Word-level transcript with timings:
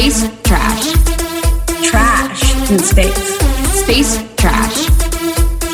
Space 0.00 0.24
trash. 0.44 0.92
Trash 1.90 2.70
in 2.70 2.78
space. 2.78 3.38
Space 3.82 4.16
trash. 4.36 4.86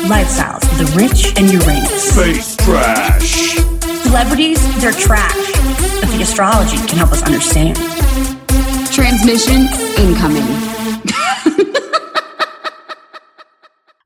Lifestyles 0.03 0.63
of 0.69 0.77
the 0.79 0.85
rich 0.97 1.33
and 1.37 1.49
Uranus. 1.49 2.13
Space 2.13 2.57
trash. 2.57 3.55
Celebrities, 4.03 4.59
they're 4.81 4.91
trash. 4.91 5.33
But 6.01 6.09
the 6.11 6.19
astrology 6.23 6.75
can 6.87 6.97
help 6.97 7.13
us 7.13 7.23
understand. 7.23 7.77
Transmission 8.91 9.69
incoming. 9.97 10.43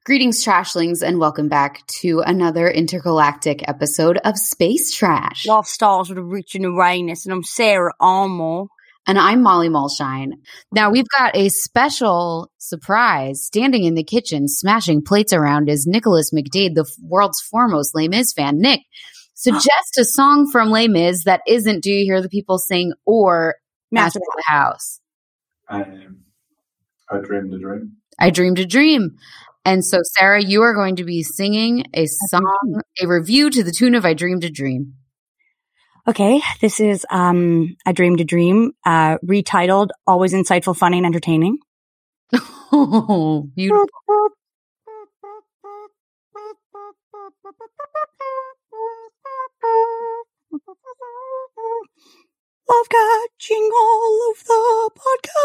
Greetings, 0.05 0.45
trashlings, 0.45 1.01
and 1.01 1.17
welcome 1.17 1.49
back 1.49 1.83
to 1.87 2.19
another 2.19 2.69
intergalactic 2.69 3.67
episode 3.67 4.17
of 4.17 4.37
Space 4.37 4.93
Trash. 4.93 5.47
Lifestyles 5.47 6.11
of 6.11 6.15
the 6.17 6.21
rich 6.21 6.53
and 6.53 6.65
Uranus, 6.65 7.25
and 7.25 7.33
I'm 7.33 7.43
Sarah 7.43 7.93
Armour. 7.99 8.67
And 9.07 9.17
I'm 9.17 9.41
Molly 9.41 9.67
Mulshine. 9.67 10.33
Now 10.71 10.91
we've 10.91 11.09
got 11.17 11.35
a 11.35 11.49
special 11.49 12.51
surprise. 12.57 13.43
Standing 13.43 13.83
in 13.83 13.95
the 13.95 14.03
kitchen, 14.03 14.47
smashing 14.47 15.03
plates 15.03 15.33
around 15.33 15.69
is 15.69 15.87
Nicholas 15.87 16.31
McDade, 16.31 16.75
the 16.75 16.85
f- 16.87 17.03
world's 17.03 17.41
foremost 17.41 17.95
Les 17.95 18.07
Mis 18.07 18.31
fan. 18.31 18.59
Nick, 18.59 18.81
suggest 19.33 19.97
a 19.99 20.05
song 20.05 20.49
from 20.51 20.69
Les 20.69 20.87
Mis 20.87 21.23
that 21.23 21.41
isn't 21.47 21.83
Do 21.83 21.91
You 21.91 22.05
Hear 22.05 22.21
the 22.21 22.29
People 22.29 22.59
Sing 22.59 22.93
or 23.05 23.55
Master 23.91 24.19
of 24.19 24.35
the 24.35 24.43
House. 24.45 24.99
Um, 25.67 26.17
I 27.09 27.17
dreamed 27.19 27.53
a 27.53 27.59
dream. 27.59 27.93
I 28.19 28.29
dreamed 28.29 28.59
a 28.59 28.65
dream. 28.65 29.17
And 29.65 29.85
so, 29.85 29.99
Sarah, 30.17 30.41
you 30.41 30.61
are 30.61 30.73
going 30.73 30.95
to 30.97 31.03
be 31.03 31.23
singing 31.23 31.85
a 31.93 32.05
song, 32.07 32.81
a 33.01 33.07
review 33.07 33.49
to 33.49 33.63
the 33.63 33.71
tune 33.71 33.93
of 33.95 34.05
I 34.05 34.13
Dreamed 34.13 34.43
a 34.43 34.49
Dream. 34.49 34.95
Okay, 36.07 36.41
this 36.61 36.79
is 36.79 37.05
um 37.11 37.75
I 37.85 37.91
Dreamed 37.91 38.21
a 38.21 38.23
Dream, 38.23 38.73
uh 38.85 39.19
retitled 39.23 39.89
Always 40.07 40.33
Insightful, 40.33 40.75
Funny, 40.75 40.97
and 40.97 41.05
Entertaining. 41.05 41.59
Oh, 42.71 43.47
beautiful. 43.55 43.89
Love 52.69 52.89
catching 52.89 53.69
all 53.77 54.31
of 54.31 54.43
the 54.45 54.89
podcasts. 54.97 55.35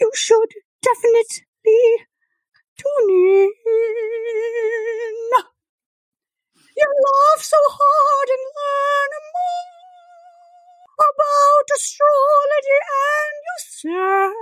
You 0.00 0.10
should 0.14 0.52
definitely 0.82 2.06
tune 2.76 3.10
in. 3.10 3.52
You 6.76 6.86
laugh 7.06 7.42
so 7.42 7.56
hard 7.66 8.28
and 8.34 8.44
learn 8.58 9.10
more 9.34 11.06
about 11.10 11.66
astrology 11.74 12.78
and 13.04 13.34
yourself. 13.48 14.34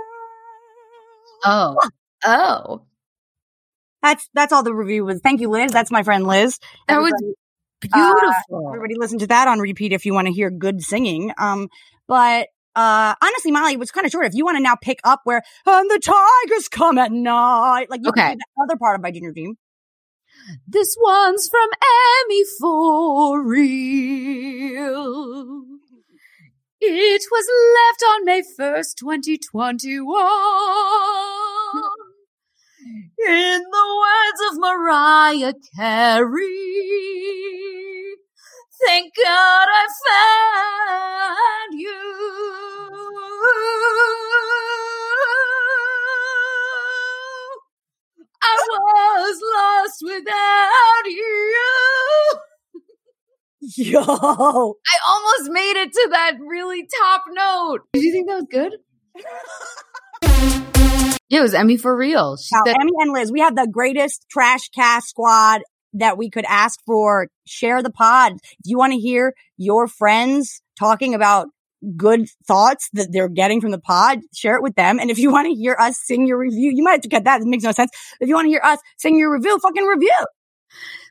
Oh, 1.45 1.77
oh, 2.25 2.85
That's 4.01 4.29
that's 4.33 4.53
all 4.53 4.63
the 4.63 4.73
review 4.73 5.05
was. 5.05 5.19
Thank 5.21 5.41
you, 5.41 5.49
Liz. 5.49 5.71
That's 5.71 5.91
my 5.91 6.03
friend 6.03 6.25
Liz. 6.25 6.59
that 6.87 6.97
was 7.01 7.11
Everybody- 7.13 7.35
beautiful. 7.81 8.67
Everybody 8.69 8.95
listen 8.97 9.19
to 9.19 9.27
that 9.27 9.47
on 9.47 9.59
repeat 9.59 9.91
if 9.91 10.05
you 10.05 10.13
want 10.13 10.27
to 10.27 10.33
hear 10.33 10.49
good 10.49 10.81
singing. 10.81 11.33
Um, 11.37 11.67
but 12.07 12.47
uh, 12.75 13.13
honestly, 13.21 13.51
Molly, 13.51 13.73
it 13.73 13.79
was 13.79 13.91
kind 13.91 14.05
of 14.05 14.11
short. 14.11 14.25
If 14.25 14.33
you 14.33 14.45
want 14.45 14.57
to 14.57 14.63
now 14.63 14.75
pick 14.75 14.99
up 15.03 15.21
where 15.25 15.43
and 15.65 15.89
the 15.91 15.99
tigers 15.99 16.69
come 16.69 16.97
at 16.97 17.11
night, 17.11 17.89
like 17.89 17.99
you 18.03 18.09
Okay. 18.09 18.21
can 18.21 18.37
do 18.37 18.43
the 18.57 18.63
other 18.63 18.77
part 18.79 18.95
of 18.95 19.01
my 19.03 19.11
junior 19.11 19.31
dream. 19.33 19.57
This 20.67 20.95
one's 20.99 21.47
from 21.47 21.69
Emmy 22.27 22.43
for 22.59 23.41
real. 23.43 24.83
It 26.81 27.21
was 27.31 27.47
left 27.77 28.03
on 28.11 28.25
May 28.25 28.41
1st, 28.41 28.95
2021. 28.99 30.03
In 33.25 33.61
the 33.61 33.87
words 34.03 34.41
of 34.51 34.57
Mariah 34.59 35.53
Carey, 35.77 36.49
thank 38.85 39.13
God 39.15 39.67
I 39.71 39.87
found 41.69 41.79
you. 41.79 42.33
I 48.43 49.19
was 49.19 49.39
lost 49.55 49.99
without 50.03 51.05
you. 51.05 51.63
Yo, 53.93 54.01
I 54.01 54.95
almost 55.07 55.51
made 55.51 55.77
it 55.77 55.93
to 55.93 56.07
that 56.11 56.33
really 56.45 56.87
top 57.01 57.23
note. 57.29 57.79
Did 57.93 58.03
you 58.03 58.11
think 58.11 58.27
that 58.27 58.35
was 58.35 58.47
good? 58.51 58.73
yeah, 61.29 61.39
it 61.39 61.41
was 61.41 61.53
Emmy 61.53 61.77
for 61.77 61.95
real. 61.95 62.35
She 62.37 62.53
now, 62.53 62.63
said, 62.65 62.75
Emmy 62.79 62.91
and 62.99 63.13
Liz, 63.13 63.31
we 63.31 63.39
have 63.39 63.55
the 63.55 63.67
greatest 63.71 64.25
trash 64.29 64.67
cast 64.75 65.07
squad 65.07 65.61
that 65.93 66.17
we 66.17 66.29
could 66.29 66.45
ask 66.49 66.79
for. 66.85 67.27
Share 67.47 67.81
the 67.81 67.89
pod. 67.89 68.33
If 68.33 68.65
you 68.65 68.77
want 68.77 68.93
to 68.93 68.99
hear 68.99 69.33
your 69.57 69.87
friends 69.87 70.61
talking 70.77 71.15
about 71.15 71.47
good 71.97 72.27
thoughts 72.47 72.89
that 72.93 73.09
they're 73.11 73.29
getting 73.29 73.61
from 73.61 73.71
the 73.71 73.79
pod, 73.79 74.19
share 74.33 74.55
it 74.55 74.63
with 74.63 74.75
them. 74.75 74.99
And 74.99 75.09
if 75.11 75.17
you 75.17 75.31
want 75.31 75.47
to 75.47 75.53
hear 75.53 75.75
us 75.79 75.97
sing 76.03 76.27
your 76.27 76.37
review, 76.37 76.71
you 76.73 76.83
might 76.83 76.93
have 76.93 77.01
to 77.01 77.09
cut 77.09 77.23
that. 77.25 77.41
It 77.41 77.47
makes 77.47 77.63
no 77.63 77.71
sense. 77.71 77.91
If 78.19 78.27
you 78.29 78.35
want 78.35 78.45
to 78.45 78.49
hear 78.49 78.61
us 78.63 78.79
sing 78.97 79.17
your 79.17 79.31
review, 79.33 79.57
fucking 79.59 79.85
review. 79.85 80.25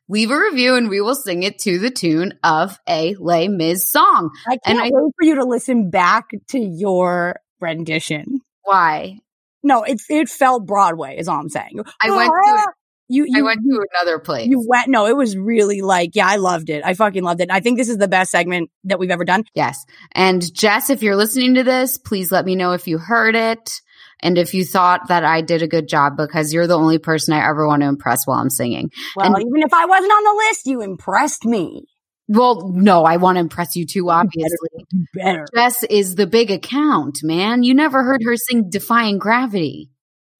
leave 0.09 0.31
a 0.31 0.39
review 0.39 0.75
and 0.75 0.89
we 0.89 1.01
will 1.01 1.15
sing 1.15 1.43
it 1.43 1.59
to 1.61 1.79
the 1.79 1.91
tune 1.91 2.39
of 2.45 2.79
a 2.89 3.15
Les 3.19 3.49
Mis 3.49 3.91
song. 3.91 4.31
I 4.49 4.53
And 4.67 4.79
can't 4.79 4.81
I- 4.81 4.91
wait 4.93 5.13
for 5.19 5.25
you 5.25 5.35
to 5.37 5.45
listen 5.45 5.91
back 5.91 6.31
to 6.49 6.59
your 6.59 7.37
rendition. 7.61 8.41
Why? 8.65 9.19
No, 9.63 9.83
it 9.85 10.01
it 10.11 10.29
felt 10.29 10.67
Broadway, 10.67 11.17
is 11.19 11.29
all 11.29 11.39
I'm 11.39 11.49
saying. 11.49 11.81
I 12.03 12.11
went 12.11 12.31
to 12.31 12.73
you. 13.13 13.25
you 13.29 13.41
I 13.41 13.43
went 13.43 13.61
to 13.61 13.85
another 13.95 14.19
place. 14.19 14.49
You 14.49 14.65
went. 14.67 14.89
No, 14.89 15.07
it 15.07 15.17
was 15.17 15.37
really 15.37 15.83
like, 15.83 16.11
yeah, 16.15 16.27
I 16.27 16.37
loved 16.37 16.71
it. 16.71 16.85
I 16.85 16.95
fucking 16.95 17.23
loved 17.23 17.41
it. 17.41 17.51
I 17.51 17.61
think 17.61 17.79
this 17.79 17.89
is 17.89 17.99
the 17.99 18.09
best 18.09 18.31
segment 18.31 18.71
that 18.85 18.99
we've 18.99 19.11
ever 19.11 19.25
done. 19.25 19.45
Yes. 19.55 19.85
And 20.13 20.53
Jess, 20.55 20.91
if 20.91 21.03
you're 21.03 21.17
listening 21.17 21.55
to 21.55 21.63
this, 21.63 21.99
please 21.99 22.33
let 22.33 22.45
me 22.45 22.57
know 22.57 22.73
if 22.73 22.87
you 22.87 22.99
heard 22.99 23.35
it 23.35 23.81
and 24.21 24.39
if 24.39 24.55
you 24.55 24.65
thought 24.65 25.09
that 25.09 25.25
I 25.25 25.41
did 25.41 25.63
a 25.63 25.69
good 25.69 25.89
job 25.89 26.17
because 26.17 26.53
you're 26.53 26.67
the 26.67 26.79
only 26.79 26.99
person 26.99 27.35
I 27.35 27.49
ever 27.49 27.67
want 27.67 27.83
to 27.83 27.89
impress 27.89 28.27
while 28.27 28.39
I'm 28.39 28.51
singing. 28.51 28.91
Well, 29.17 29.27
And- 29.35 29.37
even 29.41 29.63
if 29.63 29.75
I 29.75 29.87
wasn't 29.87 30.13
on 30.13 30.25
the 30.25 30.45
list, 30.49 30.67
you 30.67 30.81
impressed 30.81 31.45
me. 31.45 31.85
Well, 32.29 32.71
no, 32.73 33.05
I 33.05 33.17
want 33.17 33.37
to 33.37 33.41
impress 33.41 33.77
you 33.77 33.85
too, 33.85 34.09
obviously. 34.09 34.87
Better. 35.13 35.45
Jess 35.55 35.83
is 35.83 36.15
the 36.15 36.27
big 36.27 36.51
account, 36.51 37.19
man. 37.23 37.63
You 37.63 37.75
never 37.75 38.03
heard 38.03 38.23
her 38.25 38.37
sing 38.37 38.71
Defying 38.71 39.19
Gravity. 39.19 39.91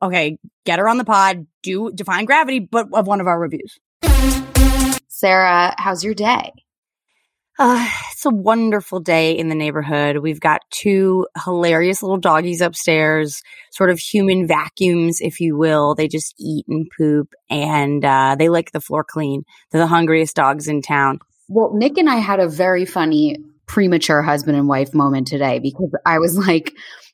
Okay, 0.03 0.37
get 0.65 0.81
her 0.81 0.89
on 0.89 0.99
the 0.99 1.05
pod. 1.05 1.47
Do 1.63 1.93
define 1.95 2.25
gravity, 2.25 2.59
but 2.59 2.89
of 2.93 3.07
one 3.07 3.21
of 3.21 3.29
our 3.29 3.39
reviews. 3.39 3.79
Sarah, 5.09 5.75
how's 5.79 6.03
your 6.03 6.15
day? 6.15 6.53
Uh, 7.59 7.89
it's 8.11 8.25
a 8.25 8.31
wonderful 8.31 8.99
day 8.99 9.39
in 9.39 9.49
the 9.49 9.55
neighborhood. 9.55 10.17
We've 10.17 10.41
got 10.41 10.63
two 10.71 11.29
hilarious 11.45 12.03
little 12.03 12.17
doggies 12.17 12.61
upstairs, 12.61 13.43
sort 13.71 13.91
of 13.91 14.01
human 14.01 14.49
vacuums, 14.49 15.21
if 15.21 15.39
you 15.39 15.57
will. 15.57 15.95
They 15.95 16.09
just 16.09 16.35
eat 16.41 16.65
and 16.67 16.91
poop 16.99 17.35
and, 17.51 18.05
uh, 18.05 18.37
they 18.39 18.49
lick 18.49 18.73
the 18.73 18.81
floor 18.81 19.05
clean. 19.05 19.45
They're 19.71 19.83
the 19.83 19.87
hungriest 19.87 20.35
dogs 20.35 20.67
in 20.67 20.83
town. 20.83 21.21
Well, 21.49 21.73
Nick 21.75 21.99
and 21.99 22.09
I 22.09 22.17
had 22.17 22.41
a 22.41 22.49
very 22.49 22.87
funny 22.87 23.37
premature 23.67 24.23
husband 24.23 24.57
and 24.57 24.67
wife 24.67 24.95
moment 24.95 25.29
today 25.29 25.59
because 25.59 25.95
I 26.05 26.19
was 26.19 26.37
like, 26.37 26.73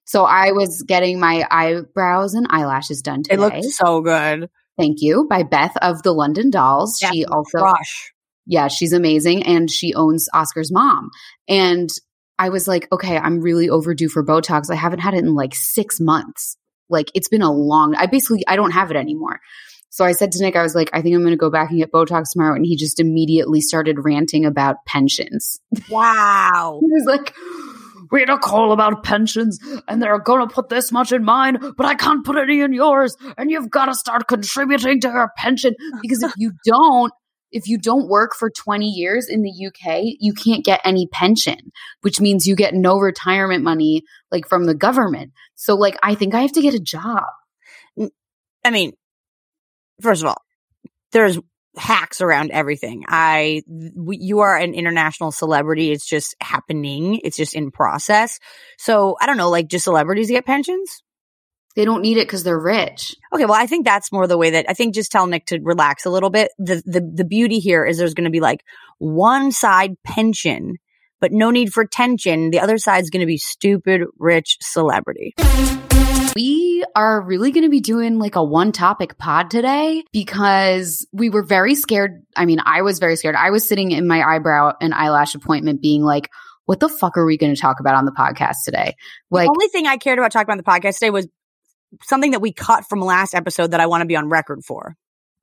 so 0.09 0.25
I 0.25 0.53
was 0.53 0.83
getting 0.89 1.21
my 1.21 1.47
eyebrows 1.51 2.33
and 2.33 2.47
eyelashes 2.49 3.03
done 3.03 3.25
They 3.29 3.35
It 3.35 3.41
look 3.41 3.53
so 3.63 4.01
good. 4.01 4.49
Thank 4.79 5.03
you. 5.03 5.27
By 5.29 5.43
Beth 5.43 5.77
of 5.83 6.03
the 6.03 6.13
London 6.13 6.49
Dolls. 6.49 6.99
Yeah, 7.03 7.11
she 7.11 7.27
also 7.27 7.59
yeah, 8.47 8.69
she's 8.69 8.95
amazing 8.95 9.43
and 9.43 9.71
she 9.71 9.93
owns 9.93 10.27
Oscar's 10.33 10.73
mom. 10.73 11.11
And 11.47 11.91
I 12.39 12.49
was 12.49 12.67
like, 12.67 12.89
okay, 12.91 13.19
I'm 13.19 13.43
really 13.43 13.69
overdue 13.69 14.09
for 14.09 14.25
Botox. 14.25 14.71
I 14.71 14.77
haven't 14.77 15.01
had 15.01 15.13
it 15.13 15.19
in 15.19 15.35
like 15.35 15.55
six 15.55 16.01
months. 16.01 16.57
Like 16.89 17.11
it's 17.15 17.29
been 17.29 17.43
a 17.43 17.53
long, 17.53 17.95
I 17.95 18.07
basically, 18.07 18.45
I 18.49 18.57
don't 18.57 18.71
have 18.71 18.91
it 18.91 18.97
anymore. 18.97 19.41
So 19.91 20.07
I 20.07 20.13
said 20.13 20.33
to 20.33 20.43
Nick, 20.43 20.57
I 20.57 20.63
was 20.63 20.75
like, 20.75 20.89
I 20.95 21.03
think 21.03 21.15
I'm 21.15 21.21
going 21.21 21.33
to 21.33 21.37
go 21.37 21.51
back 21.51 21.69
and 21.69 21.79
get 21.79 21.93
Botox 21.93 22.33
tomorrow. 22.33 22.55
And 22.55 22.65
he 22.65 22.77
just 22.77 22.99
immediately 22.99 23.61
started 23.61 23.99
ranting 24.03 24.47
about 24.47 24.87
pensions. 24.87 25.61
Wow. 25.91 26.81
He 26.89 26.91
was 26.91 27.05
like, 27.05 27.35
we 28.11 28.21
had 28.21 28.31
a 28.31 28.39
call 28.39 28.73
about 28.73 29.03
pensions 29.03 29.59
and 29.87 30.03
they're 30.03 30.19
going 30.19 30.47
to 30.47 30.55
put 30.55 30.69
this 30.69 30.93
much 30.93 31.13
in 31.13 31.25
mine, 31.25 31.59
but 31.77 31.87
I 31.87 31.95
can't 31.95 32.25
put 32.25 32.37
any 32.37 32.61
in 32.61 32.73
yours. 32.73 33.17
And 33.37 33.51
you've 33.51 33.71
got 33.71 33.87
to 33.87 33.95
start 33.95 34.29
contributing 34.29 35.01
to 35.01 35.09
your 35.09 35.31
pension 35.37 35.75
because 36.03 36.23
if 36.23 36.33
you 36.37 36.53
don't, 36.65 37.13
if 37.51 37.67
you 37.67 37.79
don't 37.79 38.09
work 38.09 38.35
for 38.35 38.51
20 38.51 38.87
years 38.87 39.27
in 39.29 39.43
the 39.43 39.67
UK, 39.67 40.03
you 40.21 40.35
can't 40.35 40.65
get 40.65 40.81
any 40.85 41.07
pension, 41.07 41.57
which 42.03 42.21
means 42.21 42.47
you 42.47 42.55
get 42.55 42.75
no 42.75 42.99
retirement 42.99 43.65
money 43.65 44.03
like 44.31 44.47
from 44.49 44.65
the 44.65 44.75
government. 44.75 45.33
So 45.55 45.75
like 45.75 45.97
I 46.03 46.15
think 46.15 46.35
I 46.35 46.43
have 46.43 46.53
to 46.53 46.63
get 46.63 46.75
a 46.75 46.81
job. 46.81 47.25
I 48.65 48.71
mean, 48.71 48.93
first 50.03 50.23
of 50.23 50.29
all, 50.29 50.43
there's 51.13 51.39
hacks 51.77 52.21
around 52.21 52.51
everything. 52.51 53.05
I, 53.09 53.63
you 54.09 54.41
are 54.41 54.57
an 54.57 54.75
international 54.75 55.31
celebrity. 55.31 55.93
It's 55.93 56.07
just 56.07 56.35
happening. 56.41 57.21
It's 57.23 57.37
just 57.37 57.55
in 57.55 57.71
process. 57.71 58.39
So 58.79 59.17
I 59.21 59.27
don't 59.27 59.37
know, 59.37 59.51
like, 59.51 59.69
do 59.69 59.79
celebrities 59.79 60.31
get 60.31 60.47
pensions? 60.47 61.03
They 61.77 61.85
don't 61.85 62.03
need 62.03 62.17
it 62.17 62.27
because 62.27 62.43
they're 62.43 62.59
rich. 62.59 63.15
Okay, 63.33 63.45
well, 63.45 63.55
I 63.55 63.67
think 63.67 63.85
that's 63.85 64.11
more 64.11 64.27
the 64.27 64.39
way 64.39 64.51
that 64.51 64.67
I 64.69 64.75
think 64.75 64.95
just 64.95 65.13
tell 65.13 65.29
Nick 65.29 65.47
to 65.47 65.61
relax 65.63 66.07
a 66.07 66.11
little 66.11 66.31
bit. 66.31 66.51
The 66.59 66.83
the 66.85 67.09
the 67.15 67.25
beauty 67.25 67.61
here 67.61 67.85
is 67.85 67.99
there's 67.99 68.15
going 68.15 68.25
to 68.25 68.31
be 68.31 68.41
like 68.41 68.65
one 68.99 69.53
side 69.53 69.95
pension, 70.03 70.79
but 71.21 71.31
no 71.31 71.53
need 71.53 71.73
for 71.73 71.85
tension. 71.85 72.51
The 72.51 72.59
other 72.59 72.79
side's 72.79 73.11
going 73.11 73.21
to 73.21 73.27
be 73.27 73.39
stupid 73.39 74.03
rich 74.19 74.57
celebrity. 74.61 75.35
We 76.39 76.85
are 76.95 77.21
really 77.21 77.51
going 77.51 77.65
to 77.65 77.69
be 77.69 77.81
doing 77.81 78.21
like 78.21 78.37
a 78.37 78.45
one 78.45 78.71
topic 78.71 79.19
pod 79.19 79.51
today 79.51 80.05
because 80.13 81.05
we 81.13 81.31
were 81.31 81.43
very 81.43 81.75
scared. 81.75 82.25
I 82.37 82.45
mean, 82.47 82.61
I 82.65 82.83
was 82.83 83.01
very 83.01 83.17
scared. 83.17 83.35
I 83.35 83.51
was 83.51 83.69
sitting 83.69 83.91
in 83.91 84.07
my 84.07 84.23
eyebrow 84.23 84.75
and 84.81 84.95
eyelash 84.95 85.35
appointment 85.35 85.83
being 85.83 86.05
like, 86.05 86.31
what 86.67 86.79
the 86.79 86.89
fuck 86.89 87.17
are 87.17 87.27
we 87.27 87.37
going 87.39 87.53
to 87.53 87.61
talk 87.61 87.81
about 87.81 87.97
on 87.97 88.05
the 88.05 88.13
podcast 88.13 88.59
today? 88.65 88.95
Like, 89.33 89.47
the 89.47 89.51
only 89.51 89.67
thing 89.67 89.89
I 89.89 89.97
cared 89.97 90.21
about 90.21 90.31
talking 90.31 90.45
about 90.45 90.53
on 90.53 90.59
the 90.59 90.63
podcast 90.89 90.99
today 91.01 91.11
was 91.11 91.27
something 92.05 92.31
that 92.31 92.41
we 92.41 92.53
cut 92.53 92.89
from 92.89 93.01
last 93.01 93.35
episode 93.35 93.73
that 93.73 93.81
I 93.81 93.87
want 93.87 94.03
to 94.03 94.07
be 94.07 94.15
on 94.15 94.29
record 94.29 94.61
for. 94.65 94.95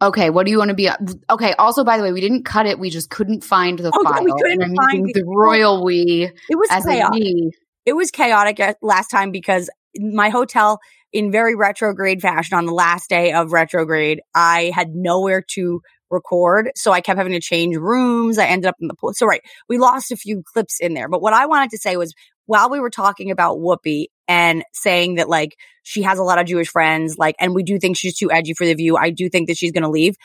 Okay, 0.01 0.29
what 0.29 0.45
do 0.45 0.51
you 0.53 0.59
want 0.59 0.69
to 0.69 0.75
be? 0.75 0.89
Okay. 1.29 1.51
Also, 1.55 1.83
by 1.83 1.97
the 1.97 2.03
way, 2.03 2.13
we 2.13 2.21
didn't 2.21 2.43
cut 2.45 2.67
it. 2.67 2.79
We 2.79 2.89
just 2.89 3.09
couldn't 3.09 3.43
find 3.43 3.79
the 3.79 3.91
Oh, 3.93 4.01
file. 4.01 4.23
we 4.23 4.31
couldn't 4.31 4.73
find 4.77 5.07
the 5.13 5.23
royal 5.25 5.83
we 5.83 6.31
It 6.49 6.55
was 6.55 6.69
chaotic. 6.85 7.11
we. 7.19 7.51
it 7.85 7.93
was 7.93 8.11
chaotic 8.11 8.61
uh, 8.61 8.75
last 8.81 9.09
time 9.09 9.31
because 9.31 9.69
my 9.99 10.29
hotel 10.29 10.79
in 11.13 11.31
very 11.31 11.55
retrograde 11.55 12.21
fashion 12.21 12.57
on 12.57 12.65
the 12.65 12.73
last 12.73 13.09
day 13.09 13.31
of 13.31 13.51
retrograde 13.51 14.21
i 14.33 14.71
had 14.73 14.89
nowhere 14.93 15.43
to 15.47 15.81
record 16.11 16.71
so 16.75 16.91
i 16.91 17.01
kept 17.01 17.17
having 17.17 17.33
to 17.33 17.39
change 17.39 17.75
rooms. 17.75 18.37
I 18.37 18.45
ended 18.45 18.67
up 18.67 18.75
in 18.79 18.87
the 18.87 18.93
pool 18.93 19.13
so 19.13 19.25
right 19.25 19.41
we 19.69 19.77
lost 19.77 20.11
a 20.11 20.17
few 20.17 20.43
clips 20.53 20.79
in 20.79 20.93
there. 20.93 21.09
But 21.09 21.21
what 21.21 21.33
i 21.33 21.45
wanted 21.45 21.71
to 21.71 21.77
say 21.77 21.97
was 21.97 22.13
while 22.45 22.69
we 22.69 22.79
were 22.79 22.89
talking 22.89 23.31
about 23.31 23.57
whoopi 23.57 24.05
and 24.27 24.63
saying 24.73 25.15
that 25.15 25.29
like 25.29 25.55
she 25.83 26.03
has 26.03 26.19
a 26.19 26.23
lot 26.23 26.39
of 26.39 26.45
jewish 26.45 26.69
friends 26.69 27.17
like 27.17 27.35
and 27.39 27.55
we 27.55 27.63
do 27.63 27.79
think 27.79 27.97
she's 27.97 28.17
too 28.17 28.31
edgy 28.31 28.53
for 28.53 28.65
the 28.65 28.75
view 28.75 28.97
i 28.97 29.09
do 29.09 29.29
think 29.29 29.47
that 29.47 29.57
she's 29.57 29.71
going 29.71 29.83
to 29.83 29.89
leave. 29.89 30.15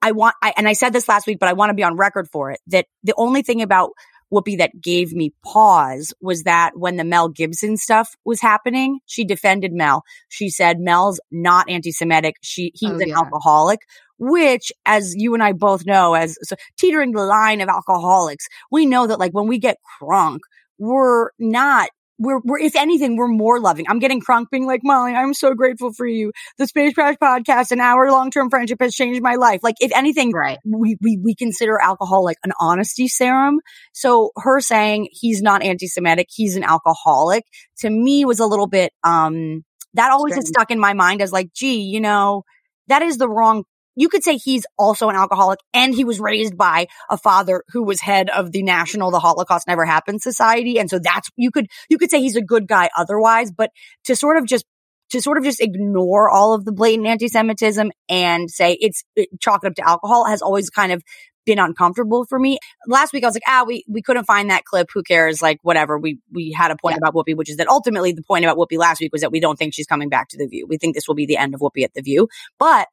I 0.00 0.12
want 0.12 0.34
I, 0.42 0.54
and 0.56 0.68
i 0.68 0.72
said 0.72 0.92
this 0.92 1.08
last 1.08 1.26
week 1.26 1.38
but 1.38 1.48
i 1.48 1.52
want 1.52 1.70
to 1.70 1.74
be 1.74 1.82
on 1.82 1.96
record 1.96 2.28
for 2.30 2.50
it 2.50 2.60
that 2.68 2.86
the 3.02 3.14
only 3.16 3.42
thing 3.42 3.62
about 3.62 3.90
Whoopi 4.32 4.58
that 4.58 4.80
gave 4.80 5.12
me 5.12 5.32
pause 5.44 6.12
was 6.20 6.42
that 6.42 6.72
when 6.74 6.96
the 6.96 7.04
Mel 7.04 7.28
Gibson 7.28 7.76
stuff 7.76 8.14
was 8.24 8.40
happening, 8.40 9.00
she 9.06 9.24
defended 9.24 9.72
Mel. 9.72 10.02
She 10.28 10.50
said 10.50 10.78
Mel's 10.80 11.20
not 11.30 11.68
anti-Semitic. 11.68 12.36
She 12.42 12.72
he's 12.74 12.90
Oh, 12.90 12.98
an 12.98 13.12
alcoholic, 13.12 13.80
which, 14.18 14.72
as 14.84 15.14
you 15.16 15.34
and 15.34 15.42
I 15.42 15.52
both 15.52 15.86
know, 15.86 16.14
as 16.14 16.36
so, 16.42 16.56
teetering 16.76 17.12
the 17.12 17.22
line 17.22 17.60
of 17.60 17.68
alcoholics, 17.68 18.46
we 18.70 18.84
know 18.86 19.06
that 19.06 19.18
like 19.18 19.32
when 19.32 19.46
we 19.46 19.58
get 19.58 19.78
crunk, 20.00 20.40
we're 20.78 21.30
not. 21.38 21.88
We're, 22.18 22.40
we're, 22.44 22.58
if 22.58 22.74
anything, 22.74 23.16
we're 23.16 23.28
more 23.28 23.60
loving. 23.60 23.86
I'm 23.88 24.00
getting 24.00 24.20
crunk 24.20 24.46
being 24.50 24.66
like, 24.66 24.80
Molly, 24.82 25.14
I'm 25.14 25.34
so 25.34 25.54
grateful 25.54 25.92
for 25.92 26.06
you. 26.06 26.32
The 26.58 26.66
Space 26.66 26.94
Trash 26.94 27.14
podcast 27.22 27.70
and 27.70 27.80
our 27.80 28.10
long-term 28.10 28.50
friendship 28.50 28.78
has 28.80 28.94
changed 28.94 29.22
my 29.22 29.36
life. 29.36 29.60
Like, 29.62 29.76
if 29.80 29.92
anything, 29.94 30.32
Right. 30.32 30.58
we, 30.64 30.96
we, 31.00 31.18
we 31.22 31.34
consider 31.34 31.78
alcohol 31.80 32.24
like 32.24 32.38
an 32.44 32.52
honesty 32.60 33.06
serum. 33.08 33.60
So 33.92 34.32
her 34.36 34.60
saying 34.60 35.08
he's 35.12 35.42
not 35.42 35.62
anti-Semitic, 35.62 36.26
he's 36.30 36.56
an 36.56 36.64
alcoholic 36.64 37.44
to 37.78 37.90
me 37.90 38.24
was 38.24 38.40
a 38.40 38.46
little 38.46 38.66
bit, 38.66 38.92
um, 39.04 39.64
that 39.94 40.10
always 40.10 40.34
has 40.34 40.48
stuck 40.48 40.70
in 40.70 40.78
my 40.78 40.92
mind 40.94 41.22
as 41.22 41.32
like, 41.32 41.52
gee, 41.54 41.80
you 41.80 42.00
know, 42.00 42.42
that 42.88 43.02
is 43.02 43.18
the 43.18 43.28
wrong. 43.28 43.64
You 43.98 44.08
could 44.08 44.22
say 44.22 44.36
he's 44.36 44.64
also 44.78 45.08
an 45.08 45.16
alcoholic 45.16 45.58
and 45.74 45.92
he 45.92 46.04
was 46.04 46.20
raised 46.20 46.56
by 46.56 46.86
a 47.10 47.18
father 47.18 47.64
who 47.70 47.82
was 47.82 48.00
head 48.00 48.30
of 48.30 48.52
the 48.52 48.62
national, 48.62 49.10
the 49.10 49.18
Holocaust 49.18 49.66
never 49.66 49.84
happened 49.84 50.22
society. 50.22 50.78
And 50.78 50.88
so 50.88 51.00
that's, 51.00 51.28
you 51.36 51.50
could, 51.50 51.66
you 51.88 51.98
could 51.98 52.08
say 52.08 52.20
he's 52.20 52.36
a 52.36 52.40
good 52.42 52.68
guy 52.68 52.90
otherwise, 52.96 53.50
but 53.50 53.72
to 54.04 54.14
sort 54.14 54.36
of 54.36 54.46
just 54.46 54.64
to 55.10 55.20
sort 55.20 55.36
of 55.36 55.42
just 55.42 55.60
ignore 55.60 56.30
all 56.30 56.54
of 56.54 56.64
the 56.64 56.70
blatant 56.70 57.08
anti-Semitism 57.08 57.90
and 58.08 58.48
say 58.50 58.78
it's 58.80 59.02
it, 59.16 59.28
chalk 59.40 59.64
it 59.64 59.68
up 59.68 59.74
to 59.74 59.88
alcohol 59.88 60.26
has 60.26 60.42
always 60.42 60.70
kind 60.70 60.92
of 60.92 61.02
been 61.44 61.58
uncomfortable 61.58 62.26
for 62.26 62.38
me. 62.38 62.58
Last 62.86 63.12
week 63.12 63.24
I 63.24 63.26
was 63.26 63.34
like, 63.34 63.42
ah, 63.48 63.64
we, 63.66 63.82
we 63.88 64.02
couldn't 64.02 64.26
find 64.26 64.50
that 64.50 64.64
clip. 64.64 64.90
Who 64.92 65.02
cares? 65.02 65.40
Like, 65.40 65.58
whatever. 65.62 65.98
We, 65.98 66.18
we 66.30 66.52
had 66.52 66.70
a 66.70 66.76
point 66.76 66.98
about 66.98 67.14
Whoopi, 67.14 67.34
which 67.34 67.50
is 67.50 67.56
that 67.56 67.68
ultimately 67.68 68.12
the 68.12 68.22
point 68.22 68.44
about 68.44 68.58
Whoopi 68.58 68.78
last 68.78 69.00
week 69.00 69.12
was 69.12 69.22
that 69.22 69.32
we 69.32 69.40
don't 69.40 69.58
think 69.58 69.72
she's 69.74 69.86
coming 69.86 70.10
back 70.10 70.28
to 70.28 70.36
The 70.36 70.46
View. 70.46 70.66
We 70.68 70.76
think 70.76 70.94
this 70.94 71.08
will 71.08 71.14
be 71.14 71.26
the 71.26 71.38
end 71.38 71.54
of 71.54 71.60
Whoopi 71.60 71.84
at 71.84 71.94
The 71.94 72.02
View. 72.02 72.28
But 72.58 72.86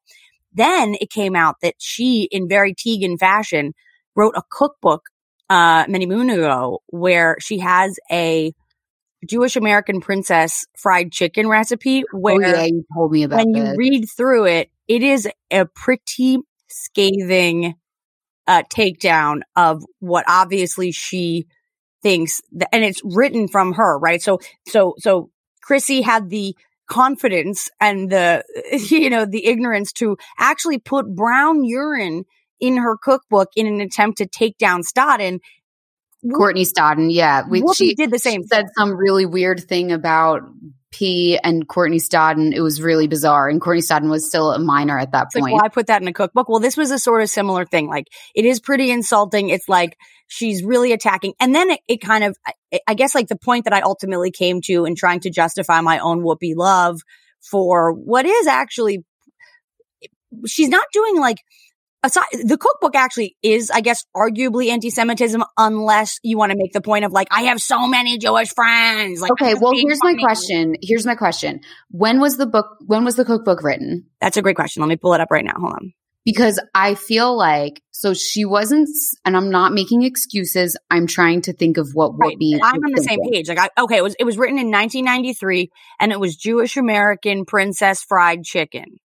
then 0.55 0.95
it 0.99 1.09
came 1.09 1.35
out 1.35 1.57
that 1.61 1.75
she, 1.77 2.27
in 2.31 2.47
very 2.47 2.73
Teigen 2.73 3.19
fashion, 3.19 3.73
wrote 4.15 4.33
a 4.35 4.43
cookbook, 4.49 5.09
uh, 5.49 5.85
many 5.87 6.05
moon 6.05 6.29
ago 6.29 6.81
where 6.87 7.37
she 7.39 7.59
has 7.59 7.99
a 8.11 8.53
Jewish 9.27 9.55
American 9.55 10.01
princess 10.01 10.65
fried 10.77 11.11
chicken 11.11 11.47
recipe 11.47 12.03
where 12.11 12.35
oh 12.35 12.39
yeah, 12.39 12.63
you 12.65 12.85
told 12.93 13.11
me 13.11 13.23
about 13.23 13.37
when 13.37 13.55
you 13.55 13.73
read 13.75 14.05
through 14.15 14.45
it, 14.45 14.71
it 14.87 15.03
is 15.03 15.27
a 15.51 15.65
pretty 15.65 16.39
scathing 16.67 17.75
uh, 18.47 18.63
takedown 18.73 19.41
of 19.55 19.83
what 19.99 20.25
obviously 20.27 20.91
she 20.91 21.47
thinks, 22.03 22.41
that, 22.51 22.69
and 22.71 22.83
it's 22.83 23.01
written 23.03 23.47
from 23.47 23.73
her, 23.73 23.97
right? 23.97 24.21
So, 24.21 24.39
so, 24.67 24.93
so 24.99 25.31
Chrissy 25.61 26.01
had 26.01 26.29
the 26.29 26.55
confidence 26.87 27.69
and 27.79 28.09
the, 28.09 28.43
you 28.89 29.09
know, 29.09 29.25
the 29.25 29.45
ignorance 29.45 29.91
to 29.93 30.17
actually 30.39 30.77
put 30.77 31.13
brown 31.15 31.63
urine 31.63 32.25
in 32.59 32.77
her 32.77 32.97
cookbook 32.97 33.49
in 33.55 33.67
an 33.67 33.81
attempt 33.81 34.17
to 34.19 34.25
take 34.25 34.57
down 34.57 34.81
Stodden. 34.81 35.39
Courtney 36.33 36.65
Stodden, 36.65 37.13
yeah, 37.13 37.43
we, 37.47 37.61
Whoopi 37.61 37.75
she 37.75 37.93
did 37.93 38.09
the 38.09 38.17
same 38.17 38.41
she 38.41 38.47
said 38.47 38.65
some 38.75 38.95
really 38.95 39.27
weird 39.27 39.59
thing 39.59 39.91
about 39.91 40.41
P 40.97 41.37
and 41.43 41.67
Courtney 41.67 41.97
Stodden. 41.97 42.53
It 42.53 42.61
was 42.61 42.81
really 42.81 43.07
bizarre, 43.07 43.49
and 43.49 43.59
Courtney 43.59 43.81
Stodden 43.81 44.09
was 44.09 44.25
still 44.25 44.51
a 44.51 44.59
minor 44.59 44.97
at 44.97 45.11
that 45.11 45.25
It's 45.25 45.35
like, 45.35 45.41
point. 45.43 45.53
why 45.55 45.67
put 45.67 45.87
that 45.87 46.01
in 46.01 46.07
a 46.07 46.13
cookbook? 46.13 46.47
Well, 46.47 46.59
this 46.59 46.77
was 46.77 46.91
a 46.91 46.99
sort 46.99 47.21
of 47.21 47.29
similar 47.29 47.65
thing. 47.65 47.87
Like, 47.87 48.07
it 48.33 48.45
is 48.45 48.61
pretty 48.61 48.91
insulting. 48.91 49.49
It's 49.49 49.67
like 49.67 49.97
she's 50.27 50.63
really 50.63 50.93
attacking. 50.93 51.33
And 51.39 51.53
then 51.53 51.71
it, 51.71 51.81
it 51.89 51.97
kind 51.97 52.23
of, 52.23 52.37
I, 52.47 52.79
I 52.87 52.93
guess, 52.93 53.13
like 53.13 53.27
the 53.27 53.35
point 53.35 53.65
that 53.65 53.73
I 53.73 53.81
ultimately 53.81 54.31
came 54.31 54.61
to 54.61 54.85
in 54.85 54.95
trying 54.95 55.19
to 55.21 55.29
justify 55.29 55.81
my 55.81 55.99
own 55.99 56.21
Whoopi 56.21 56.55
love 56.55 57.01
for 57.41 57.91
what 57.91 58.25
is 58.25 58.47
actually, 58.47 59.03
she's 60.45 60.69
not 60.69 60.85
doing 60.93 61.19
like, 61.19 61.39
aside, 62.05 62.25
the 62.43 62.57
cookbook 62.57 62.95
actually 62.95 63.35
is, 63.43 63.69
I 63.71 63.81
guess, 63.81 64.05
arguably 64.15 64.69
anti-Semitism, 64.69 65.43
unless 65.57 66.19
you 66.23 66.37
want 66.37 66.51
to 66.51 66.57
make 66.57 66.71
the 66.73 66.81
point 66.81 67.05
of 67.05 67.11
like, 67.11 67.27
I 67.31 67.43
have 67.43 67.59
so 67.59 67.87
many 67.87 68.17
Jewish 68.17 68.53
friends. 68.53 69.21
Like, 69.21 69.31
okay, 69.33 69.55
well, 69.59 69.73
here's 69.75 69.99
my 70.01 70.13
question. 70.15 70.75
Here's 70.81 71.05
my 71.05 71.15
question. 71.15 71.61
When 71.89 72.19
was 72.19 72.37
the 72.37 72.45
book? 72.45 72.67
When 72.85 73.03
was 73.03 73.15
the 73.15 73.25
cookbook 73.25 73.63
written? 73.63 74.05
That's 74.21 74.37
a 74.37 74.41
great 74.41 74.55
question. 74.55 74.81
Let 74.81 74.89
me 74.89 74.95
pull 74.95 75.13
it 75.13 75.21
up 75.21 75.29
right 75.31 75.43
now. 75.43 75.55
Hold 75.57 75.73
on. 75.73 75.93
because 76.25 76.59
I 76.73 76.95
feel 76.95 77.37
like 77.37 77.81
so 77.91 78.13
she 78.13 78.43
wasn't, 78.45 78.89
and 79.23 79.37
I'm 79.37 79.49
not 79.49 79.73
making 79.73 80.03
excuses. 80.03 80.75
I'm 80.89 81.07
trying 81.07 81.41
to 81.43 81.53
think 81.53 81.77
of 81.77 81.89
what 81.93 82.13
Right. 82.17 82.35
Whoopi. 82.37 82.59
I'm 82.61 82.75
on 82.75 82.91
the 82.93 83.03
same 83.03 83.19
page. 83.31 83.47
Like, 83.47 83.59
I, 83.59 83.69
okay, 83.83 83.97
it 83.97 84.03
was 84.03 84.15
it 84.19 84.25
was 84.25 84.37
written 84.37 84.57
in 84.57 84.71
1993, 84.71 85.69
and 85.99 86.11
it 86.11 86.19
was 86.19 86.35
Jewish 86.35 86.77
American 86.77 87.45
princess 87.45 88.03
fried 88.03 88.43
chicken. 88.43 88.99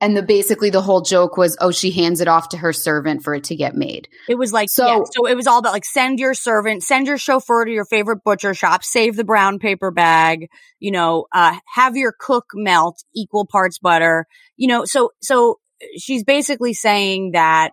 And 0.00 0.14
the 0.14 0.22
basically 0.22 0.68
the 0.68 0.82
whole 0.82 1.00
joke 1.00 1.38
was, 1.38 1.56
oh, 1.58 1.70
she 1.70 1.90
hands 1.90 2.20
it 2.20 2.28
off 2.28 2.50
to 2.50 2.58
her 2.58 2.72
servant 2.72 3.24
for 3.24 3.34
it 3.34 3.44
to 3.44 3.56
get 3.56 3.74
made. 3.74 4.08
It 4.28 4.34
was 4.34 4.52
like 4.52 4.68
So- 4.70 4.86
yeah, 4.86 5.00
so 5.10 5.26
it 5.26 5.34
was 5.34 5.46
all 5.46 5.58
about 5.58 5.72
like 5.72 5.86
send 5.86 6.18
your 6.18 6.34
servant, 6.34 6.82
send 6.82 7.06
your 7.06 7.16
chauffeur 7.16 7.64
to 7.64 7.70
your 7.70 7.86
favorite 7.86 8.22
butcher 8.22 8.52
shop, 8.52 8.84
save 8.84 9.16
the 9.16 9.24
brown 9.24 9.58
paper 9.58 9.90
bag, 9.90 10.48
you 10.80 10.90
know, 10.90 11.26
uh, 11.32 11.56
have 11.74 11.96
your 11.96 12.12
cook 12.18 12.44
melt 12.54 13.02
equal 13.14 13.46
parts 13.46 13.78
butter, 13.78 14.26
you 14.56 14.68
know. 14.68 14.84
So 14.84 15.12
so 15.22 15.60
she's 15.96 16.24
basically 16.24 16.74
saying 16.74 17.32
that, 17.32 17.72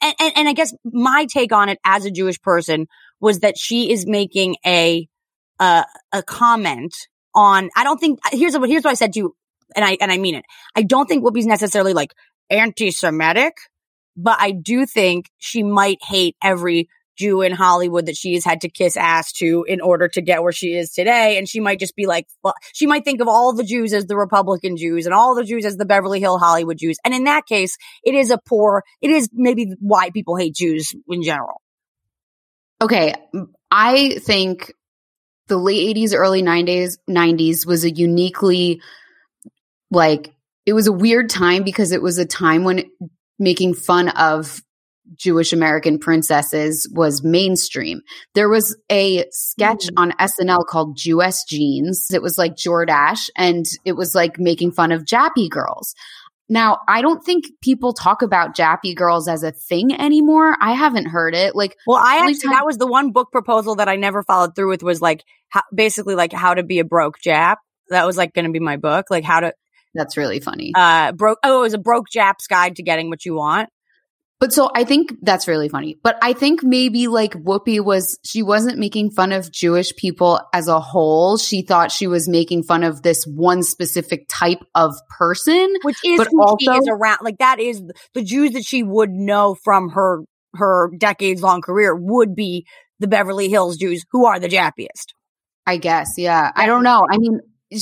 and, 0.00 0.14
and, 0.18 0.32
and 0.36 0.48
I 0.48 0.54
guess 0.54 0.74
my 0.84 1.26
take 1.30 1.52
on 1.52 1.68
it 1.68 1.78
as 1.84 2.06
a 2.06 2.10
Jewish 2.10 2.40
person 2.40 2.86
was 3.20 3.40
that 3.40 3.58
she 3.58 3.90
is 3.90 4.06
making 4.06 4.56
a 4.64 5.06
uh, 5.58 5.84
a 6.12 6.22
comment 6.22 6.94
on. 7.34 7.68
I 7.76 7.84
don't 7.84 7.98
think 7.98 8.20
here's 8.32 8.56
what 8.56 8.70
here's 8.70 8.84
what 8.84 8.90
I 8.90 8.94
said 8.94 9.12
to 9.14 9.18
you, 9.18 9.36
and 9.74 9.84
I 9.84 9.96
and 10.00 10.12
I 10.12 10.18
mean 10.18 10.34
it. 10.36 10.44
I 10.74 10.82
don't 10.82 11.06
think 11.06 11.24
Whoopi's 11.24 11.46
necessarily 11.46 11.92
like 11.92 12.12
anti-Semitic, 12.50 13.54
but 14.16 14.36
I 14.40 14.52
do 14.52 14.86
think 14.86 15.30
she 15.38 15.62
might 15.62 15.98
hate 16.02 16.36
every 16.42 16.88
Jew 17.16 17.40
in 17.42 17.52
Hollywood 17.52 18.06
that 18.06 18.16
she 18.16 18.34
has 18.34 18.44
had 18.44 18.60
to 18.60 18.68
kiss 18.68 18.96
ass 18.96 19.32
to 19.32 19.64
in 19.66 19.80
order 19.80 20.06
to 20.08 20.20
get 20.20 20.42
where 20.42 20.52
she 20.52 20.74
is 20.74 20.92
today. 20.92 21.38
And 21.38 21.48
she 21.48 21.60
might 21.60 21.80
just 21.80 21.96
be 21.96 22.06
like, 22.06 22.26
well, 22.42 22.54
she 22.72 22.86
might 22.86 23.04
think 23.04 23.20
of 23.20 23.28
all 23.28 23.54
the 23.54 23.64
Jews 23.64 23.92
as 23.92 24.06
the 24.06 24.16
Republican 24.16 24.76
Jews 24.76 25.06
and 25.06 25.14
all 25.14 25.34
the 25.34 25.44
Jews 25.44 25.64
as 25.64 25.76
the 25.76 25.86
Beverly 25.86 26.20
Hill 26.20 26.38
Hollywood 26.38 26.78
Jews. 26.78 26.98
And 27.04 27.14
in 27.14 27.24
that 27.24 27.46
case, 27.46 27.76
it 28.04 28.14
is 28.14 28.30
a 28.30 28.38
poor, 28.38 28.84
it 29.00 29.10
is 29.10 29.28
maybe 29.32 29.72
why 29.80 30.10
people 30.10 30.36
hate 30.36 30.54
Jews 30.54 30.94
in 31.08 31.22
general. 31.22 31.62
Okay. 32.82 33.14
I 33.70 34.18
think 34.18 34.72
the 35.48 35.56
late 35.56 35.96
80s, 35.96 36.12
early 36.14 36.42
90s, 36.42 36.98
90s 37.08 37.66
was 37.66 37.84
a 37.84 37.90
uniquely 37.90 38.82
like, 39.90 40.32
it 40.64 40.72
was 40.72 40.86
a 40.86 40.92
weird 40.92 41.30
time 41.30 41.62
because 41.62 41.92
it 41.92 42.02
was 42.02 42.18
a 42.18 42.26
time 42.26 42.64
when 42.64 42.84
making 43.38 43.74
fun 43.74 44.08
of 44.08 44.60
Jewish 45.14 45.52
American 45.52 45.98
princesses 45.98 46.90
was 46.92 47.22
mainstream. 47.22 48.00
There 48.34 48.48
was 48.48 48.76
a 48.90 49.24
sketch 49.30 49.86
mm. 49.86 49.92
on 49.96 50.12
SNL 50.12 50.66
called 50.66 50.96
Jewish 50.96 51.44
Jeans. 51.48 52.08
It 52.12 52.22
was 52.22 52.36
like 52.36 52.56
Jordache 52.56 53.30
and 53.36 53.64
it 53.84 53.92
was 53.92 54.14
like 54.14 54.38
making 54.38 54.72
fun 54.72 54.92
of 54.92 55.04
Jappy 55.04 55.48
girls. 55.48 55.94
Now, 56.48 56.78
I 56.88 57.02
don't 57.02 57.24
think 57.24 57.46
people 57.60 57.92
talk 57.92 58.22
about 58.22 58.56
Jappy 58.56 58.94
girls 58.94 59.26
as 59.26 59.42
a 59.42 59.50
thing 59.50 59.92
anymore. 59.92 60.56
I 60.60 60.72
haven't 60.72 61.06
heard 61.06 61.34
it. 61.34 61.56
Like, 61.56 61.76
Well, 61.86 62.00
I 62.00 62.18
actually, 62.18 62.38
time- 62.38 62.52
that 62.52 62.66
was 62.66 62.78
the 62.78 62.86
one 62.86 63.10
book 63.10 63.32
proposal 63.32 63.76
that 63.76 63.88
I 63.88 63.96
never 63.96 64.22
followed 64.22 64.54
through 64.54 64.68
with 64.68 64.82
was 64.82 65.00
like, 65.00 65.24
how, 65.48 65.62
basically 65.74 66.14
like 66.14 66.32
how 66.32 66.54
to 66.54 66.62
be 66.62 66.78
a 66.78 66.84
broke 66.84 67.16
Jap. 67.24 67.56
That 67.88 68.06
was 68.06 68.16
like 68.16 68.32
going 68.32 68.44
to 68.46 68.52
be 68.52 68.60
my 68.60 68.76
book. 68.76 69.06
Like 69.10 69.24
how 69.24 69.40
to, 69.40 69.54
that's 69.94 70.16
really 70.16 70.40
funny. 70.40 70.72
uh, 70.74 71.12
broke, 71.12 71.38
oh, 71.42 71.60
it 71.60 71.62
was 71.62 71.74
a 71.74 71.78
broke 71.78 72.08
Jap's 72.10 72.46
guide 72.46 72.76
to 72.76 72.82
getting 72.82 73.08
what 73.10 73.24
you 73.24 73.34
want. 73.34 73.68
But 74.38 74.52
so 74.52 74.68
I 74.74 74.84
think 74.84 75.14
that's 75.22 75.48
really 75.48 75.70
funny. 75.70 75.98
But 76.02 76.18
I 76.20 76.34
think 76.34 76.62
maybe 76.62 77.08
like 77.08 77.32
Whoopi 77.32 77.82
was, 77.82 78.18
she 78.22 78.42
wasn't 78.42 78.78
making 78.78 79.12
fun 79.12 79.32
of 79.32 79.50
Jewish 79.50 79.96
people 79.96 80.40
as 80.52 80.68
a 80.68 80.78
whole. 80.78 81.38
She 81.38 81.62
thought 81.62 81.90
she 81.90 82.06
was 82.06 82.28
making 82.28 82.64
fun 82.64 82.82
of 82.82 83.00
this 83.00 83.24
one 83.24 83.62
specific 83.62 84.26
type 84.28 84.58
of 84.74 84.94
person. 85.18 85.72
which 85.84 85.96
is 86.04 86.18
But 86.18 86.28
who 86.30 86.56
she 86.60 86.68
also- 86.68 86.80
is 86.82 86.86
around. 86.90 87.20
Like 87.22 87.38
that 87.38 87.60
is 87.60 87.82
the 88.12 88.22
Jews 88.22 88.50
that 88.52 88.64
she 88.66 88.82
would 88.82 89.10
know 89.10 89.56
from 89.64 89.88
her 89.90 90.24
her 90.54 90.90
decades 90.98 91.40
long 91.42 91.62
career 91.62 91.94
would 91.96 92.34
be 92.34 92.66
the 92.98 93.08
Beverly 93.08 93.48
Hills 93.48 93.78
Jews 93.78 94.04
who 94.10 94.26
are 94.26 94.38
the 94.38 94.48
jappiest. 94.48 95.14
I 95.66 95.78
guess. 95.78 96.14
Yeah. 96.18 96.52
I 96.54 96.66
don't 96.66 96.82
know. 96.82 97.06
I 97.10 97.16
mean, 97.16 97.40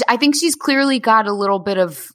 I 0.09 0.17
think 0.17 0.37
she's 0.37 0.55
clearly 0.55 0.99
got 0.99 1.27
a 1.27 1.33
little 1.33 1.59
bit 1.59 1.79
of 1.79 2.07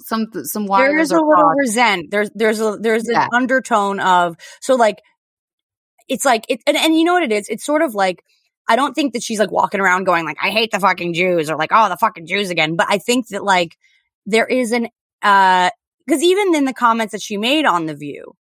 some, 0.00 0.26
some 0.44 0.66
wires 0.66 0.90
There 0.90 0.98
is 0.98 1.10
a 1.10 1.14
little 1.16 1.52
resent. 1.56 2.10
There's 2.10 2.30
there's 2.34 2.60
a 2.60 2.76
there's 2.78 3.08
Yeah. 3.10 3.24
an 3.24 3.28
undertone 3.32 4.00
of 4.00 4.36
so 4.60 4.74
like 4.74 5.00
it's 6.08 6.24
like 6.24 6.44
it 6.48 6.60
and, 6.66 6.76
and 6.76 6.94
you 6.98 7.04
know 7.04 7.14
what 7.14 7.22
it 7.22 7.32
is? 7.32 7.48
It's 7.48 7.64
sort 7.64 7.82
of 7.82 7.94
like 7.94 8.22
I 8.68 8.76
don't 8.76 8.94
think 8.94 9.12
that 9.14 9.22
she's 9.22 9.38
like 9.38 9.50
walking 9.50 9.80
around 9.80 10.04
going 10.04 10.24
like 10.26 10.36
I 10.42 10.50
hate 10.50 10.70
the 10.72 10.80
fucking 10.80 11.14
Jews 11.14 11.50
or 11.50 11.56
like 11.56 11.70
oh 11.72 11.88
the 11.88 11.96
fucking 11.96 12.26
Jews 12.26 12.50
again. 12.50 12.76
But 12.76 12.86
I 12.90 12.98
think 12.98 13.28
that 13.28 13.42
like 13.44 13.76
there 14.26 14.46
is 14.46 14.72
an 14.72 14.88
uh 15.22 15.70
because 16.06 16.22
even 16.22 16.54
in 16.54 16.66
the 16.66 16.74
comments 16.74 17.12
that 17.12 17.22
she 17.22 17.38
made 17.38 17.64
on 17.64 17.86
the 17.86 17.94
View, 17.94 18.34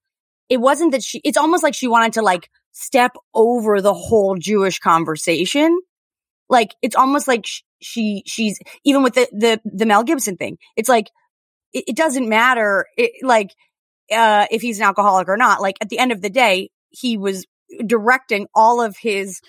it 0.50 0.57
wasn't 0.57 0.91
that 0.91 1.01
she. 1.01 1.21
It's 1.23 1.38
almost 1.38 1.63
like 1.63 1.73
she 1.73 1.88
wanted 1.88 2.13
to 2.13 2.21
like 2.21 2.50
step 2.73 3.12
over 3.33 3.79
the 3.81 3.93
whole 3.93 4.35
Jewish 4.38 4.79
conversation. 4.79 5.79
Like 6.50 6.75
it's 6.81 6.95
almost 6.97 7.25
like 7.25 7.45
she 7.84 8.24
she's 8.25 8.58
even 8.84 9.04
with 9.04 9.13
the 9.16 9.28
the 9.32 9.62
the 9.66 9.86
Mel 9.86 10.04
Gibson 10.04 10.38
thing. 10.38 10.58
It's 10.75 10.90
like 10.90 11.10
it, 11.74 11.84
it 11.90 11.96
doesn't 11.96 12.28
matter. 12.28 12.86
It, 12.98 13.12
like 13.24 13.52
uh 14.12 14.46
if 14.52 14.62
he's 14.62 14.78
an 14.80 14.86
alcoholic 14.86 15.28
or 15.30 15.38
not. 15.38 15.62
Like 15.62 15.75
at 15.82 15.90
the 15.90 16.00
end 16.00 16.12
of 16.12 16.22
the 16.22 16.30
day, 16.30 16.70
he 16.90 17.18
was 17.18 17.46
directing 17.86 18.48
all 18.56 18.82
of 18.82 18.96
his 18.98 19.40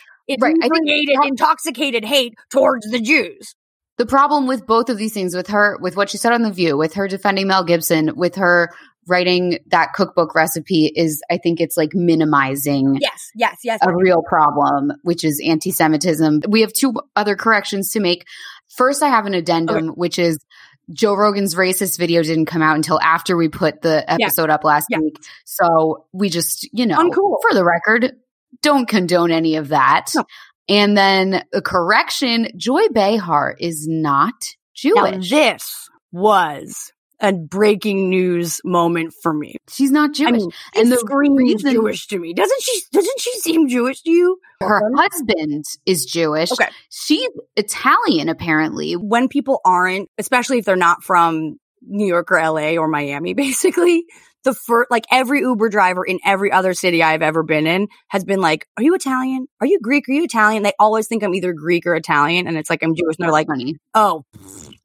Right, 0.41 0.57
I 0.63 0.69
think- 0.69 1.27
intoxicated 1.27 2.05
hate 2.05 2.35
towards 2.51 2.91
the 2.91 3.01
Jews. 3.01 3.55
the 3.99 4.07
problem 4.07 4.47
with 4.47 4.67
both 4.67 4.89
of 4.89 4.97
these 4.97 5.13
things 5.13 5.37
with 5.37 5.49
her 5.49 5.77
with 5.81 5.97
what 5.97 6.09
she 6.09 6.17
said 6.17 6.33
on 6.33 6.43
the 6.43 6.51
view 6.51 6.77
with 6.79 6.95
her 6.95 7.07
defending 7.07 7.47
mel 7.47 7.63
gibson 7.63 8.17
with 8.17 8.37
her 8.37 8.71
writing 9.07 9.59
that 9.67 9.93
cookbook 9.95 10.35
recipe 10.35 10.93
is 10.95 11.23
i 11.31 11.37
think 11.39 11.61
it's 11.61 11.77
like 11.77 11.91
minimizing 11.95 12.99
Yes, 13.01 13.31
yes, 13.35 13.59
yes. 13.65 13.79
a 13.83 13.95
real 13.95 14.23
problem 14.23 14.93
which 15.03 15.25
is 15.25 15.41
anti-semitism 15.45 16.43
we 16.49 16.61
have 16.63 16.73
two 16.73 16.95
other 17.17 17.37
corrections 17.37 17.91
to 17.93 18.01
make 18.01 18.27
first 18.77 19.03
i 19.03 19.09
have 19.09 19.27
an 19.27 19.35
addendum 19.35 19.89
which 19.89 20.19
is 20.19 20.39
Joe 20.93 21.15
Rogan's 21.15 21.55
racist 21.55 21.99
video 21.99 22.23
didn't 22.23 22.45
come 22.45 22.61
out 22.61 22.77
until 22.77 23.01
after 23.01 23.39
we 23.39 23.49
put 23.49 23.81
the 23.81 24.05
episode 24.07 24.51
up 24.51 24.65
last 24.65 24.87
Yeah. 24.91 24.99
week. 24.99 25.17
So 25.47 26.05
we 26.13 26.29
just, 26.29 26.69
you 26.75 26.85
know, 26.85 26.99
Uncool. 26.99 27.39
for 27.41 27.55
the 27.55 27.65
record, 27.65 28.13
don't 28.61 28.87
condone 28.87 29.31
any 29.31 29.57
of 29.57 29.69
that. 29.69 30.09
No. 30.15 30.25
And 30.69 30.95
then 30.95 31.43
a 31.55 31.63
correction, 31.63 32.49
Joy 32.59 32.89
Behar 32.93 33.57
is 33.59 33.87
not 33.89 34.35
Now, 34.85 35.07
Jewish. 35.11 35.31
this 35.31 35.89
was 36.13 36.93
a 37.25 37.33
breaking 37.33 38.11
news 38.11 38.61
moment 38.65 39.15
for 39.23 39.33
me. 39.33 39.57
She's 39.69 39.91
not 39.91 40.13
Jewish. 40.13 40.29
I 40.29 40.33
mean, 40.33 40.51
and 40.75 40.93
the 40.93 41.03
reason- 41.09 41.73
Jewish 41.73 42.07
to 42.09 42.19
me. 42.19 42.35
Doesn't 42.35 42.63
she? 42.63 42.83
Doesn't 42.93 43.21
she 43.21 43.31
seem 43.41 43.69
Jewish 43.69 44.03
to 44.03 44.11
you? 44.11 44.39
her 44.61 44.81
husband 44.97 45.65
is 45.87 46.05
Jewish. 46.05 46.53
Okay. 46.53 46.69
She's 46.91 47.29
Italian, 47.57 48.29
apparently. 48.29 48.95
When 48.95 49.29
people 49.29 49.61
aren't, 49.65 50.11
especially 50.19 50.59
if 50.59 50.65
they're 50.65 50.77
not 50.77 51.03
from 51.03 51.59
New 51.83 52.07
York 52.07 52.31
or 52.31 52.39
LA 52.41 52.77
or 52.77 52.89
Miami, 52.89 53.35
basically, 53.35 54.05
the 54.45 54.55
first, 54.55 54.91
like 54.91 55.05
every 55.11 55.41
Uber 55.41 55.69
driver 55.69 56.05
in 56.05 56.21
every 56.25 56.53
other 56.53 56.75
city 56.75 57.03
I've 57.03 57.23
ever 57.23 57.43
been 57.43 57.67
in 57.67 57.89
has 58.09 58.25
been 58.25 58.41
like, 58.41 58.67
"Are 58.77 58.83
you 58.83 58.95
Italian? 58.95 59.47
Are 59.61 59.67
you 59.67 59.79
Greek? 59.81 60.09
Are 60.09 60.13
you 60.13 60.25
Italian?" 60.25 60.63
They 60.63 60.73
always 60.79 61.07
think 61.09 61.23
I'm 61.23 61.35
either 61.35 61.53
Greek 61.53 61.87
or 61.87 61.95
Italian, 61.95 62.47
and 62.47 62.57
it's 62.57 62.71
like 62.71 62.83
I'm 62.83 62.95
Jewish, 62.95 63.17
and 63.19 63.25
they're 63.25 63.33
like, 63.33 63.47
Funny. 63.49 63.77
oh 63.95 64.25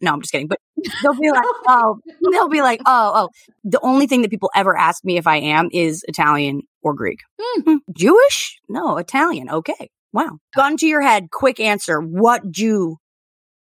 no 0.02 0.14
i'm 0.14 0.22
just 0.22 0.32
kidding 0.32 0.48
but 0.48 0.60
they'll 1.04 1.14
be 1.14 1.30
like 1.32 1.44
oh 1.68 2.00
they'll 2.32 2.48
be 2.48 2.62
like 2.62 2.82
oh 2.86 3.12
oh 3.16 3.30
the 3.66 3.80
only 3.84 4.08
thing 4.08 4.22
that 4.22 4.32
people 4.32 4.50
ever 4.56 4.78
ask 4.78 5.04
me 5.04 5.18
if 5.18 5.28
i 5.28 5.38
am 5.38 5.68
is 5.74 6.04
italian 6.08 6.62
or 6.82 6.94
greek 6.94 7.20
Hmm, 7.42 7.76
jewish 7.94 8.60
no 8.70 8.98
italian 8.98 9.50
okay 9.50 9.90
wow 10.14 10.38
gun 10.56 10.78
to 10.78 10.88
your 10.88 11.02
head 11.02 11.30
quick 11.32 11.60
answer 11.60 12.00
what 12.00 12.50
jew 12.50 12.96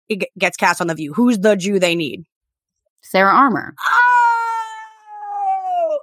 it 0.09 0.25
gets 0.37 0.57
cast 0.57 0.79
on 0.79 0.87
the 0.87 0.95
view 0.95 1.13
who's 1.13 1.39
the 1.39 1.55
jew 1.55 1.79
they 1.79 1.95
need 1.95 2.23
Sarah 3.01 3.33
Armour. 3.33 3.73
oh 3.79 4.26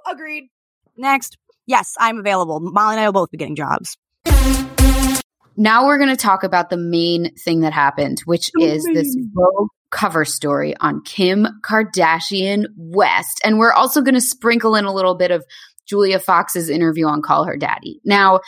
agreed 0.09 0.49
next 0.97 1.37
yes 1.65 1.93
i'm 1.99 2.19
available 2.19 2.59
molly 2.59 2.95
and 2.95 2.99
i 3.01 3.05
will 3.07 3.13
both 3.13 3.31
be 3.31 3.37
getting 3.37 3.55
jobs 3.55 3.97
Now 5.57 5.85
we're 5.85 5.97
going 5.97 6.09
to 6.09 6.17
talk 6.17 6.43
about 6.43 6.69
the 6.69 6.77
main 6.77 7.33
thing 7.35 7.61
that 7.61 7.71
happened, 7.71 8.19
which 8.25 8.51
is 8.59 8.83
this 8.93 9.15
Vogue 9.33 9.69
cover 9.89 10.25
story 10.25 10.75
on 10.81 11.01
Kim 11.03 11.47
Kardashian 11.63 12.65
West. 12.75 13.39
And 13.43 13.57
we're 13.57 13.71
also 13.71 14.01
going 14.01 14.15
to 14.15 14.21
sprinkle 14.21 14.75
in 14.75 14.83
a 14.83 14.93
little 14.93 15.15
bit 15.15 15.31
of 15.31 15.45
Julia 15.87 16.19
Fox's 16.19 16.69
interview 16.69 17.07
on 17.07 17.21
Call 17.21 17.45
Her 17.45 17.55
Daddy. 17.55 18.01
Now, 18.03 18.41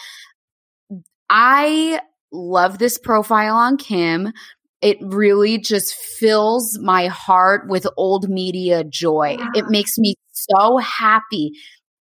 I 1.30 2.02
love 2.32 2.78
this 2.78 2.98
profile 2.98 3.56
on 3.56 3.78
Kim. 3.78 4.34
It 4.82 4.98
really 5.02 5.60
just 5.60 5.96
fills 5.96 6.78
my 6.78 7.08
heart 7.08 7.70
with 7.70 7.88
old 7.96 8.30
media 8.30 8.84
joy. 8.84 9.38
It 9.56 9.70
makes 9.70 9.98
me 9.98 10.16
so 10.50 10.78
happy 10.78 11.52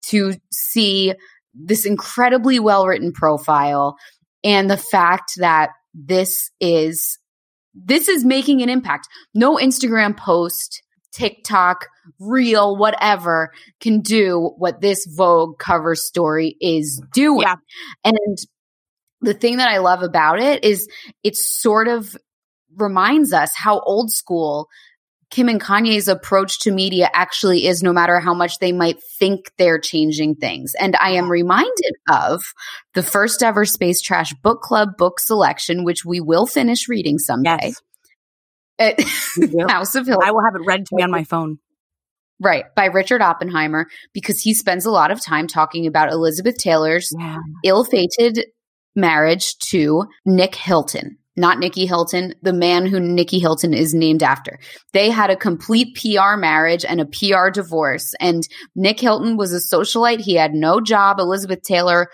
to 0.09 0.35
see 0.50 1.14
this 1.55 1.87
incredibly 1.87 2.59
well 2.59 2.87
written 2.87 3.12
profile 3.12 3.97
and 4.45 4.71
the 4.71 4.76
fact 4.76 5.33
that 5.38 5.71
this 5.95 6.50
is 6.61 7.19
this 7.75 8.09
is 8.09 8.25
making 8.25 8.62
an 8.62 8.71
impact. 8.71 9.07
No 9.35 9.57
Instagram 9.57 10.16
post, 10.16 10.83
TikTok, 11.12 11.88
reel, 12.19 12.76
whatever 12.76 13.50
can 13.81 14.00
do 14.00 14.52
what 14.57 14.81
this 14.81 15.07
Vogue 15.07 15.59
cover 15.59 15.95
story 15.95 16.57
is 16.61 17.02
doing. 17.12 17.43
Yeah. 17.43 17.57
And 18.05 18.38
the 19.21 19.35
thing 19.35 19.59
that 19.59 19.69
I 19.69 19.78
love 19.78 20.02
about 20.02 20.40
it 20.40 20.64
is 20.64 20.88
it 21.23 21.37
sort 21.37 21.88
of 21.88 22.16
reminds 22.76 23.33
us 23.33 23.52
how 23.55 23.81
old 23.81 24.11
school 24.11 24.69
Kim 25.30 25.49
and 25.49 25.61
Kanye's 25.61 26.09
approach 26.09 26.61
to 26.61 26.71
media 26.71 27.11
actually 27.12 27.66
is, 27.66 27.83
no 27.83 27.92
matter 27.92 28.21
how 28.21 28.33
much 28.33 28.59
they 28.59 28.73
might 28.73 29.02
think 29.18 29.50
they're 29.59 29.78
changing 29.80 30.37
things. 30.37 30.75
And 30.78 30.95
I 30.97 31.11
am 31.11 31.28
reminded 31.30 31.95
of 32.09 32.45
the 32.95 33.02
first 33.02 33.42
ever 33.42 33.64
Space 33.64 34.00
Trash 34.00 34.33
Book 34.42 34.61
Club 34.62 34.90
book 34.97 35.18
selection, 35.18 35.85
which 35.85 36.04
we 36.04 36.21
will 36.21 36.47
finish 36.47 36.88
reading 36.88 37.18
someday. 37.18 37.73
yes 38.78 39.38
House 39.71 39.95
of 39.95 40.06
Hill. 40.06 40.21
i 40.23 40.30
will 40.33 40.45
have 40.45 40.54
it 40.54 40.61
read 40.66 40.85
to 40.87 40.97
me 40.97 41.02
on 41.02 41.11
my 41.11 41.25
phone 41.25 41.59
Right, 42.38 42.66
by 42.75 42.85
Richard 42.87 43.23
Oppenheimer, 43.23 43.87
because 44.12 44.42
he 44.42 44.52
spends 44.52 44.85
a 44.85 44.90
lot 44.90 45.11
of 45.11 45.25
time 45.25 45.47
talking 45.47 45.87
about 45.87 46.12
Elizabeth 46.12 46.59
Taylor's 46.59 47.11
yeah 47.18 47.38
ill 47.64 47.85
fated 47.85 48.45
marriage 48.95 49.56
to 49.71 50.04
Nick 50.26 50.54
Hilton. 50.54 51.16
Not 51.37 51.59
Nikki 51.59 51.87
Hilton, 51.87 52.35
the 52.43 52.52
man 52.52 52.87
who 52.87 52.99
Nikki 52.99 53.38
Hilton 53.38 53.75
is 53.75 53.95
named 53.95 54.23
after. 54.23 54.59
They 54.93 55.11
had 55.11 55.31
a 55.31 55.37
complete 55.37 55.97
PR 55.97 56.37
marriage 56.37 56.85
and 56.85 57.00
a 57.00 57.07
PR 57.07 57.50
divorce. 57.50 58.14
And 58.21 58.47
Nick 58.75 59.00
Hilton 59.00 59.37
was 59.37 59.52
a 59.52 59.76
socialite. 59.76 60.21
He 60.21 60.35
had 60.35 60.55
no 60.55 60.81
job. 60.81 61.19
Elizabeth 61.19 61.62
Taylor, 61.62 62.09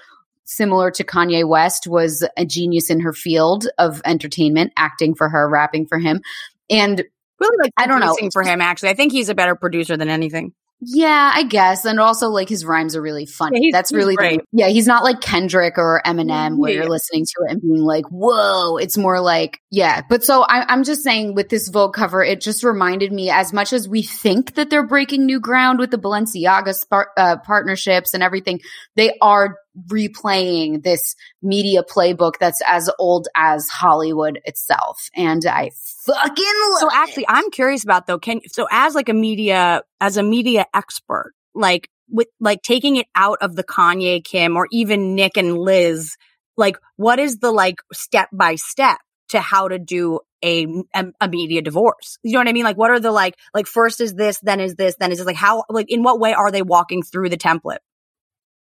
similar 0.45 0.91
to 0.93 1.05
Kanye 1.05 1.49
West, 1.49 1.87
was 1.87 2.27
a 2.37 2.45
genius 2.45 2.91
in 2.91 3.01
her 3.01 3.13
field 3.13 3.69
of 3.79 4.03
entertainment, 4.05 4.73
acting 4.77 5.15
for 5.15 5.29
her, 5.29 5.49
rapping 5.49 5.87
for 5.87 5.99
him. 5.99 6.21
And 6.69 7.05
Really 7.43 7.57
like 7.65 7.73
I 7.77 7.87
don't 7.89 7.99
know. 7.99 8.17
for 8.33 8.45
him. 8.45 8.61
Actually, 8.61 8.91
I 8.91 8.95
think 8.95 9.11
he's 9.11 9.29
a 9.29 9.35
better 9.35 9.57
producer 9.57 9.97
than 9.97 10.09
anything. 10.09 10.53
Yeah, 10.85 11.31
I 11.33 11.45
guess. 11.45 11.85
And 11.85 12.01
also 12.01 12.29
like 12.29 12.49
his 12.49 12.65
rhymes 12.65 12.97
are 12.97 13.03
really 13.03 13.25
funny. 13.25 13.61
Yeah, 13.69 13.71
That's 13.73 13.93
really 13.93 14.17
the- 14.17 14.41
yeah, 14.51 14.67
he's 14.67 14.89
not 14.89 15.05
like 15.05 15.21
Kendrick 15.21 15.79
or 15.79 16.03
Eminem 16.05 16.57
where 16.59 16.73
Yeah. 16.73 16.81
you're 16.81 16.91
listening 16.91 17.25
to 17.25 17.35
it 17.47 17.53
and 17.53 17.63
being 17.63 17.83
like, 17.83 18.05
whoa. 18.07 18.79
It's 18.79 18.99
more 18.99 19.21
like, 19.21 19.61
yeah. 19.71 20.03
But 20.09 20.25
so 20.25 20.43
I, 20.43 20.65
I'm 20.69 20.83
just 20.83 21.05
saying 21.05 21.35
with 21.35 21.51
this 21.51 21.69
Vogue 21.69 21.95
cover, 21.95 22.23
it 22.25 22.41
just 22.41 22.65
reminded 22.65 23.13
me 23.13 23.31
as 23.31 23.53
much 23.53 23.73
as 23.73 23.89
we 23.89 24.03
think 24.03 24.55
that 24.55 24.71
they're 24.71 24.87
breaking 24.87 25.25
new 25.25 25.39
ground 25.39 25.79
with 25.79 25.93
the 25.93 25.99
Balenciaga 25.99 26.75
uh, 27.17 27.37
partnerships 27.45 28.13
and 28.13 28.23
everything, 28.23 28.61
they 28.97 29.17
are 29.23 29.59
replaying 29.89 30.83
this 30.83 31.15
media 31.43 31.83
playbook 31.83 32.35
that's 32.39 32.61
as 32.67 32.91
old 32.99 33.29
as 33.35 33.69
Hollywood 33.69 34.41
itself. 34.45 35.09
And 35.15 35.45
I 35.47 35.71
fucking 36.07 36.45
love 36.71 36.81
So 36.81 36.89
it. 36.89 36.93
actually, 36.95 37.27
I'm 37.29 37.51
curious 37.51 37.85
about 37.85 38.07
though. 38.07 38.19
Can 38.19 38.41
so 38.49 38.67
as 38.71 38.95
like 38.95 39.09
a 39.09 39.15
media 39.15 39.83
as 40.01 40.17
a 40.17 40.23
media 40.23 40.67
expert, 40.75 41.33
like 41.55 41.89
with 42.09 42.29
like 42.41 42.63
taking 42.63 42.97
it 42.97 43.07
out 43.15 43.39
of 43.41 43.57
the 43.57 43.65
Kanye, 43.65 44.23
Kim, 44.23 44.57
or 44.57 44.69
even 44.71 45.15
Nick 45.15 45.37
and 45.37 45.57
Liz, 45.57 46.17
like 46.57 46.77
what 46.97 47.19
is 47.19 47.39
the 47.39 47.51
like 47.51 47.77
step 47.93 48.29
by 48.33 48.57
step 48.57 48.99
to 49.31 49.41
how 49.41 49.69
to 49.69 49.79
do 49.79 50.21
a, 50.45 50.67
a 50.95 51.07
a 51.21 51.29
media 51.29 51.63
divorce? 51.63 52.19
You 52.23 52.33
know 52.33 52.41
what 52.41 52.49
I 52.49 52.53
mean? 52.53 52.65
Like 52.65 52.77
what 52.77 52.91
are 52.91 53.01
the 53.01 53.13
like 53.13 53.37
like 53.55 53.67
first 53.67 54.01
is 54.01 54.13
this, 54.15 54.39
then 54.41 54.61
is 54.61 54.75
this, 54.75 54.97
then 54.99 55.13
is 55.13 55.19
this? 55.19 55.27
Like 55.27 55.37
how 55.37 55.65
like 55.71 55.91
in 55.91 56.03
what 56.03 56.21
way 56.21 56.35
are 56.35 56.51
they 56.51 56.63
walking 56.63 57.03
through 57.03 57.31
the 57.31 57.39
template? 57.39 57.79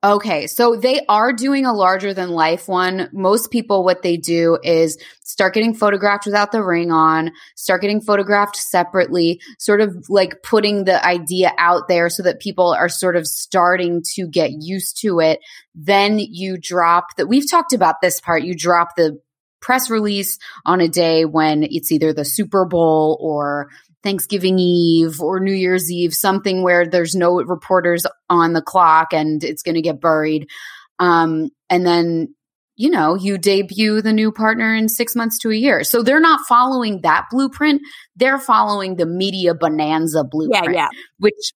Okay, 0.03 0.47
so 0.47 0.75
they 0.75 1.05
are 1.07 1.31
doing 1.31 1.65
a 1.65 1.71
larger 1.71 2.13
than 2.13 2.29
life 2.29 2.67
one. 2.67 3.09
Most 3.13 3.51
people, 3.51 3.85
what 3.85 4.01
they 4.01 4.17
do 4.17 4.57
is 4.61 4.97
start 5.23 5.53
getting 5.53 5.73
photographed 5.73 6.25
without 6.25 6.51
the 6.51 6.61
ring 6.61 6.91
on, 6.91 7.31
start 7.55 7.79
getting 7.79 8.01
photographed 8.01 8.57
separately, 8.57 9.39
sort 9.59 9.79
of 9.79 9.95
like 10.09 10.43
putting 10.43 10.83
the 10.83 11.03
idea 11.05 11.53
out 11.57 11.87
there 11.87 12.09
so 12.09 12.21
that 12.23 12.41
people 12.41 12.73
are 12.73 12.89
sort 12.89 13.15
of 13.15 13.25
starting 13.25 14.03
to 14.15 14.27
get 14.27 14.51
used 14.51 14.99
to 14.99 15.21
it. 15.21 15.39
Then 15.73 16.19
you 16.19 16.57
drop 16.57 17.15
that. 17.15 17.27
We've 17.27 17.49
talked 17.49 17.71
about 17.71 18.01
this 18.01 18.19
part. 18.19 18.43
You 18.43 18.55
drop 18.55 18.97
the 18.97 19.21
press 19.61 19.89
release 19.89 20.37
on 20.65 20.81
a 20.81 20.89
day 20.89 21.23
when 21.23 21.63
it's 21.63 21.93
either 21.93 22.11
the 22.11 22.25
Super 22.25 22.65
Bowl 22.65 23.17
or 23.21 23.69
Thanksgiving 24.03 24.59
Eve 24.59 25.21
or 25.21 25.39
New 25.39 25.53
Year's 25.53 25.91
Eve, 25.91 26.13
something 26.13 26.61
where 26.61 26.85
there's 26.85 27.15
no 27.15 27.41
reporters 27.41 28.05
on 28.29 28.53
the 28.53 28.61
clock 28.61 29.13
and 29.13 29.43
it's 29.43 29.63
going 29.63 29.75
to 29.75 29.81
get 29.81 30.01
buried. 30.01 30.49
Um, 30.99 31.49
and 31.69 31.85
then, 31.85 32.35
you 32.75 32.89
know, 32.89 33.15
you 33.15 33.37
debut 33.37 34.01
the 34.01 34.13
new 34.13 34.31
partner 34.31 34.75
in 34.75 34.89
six 34.89 35.15
months 35.15 35.39
to 35.39 35.51
a 35.51 35.55
year. 35.55 35.83
So 35.83 36.03
they're 36.03 36.19
not 36.19 36.45
following 36.47 37.01
that 37.01 37.25
blueprint. 37.31 37.81
They're 38.15 38.39
following 38.39 38.95
the 38.95 39.05
media 39.05 39.53
bonanza 39.53 40.23
blueprint, 40.23 40.73
yeah. 40.73 40.89
yeah. 40.91 40.99
which 41.19 41.53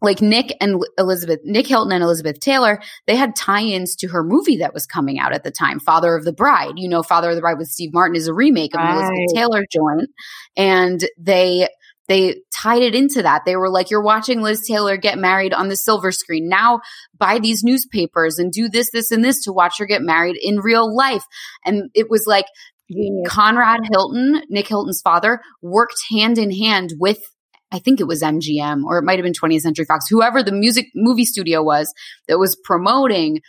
like 0.00 0.22
Nick 0.22 0.56
and 0.60 0.82
Elizabeth, 0.96 1.40
Nick 1.44 1.66
Hilton 1.66 1.92
and 1.92 2.04
Elizabeth 2.04 2.38
Taylor, 2.38 2.80
they 3.06 3.16
had 3.16 3.34
tie-ins 3.34 3.96
to 3.96 4.08
her 4.08 4.22
movie 4.22 4.58
that 4.58 4.72
was 4.72 4.86
coming 4.86 5.18
out 5.18 5.32
at 5.32 5.42
the 5.42 5.50
time, 5.50 5.80
Father 5.80 6.14
of 6.14 6.24
the 6.24 6.32
Bride. 6.32 6.74
You 6.76 6.88
know, 6.88 7.02
Father 7.02 7.30
of 7.30 7.34
the 7.34 7.40
Bride 7.40 7.58
with 7.58 7.68
Steve 7.68 7.92
Martin 7.92 8.16
is 8.16 8.28
a 8.28 8.34
remake 8.34 8.74
of 8.74 8.80
an 8.80 8.90
Elizabeth 8.92 9.18
Right. 9.18 9.28
Taylor 9.34 9.64
joint, 9.70 10.10
and 10.56 11.04
they 11.18 11.68
they 12.08 12.42
tied 12.54 12.82
it 12.82 12.94
into 12.94 13.22
that. 13.22 13.42
They 13.44 13.56
were 13.56 13.70
like, 13.70 13.90
"You're 13.90 14.02
watching 14.02 14.40
Liz 14.40 14.66
Taylor 14.66 14.96
get 14.96 15.18
married 15.18 15.52
on 15.52 15.68
the 15.68 15.76
silver 15.76 16.10
screen. 16.10 16.48
Now 16.48 16.80
buy 17.16 17.38
these 17.38 17.62
newspapers 17.62 18.38
and 18.38 18.50
do 18.50 18.68
this, 18.68 18.90
this, 18.92 19.10
and 19.10 19.24
this 19.24 19.42
to 19.44 19.52
watch 19.52 19.74
her 19.78 19.86
get 19.86 20.02
married 20.02 20.36
in 20.40 20.60
real 20.60 20.94
life." 20.94 21.24
And 21.64 21.90
it 21.94 22.08
was 22.10 22.26
like 22.26 22.46
Conrad 23.26 23.80
Hilton, 23.90 24.42
Nick 24.48 24.68
Hilton's 24.68 25.02
father, 25.02 25.40
worked 25.62 25.96
hand 26.10 26.38
in 26.38 26.50
hand 26.50 26.94
with 26.98 27.18
I 27.70 27.78
think 27.78 28.00
it 28.00 28.06
was 28.06 28.22
MGM 28.22 28.84
or 28.84 28.98
it 28.98 29.04
might 29.04 29.18
have 29.18 29.24
been 29.24 29.34
20th 29.34 29.60
Century 29.60 29.84
Fox, 29.84 30.06
whoever 30.08 30.42
the 30.42 30.52
music 30.52 30.86
movie 30.94 31.26
studio 31.26 31.62
was 31.62 31.92
that 32.26 32.38
was 32.38 32.56
promoting 32.64 33.40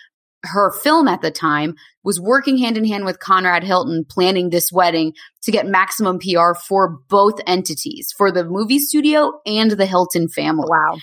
her 0.43 0.71
film 0.71 1.07
at 1.07 1.21
the 1.21 1.31
time 1.31 1.75
was 2.03 2.19
working 2.19 2.57
hand 2.57 2.77
in 2.77 2.85
hand 2.85 3.05
with 3.05 3.19
Conrad 3.19 3.63
Hilton 3.63 4.05
planning 4.07 4.49
this 4.49 4.71
wedding 4.71 5.13
to 5.43 5.51
get 5.51 5.65
maximum 5.65 6.19
PR 6.19 6.53
for 6.53 6.99
both 7.09 7.39
entities, 7.45 8.13
for 8.17 8.31
the 8.31 8.45
movie 8.45 8.79
studio 8.79 9.33
and 9.45 9.71
the 9.71 9.85
Hilton 9.85 10.29
family. 10.29 10.67
Wow. 10.69 10.97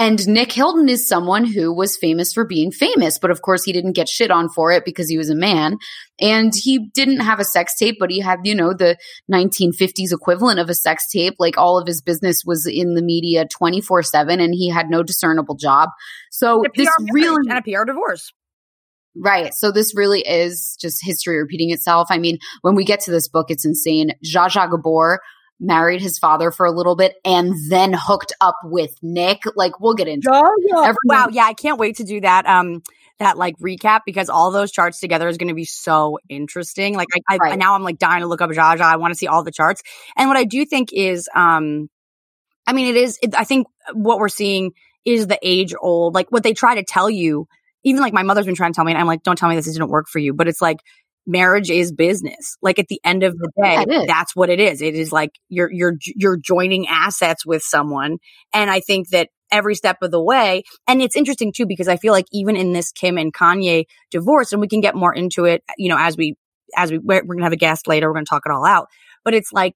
And 0.00 0.26
Nick 0.26 0.50
Hilton 0.50 0.88
is 0.88 1.06
someone 1.06 1.44
who 1.44 1.74
was 1.74 1.98
famous 1.98 2.32
for 2.32 2.46
being 2.46 2.72
famous, 2.72 3.18
but 3.18 3.30
of 3.30 3.42
course 3.42 3.64
he 3.64 3.72
didn't 3.72 3.92
get 3.92 4.08
shit 4.08 4.30
on 4.30 4.48
for 4.48 4.72
it 4.72 4.86
because 4.86 5.10
he 5.10 5.18
was 5.18 5.28
a 5.28 5.34
man. 5.34 5.76
And 6.18 6.54
he 6.56 6.88
didn't 6.94 7.20
have 7.20 7.38
a 7.38 7.44
sex 7.44 7.76
tape, 7.76 7.96
but 8.00 8.10
he 8.10 8.18
had, 8.18 8.38
you 8.44 8.54
know, 8.54 8.72
the 8.72 8.96
1950s 9.30 10.10
equivalent 10.10 10.58
of 10.58 10.70
a 10.70 10.74
sex 10.74 11.06
tape. 11.10 11.34
Like 11.38 11.58
all 11.58 11.78
of 11.78 11.86
his 11.86 12.00
business 12.00 12.44
was 12.46 12.66
in 12.66 12.94
the 12.94 13.02
media 13.02 13.46
24 13.46 14.02
7 14.02 14.40
and 14.40 14.54
he 14.54 14.70
had 14.70 14.88
no 14.88 15.02
discernible 15.02 15.54
job. 15.54 15.90
So 16.30 16.64
this 16.74 16.88
really 17.12 17.42
and 17.50 17.58
a 17.58 17.62
PR 17.62 17.84
divorce. 17.84 18.32
Right. 19.16 19.52
So 19.54 19.72
this 19.72 19.94
really 19.96 20.20
is 20.20 20.76
just 20.80 21.04
history 21.04 21.38
repeating 21.38 21.70
itself. 21.70 22.08
I 22.10 22.18
mean, 22.18 22.38
when 22.62 22.74
we 22.74 22.84
get 22.84 23.00
to 23.00 23.10
this 23.10 23.28
book, 23.28 23.46
it's 23.50 23.64
insane. 23.64 24.12
Zsa 24.24 24.48
Zsa 24.50 24.70
Gabor 24.70 25.20
married 25.58 26.00
his 26.00 26.18
father 26.18 26.50
for 26.50 26.64
a 26.64 26.70
little 26.72 26.96
bit 26.96 27.14
and 27.24 27.54
then 27.68 27.92
hooked 27.94 28.32
up 28.40 28.54
with 28.64 28.94
Nick. 29.02 29.42
Like, 29.56 29.80
we'll 29.80 29.94
get 29.94 30.08
into 30.08 30.30
it. 30.32 30.72
Everyone- 30.72 30.96
wow, 31.04 31.28
yeah, 31.30 31.44
I 31.44 31.52
can't 31.54 31.78
wait 31.78 31.96
to 31.96 32.04
do 32.04 32.20
that. 32.22 32.46
Um, 32.46 32.82
that 33.18 33.36
like 33.36 33.54
recap 33.58 34.00
because 34.06 34.30
all 34.30 34.50
those 34.50 34.72
charts 34.72 34.98
together 34.98 35.28
is 35.28 35.36
going 35.36 35.48
to 35.48 35.54
be 35.54 35.66
so 35.66 36.18
interesting. 36.30 36.94
Like, 36.94 37.08
I, 37.28 37.34
I 37.34 37.36
Right. 37.36 37.58
now 37.58 37.74
I'm 37.74 37.82
like 37.82 37.98
dying 37.98 38.22
to 38.22 38.26
look 38.26 38.40
up 38.40 38.48
Zsa 38.48 38.78
Zsa. 38.78 38.80
I 38.80 38.96
want 38.96 39.12
to 39.12 39.18
see 39.18 39.26
all 39.26 39.44
the 39.44 39.52
charts. 39.52 39.82
And 40.16 40.28
what 40.28 40.38
I 40.38 40.44
do 40.44 40.64
think 40.64 40.88
is, 40.94 41.28
um, 41.34 41.90
I 42.66 42.72
mean, 42.72 42.86
it 42.86 42.96
is. 42.96 43.18
It, 43.20 43.34
I 43.36 43.44
think 43.44 43.66
what 43.92 44.18
we're 44.18 44.28
seeing 44.30 44.70
is 45.04 45.26
the 45.26 45.38
age 45.42 45.74
old, 45.78 46.14
like 46.14 46.30
what 46.32 46.42
they 46.42 46.54
try 46.54 46.76
to 46.76 46.84
tell 46.84 47.10
you. 47.10 47.46
Even 47.84 48.00
like 48.00 48.12
my 48.12 48.22
mother's 48.22 48.46
been 48.46 48.54
trying 48.54 48.72
to 48.72 48.76
tell 48.76 48.84
me, 48.84 48.92
and 48.92 49.00
I'm 49.00 49.06
like, 49.06 49.22
don't 49.22 49.36
tell 49.36 49.48
me 49.48 49.56
this 49.56 49.70
didn't 49.70 49.88
work 49.88 50.06
for 50.08 50.18
you. 50.18 50.34
But 50.34 50.48
it's 50.48 50.60
like 50.60 50.78
marriage 51.26 51.70
is 51.70 51.92
business. 51.92 52.56
Like 52.62 52.78
at 52.78 52.88
the 52.88 53.00
end 53.04 53.22
of 53.22 53.36
the 53.36 53.50
day, 53.62 53.84
Yeah, 53.88 54.04
that's 54.06 54.34
what 54.34 54.50
it 54.50 54.60
is. 54.60 54.82
It 54.82 54.94
is 54.94 55.12
like 55.12 55.30
you're 55.48 55.70
you're 55.72 55.96
you're 56.04 56.36
joining 56.36 56.86
assets 56.88 57.46
with 57.46 57.62
someone, 57.62 58.18
and 58.52 58.70
I 58.70 58.80
think 58.80 59.10
that 59.10 59.28
every 59.52 59.74
step 59.74 59.98
of 60.02 60.10
the 60.10 60.22
way. 60.22 60.62
And 60.86 61.02
it's 61.02 61.16
interesting 61.16 61.52
too 61.54 61.66
because 61.66 61.88
I 61.88 61.96
feel 61.96 62.12
like 62.12 62.26
even 62.32 62.56
in 62.56 62.72
this 62.72 62.92
Kim 62.92 63.18
and 63.18 63.32
Kanye 63.32 63.84
divorce, 64.10 64.52
and 64.52 64.60
we 64.60 64.68
can 64.68 64.80
get 64.80 64.94
more 64.94 65.14
into 65.14 65.44
it, 65.44 65.62
you 65.76 65.88
know, 65.88 65.98
as 65.98 66.16
we 66.16 66.36
as 66.76 66.90
we 66.90 66.98
we're, 66.98 67.22
we're 67.24 67.34
gonna 67.36 67.44
have 67.46 67.52
a 67.52 67.56
guest 67.56 67.86
later, 67.86 68.08
we're 68.08 68.14
gonna 68.14 68.26
talk 68.26 68.42
it 68.46 68.52
all 68.52 68.64
out. 68.64 68.88
But 69.24 69.34
it's 69.34 69.52
like 69.52 69.74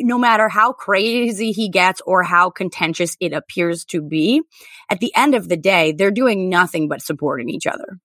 no 0.00 0.18
matter 0.18 0.48
how 0.48 0.72
crazy 0.72 1.52
he 1.52 1.68
gets 1.68 2.00
or 2.06 2.22
how 2.22 2.50
contentious 2.50 3.16
it 3.20 3.32
appears 3.32 3.84
to 3.86 4.02
be, 4.02 4.42
at 4.90 5.00
the 5.00 5.12
end 5.14 5.34
of 5.34 5.48
the 5.48 5.56
day, 5.56 5.92
they're 5.92 6.10
doing 6.10 6.48
nothing 6.48 6.88
but 6.88 7.02
supporting 7.02 7.48
each 7.48 7.66
other. 7.66 7.98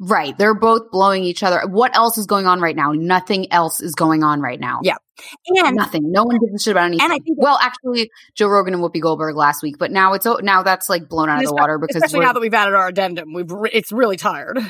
Right. 0.00 0.36
They're 0.38 0.54
both 0.54 0.92
blowing 0.92 1.24
each 1.24 1.42
other. 1.42 1.60
What 1.66 1.96
else 1.96 2.18
is 2.18 2.26
going 2.26 2.46
on 2.46 2.60
right 2.60 2.76
now? 2.76 2.92
Nothing 2.92 3.52
else 3.52 3.80
is 3.80 3.96
going 3.96 4.22
on 4.22 4.40
right 4.40 4.60
now. 4.60 4.78
Yeah. 4.84 4.94
And 5.48 5.74
Nothing. 5.74 6.02
No 6.12 6.22
one 6.22 6.38
gives 6.38 6.54
a 6.54 6.62
shit 6.62 6.70
about 6.70 6.84
anything. 6.84 7.04
And 7.04 7.12
I 7.12 7.18
think- 7.18 7.36
well, 7.36 7.58
actually, 7.60 8.08
Joe 8.36 8.46
Rogan 8.46 8.74
and 8.74 8.82
Whoopi 8.82 9.00
Goldberg 9.00 9.34
last 9.34 9.60
week, 9.60 9.74
but 9.76 9.90
now 9.90 10.12
it's 10.12 10.26
now 10.42 10.62
that's 10.62 10.88
like 10.88 11.08
blown 11.08 11.28
out 11.28 11.42
of 11.42 11.48
the 11.48 11.52
water 11.54 11.78
because 11.78 11.96
especially 11.96 12.24
now 12.26 12.32
that 12.32 12.40
we've 12.40 12.54
added 12.54 12.74
our 12.74 12.86
addendum, 12.86 13.32
we've 13.34 13.50
re- 13.50 13.70
it's 13.72 13.90
really 13.90 14.16
tired. 14.16 14.60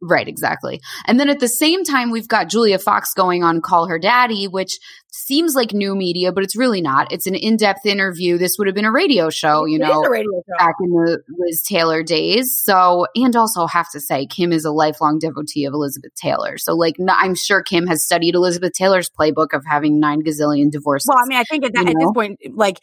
Right, 0.00 0.28
exactly. 0.28 0.80
And 1.06 1.18
then 1.18 1.28
at 1.28 1.40
the 1.40 1.48
same 1.48 1.82
time, 1.82 2.12
we've 2.12 2.28
got 2.28 2.48
Julia 2.48 2.78
Fox 2.78 3.14
going 3.14 3.42
on 3.42 3.60
Call 3.60 3.88
Her 3.88 3.98
Daddy, 3.98 4.46
which 4.46 4.78
seems 5.10 5.56
like 5.56 5.72
new 5.72 5.96
media, 5.96 6.30
but 6.32 6.44
it's 6.44 6.54
really 6.54 6.80
not. 6.80 7.12
It's 7.12 7.26
an 7.26 7.34
in 7.34 7.56
depth 7.56 7.84
interview. 7.84 8.38
This 8.38 8.56
would 8.58 8.68
have 8.68 8.76
been 8.76 8.84
a 8.84 8.92
radio 8.92 9.28
show, 9.28 9.64
you 9.64 9.76
It 9.76 9.80
know, 9.80 10.04
a 10.04 10.08
radio 10.08 10.30
show. 10.30 10.56
back 10.56 10.74
in 10.80 10.90
the 10.90 11.20
Liz 11.36 11.62
Taylor 11.62 12.04
days. 12.04 12.56
So, 12.56 13.06
and 13.16 13.34
also 13.34 13.66
have 13.66 13.90
to 13.90 13.98
say, 14.00 14.26
Kim 14.26 14.52
is 14.52 14.64
a 14.64 14.70
lifelong 14.70 15.18
devotee 15.18 15.64
of 15.64 15.74
Elizabeth 15.74 16.12
Taylor. 16.14 16.58
So, 16.58 16.74
like, 16.76 16.94
n- 17.00 17.08
I'm 17.10 17.34
sure 17.34 17.60
Kim 17.60 17.88
has 17.88 18.04
studied 18.04 18.36
Elizabeth 18.36 18.74
Taylor's 18.74 19.10
playbook 19.10 19.52
of 19.52 19.64
having 19.66 19.98
nine 19.98 20.22
gazillion 20.22 20.70
divorces. 20.70 21.08
Well, 21.08 21.18
I 21.24 21.26
mean, 21.26 21.38
I 21.38 21.44
think 21.44 21.64
at, 21.64 21.72
that, 21.72 21.88
at 21.88 21.94
this 21.98 22.12
point, 22.14 22.38
like, 22.54 22.78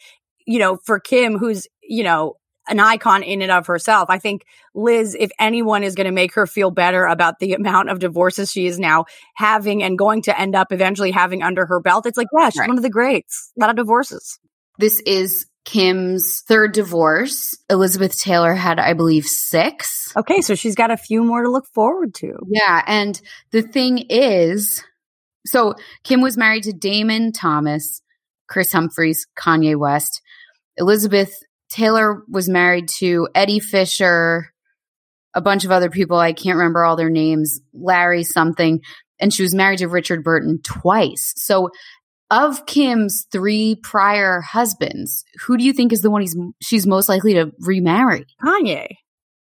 you 0.46 0.58
know, 0.58 0.76
for 0.84 1.00
Kim, 1.00 1.38
who's, 1.38 1.66
you 1.82 2.04
know, 2.04 2.34
an 2.68 2.80
icon 2.80 3.22
in 3.22 3.42
and 3.42 3.50
of 3.52 3.66
herself, 3.66 4.10
I 4.10 4.18
think 4.18 4.44
Liz, 4.74 5.16
if 5.18 5.30
anyone 5.38 5.82
is 5.82 5.94
going 5.94 6.06
to 6.06 6.12
make 6.12 6.34
her 6.34 6.46
feel 6.46 6.70
better 6.70 7.04
about 7.06 7.38
the 7.38 7.54
amount 7.54 7.90
of 7.90 7.98
divorces 7.98 8.50
she 8.50 8.66
is 8.66 8.78
now 8.78 9.04
having 9.34 9.82
and 9.82 9.96
going 9.98 10.22
to 10.22 10.38
end 10.38 10.54
up 10.54 10.72
eventually 10.72 11.10
having 11.10 11.42
under 11.42 11.66
her 11.66 11.80
belt, 11.80 12.06
it's 12.06 12.16
like, 12.18 12.28
yeah, 12.36 12.50
she's 12.50 12.60
Right. 12.60 12.68
one 12.68 12.76
of 12.78 12.82
the 12.82 12.90
greats. 12.90 13.52
A 13.56 13.60
lot 13.60 13.70
of 13.70 13.76
divorces. 13.76 14.38
this 14.78 15.00
is 15.06 15.46
Kim's 15.64 16.42
third 16.46 16.72
divorce. 16.72 17.56
Elizabeth 17.68 18.16
Taylor 18.18 18.54
had, 18.54 18.78
I 18.78 18.92
believe, 18.92 19.26
six. 19.26 20.12
Okay, 20.16 20.40
so 20.40 20.54
she's 20.54 20.74
got 20.76 20.90
a 20.92 20.96
few 20.96 21.24
more 21.24 21.42
to 21.42 21.50
look 21.50 21.66
forward 21.74 22.14
to. 22.16 22.34
Yeah. 22.48 22.82
And 22.86 23.20
the 23.50 23.62
thing 23.62 23.98
is, 24.08 24.84
so 25.44 25.74
Kim 26.04 26.20
was 26.20 26.36
married 26.36 26.64
to 26.64 26.72
Damon 26.72 27.32
Thomas, 27.32 28.00
Kris 28.48 28.70
Humphries, 28.72 29.26
Kanye 29.36 29.76
West. 29.76 30.22
Elizabeth 30.76 31.36
Taylor 31.70 32.22
was 32.28 32.48
married 32.48 32.88
to 32.98 33.28
Eddie 33.34 33.60
Fisher, 33.60 34.52
a 35.34 35.40
bunch 35.40 35.64
of 35.64 35.70
other 35.70 35.90
people. 35.90 36.16
I 36.16 36.32
can't 36.32 36.56
remember 36.56 36.84
all 36.84 36.96
their 36.96 37.10
names, 37.10 37.60
Larry 37.72 38.22
something. 38.24 38.80
And 39.18 39.32
she 39.32 39.42
was 39.42 39.54
married 39.54 39.78
to 39.78 39.88
Richard 39.88 40.22
Burton 40.22 40.60
twice. 40.62 41.32
So 41.36 41.70
of 42.30 42.66
Kim's 42.66 43.26
three 43.30 43.76
prior 43.82 44.40
husbands, 44.40 45.24
who 45.46 45.56
do 45.56 45.64
you 45.64 45.72
think 45.72 45.92
is 45.92 46.02
the 46.02 46.10
one 46.10 46.22
he's 46.22 46.36
she's 46.60 46.86
most 46.86 47.08
likely 47.08 47.34
to 47.34 47.52
remarry? 47.60 48.26
Kanye. 48.42 48.88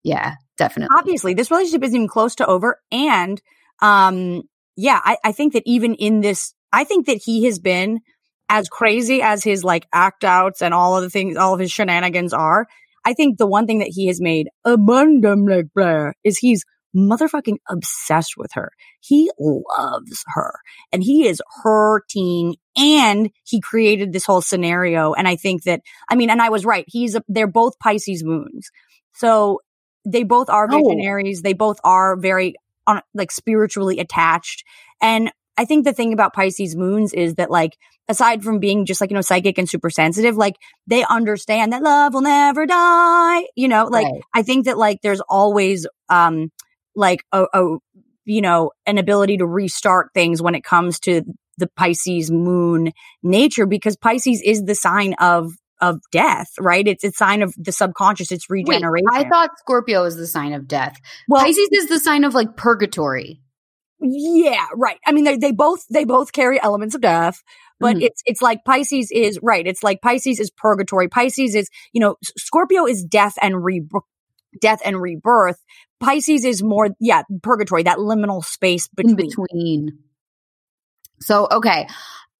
Yeah, 0.05 0.35
definitely. 0.57 0.94
Obviously, 0.97 1.35
this 1.35 1.51
relationship 1.51 1.83
isn't 1.85 1.97
even 1.97 2.09
close 2.09 2.35
to 2.37 2.47
over. 2.47 2.81
And 2.92 3.40
um, 3.81 4.42
yeah, 4.77 5.01
I, 5.03 5.16
I 5.25 5.33
think 5.33 5.55
that 5.55 5.62
even 5.66 5.94
in 5.94 6.21
this, 6.21 6.55
I 6.73 6.85
think 6.85 7.07
that 7.07 7.21
he 7.25 7.44
has 7.44 7.59
been 7.59 8.01
as 8.49 8.69
crazy 8.69 9.23
as 9.23 9.45
his 9.45 9.65
like 9.65 9.87
act 9.93 10.25
outs 10.25 10.63
and 10.63 10.73
all 10.75 10.97
of 10.97 11.03
the 11.03 11.11
things, 11.11 11.37
all 11.37 11.55
of 11.55 11.61
his 11.61 11.71
shenanigans 11.71 12.33
are. 12.33 12.67
I 13.05 13.15
think 13.15 13.39
the 13.39 13.47
one 13.47 13.67
thing 13.67 13.79
that 13.79 13.89
he 13.93 14.07
has 14.09 14.21
made 14.21 14.49
abundant 14.65 15.73
Blair 15.75 16.15
is 16.25 16.39
he's 16.39 16.65
motherfucking 16.97 17.59
obsessed 17.69 18.37
with 18.37 18.51
her. 18.55 18.71
He 19.01 19.31
loves 19.39 20.25
her 20.35 20.55
and 20.93 21.03
he 21.03 21.27
is 21.29 21.41
her 21.63 21.89
hurting 21.99 22.57
and 22.77 23.31
he 23.45 23.61
created 23.61 24.13
this 24.13 24.25
whole 24.25 24.41
scenario. 24.41 25.13
And 25.13 25.29
I 25.29 25.37
think 25.37 25.65
that, 25.65 25.83
I 26.11 26.15
mean, 26.17 26.31
and 26.31 26.41
I 26.41 26.49
was 26.49 26.65
right. 26.65 26.85
He's, 26.89 27.15
a, 27.15 27.23
they're 27.29 27.47
both 27.47 27.79
Pisces 27.79 28.25
moons. 28.25 28.71
So 29.15 29.61
they 30.07 30.23
both 30.23 30.49
are 30.49 30.69
Oh. 30.71 30.77
visionaries. 30.79 31.43
They 31.43 31.53
both 31.53 31.79
are 31.85 32.17
very 32.17 32.55
on, 32.87 33.03
like 33.15 33.31
spiritually 33.31 33.99
attached. 33.99 34.65
And 35.01 35.31
I 35.59 35.64
think 35.64 35.85
the 35.85 35.92
thing 35.92 36.12
about 36.12 36.33
Pisces 36.33 36.77
moons 36.77 37.12
is 37.12 37.35
that 37.35 37.51
like, 37.51 37.77
aside 38.09 38.44
from 38.44 38.61
being 38.61 38.87
just 38.87 39.01
like, 39.01 39.11
you 39.11 39.14
know, 39.16 39.21
psychic 39.21 39.59
and 39.59 39.68
super 39.68 39.90
sensitive, 39.90 40.37
like 40.37 40.55
they 40.87 41.05
understand 41.05 41.73
that 41.73 41.83
love 41.83 42.14
will 42.14 42.21
never 42.21 42.64
die. 42.64 43.44
You 43.57 43.66
know, 43.66 43.87
like 43.87 44.07
Right. 44.07 44.23
I 44.33 44.42
think 44.42 44.66
that 44.66 44.79
like 44.79 45.03
there's 45.03 45.21
always, 45.29 45.87
um, 46.09 46.53
like 46.94 47.25
a, 47.33 47.47
a, 47.53 47.77
you 48.25 48.40
know, 48.40 48.71
an 48.87 48.99
ability 48.99 49.38
to 49.38 49.47
restart 49.47 50.11
things 50.14 50.40
when 50.40 50.55
it 50.55 50.62
comes 50.62 51.01
to 51.01 51.23
the 51.59 51.68
Pisces 51.77 52.31
moon 52.31 52.92
nature 53.25 53.66
because 53.66 53.97
Pisces 53.97 54.40
is 54.40 54.64
the 54.64 54.77
sign 54.77 55.14
of, 55.14 55.53
of 55.81 55.99
death, 56.12 56.51
right? 56.61 56.87
It's 56.87 57.05
a 57.05 57.11
sign 57.11 57.42
of 57.42 57.53
the 57.57 57.73
subconscious. 57.73 58.31
It's 58.31 58.49
Wait, 58.49 58.66
regeneration. 58.68 59.09
I 59.12 59.29
thought 59.29 59.51
Scorpio 59.59 60.05
is 60.05 60.16
the 60.16 60.27
sign 60.27 60.53
of 60.53 60.68
death. 60.68 61.01
well, 61.29 61.44
Pisces 61.44 61.68
is 61.73 61.88
the 61.88 61.99
sign 61.99 62.25
of 62.25 62.35
like 62.35 62.57
purgatory. 62.57 63.40
Yeah, 64.01 64.67
right. 64.75 64.99
I 65.07 65.13
mean, 65.13 65.25
they 65.25 65.37
they 65.37 65.53
both 65.53 65.85
they 65.91 66.05
both 66.05 66.33
carry 66.33 66.61
elements 66.63 66.95
of 66.95 67.01
death, 67.01 67.43
but 67.81 67.97
Mhm. 67.97 68.03
it's 68.03 68.23
it's 68.27 68.43
like 68.43 68.65
Pisces 68.65 69.11
is 69.11 69.39
right. 69.43 69.67
It's 69.67 69.83
like 69.83 70.01
Pisces 70.03 70.39
is 70.39 70.51
purgatory. 70.51 71.09
Pisces 71.09 71.55
is 71.55 71.69
you 71.93 72.01
know 72.01 72.17
Scorpio 72.37 72.87
is 72.87 73.03
death 73.05 73.35
and 73.43 73.65
re 73.65 73.83
death 74.61 74.81
and 74.85 75.01
rebirth. 75.01 75.63
Pisces 76.01 76.45
is 76.45 76.63
more 76.63 76.91
yeah 77.01 77.23
purgatory 77.43 77.83
that 77.85 77.99
liminal 77.99 78.45
space 78.45 78.89
between. 78.89 79.17
between. 79.17 79.99
So 81.21 81.49
okay, 81.51 81.89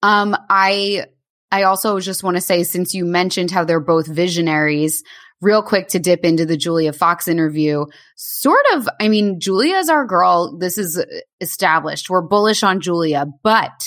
um, 0.01 0.35
I 0.49 1.05
I 1.51 1.63
also 1.63 1.99
just 1.99 2.23
want 2.23 2.37
to 2.37 2.41
say 2.41 2.63
since 2.63 2.93
you 2.93 3.05
mentioned 3.05 3.51
how 3.51 3.65
they're 3.65 3.79
both 3.81 4.07
visionaries, 4.07 5.03
real 5.41 5.61
quick 5.61 5.87
to 5.89 5.99
dip 5.99 6.25
into 6.25 6.45
the 6.45 6.57
Julia 6.57 6.93
Fox 6.93 7.27
interview. 7.27 7.85
Sort 8.15 8.65
of, 8.73 8.89
I 8.99 9.07
mean, 9.07 9.39
Julia's 9.39 9.89
our 9.89 10.05
girl. 10.05 10.57
This 10.57 10.77
is 10.77 11.03
established. 11.39 12.09
We're 12.09 12.21
bullish 12.21 12.63
on 12.63 12.81
Julia, 12.81 13.25
but 13.43 13.85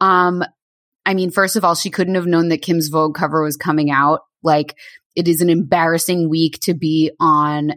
um, 0.00 0.44
I 1.06 1.14
mean, 1.14 1.30
first 1.30 1.56
of 1.56 1.64
all, 1.64 1.74
she 1.74 1.90
couldn't 1.90 2.16
have 2.16 2.26
known 2.26 2.48
that 2.48 2.62
Kim's 2.62 2.88
Vogue 2.88 3.14
cover 3.14 3.42
was 3.42 3.56
coming 3.56 3.90
out. 3.90 4.20
Like, 4.42 4.76
it 5.16 5.28
is 5.28 5.40
an 5.40 5.50
embarrassing 5.50 6.28
week 6.28 6.58
to 6.60 6.74
be 6.74 7.12
on 7.20 7.72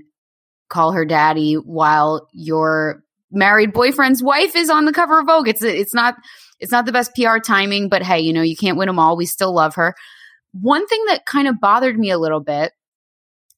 Call 0.70 0.92
Her 0.92 1.06
Daddy 1.06 1.54
while 1.54 2.28
your 2.34 3.04
married 3.32 3.74
boyfriend's 3.74 4.24
wife 4.24 4.56
is 4.56 4.70
on 4.70 4.86
the 4.86 4.94
cover 4.94 5.20
of 5.20 5.28
Vogue. 5.28 5.48
It's 5.48 5.64
it's 5.64 5.94
not 5.94 6.16
it's 6.60 6.72
not 6.72 6.86
the 6.86 6.92
best 6.92 7.16
PR 7.16 7.38
timing, 7.38 7.90
but 7.90 8.02
hey, 8.02 8.20
you 8.20 8.34
know, 8.34 8.42
you 8.42 8.56
can't 8.56 8.78
win 8.78 8.88
them 8.88 9.00
all. 9.00 9.16
We 9.16 9.26
still 9.26 9.54
love 9.54 9.76
her. 9.76 9.96
One 10.54 10.88
thing 10.88 11.04
that 11.08 11.26
kind 11.26 11.48
of 11.48 11.60
bothered 11.60 11.98
me 11.98 12.10
a 12.10 12.18
little 12.18 12.40
bit 12.40 12.74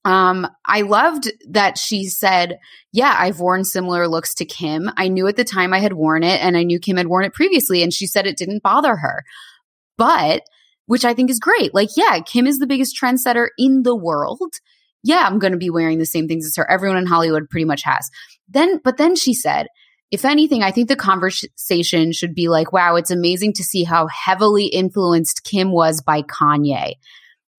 um, 0.06 0.48
I 0.66 0.82
loved 0.82 1.32
that 1.50 1.78
she 1.78 2.06
said, 2.06 2.60
Yeah, 2.92 3.14
I've 3.18 3.40
worn 3.40 3.64
similar 3.64 4.08
looks 4.08 4.34
to 4.36 4.46
Kim. 4.46 4.90
I 4.96 5.10
knew 5.10 5.28
at 5.28 5.36
the 5.36 5.44
time 5.44 5.74
I 5.74 5.80
had 5.80 5.94
worn 5.94 6.24
it 6.24 6.42
and 6.42 6.56
I 6.56 6.64
knew 6.64 6.80
Kim 6.80 6.98
had 6.98 7.08
worn 7.08 7.26
it 7.26 7.34
previously. 7.34 7.84
And 7.84 7.94
she 7.94 8.08
said 8.08 8.26
it 8.26 8.38
didn't 8.38 8.64
bother 8.64 8.96
her. 8.96 9.24
But, 9.98 10.44
which 10.86 11.04
I 11.04 11.14
think 11.14 11.30
is 11.30 11.40
great. 11.40 11.74
Like, 11.74 11.90
yeah, 11.98 12.20
Kim 12.22 12.48
is 12.48 12.58
the 12.58 12.68
biggest 12.68 12.98
trendsetter 13.00 13.50
in 13.58 13.84
the 13.84 13.96
world. 13.96 14.54
Yeah, 15.04 15.24
I'm 15.26 15.40
going 15.40 15.54
to 15.54 15.60
be 15.60 15.70
wearing 15.70 16.00
the 16.00 16.06
same 16.06 16.28
things 16.28 16.46
as 16.46 16.56
her. 16.56 16.70
Everyone 16.70 16.98
in 16.98 17.06
Hollywood 17.06 17.50
pretty 17.50 17.66
much 17.66 17.84
has. 17.84 18.10
Then, 18.48 18.80
but 18.84 18.98
then 18.98 19.16
she 19.16 19.34
said, 19.34 19.68
if 20.12 20.26
anything, 20.26 20.64
I 20.64 20.72
think 20.72 20.88
the 20.88 20.96
conversation 20.96 22.14
should 22.14 22.34
be 22.34 22.48
like, 22.48 22.74
wow, 22.74 22.96
it's 22.96 23.12
amazing 23.12 23.54
to 23.54 23.64
see 23.64 23.84
how 23.84 24.08
heavily 24.08 24.66
influenced 24.66 25.44
Kim 25.44 25.72
was 25.72 26.02
by 26.02 26.24
Kanye 26.24 26.96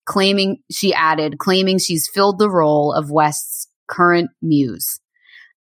claiming 0.05 0.57
she 0.71 0.93
added 0.93 1.37
claiming 1.37 1.77
she's 1.77 2.09
filled 2.13 2.39
the 2.39 2.49
role 2.49 2.93
of 2.93 3.11
West's 3.11 3.67
current 3.87 4.29
muse. 4.41 4.99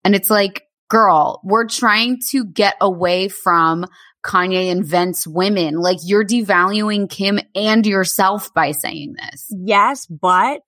And 0.04 0.14
it's 0.14 0.30
like, 0.30 0.62
girl, 0.88 1.40
we're 1.44 1.66
trying 1.66 2.18
to 2.30 2.44
get 2.44 2.74
away 2.80 3.28
from 3.28 3.84
Kanye 4.24 4.70
invents 4.70 5.26
women. 5.26 5.76
Like 5.76 5.98
you're 6.04 6.24
devaluing 6.24 7.08
Kim 7.08 7.40
and 7.54 7.86
yourself 7.86 8.52
by 8.54 8.72
saying 8.72 9.14
this. 9.16 9.46
Yes, 9.50 10.06
but 10.06 10.60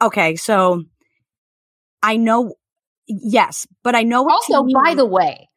okay, 0.00 0.36
so 0.36 0.84
I 2.02 2.16
know. 2.16 2.54
Yes, 3.06 3.66
but 3.82 3.94
I 3.94 4.02
know 4.02 4.28
Also, 4.28 4.64
by 4.84 4.94
the 4.94 5.06
way, 5.06 5.48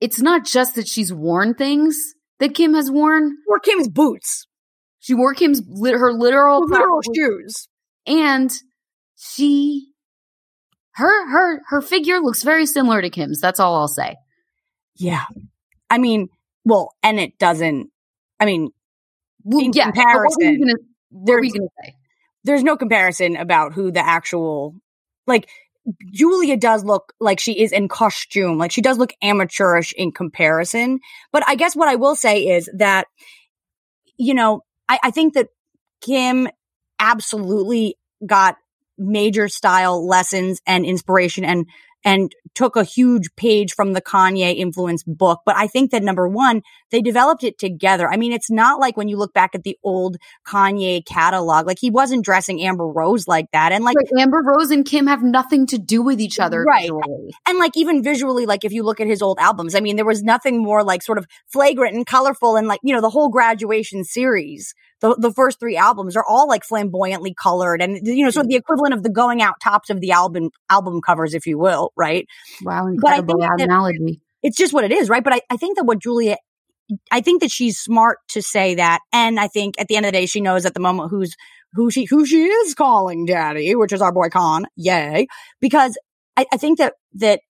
it's 0.00 0.20
not 0.20 0.44
just 0.44 0.76
that 0.76 0.88
she's 0.88 1.12
worn 1.12 1.54
things 1.54 1.96
that 2.38 2.54
Kim 2.54 2.74
has 2.74 2.90
worn. 2.90 3.36
or 3.48 3.58
Kim's 3.58 3.88
boots, 3.88 4.46
She 5.00 5.14
wore 5.14 5.34
Kim's 5.34 5.62
lit- 5.66 5.94
her 5.96 6.12
literal, 6.12 6.66
literal 6.66 7.00
shoes. 7.14 7.68
and 8.06 8.50
she 9.16 9.88
her 10.92 11.30
her 11.30 11.62
her 11.68 11.82
figure 11.82 12.20
looks 12.20 12.42
very 12.42 12.66
similar 12.66 13.00
to 13.02 13.10
Kim's. 13.10 13.40
That's 13.40 13.60
all 13.60 13.74
I'll 13.76 13.88
say. 13.88 14.16
Yeah, 14.96 15.24
I 15.88 15.98
mean, 15.98 16.28
well, 16.64 16.94
and 17.02 17.18
it 17.18 17.38
doesn't. 17.38 17.90
I 18.38 18.44
mean, 18.46 18.70
Well, 19.44 19.64
In 19.64 19.72
yeah, 19.74 19.90
but 19.90 19.96
what 19.96 20.06
were 20.06 20.10
you 20.12 20.24
comparison, 20.50 20.60
gonna- 20.60 20.74
what 21.10 21.32
were 21.34 21.44
you 21.44 21.52
gonna 21.52 21.68
say? 21.84 21.94
there's 22.44 22.62
no 22.62 22.76
comparison 22.76 23.36
about 23.36 23.72
who 23.74 23.90
the 23.90 24.04
actual 24.06 24.74
like 25.26 25.48
Julia 26.12 26.56
does 26.58 26.84
look 26.84 27.14
like 27.20 27.40
she 27.40 27.58
is 27.62 27.72
in 27.72 27.88
costume. 27.88 28.58
Like 28.58 28.70
she 28.70 28.82
does 28.82 28.98
look 28.98 29.12
amateurish 29.22 29.92
in 29.94 30.12
comparison. 30.12 31.00
But 31.32 31.42
I 31.48 31.54
guess 31.54 31.74
what 31.74 31.88
I 31.88 31.96
will 31.96 32.14
say 32.16 32.48
is 32.48 32.68
that, 32.76 33.06
you 34.18 34.34
know, 34.34 34.60
I, 34.90 34.98
I 35.04 35.10
think 35.12 35.34
that 35.34 35.48
Kim 36.02 36.48
absolutely 36.98 37.96
got 38.26 38.56
major 38.98 39.48
style 39.48 40.06
lessons 40.06 40.60
and 40.66 40.84
inspiration 40.84 41.44
and 41.44 41.66
and 42.04 42.32
took 42.54 42.76
a 42.76 42.84
huge 42.84 43.28
page 43.36 43.72
from 43.72 43.92
the 43.92 44.00
Kanye 44.02 44.56
influenced 44.56 45.04
book. 45.06 45.40
But 45.44 45.56
I 45.56 45.66
think 45.66 45.90
that 45.90 46.02
number 46.02 46.28
one, 46.28 46.62
they 46.90 47.00
developed 47.00 47.44
it 47.44 47.58
together. 47.58 48.10
I 48.10 48.16
mean, 48.16 48.32
it's 48.32 48.50
not 48.50 48.80
like 48.80 48.96
when 48.96 49.08
you 49.08 49.16
look 49.16 49.32
back 49.34 49.54
at 49.54 49.62
the 49.64 49.76
old 49.84 50.16
Kanye 50.46 51.04
catalog, 51.06 51.66
like 51.66 51.78
he 51.80 51.90
wasn't 51.90 52.24
dressing 52.24 52.62
Amber 52.62 52.86
Rose 52.86 53.28
like 53.28 53.46
that. 53.52 53.72
And 53.72 53.84
like, 53.84 53.96
Like 53.96 54.22
Amber 54.22 54.42
Rose 54.44 54.70
and 54.70 54.84
Kim 54.84 55.06
have 55.06 55.22
nothing 55.22 55.66
to 55.68 55.78
do 55.78 56.02
with 56.02 56.20
each 56.20 56.40
other, 56.40 56.62
Right. 56.64 56.82
visually. 56.82 57.32
and 57.46 57.58
like 57.58 57.76
even 57.76 58.02
visually, 58.02 58.46
like 58.46 58.64
if 58.64 58.72
you 58.72 58.82
look 58.82 59.00
at 59.00 59.06
his 59.06 59.22
old 59.22 59.38
albums, 59.38 59.74
I 59.74 59.80
mean, 59.80 59.96
there 59.96 60.04
was 60.04 60.22
nothing 60.22 60.62
more 60.62 60.82
like 60.82 61.02
sort 61.02 61.18
of 61.18 61.26
flagrant 61.52 61.94
and 61.94 62.06
colorful 62.06 62.56
and 62.56 62.66
like, 62.66 62.80
you 62.82 62.94
know, 62.94 63.00
the 63.00 63.10
whole 63.10 63.28
graduation 63.28 64.04
series. 64.04 64.74
The, 65.00 65.16
the 65.18 65.32
first 65.32 65.58
three 65.58 65.76
albums 65.76 66.16
are 66.16 66.24
all 66.26 66.46
like 66.46 66.64
flamboyantly 66.64 67.34
colored 67.34 67.80
and, 67.80 68.06
you 68.06 68.24
know, 68.24 68.30
sort 68.30 68.46
of 68.46 68.50
the 68.50 68.56
equivalent 68.56 68.94
of 68.94 69.02
the 69.02 69.10
going 69.10 69.40
out 69.40 69.54
tops 69.62 69.90
of 69.90 70.00
the 70.00 70.12
album, 70.12 70.50
album 70.68 71.00
covers, 71.00 71.34
if 71.34 71.46
you 71.46 71.58
will, 71.58 71.92
right? 71.96 72.26
Wow, 72.62 72.86
incredible 72.86 73.42
analogy. 73.42 74.20
it's 74.42 74.56
just 74.56 74.72
what 74.72 74.84
it 74.84 74.92
is, 74.92 75.08
right? 75.08 75.24
But 75.24 75.34
I, 75.34 75.40
I 75.50 75.56
think 75.56 75.76
that 75.78 75.84
what 75.84 76.00
Julia, 76.00 76.36
I 77.10 77.20
think 77.20 77.40
that 77.40 77.50
she's 77.50 77.78
smart 77.78 78.18
to 78.30 78.42
say 78.42 78.74
that. 78.74 79.00
And 79.12 79.40
I 79.40 79.48
think 79.48 79.80
at 79.80 79.88
the 79.88 79.96
end 79.96 80.06
of 80.06 80.12
the 80.12 80.18
day, 80.18 80.26
she 80.26 80.40
knows 80.40 80.66
at 80.66 80.74
the 80.74 80.80
moment 80.80 81.10
who's, 81.10 81.34
who 81.72 81.90
she, 81.90 82.04
who 82.04 82.26
she 82.26 82.44
is 82.44 82.74
calling 82.74 83.26
daddy, 83.26 83.74
which 83.74 83.92
is 83.92 84.02
our 84.02 84.12
boy 84.12 84.28
Khan. 84.28 84.66
Yay. 84.76 85.28
Because 85.60 85.96
I, 86.36 86.46
I 86.52 86.56
think 86.56 86.78
that, 86.78 86.94
that 87.14 87.40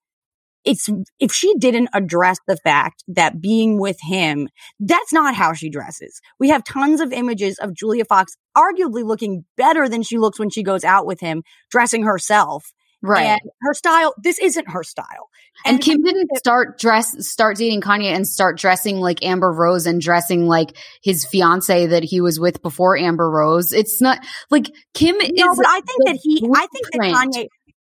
it's 0.65 0.89
if 1.19 1.33
she 1.33 1.55
didn't 1.59 1.89
address 1.95 2.39
the 2.47 2.57
fact 2.57 3.03
that 3.09 3.41
being 3.41 3.79
with 3.79 3.99
him, 4.01 4.49
that's 4.79 5.13
not 5.13 5.35
how 5.35 5.53
she 5.53 5.71
dresses. 5.71 6.21
We 6.39 6.51
have 6.51 6.65
tons 6.65 7.01
of 7.01 7.13
images 7.13 7.59
of 7.59 7.75
Julia 7.75 8.05
Fox 8.05 8.37
arguably 8.57 9.05
looking 9.05 9.45
better 9.57 9.89
than 9.89 10.03
she 10.03 10.19
looks 10.19 10.39
when 10.39 10.51
she 10.51 10.63
goes 10.63 10.85
out 10.85 11.07
with 11.07 11.21
him, 11.21 11.43
dressing 11.71 12.05
herself. 12.05 12.73
Right. 13.03 13.25
And 13.25 13.41
her 13.63 13.73
style, 13.73 14.15
this 14.23 14.39
isn't 14.39 14.69
her 14.71 14.83
style. 14.83 15.31
And, 15.65 15.81
Kim 15.81 16.03
didn't 16.03 16.37
start 16.37 16.79
dress 16.79 17.27
start 17.27 17.57
dating 17.57 17.81
Kanye 17.81 18.15
and 18.15 18.29
start 18.29 18.59
dressing 18.59 18.99
like 18.99 19.25
Amber 19.25 19.53
Rose 19.53 19.87
and 19.87 20.01
dressing 20.01 20.47
like 20.47 20.77
his 21.03 21.27
fiance 21.27 21.87
that 21.87 22.05
he 22.05 22.21
was 22.21 22.39
with 22.39 22.63
before 22.63 22.99
Amber 22.99 23.31
Rose. 23.31 23.73
It's 23.73 24.03
not 24.03 24.19
like 24.51 24.71
Kim 24.93 25.17
no, 25.17 25.25
is 25.25 25.57
but 25.57 25.67
I 25.67 25.81
think 25.81 26.07
that 26.07 26.19
he, 26.23 26.47
I 26.55 26.67
think 26.67 26.87
that. 26.93 27.01
Kanye, 27.01 27.47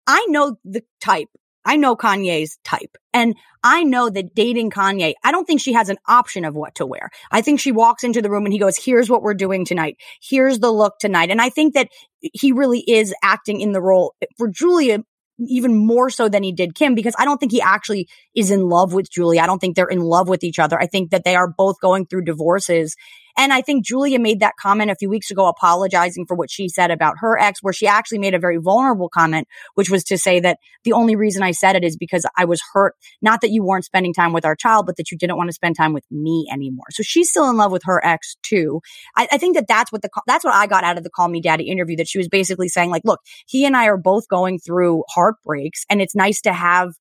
I 0.07 0.25
know 0.29 0.55
the 0.63 0.83
type. 1.01 1.27
I 1.65 1.77
know 1.77 1.95
Kanye's 1.95 2.57
type. 2.63 2.97
And 3.13 3.35
I 3.63 3.83
know 3.83 4.09
that 4.09 4.35
dating 4.35 4.71
Kanye, 4.71 5.13
I 5.23 5.31
don't 5.31 5.45
think 5.45 5.61
she 5.61 5.73
has 5.73 5.89
an 5.89 5.97
option 6.07 6.45
of 6.45 6.55
what 6.55 6.75
to 6.75 6.85
wear. 6.85 7.09
I 7.31 7.41
think 7.41 7.59
she 7.59 7.71
walks 7.71 8.03
into 8.03 8.21
the 8.21 8.29
room 8.29 8.45
and 8.45 8.53
he 8.53 8.59
goes, 8.59 8.77
here's 8.77 9.09
what 9.09 9.21
we're 9.21 9.33
doing 9.33 9.65
tonight. 9.65 9.97
Here's 10.21 10.59
the 10.59 10.71
look 10.71 10.99
tonight. 10.99 11.31
And 11.31 11.41
I 11.41 11.49
think 11.49 11.73
that 11.75 11.89
he 12.19 12.51
really 12.51 12.79
is 12.79 13.13
acting 13.23 13.61
in 13.61 13.71
the 13.71 13.81
role 13.81 14.15
for 14.37 14.47
Julia 14.47 14.99
even 15.39 15.75
more 15.75 16.09
so 16.09 16.29
than 16.29 16.43
he 16.43 16.51
did 16.51 16.75
Kim 16.75 16.95
because 16.95 17.15
I 17.17 17.25
don't 17.25 17.37
think 17.39 17.51
he 17.51 17.61
actually 17.61 18.07
is 18.35 18.51
in 18.51 18.69
love 18.69 18.93
with 18.93 19.09
Julia. 19.09 19.41
I 19.41 19.47
don't 19.47 19.59
think 19.59 19.75
they're 19.75 19.87
in 19.87 20.01
love 20.01 20.29
with 20.29 20.43
each 20.43 20.59
other. 20.59 20.79
I 20.79 20.85
think 20.85 21.11
that 21.11 21.23
they 21.23 21.35
are 21.35 21.47
both 21.47 21.79
going 21.81 22.05
through 22.05 22.25
divorces. 22.25 22.95
And 23.37 23.51
I 23.51 23.61
think 23.61 23.85
Julia 23.85 24.19
made 24.19 24.39
that 24.41 24.55
comment 24.59 24.91
a 24.91 24.95
few 24.95 25.09
weeks 25.09 25.31
ago, 25.31 25.47
apologizing 25.47 26.25
for 26.25 26.35
what 26.35 26.51
she 26.51 26.69
said 26.69 26.91
about 26.91 27.15
her 27.19 27.37
ex, 27.37 27.61
where 27.61 27.73
she 27.73 27.87
actually 27.87 28.19
made 28.19 28.33
a 28.33 28.39
very 28.39 28.57
vulnerable 28.57 29.09
comment, 29.09 29.47
which 29.75 29.89
was 29.89 30.03
to 30.05 30.17
say 30.17 30.39
that 30.39 30.59
the 30.83 30.93
only 30.93 31.15
reason 31.15 31.43
I 31.43 31.51
said 31.51 31.75
it 31.75 31.83
is 31.83 31.97
because 31.97 32.25
I 32.37 32.45
was 32.45 32.61
hurt. 32.73 32.95
Not 33.21 33.41
that 33.41 33.51
you 33.51 33.63
weren't 33.63 33.85
spending 33.85 34.13
time 34.13 34.33
with 34.33 34.45
our 34.45 34.55
child, 34.55 34.85
but 34.85 34.97
that 34.97 35.11
you 35.11 35.17
didn't 35.17 35.37
want 35.37 35.49
to 35.49 35.53
spend 35.53 35.75
time 35.75 35.93
with 35.93 36.05
me 36.11 36.47
anymore. 36.51 36.85
So 36.91 37.03
she's 37.03 37.29
still 37.29 37.49
in 37.49 37.57
love 37.57 37.71
with 37.71 37.83
her 37.85 38.05
ex 38.05 38.35
too. 38.43 38.81
I, 39.15 39.27
I 39.31 39.37
think 39.37 39.55
that 39.55 39.67
that's 39.67 39.91
what 39.91 40.01
the, 40.01 40.09
that's 40.27 40.43
what 40.43 40.53
I 40.53 40.67
got 40.67 40.83
out 40.83 40.97
of 40.97 41.03
the 41.03 41.09
Call 41.09 41.27
Me 41.27 41.41
Daddy 41.41 41.69
interview, 41.69 41.97
that 41.97 42.07
she 42.07 42.17
was 42.17 42.27
basically 42.27 42.69
saying 42.69 42.89
like, 42.89 43.03
look, 43.05 43.21
he 43.47 43.65
and 43.65 43.75
I 43.75 43.87
are 43.87 43.97
both 43.97 44.27
going 44.27 44.59
through 44.59 45.03
heartbreaks 45.09 45.85
and 45.89 46.01
it's 46.01 46.15
nice 46.15 46.41
to 46.41 46.53
have 46.53 46.93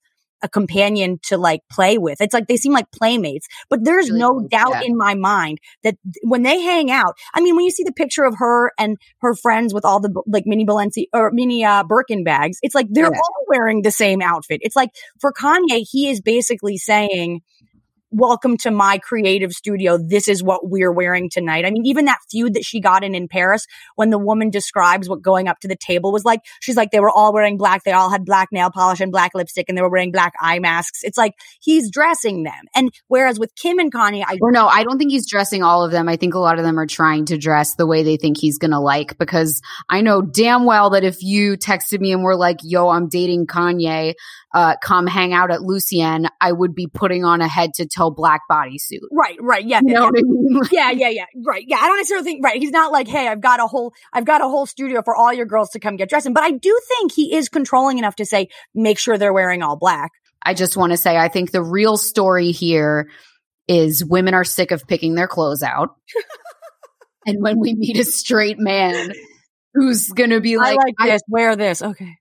a 0.43 0.49
companion 0.49 1.19
to 1.25 1.37
like 1.39 1.61
play 1.71 1.99
with. 1.99 2.21
It's 2.21 2.35
like 2.35 2.47
they 2.49 2.57
seem 2.57 2.73
like 2.73 2.91
playmates, 2.91 3.47
but 3.71 3.85
there's 3.85 4.09
Really 4.09 4.21
no 4.21 4.41
doubt 4.49 4.75
yeah. 4.75 4.83
in 4.83 4.97
my 4.97 5.15
mind 5.15 5.59
that 5.85 5.97
when 6.23 6.43
they 6.43 6.61
hang 6.61 6.91
out, 6.91 7.17
I 7.35 7.41
mean, 7.41 7.55
when 7.57 7.65
you 7.65 7.71
see 7.71 7.85
the 7.85 7.93
picture 7.93 8.25
of 8.25 8.37
her 8.39 8.73
and 8.79 8.97
her 9.21 9.35
friends 9.35 9.73
with 9.73 9.85
all 9.85 10.01
the 10.01 10.23
like 10.27 10.45
mini 10.47 10.67
Balenci 10.67 11.07
or 11.13 11.31
mini 11.33 11.65
uh, 11.65 11.85
Birkin 11.85 12.25
bags, 12.25 12.59
it's 12.63 12.75
like 12.75 12.87
they're 12.91 13.05
Yeah. 13.13 13.19
all 13.19 13.45
wearing 13.49 13.83
the 13.83 13.91
same 13.91 14.21
outfit. 14.23 14.61
It's 14.63 14.77
like 14.77 14.91
for 15.21 15.33
Kanye, 15.33 15.87
he 15.89 16.09
is 16.09 16.21
basically 16.21 16.77
saying, 16.77 17.41
welcome 18.13 18.59
to 18.59 18.71
my 18.71 18.99
creative 18.99 19.53
studio. 19.53 19.97
This 19.97 20.29
is 20.29 20.43
what 20.43 20.69
we're 20.69 20.93
wearing 20.93 21.31
tonight. 21.31 21.65
I 21.65 21.71
mean, 21.71 21.87
even 21.87 22.05
that 22.05 22.19
feud 22.31 22.55
that 22.55 22.65
she 22.65 22.79
got 22.79 23.03
in 23.03 23.15
in 23.15 23.27
Paris 23.27 23.67
when 23.97 24.11
the 24.11 24.19
woman 24.19 24.51
describes 24.51 25.09
what 25.09 25.23
going 25.23 25.49
up 25.49 25.59
to 25.61 25.69
the 25.69 25.77
table 25.77 26.13
was 26.13 26.25
like, 26.25 26.41
she's 26.61 26.77
like, 26.77 26.91
they 26.91 27.01
were 27.01 27.11
all 27.11 27.33
wearing 27.33 27.57
black. 27.57 27.85
They 27.85 27.93
all 27.93 28.11
had 28.11 28.27
black 28.27 28.49
nail 28.53 28.71
polish 28.71 29.01
and 29.01 29.11
black 29.11 29.33
lipstick 29.35 29.67
and 29.69 29.79
they 29.79 29.83
were 29.83 29.89
wearing 29.89 30.13
black 30.13 30.35
eye 30.41 30.59
masks. 30.59 31.03
It's 31.03 31.17
like 31.17 31.35
he's 31.61 31.91
dressing 31.91 32.43
them. 32.43 32.67
And 32.75 32.91
whereas 33.09 33.39
with 33.39 33.55
Kim 33.55 33.79
and 33.79 33.93
Kanye, 33.93 34.25
I 34.27 34.39
Or 34.43 34.53
no, 34.53 34.67
I 34.67 34.85
don't 34.85 34.99
think 34.99 35.11
he's 35.11 35.29
dressing 35.29 35.63
all 35.63 35.83
of 35.83 35.91
them. 35.91 36.09
I 36.09 36.17
think 36.17 36.35
a 36.35 36.39
lot 36.39 36.59
of 36.59 36.65
them 36.65 36.79
are 36.79 36.87
trying 36.87 37.25
to 37.27 37.39
dress 37.39 37.77
the 37.77 37.87
way 37.87 38.03
they 38.03 38.19
think 38.19 38.37
he's 38.37 38.59
going 38.59 38.73
to 38.73 38.81
like 38.81 39.17
because 39.17 39.63
I 39.89 40.03
know 40.03 40.21
damn 40.21 40.67
well 40.67 40.91
that 40.91 41.05
if 41.05 41.23
you 41.23 41.57
texted 41.57 42.01
me 42.01 42.13
and 42.13 42.23
were 42.23 42.37
like, 42.37 42.59
yo, 42.63 42.91
I'm 42.91 43.09
dating 43.09 43.47
Kanye, 43.47 44.15
uh, 44.55 44.77
come 44.83 45.07
hang 45.07 45.33
out 45.33 45.51
at 45.51 45.63
Lucien, 45.63 46.27
I 46.41 46.53
would 46.53 46.75
be 46.75 46.87
putting 46.87 47.25
on 47.25 47.41
a 47.41 47.49
head 47.49 47.75
to 47.75 47.87
toe 47.87 48.11
black 48.11 48.43
bodysuit. 48.51 49.01
right, 49.11 49.37
right. 49.41 49.65
Yeah. 49.65 49.81
You 49.83 49.95
know 49.95 50.01
yeah. 50.01 50.07
what 50.07 50.19
I 50.19 50.23
mean? 50.23 50.61
yeah, 50.73 50.91
yeah, 50.91 51.09
yeah. 51.09 51.25
Right. 51.47 51.65
Yeah. 51.67 51.79
I 51.81 51.89
don't 51.89 51.97
necessarily 51.97 52.25
think, 52.25 52.45
right. 52.45 52.61
He's 52.61 52.71
not 52.71 52.93
like, 52.93 53.09
Hey, 53.09 53.29
I've 53.29 53.41
got 53.41 53.61
a 53.61 53.67
whole, 53.67 53.95
I've 54.13 54.25
got 54.25 54.41
a 54.43 54.45
whole 54.45 54.67
studio 54.67 55.03
for 55.03 55.17
all 55.17 55.33
your 55.33 55.47
girls 55.47 55.71
to 55.71 55.81
come 55.81 55.97
get 55.97 56.11
dressed 56.11 56.27
in. 56.27 56.35
But 56.35 56.45
I 56.45 56.51
do 56.51 56.79
think 56.89 57.13
he 57.13 57.35
is 57.35 57.49
controlling 57.49 57.99
enough 57.99 58.17
to 58.17 58.27
say, 58.27 58.49
make 58.75 58.99
sure 58.99 59.17
they're 59.17 59.33
wearing 59.33 59.63
all 59.63 59.77
black. 59.77 60.13
I 60.45 60.55
just 60.55 60.77
want 60.77 60.93
to 60.93 60.97
say, 60.97 61.17
I 61.17 61.29
think 61.29 61.51
the 61.51 61.63
real 61.63 61.97
story 61.97 62.51
here 62.51 63.09
is 63.69 64.05
women 64.05 64.35
are 64.35 64.45
sick 64.45 64.71
of 64.71 64.87
picking 64.87 65.15
their 65.15 65.29
clothes 65.29 65.63
out. 65.63 65.91
and 67.27 67.41
when 67.41 67.59
we 67.59 67.75
meet 67.75 67.97
a 67.99 68.05
straight 68.05 68.59
man 68.59 69.13
who's 69.73 70.09
going 70.09 70.31
to 70.31 70.41
be 70.41 70.59
like, 70.59 70.79
I 70.99 71.07
like 71.07 71.13
I- 71.15 71.19
Wear 71.29 71.57
this. 71.57 71.81
Okay. 71.81 72.17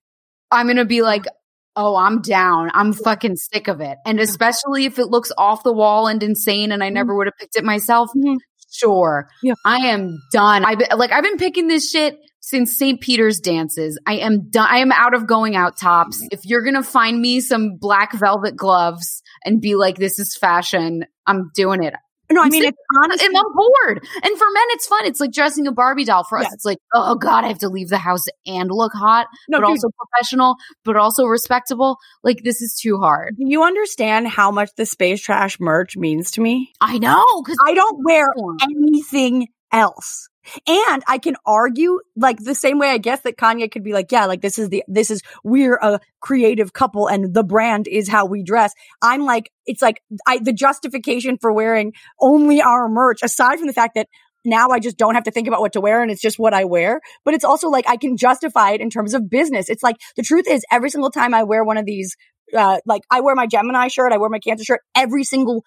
I'm 0.50 0.68
going 0.68 0.78
to 0.78 0.86
be 0.86 1.02
like, 1.02 1.26
oh, 1.76 1.96
I'm 1.96 2.22
down. 2.22 2.70
I'm 2.74 2.94
fucking 2.94 3.36
sick 3.36 3.68
of 3.68 3.82
it. 3.82 3.98
And 4.06 4.20
especially 4.20 4.86
if 4.86 5.00
it 5.00 5.08
looks 5.08 5.32
off 5.38 5.64
the 5.64 5.74
wall 5.74 6.08
and 6.08 6.22
insane 6.22 6.72
and 6.72 6.84
I 6.84 6.90
never 6.90 7.16
would 7.16 7.28
have 7.28 7.38
picked 7.40 7.56
it 7.56 7.64
myself. 7.64 8.10
Mhm. 8.16 8.38
Sure. 8.72 9.28
Yeah. 9.44 9.56
I 9.66 9.88
am 9.88 10.18
done. 10.32 10.64
I've 10.64 10.80
been, 10.80 10.88
like, 10.98 11.12
I've 11.12 11.24
been 11.24 11.38
picking 11.38 11.68
this 11.68 11.90
shit 11.92 12.18
since 12.40 12.78
St. 12.78 13.00
Peter's 13.02 13.40
dances. 13.40 14.00
I 14.08 14.16
am 14.16 14.50
done. 14.50 14.68
I 14.70 14.78
am 14.78 14.92
out 14.92 15.14
of 15.14 15.28
going 15.28 15.56
out 15.56 15.78
tops. 15.78 16.26
If 16.32 16.46
you're 16.46 16.64
going 16.64 16.76
to 16.76 16.84
find 16.84 17.22
me 17.22 17.42
some 17.42 17.76
black 17.78 18.14
velvet 18.14 18.56
gloves 18.56 19.22
and 19.46 19.62
be 19.62 19.76
like, 19.76 19.98
this 19.98 20.20
is 20.20 20.36
fashion, 20.38 21.06
I'm 21.28 21.52
doing 21.54 21.84
it. 21.84 21.94
No, 22.32 22.42
I 22.42 22.50
mean, 22.50 22.64
it's 22.64 22.78
honestly, 23.04 23.26
And 23.26 23.38
I'm 23.38 23.44
bored. 23.54 24.06
And 24.24 24.38
for 24.38 24.46
men, 24.54 24.64
it's 24.70 24.88
fun. 24.88 25.06
It's 25.06 25.20
like 25.20 25.32
dressing 25.32 25.68
a 25.68 25.72
Barbie 25.72 26.06
doll. 26.06 26.24
For 26.24 26.38
us, 26.38 26.46
Yeah. 26.46 26.54
it's 26.54 26.66
like, 26.66 26.78
oh 26.94 27.16
God, 27.16 27.44
I 27.44 27.48
have 27.48 27.60
to 27.60 27.70
leave 27.70 27.90
the 27.90 27.98
house 27.98 28.24
and 28.46 28.70
look 28.72 28.94
hot 28.94 29.28
no, 29.50 29.60
but 29.60 29.68
dude, 29.68 29.70
also 29.72 29.90
professional, 29.98 30.56
but 30.86 30.96
also 30.96 31.26
respectable. 31.26 31.98
Like 32.24 32.42
this 32.44 32.62
is 32.62 32.78
too 32.82 32.98
hard. 33.00 33.36
do 33.38 33.46
you 33.48 33.64
understand 33.64 34.28
how 34.28 34.52
much 34.52 34.70
the 34.78 34.86
space 34.86 35.22
trash 35.22 35.60
merch 35.60 35.98
means 35.98 36.32
to 36.32 36.42
me? 36.42 36.72
I 36.80 36.98
know 36.98 37.26
because 37.44 37.58
I 37.68 37.74
don't 37.74 38.04
wear 38.04 38.28
anything 38.64 39.48
else. 39.72 40.28
And 40.68 41.04
I 41.08 41.18
can 41.18 41.36
argue 41.46 42.00
like 42.16 42.38
the 42.38 42.56
same 42.56 42.80
way 42.80 42.90
I 42.90 42.98
guess 42.98 43.22
that 43.22 43.38
Kanye 43.38 43.72
could 43.72 43.84
be 43.84 43.94
like, 43.94 44.12
yeah, 44.12 44.26
like 44.26 44.42
this 44.42 44.58
is 44.58 44.70
the, 44.70 44.84
this 44.88 45.12
is, 45.12 45.22
we're 45.44 45.76
a 45.76 46.00
creative 46.20 46.74
couple 46.74 47.08
and 47.08 47.34
the 47.34 47.44
brand 47.44 47.88
is 47.88 48.10
how 48.10 48.26
we 48.26 48.44
dress. 48.44 48.74
I'm 49.02 49.24
like, 49.26 49.52
it's 49.66 49.82
like 49.82 50.02
I, 50.26 50.40
the 50.40 50.54
justification 50.54 51.38
for 51.40 51.52
wearing 51.52 51.94
only 52.20 52.62
our 52.62 52.88
merch, 52.90 53.20
aside 53.24 53.60
from 53.60 53.68
the 53.68 53.74
fact 53.74 53.96
that 53.96 54.08
now 54.44 54.70
I 54.70 54.80
just 54.80 54.98
don't 54.98 55.16
have 55.16 55.26
to 55.26 55.32
think 55.32 55.48
about 55.48 55.62
what 55.62 55.74
to 55.74 55.82
wear 55.82 56.02
and 56.02 56.10
it's 56.10 56.22
just 56.22 56.40
what 56.40 56.54
I 56.54 56.66
wear. 56.66 57.02
But 57.24 57.36
it's 57.36 57.46
also 57.46 57.70
like 57.70 57.88
I 57.88 57.98
can 57.98 58.18
justify 58.18 58.72
it 58.72 58.82
in 58.82 58.90
terms 58.90 59.14
of 59.14 59.30
business. 59.30 59.70
It's 59.70 59.84
like 59.84 59.98
the 60.16 60.24
truth 60.24 60.46
is 60.50 60.66
every 60.72 60.90
single 60.90 61.12
time 61.12 61.34
I 61.34 61.44
wear 61.44 61.64
one 61.64 61.78
of 61.78 61.86
these, 61.86 62.16
uh, 62.58 62.80
like 62.86 63.04
I 63.12 63.22
wear 63.22 63.36
my 63.36 63.46
Gemini 63.48 63.88
shirt, 63.88 64.12
I 64.12 64.18
wear 64.18 64.30
my 64.30 64.40
Cancer 64.40 64.64
shirt, 64.64 64.82
every 64.96 65.24
single 65.24 65.64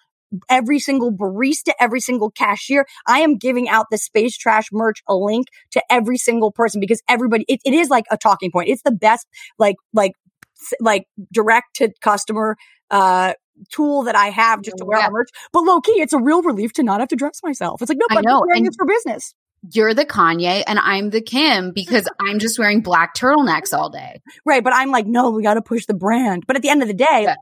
every 0.49 0.79
single 0.79 1.11
barista, 1.11 1.71
every 1.79 1.99
single 1.99 2.31
cashier. 2.31 2.85
I 3.07 3.19
am 3.19 3.37
giving 3.37 3.69
out 3.69 3.87
the 3.91 3.97
space 3.97 4.37
trash 4.37 4.67
merch 4.71 5.01
a 5.07 5.15
link 5.15 5.47
to 5.71 5.81
every 5.89 6.17
single 6.17 6.51
person 6.51 6.79
because 6.79 7.01
everybody, 7.07 7.45
it, 7.47 7.59
it 7.65 7.73
is 7.73 7.89
like 7.89 8.05
a 8.11 8.17
talking 8.17 8.51
point. 8.51 8.69
It's 8.69 8.83
the 8.83 8.91
best, 8.91 9.27
like, 9.59 9.75
like, 9.93 10.11
like 10.79 11.05
direct 11.33 11.75
to 11.75 11.91
customer, 12.01 12.55
uh, 12.91 13.33
tool 13.71 14.03
that 14.03 14.15
I 14.15 14.27
have 14.27 14.61
just 14.61 14.77
to 14.77 14.85
wear 14.85 14.99
Yeah. 14.99 15.09
merch. 15.11 15.29
But 15.53 15.61
low 15.63 15.79
key, 15.79 16.01
it's 16.01 16.13
a 16.13 16.19
real 16.19 16.41
relief 16.41 16.73
to 16.73 16.83
not 16.83 16.99
have 16.99 17.09
to 17.09 17.15
dress 17.15 17.39
myself. 17.43 17.81
It's 17.81 17.89
like, 17.89 17.97
no, 17.97 18.05
but 18.09 18.27
I'm 18.27 18.41
wearing 18.47 18.63
this 18.63 18.75
for 18.75 18.85
business. 18.85 19.33
you're 19.73 19.93
the 19.93 20.05
Kanye 20.05 20.63
and 20.67 20.77
I'm 20.77 21.09
the 21.09 21.21
Kim 21.21 21.71
because 21.71 22.07
I'm 22.19 22.39
just 22.39 22.59
wearing 22.59 22.81
black 22.81 23.15
turtlenecks 23.15 23.73
all 23.73 23.89
day. 23.89 24.21
Right. 24.45 24.63
But 24.63 24.73
I'm 24.73 24.91
like, 24.91 25.05
no, 25.07 25.31
we 25.31 25.41
got 25.41 25.53
to 25.55 25.61
push 25.61 25.85
the 25.85 25.93
brand. 25.93 26.43
But 26.47 26.55
at 26.57 26.61
the 26.61 26.69
end 26.69 26.81
of 26.81 26.87
the 26.89 26.93
day, 26.93 27.05
Yeah. 27.23 27.35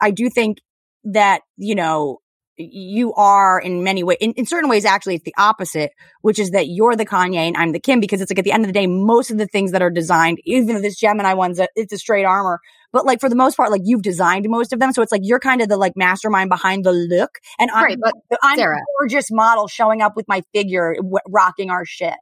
I 0.00 0.10
do 0.12 0.30
think 0.30 0.58
that, 1.04 1.42
you 1.56 1.74
know, 1.74 2.18
you 2.56 3.12
are 3.14 3.58
in 3.60 3.84
many 3.84 4.02
ways, 4.02 4.18
in, 4.20 4.32
in 4.32 4.46
certain 4.46 4.70
ways, 4.70 4.84
actually, 4.84 5.16
it's 5.16 5.24
the 5.24 5.34
opposite, 5.36 5.92
which 6.22 6.38
is 6.38 6.50
that 6.52 6.68
you're 6.68 6.96
the 6.96 7.06
Kanye 7.06 7.36
and 7.46 7.56
I'm 7.56 7.72
the 7.72 7.80
Kim 7.80 8.00
because 8.00 8.20
it's 8.20 8.30
like 8.30 8.38
at 8.38 8.44
the 8.44 8.52
end 8.52 8.64
of 8.64 8.68
the 8.68 8.72
day, 8.72 8.86
most 8.86 9.30
of 9.30 9.38
the 9.38 9.46
things 9.46 9.72
that 9.72 9.82
are 9.82 9.90
designed, 9.90 10.38
even 10.44 10.74
though 10.74 10.80
this 10.80 10.96
Gemini 10.98 11.34
one's 11.34 11.58
a, 11.60 11.68
it's 11.76 11.92
a 11.92 11.98
straight 11.98 12.24
armor, 12.24 12.60
but 12.92 13.04
like 13.04 13.20
for 13.20 13.28
the 13.28 13.36
most 13.36 13.56
part, 13.56 13.70
like 13.70 13.82
you've 13.84 14.02
designed 14.02 14.46
most 14.48 14.72
of 14.72 14.78
them. 14.80 14.92
So 14.92 15.02
it's 15.02 15.12
like 15.12 15.20
you're 15.24 15.40
kind 15.40 15.60
of 15.60 15.68
the 15.68 15.76
like 15.76 15.92
mastermind 15.96 16.48
behind 16.48 16.84
the 16.84 16.92
look. 16.92 17.38
And 17.58 17.70
I'm, 17.70 17.84
Right, 17.84 17.98
but 18.00 18.14
I'm 18.42 18.56
Sarah. 18.56 18.78
a 18.78 18.84
gorgeous 18.98 19.30
model 19.30 19.68
showing 19.68 20.00
up 20.00 20.16
with 20.16 20.26
my 20.28 20.42
figure, 20.54 20.94
w- 20.96 21.18
rocking 21.28 21.70
our 21.70 21.84
shit. 21.84 22.14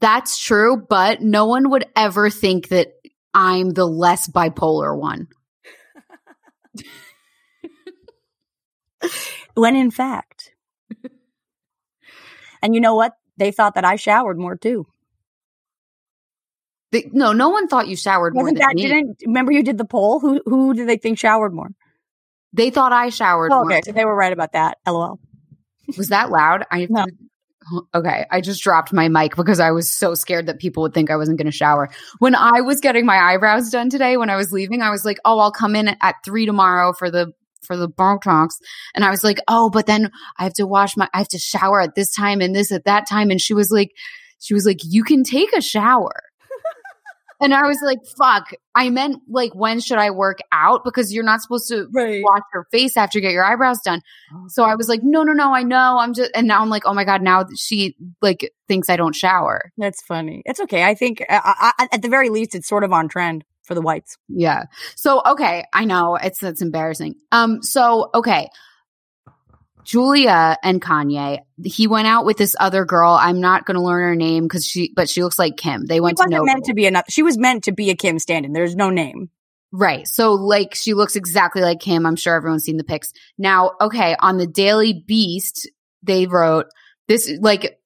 That's 0.00 0.38
true, 0.38 0.76
but 0.88 1.22
no 1.22 1.46
one 1.46 1.70
would 1.70 1.86
ever 1.96 2.28
think 2.30 2.68
that 2.68 2.88
I'm 3.34 3.70
the 3.70 3.86
less 3.86 4.28
bipolar 4.28 4.96
one. 4.96 5.28
when 9.54 9.76
in 9.76 9.90
fact, 9.90 10.52
and 12.62 12.74
you 12.74 12.80
know 12.80 12.94
what? 12.94 13.12
They 13.36 13.50
thought 13.50 13.74
that 13.74 13.84
I 13.84 13.96
showered 13.96 14.38
more 14.38 14.56
too. 14.56 14.86
The- 16.92 17.08
no, 17.12 17.32
no 17.32 17.48
one 17.48 17.68
thought 17.68 17.88
you 17.88 17.96
showered 17.96 18.34
more 18.34 18.44
Wasn't 18.44 18.58
than 18.58 18.68
that 18.68 18.74
me. 18.76 18.82
didn't 18.82 19.16
remember 19.26 19.52
you 19.52 19.62
did 19.62 19.78
the 19.78 19.84
poll? 19.86 20.20
Who 20.20 20.40
who 20.44 20.74
did 20.74 20.88
they 20.88 20.98
think 20.98 21.18
showered 21.18 21.54
more? 21.54 21.70
They 22.52 22.68
thought 22.70 22.92
I 22.92 23.08
showered 23.08 23.50
Oh, 23.50 23.62
more. 23.62 23.72
okay, 23.72 23.80
so 23.84 23.92
they 23.92 24.04
were 24.04 24.14
right 24.14 24.32
about 24.32 24.52
that. 24.52 24.76
LOL. 24.86 25.18
Was 25.96 26.08
that 26.08 26.30
loud? 26.30 26.64
I 26.70 26.86
No. 26.90 27.06
Okay, 27.94 28.26
I 28.30 28.40
just 28.40 28.60
dropped 28.62 28.92
my 28.92 29.08
mic 29.08 29.36
because 29.36 29.60
I 29.60 29.70
was 29.70 29.88
so 29.88 30.14
scared 30.14 30.46
that 30.46 30.58
people 30.58 30.82
would 30.82 30.92
think 30.92 31.10
I 31.10 31.16
wasn't 31.16 31.38
going 31.38 31.46
to 31.50 31.56
shower. 31.56 31.88
When 32.18 32.34
I 32.34 32.60
was 32.60 32.80
getting 32.80 33.06
my 33.06 33.16
eyebrows 33.16 33.70
done 33.70 33.88
today, 33.88 34.16
when 34.16 34.28
I 34.30 34.36
was 34.36 34.50
leaving, 34.52 34.82
I 34.82 34.90
was 34.90 35.04
like, 35.04 35.18
"Oh, 35.24 35.38
I'll 35.38 35.52
come 35.52 35.76
in 35.76 35.88
at 36.00 36.16
three 36.24 36.44
tomorrow 36.44 36.92
for 36.92 37.08
the 37.10 37.32
for 37.62 37.76
the 37.76 37.88
Botox," 37.88 38.50
and 38.94 39.04
I 39.04 39.10
was 39.10 39.22
like, 39.24 39.38
"Oh, 39.48 39.70
but 39.70 39.86
then 39.86 40.10
I 40.38 40.44
have 40.44 40.54
to 40.54 40.66
wash 40.66 40.96
my, 40.96 41.08
I 41.14 41.18
have 41.18 41.28
to 41.28 41.38
shower 41.38 41.80
at 41.80 41.94
this 41.94 42.14
time 42.14 42.40
and 42.40 42.54
this 42.54 42.72
at 42.72 42.84
that 42.84 43.08
time," 43.08 43.30
and 43.30 43.40
she 43.40 43.54
was 43.54 43.70
like, 43.70 43.90
"She 44.40 44.54
was 44.54 44.66
like, 44.66 44.78
you 44.84 45.04
can 45.04 45.24
take 45.24 45.52
a 45.56 45.60
shower." 45.62 46.12
And 47.40 47.52
I 47.52 47.66
was 47.66 47.78
like, 47.82 47.98
fuck, 48.16 48.52
I 48.72 48.88
meant 48.90 49.20
like, 49.28 49.52
when 49.52 49.80
should 49.80 49.98
I 49.98 50.10
work 50.12 50.38
out? 50.52 50.84
Because 50.84 51.12
you're 51.12 51.24
not 51.24 51.40
supposed 51.40 51.66
to 51.70 51.88
Right. 51.92 52.22
wash 52.22 52.42
your 52.54 52.68
face 52.70 52.96
after 52.96 53.18
you 53.18 53.22
get 53.22 53.32
your 53.32 53.42
eyebrows 53.42 53.80
done. 53.84 54.00
So 54.46 54.62
I 54.62 54.76
was 54.76 54.88
like, 54.88 55.00
no, 55.02 55.24
no, 55.24 55.32
no, 55.32 55.52
I 55.52 55.64
know. 55.64 55.98
I'm 55.98 56.14
just, 56.14 56.30
and 56.36 56.46
now 56.46 56.62
I'm 56.62 56.68
like, 56.70 56.84
oh 56.86 56.94
my 56.94 57.02
God, 57.02 57.20
now 57.20 57.44
she 57.58 57.96
like 58.20 58.52
thinks 58.68 58.88
I 58.88 58.94
don't 58.94 59.16
shower. 59.16 59.72
That's 59.76 60.00
funny. 60.02 60.42
It's 60.44 60.60
okay. 60.60 60.84
I 60.84 60.94
think 60.94 61.20
uh, 61.28 61.40
I, 61.42 61.72
I, 61.80 61.88
at 61.90 62.02
the 62.02 62.08
very 62.08 62.28
least, 62.28 62.54
it's 62.54 62.68
sort 62.68 62.84
of 62.84 62.92
on 62.92 63.08
trend 63.08 63.44
for 63.62 63.74
the 63.74 63.80
whites. 63.80 64.18
Yeah. 64.28 64.64
So, 64.96 65.22
okay. 65.24 65.64
I 65.72 65.84
know 65.84 66.16
it's, 66.16 66.42
it's 66.42 66.62
embarrassing. 66.62 67.16
Um, 67.30 67.62
so, 67.62 68.10
okay. 68.14 68.48
Julia 69.84 70.56
and 70.62 70.80
Kanye, 70.80 71.40
he 71.64 71.88
went 71.88 72.06
out 72.06 72.24
with 72.24 72.36
this 72.36 72.54
other 72.60 72.84
girl. 72.84 73.12
I'm 73.12 73.40
not 73.40 73.66
going 73.66 73.76
to 73.76 73.82
learn 73.82 74.02
her 74.02 74.14
name 74.14 74.44
because 74.44 74.64
she, 74.64 74.92
but 74.94 75.08
she 75.08 75.24
looks 75.24 75.40
like 75.40 75.56
Kim. 75.56 75.86
They 75.86 76.00
went 76.00 76.18
She 76.18 76.24
to 76.24 76.28
wasn't 76.28 76.46
know. 76.46 76.52
meant 76.52 76.64
to 76.66 76.74
be 76.74 76.86
enough. 76.86 77.06
She 77.08 77.24
was 77.24 77.36
meant 77.36 77.64
to 77.64 77.72
be 77.72 77.90
a 77.90 77.96
Kim 77.96 78.20
Stanton. 78.20 78.52
There's 78.52 78.76
no 78.76 78.90
name. 78.90 79.28
Right. 79.72 80.06
So 80.06 80.34
like 80.34 80.76
she 80.76 80.94
looks 80.94 81.16
exactly 81.16 81.62
like 81.62 81.80
Kim. 81.80 82.06
I'm 82.06 82.14
sure 82.14 82.36
everyone's 82.36 82.62
seen 82.62 82.76
the 82.76 82.84
pics. 82.84 83.12
Now, 83.38 83.72
okay, 83.80 84.14
on 84.20 84.36
the 84.36 84.46
Daily 84.46 84.92
Beast, 84.92 85.68
they 86.02 86.26
wrote 86.26 86.66
this 87.08 87.28
like 87.40 87.80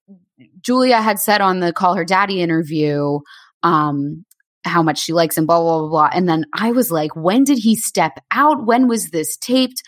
Julia 0.61 1.01
had 1.01 1.19
said 1.19 1.41
on 1.41 1.61
the 1.61 1.73
Call 1.73 1.95
Her 1.95 2.05
Daddy 2.05 2.43
interview, 2.43 3.21
um, 3.63 4.26
how 4.67 4.83
much 4.83 4.99
she 4.99 5.13
likes 5.13 5.39
him, 5.39 5.47
blah, 5.47 5.61
blah, 5.61 5.79
blah, 5.81 5.89
blah. 5.89 6.11
And 6.13 6.29
then 6.29 6.45
I 6.53 6.73
was 6.73 6.91
like, 6.91 7.15
when 7.15 7.45
did 7.45 7.59
he 7.59 7.77
step 7.77 8.19
out? 8.31 8.67
When 8.67 8.89
was 8.89 9.11
this 9.11 9.37
taped? 9.37 9.83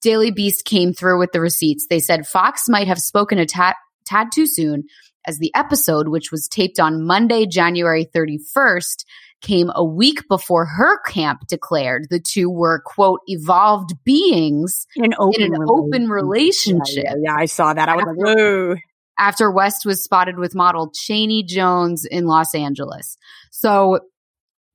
Daily 0.00 0.30
Beast 0.30 0.64
came 0.64 0.92
through 0.92 1.18
with 1.18 1.32
the 1.32 1.40
receipts. 1.40 1.86
They 1.88 1.98
said 1.98 2.26
Fox 2.26 2.68
might 2.68 2.86
have 2.86 2.98
spoken 2.98 3.38
a 3.38 3.46
tad, 3.46 3.74
tad 4.06 4.28
too 4.32 4.46
soon 4.46 4.84
as 5.26 5.38
the 5.38 5.52
episode, 5.54 6.08
which 6.08 6.30
was 6.30 6.48
taped 6.48 6.80
on 6.80 7.04
Monday, 7.04 7.46
January 7.46 8.06
31st, 8.14 9.04
came 9.40 9.70
a 9.74 9.84
week 9.84 10.26
before 10.28 10.66
her 10.66 11.00
camp 11.02 11.46
declared 11.46 12.06
the 12.10 12.20
two 12.20 12.50
were, 12.50 12.82
quote, 12.84 13.20
evolved 13.26 13.90
beings 14.04 14.86
In 14.96 15.04
an 15.04 15.14
open, 15.18 15.42
in 15.42 15.54
an 15.54 15.64
open 15.68 16.08
relationship. 16.08 17.04
Yeah, 17.04 17.14
yeah, 17.22 17.36
I 17.36 17.46
saw 17.46 17.72
that. 17.72 17.88
I 17.88 17.96
was 17.96 18.04
like, 18.04 18.16
whoa. 18.16 18.76
after 19.18 19.50
West 19.50 19.86
was 19.86 20.02
spotted 20.02 20.38
with 20.38 20.54
model 20.54 20.90
Chaney 20.92 21.44
Jones 21.44 22.04
in 22.04 22.26
Los 22.26 22.54
Angeles. 22.54 23.16
So 23.50 24.00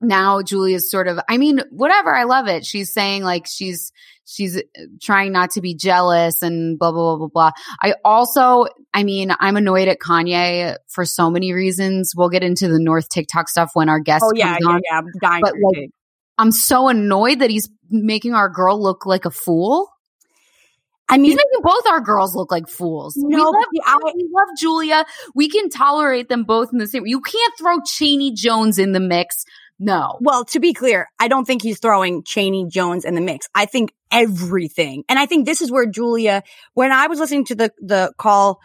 now 0.04 0.42
Julia's 0.42 0.90
sort 0.92 1.08
of, 1.08 1.20
I 1.30 1.38
mean, 1.38 1.62
whatever. 1.72 2.14
I 2.16 2.24
love 2.24 2.48
it. 2.48 2.66
She's 2.66 2.94
saying 2.94 3.24
like 3.24 3.46
she's, 3.48 3.92
she's 4.26 4.58
uh, 4.58 4.62
trying 5.02 5.32
not 5.32 5.52
to 5.52 5.62
be 5.62 5.76
jealous 5.76 6.42
and 6.42 6.78
blah, 6.78 6.92
blah, 6.92 7.16
blah, 7.16 7.28
blah, 7.28 7.52
blah. 7.52 7.52
I 7.82 7.96
also, 8.06 8.66
I 8.94 9.04
mean, 9.04 9.32
I'm 9.40 9.56
annoyed 9.58 9.88
at 9.88 10.00
Kanye 10.00 10.76
for 10.90 11.06
so 11.06 11.30
many 11.30 11.54
reasons. 11.54 12.14
We'll 12.16 12.30
get 12.30 12.44
into 12.44 12.68
the 12.68 12.80
North 12.80 13.10
TikTok 13.10 13.50
stuff 13.50 13.72
when 13.74 13.90
our 13.90 14.00
guest 14.00 14.24
Oh, 14.26 14.32
yeah, 14.36 14.54
comes 14.54 14.60
yeah, 14.62 14.70
on. 14.70 14.82
yeah. 14.92 14.98
I'm 15.00 15.06
dying 15.22 15.42
But, 15.42 15.54
like. 15.76 15.90
I'm 16.38 16.52
so 16.52 16.88
annoyed 16.90 17.40
that 17.40 17.50
he's 17.50 17.70
making 17.92 18.34
our 18.34 18.50
girl 18.50 18.82
look 18.82 19.06
like 19.06 19.26
a 19.26 19.32
fool. 19.32 19.88
I 21.10 21.16
He's 21.18 21.22
mean, 21.22 21.36
making 21.36 21.62
both 21.62 21.86
our 21.88 22.00
girls 22.00 22.34
look 22.34 22.50
like 22.50 22.68
fools. 22.68 23.16
we, 23.22 23.36
No, 23.36 23.44
love, 23.44 23.56
I- 23.86 23.98
we 24.16 24.28
love 24.34 24.48
Julia. 24.58 25.06
We 25.36 25.50
can 25.50 25.70
tolerate 25.70 26.30
them 26.30 26.44
both 26.46 26.70
in 26.72 26.80
the 26.80 26.88
same. 26.88 27.06
You 27.06 27.20
can't 27.22 27.54
throw 27.60 27.82
Chaney 27.86 28.34
Jones 28.34 28.80
in 28.80 28.94
the 28.94 29.00
mix. 29.02 29.44
No. 29.84 30.18
well, 30.22 30.46
to 30.46 30.62
be 30.62 30.74
clear, 30.74 31.10
I 31.20 31.28
don't 31.28 31.44
think 31.44 31.62
he's 31.62 31.80
throwing 31.80 32.24
Chaney 32.24 32.66
Jones 32.70 33.04
in 33.04 33.16
the 33.16 33.22
mix. 33.22 33.48
I 33.54 33.66
think 33.66 33.94
everything. 34.12 35.04
And 35.10 35.20
I 35.20 35.26
think 35.26 35.46
this 35.46 35.62
is 35.62 35.70
where 35.70 35.86
Julia, 35.86 36.44
when 36.74 36.94
I 36.94 37.08
was 37.08 37.20
listening 37.20 37.44
to 37.46 37.56
the, 37.56 37.72
the 37.82 38.14
call, 38.18 38.62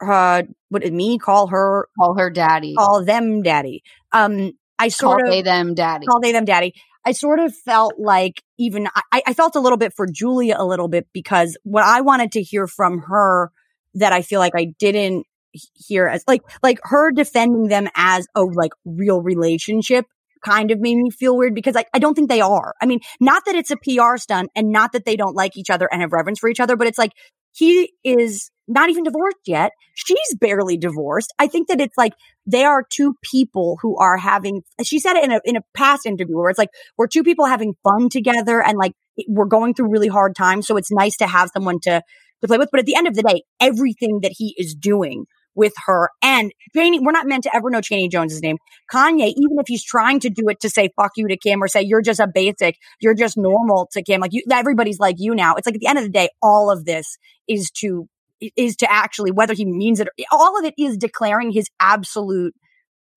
uh, 0.00 0.44
what 0.70 0.80
did 0.82 0.94
me 0.94 1.18
call 1.18 1.48
her, 1.48 1.88
Call 1.98 2.16
her 2.16 2.30
daddy. 2.30 2.74
Call, 2.74 2.86
call 2.86 3.04
them 3.04 3.42
daddy. 3.42 3.82
Um, 4.12 4.52
I 4.78 4.88
sort 4.88 5.20
of, 5.20 5.30
they 5.30 5.42
them 5.42 5.74
daddy. 5.74 6.06
call 6.06 6.20
they 6.20 6.32
them 6.32 6.46
daddy. 6.46 6.72
I 7.04 7.12
sort 7.12 7.38
of 7.38 7.54
felt 7.54 7.98
like 7.98 8.42
even 8.58 8.88
I, 9.12 9.22
I 9.26 9.34
felt 9.34 9.56
a 9.56 9.60
little 9.60 9.76
bit 9.78 9.92
for 9.94 10.06
Julia 10.06 10.56
a 10.56 10.64
little 10.64 10.88
bit 10.88 11.06
because 11.12 11.58
what 11.64 11.84
I 11.84 12.00
wanted 12.00 12.32
to 12.32 12.42
hear 12.42 12.66
from 12.66 13.00
her 13.00 13.50
that 13.94 14.14
I 14.14 14.22
feel 14.22 14.40
like 14.40 14.54
I 14.56 14.72
didn't 14.78 15.26
hear 15.52 16.06
as 16.06 16.24
like 16.26 16.42
like 16.62 16.78
her 16.84 17.10
defending 17.10 17.68
them 17.68 17.88
as 17.94 18.26
a 18.34 18.42
like 18.42 18.72
real 18.86 19.20
relationship 19.20 20.06
kind 20.44 20.70
of 20.70 20.80
made 20.80 20.96
me 20.96 21.10
feel 21.10 21.36
weird 21.36 21.54
because 21.54 21.74
like 21.74 21.88
I 21.94 21.98
don't 21.98 22.14
think 22.14 22.28
they 22.28 22.40
are. 22.40 22.74
I 22.80 22.86
mean, 22.86 23.00
not 23.20 23.44
that 23.46 23.54
it's 23.54 23.70
a 23.70 23.76
PR 23.76 24.16
stunt 24.16 24.50
and 24.54 24.70
not 24.70 24.92
that 24.92 25.04
they 25.04 25.16
don't 25.16 25.36
like 25.36 25.56
each 25.56 25.70
other 25.70 25.88
and 25.90 26.02
have 26.02 26.12
reverence 26.12 26.38
for 26.38 26.48
each 26.48 26.60
other, 26.60 26.76
but 26.76 26.86
it's 26.86 26.98
like 26.98 27.12
he 27.52 27.92
is 28.04 28.50
not 28.68 28.90
even 28.90 29.04
divorced 29.04 29.46
yet. 29.46 29.72
She's 29.94 30.36
barely 30.40 30.76
divorced. 30.76 31.32
I 31.38 31.46
think 31.46 31.68
that 31.68 31.80
it's 31.80 31.96
like 31.98 32.14
they 32.46 32.64
are 32.64 32.84
two 32.88 33.14
people 33.22 33.78
who 33.82 33.96
are 33.98 34.16
having 34.16 34.62
she 34.82 34.98
said 34.98 35.16
it 35.16 35.24
in 35.24 35.32
a 35.32 35.40
in 35.44 35.56
a 35.56 35.62
past 35.74 36.06
interview 36.06 36.36
where 36.36 36.50
it's 36.50 36.58
like 36.58 36.70
we're 36.96 37.06
two 37.06 37.22
people 37.22 37.46
having 37.46 37.74
fun 37.84 38.08
together 38.08 38.62
and 38.62 38.78
like 38.78 38.92
we're 39.28 39.46
going 39.46 39.74
through 39.74 39.90
really 39.90 40.08
hard 40.08 40.34
times 40.34 40.66
so 40.66 40.76
it's 40.76 40.90
nice 40.90 41.16
to 41.16 41.26
have 41.26 41.50
someone 41.52 41.78
to 41.80 42.02
to 42.40 42.48
play 42.48 42.58
with 42.58 42.68
but 42.72 42.80
at 42.80 42.86
the 42.86 42.96
end 42.96 43.06
of 43.06 43.14
the 43.14 43.22
day 43.22 43.42
everything 43.60 44.20
that 44.22 44.32
he 44.34 44.54
is 44.58 44.74
doing 44.74 45.26
with 45.54 45.72
her 45.86 46.10
and 46.22 46.52
Chaney, 46.74 47.00
we're 47.00 47.12
not 47.12 47.26
meant 47.26 47.44
to 47.44 47.54
ever 47.54 47.70
know 47.70 47.80
Chaney 47.80 48.08
Jones's 48.08 48.42
name. 48.42 48.56
Kanye, 48.92 49.28
even 49.28 49.58
if 49.58 49.66
he's 49.66 49.84
trying 49.84 50.20
to 50.20 50.30
do 50.30 50.48
it 50.48 50.60
to 50.60 50.70
say 50.70 50.90
fuck 50.96 51.12
you 51.16 51.28
to 51.28 51.36
Kim 51.36 51.62
or 51.62 51.68
say 51.68 51.82
you're 51.82 52.02
just 52.02 52.20
a 52.20 52.26
basic, 52.26 52.76
you're 53.00 53.14
just 53.14 53.36
normal 53.36 53.88
to 53.92 54.02
Kim, 54.02 54.20
like 54.20 54.32
you, 54.32 54.42
everybody's 54.50 54.98
like 54.98 55.16
you 55.18 55.34
now. 55.34 55.54
It's 55.56 55.66
like 55.66 55.74
at 55.74 55.80
the 55.80 55.86
end 55.88 55.98
of 55.98 56.04
the 56.04 56.10
day, 56.10 56.28
all 56.42 56.70
of 56.70 56.84
this 56.84 57.18
is 57.48 57.70
to 57.80 58.08
is 58.56 58.76
to 58.76 58.90
actually 58.90 59.30
whether 59.30 59.54
he 59.54 59.64
means 59.64 60.00
it. 60.00 60.08
Or, 60.08 60.12
all 60.32 60.58
of 60.58 60.64
it 60.64 60.74
is 60.78 60.96
declaring 60.96 61.52
his 61.52 61.68
absolute 61.78 62.54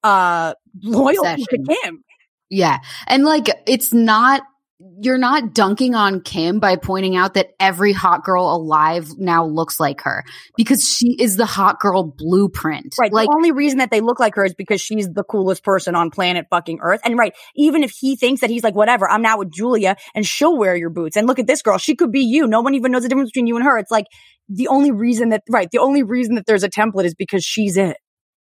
uh 0.03 0.53
loyalty 0.83 1.43
Obsession. 1.43 1.65
to 1.65 1.75
Kim. 1.83 2.03
Yeah. 2.49 2.77
And 3.07 3.25
like, 3.25 3.47
it's 3.65 3.91
not, 3.91 4.43
you're 4.79 5.17
not 5.17 5.53
dunking 5.53 5.95
on 5.95 6.21
Kim 6.21 6.59
by 6.59 6.75
pointing 6.75 7.15
out 7.15 7.35
that 7.35 7.47
every 7.59 7.93
hot 7.93 8.23
girl 8.23 8.53
alive 8.53 9.09
now 9.17 9.45
looks 9.45 9.79
like 9.79 10.01
her 10.01 10.25
because 10.57 10.83
she 10.83 11.15
is 11.17 11.37
the 11.37 11.45
hot 11.45 11.79
girl 11.79 12.03
blueprint. 12.03 12.93
Right. 12.99 13.11
Like, 13.11 13.29
the 13.29 13.35
only 13.35 13.51
reason 13.53 13.77
that 13.79 13.89
they 13.89 14.01
look 14.01 14.19
like 14.19 14.35
her 14.35 14.43
is 14.43 14.53
because 14.53 14.81
she's 14.81 15.07
the 15.07 15.23
coolest 15.23 15.63
person 15.63 15.95
on 15.95 16.11
planet 16.11 16.47
fucking 16.49 16.79
Earth. 16.81 16.99
And 17.05 17.17
right, 17.17 17.33
even 17.55 17.83
if 17.83 17.91
he 17.91 18.17
thinks 18.17 18.41
that 18.41 18.49
he's 18.49 18.63
like, 18.63 18.75
whatever, 18.75 19.09
I'm 19.09 19.21
now 19.21 19.39
with 19.39 19.51
Julia 19.51 19.95
and 20.13 20.25
she'll 20.25 20.57
wear 20.57 20.75
your 20.75 20.89
boots. 20.89 21.15
And 21.15 21.25
look 21.25 21.39
at 21.39 21.47
this 21.47 21.61
girl. 21.61 21.77
She 21.77 21.95
could 21.95 22.11
be 22.11 22.21
you. 22.21 22.45
No 22.45 22.61
one 22.61 22.75
even 22.75 22.91
knows 22.91 23.03
the 23.03 23.09
difference 23.09 23.31
between 23.31 23.47
you 23.47 23.55
and 23.55 23.65
her. 23.65 23.77
It's 23.77 23.91
like 23.91 24.05
the 24.49 24.67
only 24.67 24.91
reason 24.91 25.29
that, 25.29 25.43
right, 25.49 25.69
the 25.71 25.79
only 25.79 26.03
reason 26.03 26.35
that 26.35 26.45
there's 26.45 26.63
a 26.63 26.69
template 26.69 27.05
is 27.05 27.15
because 27.15 27.43
she's 27.43 27.77
it. 27.77 27.97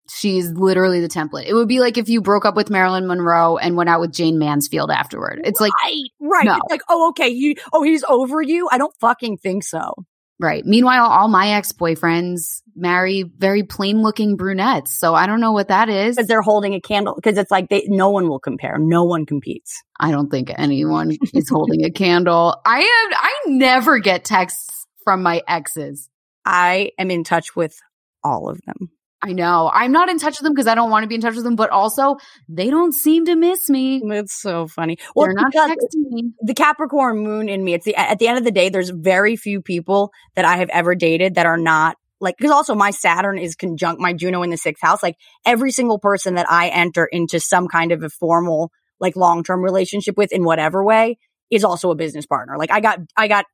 She's 0.09 0.49
literally 0.51 1.01
the 1.01 1.07
template. 1.07 1.45
It 1.45 1.53
would 1.53 1.67
be 1.67 1.79
like 1.79 1.97
if 1.97 2.09
you 2.09 2.21
broke 2.21 2.45
up 2.45 2.55
with 2.55 2.69
Marilyn 2.69 3.07
Monroe 3.07 3.57
and 3.57 3.77
went 3.77 3.89
out 3.89 3.99
with 3.99 4.11
Jayne 4.11 4.39
Mansfield 4.39 4.91
afterward. 4.91 5.41
It's 5.43 5.61
like, 5.61 5.71
right, 5.83 6.03
right. 6.19 6.45
no. 6.45 6.55
It's 6.55 6.71
like, 6.71 6.81
oh, 6.89 7.09
okay. 7.09 7.33
He, 7.33 7.57
oh, 7.73 7.83
he's 7.83 8.03
over 8.07 8.41
you. 8.41 8.67
I 8.71 8.77
don't 8.77 8.93
fucking 8.99 9.37
think 9.37 9.63
so. 9.63 9.93
right. 10.39 10.65
Meanwhile, 10.65 11.05
all 11.05 11.27
my 11.27 11.51
ex 11.51 11.71
boyfriends 11.73 12.61
marry 12.75 13.23
very 13.23 13.63
plain 13.63 14.01
looking 14.01 14.35
brunettes. 14.37 14.97
So 14.97 15.13
I 15.13 15.27
don't 15.27 15.41
know 15.41 15.51
what 15.51 15.67
that 15.67 15.89
is. 15.89 16.15
Because 16.15 16.27
they're 16.27 16.41
holding 16.41 16.73
a 16.73 16.81
candle. 16.81 17.13
Because 17.15 17.37
it's 17.37 17.51
like 17.51 17.69
they, 17.69 17.83
no 17.87 18.09
one 18.09 18.29
will 18.29 18.39
compare. 18.39 18.77
No 18.79 19.03
one 19.03 19.25
competes. 19.25 19.83
I 19.99 20.11
don't 20.11 20.29
think 20.29 20.51
anyone 20.57 21.17
is 21.33 21.49
holding 21.49 21.85
a 21.85 21.91
candle. 21.91 22.59
I 22.65 22.79
have, 22.79 23.19
I 23.19 23.33
never 23.47 23.99
get 23.99 24.23
texts 24.23 24.85
from 25.03 25.23
my 25.23 25.41
exes. 25.47 26.09
I 26.45 26.91
am 26.97 27.11
in 27.11 27.23
touch 27.23 27.55
with 27.55 27.77
all 28.23 28.49
of 28.49 28.59
them. 28.65 28.89
I 29.21 29.33
know. 29.33 29.69
I'm 29.73 29.91
not 29.91 30.09
in 30.09 30.17
touch 30.17 30.39
with 30.39 30.43
them 30.43 30.53
because 30.53 30.67
I 30.67 30.75
don't 30.75 30.89
want 30.89 31.03
to 31.03 31.07
be 31.07 31.15
in 31.15 31.21
touch 31.21 31.35
with 31.35 31.43
them, 31.43 31.57
but 31.57 31.69
also 31.71 32.17
they 32.47 32.69
don't 32.69 32.93
seem 32.93 33.25
to 33.25 33.35
miss 33.35 33.69
me. 33.69 34.01
It's 34.03 34.39
so 34.39 34.67
funny. 34.67 34.97
Well, 35.13 35.27
They're 35.27 35.33
not 35.33 35.53
texting 35.53 36.09
me. 36.09 36.31
the 36.41 36.53
Capricorn 36.53 37.19
moon 37.19 37.49
in 37.49 37.63
me. 37.63 37.73
It's 37.73 37.85
the 37.85 37.95
at 37.95 38.19
the 38.19 38.27
end 38.27 38.37
of 38.37 38.45
the 38.45 38.51
day, 38.51 38.69
there's 38.69 38.89
very 38.89 39.35
few 39.35 39.61
people 39.61 40.11
that 40.35 40.45
I 40.45 40.57
have 40.57 40.69
ever 40.69 40.95
dated 40.95 41.35
that 41.35 41.45
are 41.45 41.57
not 41.57 41.97
like 42.21 42.37
because 42.37 42.51
also 42.51 42.75
my 42.75 42.91
Saturn 42.91 43.37
is 43.37 43.55
conjunct 43.55 44.01
my 44.01 44.13
Juno 44.13 44.41
in 44.41 44.51
the 44.51 44.57
sixth 44.57 44.81
house. 44.81 45.03
Like 45.03 45.15
every 45.45 45.71
single 45.71 45.99
person 45.99 46.35
that 46.35 46.49
I 46.49 46.69
enter 46.69 47.05
into 47.05 47.41
some 47.41 47.67
kind 47.67 47.91
of 47.91 48.03
a 48.03 48.09
formal 48.09 48.71
like 49.01 49.17
long 49.17 49.43
term 49.43 49.61
relationship 49.61 50.17
with 50.17 50.31
in 50.31 50.45
whatever 50.45 50.83
way 50.83 51.17
is 51.49 51.63
also 51.63 51.91
a 51.91 51.95
business 51.95 52.25
partner. 52.25 52.57
Like 52.57 52.71
I 52.71 52.79
got 52.79 52.99
I 53.17 53.27
got 53.27 53.45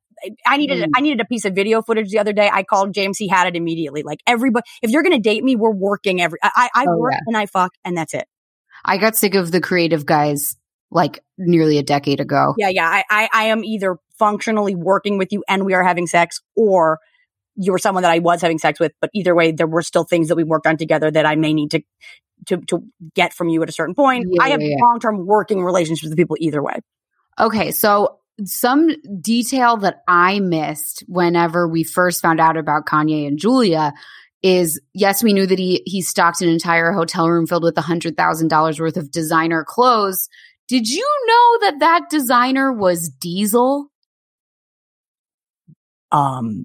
I 0.46 0.56
needed 0.56 0.82
Mm. 0.82 0.90
I 0.96 1.00
needed 1.00 1.20
a 1.20 1.24
piece 1.24 1.44
of 1.44 1.54
video 1.54 1.82
footage 1.82 2.10
the 2.10 2.18
other 2.18 2.32
day. 2.32 2.50
I 2.52 2.62
called 2.62 2.92
James. 2.94 3.18
He 3.18 3.28
had 3.28 3.46
it 3.48 3.56
immediately. 3.56 4.02
Like 4.02 4.20
everybody, 4.26 4.64
if 4.82 4.90
you're 4.90 5.02
gonna 5.02 5.18
date 5.18 5.42
me, 5.44 5.56
we're 5.56 5.70
working 5.74 6.20
every. 6.20 6.38
I 6.42 6.68
I 6.74 6.86
Oh, 6.88 6.96
work 6.96 7.12
yeah. 7.12 7.20
and 7.26 7.36
I 7.36 7.46
fuck 7.46 7.72
and 7.84 7.96
that's 7.96 8.14
it. 8.14 8.26
I 8.84 8.98
got 8.98 9.16
sick 9.16 9.34
of 9.34 9.50
the 9.52 9.60
creative 9.60 10.06
guys 10.06 10.56
like 10.90 11.22
nearly 11.36 11.78
a 11.78 11.82
decade 11.82 12.20
ago. 12.20 12.54
Yeah, 12.56 12.68
yeah. 12.68 12.88
I, 12.88 13.04
I, 13.10 13.28
I 13.32 13.44
am 13.44 13.64
either 13.64 13.96
functionally 14.18 14.74
working 14.74 15.18
with 15.18 15.32
you 15.32 15.42
and 15.48 15.64
we 15.66 15.74
are 15.74 15.82
having 15.82 16.06
sex 16.06 16.40
or 16.54 16.98
you 17.56 17.72
were 17.72 17.78
someone 17.78 18.02
that 18.02 18.12
I 18.12 18.18
was 18.20 18.40
having 18.42 18.58
sex 18.58 18.78
with, 18.78 18.92
but 19.00 19.10
either 19.14 19.34
way, 19.34 19.50
there 19.50 19.66
were 19.66 19.82
still 19.82 20.04
things 20.04 20.28
that 20.28 20.36
we 20.36 20.44
worked 20.44 20.66
on 20.66 20.76
together 20.76 21.10
that 21.10 21.26
I 21.26 21.34
may 21.36 21.52
need 21.54 21.70
to 21.72 21.80
to 22.46 22.58
to 22.68 22.84
get 23.14 23.32
from 23.32 23.48
you 23.48 23.62
at 23.62 23.68
a 23.68 23.72
certain 23.72 23.94
point. 23.94 24.26
Yeah, 24.30 24.42
I 24.42 24.50
have 24.50 24.60
yeah, 24.62 24.76
long 24.80 25.00
term 25.00 25.26
working 25.26 25.64
relationships 25.64 26.08
with 26.08 26.16
people 26.16 26.36
either 26.38 26.62
way. 26.62 26.80
Okay, 27.40 27.72
so 27.72 28.18
some 28.44 28.90
detail 29.20 29.78
that 29.78 30.02
I 30.06 30.40
missed 30.40 31.04
whenever 31.08 31.66
we 31.66 31.84
first 31.84 32.20
found 32.20 32.40
out 32.40 32.56
about 32.56 32.86
Kanye 32.86 33.26
and 33.26 33.38
Julia 33.38 33.92
is 34.42 34.80
yes, 34.92 35.22
we 35.22 35.32
knew 35.32 35.46
that 35.46 35.58
he 35.58 35.82
he 35.86 36.02
stocked 36.02 36.42
an 36.42 36.48
entire 36.48 36.92
hotel 36.92 37.28
room 37.28 37.46
filled 37.46 37.62
with 37.62 37.76
hundred 37.76 38.16
thousand 38.16 38.48
dollars 38.48 38.78
worth 38.78 38.96
of 38.96 39.10
designer 39.10 39.64
clothes. 39.66 40.28
Did 40.68 40.88
you 40.88 41.08
know 41.26 41.58
that 41.66 41.80
that 41.80 42.10
designer 42.10 42.72
was 42.72 43.08
Diesel? 43.08 43.88
Um, 46.12 46.64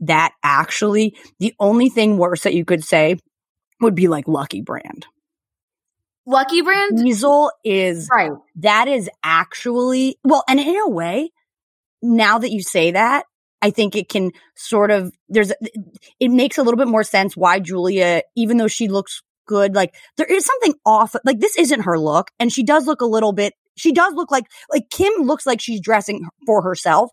that 0.00 0.32
actually 0.42 1.16
the 1.38 1.54
only 1.58 1.88
thing 1.88 2.18
worse 2.18 2.42
that 2.42 2.54
you 2.54 2.64
could 2.64 2.84
say 2.84 3.16
would 3.80 3.94
be 3.94 4.08
like 4.08 4.28
Lucky 4.28 4.60
Brand. 4.60 5.06
Lucky 6.26 6.62
Brand, 6.62 6.98
Diesel 6.98 7.50
is 7.64 8.08
right? 8.12 8.30
that 8.56 8.88
is 8.88 9.08
actually 9.24 10.16
well, 10.24 10.44
and 10.48 10.60
in 10.60 10.76
a 10.76 10.88
way, 10.88 11.30
now 12.02 12.38
that 12.38 12.50
you 12.50 12.62
say 12.62 12.92
that, 12.92 13.24
I 13.62 13.70
think 13.70 13.96
it 13.96 14.08
can 14.08 14.30
sort 14.54 14.90
of 14.90 15.12
there's 15.28 15.52
it 16.20 16.28
makes 16.30 16.58
a 16.58 16.62
little 16.62 16.78
bit 16.78 16.88
more 16.88 17.04
sense 17.04 17.36
why 17.36 17.58
Julia, 17.60 18.22
even 18.36 18.56
though 18.58 18.68
she 18.68 18.88
looks 18.88 19.22
good, 19.46 19.74
like 19.74 19.94
there 20.16 20.26
is 20.26 20.44
something 20.44 20.74
off. 20.86 21.14
Like 21.24 21.40
this 21.40 21.56
isn't 21.58 21.82
her 21.82 21.98
look, 21.98 22.28
and 22.38 22.52
she 22.52 22.62
does 22.62 22.86
look 22.86 23.00
a 23.00 23.06
little 23.06 23.32
bit. 23.32 23.54
She 23.76 23.92
does 23.92 24.14
look 24.14 24.30
like 24.30 24.44
like 24.72 24.90
Kim 24.90 25.12
looks 25.22 25.46
like 25.46 25.60
she's 25.60 25.80
dressing 25.80 26.26
for 26.46 26.62
herself. 26.62 27.10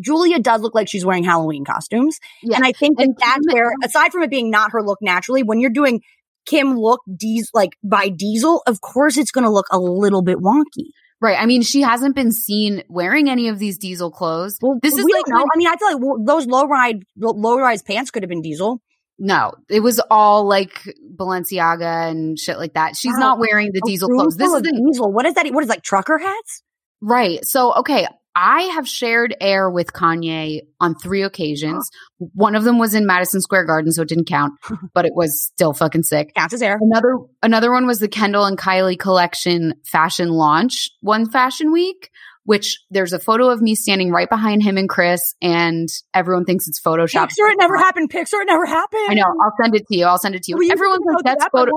Julia 0.00 0.38
does 0.38 0.62
look 0.62 0.74
like 0.74 0.88
she's 0.88 1.04
wearing 1.04 1.22
Halloween 1.24 1.64
costumes, 1.64 2.18
Yeah. 2.42 2.56
and 2.56 2.64
I 2.64 2.72
think 2.72 2.96
that 2.98 3.04
And 3.04 3.16
that's 3.18 3.46
where, 3.52 3.72
aside 3.84 4.10
from 4.10 4.22
it 4.22 4.30
being 4.30 4.50
not 4.50 4.72
her 4.72 4.82
look 4.82 4.98
naturally, 5.02 5.42
when 5.42 5.60
you're 5.60 5.70
doing 5.70 6.00
Kim 6.46 6.76
look 6.76 7.00
Diesel 7.16 7.48
like 7.54 7.70
by 7.82 8.08
Diesel, 8.08 8.62
of 8.66 8.80
course 8.80 9.16
it's 9.16 9.30
going 9.30 9.44
to 9.44 9.50
look 9.50 9.66
a 9.70 9.78
little 9.78 10.22
bit 10.22 10.38
wonky. 10.38 10.90
Right. 11.20 11.38
I 11.38 11.46
mean, 11.46 11.62
she 11.62 11.82
hasn't 11.82 12.16
been 12.16 12.32
seen 12.32 12.82
wearing 12.88 13.30
any 13.30 13.48
of 13.48 13.60
these 13.60 13.78
Diesel 13.78 14.10
clothes. 14.10 14.58
Well, 14.60 14.78
this 14.82 14.94
is 14.96 15.04
like. 15.04 15.24
I 15.32 15.56
mean, 15.56 15.68
I 15.68 15.76
feel 15.76 15.92
like 15.92 16.26
those 16.26 16.46
low 16.46 16.66
ride 16.66 17.04
low 17.16 17.58
rise 17.58 17.80
pants 17.82 18.10
could 18.10 18.24
have 18.24 18.30
been 18.30 18.42
Diesel. 18.42 18.82
No, 19.20 19.52
it 19.68 19.80
was 19.80 20.00
all 20.10 20.48
like 20.48 20.82
Balenciaga 21.16 22.10
and 22.10 22.36
shit 22.36 22.58
like 22.58 22.74
that. 22.74 22.96
She's 22.96 23.12
Wow. 23.14 23.20
not 23.20 23.38
wearing 23.38 23.70
the 23.72 23.80
Diesel 23.86 24.08
clothes. 24.08 24.36
This 24.36 24.52
is 24.52 24.62
the, 24.62 24.82
Diesel. 24.86 25.12
What 25.12 25.26
is 25.26 25.34
that? 25.34 25.46
What 25.52 25.62
is 25.62 25.70
like 25.70 25.82
trucker 25.82 26.18
hats? 26.18 26.62
right. 27.00 27.44
So, 27.44 27.72
okay, 27.76 28.06
I 28.34 28.62
have 28.74 28.88
shared 28.88 29.34
air 29.40 29.68
with 29.68 29.92
Kanye 29.92 30.60
on 30.80 30.94
three 30.94 31.22
occasions. 31.22 31.90
One 32.18 32.54
of 32.54 32.64
them 32.64 32.78
was 32.78 32.94
in 32.94 33.06
Madison 33.06 33.40
Square 33.40 33.66
Garden, 33.66 33.92
so 33.92 34.02
it 34.02 34.08
didn't 34.08 34.26
count, 34.26 34.54
but 34.94 35.04
it 35.04 35.12
was 35.14 35.44
still 35.44 35.72
fucking 35.74 36.02
sick. 36.04 36.32
Counts 36.34 36.54
as 36.54 36.62
air. 36.62 36.78
Another 36.80 37.16
another 37.42 37.70
one 37.72 37.86
was 37.86 37.98
the 37.98 38.08
Kendall 38.08 38.44
and 38.44 38.58
Kylie 38.58 38.98
collection 38.98 39.74
fashion 39.84 40.30
launch 40.30 40.90
one 41.00 41.28
fashion 41.28 41.72
week, 41.72 42.10
which 42.44 42.78
there's 42.90 43.12
a 43.12 43.18
photo 43.18 43.50
of 43.50 43.60
me 43.60 43.74
standing 43.74 44.10
right 44.10 44.28
behind 44.28 44.62
him 44.62 44.76
and 44.78 44.88
Kris, 44.88 45.34
and 45.42 45.88
everyone 46.14 46.44
thinks 46.44 46.66
it's 46.68 46.80
Photoshop. 46.80 47.28
Picture 47.28 47.46
it 47.48 47.56
never 47.58 47.76
happened. 47.78 48.10
Picture 48.10 48.40
it 48.40 48.46
never 48.46 48.64
happened. 48.66 49.06
I 49.10 49.14
know. 49.14 49.24
I'll 49.42 49.54
send 49.62 49.74
it 49.74 49.86
to 49.88 49.96
you. 49.96 50.06
I'll 50.06 50.18
send 50.18 50.34
it 50.34 50.42
to 50.44 50.52
you. 50.52 50.56
Will 50.56 50.64
you 50.64 50.72
Everyone's 50.72 51.02
know 51.04 51.14
like, 51.14 51.24
that's 51.24 51.44
that? 51.44 51.52
Photo. 51.52 51.72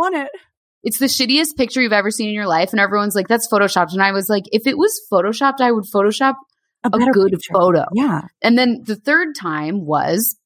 It's 0.85 0.99
the 0.99 1.07
shittiest 1.07 1.57
picture 1.57 1.81
you've 1.81 1.91
ever 1.91 2.11
seen 2.11 2.29
in 2.29 2.35
your 2.35 2.47
life, 2.47 2.71
and 2.71 2.79
everyone's 2.79 3.15
like, 3.15 3.27
that's 3.27 3.49
photoshopped. 3.51 3.91
And 3.91 4.01
I 4.01 4.11
was 4.11 4.29
like, 4.29 4.43
if 4.53 4.67
it 4.67 4.77
was 4.77 4.93
photoshopped, 5.11 5.59
I 5.59 5.71
would 5.71 5.85
Photoshop 5.85 6.35
a 6.83 6.89
better 6.91 7.11
good 7.11 7.31
picture. 7.31 7.53
photo. 7.53 7.85
Yeah. 7.93 8.21
And 8.43 8.57
then 8.57 8.83
the 8.85 8.95
third 8.95 9.35
time 9.35 9.85
was 9.85 10.37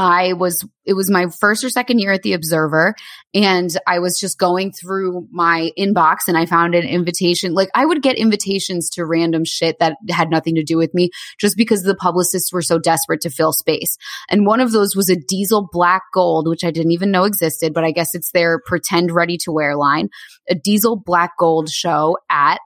I 0.00 0.32
was, 0.32 0.66
it 0.86 0.94
was 0.94 1.10
my 1.10 1.26
first 1.26 1.62
or 1.62 1.68
second 1.68 1.98
year 1.98 2.10
at 2.10 2.22
the 2.22 2.32
Observer, 2.32 2.94
and 3.34 3.70
I 3.86 3.98
was 3.98 4.18
just 4.18 4.38
going 4.38 4.72
through 4.72 5.28
my 5.30 5.72
inbox 5.78 6.20
and 6.26 6.38
I 6.38 6.46
found 6.46 6.74
an 6.74 6.88
invitation. 6.88 7.52
Like, 7.52 7.68
I 7.74 7.84
would 7.84 8.00
get 8.00 8.16
invitations 8.16 8.88
to 8.90 9.04
random 9.04 9.44
shit 9.44 9.78
that 9.78 9.98
had 10.08 10.30
nothing 10.30 10.54
to 10.54 10.64
do 10.64 10.78
with 10.78 10.94
me 10.94 11.10
just 11.38 11.54
because 11.54 11.82
the 11.82 11.94
publicists 11.94 12.50
were 12.50 12.62
so 12.62 12.78
desperate 12.78 13.20
to 13.20 13.30
fill 13.30 13.52
space. 13.52 13.98
And 14.30 14.46
one 14.46 14.60
of 14.60 14.72
those 14.72 14.96
was 14.96 15.10
a 15.10 15.16
diesel 15.16 15.68
black 15.70 16.04
gold, 16.14 16.48
which 16.48 16.64
I 16.64 16.70
didn't 16.70 16.92
even 16.92 17.10
know 17.10 17.24
existed, 17.24 17.74
but 17.74 17.84
I 17.84 17.90
guess 17.90 18.14
it's 18.14 18.32
their 18.32 18.58
pretend 18.64 19.12
ready 19.12 19.36
to 19.42 19.52
wear 19.52 19.76
line, 19.76 20.08
a 20.48 20.54
diesel 20.54 20.96
black 20.96 21.32
gold 21.38 21.68
show 21.68 22.16
at 22.30 22.58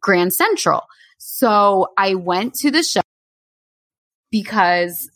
Grand 0.00 0.34
Central. 0.34 0.82
So 1.16 1.86
I 1.96 2.16
went 2.16 2.52
to 2.56 2.70
the 2.70 2.82
show 2.82 3.00
because 4.30 5.08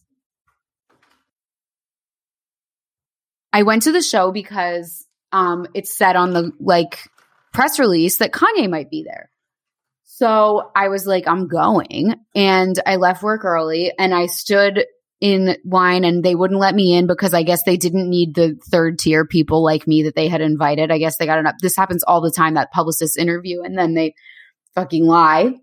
I 3.52 3.62
went 3.62 3.82
to 3.82 3.92
the 3.92 4.02
show 4.02 4.32
because 4.32 5.06
um 5.32 5.66
it 5.74 5.86
said 5.86 6.16
on 6.16 6.32
the 6.32 6.52
like 6.60 6.98
press 7.52 7.78
release 7.78 8.18
that 8.18 8.32
Kanye 8.32 8.68
might 8.70 8.90
be 8.90 9.04
there. 9.04 9.30
So 10.04 10.70
I 10.74 10.88
was 10.88 11.06
like, 11.06 11.28
I'm 11.28 11.46
going. 11.46 12.14
And 12.34 12.78
I 12.84 12.96
left 12.96 13.22
work 13.22 13.44
early 13.44 13.92
and 13.96 14.12
I 14.12 14.26
stood 14.26 14.84
in 15.20 15.56
line 15.64 16.04
and 16.04 16.24
they 16.24 16.34
wouldn't 16.34 16.60
let 16.60 16.74
me 16.74 16.96
in 16.96 17.06
because 17.06 17.34
I 17.34 17.42
guess 17.42 17.62
they 17.62 17.76
didn't 17.76 18.08
need 18.08 18.34
the 18.34 18.56
third 18.70 18.98
tier 18.98 19.24
people 19.24 19.62
like 19.62 19.86
me 19.86 20.04
that 20.04 20.14
they 20.14 20.28
had 20.28 20.40
invited. 20.40 20.90
I 20.90 20.98
guess 20.98 21.16
they 21.16 21.26
got 21.26 21.38
enough. 21.38 21.56
This 21.60 21.76
happens 21.76 22.02
all 22.04 22.20
the 22.20 22.32
time 22.32 22.54
that 22.54 22.72
publicists 22.72 23.16
interview 23.16 23.62
and 23.62 23.78
then 23.78 23.94
they 23.94 24.14
fucking 24.74 25.06
lie. 25.06 25.54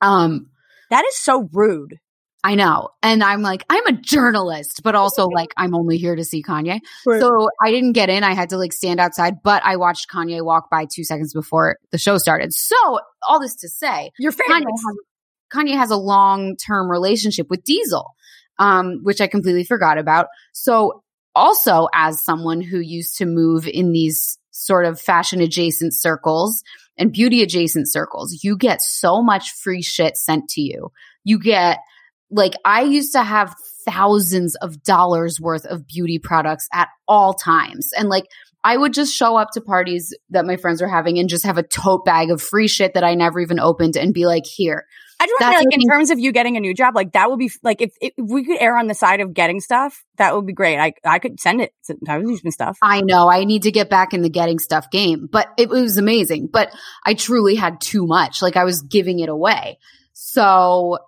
Um, 0.00 0.50
That 0.90 1.04
is 1.06 1.16
so 1.16 1.48
rude. 1.52 1.98
I 2.42 2.54
know. 2.54 2.88
And 3.02 3.22
I'm 3.22 3.42
like, 3.42 3.64
I'm 3.68 3.86
a 3.86 3.92
journalist, 3.92 4.82
but 4.82 4.94
also 4.94 5.26
like, 5.34 5.52
I'm 5.56 5.74
only 5.74 5.98
here 5.98 6.16
to 6.16 6.24
see 6.24 6.42
Kanye. 6.42 6.80
So 7.04 7.48
I 7.62 7.70
didn't 7.70 7.92
get 7.92 8.08
in. 8.08 8.24
I 8.24 8.34
had 8.34 8.50
to 8.50 8.56
like 8.56 8.72
stand 8.72 9.00
outside, 9.00 9.42
but 9.42 9.62
I 9.64 9.76
watched 9.76 10.08
Kanye 10.10 10.44
walk 10.44 10.70
by 10.70 10.86
two 10.86 11.04
seconds 11.04 11.32
before 11.34 11.78
the 11.90 11.98
show 11.98 12.18
started. 12.18 12.52
So 12.52 13.00
all 13.28 13.40
this 13.40 13.56
to 13.56 13.68
say, 13.68 14.10
Your 14.18 14.32
Kanye 14.32 14.64
has, 14.64 14.96
Kanye 15.52 15.76
has 15.76 15.90
a 15.90 15.96
long 15.96 16.56
term 16.56 16.90
relationship 16.90 17.48
with 17.50 17.64
Diesel, 17.64 18.06
um, 18.58 19.00
which 19.02 19.20
I 19.20 19.26
completely 19.26 19.64
forgot 19.64 19.98
about. 19.98 20.28
So 20.52 21.02
also 21.34 21.88
as 21.94 22.24
someone 22.24 22.60
who 22.60 22.78
used 22.80 23.16
to 23.18 23.26
move 23.26 23.66
in 23.66 23.92
these 23.92 24.38
sort 24.50 24.84
of 24.84 25.00
fashion 25.00 25.40
adjacent 25.40 25.94
circles 25.94 26.62
and 26.96 27.12
beauty 27.12 27.42
adjacent 27.42 27.90
circles, 27.90 28.40
you 28.42 28.56
get 28.56 28.80
so 28.82 29.22
much 29.22 29.52
free 29.52 29.82
shit 29.82 30.16
sent 30.16 30.48
to 30.50 30.60
you. 30.60 30.90
You 31.24 31.38
get 31.38 31.78
like 32.30 32.54
I 32.64 32.82
used 32.82 33.12
to 33.12 33.22
have 33.22 33.54
thousands 33.84 34.56
of 34.56 34.82
dollars 34.82 35.40
worth 35.40 35.64
of 35.64 35.86
beauty 35.86 36.18
products 36.18 36.68
at 36.72 36.88
all 37.08 37.34
times. 37.34 37.90
And 37.96 38.08
like 38.08 38.26
I 38.62 38.76
would 38.76 38.92
just 38.92 39.14
show 39.14 39.36
up 39.36 39.48
to 39.54 39.60
parties 39.60 40.14
that 40.30 40.44
my 40.44 40.56
friends 40.56 40.82
were 40.82 40.88
having 40.88 41.18
and 41.18 41.28
just 41.28 41.44
have 41.44 41.58
a 41.58 41.62
tote 41.62 42.04
bag 42.04 42.30
of 42.30 42.42
free 42.42 42.68
shit 42.68 42.94
that 42.94 43.04
I 43.04 43.14
never 43.14 43.40
even 43.40 43.58
opened 43.58 43.96
and 43.96 44.12
be 44.12 44.26
like, 44.26 44.44
here. 44.46 44.86
I 45.18 45.26
just 45.26 45.40
want 45.40 45.52
to 45.52 45.58
say, 45.58 45.64
like, 45.64 45.74
in 45.74 45.86
terms 45.86 46.10
of 46.10 46.18
you 46.18 46.32
getting 46.32 46.56
a 46.56 46.60
new 46.60 46.72
job, 46.72 46.94
like 46.94 47.12
that 47.12 47.28
would 47.28 47.38
be 47.38 47.50
like 47.62 47.82
if, 47.82 47.92
if 48.00 48.14
we 48.16 48.42
could 48.42 48.56
err 48.58 48.78
on 48.78 48.86
the 48.86 48.94
side 48.94 49.20
of 49.20 49.34
getting 49.34 49.60
stuff, 49.60 50.02
that 50.16 50.34
would 50.34 50.46
be 50.46 50.54
great. 50.54 50.78
I 50.78 50.94
I 51.04 51.18
could 51.18 51.38
send 51.38 51.60
it. 51.60 51.74
I 52.08 52.16
was 52.16 52.30
using 52.30 52.50
stuff. 52.50 52.78
I 52.80 53.02
know 53.02 53.30
I 53.30 53.44
need 53.44 53.64
to 53.64 53.70
get 53.70 53.90
back 53.90 54.14
in 54.14 54.22
the 54.22 54.30
getting 54.30 54.58
stuff 54.58 54.90
game, 54.90 55.28
but 55.30 55.48
it 55.58 55.68
was 55.68 55.98
amazing. 55.98 56.48
But 56.50 56.74
I 57.04 57.12
truly 57.12 57.54
had 57.54 57.82
too 57.82 58.06
much. 58.06 58.40
Like 58.40 58.56
I 58.56 58.64
was 58.64 58.80
giving 58.80 59.18
it 59.18 59.28
away. 59.28 59.78
So 60.14 60.98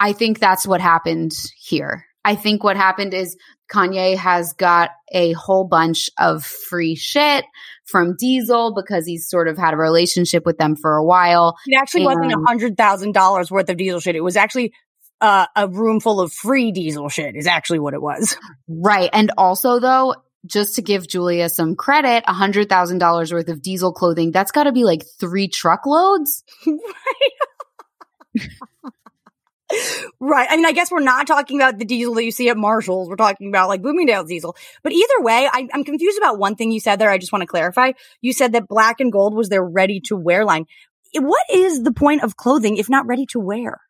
I 0.00 0.14
think 0.14 0.40
that's 0.40 0.66
what 0.66 0.80
happened 0.80 1.32
here. 1.58 2.06
I 2.24 2.34
think 2.34 2.64
what 2.64 2.76
happened 2.76 3.14
is 3.14 3.36
Kanye 3.70 4.16
has 4.16 4.54
got 4.54 4.90
a 5.12 5.32
whole 5.32 5.64
bunch 5.64 6.10
of 6.18 6.44
free 6.44 6.94
shit 6.94 7.44
from 7.84 8.16
Diesel 8.18 8.74
because 8.74 9.06
he's 9.06 9.28
sort 9.28 9.48
of 9.48 9.56
had 9.56 9.74
a 9.74 9.76
relationship 9.76 10.44
with 10.44 10.58
them 10.58 10.74
for 10.74 10.96
a 10.96 11.04
while. 11.04 11.56
It 11.66 11.76
actually 11.76 12.04
wasn't 12.04 12.32
a 12.32 12.42
hundred 12.46 12.76
thousand 12.76 13.12
dollars 13.12 13.50
worth 13.50 13.68
of 13.68 13.76
diesel 13.76 14.00
shit. 14.00 14.16
It 14.16 14.24
was 14.24 14.36
actually 14.36 14.72
uh, 15.20 15.46
a 15.54 15.68
room 15.68 16.00
full 16.00 16.20
of 16.20 16.32
free 16.32 16.72
diesel 16.72 17.08
shit. 17.08 17.36
Is 17.36 17.46
actually 17.46 17.78
what 17.80 17.94
it 17.94 18.02
was. 18.02 18.36
Right. 18.68 19.10
And 19.12 19.32
also 19.36 19.80
though, 19.80 20.14
just 20.46 20.76
to 20.76 20.82
give 20.82 21.06
Julia 21.06 21.48
some 21.48 21.76
credit, 21.76 22.24
a 22.26 22.32
hundred 22.32 22.68
thousand 22.68 22.98
dollars 22.98 23.32
worth 23.32 23.48
of 23.48 23.62
diesel 23.62 23.92
clothing, 23.92 24.30
that's 24.30 24.52
gotta 24.52 24.72
be 24.72 24.84
like 24.84 25.04
three 25.18 25.48
truckloads. 25.48 26.42
Right. 26.66 26.80
I 29.72 30.56
mean, 30.56 30.66
I 30.66 30.72
guess 30.72 30.90
we're 30.90 31.00
not 31.00 31.26
talking 31.26 31.58
about 31.60 31.78
the 31.78 31.84
diesel 31.84 32.14
that 32.14 32.24
you 32.24 32.30
see 32.30 32.48
at 32.48 32.56
Marshall's. 32.56 33.08
We're 33.08 33.16
talking 33.16 33.48
about 33.48 33.68
like 33.68 33.82
Bloomingdale's 33.82 34.28
diesel. 34.28 34.56
But 34.82 34.92
either 34.92 35.20
way, 35.20 35.48
I, 35.50 35.68
I'm 35.72 35.84
confused 35.84 36.18
about 36.18 36.38
one 36.38 36.56
thing 36.56 36.70
you 36.72 36.80
said 36.80 36.98
there. 36.98 37.10
I 37.10 37.18
just 37.18 37.32
want 37.32 37.42
to 37.42 37.46
clarify. 37.46 37.92
You 38.20 38.32
said 38.32 38.52
that 38.52 38.68
black 38.68 39.00
and 39.00 39.12
gold 39.12 39.34
was 39.34 39.48
their 39.48 39.64
ready 39.64 40.00
to 40.06 40.16
wear 40.16 40.44
line. 40.44 40.66
What 41.14 41.42
is 41.52 41.82
the 41.82 41.92
point 41.92 42.22
of 42.22 42.36
clothing 42.36 42.76
if 42.76 42.88
not 42.88 43.06
ready 43.06 43.26
to 43.30 43.40
wear? 43.40 43.80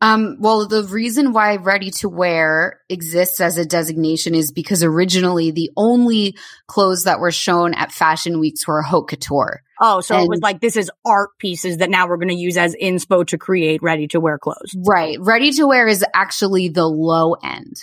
Um, 0.00 0.36
well, 0.38 0.66
the 0.68 0.84
reason 0.84 1.32
why 1.32 1.56
ready 1.56 1.90
to 1.90 2.08
wear 2.08 2.80
exists 2.88 3.40
as 3.40 3.58
a 3.58 3.66
designation 3.66 4.34
is 4.34 4.52
because 4.52 4.84
originally 4.84 5.50
the 5.50 5.70
only 5.76 6.36
clothes 6.68 7.04
that 7.04 7.18
were 7.18 7.32
shown 7.32 7.74
at 7.74 7.90
fashion 7.90 8.38
weeks 8.38 8.66
were 8.66 8.80
haute 8.82 9.08
couture. 9.08 9.62
Oh, 9.80 10.00
so 10.00 10.18
it 10.18 10.28
was 10.28 10.40
like 10.42 10.60
this 10.60 10.76
is 10.76 10.90
art 11.04 11.30
pieces 11.38 11.78
that 11.78 11.90
now 11.90 12.08
we're 12.08 12.16
going 12.16 12.28
to 12.28 12.34
use 12.34 12.56
as 12.56 12.74
inspo 12.74 13.26
to 13.28 13.38
create 13.38 13.82
ready 13.82 14.08
to 14.08 14.20
wear 14.20 14.38
clothes. 14.38 14.74
Right. 14.76 15.18
Ready 15.20 15.52
to 15.52 15.66
wear 15.66 15.86
is 15.86 16.04
actually 16.14 16.68
the 16.68 16.86
low 16.86 17.34
end 17.34 17.76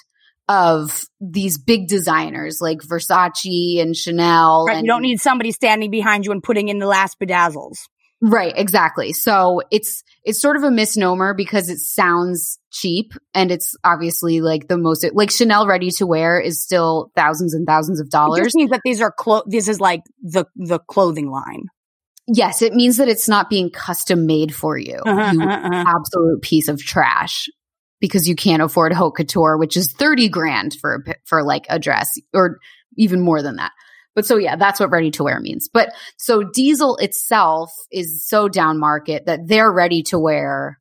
of 0.47 1.01
these 1.19 1.57
big 1.57 1.87
designers 1.87 2.59
like 2.61 2.79
Versace 2.79 3.81
and 3.81 3.95
Chanel. 3.95 4.65
Right, 4.67 4.77
and 4.77 4.85
you 4.85 4.91
don't 4.91 5.01
need 5.01 5.19
somebody 5.19 5.51
standing 5.51 5.89
behind 5.89 6.25
you 6.25 6.31
and 6.31 6.43
putting 6.43 6.67
in 6.67 6.79
the 6.79 6.85
last 6.87 7.17
bedazzles. 7.19 7.77
Right, 8.21 8.53
exactly. 8.55 9.11
So 9.13 9.61
it's 9.71 10.03
it's 10.23 10.41
sort 10.41 10.55
of 10.55 10.63
a 10.63 10.71
misnomer 10.71 11.33
because 11.33 11.69
it 11.69 11.79
sounds 11.79 12.59
cheap 12.71 13.13
and 13.33 13.51
it's 13.51 13.75
obviously 13.83 14.41
like 14.41 14.67
the 14.67 14.77
most 14.77 15.05
like 15.13 15.31
Chanel 15.31 15.67
ready 15.67 15.91
to 15.97 16.07
wear 16.07 16.39
is 16.39 16.61
still 16.61 17.11
thousands 17.15 17.53
and 17.53 17.67
thousands 17.67 17.99
of 17.99 18.07
It 18.07 18.11
dollars. 18.11 18.43
just 18.45 18.55
means 18.55 18.71
that 18.71 18.81
these 18.85 19.01
are 19.01 19.11
clo- 19.11 19.43
this 19.45 19.67
is 19.67 19.79
like 19.79 20.01
the 20.21 20.45
the 20.55 20.79
clothing 20.79 21.29
line. 21.29 21.65
Yes, 22.27 22.61
it 22.61 22.73
means 22.73 22.97
that 22.97 23.07
it's 23.07 23.29
not 23.29 23.49
being 23.49 23.69
custom 23.69 24.25
made 24.25 24.53
for 24.53 24.77
you. 24.77 24.99
Uh-huh, 25.05 25.31
you 25.33 25.41
uh-huh. 25.41 25.85
absolute 25.87 26.41
piece 26.41 26.67
of 26.67 26.81
trash 26.81 27.47
because 27.99 28.27
you 28.27 28.35
can't 28.35 28.61
afford 28.61 28.93
haute 28.93 29.15
couture, 29.15 29.57
which 29.57 29.77
is 29.77 29.91
30 29.93 30.29
grand 30.29 30.75
for 30.79 31.03
a, 31.07 31.15
for 31.25 31.43
like 31.43 31.65
a 31.69 31.79
dress 31.79 32.09
or 32.33 32.59
even 32.97 33.21
more 33.21 33.41
than 33.41 33.57
that. 33.57 33.71
But 34.15 34.25
so 34.25 34.37
yeah, 34.37 34.55
that's 34.55 34.79
what 34.79 34.89
ready 34.89 35.11
to 35.11 35.23
wear 35.23 35.39
means. 35.39 35.69
But 35.71 35.91
so 36.17 36.43
Diesel 36.43 36.97
itself 36.97 37.71
is 37.91 38.25
so 38.25 38.47
down 38.47 38.79
market 38.79 39.25
that 39.25 39.47
their 39.47 39.71
ready 39.71 40.03
to 40.03 40.17
wear 40.17 40.79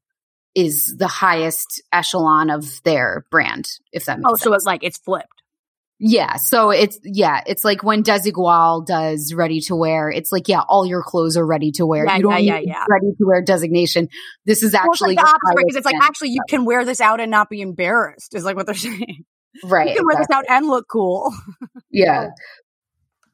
is 0.55 0.95
the 0.97 1.09
highest 1.09 1.83
echelon 1.93 2.49
of 2.49 2.83
their 2.85 3.27
brand, 3.31 3.69
if 3.93 4.05
that 4.05 4.19
makes 4.19 4.29
Oh, 4.29 4.35
sense. 4.35 4.43
so 4.43 4.55
it's 4.55 4.65
like 4.65 4.85
it's 4.85 4.99
flipped. 4.99 5.43
Yeah. 5.99 6.37
So 6.37 6.71
it's, 6.71 6.99
yeah, 7.05 7.43
it's 7.47 7.65
like 7.65 7.83
when 7.83 8.03
Desigual 8.03 8.85
does 8.85 9.33
ready 9.33 9.61
to 9.63 9.77
wear, 9.77 10.11
it's 10.11 10.33
like, 10.33 10.49
yeah, 10.49 10.63
all 10.69 10.85
your 10.85 11.03
clothes 11.03 11.37
are 11.37 11.47
ready 11.47 11.71
to 11.73 11.87
wear. 11.87 12.05
Yeah, 12.05 12.17
you 12.17 12.23
don't 12.23 12.45
yeah, 12.45 12.59
need 12.59 12.69
yeah, 12.69 12.85
ready 12.91 13.13
to 13.17 13.25
wear 13.25 13.43
designation. 13.43 14.09
This 14.45 14.63
is 14.63 14.73
Well, 14.73 14.83
it's 14.85 15.01
actually 15.01 15.15
like 15.15 15.25
the 15.25 15.31
opposite 15.31 15.57
because 15.59 15.77
it's 15.77 15.87
like 15.87 16.03
actually 16.03 16.31
you 16.31 16.41
can 16.49 16.65
wear 16.65 16.85
this 16.85 17.01
out 17.01 17.21
and 17.21 17.31
not 17.31 17.49
be 17.49 17.61
embarrassed. 17.61 18.35
Is 18.35 18.45
like 18.45 18.57
what 18.57 18.67
they're 18.67 18.75
saying. 18.75 19.25
right. 19.63 19.91
You 19.91 19.97
can 19.97 20.07
wear 20.07 20.17
this 20.17 20.31
out 20.33 20.45
and 20.49 20.67
look 20.67 20.87
cool. 20.89 21.33
Yeah. 21.91 22.31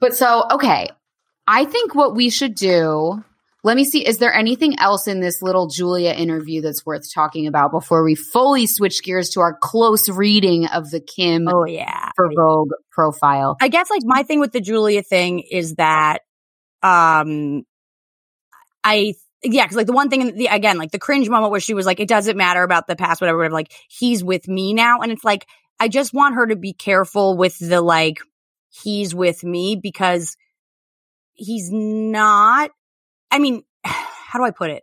But 0.01 0.15
so, 0.15 0.45
okay. 0.53 0.89
I 1.47 1.65
think 1.65 1.95
what 1.95 2.15
we 2.15 2.31
should 2.31 2.55
do, 2.55 3.25
let 3.63 3.77
me 3.77 3.85
see, 3.85 4.07
is 4.07 4.19
there 4.19 4.33
anything 4.33 4.79
else 4.79 5.07
in 5.07 5.21
this 5.21 5.43
little 5.43 5.69
Julia 5.69 6.13
interview 6.13 6.63
that's 6.63 6.87
worth 6.87 7.13
talking 7.13 7.47
about 7.47 7.73
before 7.73 8.03
we 8.03 8.15
fully 8.15 8.67
switch 8.67 9.03
gears 9.03 9.31
to 9.31 9.41
our 9.41 9.57
close 9.61 10.09
reading 10.09 10.67
of 10.67 10.91
the 10.91 11.01
Kim 11.01 11.47
Oh 11.47 11.65
yeah. 11.65 12.11
for 12.17 12.31
Vogue 12.35 12.71
profile? 12.91 13.57
I 13.61 13.69
guess 13.69 13.91
like 13.91 14.03
my 14.05 14.23
thing 14.23 14.41
with 14.41 14.53
the 14.53 14.61
Julia 14.61 15.03
thing 15.03 15.41
is 15.41 15.75
that 15.75 16.21
um 16.83 17.65
I 18.83 19.15
yeah, 19.43 19.65
because 19.65 19.77
like 19.77 19.87
the 19.87 19.93
one 19.93 20.11
thing 20.11 20.21
in 20.23 20.37
the 20.37 20.47
again, 20.47 20.79
like 20.79 20.91
the 20.91 20.99
cringe 20.99 21.29
moment 21.29 21.51
where 21.51 21.61
she 21.61 21.75
was 21.75 21.87
like, 21.87 22.01
it 22.01 22.09
doesn't 22.09 22.37
matter 22.37 22.63
about 22.63 22.87
the 22.87 22.97
past, 22.97 23.21
whatever, 23.21 23.39
whatever, 23.39 23.55
like 23.55 23.73
he's 23.89 24.23
with 24.25 24.49
me 24.49 24.73
now. 24.75 25.01
And 25.01 25.13
it's 25.13 25.25
like, 25.25 25.47
I 25.79 25.89
just 25.89 26.13
want 26.13 26.35
her 26.35 26.47
to 26.47 26.57
be 26.57 26.73
careful 26.73 27.37
with 27.37 27.59
the 27.59 27.81
like 27.81 28.19
he's 28.71 29.15
with 29.15 29.43
me 29.43 29.77
because 29.77 30.37
he's 31.35 31.71
not 31.73 32.71
I 33.31 33.39
mean, 33.39 33.63
how 33.85 34.39
do 34.39 34.45
I 34.45 34.51
put 34.51 34.71
it? 34.71 34.83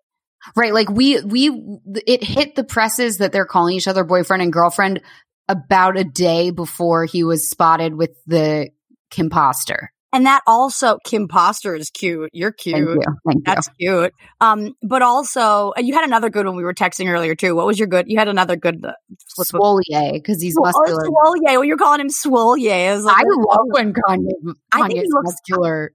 Right. 0.55 0.73
Like 0.73 0.89
we, 0.89 1.19
we, 1.21 1.79
it 2.05 2.23
hit 2.23 2.55
the 2.55 2.63
presses 2.63 3.17
that 3.17 3.31
they're 3.31 3.45
calling 3.45 3.75
each 3.75 3.87
other 3.87 4.03
boyfriend 4.03 4.41
and 4.43 4.53
girlfriend 4.53 5.01
about 5.49 5.97
a 5.97 6.03
day 6.03 6.51
before 6.51 7.05
he 7.05 7.23
was 7.23 7.49
spotted 7.49 7.95
with 7.95 8.11
the 8.25 8.69
Kim 9.09 9.29
Poster. 9.29 9.91
And 10.13 10.25
that 10.25 10.41
also 10.47 10.99
Kim 11.03 11.27
Poster 11.27 11.75
is 11.75 11.89
cute. 11.89 12.29
You're 12.31 12.53
cute. 12.53 12.75
Thank 12.75 12.87
you. 12.89 13.15
Thank 13.27 13.45
That's 13.45 13.67
cute. 13.79 14.13
Um, 14.39 14.73
but 14.81 15.01
also, 15.01 15.73
and 15.75 15.85
you 15.85 15.93
had 15.93 16.05
another 16.05 16.29
good 16.29 16.45
one 16.45 16.55
we 16.55 16.63
were 16.63 16.73
texting 16.73 17.11
earlier 17.11 17.35
too. 17.35 17.55
What 17.55 17.67
was 17.67 17.77
your 17.77 17.89
good? 17.89 18.05
You 18.07 18.17
had 18.17 18.29
another 18.29 18.55
good 18.55 18.85
uh, 18.85 18.93
you. 19.09 19.17
Swolier, 19.43 20.13
because 20.13 20.41
he's 20.41 20.55
Oh, 20.57 20.61
muscular. 20.63 21.03
Swolye. 21.03 21.41
Well, 21.43 21.63
you're 21.65 21.77
calling 21.77 21.99
him 21.99 22.09
Swolye. 22.09 22.71
I, 22.71 22.95
like, 22.95 23.17
I 23.17 23.23
love 23.27 23.65
when 23.67 23.93
Kanye, 23.93 24.29
I 24.71 24.87
think 24.87 24.93
he 25.01 25.07
looks- 25.09 25.33
muscular. 25.49 25.91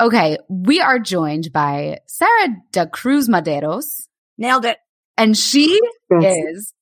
Okay, 0.00 0.38
we 0.48 0.80
are 0.80 0.98
joined 0.98 1.52
by 1.52 1.98
Sarah 2.06 2.56
da 2.72 2.86
Cruz 2.86 3.28
Madeiros, 3.28 4.08
nailed 4.38 4.64
it. 4.64 4.78
and 5.18 5.36
she 5.36 5.78
is 6.22 6.72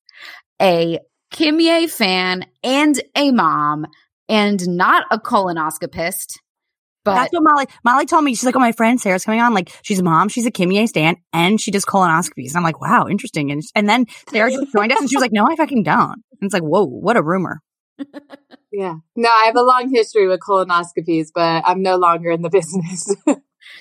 a 0.62 1.00
Kimye 1.32 1.90
fan 1.90 2.46
and 2.62 3.00
a 3.16 3.32
mom, 3.32 3.86
and 4.28 4.68
not 4.68 5.04
a 5.10 5.18
colonoscopist. 5.18 6.38
But 7.04 7.14
That's 7.14 7.32
what 7.32 7.42
Molly. 7.42 7.66
Molly 7.84 8.06
told 8.06 8.22
me. 8.22 8.34
She's 8.34 8.44
like, 8.44 8.54
"Oh, 8.54 8.60
my 8.60 8.72
friend 8.72 9.00
Sarah's 9.00 9.24
coming 9.24 9.40
on. 9.40 9.52
Like, 9.52 9.72
she's 9.82 9.98
a 9.98 10.04
mom. 10.04 10.28
She's 10.28 10.46
a 10.46 10.52
Kimye 10.52 10.88
stan, 10.88 11.16
and 11.32 11.60
she 11.60 11.72
does 11.72 11.84
colonoscopies." 11.84 12.50
And 12.50 12.58
I'm 12.58 12.62
like, 12.62 12.80
"Wow, 12.80 13.08
interesting." 13.08 13.50
And 13.50 13.62
and 13.74 13.88
then 13.88 14.06
Sarah 14.28 14.50
just 14.52 14.72
joined 14.72 14.92
us, 14.92 15.00
and 15.00 15.10
she 15.10 15.16
was 15.16 15.22
like, 15.22 15.32
"No, 15.32 15.44
I 15.44 15.56
fucking 15.56 15.82
don't." 15.82 16.22
And 16.40 16.42
it's 16.42 16.54
like, 16.54 16.62
"Whoa, 16.62 16.84
what 16.84 17.16
a 17.16 17.22
rumor." 17.22 17.62
Yeah. 18.72 18.96
No, 19.16 19.28
I 19.30 19.44
have 19.46 19.56
a 19.56 19.62
long 19.62 19.88
history 19.92 20.28
with 20.28 20.40
colonoscopies, 20.40 21.28
but 21.34 21.62
I'm 21.66 21.82
no 21.82 21.96
longer 21.96 22.30
in 22.30 22.42
the 22.42 22.50
business. 22.50 23.14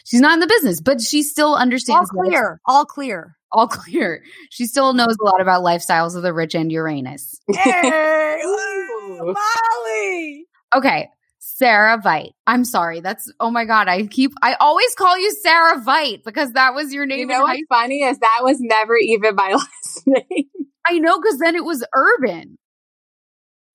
she's 0.05 0.21
not 0.21 0.33
in 0.33 0.39
the 0.39 0.47
business, 0.47 0.79
but 0.81 1.01
she 1.01 1.23
still 1.23 1.49
All 1.49 1.57
understands. 1.57 2.09
life- 2.13 2.27
clear. 2.27 2.61
All 2.65 2.85
clear. 2.85 3.35
all 3.51 3.67
clear. 3.67 4.23
She 4.49 4.65
still 4.65 4.93
knows 4.93 5.15
a 5.21 5.25
lot 5.25 5.41
about 5.41 5.63
lifestyles 5.63 6.15
of 6.15 6.23
the 6.23 6.33
rich 6.33 6.55
and 6.55 6.71
Uranus. 6.71 7.39
Hey, 7.53 8.39
Ooh. 8.45 9.33
Molly. 9.33 10.45
Okay. 10.75 11.09
Sarah 11.39 11.97
Veit. 11.99 12.31
I'm 12.45 12.63
sorry. 12.65 12.99
That's 12.99 13.31
oh 13.39 13.49
my 13.49 13.65
god. 13.65 13.87
I 13.87 14.05
keep 14.07 14.31
I 14.41 14.53
always 14.55 14.93
call 14.95 15.17
you 15.17 15.31
Sarah 15.41 15.79
Veit 15.81 16.23
because 16.23 16.51
that 16.53 16.75
was 16.75 16.93
your 16.93 17.05
name. 17.05 17.17
you 17.19 17.23
in 17.23 17.29
know 17.29 17.41
what's 17.43 17.61
funny 17.69 18.03
is 18.03 18.19
that 18.19 18.39
was 18.43 18.57
never 18.59 18.95
even 18.97 19.33
my 19.35 19.53
last 19.53 20.05
name. 20.05 20.45
I 20.87 20.99
know 20.99 21.19
because 21.19 21.39
then 21.39 21.55
it 21.55 21.63
was 21.65 21.83
urban. 21.95 22.57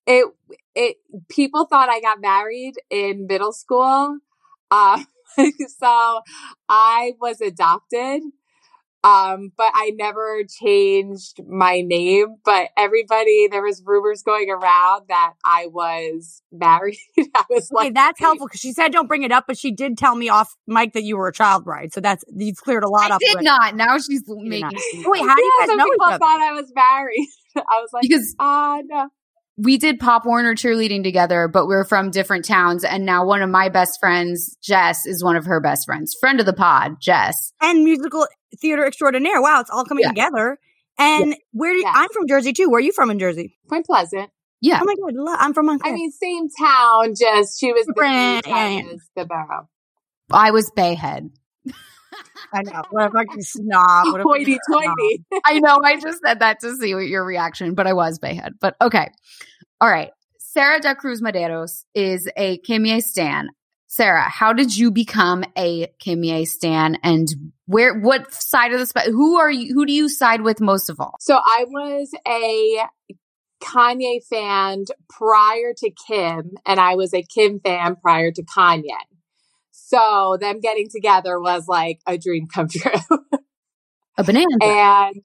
It 0.07 0.27
it 0.75 0.97
people 1.29 1.65
thought 1.67 1.89
I 1.89 2.01
got 2.01 2.21
married 2.21 2.75
in 2.91 3.27
middle 3.27 3.53
school. 3.53 4.19
Um 4.71 5.07
so 5.79 6.21
I 6.69 7.13
was 7.21 7.41
adopted. 7.41 8.23
Um, 9.05 9.53
but 9.57 9.71
I 9.75 9.93
never 9.97 10.43
changed 10.45 11.41
my 11.49 11.81
name. 11.81 12.37
But 12.45 12.69
everybody, 12.77 13.49
there 13.51 13.63
was 13.63 13.83
rumors 13.85 14.23
going 14.23 14.49
around 14.51 15.07
that 15.09 15.35
I 15.45 15.67
was 15.67 16.43
married. 16.53 16.99
I 17.35 17.45
was 17.51 17.71
Okay, 17.73 17.73
like, 17.73 17.95
that's 17.95 18.21
helpful 18.21 18.47
because 18.47 18.61
she 18.61 18.73
said 18.73 18.93
don't 18.93 19.09
bring 19.09 19.23
it 19.23 19.33
up, 19.33 19.45
but 19.47 19.59
she 19.59 19.73
did 19.73 19.97
tell 19.99 20.15
me 20.15 20.29
off 20.29 20.57
mic 20.67 20.93
that 20.93 21.05
you 21.05 21.17
were 21.17 21.29
a 21.29 21.33
child 21.33 21.65
bride. 21.65 21.93
So 21.93 22.01
that's 22.01 22.25
you've 22.35 22.57
cleared 22.57 22.85
a 22.85 22.89
lot 22.89 23.11
I 23.11 23.11
up. 23.11 23.21
did 23.21 23.35
with- 23.35 23.45
not. 23.45 23.77
Now 23.77 23.99
she's 23.99 24.23
making 24.29 24.79
wait, 25.05 25.21
how 25.23 25.35
do 25.35 25.43
you 25.43 25.53
yeah, 25.59 25.67
guys 25.67 25.69
some 25.69 25.77
know 25.77 25.87
each 25.87 25.91
people 25.93 26.07
other? 26.07 26.19
thought 26.19 26.41
I 26.41 26.53
was 26.53 26.73
married. 26.75 27.29
I 27.57 27.81
was 27.81 27.91
like, 27.93 28.03
because 28.03 28.35
ah, 28.39 28.81
no. 28.85 29.09
We 29.59 29.77
did 29.77 30.01
Pop 30.01 30.25
Warner 30.25 30.55
cheerleading 30.55 31.03
together, 31.05 31.47
but 31.47 31.67
we're 31.67 31.85
from 31.85 32.11
different 32.11 32.45
towns. 32.47 32.85
And 32.85 33.05
now 33.05 33.27
one 33.27 33.43
of 33.43 33.51
my 33.51 33.69
best 33.69 34.01
friends, 34.01 34.57
Jess, 34.63 35.05
is 35.07 35.23
one 35.23 35.37
of 35.37 35.45
her 35.45 35.61
best 35.61 35.85
friends. 35.87 36.17
Friend 36.19 36.41
of 36.41 36.47
the 36.47 36.53
pod, 36.55 36.97
Jess. 37.01 37.53
and 37.61 37.85
musical 37.85 38.27
theater 38.61 38.87
extraordinaire. 38.87 39.41
Wow, 39.43 39.61
it's 39.61 39.71
all 39.71 39.85
coming 39.85 40.03
Yeah. 40.03 40.09
together. 40.09 40.59
And 40.99 41.37
where 41.53 41.73
did 41.73 41.83
Yeah. 41.83 41.93
I'm 41.95 42.09
from 42.11 42.27
Jersey 42.29 42.53
too. 42.53 42.69
Where 42.71 42.79
are 42.79 42.83
you 42.83 42.93
from 42.93 43.11
in 43.11 43.19
Jersey? 43.19 43.57
Point 43.69 43.87
Pleasant. 43.87 44.31
Yeah. 44.61 44.79
Oh 44.81 44.85
my 44.85 44.95
god, 44.95 45.15
lo- 45.15 45.37
I'm 45.39 45.53
from 45.55 45.67
Montclair. 45.67 45.93
I 45.93 45.97
mean, 45.97 46.11
same 46.13 46.49
town, 46.59 47.15
just 47.19 47.59
she 47.61 47.73
was 47.73 47.85
the 47.87 47.95
Right, 47.97 48.43
same 48.45 48.53
yeah, 48.55 48.59
town 48.59 48.73
yeah. 48.87 48.93
as 48.95 49.01
the 49.17 49.25
borough. 49.27 49.69
I 50.33 50.51
was 50.51 50.71
Bay 50.75 50.95
Head. 50.95 51.31
I 52.53 52.63
know. 52.63 52.83
What 52.91 53.07
a 53.07 53.11
fucking 53.11 53.43
snob. 53.43 54.13
What 54.13 54.21
a 54.21 54.25
Hoity 54.25 54.59
toity. 54.71 55.25
I 55.45 55.59
know. 55.61 55.81
I 55.83 55.99
just 55.99 56.21
said 56.25 56.41
that 56.41 56.61
to 56.61 56.77
see 56.77 56.95
what 56.95 57.07
your 57.07 57.25
reaction, 57.25 57.75
but 57.75 57.87
I 57.87 57.93
was 57.93 58.19
Bay 58.19 58.35
Head. 58.35 58.55
But 58.61 58.77
okay. 58.81 59.09
All 59.81 59.89
right. 59.89 60.11
Sarah 60.39 60.81
da 60.81 60.95
Cruz 60.95 61.23
Madeiros 61.23 61.85
is 61.95 62.29
a 62.37 62.59
Kimye 62.59 63.01
Stan. 63.01 63.49
Sarah, 63.87 64.29
how 64.29 64.53
did 64.53 64.77
you 64.77 64.91
become 64.91 65.45
a 65.57 65.87
Kimye 66.03 66.47
Stan 66.47 66.97
and 67.03 67.29
where, 67.67 67.99
what 67.99 68.33
side 68.33 68.73
of 68.73 68.79
the, 68.79 68.87
spe- 68.87 69.11
who 69.11 69.39
are 69.39 69.51
you, 69.51 69.75
who 69.75 69.87
do 69.87 69.93
you 69.93 70.09
side 70.09 70.43
with 70.43 70.61
most 70.61 70.89
of 70.89 71.01
all? 71.01 71.17
So 71.21 71.37
I 71.37 71.65
was 71.69 72.11
a 72.27 72.87
Kanye 73.63 74.25
fan 74.29 74.85
prior 75.09 75.73
to 75.77 75.91
Kim, 76.07 76.53
and 76.67 76.81
I 76.81 76.97
was 76.97 77.15
a 77.15 77.23
Kim 77.23 77.61
fan 77.61 77.97
prior 77.97 78.31
to 78.33 78.43
Kanye. 78.43 78.83
So 79.93 80.37
them 80.41 80.61
getting 80.61 80.89
together 80.91 81.41
was 81.41 81.67
like 81.69 81.99
a 82.07 82.17
dream 82.19 82.47
come 82.53 82.69
true. 82.71 82.91
A 84.19 84.25
banana. 84.25 84.47
and 84.63 85.17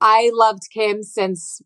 I 0.00 0.30
loved 0.32 0.62
Kim 0.72 1.02
since 1.02 1.60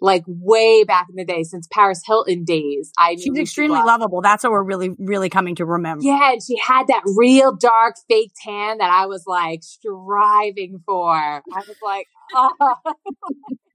like 0.00 0.24
way 0.26 0.84
back 0.84 1.06
in 1.08 1.16
the 1.16 1.24
day 1.24 1.42
since 1.42 1.66
Paris 1.72 2.02
Hilton 2.06 2.44
days. 2.44 2.90
I 2.98 3.16
She's 3.16 3.38
extremely 3.38 3.78
lovable. 3.78 4.20
That's 4.20 4.44
what 4.44 4.52
we're 4.52 4.62
really, 4.62 4.90
really 4.98 5.30
coming 5.30 5.54
to 5.56 5.64
remember. 5.64 6.04
Yeah, 6.04 6.32
and 6.32 6.42
she 6.42 6.56
had 6.58 6.88
that 6.88 7.02
real 7.16 7.56
dark 7.56 7.94
fake 8.08 8.32
tan 8.44 8.78
that 8.78 8.90
I 8.90 9.06
was 9.06 9.24
like 9.26 9.60
striving 9.62 10.82
for. 10.84 11.14
I 11.16 11.40
was 11.54 11.76
like, 11.82 12.08
oh. 12.34 12.74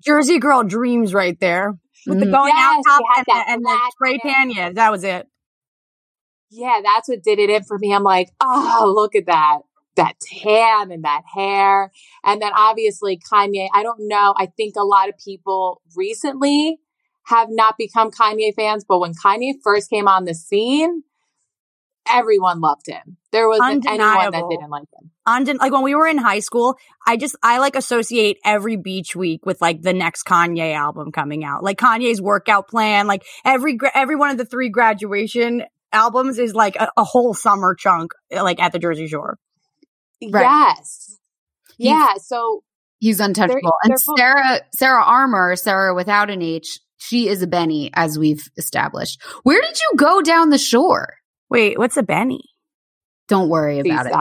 Jersey 0.06 0.40
girl 0.40 0.64
dreams 0.64 1.14
right 1.14 1.40
there 1.40 1.78
with 2.08 2.20
the 2.20 2.26
Mhm. 2.26 2.32
going 2.32 2.54
Yes, 2.56 2.84
out 2.88 3.00
top 3.00 3.02
and, 3.18 3.26
the, 3.28 3.52
and 3.52 3.66
the 3.66 3.92
spray 3.92 4.18
tan. 4.18 4.52
Yeah, 4.52 4.72
that 4.74 4.92
was 4.92 5.04
it. 5.04 5.28
Yeah, 6.52 6.82
that's 6.84 7.08
what 7.08 7.24
did 7.24 7.40
it 7.40 7.50
in 7.50 7.64
for 7.64 7.80
me. 7.80 7.94
I'm 7.94 8.04
like, 8.04 8.30
oh, 8.42 8.92
look 8.94 9.16
at 9.16 9.26
that. 9.26 9.60
That 9.96 10.16
tan 10.20 10.92
and 10.92 11.04
that 11.04 11.24
hair. 11.34 11.92
And 12.24 12.42
then 12.42 12.52
obviously 12.56 13.20
Kanye, 13.32 13.68
I 13.74 13.84
don't 13.84 14.08
know. 14.08 14.34
I 14.38 14.46
think 14.46 14.76
a 14.78 14.84
lot 14.84 15.10
of 15.10 15.16
people 15.18 15.82
recently 15.96 16.80
have 17.24 17.48
not 17.50 17.78
become 17.78 18.12
Kanye 18.12 18.54
fans, 18.54 18.86
but 18.88 19.00
when 19.00 19.14
Kanye 19.14 19.54
first 19.64 19.90
came 19.90 20.08
on 20.08 20.26
the 20.26 20.34
scene, 20.34 21.04
everyone 22.08 22.62
loved 22.62 22.88
him. 22.88 23.18
There 23.32 23.48
wasn't 23.48 23.86
anyone 23.88 24.32
that 24.32 24.44
didn't 24.50 24.70
like 24.70 24.88
him. 25.02 25.12
Undin- 25.26 25.58
like 25.58 25.72
when 25.72 25.84
we 25.84 25.96
were 25.96 26.08
in 26.08 26.18
high 26.18 26.40
school, 26.40 26.76
I 27.06 27.16
just 27.16 27.36
I 27.44 27.60
like 27.60 27.76
associate 27.76 28.38
every 28.44 28.76
beach 28.76 29.16
week 29.16 29.46
with 29.46 29.62
like 29.62 29.82
the 29.82 29.94
next 29.94 30.24
Kanye 30.24 30.74
album 30.74 31.12
coming 31.12 31.44
out. 31.44 31.64
Like 31.64 31.78
Kanye's 31.78 32.22
workout 32.22 32.68
plan, 32.68 33.08
like 33.08 33.24
every 33.46 33.78
every 33.94 34.16
one 34.16 34.32
of 34.32 34.38
the 34.38 34.46
three 34.46 34.70
graduation 34.70 35.64
albums 35.94 36.40
is 36.40 36.54
like 36.54 36.76
a, 36.76 36.90
a 36.98 37.04
whole 37.04 37.34
summer 37.34 37.76
chunk 37.76 38.14
like 38.32 38.60
at 38.60 38.72
the 38.72 38.80
Jersey 38.80 39.08
Shore. 39.08 39.38
Right. 40.22 40.42
Yes. 40.44 41.18
He's- 41.78 41.90
Yeah. 41.94 42.14
So 42.22 42.64
He's 43.00 43.20
untouchable. 43.20 43.74
and 43.84 43.92
they're 43.92 43.98
both- 44.06 44.18
Sarah, 44.20 44.60
Sarah 44.76 45.04
Armour, 45.04 45.56
Sarah 45.56 45.96
without 45.96 46.30
an 46.30 46.42
H, 46.44 46.80
she 46.98 47.28
is 47.28 47.42
a 47.42 47.48
Benny, 47.48 47.90
as 47.96 48.20
we've 48.20 48.48
established. 48.58 49.20
Where 49.42 49.60
did 49.60 49.76
you 49.76 49.98
go 49.98 50.22
down 50.22 50.50
the 50.52 50.60
shore? 50.60 51.16
Wait, 51.50 51.80
what's 51.80 51.98
a 51.98 52.04
Benny? 52.04 52.44
Don't 53.28 53.50
worry 53.50 53.80
about 53.80 54.06
it. 54.06 54.12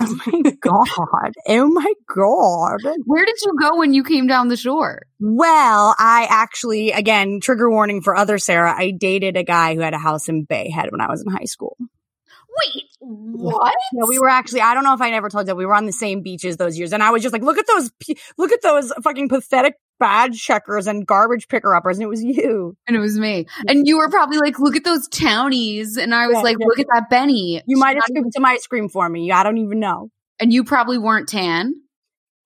Oh 0.00 0.18
my 0.26 0.50
god. 0.60 1.32
Oh 1.46 1.68
my 1.68 1.92
god. 2.14 2.80
Where 3.04 3.24
did 3.24 3.36
you 3.42 3.54
go 3.60 3.78
when 3.78 3.94
you 3.94 4.02
came 4.02 4.26
down 4.26 4.48
the 4.48 4.56
shore? 4.56 5.02
Well, 5.20 5.94
I 5.98 6.26
actually, 6.28 6.90
again, 6.90 7.40
trigger 7.40 7.70
warning 7.70 8.02
for 8.02 8.16
other 8.16 8.38
Sarah, 8.38 8.74
I 8.76 8.90
dated 8.90 9.36
a 9.36 9.44
guy 9.44 9.74
who 9.74 9.80
had 9.80 9.94
a 9.94 9.98
house 9.98 10.28
in 10.28 10.44
Bay 10.44 10.68
Head 10.70 10.90
when 10.90 11.00
I 11.00 11.08
was 11.08 11.22
in 11.22 11.30
high 11.30 11.44
school. 11.44 11.76
Wait, 11.78 12.84
what? 13.00 13.74
Yeah, 13.92 14.04
we 14.06 14.18
were 14.18 14.28
actually, 14.28 14.60
I 14.60 14.74
don't 14.74 14.84
know 14.84 14.94
if 14.94 15.00
I 15.00 15.10
never 15.10 15.28
told 15.28 15.48
you, 15.48 15.54
we 15.54 15.66
were 15.66 15.74
on 15.74 15.86
the 15.86 15.92
same 15.92 16.22
beaches 16.22 16.56
those 16.56 16.78
years. 16.78 16.92
And 16.92 17.02
I 17.02 17.10
was 17.10 17.22
just 17.22 17.32
like, 17.32 17.42
look 17.42 17.58
at 17.58 17.66
those, 17.66 17.90
look 18.38 18.52
at 18.52 18.62
those 18.62 18.92
fucking 19.02 19.28
pathetic 19.28 19.74
badge 19.98 20.40
checkers 20.40 20.86
and 20.86 21.06
garbage 21.06 21.48
picker 21.48 21.74
uppers. 21.74 21.96
And 21.96 22.04
it 22.04 22.08
was 22.08 22.22
you. 22.22 22.76
And 22.86 22.96
it 22.96 23.00
was 23.00 23.18
me. 23.18 23.46
And 23.68 23.86
you 23.86 23.98
were 23.98 24.08
probably 24.08 24.38
like, 24.38 24.58
look 24.58 24.76
at 24.76 24.84
those 24.84 25.08
townies. 25.08 25.96
And 25.96 26.14
I 26.14 26.26
was 26.26 26.36
Yeah, 26.36 26.42
like, 26.42 26.56
yeah. 26.60 26.66
look 26.66 26.78
at 26.78 26.86
that 26.92 27.10
Benny. 27.10 27.62
You 27.66 27.76
might 27.76 27.96
have 27.96 28.04
screamed, 28.08 28.32
you 28.34 28.42
might 28.42 28.60
scream 28.60 28.88
for 28.88 29.08
me. 29.08 29.30
I 29.30 29.42
don't 29.42 29.58
even 29.58 29.80
know. 29.80 30.10
And 30.40 30.52
you 30.52 30.64
probably 30.64 30.98
weren't 30.98 31.28
tan. 31.28 31.74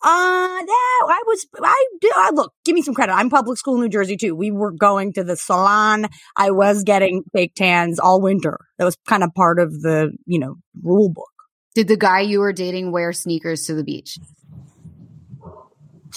Uh, 0.01 0.07
no, 0.07 0.74
I 1.09 1.22
was, 1.26 1.46
I 1.61 1.86
do, 2.01 2.12
I 2.14 2.30
look, 2.30 2.53
give 2.64 2.74
me 2.74 2.82
some 2.82 2.94
credit. 2.94 3.14
I'm 3.14 3.30
public 3.30 3.59
school 3.59 3.74
in 3.74 3.80
New 3.80 3.88
Jersey 3.88 4.16
too. 4.16 4.36
We 4.36 4.53
were 4.53 4.70
going 4.70 5.12
to 5.14 5.24
the 5.24 5.34
salon. 5.36 6.07
I 6.36 6.53
was 6.53 6.84
getting 6.84 7.24
fake 7.32 7.55
tans 7.57 7.99
all 7.99 8.20
winter. 8.20 8.59
That 8.78 8.84
was 8.84 8.96
kind 9.09 9.24
of 9.24 9.34
part 9.34 9.59
of 9.59 9.72
the, 9.72 10.12
you 10.24 10.38
know, 10.38 10.55
rule 10.80 11.09
book. 11.12 11.30
Did 11.74 11.88
the 11.88 11.96
guy 11.96 12.20
you 12.20 12.38
were 12.38 12.53
dating 12.53 12.92
wear 12.92 13.12
sneakers 13.12 13.66
to 13.66 13.74
the 13.74 13.82
beach? 13.82 14.18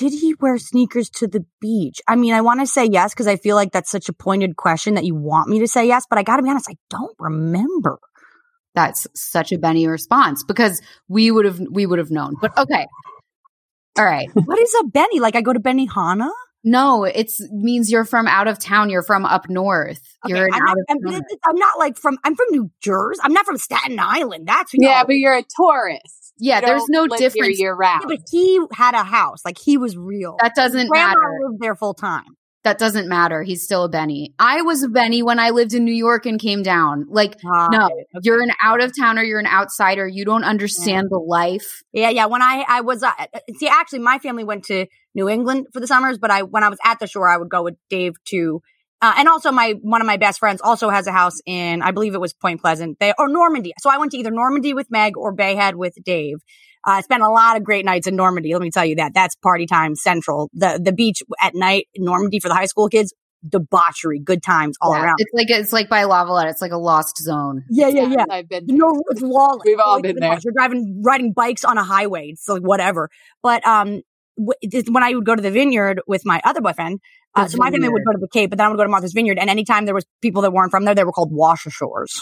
Did 0.01 0.13
he 0.13 0.33
wear 0.39 0.57
sneakers 0.57 1.11
to 1.11 1.27
the 1.27 1.45
beach? 1.59 2.01
I 2.07 2.15
mean, 2.15 2.33
I 2.33 2.41
want 2.41 2.59
to 2.59 2.65
say 2.65 2.85
yes 2.85 3.13
because 3.13 3.27
I 3.27 3.35
feel 3.35 3.55
like 3.55 3.71
that's 3.71 3.91
such 3.91 4.09
a 4.09 4.13
pointed 4.13 4.55
question 4.55 4.95
that 4.95 5.05
you 5.05 5.13
want 5.13 5.47
me 5.47 5.59
to 5.59 5.67
say 5.67 5.85
yes, 5.85 6.07
but 6.09 6.17
I 6.17 6.23
got 6.23 6.37
to 6.37 6.41
be 6.41 6.49
honest, 6.49 6.71
I 6.71 6.77
don't 6.89 7.15
remember. 7.19 7.99
That's 8.73 9.05
such 9.13 9.51
a 9.51 9.59
Benny 9.59 9.85
response 9.85 10.43
because 10.43 10.81
we 11.07 11.29
would 11.29 11.45
have 11.45 11.59
we 11.71 11.85
would 11.85 11.99
have 11.99 12.09
known. 12.09 12.33
But 12.41 12.57
okay. 12.57 12.87
All 13.95 14.03
right. 14.03 14.27
what 14.33 14.57
is 14.57 14.73
a 14.81 14.85
Benny? 14.85 15.19
Like 15.19 15.35
I 15.35 15.41
go 15.41 15.53
to 15.53 15.59
Benihana? 15.59 16.31
No, 16.63 17.03
it 17.03 17.31
means 17.51 17.91
you're 17.91 18.03
from 18.03 18.25
out 18.25 18.47
of 18.47 18.57
town. 18.57 18.89
You're 18.89 19.03
from 19.03 19.23
up 19.23 19.49
north. 19.49 20.01
Okay, 20.25 20.33
you're 20.35 20.47
an 20.47 20.53
I'm, 20.55 20.61
out 20.63 20.65
not, 20.65 20.77
of 20.77 20.85
I'm, 20.89 21.11
towner. 21.11 21.25
I'm 21.45 21.55
not 21.57 21.77
like 21.77 21.97
from, 21.97 22.17
I'm 22.23 22.35
from 22.35 22.47
New 22.49 22.71
Jersey. 22.81 23.19
I'm 23.23 23.33
not 23.33 23.45
from 23.45 23.57
Staten 23.57 23.99
Island. 23.99 24.47
That's 24.47 24.71
Yeah, 24.73 25.01
no. 25.01 25.05
but 25.05 25.13
you're 25.13 25.37
a 25.37 25.43
tourist. 25.55 26.20
Yeah, 26.41 26.59
You 26.59 26.65
there's 26.65 26.81
don't 26.81 26.91
no 26.91 27.03
live 27.03 27.19
difference. 27.19 27.59
year 27.59 27.73
round. 27.73 28.05
Yeah, 28.09 28.15
but 28.17 28.25
he 28.29 28.59
had 28.73 28.95
a 28.95 29.03
house. 29.03 29.45
Like 29.45 29.59
he 29.59 29.77
was 29.77 29.95
real. 29.95 30.37
That 30.41 30.55
doesn't 30.55 30.87
Grandma 30.87 31.09
matter. 31.09 31.39
lived 31.47 31.61
there 31.61 31.75
full 31.75 31.93
time. 31.93 32.35
That 32.63 32.77
doesn't 32.77 33.07
matter. 33.07 33.41
He's 33.41 33.63
still 33.63 33.85
a 33.85 33.89
Benny. 33.89 34.33
I 34.37 34.61
was 34.61 34.83
a 34.83 34.87
Benny 34.87 35.23
when 35.23 35.39
I 35.39 35.49
lived 35.49 35.73
in 35.73 35.83
New 35.83 35.93
York 35.93 36.27
and 36.27 36.39
came 36.39 36.61
down. 36.61 37.05
Like, 37.09 37.35
no, 37.43 37.89
you're 38.21 38.41
an 38.41 38.51
out 38.61 38.83
of 38.83 38.91
towner. 38.95 39.23
You're 39.23 39.39
an 39.39 39.47
outsider. 39.47 40.07
You 40.07 40.25
don't 40.25 40.43
understand 40.43 41.07
mm. 41.07 41.09
the 41.09 41.17
life. 41.19 41.81
Yeah, 41.91 42.09
yeah. 42.09 42.25
When 42.25 42.41
I 42.41 42.65
I 42.67 42.81
was 42.81 43.01
uh, 43.01 43.11
uh, 43.17 43.25
uh, 43.33 43.39
see, 43.57 43.67
actually, 43.67 43.99
my 43.99 44.19
family 44.19 44.43
went 44.43 44.65
to 44.65 44.85
New 45.15 45.27
England 45.29 45.67
for 45.73 45.79
the 45.79 45.87
summers, 45.87 46.17
but 46.19 46.29
I 46.29 46.43
when 46.43 46.63
I 46.63 46.69
was 46.69 46.77
at 46.83 46.99
the 46.99 47.07
shore, 47.07 47.27
I 47.29 47.37
would 47.37 47.49
go 47.49 47.63
with 47.63 47.75
Dave 47.89 48.13
too. 48.25 48.61
Uh, 49.01 49.13
and 49.17 49.27
also, 49.27 49.51
my 49.51 49.71
one 49.81 50.01
of 50.01 50.07
my 50.07 50.17
best 50.17 50.39
friends 50.39 50.61
also 50.61 50.89
has 50.89 51.07
a 51.07 51.11
house 51.11 51.39
in, 51.45 51.81
I 51.81 51.91
believe 51.91 52.13
it 52.13 52.21
was 52.21 52.33
Point 52.33 52.61
Pleasant, 52.61 52.99
they 52.99 53.13
or 53.17 53.27
Normandy. 53.27 53.73
So 53.79 53.89
I 53.89 53.97
went 53.97 54.11
to 54.11 54.17
either 54.17 54.31
Normandy 54.31 54.73
with 54.73 54.91
Meg 54.91 55.17
or 55.17 55.31
Bay 55.31 55.55
Head 55.55 55.75
with 55.75 55.95
Dave. 56.03 56.37
Uh, 56.87 56.91
I 56.91 57.01
spent 57.01 57.23
a 57.23 57.29
lot 57.29 57.57
of 57.57 57.63
great 57.63 57.85
nights 57.85 58.07
in 58.07 58.15
Normandy. 58.15 58.53
Let 58.53 58.61
me 58.61 58.71
tell 58.71 58.85
you 58.85 58.95
that. 58.97 59.13
That's 59.13 59.35
party 59.35 59.65
time 59.65 59.95
central. 59.95 60.49
The 60.53 60.79
the 60.83 60.91
beach 60.91 61.23
at 61.41 61.55
night 61.55 61.87
in 61.93 62.05
Normandy 62.05 62.39
for 62.39 62.47
the 62.47 62.55
high 62.55 62.65
school 62.65 62.89
kids, 62.89 63.13
debauchery, 63.47 64.19
good 64.19 64.43
times 64.43 64.77
all 64.81 64.93
Yeah, 64.93 65.03
around. 65.03 65.15
It's 65.19 65.31
like 65.33 65.49
it's 65.49 65.73
like 65.73 65.89
by 65.89 66.03
Lavallette. 66.03 66.49
It's 66.51 66.61
like 66.61 66.71
a 66.71 66.77
lost 66.77 67.17
zone. 67.17 67.63
Yeah, 67.69 67.87
yeah, 67.87 68.03
yeah. 68.07 68.25
I've 68.29 68.49
been 68.49 68.67
You 68.67 68.77
know, 68.77 69.01
it's 69.09 69.21
lawless. 69.21 69.63
We've 69.65 69.79
all 69.79 69.95
Like, 69.95 70.03
been 70.03 70.15
the 70.15 70.21
there. 70.21 70.29
bus, 70.35 70.43
You're 70.43 70.53
driving, 70.53 71.01
riding 71.03 71.33
bikes 71.33 71.63
on 71.65 71.77
a 71.77 71.83
highway. 71.83 72.29
It's 72.29 72.47
like 72.47 72.61
whatever. 72.61 73.09
But 73.43 73.65
um, 73.65 73.87
w- 73.87 74.01
it's 74.01 74.10
when 74.37 75.03
I 75.03 75.13
would 75.13 75.25
go 75.25 75.35
to 75.35 75.41
the 75.41 75.51
vineyard 75.51 76.01
with 76.07 76.25
my 76.25 76.41
other 76.43 76.61
boyfriend, 76.61 76.99
uh, 77.35 77.43
The 77.45 77.49
so 77.51 77.57
my 77.57 77.71
family 77.71 77.89
would 77.89 78.03
go 78.05 78.11
to 78.13 78.17
the 78.19 78.27
Cape, 78.27 78.49
but 78.49 78.57
then 78.57 78.67
I 78.67 78.69
would 78.69 78.77
go 78.77 78.83
to 78.83 78.89
Martha's 78.89 79.13
Vineyard. 79.13 79.37
And 79.39 79.49
anytime 79.49 79.85
there 79.85 79.93
was 79.95 80.05
people 80.21 80.41
that 80.43 80.51
weren't 80.51 80.71
from 80.71 80.85
there, 80.85 80.95
they 80.95 81.03
were 81.03 81.11
called 81.11 81.31
Washashores 81.31 82.19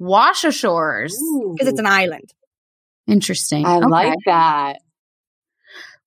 Washa 0.00 0.52
Shores. 0.52 1.16
because 1.52 1.68
it's 1.68 1.78
an 1.78 1.86
island. 1.86 2.32
Interesting. 3.06 3.64
I 3.66 3.76
Okay. 3.76 3.86
like 3.86 4.18
that. 4.26 4.78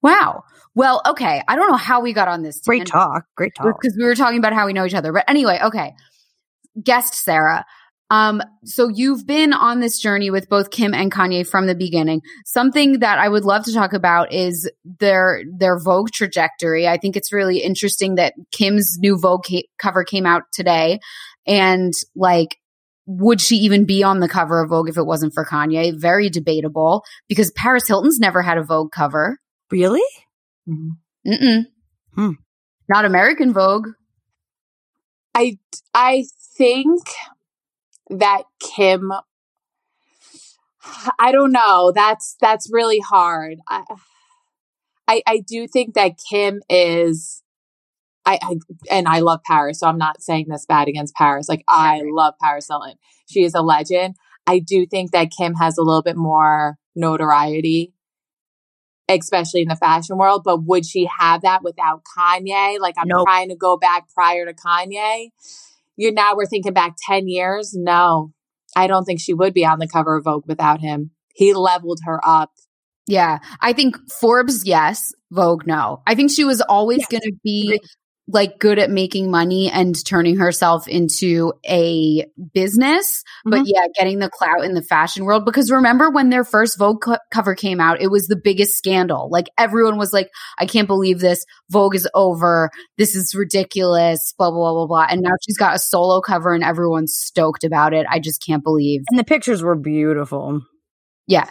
Wow. 0.01 0.43
Well, 0.75 1.01
okay. 1.07 1.41
I 1.47 1.55
don't 1.55 1.69
know 1.71 1.77
how 1.77 2.01
we 2.01 2.13
got 2.13 2.27
on 2.27 2.43
this. 2.43 2.59
Great 2.61 2.85
talk. 2.85 3.23
Great 3.35 3.53
talk. 3.55 3.65
because 3.81 3.95
we 3.97 4.03
were 4.05 4.15
talking 4.15 4.37
about 4.39 4.53
how 4.53 4.65
we 4.65 4.73
know 4.73 4.85
each 4.85 4.93
other. 4.93 5.13
But 5.13 5.23
anyway, 5.27 5.59
okay. 5.63 5.93
Guest 6.81 7.15
Sarah. 7.15 7.65
Um, 8.12 8.41
so 8.64 8.88
you've 8.88 9.26
been 9.26 9.51
on 9.51 9.80
this 9.80 9.99
journey 9.99 10.30
with 10.30 10.47
both 10.47 10.70
Kim 10.70 10.93
and 10.93 11.12
Kanye 11.12 11.47
from 11.47 11.66
the 11.66 11.76
beginning. 11.76 12.22
Something 12.45 12.99
that 12.99 13.18
I 13.18 13.28
would 13.28 13.45
love 13.45 13.66
to 13.66 13.74
talk 13.74 13.93
about 13.93 14.32
is 14.32 14.70
their 14.84 15.41
their 15.51 15.80
Vogue 15.80 16.12
trajectory. 16.12 16.88
I 16.88 16.97
think 16.97 17.16
it's 17.16 17.34
really 17.34 17.60
interesting 17.60 18.16
that 18.16 18.36
Kim's 18.51 18.97
new 18.99 19.18
Vogue 19.18 19.45
ca- 19.47 19.68
cover 19.80 20.03
came 20.03 20.26
out 20.28 20.43
today, 20.53 20.99
and 21.47 21.93
like, 22.16 22.58
would 23.08 23.41
she 23.41 23.58
even 23.58 23.86
be 23.86 24.03
on 24.03 24.20
the 24.20 24.30
cover 24.30 24.62
of 24.62 24.70
Vogue 24.70 24.89
if 24.89 24.97
it 24.97 25.06
wasn't 25.06 25.34
for 25.34 25.43
Kanye? 25.43 25.99
Very 25.99 26.30
debatable 26.30 27.03
because 27.28 27.51
Paris 27.51 27.88
Hilton's 27.88 28.20
never 28.20 28.43
had 28.43 28.60
a 28.60 28.64
Vogue 28.64 28.91
cover. 28.91 29.39
Really? 29.72 30.03
Mm-mm. 31.28 31.64
Hmm. 32.14 32.32
Not 32.88 33.06
American 33.06 33.51
Vogue. 33.51 33.89
I 35.34 35.58
I 35.93 36.26
think 36.56 37.01
that 38.10 38.43
Kim 38.60 39.12
I 41.20 41.32
don't 41.32 41.51
know. 41.51 41.91
That's 41.93 42.36
that's 42.39 42.70
really 42.72 42.99
hard. 42.99 43.58
I 43.68 43.84
I, 45.08 45.22
I 45.28 45.38
do 45.47 45.68
think 45.68 45.93
that 45.95 46.14
Kim 46.30 46.62
is 46.70 47.43
I, 48.26 48.39
I 48.41 48.56
and 48.91 49.08
I 49.08 49.20
love 49.20 49.41
Paris, 49.45 49.80
so 49.80 49.88
I'm 49.88 49.97
not 49.97 50.22
saying 50.22 50.47
this 50.49 50.66
bad 50.66 50.88
against 50.88 51.16
Paris. 51.16 51.47
Like 51.47 51.64
I 51.68 52.01
love 52.06 52.34
Paris 52.41 52.68
Hilton. 52.70 52.95
She 53.28 53.43
is 53.43 53.53
a 53.53 53.62
legend. 53.62 54.16
I 54.47 54.60
do 54.60 54.86
think 54.86 55.12
that 55.12 55.32
Kim 55.36 55.56
has 55.56 55.78
a 55.78 55.84
little 55.84 56.01
bit 56.03 56.18
more 56.18 56.78
notoriety, 56.95 57.93
especially 59.10 59.62
in 59.62 59.68
the 59.68 59.76
fashion 59.76 60.18
world. 60.18 60.43
But 60.43 60.64
would 60.64 60.86
she 60.86 61.08
have 61.20 61.41
that 61.41 61.64
without 61.64 62.01
Kanye? 62.18 62.80
Like 62.80 62.95
I'm 62.97 63.08
Nope. 63.08 63.26
trying 63.28 63.49
to 63.49 63.56
go 63.56 63.78
back 63.78 64.08
prior 64.14 64.45
to 64.45 64.53
Kanye. 64.53 65.30
You're 65.97 66.13
now 66.13 66.35
we're 66.35 66.45
thinking 66.45 66.73
back 66.73 66.95
10 67.07 67.27
years. 67.27 67.73
No, 67.75 68.31
I 68.75 68.87
don't 68.87 69.05
think 69.05 69.19
she 69.19 69.33
would 69.33 69.53
be 69.53 69.65
on 69.65 69.79
the 69.79 69.87
cover 69.87 70.17
of 70.17 70.25
Vogue 70.25 70.45
without 70.47 70.81
him. 70.81 71.11
He 71.33 71.53
leveled 71.53 71.99
her 72.05 72.19
up. 72.25 72.51
Yeah. 73.07 73.39
I 73.61 73.73
think 73.73 73.97
Forbes, 74.11 74.65
yes. 74.65 75.13
Vogue, 75.31 75.67
no. 75.67 76.01
I 76.07 76.15
think 76.15 76.31
she 76.31 76.43
was 76.43 76.61
always 76.61 76.99
Yes. 76.99 77.07
going 77.09 77.21
to 77.21 77.33
be 77.43 77.79
like 78.28 78.57
good 78.57 78.80
at 78.80 78.89
making 78.89 79.30
money 79.30 79.69
and 79.69 80.03
turning 80.03 80.36
herself 80.38 80.88
into 80.88 81.53
a 81.69 82.26
business, 82.55 83.23
but 83.45 83.59
Mhm. 83.59 83.65
yeah, 83.67 83.86
getting 83.95 84.17
the 84.17 84.30
clout 84.32 84.63
in 84.63 84.73
the 84.73 84.82
fashion 84.82 85.26
world. 85.26 85.45
Because 85.45 85.69
remember 85.69 86.09
when 86.09 86.32
their 86.32 86.43
first 86.43 86.80
Vogue 86.80 87.01
co- 87.01 87.17
cover 87.32 87.53
came 87.53 87.80
out, 87.80 88.01
it 88.01 88.07
was 88.09 88.26
the 88.28 88.36
biggest 88.36 88.78
scandal. 88.78 89.30
Like 89.32 89.45
everyone 89.59 89.97
was 89.99 90.11
like, 90.11 90.30
I 90.59 90.65
can't 90.65 90.88
believe 90.88 91.19
this. 91.19 91.45
Vogue 91.69 91.93
is 91.93 92.07
over. 92.15 92.71
This 92.97 93.15
is 93.15 93.36
ridiculous, 93.36 94.34
blah, 94.39 94.49
blah, 94.49 94.59
blah, 94.59 94.73
blah, 94.73 94.88
blah. 94.88 95.07
And 95.07 95.21
now 95.21 95.34
she's 95.45 95.57
got 95.57 95.76
a 95.76 95.80
solo 95.80 96.19
cover 96.19 96.53
and 96.55 96.63
everyone's 96.63 97.15
stoked 97.15 97.63
about 97.63 97.93
it. 97.93 98.07
I 98.09 98.19
just 98.19 98.43
can't 98.43 98.63
believe. 98.63 99.01
And 99.11 99.19
the 99.19 99.23
pictures 99.23 99.61
were 99.61 99.76
beautiful. 99.76 100.61
Yeah. 101.28 101.47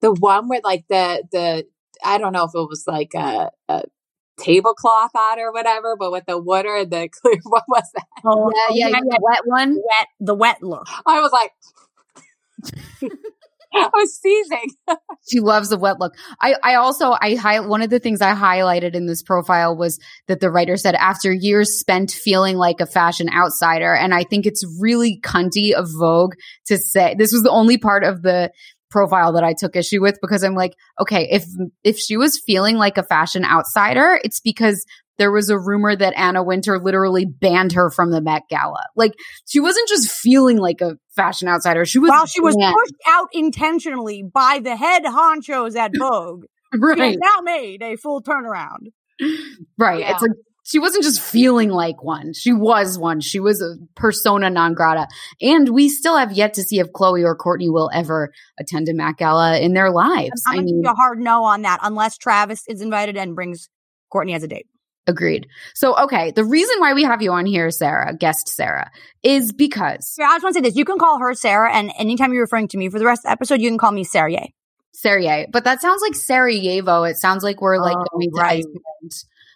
The 0.00 0.12
one 0.12 0.48
where 0.48 0.60
like 0.62 0.84
the 0.88 1.24
the 1.32 1.66
I 2.04 2.18
don't 2.18 2.32
know 2.32 2.44
if 2.44 2.52
it 2.54 2.68
was 2.68 2.84
like 2.86 3.10
a, 3.14 3.50
a 3.68 3.82
tablecloth 4.40 5.14
on 5.14 5.38
or 5.38 5.52
whatever, 5.52 5.96
but 5.96 6.12
with 6.12 6.24
the 6.26 6.40
water 6.40 6.76
and 6.76 6.90
the 6.90 7.08
clear. 7.22 7.38
What 7.44 7.64
was 7.68 7.90
that? 7.94 8.06
Oh, 8.24 8.50
Yeah, 8.54 8.66
oh, 8.70 8.74
yeah, 8.74 8.88
yeah. 8.88 9.18
Wet 9.20 9.40
one. 9.44 9.74
Wet, 9.76 10.06
the 10.20 10.34
wet 10.34 10.62
look. 10.62 10.86
I 11.06 11.20
was 11.20 11.32
like, 11.32 11.52
I 13.74 13.88
was 13.92 14.18
seizing. 14.20 14.70
She 15.30 15.40
loves 15.40 15.68
the 15.68 15.78
wet 15.78 16.00
look. 16.00 16.14
I, 16.40 16.54
I 16.62 16.74
also, 16.74 17.14
I 17.20 17.36
high, 17.36 17.60
one 17.60 17.82
of 17.82 17.90
the 17.90 18.00
things 18.00 18.20
I 18.20 18.34
highlighted 18.34 18.94
in 18.94 19.06
this 19.06 19.22
profile 19.22 19.76
was 19.76 19.98
that 20.26 20.40
the 20.40 20.50
writer 20.50 20.76
said 20.76 20.96
after 20.96 21.32
years 21.32 21.78
spent 21.78 22.10
feeling 22.10 22.56
like 22.56 22.80
a 22.80 22.86
fashion 22.86 23.28
outsider. 23.32 23.94
And 23.94 24.12
I 24.12 24.24
think 24.24 24.46
it's 24.46 24.64
really 24.80 25.20
cunty 25.22 25.72
of 25.72 25.88
Vogue 25.98 26.34
to 26.66 26.78
say 26.78 27.14
this 27.16 27.32
was 27.32 27.42
the 27.42 27.50
only 27.50 27.78
part 27.78 28.02
of 28.02 28.22
the 28.22 28.50
profile 28.90 29.32
that 29.34 29.44
I 29.44 29.54
took 29.56 29.76
issue 29.76 30.00
with 30.00 30.18
because 30.20 30.42
I'm 30.42 30.54
like, 30.54 30.74
okay, 31.00 31.28
if, 31.30 31.44
if 31.84 31.98
she 31.98 32.16
was 32.16 32.40
feeling 32.44 32.76
like 32.76 32.98
a 32.98 33.02
fashion 33.02 33.44
outsider, 33.44 34.20
it's 34.24 34.40
because 34.40 34.84
there 35.18 35.30
was 35.30 35.50
a 35.50 35.58
rumor 35.58 35.94
that 35.94 36.14
Anna 36.16 36.42
Wintour 36.42 36.78
literally 36.78 37.26
banned 37.26 37.72
her 37.72 37.90
from 37.90 38.10
the 38.10 38.22
Met 38.22 38.44
Gala. 38.48 38.84
Like 38.96 39.12
she 39.46 39.60
wasn't 39.60 39.86
just 39.88 40.10
feeling 40.10 40.56
like 40.56 40.80
a 40.80 40.96
fashion 41.14 41.46
outsider. 41.46 41.84
She 41.84 41.98
was 41.98 42.08
While 42.08 42.24
she 42.26 42.40
was 42.40 42.56
banned. 42.56 42.74
pushed 42.74 42.94
out 43.06 43.28
intentionally 43.32 44.22
by 44.22 44.60
the 44.62 44.76
head 44.76 45.04
honchos 45.04 45.76
at 45.76 45.92
Vogue, 45.98 46.44
she 46.72 46.80
has 46.80 46.98
right. 46.98 47.18
now 47.20 47.42
made 47.42 47.82
a 47.82 47.96
full 47.96 48.22
turnaround. 48.22 48.88
Right. 49.76 50.00
Yeah. 50.00 50.12
It's 50.12 50.22
like 50.22 50.30
she 50.70 50.78
wasn't 50.78 51.02
just 51.02 51.20
feeling 51.20 51.70
like 51.70 52.02
one. 52.04 52.32
She 52.32 52.52
was 52.52 52.96
one. 52.96 53.20
She 53.20 53.40
was 53.40 53.60
a 53.60 53.74
persona 53.96 54.48
non 54.50 54.74
grata. 54.74 55.08
And 55.40 55.70
we 55.70 55.88
still 55.88 56.16
have 56.16 56.30
yet 56.32 56.54
to 56.54 56.62
see 56.62 56.78
if 56.78 56.86
Khloé 56.92 57.24
or 57.24 57.36
Kourtney 57.36 57.72
will 57.72 57.90
ever 57.92 58.32
attend 58.58 58.88
a 58.88 58.94
Met 58.94 59.16
Gala 59.16 59.58
in 59.58 59.74
their 59.74 59.90
lives. 59.90 60.40
I'm 60.46 60.52
I 60.52 60.56
gonna 60.56 60.66
give 60.68 60.74
mean, 60.76 60.82
you 60.84 60.90
a 60.90 60.94
hard 60.94 61.18
no 61.18 61.42
on 61.44 61.62
that, 61.62 61.80
unless 61.82 62.18
Travis 62.18 62.62
is 62.68 62.80
invited 62.80 63.16
and 63.16 63.34
brings 63.34 63.68
Kourtney 64.12 64.34
as 64.34 64.44
a 64.44 64.48
date. 64.48 64.66
agreed. 65.06 65.48
So, 65.74 65.96
okay. 66.04 66.30
The 66.30 66.44
reason 66.44 66.76
why 66.78 66.94
we 66.94 67.02
have 67.02 67.20
you 67.20 67.32
on 67.32 67.46
here, 67.46 67.70
Sarah, 67.72 68.14
guest 68.16 68.48
Sarah, 68.48 68.90
is 69.24 69.50
because 69.52 70.14
Yeah, 70.18 70.26
I 70.28 70.34
just 70.34 70.44
want 70.44 70.54
to 70.54 70.58
say 70.62 70.68
this: 70.68 70.76
you 70.76 70.84
can 70.84 70.98
call 70.98 71.18
her 71.18 71.34
Sarah, 71.34 71.72
and 71.74 71.90
anytime 71.98 72.32
you're 72.32 72.42
referring 72.42 72.68
to 72.68 72.78
me 72.78 72.88
for 72.88 72.98
the 73.00 73.06
rest 73.06 73.20
of 73.20 73.24
the 73.24 73.32
episode, 73.32 73.60
you 73.60 73.68
can 73.68 73.78
call 73.78 73.90
me 73.92 74.04
Sarah. 74.04 74.46
Sarah, 74.92 75.46
but 75.50 75.64
that 75.64 75.80
sounds 75.80 76.02
like 76.02 76.14
Sarajevo. 76.14 77.04
It 77.04 77.16
sounds 77.16 77.42
like 77.42 77.60
we're 77.60 77.78
like 77.78 77.96
Oh, 77.96 78.04
going 78.12 78.30
to 78.30 78.40
right. 78.40 78.58
Iceland. 78.58 79.12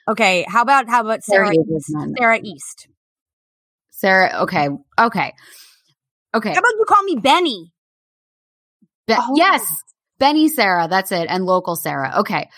Okay, 0.06 0.44
how 0.48 0.62
about 0.62 0.88
how 0.88 1.00
about 1.00 1.24
Sarah 1.24 1.46
Sarajevo's 1.46 1.88
East? 1.88 2.16
Sarah 2.18 2.40
East. 2.42 2.88
Sarah, 3.90 4.30
okay. 4.42 4.68
Okay. 4.98 5.32
Okay. 6.34 6.52
How 6.52 6.58
about 6.58 6.72
you 6.78 6.84
call 6.86 7.02
me 7.04 7.16
Benny? 7.16 7.72
Be- 9.06 9.14
Oh. 9.16 9.34
Yes, 9.36 9.66
Benny 10.18 10.48
Sarah. 10.48 10.88
That's 10.88 11.12
it. 11.12 11.26
And 11.30 11.46
local 11.46 11.76
Sarah. 11.76 12.12
Okay. 12.18 12.48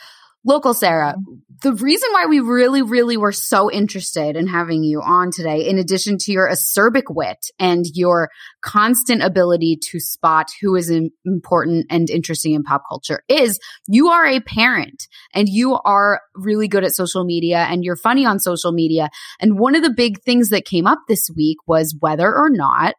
Local 0.46 0.74
Sarah. 0.74 1.14
Mm-hmm. 1.18 1.34
The 1.62 1.72
reason 1.72 2.10
why 2.12 2.26
we 2.26 2.40
really, 2.40 2.82
really 2.82 3.16
were 3.16 3.32
so 3.32 3.70
interested 3.70 4.36
in 4.36 4.46
having 4.46 4.84
you 4.84 5.00
on 5.00 5.30
today, 5.32 5.66
in 5.66 5.78
addition 5.78 6.18
to 6.18 6.32
your 6.32 6.48
acerbic 6.48 7.04
wit 7.08 7.38
and 7.58 7.86
your 7.94 8.28
constant 8.62 9.22
ability 9.22 9.78
to 9.90 9.98
spot 9.98 10.48
who 10.60 10.76
is 10.76 10.92
important 11.24 11.86
and 11.88 12.10
interesting 12.10 12.52
in 12.52 12.62
pop 12.62 12.82
culture, 12.88 13.22
is 13.28 13.58
you 13.88 14.08
are 14.08 14.26
a 14.26 14.40
parent 14.40 15.08
and 15.32 15.48
you 15.48 15.78
are 15.84 16.20
really 16.34 16.68
good 16.68 16.84
at 16.84 16.94
social 16.94 17.24
media 17.24 17.66
and 17.70 17.84
you're 17.84 17.96
funny 17.96 18.26
on 18.26 18.38
social 18.38 18.72
media. 18.72 19.08
And 19.40 19.58
one 19.58 19.74
of 19.74 19.82
the 19.82 19.94
big 19.94 20.20
things 20.22 20.50
that 20.50 20.66
came 20.66 20.86
up 20.86 20.98
this 21.08 21.30
week 21.34 21.56
was 21.66 21.96
whether 21.98 22.28
or 22.28 22.50
not 22.50 22.94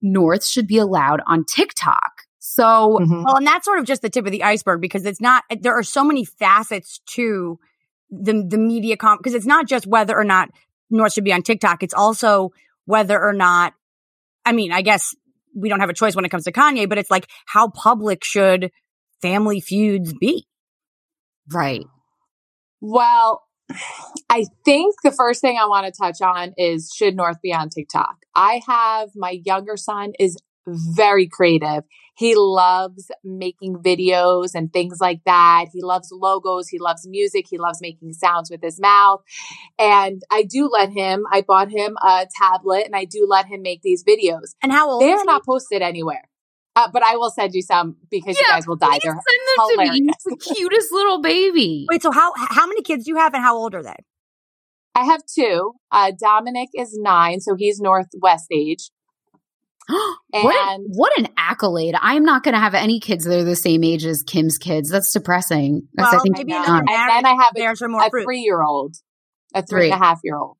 North 0.00 0.44
should 0.44 0.66
be 0.66 0.78
allowed 0.78 1.20
on 1.26 1.44
TikTok. 1.44 2.11
So, 2.44 2.98
mm-hmm. 3.00 3.22
Well, 3.22 3.36
and 3.36 3.46
that's 3.46 3.64
sort 3.64 3.78
of 3.78 3.84
just 3.84 4.02
the 4.02 4.10
tip 4.10 4.26
of 4.26 4.32
the 4.32 4.42
iceberg 4.42 4.80
because 4.80 5.06
it's 5.06 5.20
not. 5.20 5.44
There 5.60 5.78
are 5.78 5.84
so 5.84 6.02
many 6.02 6.24
facets 6.24 7.00
to 7.10 7.60
the 8.10 8.44
the 8.44 8.58
media 8.58 8.96
comp 8.96 9.20
because 9.20 9.34
it's 9.34 9.46
not 9.46 9.68
just 9.68 9.86
whether 9.86 10.18
or 10.18 10.24
not 10.24 10.48
North 10.90 11.12
should 11.12 11.22
be 11.22 11.32
on 11.32 11.42
TikTok. 11.42 11.84
It's 11.84 11.94
also 11.94 12.50
whether 12.84 13.16
or 13.22 13.32
not. 13.32 13.74
I 14.44 14.50
mean, 14.50 14.72
I 14.72 14.82
guess 14.82 15.14
we 15.54 15.68
don't 15.68 15.78
have 15.78 15.88
a 15.88 15.94
choice 15.94 16.16
when 16.16 16.24
it 16.24 16.30
comes 16.30 16.42
to 16.42 16.52
Kanye, 16.52 16.88
but 16.88 16.98
it's 16.98 17.12
like 17.12 17.28
how 17.46 17.68
public 17.68 18.24
should 18.24 18.72
family 19.22 19.60
feuds 19.60 20.12
be? 20.12 20.48
right. 21.52 21.86
Well, 22.80 23.44
I 24.28 24.46
think 24.64 24.96
the 25.04 25.12
first 25.12 25.40
thing 25.40 25.58
I 25.60 25.66
want 25.66 25.86
to 25.86 25.92
touch 25.96 26.20
on 26.20 26.54
is 26.56 26.90
should 26.92 27.14
North 27.14 27.40
be 27.40 27.54
on 27.54 27.68
TikTok? 27.68 28.16
I 28.34 28.62
have 28.66 29.10
my 29.14 29.40
younger 29.44 29.76
son 29.76 30.14
is 30.18 30.36
very 30.66 31.28
creative. 31.28 31.84
He 32.14 32.34
loves 32.36 33.10
making 33.24 33.76
videos 33.76 34.54
and 34.54 34.72
things 34.72 34.98
like 35.00 35.20
that. 35.24 35.66
He 35.72 35.82
loves 35.82 36.10
logos. 36.12 36.68
He 36.68 36.78
loves 36.78 37.06
music. 37.08 37.46
He 37.48 37.58
loves 37.58 37.80
making 37.80 38.12
sounds 38.12 38.50
with 38.50 38.62
his 38.62 38.78
mouth. 38.80 39.22
And 39.78 40.22
I 40.30 40.42
do 40.42 40.68
let 40.68 40.90
him, 40.90 41.24
I 41.32 41.40
bought 41.40 41.70
him 41.70 41.96
a 42.02 42.26
tablet 42.36 42.84
and 42.84 42.94
I 42.94 43.04
do 43.04 43.26
let 43.28 43.46
him 43.46 43.62
make 43.62 43.82
these 43.82 44.04
videos. 44.04 44.54
And 44.62 44.72
how 44.72 44.90
old? 44.90 45.02
They're 45.02 45.24
not 45.24 45.44
posted 45.44 45.82
anywhere. 45.82 46.28
Uh, 46.74 46.88
but 46.90 47.02
I 47.02 47.16
will 47.16 47.30
send 47.30 47.52
you 47.54 47.60
some 47.60 47.96
because 48.10 48.38
you 48.38 48.46
guys 48.48 48.66
will 48.66 48.76
die. 48.76 48.98
They're 49.02 49.12
send 49.12 49.76
them 49.76 49.86
to 49.86 49.92
me. 49.92 50.06
He's 50.06 50.24
the 50.24 50.54
cutest 50.54 50.90
little 50.90 51.20
baby. 51.20 51.86
Wait, 51.90 52.02
so 52.02 52.10
how 52.10 52.32
how 52.34 52.66
many 52.66 52.80
kids 52.80 53.04
do 53.04 53.10
you 53.10 53.18
have, 53.18 53.34
and 53.34 53.42
how 53.42 53.54
old 53.56 53.74
are 53.74 53.82
they? 53.82 53.96
I 54.94 55.04
have 55.04 55.20
two. 55.26 55.72
Uh, 55.90 56.12
Dominic 56.18 56.70
is 56.74 56.98
nine, 56.98 57.40
so 57.40 57.56
he's 57.56 57.78
North 57.78 58.08
West 58.22 58.46
age. 58.50 58.90
what, 60.30 60.54
a- 60.54 60.72
And- 60.72 60.86
what 60.88 61.18
an 61.18 61.28
accolade. 61.36 61.94
I'm 62.00 62.24
not 62.24 62.42
going 62.44 62.54
to 62.54 62.60
have 62.60 62.74
any 62.74 63.00
kids 63.00 63.24
that 63.24 63.38
are 63.38 63.44
the 63.44 63.56
same 63.56 63.84
age 63.84 64.04
as 64.04 64.22
Kim's 64.22 64.58
kids. 64.58 64.88
That's 64.90 65.12
depressing. 65.12 65.88
That's, 65.94 66.12
I 66.12 66.16
Well, 66.16 66.22
think, 66.22 66.36
maybe 66.38 66.52
I 66.54 66.60
if 66.62 66.66
know. 66.66 66.72
you're 66.74 66.78
And 66.80 66.88
then 66.88 67.26
I 67.26 67.34
have 67.42 67.52
a, 67.56 67.88
more 67.88 68.06
a 68.06 68.10
three 68.10 68.40
year 68.40 68.62
old, 68.62 68.94
a 69.54 69.62
three 69.64 69.86
and 69.86 69.94
a 69.94 69.96
Three. 69.96 70.06
half 70.06 70.20
year 70.24 70.36
old. 70.36 70.56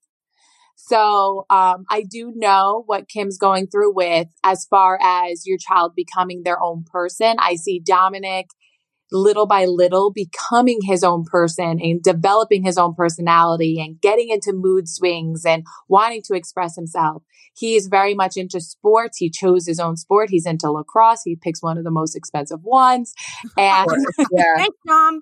So 0.76 1.46
um, 1.48 1.84
I 1.88 2.02
do 2.08 2.32
know 2.34 2.82
what 2.86 3.08
Kim's 3.08 3.38
going 3.38 3.68
through 3.68 3.94
with 3.94 4.26
as 4.42 4.66
far 4.68 4.98
as 5.02 5.46
your 5.46 5.56
child 5.58 5.92
becoming 5.94 6.42
their 6.44 6.60
own 6.60 6.84
person. 6.90 7.36
I 7.38 7.54
see 7.54 7.80
Dominic 7.84 8.46
little 9.12 9.46
by 9.46 9.66
little 9.66 10.10
becoming 10.10 10.80
his 10.82 11.04
own 11.04 11.24
person 11.24 11.78
and 11.80 12.02
developing 12.02 12.64
his 12.64 12.78
own 12.78 12.94
personality 12.94 13.80
and 13.80 14.00
getting 14.00 14.30
into 14.30 14.52
mood 14.52 14.88
swings 14.88 15.44
and 15.44 15.64
wanting 15.88 16.22
to 16.22 16.34
express 16.34 16.74
himself. 16.74 17.22
He 17.54 17.76
is 17.76 17.88
very 17.88 18.14
much 18.14 18.36
into 18.36 18.60
sports. 18.60 19.18
He 19.18 19.30
chose 19.30 19.66
his 19.66 19.78
own 19.78 19.96
sport. 19.96 20.30
He's 20.30 20.46
into 20.46 20.70
lacrosse. 20.70 21.22
He 21.24 21.36
picks 21.36 21.62
one 21.62 21.76
of 21.76 21.84
the 21.84 21.90
most 21.90 22.16
expensive 22.16 22.62
ones. 22.62 23.14
And 23.58 23.86
yeah. 24.32 24.54
Thanks, 24.56 24.76
Tom. 24.88 25.20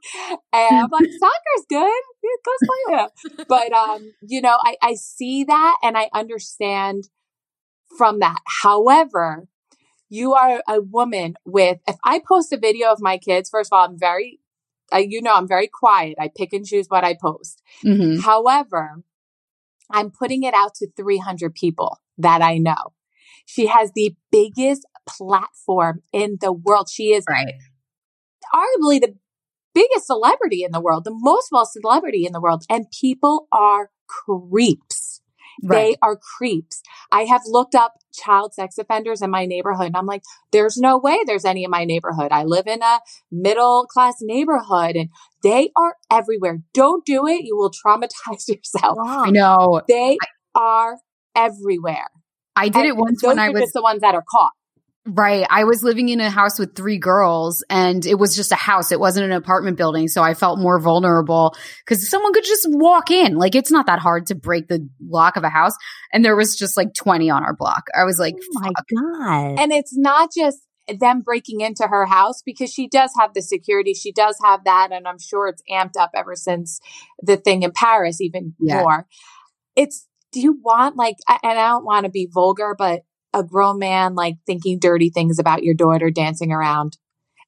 and 0.52 0.76
I'm 0.76 0.88
like, 0.90 1.10
soccer's 1.18 1.66
good. 1.68 2.02
Yeah, 2.22 2.30
Go 2.44 2.52
play 2.64 3.04
it. 3.04 3.48
But 3.48 3.72
um, 3.72 4.12
you 4.22 4.40
know, 4.40 4.56
I, 4.62 4.76
I 4.82 4.94
see 4.94 5.44
that 5.44 5.76
and 5.82 5.98
I 5.98 6.08
understand 6.14 7.08
from 7.98 8.20
that. 8.20 8.38
However, 8.62 9.48
you 10.10 10.34
are 10.34 10.62
a 10.68 10.82
woman 10.82 11.36
with 11.46 11.78
if 11.88 11.96
I 12.04 12.20
post 12.26 12.52
a 12.52 12.58
video 12.58 12.92
of 12.92 13.00
my 13.00 13.18
kids, 13.18 13.50
first 13.50 13.72
of 13.72 13.78
all, 13.78 13.86
I'm 13.86 13.98
very 13.98 14.40
I, 14.92 15.00
you 15.08 15.22
know, 15.22 15.34
I'm 15.34 15.48
very 15.48 15.68
quiet. 15.68 16.16
I 16.20 16.30
pick 16.36 16.52
and 16.52 16.66
choose 16.66 16.88
what 16.88 17.04
I 17.04 17.14
post. 17.14 17.62
Mhm. 17.84 18.20
However, 18.22 19.02
I'm 19.90 20.10
putting 20.10 20.42
it 20.44 20.54
out 20.54 20.74
to 20.76 20.88
300 20.96 21.54
people 21.54 21.98
that 22.18 22.42
I 22.42 22.58
know. 22.58 22.94
She 23.46 23.66
has 23.66 23.92
the 23.94 24.14
biggest 24.30 24.84
platform 25.08 26.02
in 26.12 26.38
the 26.40 26.52
world. 26.52 26.88
She 26.90 27.12
is 27.12 27.24
Right. 27.28 27.54
arguably 28.54 29.00
the 29.00 29.16
biggest 29.74 30.06
celebrity 30.06 30.62
in 30.64 30.72
the 30.72 30.80
world, 30.80 31.04
the 31.04 31.14
most 31.14 31.48
well 31.52 31.66
celebrity 31.66 32.26
in 32.26 32.32
the 32.32 32.40
world, 32.40 32.64
and 32.68 32.86
people 32.90 33.48
are 33.52 33.90
creeps. 34.06 35.09
They 35.62 35.96
are 36.02 36.18
creeps. 36.38 36.82
I 37.12 37.22
have 37.22 37.42
looked 37.46 37.74
up 37.74 37.94
child 38.12 38.54
sex 38.54 38.78
offenders 38.78 39.22
in 39.22 39.30
my 39.30 39.46
neighborhood 39.46 39.86
and 39.88 39.96
I'm 39.96 40.06
like, 40.06 40.22
there's 40.52 40.76
no 40.76 40.98
way 40.98 41.18
there's 41.26 41.44
any 41.44 41.64
in 41.64 41.70
my 41.70 41.84
neighborhood. 41.84 42.32
I 42.32 42.44
live 42.44 42.66
in 42.66 42.82
a 42.82 43.00
middle 43.30 43.86
class 43.86 44.16
neighborhood 44.20 44.96
and 44.96 45.10
they 45.42 45.70
are 45.76 45.96
everywhere. 46.10 46.58
Don't 46.74 47.04
do 47.04 47.26
it. 47.26 47.42
You 47.44 47.56
will 47.56 47.70
traumatize 47.70 48.48
yourself. 48.48 48.98
Wow. 48.98 49.24
I 49.26 49.30
know. 49.30 49.82
They 49.88 50.16
are 50.54 50.98
everywhere. 51.34 52.08
I 52.56 52.68
did 52.68 52.80
And 52.80 52.86
it 52.86 52.96
once 52.96 53.22
when 53.22 53.38
I 53.38 53.48
was 53.50 53.70
the 53.72 53.82
ones 53.82 54.00
that 54.00 54.14
are 54.14 54.24
caught. 54.28 54.52
Right. 55.06 55.46
I 55.48 55.64
was 55.64 55.82
living 55.82 56.10
in 56.10 56.20
a 56.20 56.28
house 56.28 56.58
with 56.58 56.76
three 56.76 56.98
girls 56.98 57.64
and 57.70 58.04
it 58.04 58.16
was 58.18 58.36
just 58.36 58.52
a 58.52 58.56
house. 58.56 58.92
It 58.92 59.00
wasn't 59.00 59.24
an 59.26 59.32
apartment 59.32 59.78
building. 59.78 60.08
So 60.08 60.22
I 60.22 60.34
felt 60.34 60.58
more 60.58 60.78
vulnerable 60.78 61.56
because 61.84 62.08
someone 62.08 62.34
could 62.34 62.44
just 62.44 62.66
walk 62.68 63.10
in. 63.10 63.36
Like 63.36 63.54
it's 63.54 63.70
not 63.70 63.86
that 63.86 63.98
hard 63.98 64.26
to 64.26 64.34
break 64.34 64.68
the 64.68 64.86
lock 65.00 65.36
of 65.36 65.42
a 65.42 65.48
house. 65.48 65.72
And 66.12 66.22
there 66.22 66.36
was 66.36 66.54
just 66.54 66.76
like 66.76 66.88
20 66.92 67.30
on 67.30 67.42
our 67.44 67.56
block. 67.56 67.84
I 67.98 68.04
was 68.04 68.18
like, 68.18 68.34
Oh 68.38 68.60
my 68.60 68.68
fuck. 68.76 68.86
God. 68.94 69.58
And 69.58 69.72
it's 69.72 69.96
not 69.96 70.30
just 70.36 70.58
them 70.98 71.22
breaking 71.22 71.62
into 71.62 71.86
her 71.86 72.04
house 72.04 72.42
because 72.44 72.70
she 72.70 72.86
does 72.86 73.10
have 73.18 73.32
the 73.32 73.40
security. 73.42 73.94
She 73.94 74.12
does 74.12 74.36
have 74.44 74.64
that. 74.64 74.90
And 74.92 75.08
I'm 75.08 75.18
sure 75.18 75.48
it's 75.48 75.62
amped 75.70 75.96
up 75.98 76.10
ever 76.14 76.34
since 76.36 76.78
the 77.22 77.38
thing 77.38 77.62
in 77.62 77.72
Paris, 77.72 78.20
even 78.20 78.54
Yeah. 78.60 78.82
more. 78.82 79.06
It's, 79.76 80.06
do 80.32 80.40
you 80.40 80.58
want 80.62 80.96
like, 80.96 81.16
and 81.28 81.58
I 81.58 81.68
don't 81.68 81.86
want 81.86 82.04
to 82.04 82.10
be 82.10 82.28
vulgar, 82.30 82.74
but 82.76 83.00
a 83.32 83.42
grown 83.44 83.78
man 83.78 84.14
like 84.14 84.36
thinking 84.46 84.78
dirty 84.78 85.10
things 85.10 85.38
about 85.38 85.62
your 85.62 85.74
daughter 85.74 86.10
dancing 86.10 86.52
around? 86.52 86.96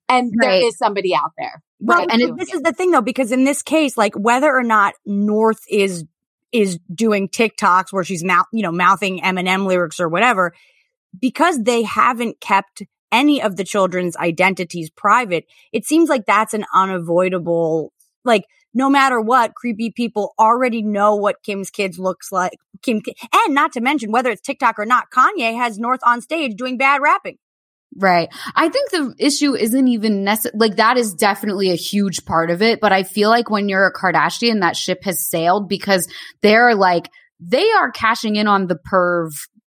And 0.08 0.32
Right. 0.36 0.60
there 0.60 0.68
is 0.68 0.76
somebody 0.76 1.14
out 1.14 1.32
there. 1.38 1.62
Well, 1.80 1.98
Right, 1.98 2.08
and 2.10 2.38
this 2.38 2.52
is 2.52 2.62
the 2.62 2.72
thing 2.72 2.90
though, 2.90 3.00
because 3.00 3.32
in 3.32 3.44
this 3.44 3.62
case, 3.62 3.96
like 3.96 4.14
whether 4.14 4.52
or 4.52 4.62
not 4.62 4.94
North 5.04 5.60
is 5.68 6.04
is 6.52 6.78
doing 6.94 7.28
TikToks 7.28 7.92
where 7.92 8.04
she's 8.04 8.22
mouth, 8.22 8.46
you 8.52 8.62
know, 8.62 8.70
mouthing 8.70 9.20
Eminem 9.20 9.66
lyrics 9.66 9.98
or 9.98 10.08
whatever, 10.08 10.52
because 11.18 11.62
they 11.62 11.82
haven't 11.82 12.40
kept 12.40 12.82
any 13.10 13.42
of 13.42 13.56
the 13.56 13.64
children's 13.64 14.16
identities 14.16 14.90
private, 14.90 15.46
it 15.72 15.84
seems 15.86 16.08
like 16.08 16.26
that's 16.26 16.54
an 16.54 16.64
unavoidable, 16.74 17.92
like 18.24 18.44
no 18.74 18.88
matter 18.88 19.20
what, 19.20 19.54
creepy 19.54 19.90
people 19.90 20.34
already 20.38 20.82
know 20.82 21.14
what 21.14 21.42
Kim's 21.42 21.70
kids 21.70 21.98
looks 21.98 22.32
like. 22.32 22.58
Kim, 22.82 23.00
and 23.32 23.54
not 23.54 23.72
to 23.72 23.80
mention 23.80 24.10
whether 24.10 24.30
it's 24.30 24.40
TikTok 24.40 24.78
or 24.78 24.86
not, 24.86 25.10
Kanye 25.10 25.56
has 25.56 25.78
North 25.78 26.00
on 26.04 26.20
stage 26.20 26.54
doing 26.56 26.76
bad 26.78 27.00
rapping. 27.02 27.38
Right. 27.96 28.30
I 28.56 28.68
think 28.70 28.90
the 28.90 29.14
issue 29.18 29.54
isn't 29.54 29.88
even 29.88 30.24
necessary. 30.24 30.56
Like 30.56 30.76
that 30.76 30.96
is 30.96 31.14
definitely 31.14 31.70
a 31.70 31.76
huge 31.76 32.24
part 32.24 32.50
of 32.50 32.62
it. 32.62 32.80
But 32.80 32.92
I 32.92 33.02
feel 33.02 33.28
like 33.28 33.50
when 33.50 33.68
you're 33.68 33.86
a 33.86 33.92
Kardashian, 33.92 34.60
that 34.60 34.76
ship 34.76 35.04
has 35.04 35.28
sailed 35.28 35.68
because 35.68 36.08
they're 36.40 36.74
like, 36.74 37.10
they 37.38 37.70
are 37.72 37.90
cashing 37.90 38.36
in 38.36 38.46
on 38.46 38.66
the 38.66 38.78
perv 38.90 39.32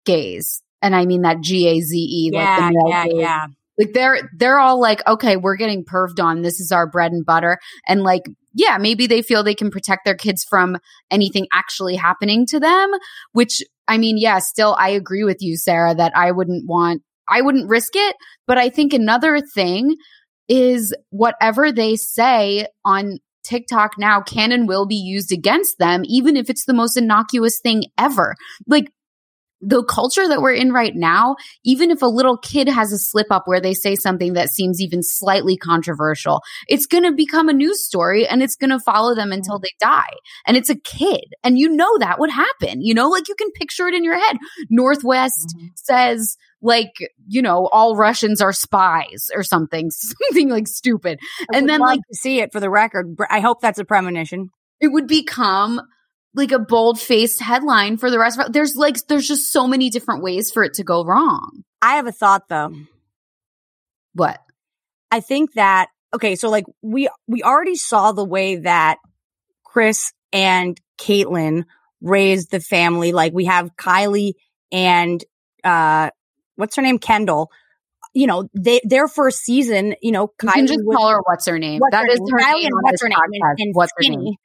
gaze. 0.05 0.61
And 0.81 0.95
I 0.95 1.05
mean 1.05 1.21
that 1.21 1.41
G 1.41 1.67
A 1.67 1.79
Z 1.79 1.97
E. 1.97 2.31
like 2.33 2.59
the 2.59 2.71
male 2.75 3.03
gaze. 3.03 3.13
yeah. 3.15 3.45
Like 3.79 3.93
they're 3.93 4.29
they're 4.37 4.59
all 4.59 4.79
like, 4.79 5.01
okay, 5.07 5.35
we're 5.37 5.55
getting 5.55 5.83
perved 5.83 6.21
on. 6.21 6.43
This 6.43 6.59
is 6.59 6.71
our 6.71 6.87
bread 6.87 7.11
and 7.11 7.25
butter. 7.25 7.57
And 7.87 8.03
like, 8.03 8.23
yeah, 8.53 8.77
maybe 8.77 9.07
they 9.07 9.21
feel 9.21 9.43
they 9.43 9.55
can 9.55 9.71
protect 9.71 10.05
their 10.05 10.15
kids 10.15 10.43
from 10.43 10.77
anything 11.11 11.47
actually 11.51 11.95
happening 11.95 12.45
to 12.47 12.59
them. 12.59 12.91
Which 13.31 13.61
I 13.87 13.97
mean, 13.97 14.17
yeah, 14.17 14.39
still 14.39 14.75
I 14.79 14.89
agree 14.89 15.23
with 15.23 15.37
you, 15.41 15.57
Sarah, 15.57 15.95
that 15.95 16.13
I 16.15 16.31
wouldn't 16.31 16.67
want 16.67 17.01
I 17.27 17.41
wouldn't 17.41 17.69
risk 17.69 17.91
it. 17.95 18.15
But 18.47 18.57
I 18.57 18.69
think 18.69 18.93
another 18.93 19.41
thing 19.41 19.95
is 20.49 20.93
whatever 21.09 21.71
they 21.71 21.95
say 21.95 22.67
on 22.85 23.17
TikTok 23.43 23.93
now 23.97 24.21
can 24.21 24.51
and 24.51 24.67
will 24.67 24.85
be 24.85 24.95
used 24.95 25.31
against 25.31 25.77
them, 25.77 26.03
even 26.05 26.37
if 26.37 26.49
it's 26.49 26.65
the 26.65 26.73
most 26.73 26.97
innocuous 26.97 27.59
thing 27.61 27.83
ever. 27.97 28.35
Like 28.67 28.89
the 29.65 29.83
culture 29.83 30.27
that 30.27 30.41
we're 30.41 30.53
in 30.53 30.71
right 30.73 30.93
now, 30.95 31.35
even 31.63 31.89
if 31.89 32.01
a 32.01 32.07
little 32.07 32.37
kid 32.37 32.67
has 32.67 32.91
a 32.91 32.97
slip 32.97 33.27
up 33.31 33.43
where 33.45 33.61
they 33.61 33.73
say 33.73 33.95
something 33.95 34.33
that 34.33 34.49
seems 34.49 34.81
even 34.81 35.01
slightly 35.01 35.55
controversial, 35.55 36.41
it's 36.67 36.85
going 36.85 37.03
to 37.03 37.13
become 37.13 37.49
a 37.49 37.53
news 37.53 37.83
story 37.83 38.27
and 38.27 38.43
it's 38.43 38.55
going 38.55 38.69
to 38.69 38.79
follow 38.79 39.15
them 39.15 39.29
mm-hmm. 39.29 39.37
until 39.37 39.59
they 39.59 39.71
die. 39.79 40.13
And 40.45 40.57
it's 40.57 40.69
a 40.69 40.75
kid. 40.75 41.33
And 41.43 41.57
you 41.57 41.69
know 41.69 41.97
that 41.99 42.19
would 42.19 42.29
happen. 42.29 42.81
You 42.81 42.93
know, 42.93 43.09
like 43.09 43.27
you 43.29 43.35
can 43.35 43.51
picture 43.51 43.87
it 43.87 43.93
in 43.93 44.03
your 44.03 44.19
head. 44.19 44.37
North 44.69 45.03
West 45.03 45.55
mm-hmm. 45.55 45.67
says, 45.75 46.35
like, 46.61 46.93
you 47.27 47.41
know, 47.41 47.67
all 47.71 47.95
Russians 47.95 48.41
are 48.41 48.53
spies 48.53 49.29
or 49.35 49.43
something, 49.43 49.91
something 49.91 50.49
like 50.49 50.67
stupid. 50.67 51.19
I 51.53 51.57
And 51.57 51.69
then, 51.69 51.79
like, 51.81 51.99
to 51.99 52.17
see 52.17 52.39
it 52.39 52.51
for 52.51 52.59
the 52.59 52.69
record. 52.69 53.15
I 53.29 53.39
hope 53.39 53.61
that's 53.61 53.79
a 53.79 53.85
premonition. 53.85 54.49
it 54.79 54.87
would 54.87 55.07
become 55.07 55.81
like 56.35 56.51
a 56.51 56.59
bold 56.59 56.99
faced 56.99 57.41
headline 57.41 57.97
for 57.97 58.09
the 58.09 58.17
rest 58.19 58.39
of 58.39 58.47
it. 58.47 58.53
There's 58.53 58.75
like, 58.75 58.97
there's 59.07 59.27
just 59.27 59.51
so 59.51 59.67
many 59.67 59.89
different 59.89 60.23
ways 60.23 60.51
for 60.51 60.63
it 60.63 60.73
to 60.75 60.83
go 60.83 61.05
wrong. 61.05 61.63
I 61.81 61.95
have 61.97 62.07
a 62.07 62.11
thought 62.11 62.47
though. 62.49 62.73
What? 64.13 64.39
I 65.11 65.19
think 65.19 65.53
that 65.53 65.89
okay, 66.13 66.35
so 66.35 66.49
like 66.49 66.65
we 66.81 67.09
we 67.27 67.43
already 67.43 67.75
saw 67.75 68.11
the 68.11 68.25
way 68.25 68.57
that 68.57 68.97
Kris 69.63 70.11
and 70.31 70.79
Caitlyn 70.99 71.65
raised 72.01 72.51
the 72.51 72.59
family. 72.59 73.11
Like 73.11 73.33
we 73.33 73.45
have 73.45 73.75
Kylie 73.75 74.33
and 74.71 75.23
uh 75.63 76.09
what's 76.55 76.75
her 76.75 76.81
name? 76.81 76.99
Kendall. 76.99 77.51
You 78.15 78.27
know, 78.27 78.47
they 78.53 78.79
their 78.83 79.07
first 79.07 79.39
season, 79.41 79.95
you 80.01 80.11
know, 80.11 80.31
You 80.41 80.47
Kylie 80.49 80.53
can 80.53 80.67
just 80.67 80.79
was- 80.83 80.95
call 80.95 81.09
her 81.09 81.21
what's 81.25 81.45
her 81.47 81.57
name. 81.59 81.79
what's 81.79 81.91
That 81.91 82.05
her 82.05 82.11
is 82.11 82.19
her 82.19 82.37
Kylie 82.39 82.53
name 82.61 82.65
and 82.65 82.81
what's 82.83 83.01
her 83.01 83.09
name? 83.09 83.17
And, 83.31 83.59
and 83.59 83.75
what's 83.75 83.91
her 83.97 84.03
Skinny 84.03 84.17
name? 84.17 84.35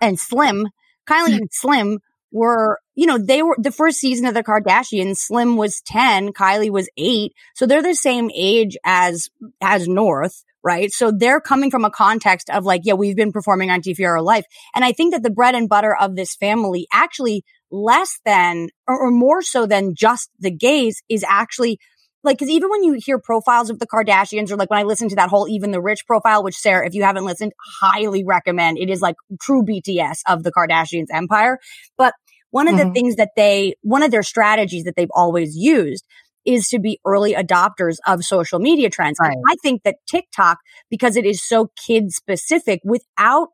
And 0.00 0.18
Slim. 0.18 0.68
Kylie 1.08 1.36
and 1.36 1.48
Slim 1.50 1.98
were, 2.30 2.78
you 2.94 3.06
know, 3.06 3.18
they 3.18 3.42
were 3.42 3.56
the 3.58 3.72
first 3.72 3.98
season 3.98 4.26
of 4.26 4.34
the 4.34 4.42
Kardashians. 4.42 5.16
Slim 5.16 5.56
was 5.56 5.80
10, 5.86 6.32
Kylie 6.32 6.70
was 6.70 6.88
eight. 6.96 7.32
So 7.54 7.66
they're 7.66 7.82
the 7.82 7.94
same 7.94 8.30
age 8.34 8.76
as, 8.84 9.28
as 9.60 9.88
North, 9.88 10.44
right? 10.62 10.90
So 10.92 11.10
they're 11.10 11.40
coming 11.40 11.70
from 11.70 11.84
a 11.84 11.90
context 11.90 12.50
of 12.50 12.64
like, 12.64 12.82
yeah, 12.84 12.94
we've 12.94 13.16
been 13.16 13.32
performing 13.32 13.70
on 13.70 13.80
TV 13.80 14.06
our 14.06 14.20
life. 14.20 14.44
And 14.74 14.84
I 14.84 14.92
think 14.92 15.14
that 15.14 15.22
the 15.22 15.30
bread 15.30 15.54
and 15.54 15.68
butter 15.68 15.96
of 15.96 16.16
this 16.16 16.34
family 16.36 16.86
actually 16.92 17.44
less 17.70 18.20
than 18.24 18.68
or, 18.86 18.98
or 18.98 19.10
more 19.10 19.42
so 19.42 19.66
than 19.66 19.94
just 19.94 20.30
the 20.38 20.50
gaze 20.50 21.02
is 21.08 21.24
actually 21.26 21.78
like, 22.24 22.38
cause 22.38 22.48
even 22.48 22.68
when 22.70 22.82
you 22.84 22.94
hear 22.94 23.18
profiles 23.18 23.70
of 23.70 23.78
the 23.78 23.86
Kardashians 23.86 24.50
or 24.50 24.56
like 24.56 24.70
when 24.70 24.78
I 24.80 24.82
listen 24.82 25.08
to 25.10 25.16
that 25.16 25.28
whole 25.28 25.48
Even 25.48 25.70
the 25.70 25.80
Rich 25.80 26.06
profile, 26.06 26.42
which 26.42 26.56
Sarah, 26.56 26.86
if 26.86 26.94
you 26.94 27.04
haven't 27.04 27.24
listened, 27.24 27.52
highly 27.80 28.24
recommend. 28.24 28.78
It 28.78 28.90
is 28.90 29.00
like 29.00 29.16
true 29.40 29.62
BTS 29.62 30.20
of 30.26 30.42
the 30.42 30.52
Kardashians 30.52 31.06
empire. 31.12 31.58
But 31.96 32.14
one 32.50 32.66
of 32.68 32.76
the 32.76 32.82
Mm-hmm. 32.82 32.90
Mhm. 32.90 32.94
things 32.94 33.16
that 33.16 33.30
they, 33.36 33.74
one 33.82 34.02
of 34.02 34.10
their 34.10 34.22
strategies 34.22 34.84
that 34.84 34.96
they've 34.96 35.10
always 35.14 35.56
used 35.56 36.04
is 36.44 36.68
to 36.68 36.78
be 36.78 36.98
early 37.04 37.34
adopters 37.34 37.96
of 38.06 38.24
social 38.24 38.58
media 38.58 38.88
trends. 38.88 39.18
Right. 39.20 39.36
I 39.48 39.56
think 39.62 39.82
that 39.82 39.96
TikTok, 40.06 40.58
because 40.90 41.16
it 41.16 41.26
is 41.26 41.42
so 41.46 41.70
kid 41.86 42.10
specific 42.12 42.80
without 42.84 43.48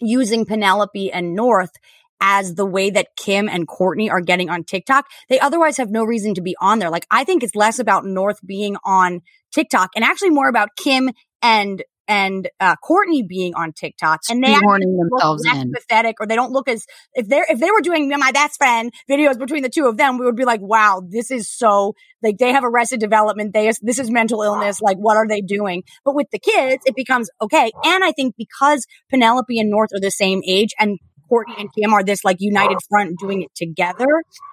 using 0.00 0.44
Penelope 0.44 1.12
and 1.12 1.34
North 1.34 1.70
as 2.20 2.54
the 2.54 2.66
way 2.66 2.90
that 2.90 3.08
Kim 3.16 3.48
and 3.48 3.66
Kourtney 3.68 4.10
are 4.10 4.20
getting 4.20 4.50
on 4.50 4.64
TikTok, 4.64 5.06
they 5.28 5.40
otherwise 5.40 5.76
have 5.76 5.90
no 5.90 6.04
reason 6.04 6.34
to 6.34 6.42
be 6.42 6.56
on 6.60 6.78
there. 6.78 6.90
Like, 6.90 7.06
I 7.10 7.24
think 7.24 7.42
it's 7.42 7.54
less 7.54 7.78
about 7.78 8.04
North 8.04 8.38
being 8.46 8.76
on 8.84 9.20
TikTok 9.52 9.90
and 9.94 10.04
actually 10.04 10.30
more 10.30 10.48
about 10.48 10.70
Kim 10.76 11.10
and 11.42 11.82
and 12.06 12.48
uh, 12.60 12.76
Kourtney 12.84 13.26
being 13.26 13.54
on 13.54 13.72
TikTok, 13.72 14.20
and 14.28 14.42
they 14.42 14.52
look 14.52 14.80
themselves 15.10 15.46
in. 15.46 15.72
pathetic, 15.72 16.16
or 16.20 16.26
they 16.26 16.36
don't 16.36 16.52
look 16.52 16.68
as 16.68 16.84
if 17.14 17.28
they're 17.28 17.46
if 17.48 17.58
they 17.58 17.70
were 17.70 17.80
doing 17.80 18.08
my 18.10 18.32
best 18.32 18.56
friend 18.58 18.92
videos 19.10 19.38
between 19.38 19.62
the 19.62 19.70
two 19.70 19.86
of 19.86 19.96
them, 19.96 20.18
we 20.18 20.26
would 20.26 20.36
be 20.36 20.44
like, 20.44 20.60
wow, 20.60 21.02
this 21.06 21.30
is 21.30 21.50
so 21.50 21.94
like 22.22 22.38
they 22.38 22.52
have 22.52 22.64
arrested 22.64 23.00
development. 23.00 23.52
They 23.52 23.72
this 23.80 23.98
is 23.98 24.10
mental 24.10 24.42
illness. 24.42 24.80
Like, 24.80 24.98
what 24.98 25.16
are 25.16 25.26
they 25.26 25.40
doing? 25.40 25.82
But 26.04 26.14
with 26.14 26.26
the 26.30 26.38
kids, 26.38 26.82
it 26.86 26.94
becomes 26.94 27.30
okay. 27.40 27.72
And 27.84 28.04
I 28.04 28.12
think 28.12 28.34
because 28.36 28.86
Penelope 29.10 29.58
and 29.58 29.70
North 29.70 29.90
are 29.94 30.00
the 30.00 30.10
same 30.10 30.42
age, 30.46 30.70
and 30.78 30.98
Kourtney 31.34 31.60
and 31.60 31.70
Kim 31.74 31.92
are 31.92 32.04
this 32.04 32.24
like 32.24 32.36
united 32.40 32.78
front 32.88 33.18
doing 33.18 33.42
it 33.42 33.54
together, 33.54 34.06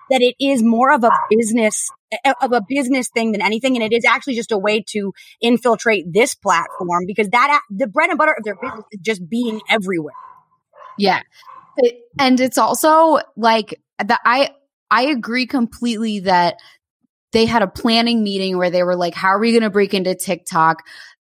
that 0.10 0.22
it 0.22 0.36
is 0.40 0.64
more 0.64 0.92
of 0.92 1.04
a 1.04 1.12
business 1.30 1.90
eh, 2.12 2.34
of 2.42 2.52
a 2.54 2.62
business 2.68 3.10
thing 3.10 3.32
than 3.32 3.42
anything, 3.42 3.76
and 3.76 3.84
it 3.84 3.96
is 3.96 4.06
actually 4.06 4.36
just 4.36 4.52
a 4.52 4.58
way 4.58 4.84
to 4.90 5.14
infiltrate 5.42 6.06
this 6.12 6.36
platform 6.36 7.04
because 7.06 7.30
that 7.30 7.62
the 7.70 7.88
bread 7.88 8.10
and 8.10 8.18
butter 8.18 8.36
of 8.38 8.44
their 8.44 8.56
business 8.56 8.86
is 8.92 9.00
just 9.02 9.30
being 9.30 9.62
everywhere. 9.70 10.16
Yeah. 10.98 11.22
It- 11.78 12.00
and 12.20 12.40
it's 12.40 12.58
also 12.58 13.20
like 13.38 13.80
that 14.04 14.20
I 14.26 14.50
I 14.90 15.04
agree 15.04 15.48
completely 15.48 16.20
that 16.22 16.58
they 17.32 17.46
had 17.46 17.62
a 17.62 17.68
planning 17.68 18.24
meeting 18.24 18.58
where 18.58 18.70
they 18.70 18.84
were 18.84 18.98
like, 18.98 19.14
how 19.14 19.30
are 19.30 19.40
we 19.40 19.52
going 19.52 19.64
to 19.64 19.70
break 19.70 19.94
into 19.94 20.14
TikTok? 20.16 20.84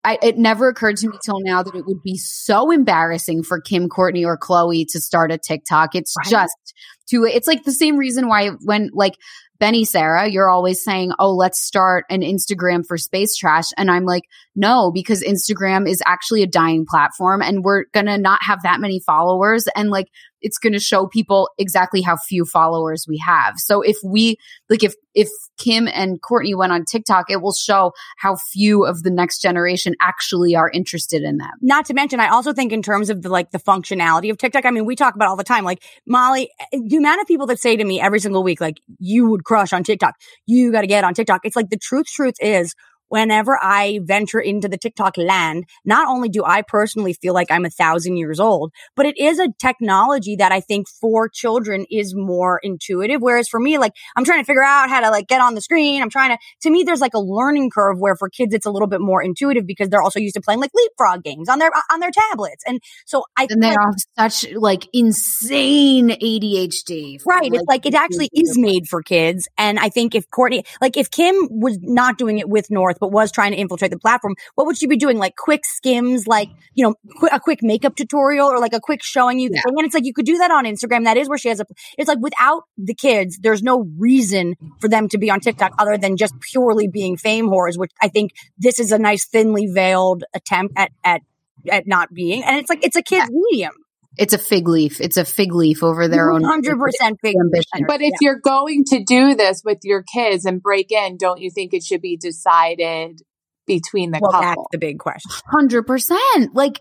I, 0.09 0.19
it 0.23 0.39
never 0.39 0.69
occurred 0.69 0.97
to 0.99 1.09
me 1.09 1.19
till 1.23 1.41
now 1.41 1.63
that 1.63 1.75
it 1.75 1.85
would 1.85 2.03
be 2.03 2.17
so 2.17 2.71
embarrassing 2.71 3.43
for 3.43 3.61
Kim, 3.61 3.91
Kourtney, 3.91 4.25
or 4.25 4.39
Khloé 4.39 4.87
to 4.89 5.01
start 5.01 5.31
a 5.31 5.37
TikTok. 5.37 5.95
It's 5.95 6.15
Right. 6.17 6.31
just 6.31 6.75
to, 7.11 7.25
it's 7.25 7.47
like 7.47 7.65
the 7.65 7.73
same 7.73 7.97
reason 7.97 8.29
why 8.29 8.51
when 8.65 8.91
like 8.93 9.15
Benny, 9.59 9.85
Sarah, 9.85 10.29
you're 10.29 10.51
always 10.51 10.85
saying, 10.85 11.13
oh, 11.19 11.35
let's 11.35 11.61
start 11.61 12.05
an 12.11 12.21
Instagram 12.21 12.87
for 12.87 12.97
space 12.97 13.37
trash. 13.37 13.67
And 13.77 13.91
I'm 13.91 14.05
like, 14.05 14.23
no, 14.55 14.93
because 14.93 15.23
Instagram 15.23 15.89
is 15.89 16.01
actually 16.07 16.43
a 16.43 16.47
dying 16.47 16.87
platform 16.89 17.43
and 17.43 17.65
we're 17.65 17.85
going 17.93 18.07
to 18.07 18.19
not 18.19 18.41
have 18.43 18.63
that 18.63 18.81
many 18.81 19.01
followers. 19.01 19.67
And 19.75 19.91
like, 19.91 20.09
it's 20.41 20.59
going 20.59 20.73
to 20.73 20.79
show 20.79 21.09
people 21.09 21.51
exactly 21.59 22.01
how 22.01 22.17
few 22.17 22.45
followers 22.45 23.07
we 23.09 23.19
have. 23.19 23.55
So 23.57 23.83
if 23.83 23.97
we, 24.05 24.37
like, 24.71 24.85
if, 24.85 24.95
if 25.15 25.29
Kim 25.59 25.89
and 25.89 26.23
Kourtney 26.23 26.57
went 26.57 26.71
on 26.71 26.85
TikTok, 26.85 27.29
it 27.29 27.43
will 27.43 27.53
show 27.53 27.93
how 28.19 28.37
few 28.37 28.85
of 28.85 29.03
the 29.03 29.11
next 29.11 29.43
generation 29.43 29.95
actually 30.01 30.55
are 30.55 30.71
interested 30.71 31.23
in 31.23 31.39
them. 31.39 31.51
Not 31.61 31.87
to 31.87 31.95
mention, 31.95 32.21
I 32.21 32.29
also 32.29 32.53
think 32.53 32.73
in 32.73 32.83
terms 32.83 33.11
of 33.11 33.23
the 33.23 33.29
like 33.29 33.51
the 33.51 33.59
functionality 33.59 34.31
of 34.31 34.39
TikTok. 34.39 34.65
I 34.65 34.71
mean, 34.71 34.85
we 34.85 34.95
talk 34.95 35.17
about 35.17 35.27
all 35.27 35.37
the 35.37 35.43
time. 35.43 35.65
Like 35.65 35.83
Molly, 36.07 36.51
amount 36.99 37.21
of 37.21 37.27
people 37.27 37.47
that 37.47 37.59
say 37.59 37.77
to 37.77 37.85
me 37.85 38.01
every 38.01 38.21
single 38.21 38.43
week, 38.43 38.61
like, 38.61 38.81
you 38.99 39.27
would 39.31 39.45
crush 39.45 39.73
on 39.73 39.83
TikTok. 39.83 40.15
You 40.47 40.71
got 40.73 40.83
to 40.83 40.87
get 40.87 41.05
on 41.05 41.15
TikTok. 41.15 41.41
It's 41.45 41.57
like 41.57 41.71
the 41.71 41.79
truth, 41.79 42.07
truth 42.07 42.35
is 42.41 42.75
whenever 43.09 43.59
I 43.61 44.01
venture 44.03 44.41
into 44.41 44.69
the 44.69 44.79
TikTok 44.79 45.17
land, 45.17 45.65
not 45.85 46.09
only 46.09 46.29
do 46.29 46.45
I 46.45 46.63
personally 46.63 47.13
feel 47.13 47.35
like 47.35 47.51
I'm 47.51 47.65
a 47.65 47.71
thousand 47.71 48.17
years 48.17 48.41
old, 48.41 48.73
but 48.97 49.07
it 49.07 49.19
is 49.19 49.39
a 49.39 49.49
technology 49.59 50.37
that 50.37 50.53
I 50.53 50.61
think 50.61 50.89
for 50.89 51.29
children 51.29 51.87
is 51.91 52.15
more 52.15 52.61
intuitive. 52.63 53.21
Whereas 53.21 53.49
for 53.49 53.61
me, 53.61 53.79
like 53.79 53.93
I'm 54.17 54.25
trying 54.25 54.41
to 54.41 54.45
figure 54.45 54.63
out 54.63 54.89
how 54.89 55.01
to 55.01 55.11
like 55.11 55.29
get 55.29 55.41
on 55.41 55.55
the 55.55 55.61
screen. 55.61 56.03
I'm 56.03 56.11
trying 56.11 56.31
to, 56.31 56.39
to 56.63 56.71
me, 56.71 56.83
there's 56.83 57.01
like 57.01 57.15
a 57.15 57.21
learning 57.21 57.71
curve 57.71 57.99
where 57.99 58.17
for 58.17 58.29
kids, 58.29 58.55
it's 58.55 58.67
a 58.67 58.71
little 58.71 58.89
bit 58.89 59.01
more 59.01 59.23
intuitive 59.23 59.67
because 59.67 59.89
they're 59.89 60.03
also 60.03 60.21
used 60.21 60.35
to 60.35 60.41
playing 60.41 60.61
like 60.61 60.71
leapfrog 60.75 61.25
games 61.25 61.49
on 61.49 61.59
their, 61.59 61.71
on 61.91 62.01
their 62.01 62.11
tablets. 62.11 62.63
And 62.67 62.81
so 63.07 63.25
I, 63.37 63.47
And 63.49 63.63
they 63.63 63.69
like, 63.69 63.79
have 63.79 63.95
such 64.33 64.53
like 64.55 64.89
insane 64.93 66.11
ADHD. 66.11 67.25
Right. 67.27 67.51
It's 67.53 67.65
like 67.67 67.87
it 67.87 67.95
actually 67.95 68.29
is 68.33 68.59
made 68.59 68.87
for 68.89 69.03
kids. 69.03 69.49
And 69.57 69.79
I 69.79 69.89
think 69.89 70.15
if 70.15 70.29
Kourtney, 70.31 70.67
like 70.81 70.97
if 70.97 71.11
Kim 71.11 71.49
was 71.51 71.79
not 71.81 72.19
doing 72.19 72.39
it 72.39 72.49
with 72.49 72.71
North, 72.71 72.98
but 73.01 73.11
was 73.13 73.31
trying 73.33 73.53
to 73.53 73.57
infiltrate 73.59 73.91
the 73.91 73.99
platform, 73.99 74.35
what 74.55 74.67
would 74.67 74.77
she 74.77 74.87
be 74.87 74.97
doing? 74.97 75.19
Like 75.19 75.37
quick 75.37 75.65
skims, 75.65 76.27
like, 76.27 76.49
you 76.75 76.85
know, 76.85 76.95
qu- 77.19 77.29
a 77.33 77.41
quick 77.41 77.63
makeup 77.63 77.97
tutorial 77.97 78.49
or 78.49 78.59
like 78.59 78.73
a 78.73 78.81
quick 78.81 79.03
showing 79.03 79.39
you 79.39 79.49
the 79.49 79.57
Yeah. 79.57 79.63
thing. 79.63 79.75
And 79.79 79.87
it's 79.87 79.95
like 79.95 80.05
you 80.05 80.13
could 80.15 80.27
do 80.27 80.39
that 80.39 80.51
on 80.51 80.65
Instagram. 80.65 81.05
That 81.05 81.17
is 81.17 81.29
where 81.29 81.39
she 81.39 81.49
has 81.49 81.61
a, 81.61 81.67
it's 81.97 82.09
like 82.09 82.19
without 82.21 82.65
the 82.77 82.95
kids, 82.95 83.39
there's 83.41 83.63
no 83.63 83.87
reason 83.99 84.55
for 84.81 84.89
them 84.89 85.09
to 85.09 85.19
be 85.19 85.31
on 85.31 85.41
TikTok 85.41 85.73
other 85.79 85.97
than 85.97 86.17
just 86.17 86.35
purely 86.41 86.89
being 86.89 87.17
fame 87.17 87.49
whores, 87.49 87.79
which 87.79 87.93
I 88.03 88.09
think 88.09 88.33
this 88.59 88.79
is 88.79 88.93
a 88.93 88.99
nice 88.99 89.27
thinly 89.27 89.67
veiled 89.67 90.25
attempt 90.35 90.75
at, 90.77 90.93
at, 91.05 91.23
at 91.71 91.87
not 91.87 92.13
being. 92.13 92.43
And 92.45 92.57
it's 92.59 92.69
like, 92.69 92.85
it's 92.85 92.97
a 92.97 93.03
kid's 93.03 93.31
medium. 93.31 93.73
It's 94.19 94.35
a 94.35 94.39
fig 94.39 94.67
leaf. 94.69 95.01
It's 95.01 95.17
a 95.17 95.25
fig 95.25 95.55
leaf 95.55 95.83
over 95.83 96.09
their 96.09 96.31
own 96.33 96.43
100% 96.43 96.75
big 97.23 97.37
ambition. 97.41 97.87
But 97.87 98.03
if 98.03 98.15
you're 98.21 98.41
going 98.41 98.85
to 98.89 99.03
do 99.05 99.35
this 99.35 99.63
with 99.65 99.79
your 99.85 100.03
kids 100.03 100.45
and 100.45 100.61
break 100.63 100.91
in, 100.91 101.17
don't 101.17 101.41
you 101.41 101.51
think 101.51 101.73
it 101.73 101.85
should 101.85 102.03
be 102.03 102.17
decided 102.17 103.23
between 103.67 104.11
the 104.11 104.19
Well, 104.21 104.33
that's 104.33 104.45
couple? 104.47 104.69
the 104.73 104.79
big 104.79 104.99
question. 104.99 105.31
hundred 105.47 105.85
percent. 105.87 106.55
Like 106.55 106.81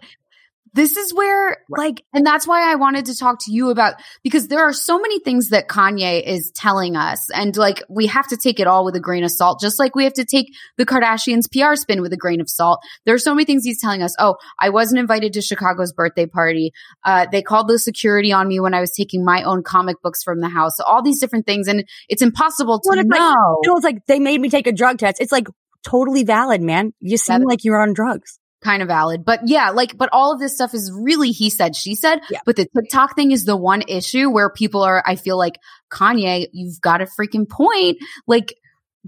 this 0.74 0.98
is 0.98 1.14
where 1.14 1.58
like 1.70 2.04
and 2.14 2.26
that's 2.26 2.48
why 2.48 2.72
I 2.72 2.76
wanted 2.76 3.06
to 3.06 3.16
talk 3.16 3.40
to 3.46 3.52
you 3.52 3.70
about 3.70 3.96
because 4.24 4.48
there 4.48 4.62
are 4.62 4.74
so 4.74 5.00
many 5.00 5.20
things 5.20 5.50
that 5.50 5.68
Kanye 5.68 6.24
is 6.24 6.52
telling 6.56 6.96
us 6.96 7.30
and 7.32 7.56
like 7.56 7.84
we 7.90 8.08
have 8.08 8.28
to 8.28 8.38
take 8.38 8.60
it 8.60 8.68
all 8.68 8.84
with 8.86 8.96
a 8.96 9.00
grain 9.00 9.24
of 9.24 9.32
salt 9.32 9.60
just 9.62 9.80
like 9.80 9.96
we 9.96 10.04
have 10.04 10.14
to 10.14 10.26
take 10.26 10.48
the 10.78 10.86
Kardashians 10.86 11.44
PR 11.52 11.76
spin 11.76 12.02
with 12.02 12.14
a 12.14 12.18
grain 12.18 12.42
of 12.42 12.50
salt. 12.50 12.80
There 13.06 13.16
are 13.16 13.20
so 13.20 13.34
many 13.34 13.46
things 13.46 13.64
he's 13.64 13.82
telling 13.82 14.02
us. 14.02 14.16
Oh, 14.20 14.36
I 14.60 14.70
wasn't 14.70 15.00
invited 15.00 15.34
to 15.34 15.42
Chicago's 15.42 15.94
birthday 15.94 16.26
party. 16.26 16.72
Uh 17.04 17.26
they 17.32 17.42
called 17.42 17.68
the 17.68 17.80
security 17.80 18.32
on 18.32 18.48
me 18.48 18.60
when 18.60 18.74
I 18.74 18.80
was 18.80 18.92
taking 18.92 19.24
my 19.26 19.44
own 19.44 19.64
comic 19.64 19.98
books 20.02 20.24
from 20.24 20.42
the 20.42 20.50
house. 20.50 20.78
So 20.78 20.84
all 20.84 21.02
these 21.02 21.20
different 21.20 21.46
things 21.46 21.68
and 21.68 21.86
it's 22.10 22.22
impossible 22.22 22.80
to 22.80 22.90
Well, 22.90 23.00
it's 23.00 23.10
like- 23.10 23.20
know. 23.20 23.58
You 23.64 23.70
know, 23.72 23.76
it's 23.78 23.86
like 23.86 24.06
they 24.08 24.20
made 24.20 24.40
me 24.42 24.50
take 24.50 24.68
a 24.68 24.72
drug 24.72 24.98
test. 25.00 25.22
It's 25.22 25.32
like 25.32 25.48
totally 25.86 26.24
valid, 26.24 26.62
man. 26.62 26.94
You 27.00 27.18
seem 27.18 27.44
like 27.44 27.64
you're 27.64 27.82
on 27.82 27.94
drugs. 27.94 28.40
Kind 28.68 28.82
of 28.82 28.90
valid. 28.90 29.24
But 29.24 29.42
yeah, 29.46 29.70
like, 29.70 29.98
but 29.98 30.10
all 30.12 30.34
of 30.34 30.40
this 30.40 30.54
stuff 30.56 30.74
is 30.74 30.92
really 30.92 31.32
he 31.32 31.50
said, 31.50 31.74
she 31.74 31.96
said. 31.96 32.20
Yeah. 32.30 32.42
But 32.46 32.58
the 32.58 32.68
TikTok 32.76 33.16
thing 33.16 33.32
is 33.32 33.46
the 33.46 33.56
one 33.56 33.82
issue 33.88 34.30
where 34.30 34.50
people 34.50 34.82
are, 34.82 35.02
I 35.06 35.16
feel 35.16 35.38
like, 35.38 35.58
Kanye, 35.90 36.48
you've 36.52 36.82
got 36.82 37.02
a 37.02 37.06
freaking 37.06 37.48
point. 37.48 37.98
Like, 38.28 38.54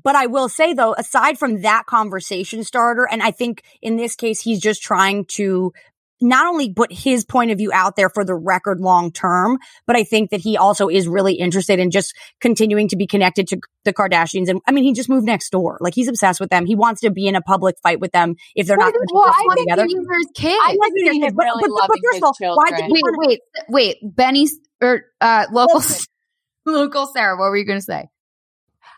But 0.02 0.16
I 0.16 0.28
will 0.28 0.50
say 0.50 0.74
though, 0.74 0.94
aside 0.94 1.38
from 1.38 1.62
that 1.62 1.86
conversation 1.86 2.64
starter, 2.64 3.08
and 3.10 3.22
I 3.22 3.32
think 3.32 3.64
in 3.82 3.98
this 3.98 4.16
case, 4.16 4.42
he's 4.42 4.62
just 4.62 4.82
trying 4.82 5.26
to 5.38 5.74
not 6.22 6.48
only 6.48 6.74
put 6.74 6.92
his 6.92 7.26
point 7.26 7.52
of 7.52 7.58
view 7.58 7.72
out 7.74 7.96
there 7.96 8.10
for 8.10 8.26
the 8.26 8.36
record 8.36 8.80
long 8.80 9.12
term, 9.12 9.58
but 9.88 9.96
I 9.96 10.04
think 10.04 10.32
that 10.32 10.42
he 10.42 10.58
also 10.58 10.88
is 10.90 11.08
really 11.08 11.34
interested 11.36 11.80
in 11.80 11.92
just 11.92 12.14
continuing 12.42 12.88
to 12.90 12.96
be 12.96 13.08
connected 13.08 13.48
to 13.50 13.60
the 13.86 13.94
Kardashians. 13.94 14.50
And 14.50 14.60
I 14.68 14.72
mean, 14.72 14.84
he 14.84 14.94
just 14.94 15.10
moved 15.10 15.26
next 15.26 15.50
door. 15.52 15.78
Like 15.82 15.96
he's 15.96 16.08
obsessed 16.08 16.40
with 16.40 16.50
them. 16.50 16.66
He 16.66 16.76
wants 16.76 17.02
to 17.02 17.10
be 17.12 17.28
in 17.28 17.36
a 17.36 17.42
public 17.42 17.76
fight 17.82 18.00
with 18.00 18.12
them 18.12 18.36
if 18.56 18.68
they're 18.68 18.78
not 18.78 18.94
going 18.94 19.08
to 19.08 19.14
well, 19.14 19.26
work 19.26 19.36
I 19.36 19.56
think 19.56 19.70
together. 19.70 19.88
these 19.88 19.98
are 19.98 20.18
his 20.18 20.32
kids. 20.36 20.58
I 20.62 20.68
like 20.68 20.78
think 20.80 20.94
meeting 20.96 21.22
he's 21.24 21.34
but- 21.34 21.44
really 21.44 21.62
but- 21.62 21.70
but 21.70 21.82
loving 21.82 22.02
first 22.04 22.16
his 22.16 22.24
of 22.24 22.24
all, 22.24 22.56
why 22.58 22.70
children. 22.70 22.90
did 22.90 22.98
he 22.98 23.04
wait, 23.04 23.40
wait, 23.70 23.98
wait, 24.02 24.16
Benny 24.16 24.48
or 24.82 25.04
uh, 25.22 25.46
local, 25.52 25.82
local 26.66 27.06
Sarah, 27.08 27.36
what 27.38 27.50
were 27.50 27.58
you 27.58 27.66
going 27.66 27.80
to 27.80 27.86
say? 27.86 28.08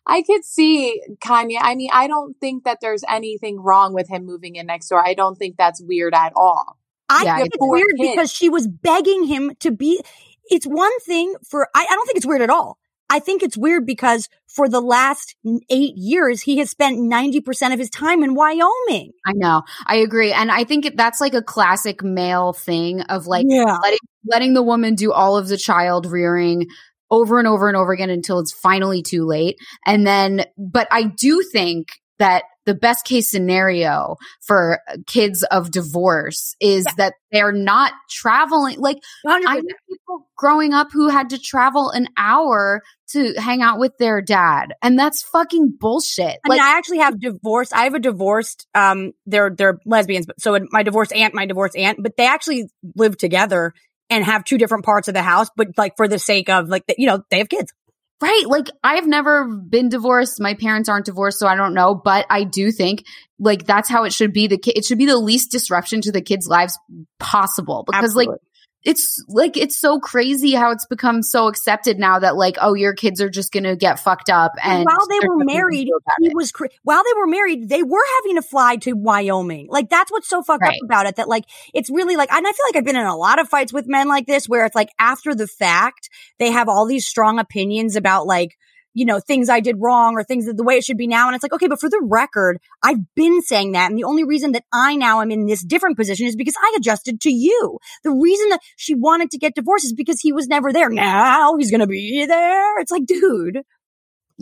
I 0.06 0.24
could 0.24 0.44
see 0.44 1.00
Kanye. 1.24 1.58
I 1.62 1.76
mean, 1.76 1.90
I 1.94 2.08
don't 2.08 2.36
think 2.42 2.64
that 2.64 2.80
there's 2.82 3.04
anything 3.08 3.60
wrong 3.60 3.94
with 3.94 4.10
him 4.10 4.26
moving 4.26 4.56
in 4.56 4.66
next 4.66 4.90
door. 4.90 5.06
I 5.06 5.14
don't 5.14 5.36
think 5.36 5.58
that's 5.58 5.82
weird 5.82 6.16
at 6.16 6.34
all. 6.36 6.78
I 7.12 7.24
Yeah, 7.26 7.36
think 7.38 7.49
it's 7.53 7.57
weird 7.59 7.95
kids. 7.97 8.12
because 8.12 8.32
she 8.32 8.49
was 8.49 8.68
begging 8.68 9.26
him 9.26 9.51
to 9.59 9.72
be. 9.72 10.01
It's 10.45 10.66
one 10.66 10.97
thing 11.01 11.36
for, 11.47 11.68
I, 11.76 11.82
I 11.89 11.93
don't 11.95 12.05
think 12.05 12.18
it's 12.18 12.26
weird 12.26 12.41
at 12.41 12.49
all. 12.49 12.78
I 13.09 13.20
think 13.20 13.43
it's 13.43 13.57
weird 13.57 13.86
because 13.86 14.30
for 14.47 14.70
the 14.70 14.80
last 14.80 15.36
eight 15.70 15.95
years, 15.97 16.43
he 16.43 16.59
has 16.59 16.70
spent 16.70 16.97
90% 16.97 17.74
of 17.74 17.80
his 17.80 17.89
time 17.89 18.24
in 18.24 18.36
Wyoming. 18.36 19.12
I 19.26 19.34
know. 19.34 19.64
I 19.86 19.97
agree. 19.97 20.32
And 20.32 20.49
I 20.49 20.64
think 20.64 20.95
that's 20.95 21.20
like 21.20 21.34
a 21.34 21.41
classic 21.41 22.01
male 22.03 22.53
thing 22.53 23.01
of 23.01 23.28
like 23.28 23.45
yeah. 23.49 23.78
letting, 23.84 23.99
letting 24.26 24.53
the 24.53 24.64
woman 24.64 24.95
do 24.95 25.12
all 25.12 25.38
of 25.38 25.49
the 25.49 25.57
child 25.57 26.05
rearing 26.05 26.68
over 27.09 27.38
and 27.38 27.49
over 27.49 27.68
and 27.68 27.76
over 27.76 27.91
again 27.91 28.09
until 28.09 28.39
it's 28.39 28.53
finally 28.53 29.03
too 29.03 29.26
late. 29.26 29.57
And 29.86 30.07
then, 30.07 30.45
but 30.57 30.88
I 30.89 31.03
do 31.03 31.43
think 31.51 31.88
that 32.22 32.44
the 32.68 32.76
best 32.76 33.06
case 33.06 33.32
scenario 33.32 34.16
for 34.42 34.80
kids 35.08 35.42
of 35.44 35.72
divorce 35.72 36.56
is 36.62 36.86
Yeah. 36.88 36.94
that 36.98 37.14
they're 37.32 37.52
not 37.52 37.92
traveling. 38.08 38.80
Like 38.80 38.98
100%. 39.26 39.42
I 39.48 39.56
know 39.56 39.76
people 39.90 40.30
growing 40.38 40.72
up 40.72 40.90
who 40.94 41.10
had 41.10 41.32
to 41.32 41.40
travel 41.40 41.90
an 41.90 42.08
hour 42.18 42.84
to 43.14 43.34
hang 43.38 43.64
out 43.64 43.80
with 43.80 43.98
their 43.98 44.22
dad, 44.22 44.74
and 44.84 44.98
that's 44.98 45.24
fucking 45.24 45.74
bullshit. 45.80 46.38
I 46.46 46.50
mean, 46.50 46.60
I 46.62 46.78
actually 46.78 47.00
have 47.00 47.20
divorced. 47.20 47.74
I 47.76 47.86
have 47.86 47.96
a 47.96 48.00
divorced. 48.00 48.68
Um, 48.76 49.14
they're 49.26 49.50
they're 49.50 49.80
lesbians, 49.88 50.28
but 50.28 50.40
so 50.40 50.58
my 50.72 50.84
divorced 50.84 51.14
aunt, 51.14 51.34
my 51.34 51.48
divorced 51.48 51.76
aunt, 51.76 51.98
but 52.02 52.16
they 52.16 52.28
actually 52.28 52.70
live 52.96 53.18
together 53.18 53.74
and 54.12 54.24
have 54.24 54.44
two 54.44 54.58
different 54.60 54.86
parts 54.86 55.08
of 55.08 55.14
the 55.16 55.22
house. 55.24 55.50
But 55.58 55.70
like 55.78 55.94
for 55.98 56.08
the 56.08 56.20
sake 56.20 56.50
of 56.50 56.68
like, 56.70 56.86
the, 56.86 56.94
you 56.98 57.08
know, 57.08 57.24
they 57.32 57.40
have 57.40 57.50
kids. 57.50 57.74
Right. 58.22 58.44
Like 58.46 58.70
I've 58.84 59.08
never 59.08 59.48
been 59.48 59.90
divorced. 59.90 60.40
My 60.40 60.54
parents 60.54 60.90
aren't 60.90 61.06
divorced, 61.06 61.40
so 61.40 61.48
I 61.48 61.56
don't 61.56 61.74
know, 61.74 61.96
but 61.96 62.26
I 62.30 62.44
do 62.44 62.72
think 62.72 63.04
like 63.40 63.66
that's 63.66 63.90
how 63.90 64.04
it 64.04 64.14
should 64.14 64.32
be. 64.32 64.48
The 64.48 64.60
kid, 64.60 64.78
it 64.78 64.86
should 64.86 65.00
be 65.00 65.08
the 65.08 65.18
least 65.18 65.52
disruption 65.52 66.02
to 66.02 66.12
the 66.12 66.22
kids' 66.22 66.48
lives 66.48 66.78
possible 67.20 67.84
because 67.88 68.16
like 68.16 68.28
Absolutely. 68.28 68.51
It's 68.84 69.24
like 69.28 69.58
it's 69.58 69.78
so 69.80 70.00
crazy 70.00 70.52
how 70.54 70.72
it's 70.72 70.86
become 70.86 71.22
so 71.22 71.48
accepted 71.48 72.00
now 72.00 72.20
that 72.20 72.36
like 72.36 72.58
oh 72.62 72.74
your 72.74 72.94
kids 72.94 73.22
are 73.22 73.30
just 73.30 73.52
going 73.52 73.64
to 73.64 73.76
get 73.76 74.00
fucked 74.00 74.30
up 74.30 74.54
and 74.64 74.86
while 74.86 75.08
they 75.08 75.20
were 75.28 75.36
nothing 75.38 75.50
you 75.50 75.54
can 75.54 75.62
married, 75.62 75.88
he 76.20 76.28
it. 76.28 76.36
was 76.36 76.52
cra- 76.52 76.70
while 76.84 77.04
they 77.04 77.20
were 77.20 77.28
married, 77.28 77.70
they 77.70 77.84
were 77.84 78.04
having 78.24 78.36
to 78.38 78.42
fly 78.42 78.76
to 78.78 78.94
Wyoming. 78.94 79.68
Like 79.70 79.90
that's 79.90 80.12
what's 80.12 80.28
so 80.30 80.42
fucked 80.42 80.62
Right. 80.64 80.70
up 80.76 80.84
about 80.84 81.06
it. 81.06 81.18
That 81.18 81.28
like 81.28 81.46
it's 81.74 81.90
really 81.90 82.16
like, 82.16 82.32
and 82.32 82.46
I 82.46 82.52
feel 82.52 82.66
like 82.70 82.76
I've 82.78 82.86
been 82.86 82.96
in 82.96 83.06
a 83.06 83.16
lot 83.18 83.40
of 83.40 83.48
fights 83.50 83.72
with 83.72 83.88
men 83.88 84.08
like 84.08 84.26
this, 84.26 84.50
where 84.50 84.66
it's 84.66 84.76
like 84.76 84.90
after 85.00 85.36
the 85.36 85.48
fact, 85.48 86.10
they 86.40 86.52
have 86.52 86.68
all 86.70 86.86
these 86.86 87.06
strong 87.06 87.40
opinions 87.40 87.96
about 87.96 88.26
like. 88.26 88.58
You 88.94 89.06
know, 89.06 89.20
things 89.20 89.50
I 89.50 89.60
did 89.60 89.78
wrong 89.80 90.16
or 90.16 90.24
things 90.24 90.46
that 90.46 90.58
the 90.58 90.64
way 90.64 90.76
it 90.76 90.84
should 90.84 90.98
be 90.98 91.08
now. 91.08 91.28
And 91.28 91.36
it's 91.36 91.44
like, 91.44 91.54
okay, 91.54 91.68
but 91.68 91.80
for 91.80 91.89
the 91.89 92.02
record, 92.04 92.60
I've 92.84 93.14
been 93.16 93.42
saying 93.42 93.72
that. 93.72 93.89
And 93.89 93.98
the 93.98 94.04
only 94.04 94.24
reason 94.24 94.52
that 94.52 94.64
I 94.74 94.96
now 94.96 95.22
am 95.22 95.32
in 95.32 95.46
this 95.46 95.64
different 95.64 95.98
position 95.98 96.28
is 96.28 96.36
because 96.36 96.56
I 96.62 96.76
adjusted 96.78 97.22
to 97.22 97.32
you. 97.32 97.80
The 98.04 98.12
reason 98.12 98.50
that 98.50 98.60
she 98.76 98.96
wanted 98.96 99.32
to 99.32 99.38
get 99.38 99.56
divorced 99.56 99.86
is 99.86 99.94
because 99.94 100.20
he 100.20 100.34
was 100.34 100.48
never 100.48 100.74
there. 100.74 100.89
Now 100.89 101.56
he's 101.58 101.72
going 101.72 101.82
to 101.82 101.88
be 101.88 102.26
there. 102.26 102.80
It's 102.80 102.92
like, 102.92 103.06
dude. 103.06 103.62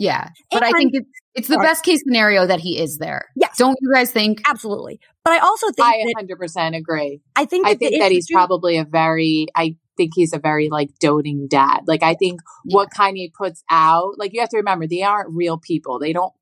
Yeah 0.00 0.30
but 0.50 0.64
I 0.64 0.72
think 0.72 0.92
it's 0.94 1.10
it's 1.34 1.48
the 1.48 1.54
Sorry. 1.54 1.66
best 1.66 1.84
case 1.84 2.00
scenario 2.04 2.46
that 2.46 2.58
he 2.58 2.80
is 2.80 2.98
there 2.98 3.28
Yes. 3.36 3.56
don't 3.56 3.76
you 3.80 3.92
guys 3.92 4.10
think 4.10 4.40
Absolutely. 4.48 4.98
But 5.24 5.34
I 5.34 5.38
also 5.38 5.66
think 5.66 5.86
I 5.86 6.04
that 6.18 6.38
100% 6.40 6.76
agree. 6.76 7.20
I 7.36 7.44
think 7.44 7.66
I 7.66 7.74
that, 7.74 7.78
the 7.78 7.88
think 7.90 8.02
that 8.02 8.10
he's 8.10 8.26
too- 8.26 8.34
probably 8.34 8.78
a 8.78 8.84
very, 8.84 9.46
I 9.54 9.76
think 9.96 10.12
he's 10.14 10.32
a 10.32 10.38
very 10.38 10.70
like 10.70 10.88
doting 10.98 11.46
dad. 11.48 11.82
Like 11.86 12.02
I 12.02 12.14
think 12.14 12.40
what 12.64 12.88
Kanye 12.96 13.30
puts 13.32 13.62
out, 13.70 14.14
like 14.18 14.32
you 14.32 14.40
have 14.40 14.48
to 14.50 14.56
remember, 14.56 14.86
they 14.86 15.02
aren't 15.02 15.36
real 15.36 15.58
people. 15.58 15.98
They 15.98 16.14
don't, 16.14 16.32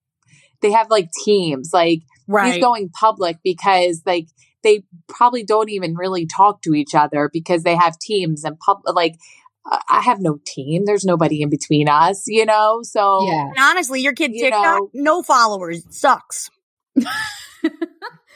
they 0.62 0.70
have 0.70 0.90
like 0.90 1.08
teams. 1.24 1.70
Like 1.72 2.02
right. 2.28 2.52
he's 2.54 2.62
going 2.62 2.88
public 2.90 3.38
because 3.42 4.00
like 4.06 4.28
they 4.62 4.84
probably 5.08 5.42
don't 5.44 5.70
even 5.70 5.96
really 5.96 6.26
talk 6.26 6.62
to 6.62 6.72
each 6.74 6.94
other 6.94 7.28
because 7.32 7.64
they 7.64 7.74
have 7.76 7.98
teams 7.98 8.44
and 8.44 8.58
pub 8.60 8.78
like 8.86 9.16
I 9.70 9.80
I 9.88 10.00
have 10.02 10.20
no 10.20 10.38
team. 10.46 10.84
There's 10.86 11.04
nobody 11.04 11.42
in 11.42 11.50
between 11.50 11.88
us, 11.88 12.24
you 12.26 12.46
know? 12.46 12.80
So 12.82 13.24
yeah 13.26 13.46
And 13.48 13.58
honestly, 13.58 14.00
your 14.00 14.12
kid 14.14 14.32
You 14.32 14.44
TikTok, 14.44 14.62
know- 14.64 14.90
no 14.94 15.22
followers, 15.22 15.84
sucks. 15.90 16.50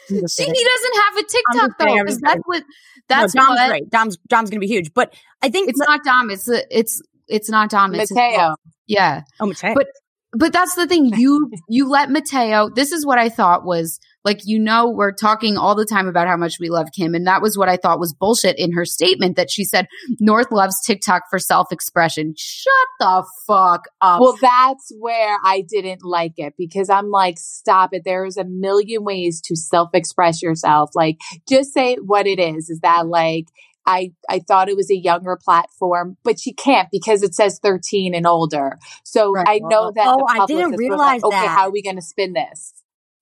See, 0.09 0.45
he 0.45 0.65
doesn't 0.65 0.97
have 0.97 1.17
a 1.17 1.23
TikTok 1.23 1.55
just 1.55 1.79
though, 1.79 1.85
I'm 1.87 2.07
'cause 2.07 2.15
just 2.15 2.21
that's 2.23 2.31
kidding. 2.35 2.43
what 2.45 2.65
that's 3.09 3.35
no, 3.35 3.43
Dom's 3.47 3.59
what 3.59 3.69
great. 3.69 3.91
Dom's 3.91 4.17
Dom's 4.29 4.51
gonna 4.51 4.61
be 4.61 4.67
huge. 4.67 4.93
But 4.93 5.15
I 5.43 5.49
think 5.49 5.69
it's 5.71 5.79
not 5.79 6.05
Dom. 6.05 6.31
It's 6.31 6.49
a, 6.49 6.63
it's 6.77 7.01
it's 7.29 7.49
not 7.49 7.71
Dom. 7.71 7.95
It's 7.95 8.11
his 8.11 8.17
Mateo. 8.17 8.37
boss. 8.39 8.57
Yeah, 8.87 9.23
Oh, 9.41 9.47
Mateo. 9.47 9.75
But- 9.75 9.87
but 10.35 10.51
that's 10.53 10.75
the 10.77 10.87
thing. 10.87 11.13
You 11.17 11.51
you 11.69 11.89
let 11.91 12.11
Mateo. 12.11 12.69
This 12.71 12.91
is 12.91 13.05
what 13.07 13.19
I 13.19 13.29
thought 13.29 13.65
was 13.67 14.01
Like, 14.25 14.41
you 14.45 14.59
know, 14.59 14.89
we're 14.89 15.13
talking 15.13 15.57
all 15.57 15.75
the 15.75 15.85
time 15.85 16.07
about 16.07 16.29
how 16.29 16.37
much 16.37 16.59
we 16.61 16.69
love 16.71 16.89
Kim. 16.97 17.15
And 17.15 17.27
that 17.27 17.43
was 17.43 17.59
what 17.59 17.69
I 17.69 17.77
thought 17.77 17.99
was 17.99 18.15
bullshit 18.15 18.59
in 18.59 18.73
her 18.73 18.85
statement 18.85 19.37
that 19.37 19.51
she 19.51 19.65
said 19.65 19.89
North 20.21 20.53
loves 20.53 20.77
TikTok 20.85 21.25
for 21.29 21.39
self 21.39 21.73
expression. 21.73 22.35
Shut 22.37 22.73
the 23.01 23.25
fuck 23.47 23.85
up. 24.01 24.21
Well, 24.21 24.37
that's 24.41 24.93
where 24.99 25.37
I 25.45 25.65
didn't 25.69 26.05
like 26.05 26.35
it 26.37 26.55
because 26.57 26.89
I'm 26.89 27.11
like, 27.11 27.39
stop 27.39 27.91
it. 27.93 28.03
There 28.05 28.25
is 28.25 28.37
a 28.37 28.45
million 28.45 29.05
ways 29.05 29.41
to 29.47 29.57
self 29.57 29.91
express 29.95 30.43
yourself. 30.43 30.91
Like, 30.95 31.19
just 31.49 31.73
say 31.73 31.97
what 31.97 32.27
it 32.27 32.39
is. 32.39 32.71
Is 32.71 32.81
that 32.81 33.07
like, 33.07 33.47
I, 33.87 34.13
I 34.31 34.39
thought 34.39 34.69
it 34.69 34.77
was 34.77 34.91
a 34.91 34.97
younger 34.97 35.37
platform, 35.37 36.17
but 36.23 36.39
she 36.39 36.53
can't 36.53 36.89
because 36.93 37.23
it 37.23 37.35
says 37.35 37.59
13 37.63 38.15
and 38.15 38.27
older. 38.27 38.79
So 39.05 39.33
Right. 39.33 39.47
I 39.49 39.61
know 39.63 39.91
that. 39.91 40.07
Oh, 40.07 40.19
the 40.19 40.43
I 40.43 40.47
didn't 40.47 40.59
is 40.59 40.63
sort 40.63 40.75
of 40.75 40.79
realize 40.79 41.23
like, 41.23 41.25
Okay, 41.25 41.47
that. 41.47 41.57
how 41.57 41.63
are 41.67 41.73
we 41.73 41.83
going 41.83 41.97
to 41.97 42.03
spin 42.03 42.33
this? 42.35 42.75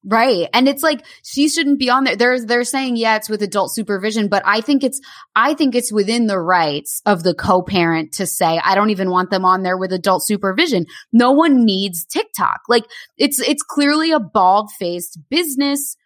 Right. 0.02 0.48
And 0.54 0.66
it's 0.66 0.82
like 0.82 1.04
she 1.22 1.48
shouldn't 1.50 1.78
be 1.78 1.90
on 1.90 2.04
there. 2.04 2.16
They're 2.16 2.44
they're 2.44 2.64
saying 2.64 2.96
yeah, 2.96 3.16
it's 3.16 3.28
with 3.28 3.42
adult 3.42 3.74
supervision, 3.74 4.28
but 4.28 4.42
I 4.46 4.62
think 4.62 4.82
it's 4.82 4.98
I 5.36 5.52
think 5.52 5.74
it's 5.74 5.92
within 5.92 6.26
the 6.26 6.38
rights 6.38 7.02
of 7.04 7.22
the 7.22 7.34
co-parent 7.34 8.12
to 8.14 8.26
say 8.26 8.58
I 8.64 8.74
don't 8.74 8.90
even 8.90 9.10
want 9.10 9.28
them 9.28 9.44
on 9.44 9.62
there 9.62 9.76
with 9.76 9.92
adult 9.92 10.24
supervision. 10.24 10.86
No 11.12 11.32
one 11.32 11.66
needs 11.66 12.06
TikTok. 12.06 12.60
Like 12.66 12.84
it's 13.18 13.40
it's 13.40 13.62
clearly 13.62 14.10
a 14.10 14.20
bald-faced 14.20 15.18
business 15.28 15.96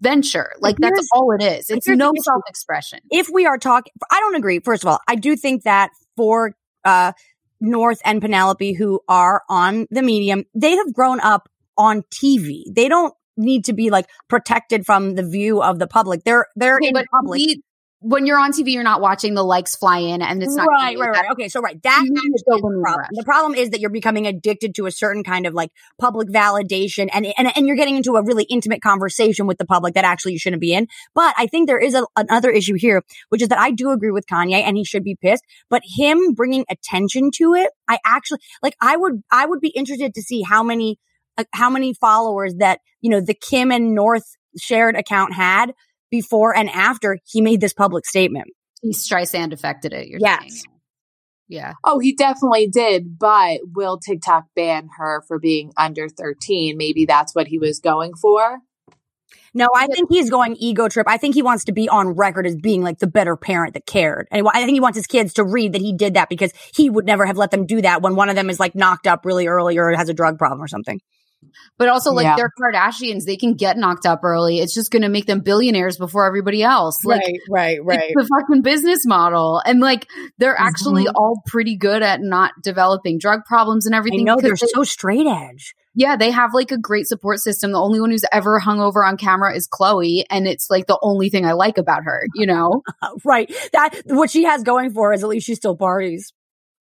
venture. 0.00 0.52
Like 0.60 0.76
that's 0.78 1.06
all 1.14 1.30
it 1.38 1.42
is. 1.42 1.68
It's 1.68 1.86
no 1.86 2.12
self-expression. 2.18 3.00
if 3.10 3.28
we 3.30 3.44
are 3.44 3.58
talking, 3.58 3.92
I 4.10 4.20
don't 4.20 4.36
agree. 4.36 4.60
First 4.60 4.84
of 4.84 4.88
all, 4.88 5.00
I 5.06 5.16
do 5.16 5.36
think 5.36 5.64
that 5.64 5.90
for 6.16 6.56
uh, 6.84 7.12
North 7.60 7.98
and 8.06 8.22
Penelope, 8.22 8.72
who 8.72 9.00
are 9.06 9.42
on 9.50 9.86
the 9.90 10.02
medium, 10.02 10.44
they 10.54 10.76
have 10.76 10.94
grown 10.94 11.20
up 11.20 11.50
on 11.76 12.02
TV. 12.10 12.62
They 12.74 12.88
don't 12.88 13.14
need 13.36 13.64
to 13.66 13.72
be 13.72 13.90
like 13.90 14.06
protected 14.28 14.86
from 14.86 15.14
the 15.14 15.22
view 15.22 15.62
of 15.62 15.78
the 15.78 15.86
public. 15.86 16.24
They're 16.24 16.46
they're 16.56 16.76
Okay, 16.76 16.88
in 16.88 16.94
but 16.94 17.06
public. 17.10 17.38
we- 17.38 17.62
when 18.06 18.26
you're 18.26 18.38
on 18.38 18.52
TV, 18.52 18.72
you're 18.74 18.82
not 18.82 19.00
watching 19.00 19.32
the 19.32 19.42
likes 19.42 19.74
fly 19.74 19.96
in 19.96 20.20
and 20.20 20.42
it's 20.42 20.54
not 20.54 20.66
right, 20.68 20.98
right, 20.98 21.08
right. 21.08 21.30
Okay, 21.32 21.48
so 21.48 21.62
right, 21.62 21.82
that 21.84 22.02
You 22.04 22.10
need 22.10 22.18
actually 22.18 22.28
to 22.32 22.34
is 22.56 22.60
the 22.60 22.80
problem. 22.82 23.06
The 23.12 23.24
problem 23.24 23.54
is 23.54 23.70
that 23.70 23.80
you're 23.80 23.88
becoming 23.88 24.26
addicted 24.26 24.74
to 24.74 24.84
a 24.84 24.90
certain 24.90 25.24
kind 25.24 25.46
of 25.46 25.54
like 25.54 25.70
public 25.98 26.28
validation, 26.28 27.08
and 27.14 27.26
and 27.38 27.50
and 27.56 27.66
you're 27.66 27.76
getting 27.76 27.96
into 27.96 28.16
a 28.16 28.22
really 28.22 28.44
intimate 28.44 28.82
conversation 28.82 29.46
with 29.46 29.56
the 29.56 29.64
public 29.64 29.94
that 29.94 30.04
actually 30.04 30.32
you 30.32 30.38
shouldn't 30.38 30.60
be 30.60 30.74
in. 30.74 30.86
But 31.14 31.34
I 31.38 31.46
think 31.46 31.66
there 31.66 31.78
is 31.78 31.94
a, 31.94 32.04
another 32.14 32.50
issue 32.50 32.74
here, 32.74 33.02
which 33.30 33.40
is 33.40 33.48
that 33.48 33.58
I 33.58 33.70
do 33.70 33.88
agree 33.90 34.10
with 34.10 34.26
Kanye, 34.26 34.62
and 34.62 34.76
he 34.76 34.84
should 34.84 35.02
be 35.02 35.16
pissed. 35.16 35.44
But 35.70 35.80
him 35.96 36.34
bringing 36.34 36.66
attention 36.68 37.30
to 37.36 37.54
it, 37.54 37.70
I 37.88 37.98
actually 38.04 38.40
like. 38.62 38.76
I 38.82 38.98
would 38.98 39.22
I 39.32 39.46
would 39.46 39.60
be 39.60 39.68
interested 39.70 40.12
to 40.14 40.20
see 40.20 40.42
how 40.42 40.62
many 40.62 40.98
uh, 41.36 41.44
how 41.52 41.70
many 41.70 41.94
followers 41.94 42.54
that 42.58 42.80
you 43.00 43.10
know 43.10 43.20
the 43.20 43.34
Kim 43.34 43.70
and 43.70 43.94
North 43.94 44.24
shared 44.58 44.96
account 44.96 45.32
had 45.34 45.72
before 46.10 46.56
and 46.56 46.70
after 46.70 47.18
he 47.24 47.40
made 47.40 47.60
this 47.60 47.72
public 47.72 48.06
statement. 48.06 48.48
He 48.82 48.92
Streisand 48.92 49.52
affected 49.52 49.92
it. 49.92 50.08
You're 50.08 50.20
Yes. 50.20 50.40
saying. 50.40 50.62
Yeah. 51.48 51.74
Oh, 51.84 51.98
he 51.98 52.14
definitely 52.14 52.68
did. 52.68 53.18
But 53.18 53.60
will 53.74 53.98
TikTok 53.98 54.44
ban 54.56 54.88
her 54.96 55.22
for 55.28 55.38
being 55.38 55.72
under 55.76 56.08
13? 56.08 56.76
Maybe 56.76 57.04
that's 57.04 57.34
what 57.34 57.48
he 57.48 57.58
was 57.58 57.80
going 57.80 58.14
for. 58.14 58.58
No, 59.52 59.68
I 59.74 59.86
think 59.86 60.08
he's 60.10 60.30
going 60.30 60.56
ego 60.58 60.88
trip. 60.88 61.06
I 61.08 61.16
think 61.16 61.34
he 61.34 61.42
wants 61.42 61.64
to 61.64 61.72
be 61.72 61.88
on 61.88 62.08
record 62.08 62.46
as 62.46 62.56
being 62.56 62.82
like 62.82 62.98
the 62.98 63.06
better 63.06 63.36
parent 63.36 63.74
that 63.74 63.86
cared. 63.86 64.26
And 64.30 64.46
I 64.52 64.64
think 64.64 64.74
he 64.74 64.80
wants 64.80 64.96
his 64.96 65.06
kids 65.06 65.34
to 65.34 65.44
read 65.44 65.74
that 65.74 65.80
he 65.80 65.92
did 65.92 66.14
that 66.14 66.28
because 66.28 66.52
he 66.74 66.90
would 66.90 67.06
never 67.06 67.24
have 67.24 67.36
let 67.36 67.50
them 67.50 67.66
do 67.66 67.80
that 67.82 68.02
when 68.02 68.16
one 68.16 68.28
of 68.28 68.36
them 68.36 68.50
is 68.50 68.58
like 68.58 68.74
knocked 68.74 69.06
up 69.06 69.24
really 69.24 69.46
early 69.46 69.78
or 69.78 69.94
has 69.94 70.08
a 70.08 70.14
drug 70.14 70.38
problem 70.38 70.60
or 70.60 70.68
something. 70.68 71.00
But 71.78 71.88
also, 71.88 72.12
like 72.12 72.24
Yeah. 72.24 72.36
they're 72.36 72.50
Kardashians, 72.60 73.24
they 73.24 73.36
can 73.36 73.54
get 73.54 73.76
knocked 73.76 74.06
up 74.06 74.20
early. 74.22 74.58
It's 74.58 74.74
just 74.74 74.90
going 74.90 75.02
to 75.02 75.08
make 75.08 75.26
them 75.26 75.40
billionaires 75.40 75.96
before 75.96 76.26
everybody 76.26 76.62
else. 76.62 77.04
Like 77.04 77.22
right, 77.50 77.78
it's 78.10 78.14
the 78.28 78.40
fucking 78.40 78.62
business 78.62 79.06
model, 79.06 79.60
and 79.64 79.80
like 79.80 80.06
they're 80.38 80.58
actually 80.58 81.04
mm-hmm. 81.04 81.16
all 81.16 81.42
pretty 81.46 81.76
good 81.76 82.02
at 82.02 82.20
not 82.20 82.52
developing 82.62 83.18
drug 83.18 83.40
problems 83.46 83.86
and 83.86 83.94
I 83.94 83.98
everything. 83.98 84.24
know 84.24 84.36
they're 84.40 84.54
they- 84.60 84.66
so 84.66 84.84
straight 84.84 85.26
edge. 85.26 85.74
yeah, 85.94 86.16
they 86.16 86.30
have 86.30 86.50
like 86.54 86.70
a 86.72 86.78
great 86.78 87.06
support 87.06 87.38
system. 87.40 87.72
The 87.72 87.80
only 87.80 88.00
one 88.00 88.10
who's 88.10 88.24
ever 88.32 88.58
hung 88.58 88.80
over 88.80 89.04
on 89.04 89.16
camera 89.16 89.54
is 89.54 89.68
Khloé, 89.68 90.24
and 90.30 90.46
it's 90.46 90.68
like 90.70 90.86
the 90.86 90.98
only 91.02 91.30
thing 91.30 91.44
I 91.46 91.52
like 91.52 91.78
about 91.78 92.04
her. 92.04 92.22
You 92.34 92.46
know, 92.46 92.82
right. 93.24 93.52
That 93.72 94.02
what 94.06 94.30
she 94.30 94.44
has 94.44 94.62
going 94.62 94.90
for 94.90 95.12
is 95.12 95.22
at 95.22 95.28
least 95.28 95.46
she 95.46 95.54
still 95.54 95.76
parties. 95.76 96.32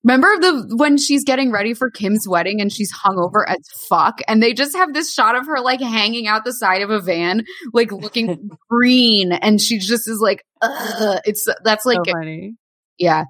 Remember 0.04 0.28
the 0.39 0.76
when 0.76 0.97
she's 0.97 1.24
getting 1.24 1.51
ready 1.51 1.74
for 1.74 1.89
Kim's 1.89 2.28
wedding 2.28 2.62
and 2.62 2.72
she's 2.72 2.93
hungover 2.93 3.43
as 3.47 3.60
fuck, 3.89 4.20
and 4.28 4.41
they 4.41 4.54
just 4.54 4.76
have 4.76 4.93
this 4.93 5.14
shot 5.14 5.36
of 5.36 5.45
her 5.47 5.60
like 5.60 5.82
hanging 5.82 6.28
out 6.28 6.43
the 6.43 6.54
side 6.54 6.82
of 6.82 6.89
a 6.89 6.99
van, 6.99 7.45
like 7.74 7.91
looking 7.91 8.49
green, 8.70 9.32
and 9.32 9.62
she 9.62 9.80
just 9.80 10.10
is 10.10 10.20
like, 10.20 10.43
Ugh. 10.62 11.20
it's 11.26 11.47
that's 11.64 11.86
like 11.86 11.99
funny. 12.10 12.56
yeah. 12.97 13.26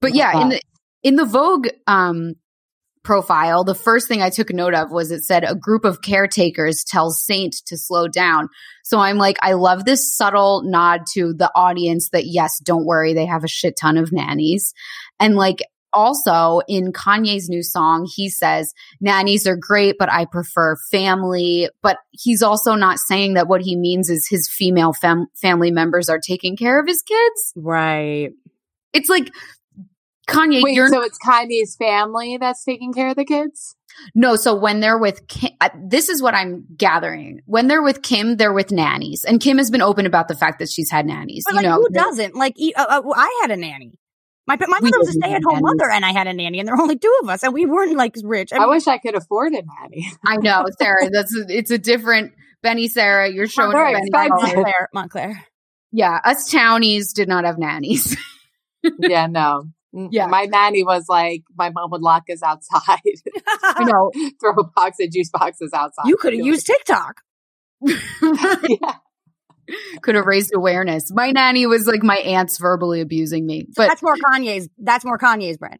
But 0.00 0.14
yeah, 0.14 0.42
in 0.42 0.48
the 0.50 0.60
in 1.02 1.16
the 1.16 1.24
Vogue 1.24 1.68
um 1.86 2.34
profile, 3.02 3.64
the 3.64 3.74
first 3.74 4.06
thing 4.06 4.22
I 4.22 4.30
took 4.30 4.52
note 4.52 4.74
of 4.74 4.90
was 4.90 5.10
it 5.10 5.24
said 5.24 5.44
a 5.44 5.56
group 5.56 5.84
of 5.84 6.02
caretakers 6.02 6.84
tells 6.84 7.24
Saint 7.24 7.54
to 7.66 7.76
slow 7.76 8.06
down. 8.06 8.48
So 8.84 8.98
I'm 8.98 9.18
like, 9.18 9.38
I 9.42 9.54
love 9.54 9.84
this 9.84 10.16
subtle 10.16 10.62
nod 10.64 11.02
to 11.14 11.34
the 11.34 11.50
audience 11.54 12.10
that 12.10 12.26
yes, 12.26 12.60
don't 12.62 12.86
worry, 12.86 13.12
they 13.12 13.26
have 13.26 13.44
a 13.44 13.48
shit 13.48 13.74
ton 13.80 13.96
of 13.96 14.12
nannies. 14.12 14.72
And 15.18 15.34
like 15.34 15.62
also 15.92 16.60
in 16.68 16.92
Kanye's 16.92 17.48
new 17.48 17.62
song, 17.62 18.08
he 18.14 18.28
says 18.28 18.72
nannies 19.00 19.46
are 19.46 19.56
great, 19.56 19.96
but 19.98 20.10
I 20.10 20.24
prefer 20.24 20.76
family. 20.90 21.68
But 21.82 21.98
he's 22.10 22.42
also 22.42 22.74
not 22.74 22.98
saying 22.98 23.34
that 23.34 23.48
what 23.48 23.62
he 23.62 23.76
means 23.76 24.10
is 24.10 24.26
his 24.28 24.48
female 24.48 24.92
fam- 24.92 25.26
family 25.40 25.70
members 25.70 26.08
are 26.08 26.20
taking 26.20 26.56
care 26.56 26.80
of 26.80 26.86
his 26.86 27.02
kids. 27.02 27.52
Right. 27.56 28.30
It's 28.92 29.08
like 29.08 29.30
Kanye, 30.28 30.62
Wait, 30.62 30.74
you're 30.74 30.88
so 30.88 31.02
it's 31.02 31.18
Kanye's 31.18 31.76
family 31.76 32.38
that's 32.38 32.64
taking 32.64 32.92
care 32.92 33.08
of 33.08 33.16
the 33.16 33.24
kids? 33.24 33.76
no. 34.14 34.36
So 34.36 34.54
when 34.54 34.80
they're 34.80 34.98
with 34.98 35.26
Kim, 35.26 35.50
uh, 35.60 35.70
this 35.84 36.08
is 36.08 36.22
what 36.22 36.34
I'm 36.34 36.64
gathering. 36.76 37.40
When 37.46 37.68
they're 37.68 37.82
with 37.82 38.02
Kim, 38.02 38.36
they're 38.36 38.52
with 38.52 38.70
nannies, 38.70 39.24
and 39.24 39.40
Kim 39.40 39.58
has 39.58 39.70
been 39.70 39.82
open 39.82 40.06
about 40.06 40.28
the 40.28 40.36
fact 40.36 40.58
that 40.60 40.68
she's 40.68 40.90
had 40.90 41.06
nannies. 41.06 41.44
But 41.44 41.54
you 41.54 41.56
like, 41.56 41.64
know, 41.66 41.76
who 41.76 41.88
doesn't? 41.92 42.34
Like, 42.34 42.54
uh, 42.76 42.86
uh, 42.88 43.02
I 43.14 43.38
had 43.42 43.50
a 43.50 43.56
nanny. 43.56 43.92
My 44.46 44.56
my 44.56 44.78
We 44.80 44.90
mother 44.90 44.98
was 44.98 45.08
a 45.10 45.12
stay 45.12 45.32
at 45.32 45.42
home 45.44 45.60
mother, 45.62 45.88
and 45.90 46.04
I 46.04 46.12
had 46.12 46.26
a 46.26 46.32
nanny, 46.32 46.58
and 46.58 46.66
there 46.66 46.74
were 46.74 46.82
only 46.82 46.98
two 46.98 47.14
of 47.22 47.28
us, 47.28 47.44
and 47.44 47.54
we 47.54 47.64
weren't 47.64 47.96
like 47.96 48.16
rich. 48.24 48.52
I 48.52 48.64
I 48.64 48.66
wish 48.66 48.86
I 48.88 48.98
could 48.98 49.14
afford 49.14 49.52
a 49.52 49.62
nanny. 49.62 50.10
I 50.26 50.36
know, 50.36 50.64
Sarah. 50.80 51.08
That's 51.10 51.34
a, 51.36 51.46
it's 51.48 51.70
a 51.70 51.78
different 51.78 52.32
Benny. 52.62 52.88
Sarah, 52.88 53.30
you're 53.30 53.46
showing 53.46 53.70
They're 53.70 53.88
your 53.88 54.00
Benny. 54.00 54.08
expensive. 54.08 54.56
Montclair, 54.56 54.88
Montclair. 54.92 55.44
Yeah, 55.92 56.18
us 56.24 56.50
townies 56.50 57.12
did 57.12 57.28
not 57.28 57.44
have 57.44 57.58
nannies. 57.58 58.16
yeah, 58.98 59.26
no. 59.26 59.64
Yeah. 59.92 60.26
My 60.26 60.46
nanny 60.46 60.84
was 60.84 61.04
like, 61.06 61.42
my 61.54 61.68
mom 61.68 61.90
would 61.90 62.00
lock 62.00 62.24
us 62.32 62.42
outside, 62.42 62.98
you 63.04 63.84
know, 63.84 64.10
throw 64.40 64.52
a 64.52 64.64
box 64.64 64.96
of 65.00 65.10
juice 65.10 65.28
boxes 65.30 65.70
outside. 65.74 66.06
you 66.06 66.16
could 66.16 66.32
have 66.32 66.44
used 66.44 66.66
TikTok. 66.66 67.20
yeah. 67.82 68.94
Could 70.02 70.16
have 70.16 70.26
raised 70.26 70.52
awareness. 70.54 71.12
My 71.12 71.30
nanny 71.30 71.66
was 71.66 71.86
like 71.86 72.02
my 72.02 72.16
aunt's 72.16 72.58
verbally 72.58 73.00
abusing 73.00 73.46
me, 73.46 73.66
but 73.76 73.88
that's 73.88 74.02
more 74.02 74.16
Kanye's. 74.16 74.68
That's 74.78 75.04
more 75.04 75.18
Kanye's 75.18 75.56
brand. 75.56 75.78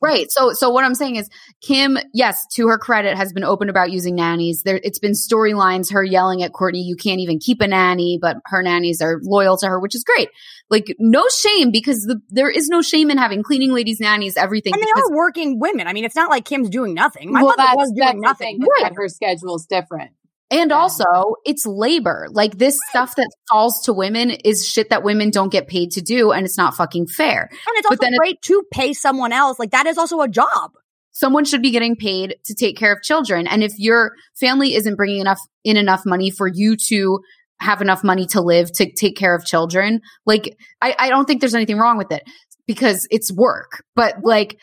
Right. 0.00 0.30
So, 0.30 0.52
so 0.52 0.70
what 0.70 0.84
I'm 0.84 0.94
saying 0.94 1.16
is, 1.16 1.28
Kim, 1.60 1.98
yes, 2.12 2.46
to 2.54 2.68
her 2.68 2.78
credit, 2.78 3.16
has 3.16 3.32
been 3.32 3.44
open 3.44 3.68
about 3.68 3.90
using 3.90 4.14
nannies. 4.14 4.62
There, 4.62 4.80
it's 4.82 4.98
been 4.98 5.12
storylines, 5.12 5.92
her 5.92 6.04
yelling 6.04 6.42
at 6.42 6.52
Kourtney, 6.52 6.84
"You 6.84 6.96
can't 6.96 7.20
even 7.20 7.38
keep 7.38 7.60
a 7.60 7.68
nanny," 7.68 8.18
but 8.20 8.36
her 8.46 8.62
nannies 8.62 9.00
are 9.00 9.18
loyal 9.22 9.56
to 9.58 9.66
her, 9.66 9.80
which 9.80 9.94
is 9.94 10.04
great. 10.04 10.28
Like, 10.68 10.94
no 10.98 11.24
shame 11.28 11.70
because 11.70 12.02
the, 12.02 12.20
there 12.28 12.50
is 12.50 12.68
no 12.68 12.82
shame 12.82 13.10
in 13.10 13.18
having 13.18 13.42
cleaning 13.42 13.72
ladies, 13.72 14.00
nannies, 14.00 14.36
everything. 14.36 14.74
And 14.74 14.82
they 14.82 14.86
because- 14.86 15.10
are 15.10 15.16
working 15.16 15.58
women. 15.58 15.86
I 15.86 15.92
mean, 15.92 16.04
it's 16.04 16.16
not 16.16 16.30
like 16.30 16.44
Kim's 16.44 16.68
doing 16.68 16.94
nothing. 16.94 17.32
My 17.32 17.42
well, 17.42 17.56
mother 17.56 17.68
that's, 17.68 17.76
was 17.76 17.92
that's 17.96 18.10
doing 18.12 18.20
the 18.20 18.26
nothing. 18.26 18.60
thing, 18.60 18.86
is 18.86 18.96
her 18.96 19.08
schedule's 19.08 19.66
different. 19.66 20.12
And 20.50 20.70
also, 20.70 21.34
it's 21.44 21.66
labor. 21.66 22.28
Like 22.30 22.58
this 22.58 22.78
stuff 22.90 23.16
that 23.16 23.28
falls 23.50 23.82
to 23.82 23.92
women 23.92 24.30
is 24.30 24.66
shit 24.66 24.90
that 24.90 25.02
women 25.02 25.30
don't 25.30 25.50
get 25.50 25.66
paid 25.66 25.90
to 25.92 26.00
do, 26.00 26.30
and 26.30 26.46
it's 26.46 26.56
not 26.56 26.76
fucking 26.76 27.08
fair. 27.08 27.48
And 27.50 27.76
it's 27.76 27.88
But 27.88 28.00
also 28.02 28.16
great 28.16 28.40
to 28.42 28.62
pay 28.72 28.92
someone 28.92 29.32
else. 29.32 29.58
Like 29.58 29.72
that 29.72 29.86
is 29.86 29.98
also 29.98 30.20
a 30.20 30.28
job. 30.28 30.72
Someone 31.10 31.44
should 31.44 31.62
be 31.62 31.70
getting 31.70 31.96
paid 31.96 32.36
to 32.44 32.54
take 32.54 32.76
care 32.76 32.92
of 32.92 33.02
children, 33.02 33.48
and 33.48 33.64
if 33.64 33.72
your 33.76 34.12
family 34.38 34.74
isn't 34.74 34.94
bringing 34.94 35.20
enough 35.20 35.40
in 35.64 35.76
enough 35.76 36.02
money 36.06 36.30
for 36.30 36.46
you 36.46 36.76
to 36.88 37.20
have 37.58 37.80
enough 37.80 38.04
money 38.04 38.26
to 38.26 38.40
live 38.40 38.70
to 38.70 38.92
take 38.92 39.16
care 39.16 39.34
of 39.34 39.44
children, 39.44 40.00
like 40.26 40.56
I, 40.80 40.94
I 40.96 41.08
don't 41.08 41.24
think 41.24 41.40
there's 41.40 41.54
anything 41.54 41.78
wrong 41.78 41.96
with 41.96 42.12
it 42.12 42.22
because 42.66 43.08
it's 43.10 43.32
work. 43.32 43.82
But 43.96 44.22
like 44.22 44.58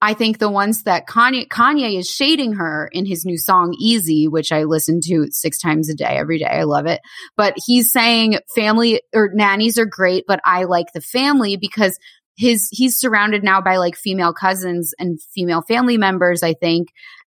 I 0.00 0.14
think 0.14 0.38
the 0.38 0.50
ones 0.50 0.84
that 0.84 1.08
Kanye 1.08 1.48
Kanye 1.48 1.98
is 1.98 2.06
shading 2.08 2.52
her 2.52 2.88
in 2.92 3.04
his 3.04 3.24
new 3.24 3.36
song 3.36 3.74
Easy, 3.80 4.28
which 4.28 4.52
I 4.52 4.62
listen 4.62 5.00
to 5.06 5.26
six 5.30 5.58
times 5.58 5.90
a 5.90 5.94
day, 5.94 6.16
every 6.16 6.38
day. 6.38 6.46
I 6.46 6.62
love 6.62 6.86
it. 6.86 7.00
But 7.36 7.54
he's 7.66 7.90
saying 7.90 8.38
family 8.54 9.02
or 9.12 9.30
nannies 9.34 9.76
are 9.76 9.86
great, 9.86 10.24
but 10.28 10.40
I 10.44 10.64
like 10.64 10.92
the 10.94 11.00
family 11.00 11.56
because 11.56 11.98
his 12.36 12.68
he's 12.70 13.00
surrounded 13.00 13.42
now 13.42 13.60
by 13.60 13.78
like 13.78 13.96
female 13.96 14.32
cousins 14.32 14.94
and 15.00 15.20
female 15.34 15.62
family 15.62 15.98
members, 15.98 16.44
I 16.44 16.54
think. 16.54 16.88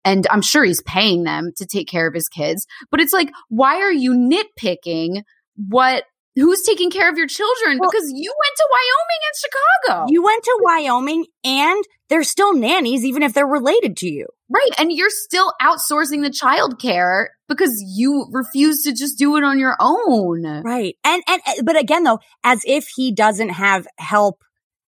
and 0.06 0.26
I'm 0.30 0.42
sure 0.44 0.64
he's 0.64 0.82
paying 0.84 1.24
them 1.24 1.52
to 1.58 1.66
take 1.66 1.88
care 1.88 2.08
of 2.08 2.14
his 2.14 2.30
kids. 2.30 2.66
But 2.92 3.02
it's 3.02 3.12
like, 3.12 3.32
why 3.50 3.82
are 3.82 3.92
you 3.92 4.14
nitpicking 4.14 5.24
what 5.56 6.04
who's 6.36 6.62
taking 6.64 6.90
care 6.92 7.10
of 7.10 7.18
your 7.18 7.28
children? 7.28 7.78
Well- 7.80 7.90
because 7.90 8.12
you 8.14 8.34
went 8.38 8.56
to 8.56 8.68
Wyoming 8.72 9.22
and 9.28 9.36
Chicago. 9.38 10.12
You 10.12 10.24
went 10.24 10.44
to 10.44 10.60
Wyoming 10.62 11.26
and 11.44 11.84
they're 12.10 12.24
still 12.24 12.54
nannies, 12.54 13.04
even 13.04 13.24
if 13.24 13.34
they're 13.34 13.48
related 13.48 13.98
to 13.98 14.08
you. 14.08 14.28
right. 14.50 14.70
And 14.78 14.92
you're 14.92 15.10
still 15.10 15.54
outsourcing 15.62 16.22
the 16.22 16.30
child 16.30 16.80
care 16.80 17.32
because 17.48 17.84
you 17.96 18.28
refuse 18.32 18.84
to 18.84 18.94
just 18.94 19.18
do 19.18 19.38
it 19.38 19.44
on 19.44 19.58
your 19.60 19.76
own. 19.80 20.44
Right. 20.64 20.96
And, 21.04 21.24
and, 21.28 21.42
eh, 21.48 21.62
but 21.64 21.78
again, 21.80 22.04
though, 22.04 22.20
as 22.44 22.62
if 22.66 22.88
he 22.96 23.12
doesn't 23.12 23.50
have 23.50 23.88
help. 23.98 24.44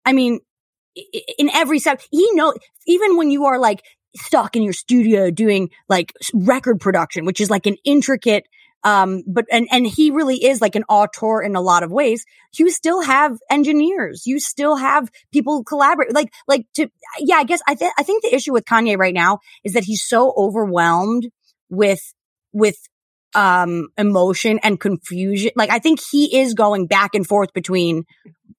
I 0.03 0.13
mean, 0.13 0.39
in 1.37 1.49
every 1.49 1.79
step, 1.79 2.01
he 2.11 2.29
know, 2.33 2.53
even 2.87 3.17
when 3.17 3.31
you 3.31 3.45
are 3.45 3.59
like 3.59 3.81
stuck 4.15 4.55
in 4.55 4.63
your 4.63 4.73
studio 4.73 5.29
doing 5.31 5.69
like 5.89 6.13
record 6.33 6.79
production, 6.79 7.25
which 7.25 7.41
is 7.41 7.49
like 7.49 7.65
an 7.65 7.75
intricate, 7.83 8.45
um, 8.85 9.23
but, 9.25 9.45
and, 9.51 9.67
and 9.71 9.87
he 9.87 10.11
really 10.11 10.45
is 10.45 10.61
like 10.61 10.75
an 10.75 10.83
auteur 10.87 11.41
in 11.41 11.55
a 11.55 11.61
lot 11.61 11.81
of 11.81 11.91
ways. 11.91 12.23
You 12.55 12.69
still 12.69 13.01
have 13.01 13.39
engineers. 13.49 14.27
You 14.27 14.39
still 14.39 14.75
have 14.75 15.09
people 15.33 15.63
collaborate. 15.63 16.13
Like, 16.13 16.31
like 16.47 16.67
to, 16.75 16.87
yeah, 17.19 17.37
I 17.37 17.45
guess 17.45 17.61
I 17.67 17.73
think, 17.73 17.93
I 17.97 18.03
think 18.03 18.23
the 18.23 18.33
issue 18.33 18.53
with 18.53 18.63
Kanye 18.63 18.95
right 18.95 19.13
now 19.13 19.39
is 19.63 19.73
that 19.73 19.85
he's 19.85 20.03
so 20.05 20.33
overwhelmed 20.37 21.29
with, 21.69 22.13
with 22.53 22.77
um 23.33 23.89
emotion 23.97 24.59
and 24.63 24.79
confusion 24.79 25.51
like 25.57 25.69
i 25.69 25.77
think 25.77 25.99
he 26.09 26.39
is 26.39 26.53
going 26.53 26.87
back 26.87 27.13
and 27.15 27.27
forth 27.27 27.51
between 27.53 28.05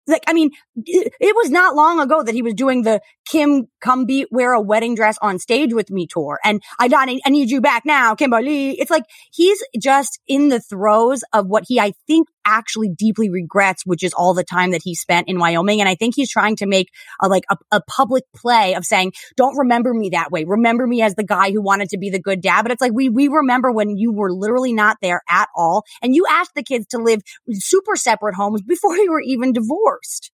like 0.06 0.22
i 0.26 0.32
mean 0.32 0.50
it, 0.84 1.36
was 1.36 1.50
not 1.50 1.74
long 1.74 2.00
ago 2.00 2.22
that 2.22 2.34
he 2.34 2.42
was 2.42 2.54
doing 2.54 2.82
the 2.82 3.00
kim 3.28 3.68
come 3.80 4.04
be 4.06 4.26
wear 4.30 4.52
a 4.52 4.60
wedding 4.60 4.94
dress 4.94 5.18
on 5.20 5.38
stage 5.38 5.72
with 5.72 5.90
me 5.90 6.06
tour. 6.06 6.38
And 6.44 6.62
i 6.78 6.88
i 7.24 7.30
need 7.30 7.50
you 7.50 7.60
back 7.60 7.84
now 7.84 8.14
kimberly. 8.14 8.70
It's 8.72 8.90
like 8.90 9.04
he's 9.32 9.62
just 9.78 10.20
in 10.26 10.48
the 10.48 10.60
throes 10.60 11.22
of 11.32 11.46
what 11.46 11.64
he 11.66 11.78
i 11.80 11.92
think 12.06 12.28
actually 12.46 12.88
deeply 12.88 13.28
regrets 13.28 13.84
which 13.84 14.02
is 14.02 14.14
all 14.14 14.32
the 14.32 14.44
time 14.44 14.70
that 14.70 14.82
he 14.82 14.94
spent 14.94 15.28
in 15.28 15.38
wyoming 15.38 15.80
and 15.80 15.88
i 15.88 15.94
think 15.94 16.14
he's 16.14 16.30
trying 16.30 16.56
to 16.56 16.66
make 16.66 16.90
a 17.20 17.28
like 17.28 17.44
a, 17.50 17.56
a 17.72 17.80
public 17.82 18.24
play 18.34 18.74
of 18.74 18.84
saying 18.84 19.12
don't 19.36 19.56
remember 19.56 19.92
me 19.92 20.10
that 20.10 20.30
way. 20.30 20.44
Remember 20.44 20.86
me 20.86 21.02
as 21.02 21.14
the 21.14 21.24
guy 21.24 21.50
who 21.50 21.62
wanted 21.62 21.90
to 21.90 21.98
be 21.98 22.10
the 22.10 22.20
good 22.20 22.40
dad. 22.40 22.62
But 22.62 22.72
it's 22.72 22.80
like 22.80 22.92
we 22.92 23.08
we 23.08 23.28
remember 23.28 23.72
when 23.72 23.96
you 23.96 24.12
were 24.12 24.32
literally 24.32 24.72
not 24.72 24.98
there 25.02 25.22
at 25.28 25.48
all, 25.56 25.84
and 26.02 26.14
you 26.14 26.26
asked 26.30 26.54
the 26.54 26.62
kids 26.62 26.86
to 26.88 26.98
live 26.98 27.20
super 27.52 27.96
separate 27.96 28.34
homes 28.34 28.62
before 28.62 28.96
you 28.96 29.10
were 29.10 29.22
even 29.22 29.52
divorced. 29.52 30.30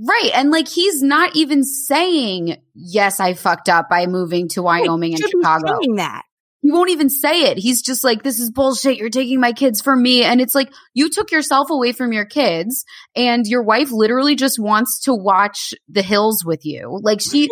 Right. 0.00 0.30
And 0.34 0.50
like 0.50 0.68
he's 0.68 1.02
not 1.02 1.36
even 1.36 1.62
saying, 1.62 2.56
yes, 2.74 3.20
I 3.20 3.34
fucked 3.34 3.68
up 3.68 3.90
by 3.90 4.06
moving 4.06 4.48
to 4.50 4.62
Wyoming 4.62 5.14
and 5.14 5.22
Chicago. 5.22 5.78
that. 5.96 6.22
He 6.64 6.72
won't 6.72 6.88
even 6.88 7.10
say 7.10 7.50
it. 7.50 7.58
He's 7.58 7.82
just 7.82 8.02
like, 8.04 8.22
this 8.22 8.40
is 8.40 8.50
bullshit. 8.50 8.96
You're 8.96 9.10
taking 9.10 9.38
my 9.38 9.52
kids 9.52 9.82
from 9.82 10.02
me. 10.02 10.24
And 10.24 10.40
it's 10.40 10.54
like, 10.54 10.72
you 10.94 11.10
took 11.10 11.30
yourself 11.30 11.68
away 11.68 11.92
from 11.92 12.14
your 12.14 12.24
kids 12.24 12.86
and 13.14 13.46
your 13.46 13.62
wife 13.62 13.92
literally 13.92 14.34
just 14.34 14.58
wants 14.58 15.02
to 15.02 15.12
watch 15.12 15.74
the 15.90 16.00
hills 16.00 16.42
with 16.42 16.64
you. 16.64 16.98
Like 17.02 17.20
she 17.20 17.50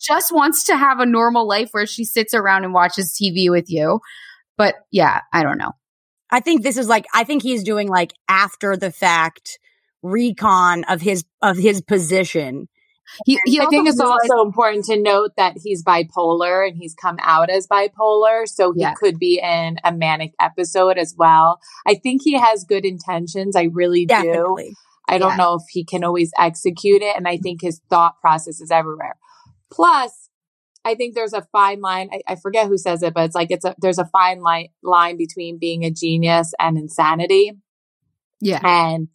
just 0.00 0.30
wants 0.32 0.66
to 0.66 0.76
have 0.76 1.00
a 1.00 1.06
normal 1.06 1.44
life 1.44 1.70
where 1.72 1.86
she 1.86 2.04
sits 2.04 2.34
around 2.34 2.62
and 2.62 2.72
watches 2.72 3.18
TV 3.20 3.50
with 3.50 3.68
you. 3.68 3.98
But 4.56 4.76
yeah, 4.92 5.22
I 5.32 5.42
don't 5.42 5.58
know. 5.58 5.72
I 6.30 6.38
think 6.38 6.62
this 6.62 6.76
is 6.76 6.86
like 6.86 7.06
I 7.12 7.24
think 7.24 7.42
he's 7.42 7.64
doing 7.64 7.88
like 7.88 8.12
after 8.28 8.76
the 8.76 8.92
fact 8.92 9.58
recon 10.04 10.84
of 10.84 11.00
his 11.00 11.24
of 11.42 11.56
his 11.56 11.80
position. 11.82 12.68
He, 13.26 13.38
he 13.44 13.60
I 13.60 13.66
think 13.66 13.88
it's 13.88 13.98
realized- 13.98 14.30
also 14.30 14.44
important 14.46 14.84
to 14.86 15.00
note 15.00 15.32
that 15.36 15.56
he's 15.62 15.84
bipolar 15.84 16.66
and 16.66 16.76
he's 16.76 16.94
come 16.94 17.16
out 17.20 17.50
as 17.50 17.66
bipolar. 17.66 18.46
So 18.48 18.72
he 18.72 18.80
Yeah. 18.80 18.94
could 18.94 19.18
be 19.18 19.40
in 19.42 19.76
a 19.84 19.92
manic 19.92 20.32
episode 20.40 20.98
as 20.98 21.14
well. 21.16 21.60
I 21.86 21.94
think 21.94 22.22
he 22.24 22.34
has 22.38 22.64
good 22.64 22.84
intentions. 22.84 23.56
I 23.56 23.64
really 23.72 24.06
do. 24.06 24.14
Definitely. 24.14 24.74
I 25.08 25.18
don't 25.18 25.30
Yeah. 25.32 25.36
know 25.36 25.54
if 25.54 25.62
he 25.70 25.84
can 25.84 26.04
always 26.04 26.30
execute 26.38 27.02
it. 27.02 27.16
And 27.16 27.26
I 27.28 27.36
think 27.36 27.60
his 27.62 27.80
thought 27.90 28.20
process 28.20 28.60
is 28.60 28.70
everywhere. 28.70 29.16
Plus, 29.70 30.28
I 30.84 30.94
think 30.94 31.14
there's 31.14 31.32
a 31.32 31.42
fine 31.52 31.80
line. 31.80 32.08
I, 32.12 32.20
I 32.32 32.34
forget 32.36 32.66
who 32.66 32.76
says 32.78 33.02
it, 33.02 33.14
but 33.14 33.24
it's 33.24 33.34
like 33.34 33.50
it's 33.50 33.64
a 33.64 33.74
there's 33.80 33.98
a 33.98 34.04
fine 34.06 34.40
line 34.40 34.68
line 34.82 35.16
between 35.16 35.58
being 35.58 35.84
a 35.84 35.90
genius 35.90 36.52
and 36.58 36.76
insanity. 36.78 37.52
yeah. 38.40 38.60
And 38.64 39.08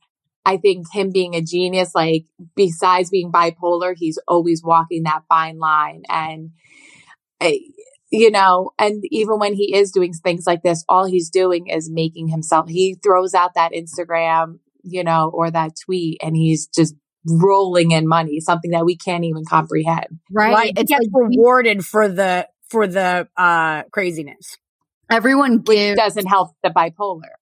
I 0.48 0.56
think 0.56 0.88
him 0.94 1.12
being 1.12 1.36
a 1.36 1.42
genius, 1.42 1.92
like 1.94 2.24
besides 2.56 3.10
being 3.10 3.34
bipolar, 3.34 3.94
he's 3.98 4.18
always 4.30 4.64
walking 4.64 5.04
that 5.04 5.24
fine 5.28 5.60
line. 5.60 6.04
And, 6.08 6.52
you 8.10 8.32
know, 8.32 8.72
and 8.80 9.04
even 9.12 9.40
when 9.40 9.54
he 9.54 9.76
is 9.76 9.92
doing 9.92 10.14
things 10.14 10.46
like 10.48 10.64
this, 10.64 10.86
all 10.88 11.06
he's 11.06 11.30
doing 11.30 11.68
is 11.68 11.92
making 11.92 12.30
himself, 12.30 12.70
he 12.70 12.96
throws 13.04 13.34
out 13.34 13.56
that 13.56 13.74
Instagram, 13.74 14.60
you 14.84 15.04
know, 15.04 15.30
or 15.34 15.52
that 15.52 15.72
tweet 15.86 16.18
and 16.24 16.38
he's 16.38 16.68
just 16.68 16.96
rolling 17.26 17.92
in 17.92 18.08
money, 18.08 18.40
something 18.40 18.72
that 18.72 18.86
we 18.86 18.96
can't 18.96 19.26
even 19.26 19.44
comprehend. 19.44 20.08
Right. 20.32 20.54
Right. 20.54 20.74
He 20.78 20.82
It's 20.82 20.90
gets 20.90 21.08
like 21.12 21.30
rewarded 21.30 21.84
for 21.86 22.08
the 22.08 22.48
for 22.70 22.88
the 22.88 23.28
uh 23.36 23.84
craziness. 23.92 24.56
everyone 25.12 25.64
Which 25.66 25.98
doesn't 25.98 26.28
help 26.28 26.52
the 26.64 26.70
bipolar. 26.70 27.36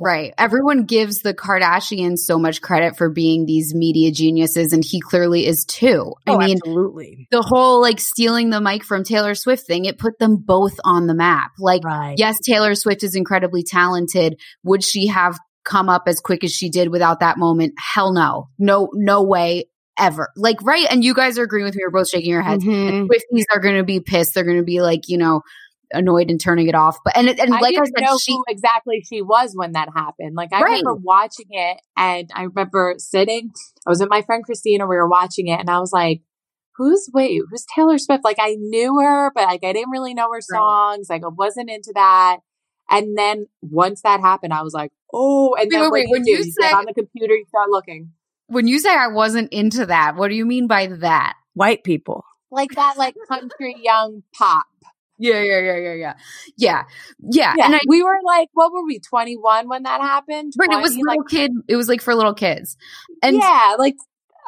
Right. 0.00 0.32
Everyone 0.38 0.84
gives 0.84 1.20
the 1.20 1.34
Kardashians 1.34 2.18
so 2.18 2.38
much 2.38 2.60
credit 2.60 2.96
for 2.96 3.08
being 3.10 3.46
these 3.46 3.74
media 3.74 4.10
geniuses, 4.12 4.72
and 4.72 4.84
he 4.84 5.00
clearly 5.00 5.46
is 5.46 5.64
too. 5.64 6.14
I 6.26 6.32
Oh, 6.32 6.38
mean, 6.38 6.56
absolutely. 6.64 7.28
the 7.30 7.42
whole 7.42 7.80
like 7.80 8.00
stealing 8.00 8.50
the 8.50 8.60
mic 8.60 8.84
from 8.84 9.04
Taylor 9.04 9.34
Swift 9.34 9.66
thing, 9.66 9.84
it 9.84 9.98
put 9.98 10.18
them 10.18 10.36
both 10.36 10.74
on 10.84 11.06
the 11.06 11.14
map. 11.14 11.52
Like, 11.58 11.84
Right. 11.84 12.14
yes, 12.18 12.38
Taylor 12.44 12.74
Swift 12.74 13.02
is 13.02 13.14
incredibly 13.14 13.62
talented. 13.62 14.38
Would 14.64 14.84
she 14.84 15.06
have 15.08 15.38
come 15.64 15.88
up 15.88 16.04
as 16.06 16.20
quick 16.20 16.44
as 16.44 16.52
she 16.52 16.70
did 16.70 16.88
without 16.88 17.20
that 17.20 17.38
moment? 17.38 17.74
Hell 17.94 18.12
no. 18.12 18.48
No, 18.58 18.88
no 18.94 19.22
way 19.22 19.64
ever. 19.98 20.28
Like, 20.36 20.62
right. 20.62 20.86
And 20.90 21.02
you 21.02 21.14
guys 21.14 21.38
are 21.38 21.44
agreeing 21.44 21.64
with 21.64 21.74
me. 21.74 21.80
You're 21.80 21.90
both 21.90 22.08
shaking 22.08 22.30
your 22.30 22.42
heads. 22.42 22.62
Mhm. 22.62 23.06
Swifties 23.08 23.44
are 23.54 23.60
going 23.60 23.76
to 23.76 23.82
be 23.82 23.98
pissed. 24.00 24.34
They're 24.34 24.44
going 24.44 24.58
to 24.58 24.62
be 24.62 24.82
like, 24.82 25.08
you 25.08 25.16
know, 25.16 25.40
annoyed 25.92 26.30
and 26.30 26.40
turning 26.40 26.68
it 26.68 26.74
off. 26.74 26.98
But, 27.04 27.16
and, 27.16 27.28
and 27.28 27.54
I 27.54 27.60
like 27.60 27.74
I 27.76 27.84
didn't 27.84 27.96
said, 27.98 28.04
know 28.04 28.18
she, 28.18 28.32
who 28.32 28.44
exactly 28.48 29.04
she 29.08 29.22
was 29.22 29.52
when 29.54 29.72
that 29.72 29.88
happened. 29.94 30.34
Like 30.34 30.52
I 30.52 30.60
Right. 30.62 30.68
remember 30.82 30.94
watching 30.94 31.46
it, 31.50 31.80
and 31.96 32.30
I 32.34 32.42
remember 32.42 32.94
sitting. 32.98 33.52
I 33.86 33.90
was 33.90 34.00
with 34.00 34.10
my 34.10 34.22
friend 34.22 34.44
Christina. 34.44 34.86
We 34.86 34.96
were 34.96 35.08
watching 35.08 35.48
it, 35.48 35.58
and 35.60 35.70
I 35.70 35.78
was 35.80 35.92
like, 35.92 36.22
"Who's 36.76 37.08
wait? 37.14 37.40
Who's 37.50 37.64
Taylor 37.74 37.98
Swift?" 37.98 38.24
Like 38.24 38.38
I 38.40 38.56
knew 38.58 38.98
her, 39.00 39.30
but 39.34 39.44
like 39.44 39.64
I 39.64 39.72
didn't 39.72 39.90
really 39.90 40.14
know 40.14 40.30
her 40.32 40.40
songs. 40.40 41.08
Like 41.08 41.22
I 41.24 41.28
wasn't 41.28 41.70
into 41.70 41.92
that. 41.94 42.38
And 42.90 43.16
then 43.18 43.46
once 43.62 44.02
that 44.02 44.20
happened, 44.20 44.52
I 44.52 44.62
was 44.62 44.72
like, 44.74 44.92
"Oh!" 45.12 45.54
And 45.58 45.64
Wait, 45.64 45.70
then 45.70 45.82
wait, 45.82 45.90
wait, 45.92 46.10
when 46.10 46.24
you, 46.26 46.38
you 46.38 46.44
do? 46.44 46.52
get 46.60 46.70
say- 46.70 46.72
on 46.76 46.84
the 46.86 46.94
computer, 46.94 47.34
you 47.34 47.44
start 47.48 47.70
looking 47.70 48.12
when 48.48 48.68
you 48.68 48.78
say 48.78 48.90
I 48.94 49.08
wasn't 49.08 49.52
into 49.52 49.86
that, 49.86 50.14
what 50.14 50.28
do 50.28 50.36
you 50.36 50.46
mean 50.46 50.68
by 50.68 50.86
that? 50.86 51.34
White 51.54 51.82
people. 51.82 52.24
like 52.52 52.70
that, 52.76 52.94
like 52.96 53.16
country 53.28 53.74
young 53.82 54.22
pop. 54.32 54.66
Yeah, 55.18 55.40
yeah, 55.42 55.60
yeah, 55.60 55.76
yeah, 55.76 55.92
yeah, 55.94 56.14
yeah, 56.56 56.82
yeah. 57.30 57.54
Yeah, 57.56 57.64
And 57.66 57.74
I, 57.76 57.80
we 57.88 58.02
were 58.02 58.18
like, 58.24 58.48
what 58.52 58.72
were 58.72 58.84
we? 58.84 58.98
Twenty 59.00 59.36
one 59.36 59.68
when 59.68 59.84
that 59.84 60.00
happened. 60.00 60.52
right, 60.58 60.70
it 60.70 60.82
was 60.82 60.96
little 60.96 61.22
like, 61.22 61.28
kid. 61.30 61.52
It 61.68 61.76
was 61.76 61.88
like 61.88 62.02
for 62.02 62.14
little 62.14 62.34
kids, 62.34 62.76
and 63.22 63.36
yeah, 63.36 63.76
like 63.78 63.94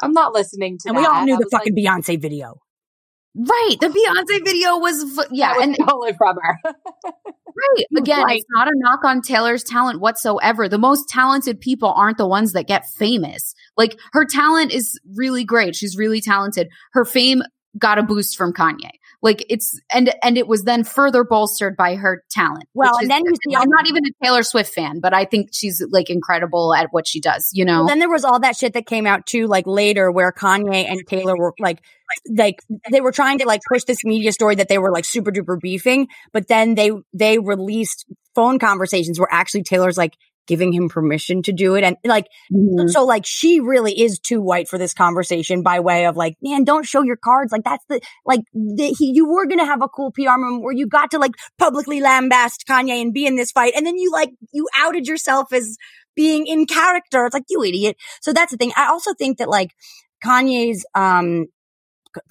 I'm 0.03 0.13
not 0.13 0.33
listening 0.35 0.79
to 0.83 0.89
And 0.89 0.97
that. 0.97 1.01
we 1.01 1.07
all 1.07 1.25
knew 1.25 1.35
I 1.35 1.39
the 1.39 1.45
was 1.45 1.53
like, 1.53 1.63
fucking 1.63 1.77
Beyonce 1.77 2.21
video. 2.21 2.61
right, 3.35 3.77
the 3.81 3.89
Beyonce 3.89 4.45
video 4.45 4.77
was 4.79 5.27
yeah, 5.33 5.55
was 5.57 5.63
and 5.65 5.75
stolen 5.75 6.15
from 6.17 6.37
her. 6.43 6.59
right 6.65 7.87
again, 7.97 8.25
Right. 8.25 8.37
it's 8.39 8.47
not 8.51 8.69
a 8.69 8.73
knock 8.75 9.05
on 9.05 9.23
Taylor's 9.23 9.65
talent 9.65 10.01
whatsoever. 10.01 10.69
The 10.69 10.79
most 10.79 11.09
talented 11.09 11.61
people 11.61 11.93
aren't 11.93 12.19
the 12.19 12.27
ones 12.29 12.53
that 12.53 12.67
get 12.67 12.87
famous. 12.97 13.55
Like 13.77 13.99
her 14.13 14.25
talent 14.25 14.73
is 14.73 14.99
really 15.17 15.45
great. 15.45 15.75
She's 15.77 15.97
really 15.97 16.21
talented. 16.21 16.69
Her 16.93 17.05
fame 17.05 17.43
got 17.79 17.99
a 17.99 18.03
boost 18.03 18.37
from 18.37 18.53
Kanye. 18.53 18.91
Like 19.21 19.45
it's 19.51 19.81
and 19.93 20.15
and 20.23 20.39
it 20.39 20.47
was 20.47 20.63
then 20.63 20.85
further 20.85 21.25
bolstered 21.25 21.77
by 21.77 21.97
her 21.97 22.23
talent. 22.31 22.65
Well, 22.75 22.95
and 22.95 23.05
is- 23.05 23.09
then 23.09 23.23
you 23.25 23.35
see 23.35 23.57
I'm 23.57 23.69
not 23.69 23.89
even 23.89 24.05
a 24.07 24.25
Taylor 24.25 24.43
Swift 24.45 24.73
fan, 24.73 25.01
but 25.01 25.13
I 25.13 25.25
think 25.25 25.51
she's 25.53 25.85
like 25.91 26.09
incredible 26.09 26.73
at 26.73 26.89
what 26.93 27.07
she 27.07 27.21
does. 27.21 27.51
You 27.53 27.65
know, 27.65 27.81
Well, 27.81 27.89
then 27.89 27.99
there 27.99 28.11
was 28.11 28.25
all 28.25 28.39
that 28.41 28.57
shit 28.57 28.75
that 28.75 28.87
came 28.87 29.07
out 29.07 29.27
too, 29.27 29.47
like 29.49 29.67
later, 29.67 30.11
where 30.13 30.31
Kanye 30.31 30.89
and 30.89 31.05
Taylor 31.07 31.37
were 31.37 31.53
like, 31.59 31.81
like 32.33 32.61
they 32.91 33.01
were 33.01 33.13
trying 33.13 33.39
to 33.39 33.45
like 33.47 33.61
push 33.69 33.83
this 33.85 34.05
media 34.05 34.33
story 34.33 34.55
that 34.55 34.69
they 34.69 34.79
were 34.79 34.93
like 34.93 35.05
super 35.05 35.33
duper 35.33 35.59
beefing, 35.61 36.07
but 36.33 36.47
then 36.47 36.77
they 36.77 36.93
they 37.13 37.39
released 37.41 38.05
phone 38.37 38.61
conversations 38.61 39.19
where 39.19 39.29
actually 39.33 39.65
Taylor's 39.65 39.99
like 39.99 40.15
giving 40.49 40.73
him 40.73 40.89
permission 40.89 41.43
to 41.45 41.53
do 41.53 41.77
it, 41.77 41.85
and 41.85 41.97
like 42.05 42.27
Mhm. 42.53 42.91
so 42.91 43.05
like 43.05 43.25
she 43.25 43.61
really 43.61 43.93
is 44.01 44.19
too 44.19 44.41
white 44.41 44.69
for 44.69 44.79
this 44.79 44.95
conversation 44.95 45.63
by 45.63 45.79
way 45.79 46.07
of 46.07 46.17
like, 46.17 46.37
man, 46.43 46.65
don't 46.65 46.85
show 46.87 47.03
your 47.03 47.17
cards. 47.17 47.53
Like 47.53 47.63
that's 47.65 47.85
the 47.89 48.01
like 48.27 48.41
the, 48.53 48.89
he, 48.99 49.13
you 49.15 49.29
were 49.29 49.47
gonna 49.47 49.65
have 49.67 49.83
a 49.83 49.89
cool 49.89 50.11
PR 50.11 50.37
moment 50.39 50.65
where 50.65 50.75
you 50.75 50.89
got 50.89 51.13
to 51.13 51.19
like 51.19 51.33
publicly 51.59 52.01
lambast 52.01 52.65
Kanye 52.69 53.01
and 53.01 53.15
be 53.15 53.27
in 53.27 53.37
this 53.37 53.53
fight, 53.53 53.75
and 53.77 53.87
then 53.87 53.97
you 53.97 54.11
like 54.11 54.31
you 54.53 54.67
outed 54.77 55.07
yourself 55.07 55.53
as 55.53 55.77
being 56.17 56.49
in 56.49 56.67
character. 56.67 57.27
It's 57.27 57.35
like 57.35 57.45
you 57.49 57.63
idiot. 57.63 57.97
So 58.21 58.33
that's 58.33 58.51
the 58.51 58.57
thing. 58.57 58.73
I 58.77 58.89
also 58.89 59.15
think 59.15 59.39
that 59.39 59.49
like 59.49 59.71
Kanye's 60.25 60.85
um 60.97 61.47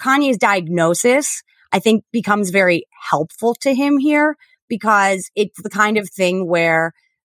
Kanye's 0.00 0.36
diagnosis 0.38 1.42
I 1.72 1.78
think 1.80 2.04
becomes 2.12 2.50
very 2.50 2.84
helpful 3.10 3.54
to 3.60 3.74
him 3.74 3.98
here 3.98 4.36
because 4.68 5.30
it's 5.34 5.62
the 5.62 5.70
kind 5.70 5.98
of 5.98 6.08
thing 6.08 6.46
where 6.46 6.92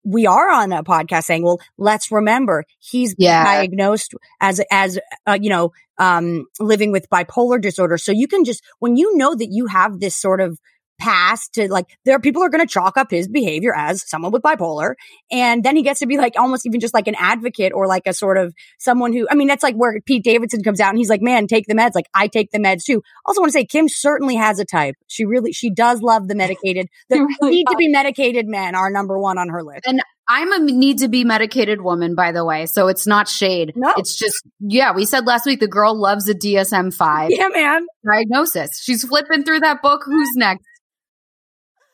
we 0.04 0.26
are 0.26 0.50
on 0.50 0.72
a 0.72 0.82
podcast 0.82 1.24
saying, 1.24 1.42
well, 1.42 1.60
let's 1.76 2.10
remember 2.10 2.64
he's 2.78 3.14
Yeah. 3.18 3.44
diagnosed 3.44 4.14
as, 4.40 4.60
as, 4.70 4.98
uh, 5.26 5.38
you 5.40 5.50
know, 5.50 5.72
um, 5.98 6.46
living 6.60 6.92
with 6.92 7.08
bipolar 7.10 7.60
disorder. 7.60 7.98
So 7.98 8.12
you 8.12 8.28
can 8.28 8.44
just, 8.44 8.62
when 8.78 8.96
you 8.96 9.16
know 9.16 9.34
that 9.34 9.48
you 9.50 9.66
have 9.66 10.00
this 10.00 10.16
sort 10.16 10.40
of 10.40 10.58
past 10.98 11.54
to 11.54 11.70
like, 11.70 11.86
there 12.04 12.14
are 12.16 12.20
people 12.20 12.42
are 12.42 12.48
going 12.48 12.66
to 12.66 12.72
chalk 12.72 12.96
up 12.96 13.10
his 13.10 13.28
behavior 13.28 13.74
as 13.74 14.08
someone 14.08 14.32
with 14.32 14.42
bipolar. 14.42 14.94
And 15.30 15.64
then 15.64 15.76
he 15.76 15.82
gets 15.82 16.00
to 16.00 16.06
be 16.06 16.16
like 16.16 16.34
almost 16.38 16.66
even 16.66 16.80
just 16.80 16.94
like 16.94 17.06
an 17.08 17.14
advocate 17.18 17.72
or 17.74 17.86
like 17.86 18.02
a 18.06 18.12
sort 18.12 18.36
of 18.38 18.54
someone 18.78 19.12
who, 19.12 19.26
I 19.30 19.34
mean, 19.34 19.48
that's 19.48 19.62
like 19.62 19.74
where 19.76 20.00
Pete 20.04 20.24
Davidson 20.24 20.62
comes 20.62 20.80
out 20.80 20.90
and 20.90 20.98
he's 20.98 21.08
like, 21.10 21.22
man, 21.22 21.46
take 21.46 21.66
the 21.66 21.74
meds. 21.74 21.94
Like 21.94 22.06
I 22.14 22.26
take 22.28 22.50
the 22.50 22.58
meds 22.58 22.84
too. 22.84 23.02
Also 23.24 23.40
want 23.40 23.52
to 23.52 23.58
say 23.58 23.64
Kim 23.64 23.88
certainly 23.88 24.36
has 24.36 24.58
a 24.58 24.64
type. 24.64 24.94
She 25.06 25.24
really, 25.24 25.52
she 25.52 25.70
does 25.70 26.02
love 26.02 26.28
the 26.28 26.34
medicated, 26.34 26.88
the 27.08 27.20
really 27.20 27.50
need 27.56 27.66
to 27.68 27.76
be 27.76 27.88
medicated 27.88 28.46
men 28.46 28.74
are 28.74 28.90
number 28.90 29.18
one 29.18 29.38
on 29.38 29.48
her 29.48 29.62
list. 29.62 29.86
And 29.86 30.00
I'm 30.30 30.52
a 30.52 30.58
need 30.58 30.98
to 30.98 31.08
be 31.08 31.24
medicated 31.24 31.80
woman, 31.80 32.14
by 32.14 32.32
the 32.32 32.44
way. 32.44 32.66
So 32.66 32.88
it's 32.88 33.06
not 33.06 33.28
shade. 33.28 33.72
No. 33.74 33.94
It's 33.96 34.14
just, 34.18 34.36
yeah, 34.60 34.92
we 34.92 35.06
said 35.06 35.26
last 35.26 35.46
week 35.46 35.58
the 35.58 35.66
girl 35.68 35.98
loves 35.98 36.28
a 36.28 36.34
DSM 36.34 36.92
5 36.92 37.30
Yeah, 37.30 37.48
man. 37.48 37.86
diagnosis. 38.04 38.78
She's 38.82 39.04
flipping 39.06 39.44
through 39.44 39.60
that 39.60 39.80
book. 39.80 40.02
Who's 40.04 40.28
next? 40.34 40.64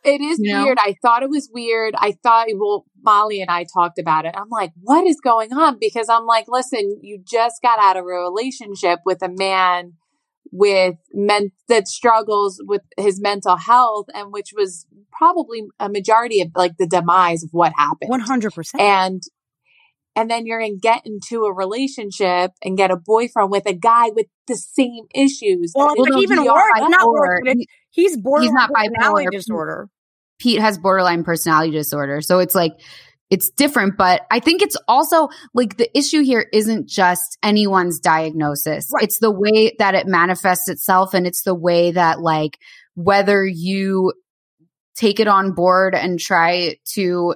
It 0.04 0.20
is 0.20 0.38
You 0.40 0.52
know? 0.52 0.64
weird. 0.64 0.78
I 0.80 0.94
thought 1.02 1.22
it 1.22 1.30
was 1.30 1.48
weird. 1.52 1.94
I 1.96 2.12
thought, 2.22 2.46
well, 2.56 2.84
Molly 3.02 3.40
and 3.40 3.50
I 3.50 3.64
talked 3.72 3.98
about 3.98 4.26
it. 4.26 4.34
I'm 4.36 4.50
like, 4.50 4.72
what 4.80 5.06
is 5.06 5.20
going 5.20 5.52
on? 5.52 5.78
Because 5.80 6.08
I'm 6.08 6.26
like, 6.26 6.44
listen, 6.48 6.98
you 7.02 7.20
just 7.24 7.62
got 7.62 7.78
out 7.78 7.96
of 7.96 8.04
a 8.04 8.06
relationship 8.06 9.00
with 9.06 9.22
a 9.22 9.28
man 9.30 9.94
with 10.52 10.94
men 11.12 11.50
that 11.68 11.88
struggles 11.88 12.62
with 12.66 12.82
his 12.96 13.20
mental 13.20 13.56
health 13.56 14.06
and 14.14 14.32
which 14.32 14.50
was 14.56 14.86
probably 15.12 15.64
a 15.80 15.88
majority 15.88 16.40
of 16.40 16.48
like 16.54 16.76
the 16.78 16.86
demise 16.86 17.42
of 17.42 17.50
what 17.52 17.72
happened. 17.76 18.10
100%. 18.12 18.80
and 18.80 19.22
and 20.16 20.30
then 20.30 20.46
you're 20.46 20.60
gonna 20.60 20.76
get 20.80 21.02
into 21.04 21.44
a 21.44 21.52
relationship 21.52 22.52
and 22.62 22.76
get 22.76 22.92
a 22.92 22.96
boyfriend 22.96 23.50
with 23.50 23.66
a 23.66 23.74
guy 23.74 24.10
with 24.14 24.26
the 24.46 24.56
same 24.56 25.06
issues. 25.12 25.72
well, 25.74 25.92
it's 25.96 26.08
like 26.08 26.22
even 26.22 26.44
worse. 26.44 26.72
Not 26.88 27.08
worse, 27.08 27.40
but 27.44 27.56
it's, 27.56 27.66
he's 27.90 28.16
not 28.16 28.70
bipolar. 28.70 29.30
disorder. 29.32 29.88
Pete 30.38 30.60
has 30.60 30.78
borderline 30.78 31.24
personality 31.24 31.70
disorder. 31.70 32.20
So 32.20 32.38
it's 32.38 32.54
like, 32.54 32.72
it's 33.30 33.50
different, 33.50 33.96
but 33.96 34.22
I 34.30 34.38
think 34.40 34.62
it's 34.62 34.76
also 34.86 35.28
like 35.54 35.76
the 35.76 35.96
issue 35.96 36.22
here 36.22 36.46
isn't 36.52 36.88
just 36.88 37.38
anyone's 37.42 37.98
diagnosis. 37.98 38.90
Right. 38.92 39.04
It's 39.04 39.18
the 39.18 39.30
way 39.30 39.74
that 39.78 39.94
it 39.94 40.06
manifests 40.06 40.68
itself 40.68 41.14
and 41.14 41.26
it's 41.26 41.42
the 41.42 41.54
way 41.54 41.92
that 41.92 42.20
like 42.20 42.58
whether 42.94 43.44
you 43.44 44.12
take 44.94 45.20
it 45.20 45.26
on 45.26 45.52
board 45.52 45.94
and 45.94 46.20
try 46.20 46.76
to 46.94 47.34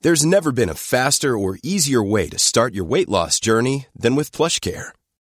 There's 0.00 0.26
never 0.26 0.50
been 0.50 0.68
a 0.68 0.74
faster 0.74 1.38
or 1.38 1.58
easier 1.62 2.02
way 2.02 2.28
to 2.30 2.38
start 2.38 2.74
your 2.74 2.84
weight 2.84 3.08
loss 3.08 3.38
journey 3.38 3.86
than 3.94 4.16
with 4.16 4.32
PlushCare. 4.32 4.90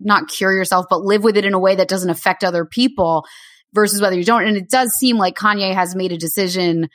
not 0.00 0.28
cure 0.28 0.52
yourself, 0.52 0.86
but 0.88 1.02
live 1.02 1.24
with 1.24 1.36
it 1.36 1.44
in 1.44 1.54
a 1.54 1.58
way 1.58 1.74
that 1.76 1.88
doesn't 1.88 2.10
affect 2.10 2.44
other 2.44 2.64
people 2.64 3.24
versus 3.74 4.00
whether 4.00 4.16
you 4.16 4.24
don't. 4.24 4.46
And 4.46 4.56
it 4.56 4.70
does 4.70 4.92
seem 4.94 5.18
like 5.18 5.36
Kanye 5.36 5.74
has 5.74 5.94
made 5.94 6.12
a 6.12 6.18
decision 6.18 6.88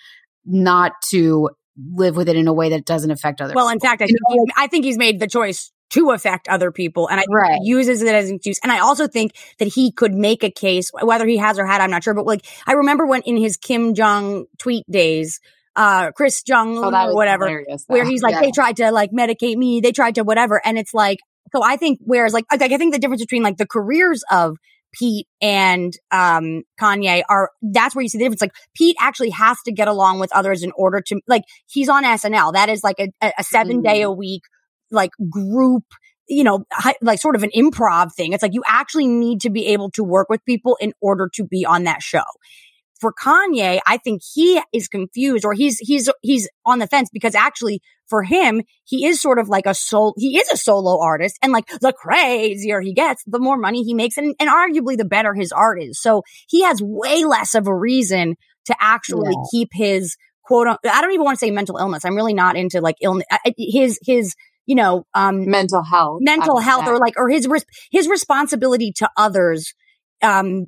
not 0.45 0.93
to 1.09 1.49
live 1.93 2.15
with 2.15 2.29
it 2.29 2.35
in 2.35 2.47
a 2.47 2.53
way 2.53 2.69
that 2.69 2.85
doesn't 2.85 3.11
affect 3.11 3.41
other 3.41 3.51
people. 3.51 3.63
Well, 3.63 3.73
in 3.73 3.79
fact, 3.79 4.01
I 4.01 4.05
You 4.05 4.07
think, 4.09 4.19
know, 4.29 4.45
he's, 4.45 4.53
I 4.57 4.67
think 4.67 4.85
he's 4.85 4.97
made 4.97 5.19
the 5.19 5.27
choice 5.27 5.71
to 5.91 6.11
affect 6.11 6.47
other 6.47 6.71
people, 6.71 7.07
and 7.07 7.19
I 7.19 7.23
Right. 7.29 7.59
uses 7.61 8.01
it 8.01 8.13
as 8.15 8.29
an 8.29 8.35
excuse. 8.37 8.59
And 8.63 8.71
I 8.71 8.79
also 8.79 9.07
think 9.07 9.33
that 9.59 9.67
he 9.67 9.91
could 9.91 10.13
make 10.13 10.43
a 10.43 10.49
case, 10.49 10.89
whether 10.99 11.25
he 11.27 11.37
has 11.37 11.59
or 11.59 11.65
had, 11.67 11.81
I'm 11.81 11.91
not 11.91 12.03
sure. 12.03 12.15
But 12.15 12.25
like, 12.25 12.45
I 12.65 12.73
remember 12.73 13.05
when 13.05 13.21
in 13.23 13.37
his 13.37 13.57
Kim 13.57 13.93
Jong 13.93 14.45
tweet 14.57 14.85
days, 14.89 15.39
uh, 15.75 16.11
Chris 16.11 16.41
Jung 16.47 16.77
Oh, 16.77 16.91
or 16.91 17.15
whatever, 17.15 17.63
where 17.87 18.05
he's 18.05 18.23
like, 18.23 18.33
Yeah. 18.33 18.41
they 18.41 18.51
tried 18.51 18.77
to 18.77 18.91
like 18.91 19.11
medicate 19.11 19.55
me, 19.55 19.81
they 19.81 19.91
tried 19.91 20.15
to 20.15 20.23
whatever, 20.23 20.59
and 20.65 20.77
it's 20.79 20.93
like, 20.93 21.19
so 21.55 21.63
I 21.63 21.77
think 21.77 21.99
whereas 22.01 22.33
like, 22.33 22.45
like 22.51 22.71
I 22.71 22.77
think 22.77 22.93
the 22.93 22.99
difference 22.99 23.21
between 23.21 23.43
like 23.43 23.57
the 23.57 23.67
careers 23.67 24.23
of 24.31 24.57
Pete 24.93 25.27
and 25.41 25.93
um 26.11 26.63
Kanye 26.79 27.23
are 27.27 27.51
that's 27.61 27.95
where 27.95 28.03
you 28.03 28.09
see 28.09 28.17
the 28.17 28.25
difference. 28.25 28.41
Like 28.41 28.55
Pete 28.75 28.95
actually 28.99 29.31
has 29.31 29.57
to 29.65 29.71
get 29.71 29.87
along 29.87 30.19
with 30.19 30.33
others 30.35 30.63
in 30.63 30.71
order 30.75 31.01
to 31.07 31.19
like 31.27 31.43
he's 31.67 31.89
on 31.89 32.03
SNL. 32.03 32.53
That 32.53 32.69
is 32.69 32.83
like 32.83 32.99
a, 32.99 33.09
a, 33.21 33.33
a 33.39 33.43
seven 33.43 33.81
day 33.81 34.01
a 34.01 34.11
week 34.11 34.43
like 34.91 35.11
group, 35.29 35.83
you 36.27 36.43
know, 36.43 36.63
hi, 36.71 36.93
like 37.01 37.19
sort 37.19 37.35
of 37.35 37.43
an 37.43 37.49
improv 37.55 38.13
thing. 38.13 38.33
It's 38.33 38.43
like 38.43 38.53
you 38.53 38.63
actually 38.67 39.07
need 39.07 39.41
to 39.41 39.49
be 39.49 39.67
able 39.67 39.89
to 39.91 40.03
work 40.03 40.29
with 40.29 40.45
people 40.45 40.77
in 40.79 40.93
order 41.01 41.29
to 41.33 41.43
be 41.43 41.65
on 41.65 41.83
that 41.83 42.01
show. 42.01 42.23
For 43.03 43.11
Kanye, 43.11 43.81
I 43.85 43.97
think 43.97 44.21
he 44.33 44.61
is 44.71 44.87
confused 44.87 45.43
or 45.43 45.53
he's 45.53 45.77
he's 45.79 46.09
he's 46.21 46.47
on 46.65 46.79
the 46.79 46.87
fence 46.87 47.09
because 47.11 47.35
actually 47.35 47.81
for 48.07 48.23
him, 48.23 48.61
he 48.85 49.05
is 49.05 49.21
sort 49.21 49.39
of 49.39 49.49
like 49.49 49.65
a 49.65 49.73
soul 49.73 50.13
he 50.17 50.37
is 50.37 50.49
a 50.49 50.55
solo 50.55 51.01
artist 51.01 51.37
and 51.41 51.51
like 51.51 51.67
the 51.67 51.91
crazier 51.91 52.79
he 52.79 52.93
gets, 52.93 53.21
the 53.27 53.39
more 53.39 53.57
money 53.57 53.83
he 53.83 53.93
makes 53.93 54.15
and, 54.15 54.33
and 54.39 54.49
arguably 54.49 54.95
the 54.95 55.03
better 55.03 55.33
his 55.33 55.51
art 55.51 55.81
is. 55.83 55.99
So 55.99 56.23
he 56.47 56.63
has 56.63 56.81
way 56.81 57.25
less 57.25 57.55
of 57.55 57.67
a 57.67 57.75
reason 57.75 58.35
to 58.67 58.75
actually 58.79 59.33
Yeah. 59.35 59.43
keep 59.51 59.69
his 59.73 60.15
quote 60.45 60.67
I 60.67 61.01
don't 61.01 61.11
even 61.11 61.25
want 61.25 61.37
to 61.39 61.45
say 61.45 61.51
mental 61.51 61.77
illness. 61.77 62.05
I'm 62.05 62.15
really 62.15 62.33
not 62.33 62.55
into 62.55 62.79
like 62.79 62.95
illness 63.01 63.25
his 63.57 63.99
his 64.01 64.33
you 64.65 64.75
know 64.75 65.05
um 65.13 65.49
mental 65.49 65.83
health. 65.83 66.19
mental 66.21 66.59
health 66.59 66.87
or 66.87 66.97
like 66.99 67.15
or 67.17 67.27
his 67.29 67.49
res- 67.49 67.65
his 67.91 68.07
responsibility 68.07 68.93
to 68.93 69.09
others 69.17 69.73
um 70.23 70.65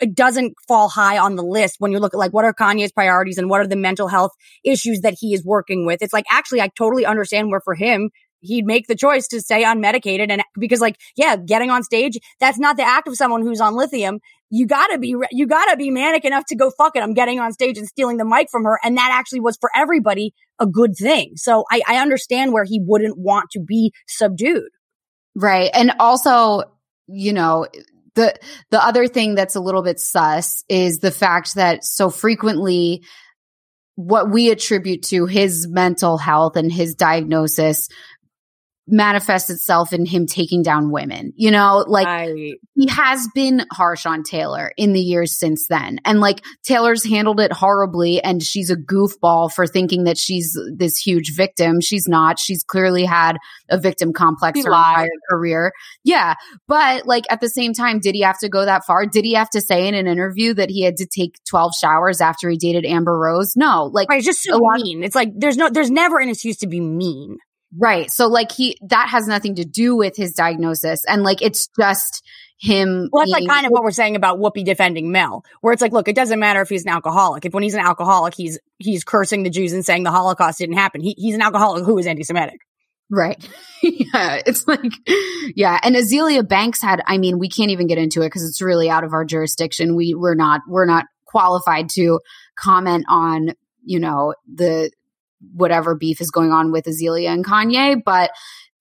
it 0.00 0.14
doesn't 0.14 0.54
fall 0.66 0.88
high 0.88 1.18
on 1.18 1.36
the 1.36 1.42
list 1.42 1.76
when 1.78 1.92
you 1.92 1.98
look 1.98 2.14
at 2.14 2.18
like 2.18 2.32
what 2.32 2.44
are 2.44 2.54
Kanye's 2.54 2.92
priorities 2.92 3.38
and 3.38 3.50
what 3.50 3.60
are 3.60 3.66
the 3.66 3.76
mental 3.76 4.08
health 4.08 4.32
issues 4.64 5.00
that 5.00 5.14
he 5.18 5.34
is 5.34 5.44
working 5.44 5.86
with. 5.86 6.02
It's 6.02 6.12
like 6.12 6.26
actually 6.30 6.60
I 6.60 6.68
totally 6.76 7.04
understand 7.04 7.50
where 7.50 7.60
for 7.60 7.74
him 7.74 8.10
he'd 8.40 8.64
make 8.64 8.86
the 8.86 8.94
choice 8.94 9.26
to 9.28 9.40
stay 9.40 9.64
unmedicated 9.64 10.30
and 10.30 10.42
because 10.58 10.80
like 10.80 10.96
yeah 11.16 11.36
getting 11.36 11.70
on 11.70 11.82
stage 11.82 12.18
that's 12.38 12.58
not 12.58 12.76
the 12.76 12.84
act 12.84 13.08
of 13.08 13.16
someone 13.16 13.42
who's 13.42 13.60
on 13.60 13.74
lithium 13.74 14.20
you 14.48 14.64
gotta 14.64 14.96
be 14.96 15.12
you 15.32 15.44
gotta 15.44 15.76
be 15.76 15.90
manic 15.90 16.24
enough 16.24 16.44
to 16.46 16.54
go 16.54 16.70
fuck 16.78 16.94
it 16.94 17.02
i'm 17.02 17.14
getting 17.14 17.40
on 17.40 17.52
stage 17.52 17.76
and 17.76 17.88
stealing 17.88 18.16
the 18.16 18.24
mic 18.24 18.48
from 18.48 18.62
her 18.62 18.78
and 18.84 18.96
that 18.96 19.10
actually 19.12 19.40
was 19.40 19.58
for 19.60 19.70
everybody 19.74 20.32
a 20.60 20.66
good 20.66 20.94
thing 20.96 21.32
so 21.34 21.64
i, 21.72 21.82
I 21.88 21.96
understand 21.96 22.52
where 22.52 22.62
he 22.62 22.80
wouldn't 22.80 23.18
want 23.18 23.50
to 23.54 23.60
be 23.60 23.90
subdued 24.06 24.70
Right. 25.38 25.70
And 25.72 25.92
also, 26.00 26.64
you 27.06 27.32
know, 27.32 27.66
the 28.18 28.34
the 28.70 28.84
other 28.84 29.06
thing 29.06 29.34
that's 29.36 29.54
a 29.54 29.60
little 29.60 29.82
bit 29.82 30.00
sus 30.00 30.64
is 30.68 30.98
the 30.98 31.12
fact 31.12 31.54
that 31.54 31.84
so 31.84 32.10
frequently 32.10 33.04
what 33.94 34.30
we 34.30 34.50
attribute 34.50 35.02
to 35.02 35.26
his 35.26 35.66
mental 35.68 36.18
health 36.18 36.56
and 36.56 36.72
his 36.72 36.94
diagnosis 36.94 37.88
manifests 38.90 39.50
itself 39.50 39.92
in 39.92 40.06
him 40.06 40.26
taking 40.26 40.62
down 40.62 40.90
women. 40.90 41.32
You 41.36 41.50
know, 41.50 41.84
like 41.86 42.06
Right. 42.06 42.54
he 42.74 42.86
has 42.88 43.28
been 43.34 43.64
harsh 43.72 44.06
on 44.06 44.22
Taylor 44.22 44.72
in 44.76 44.92
the 44.94 45.00
years 45.00 45.38
since 45.38 45.66
then. 45.68 45.98
And 46.04 46.20
like 46.20 46.42
Taylor's 46.64 47.04
handled 47.04 47.38
it 47.40 47.52
horribly 47.52 48.20
and 48.22 48.42
she's 48.42 48.70
a 48.70 48.76
goofball 48.76 49.52
for 49.52 49.66
thinking 49.66 50.04
that 50.04 50.16
she's 50.18 50.58
this 50.76 50.96
huge 50.96 51.34
victim. 51.36 51.80
She's 51.80 52.08
not. 52.08 52.38
She's 52.38 52.62
clearly 52.64 53.04
had 53.04 53.36
a 53.68 53.78
victim 53.78 54.12
complex 54.12 54.58
She 54.58 54.64
her 54.64 54.70
lied. 54.70 54.94
entire 54.94 55.08
career. 55.30 55.72
Yeah. 56.04 56.34
But 56.66 57.06
like 57.06 57.24
at 57.30 57.40
the 57.40 57.50
same 57.50 57.74
time, 57.74 58.00
did 58.00 58.14
he 58.14 58.22
have 58.22 58.38
to 58.40 58.48
go 58.48 58.64
that 58.64 58.84
far? 58.86 59.06
Did 59.06 59.24
he 59.24 59.34
have 59.34 59.50
to 59.50 59.60
say 59.60 59.86
in 59.86 59.94
an 59.94 60.06
interview 60.06 60.54
that 60.54 60.70
he 60.70 60.82
had 60.82 60.96
to 60.96 61.06
take 61.06 61.36
12 61.48 61.72
showers 61.78 62.20
after 62.20 62.48
he 62.48 62.56
dated 62.56 62.84
Amber 62.86 63.18
Rose? 63.18 63.54
No. 63.56 63.90
Like 63.92 64.08
Right, 64.08 64.18
it's 64.18 64.26
just 64.26 64.42
so 64.42 64.58
mean. 64.76 65.02
It's 65.04 65.14
like 65.14 65.30
there's 65.36 65.56
no, 65.56 65.68
there's 65.68 65.90
never 65.90 66.18
an 66.18 66.28
excuse 66.30 66.56
to 66.58 66.66
be 66.66 66.80
mean. 66.80 67.36
Right. 67.76 68.10
So 68.10 68.28
like 68.28 68.52
he 68.52 68.78
that 68.88 69.08
has 69.10 69.26
nothing 69.26 69.56
to 69.56 69.64
do 69.64 69.96
with 69.96 70.16
his 70.16 70.32
diagnosis. 70.32 71.02
And 71.06 71.22
like 71.22 71.42
it's 71.42 71.68
just 71.78 72.22
him 72.60 73.08
Well, 73.12 73.22
that's 73.24 73.30
like 73.30 73.48
kind 73.48 73.66
of 73.66 73.72
what 73.72 73.82
we're 73.82 73.90
saying 73.90 74.16
about 74.16 74.38
Whoopi 74.38 74.64
defending 74.64 75.12
Mel, 75.12 75.44
where 75.60 75.72
it's 75.72 75.82
like, 75.82 75.92
look, 75.92 76.08
it 76.08 76.16
doesn't 76.16 76.40
matter 76.40 76.60
if 76.60 76.68
he's 76.68 76.84
an 76.84 76.90
alcoholic. 76.90 77.44
If 77.44 77.52
when 77.52 77.62
he's 77.62 77.74
an 77.74 77.80
alcoholic, 77.80 78.34
he's 78.34 78.58
he's 78.78 79.04
cursing 79.04 79.42
the 79.42 79.50
Jews 79.50 79.72
and 79.72 79.84
saying 79.84 80.02
the 80.02 80.10
Holocaust 80.10 80.58
didn't 80.58 80.76
happen. 80.76 81.02
He, 81.02 81.14
he's 81.18 81.34
an 81.34 81.42
alcoholic 81.42 81.84
who 81.84 81.98
is 81.98 82.06
anti-Semitic. 82.06 82.60
Right. 83.10 83.42
yeah. 83.82 84.40
It's 84.46 84.66
like, 84.66 84.92
yeah. 85.56 85.78
And 85.82 85.96
Azealia 85.96 86.46
Banks 86.46 86.82
had, 86.82 87.02
I 87.06 87.18
mean, 87.18 87.38
we 87.38 87.48
can't 87.48 87.70
even 87.70 87.86
get 87.86 87.98
into 87.98 88.22
it 88.22 88.26
because 88.26 88.46
it's 88.46 88.60
really 88.60 88.90
out 88.90 89.04
of 89.04 89.12
our 89.12 89.24
jurisdiction. 89.24 89.96
We, 89.96 90.14
we're 90.14 90.34
not, 90.34 90.60
we're 90.68 90.86
not 90.86 91.06
qualified 91.26 91.88
to 91.90 92.20
comment 92.58 93.06
on, 93.08 93.54
you 93.84 93.98
know, 93.98 94.34
the, 94.52 94.90
whatever 95.52 95.94
beef 95.94 96.20
is 96.20 96.30
going 96.30 96.52
on 96.52 96.72
with 96.72 96.84
Azealia 96.84 97.28
and 97.28 97.44
Kanye, 97.44 98.02
but 98.04 98.30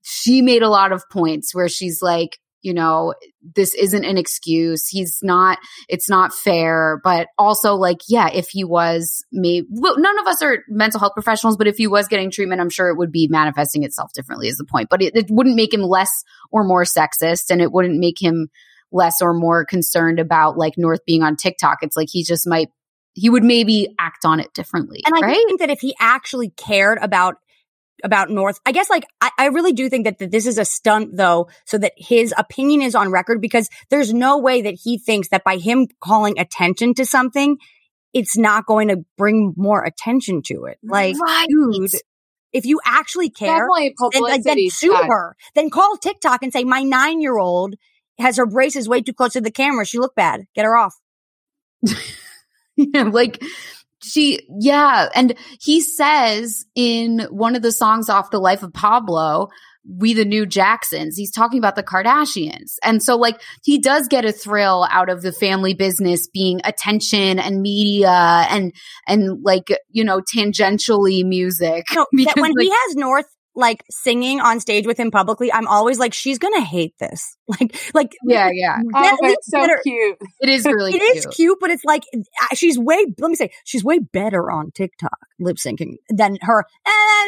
she 0.02 0.42
made 0.42 0.64
a 0.64 0.70
lot 0.70 0.92
of 0.92 1.04
points 1.12 1.54
where 1.54 1.68
she's 1.68 2.02
like, 2.02 2.38
you 2.64 2.74
know, 2.74 3.14
this 3.56 3.74
isn't 3.76 4.04
an 4.04 4.18
excuse. 4.18 4.88
He's 4.88 5.20
not, 5.22 5.58
it's 5.88 6.10
not 6.10 6.34
fair. 6.34 7.00
But 7.04 7.28
also, 7.38 7.76
like, 7.76 8.00
yeah, 8.10 8.30
if 8.34 8.50
he 8.50 8.64
was 8.64 9.24
maybe, 9.32 9.68
well, 9.70 9.98
none 9.98 10.20
of 10.20 10.28
us 10.28 10.42
are 10.42 10.64
mental 10.68 11.00
health 11.00 11.14
professionals, 11.14 11.56
but 11.56 11.68
if 11.68 11.78
he 11.78 11.88
was 11.88 12.08
getting 12.08 12.32
treatment, 12.32 12.60
I'm 12.60 12.70
sure 12.70 12.90
it 12.90 12.98
would 12.98 13.12
be 13.12 13.28
manifesting 13.30 13.84
itself 13.84 14.12
differently, 14.14 14.48
is 14.48 14.58
the 14.58 14.66
point. 14.66 14.90
But 14.90 15.02
it, 15.02 15.16
it 15.16 15.28
wouldn't 15.30 15.56
make 15.56 15.74
him 15.74 15.82
less 15.82 16.12
or 16.52 16.64
more 16.64 16.84
sexist, 16.84 17.52
and 17.52 17.62
it 17.62 17.72
wouldn't 17.72 18.00
make 18.00 18.22
him 18.22 18.48
less 18.92 19.22
or 19.22 19.34
more 19.34 19.64
concerned 19.64 20.20
about 20.20 20.58
like 20.58 20.74
North 20.78 21.06
being 21.06 21.22
on 21.22 21.36
TikTok. 21.36 21.78
It's 21.82 21.96
like 21.96 22.08
he 22.12 22.24
just 22.24 22.48
might, 22.48 22.70
he 23.18 23.32
would 23.32 23.44
maybe 23.44 23.96
act 23.98 24.26
on 24.26 24.40
it 24.40 24.54
differently. 24.54 25.02
And 25.04 25.16
I 25.16 25.34
think 25.34 25.60
that 25.60 25.72
if 25.72 25.80
he 25.80 25.96
actually 26.00 26.50
cared 26.52 27.00
about 27.02 27.36
about 28.04 28.30
North, 28.30 28.60
I 28.64 28.72
guess 28.72 28.92
like 28.92 29.06
I, 29.20 29.32
I 29.40 29.46
really 29.48 29.74
do 29.74 29.90
think 29.90 30.06
that, 30.06 30.20
that 30.20 30.30
this 30.30 30.46
is 30.46 30.60
a 30.60 30.66
stunt 30.66 31.18
though, 31.18 31.50
so 31.66 31.80
that 31.80 31.94
his 31.98 32.32
opinion 32.38 32.84
is 32.84 32.94
on 32.94 33.10
record 33.10 33.42
because 33.42 33.70
there's 33.90 34.14
no 34.14 34.38
way 34.38 34.62
that 34.62 34.76
he 34.84 35.00
thinks 35.00 35.30
that 35.30 35.44
by 35.44 35.58
him 35.58 35.88
calling 36.00 36.38
attention 36.38 36.94
to 36.94 37.08
something, 37.08 37.58
it's 38.14 38.38
not 38.38 38.68
going 38.68 38.90
to 38.90 39.04
bring 39.18 39.56
more 39.58 39.84
attention 39.84 40.44
to 40.44 40.66
it. 40.66 40.78
Like, 40.84 41.16
Right. 41.20 41.48
dude, 41.50 41.90
if 42.54 42.66
you 42.66 42.80
actually 42.86 43.32
care, 43.32 43.68
then, 44.12 44.22
like, 44.22 44.44
then 44.44 44.70
sue 44.70 44.94
her. 44.94 45.36
Then 45.56 45.72
call 45.72 45.98
TikTok 45.98 46.44
and 46.44 46.54
say, 46.54 46.64
my 46.64 46.84
nine 46.84 47.20
year 47.20 47.40
old 47.40 47.74
has 48.20 48.38
her 48.38 48.46
braces 48.46 48.88
way 48.88 49.02
too 49.02 49.14
close 49.14 49.34
to 49.34 49.42
the 49.42 49.50
camera. 49.50 49.86
She 49.86 49.98
looked 49.98 50.16
bad. 50.16 50.44
Get 50.54 50.66
her 50.66 50.78
off. 50.78 50.94
Yeah, 52.94 53.04
like 53.04 53.42
she 54.04 54.48
yeah. 54.60 55.10
And 55.16 55.36
he 55.60 55.82
says 55.82 56.66
in 56.76 57.28
one 57.32 57.56
of 57.56 57.62
the 57.64 57.72
songs 57.72 58.10
off 58.10 58.30
the 58.30 58.40
life 58.40 58.62
of 58.62 58.72
pablo 58.72 59.50
we 59.90 60.14
the 60.14 60.26
new 60.26 60.46
jacksons 60.46 61.16
he's 61.16 61.32
talking 61.32 61.60
about 61.60 61.76
the 61.76 61.84
kardashians. 61.84 62.76
And 62.84 63.02
so 63.02 63.16
like 63.16 63.42
he 63.64 63.80
does 63.80 64.08
get 64.08 64.26
a 64.26 64.32
thrill 64.32 64.86
out 64.92 65.10
of 65.10 65.22
the 65.22 65.32
family 65.32 65.74
business 65.74 66.28
being 66.28 66.60
attention 66.66 67.40
and 67.40 67.62
media 67.62 68.10
and 68.10 68.74
and 69.08 69.44
like 69.44 69.70
you 69.90 70.04
know 70.04 70.22
tangentially 70.22 71.24
music. 71.24 71.86
No, 71.94 72.02
that 72.02 72.08
Because, 72.12 72.42
when 72.42 72.52
he 72.60 72.70
has 72.70 72.96
North 72.96 73.26
like 73.58 73.84
singing 73.90 74.40
on 74.40 74.60
stage 74.60 74.86
with 74.86 74.98
him 75.00 75.10
publicly, 75.12 75.52
I'm 75.52 75.68
always 75.68 75.98
like, 76.00 76.14
she's 76.14 76.38
gonna 76.38 76.62
hate 76.62 76.94
this. 77.00 77.36
Like, 77.60 77.78
like 77.94 78.12
yeah 78.26 78.50
yeah 78.54 78.78
Oh, 78.94 79.04
At 79.06 79.16
it's 79.22 79.50
so 79.50 79.60
better- 79.62 79.80
cute. 79.82 80.18
it 80.42 80.50
is 80.50 80.66
really 80.66 80.94
it 80.94 81.02
is 81.02 81.24
cute. 81.26 81.36
cute, 81.36 81.58
but 81.62 81.70
it's 81.72 81.84
like 81.86 82.04
uh, 82.14 82.56
she's 82.56 82.78
way. 82.78 83.06
Let 83.18 83.30
me 83.30 83.36
say, 83.36 83.52
she's 83.64 83.84
way 83.86 84.00
better 84.00 84.52
on 84.52 84.72
TikTok 84.72 85.18
lip 85.40 85.56
syncing 85.58 85.96
than 86.10 86.38
her. 86.42 86.66
"Ah, 86.86 86.90
ah, 86.90 87.26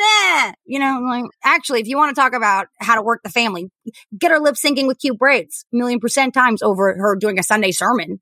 ah." 0.49 0.53
You 0.65 0.79
know, 0.79 0.99
like 1.09 1.23
actually, 1.43 1.79
if 1.81 1.87
you 1.87 1.95
want 1.97 2.13
to 2.15 2.21
talk 2.21 2.33
about 2.33 2.67
how 2.79 2.95
to 2.95 3.01
work 3.01 3.21
the 3.23 3.29
family, 3.29 3.71
get 4.17 4.31
her 4.31 4.39
lip 4.39 4.55
syncing 4.55 4.87
with 4.87 4.99
cute 4.99 5.17
braids, 5.17 5.65
a 5.73 5.77
million 5.77 5.99
percent 5.99 6.33
times 6.33 6.61
over 6.61 6.93
her 6.97 7.15
doing 7.15 7.39
a 7.39 7.43
Sunday 7.43 7.71
sermon, 7.71 8.19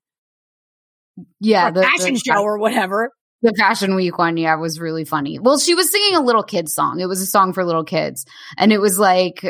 yeah 1.40 1.68
or 1.68 1.72
the- 1.72 1.82
fashion 1.82 2.14
the- 2.14 2.20
show, 2.20 2.42
or 2.42 2.58
whatever. 2.58 3.10
The 3.42 3.54
Fashion 3.56 3.94
Week 3.94 4.18
one, 4.18 4.36
yeah, 4.36 4.56
was 4.56 4.80
really 4.80 5.04
funny. 5.04 5.38
Well, 5.38 5.58
she 5.58 5.74
was 5.74 5.90
singing 5.90 6.16
a 6.16 6.22
little 6.22 6.42
kid 6.42 6.68
song. 6.68 7.00
It 7.00 7.06
was 7.06 7.20
a 7.20 7.26
song 7.26 7.52
for 7.52 7.64
little 7.64 7.84
kids. 7.84 8.24
And 8.56 8.72
it 8.72 8.78
was 8.80 8.98
like 8.98 9.44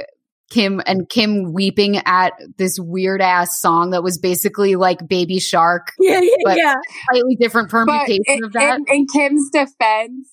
Kim 0.51 0.83
and 0.87 1.09
Kim 1.09 1.53
weeping 1.53 1.99
at 2.05 2.33
this 2.59 2.79
weird 2.79 3.23
ass 3.23 3.61
song 3.61 3.91
that 3.91 4.03
was 4.03 4.19
basically 4.19 4.77
like 4.77 5.07
Baby 5.09 5.39
Shark, 5.41 5.93
Yeah, 5.99 6.21
yeah, 6.21 6.31
But- 6.45 6.57
yeah. 6.59 6.75
slightly 7.11 7.37
different 7.37 7.71
But 7.71 7.87
permutation 7.87 8.25
in, 8.27 8.45
of 8.45 8.53
that. 8.53 8.79
in, 8.79 8.85
in 8.89 9.07
Kim's 9.07 9.51
defense, 9.51 10.29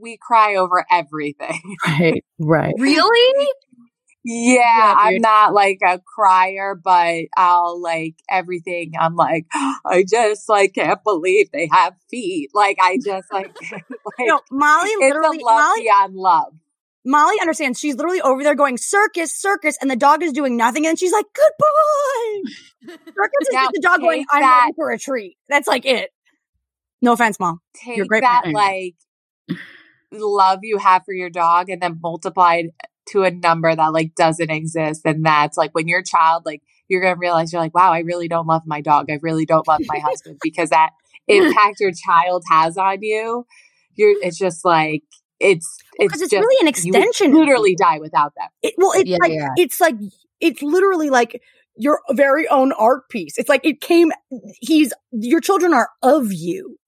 we 0.00 0.18
cry 0.20 0.56
over 0.56 0.84
everything. 0.90 1.60
Right, 1.86 2.24
right. 2.38 2.74
really? 2.78 3.48
Yeah, 4.24 4.56
Yeah, 4.62 4.94
I'm 4.98 5.20
not 5.20 5.52
like 5.52 5.78
a 5.84 5.98
crier, 6.00 6.74
but 6.74 7.24
I'll 7.36 7.80
like 7.80 8.14
everything. 8.30 8.92
I'm 8.98 9.16
like, 9.16 9.46
I 9.52 10.04
just 10.08 10.48
like 10.48 10.74
can't 10.74 11.02
believe 11.04 11.50
they 11.52 11.68
have 11.70 11.94
feet. 12.10 12.50
Like 12.54 12.78
I 12.80 12.98
just 13.04 13.30
like, 13.32 13.54
like 13.72 13.84
No, 14.20 14.40
Molly 14.50 14.88
it's 14.88 15.00
literally, 15.14 15.38
a 15.38 15.44
love 15.44 15.58
Molly, 15.60 15.80
beyond 15.82 16.14
love. 16.14 16.54
Molly 17.04 17.36
understands. 17.40 17.78
She's 17.78 17.96
literally 17.96 18.22
over 18.22 18.42
there 18.42 18.54
going 18.54 18.78
circus, 18.78 19.38
circus, 19.38 19.76
and 19.82 19.90
the 19.90 19.96
dog 19.96 20.22
is 20.22 20.32
doing 20.32 20.56
nothing, 20.56 20.86
and 20.86 20.98
she's 20.98 21.12
like, 21.12 21.26
"Goodbye." 21.34 22.50
Circus 23.04 23.30
is 23.42 23.48
Now, 23.52 23.68
the 23.72 23.80
dog 23.80 24.00
going, 24.00 24.24
"I'm 24.32 24.40
that- 24.40 24.60
ready 24.64 24.72
for 24.74 24.90
a 24.90 24.98
treat." 24.98 25.36
That's 25.48 25.68
like 25.68 25.84
it. 25.84 26.10
No 27.02 27.12
offense, 27.12 27.38
mom. 27.38 27.60
Take 27.74 27.98
You're 27.98 28.06
great 28.06 28.22
that 28.22 28.44
like 28.52 28.94
love 30.10 30.60
you 30.62 30.78
have 30.78 31.02
for 31.04 31.12
your 31.12 31.28
dog 31.28 31.68
and 31.68 31.82
then 31.82 31.98
multiply 32.02 32.54
it 32.56 32.70
to 33.10 33.22
a 33.22 33.30
number 33.30 33.74
that 33.74 33.92
like 33.92 34.14
doesn't 34.14 34.50
exist. 34.50 35.02
And 35.04 35.24
that's 35.24 35.56
like 35.56 35.72
when 35.74 35.88
you're 35.88 36.00
a 36.00 36.04
child, 36.04 36.44
like 36.46 36.62
you're 36.88 37.00
gonna 37.02 37.16
realize 37.16 37.52
you're 37.52 37.62
like, 37.62 37.74
wow, 37.74 37.92
I 37.92 38.00
really 38.00 38.28
don't 38.28 38.46
love 38.46 38.62
my 38.66 38.80
dog. 38.80 39.10
I 39.10 39.18
really 39.22 39.46
don't 39.46 39.66
love 39.68 39.80
my 39.86 39.98
husband 40.04 40.38
because 40.42 40.70
that 40.70 40.90
impact 41.28 41.80
your 41.80 41.92
child 41.92 42.42
has 42.50 42.76
on 42.76 42.98
you. 43.02 43.46
You're 43.94 44.14
it's 44.22 44.38
just 44.38 44.64
like 44.64 45.02
it's 45.40 45.66
it's 45.98 46.06
Because 46.08 46.22
it's 46.22 46.30
just 46.30 46.40
really 46.40 46.66
an 46.68 46.74
you 46.82 46.92
would 46.92 47.02
extension. 47.04 47.34
literally 47.34 47.74
die 47.74 47.98
without 47.98 48.32
them. 48.36 48.48
It, 48.62 48.74
well, 48.78 48.92
it's 48.94 49.08
Yeah, 49.08 49.18
like 49.20 49.32
yeah. 49.32 49.48
it's 49.56 49.80
like 49.80 49.96
it's 50.40 50.62
literally 50.62 51.10
like 51.10 51.40
your 51.76 52.00
very 52.12 52.46
own 52.48 52.72
art 52.72 53.08
piece. 53.08 53.36
It's 53.38 53.48
like 53.48 53.64
it 53.64 53.80
came. 53.80 54.12
He's 54.60 54.92
your 55.12 55.40
children 55.40 55.74
are 55.74 55.88
of 56.02 56.32
you. 56.32 56.78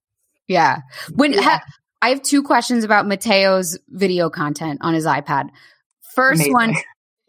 Yeah. 0.49 0.79
When 1.15 1.33
Yeah. 1.33 1.41
ha- 1.43 1.63
I 2.03 2.11
have 2.11 2.23
two 2.23 2.43
questions 2.43 2.85
about 2.85 3.07
Mateo's 3.09 3.79
video 3.89 4.31
content 4.31 4.79
on 4.83 4.95
his 4.95 5.07
iPad. 5.07 5.49
First 6.17 6.41
Amazing. 6.41 6.53
one, 6.55 6.75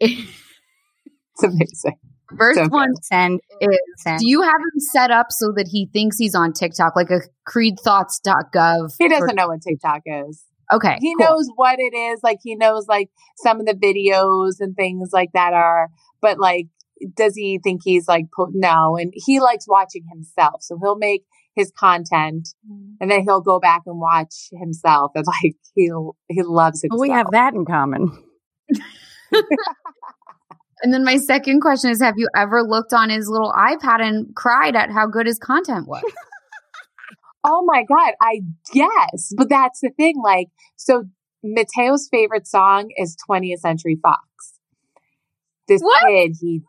It's 0.00 1.44
amazing. 1.44 1.98
first 2.36 2.58
So 2.58 2.68
one 2.68 2.88
Send, 3.02 3.40
is 3.60 3.78
send. 3.98 4.18
do 4.18 4.28
you 4.28 4.42
have 4.42 4.50
him 4.50 4.80
set 4.92 5.10
up 5.10 5.26
so 5.30 5.52
that 5.56 5.68
he 5.70 5.88
thinks 5.92 6.16
he's 6.18 6.34
on 6.34 6.52
TikTok, 6.52 6.96
like 6.96 7.10
a 7.10 7.20
creedthoughts.gov? 7.48 8.92
He 8.98 9.08
doesn't 9.08 9.30
of- 9.30 9.36
know 9.36 9.48
what 9.48 9.60
TikTok 9.62 10.00
is. 10.06 10.42
Okay. 10.72 10.98
he 11.00 11.14
cool. 11.16 11.26
knows 11.26 11.48
what 11.56 11.78
it 11.78 11.94
is 11.96 12.20
like 12.22 12.40
he 12.42 12.54
knows 12.54 12.86
like 12.88 13.08
some 13.38 13.58
of 13.58 13.64
the 13.64 13.72
videos 13.72 14.56
and 14.60 14.76
things 14.76 15.08
like 15.14 15.30
that 15.32 15.54
are 15.54 15.88
but 16.20 16.38
like 16.38 16.66
does 17.16 17.34
he 17.34 17.58
think 17.64 17.80
he's 17.82 18.06
like 18.06 18.26
put 18.36 18.50
no 18.52 18.94
and 18.98 19.10
he 19.14 19.40
likes 19.40 19.64
watching 19.66 20.04
himself 20.12 20.56
so 20.60 20.78
he'll 20.82 20.98
make 20.98 21.24
his 21.54 21.72
content 21.74 22.48
mm-hmm. 22.70 22.90
and 23.00 23.10
then 23.10 23.22
he'll 23.22 23.40
go 23.40 23.58
back 23.58 23.80
and 23.86 23.98
watch 23.98 24.50
himself 24.52 25.10
and 25.14 25.24
like 25.42 25.56
he'll 25.74 26.16
he 26.28 26.42
loves 26.42 26.84
it. 26.84 26.90
Well, 26.90 27.00
we 27.00 27.08
have 27.08 27.30
that 27.32 27.54
in 27.54 27.64
common. 27.64 28.10
And 30.80 30.94
then 30.94 31.02
my 31.04 31.16
second 31.16 31.60
question 31.60 31.90
is 31.90 32.00
Have 32.00 32.14
you 32.18 32.28
ever 32.36 32.62
looked 32.62 32.92
on 32.92 33.10
his 33.10 33.28
little 33.28 33.52
iPad 33.52 34.00
and 34.00 34.34
cried 34.36 34.76
at 34.76 34.90
how 34.90 35.06
good 35.08 35.26
his 35.26 35.38
content 35.38 35.88
was? 35.88 36.02
oh 37.44 37.64
my 37.64 37.84
god 37.88 38.14
i 38.20 38.40
guess 38.74 39.32
but 39.36 39.48
that's 39.48 39.78
the 39.80 39.90
thing 39.96 40.16
like 40.22 40.48
so 40.74 41.04
mateo's 41.44 42.08
favorite 42.10 42.48
song 42.48 42.88
is 42.96 43.16
20th 43.30 43.60
century 43.60 43.96
fox 44.02 44.20
this 45.68 45.80
What? 45.80 46.02
kid 46.08 46.32
he 46.40 46.62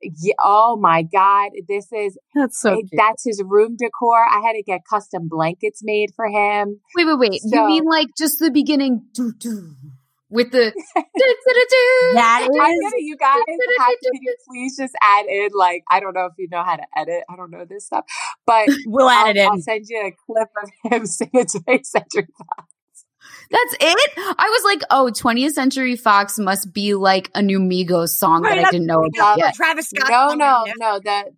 yeah, 0.00 0.32
oh 0.42 0.78
my 0.80 1.02
god 1.02 1.50
this 1.68 1.88
is 1.92 2.16
That's 2.34 2.58
so. 2.58 2.72
It- 2.78 2.86
that's 2.96 3.24
his 3.24 3.42
room 3.44 3.76
decor. 3.78 4.16
I 4.24 4.40
had 4.46 4.54
to 4.54 4.62
get 4.62 4.80
custom 4.88 5.28
blankets 5.28 5.80
made 5.84 6.10
for 6.16 6.26
him. 6.26 6.80
wait, 6.96 7.06
wait, 7.06 7.18
wait. 7.18 7.40
you 7.44 7.66
mean 7.66 7.84
like 7.84 8.08
just 8.18 8.38
the 8.38 8.50
beginning? 8.50 9.02
doo, 9.12 9.32
doo, 9.38 9.74
with 10.34 10.50
the 10.50 10.72
That 12.14 12.48
gonna, 12.50 12.90
you 12.98 13.16
guys, 13.16 13.38
have, 13.78 13.94
can 14.02 14.20
you 14.20 14.34
please 14.48 14.76
just 14.76 14.94
add 15.00 15.26
in 15.26 15.50
like 15.54 15.84
I 15.90 16.00
don't 16.00 16.12
know 16.12 16.26
if 16.26 16.32
you 16.36 16.48
know 16.50 16.62
how 16.62 16.76
to 16.76 16.84
edit. 16.96 17.22
I 17.30 17.36
don't 17.36 17.50
know 17.50 17.64
this 17.64 17.86
stuff, 17.86 18.04
but 18.44 18.68
we'll 18.86 19.08
add 19.08 19.24
I'll, 19.24 19.30
it 19.30 19.36
in. 19.36 19.46
I'll 19.46 19.60
send 19.60 19.86
you 19.88 20.00
a 20.00 20.12
clip 20.26 20.48
of 20.62 20.92
him 20.92 21.06
singing 21.06 21.46
20th 21.46 21.86
Century 21.86 22.26
Fox. 22.36 22.68
That's 23.50 23.74
it? 23.80 24.10
I 24.16 24.48
was 24.50 24.64
like, 24.64 24.82
oh, 24.90 25.10
20th 25.14 25.52
Century 25.52 25.96
Fox 25.96 26.38
must 26.38 26.74
be 26.74 26.94
like 26.94 27.30
a 27.34 27.40
new 27.40 27.60
Migos 27.60 28.10
song 28.10 28.42
Right, 28.42 28.56
that 28.56 28.66
I 28.66 28.70
didn't 28.70 28.86
know 28.86 29.04
about 29.04 29.38
yet. 29.38 29.54
Travis 29.54 29.88
Scott. 29.88 30.10
No, 30.10 30.28
song 30.30 30.38
no, 30.38 30.64
no. 30.78 30.98
The 30.98 31.32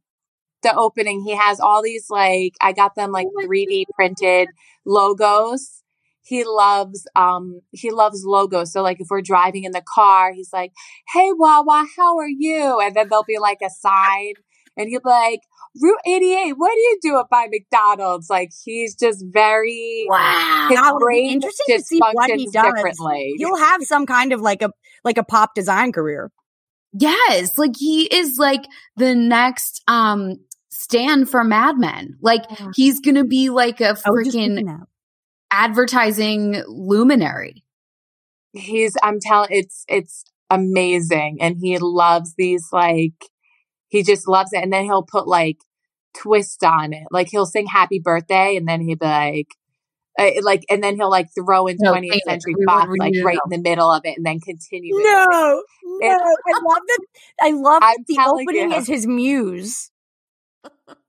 the 0.63 0.75
opening, 0.75 1.23
he 1.23 1.37
has 1.37 1.61
all 1.61 1.83
these 1.83 2.07
like 2.09 2.55
I 2.61 2.73
got 2.73 2.95
them 2.97 3.13
like 3.13 3.27
3D 3.45 3.85
printed 3.95 4.49
logos. 4.85 5.83
He 6.27 6.45
loves 6.45 7.07
um 7.15 7.61
he 7.71 7.91
loves 7.91 8.25
logos. 8.25 8.73
So 8.73 8.83
like 8.83 9.01
if 9.01 9.07
we're 9.11 9.23
driving 9.23 9.65
in 9.65 9.73
the 9.73 9.83
car, 9.83 10.33
he's 10.33 10.53
like, 10.53 10.73
"Hey 11.13 11.31
Wawa, 11.33 11.87
how 11.97 12.19
are 12.19 12.29
you?" 12.29 12.81
And 12.81 12.97
then 12.97 13.09
there'll 13.09 13.25
be 13.25 13.39
like 13.39 13.59
a 13.63 13.71
sign, 13.71 14.35
and 14.77 14.89
he'll 14.89 15.01
be 15.01 15.09
like, 15.09 15.41
"Route 15.81 16.01
88, 16.05 16.53
what 16.57 16.73
do 16.75 16.81
you 16.81 16.99
do 17.01 17.17
up 17.17 17.29
by 17.31 17.47
McDonald's?" 17.49 18.29
Like 18.29 18.51
he's 18.65 18.97
just 18.97 19.25
very 19.31 20.07
Wow. 20.09 20.67
His 20.69 20.81
That 20.81 20.95
would 20.95 20.99
be 20.99 21.05
brain 21.05 21.33
interesting 21.35 21.65
to 21.69 21.73
just 21.75 21.87
see 21.87 22.01
what 22.01 22.29
he 22.31 22.37
functions 22.37 22.53
does. 22.53 22.65
differently. 22.65 23.35
You'll 23.39 23.59
have 23.59 23.83
some 23.85 24.05
kind 24.05 24.33
of 24.33 24.41
like 24.41 24.63
a 24.63 24.71
like 25.05 25.19
a 25.19 25.25
pop 25.25 25.55
design 25.55 25.93
career. 25.93 26.33
Yes, 26.93 27.57
like 27.57 27.77
he 27.79 28.13
is 28.13 28.37
like 28.39 28.65
the 28.97 29.15
next 29.15 29.83
um 29.87 30.39
stand 30.71 31.31
for 31.31 31.45
Mad 31.45 31.79
Men. 31.79 32.17
Like 32.21 32.43
he's 32.75 33.01
gonna 33.01 33.25
be 33.25 33.51
like 33.51 33.81
a 33.81 33.95
freaking 33.95 34.33
thinking 34.33 34.67
that. 34.67 34.87
Advertising 35.51 36.63
luminary. 36.69 37.65
he's 38.53 38.97
i'm 39.03 39.19
telling 39.21 39.49
it's 39.51 39.85
it's 39.89 40.25
amazing 40.51 41.39
and 41.41 41.57
he 41.61 41.79
loves 41.79 42.35
these 42.39 42.69
like 42.73 43.13
he 43.89 44.03
just 44.03 44.29
loves 44.29 44.53
it 44.53 44.63
and 44.63 44.73
then 44.73 44.85
he'll 44.85 45.03
put 45.05 45.27
like 45.27 45.59
twist 46.17 46.65
on 46.65 46.93
it 46.93 47.05
like 47.11 47.29
he'll 47.31 47.47
sing 47.47 47.67
happy 47.67 47.99
birthday 48.03 48.57
and 48.57 48.67
then 48.67 48.81
he'll 48.81 48.97
be 48.97 49.07
like 49.07 49.49
uh, 50.19 50.31
like 50.43 50.65
and 50.71 50.83
then 50.83 50.97
he'll 50.97 51.11
like 51.11 51.29
throw 51.35 51.67
in 51.67 51.77
No, 51.79 51.93
20th 51.93 52.13
sing 52.13 52.21
century 52.29 52.55
We 52.59 52.65
fox 52.67 52.89
like 52.99 53.13
right 53.23 53.35
know. 53.37 53.41
in 53.51 53.63
the 53.63 53.69
middle 53.69 53.91
of 53.91 54.03
it 54.05 54.17
and 54.17 54.25
then 54.25 54.41
continue 54.41 54.97
it. 54.97 55.05
No, 55.05 55.63
no, 55.85 56.07
I 56.09 56.53
love 56.65 56.83
that. 56.89 57.01
I 57.43 57.51
love 57.51 57.83
I'm 57.83 57.97
that 57.99 58.05
the 58.09 58.19
opening 58.27 58.71
you. 58.73 58.79
is 58.79 58.87
his 58.87 59.07
muse. 59.07 59.91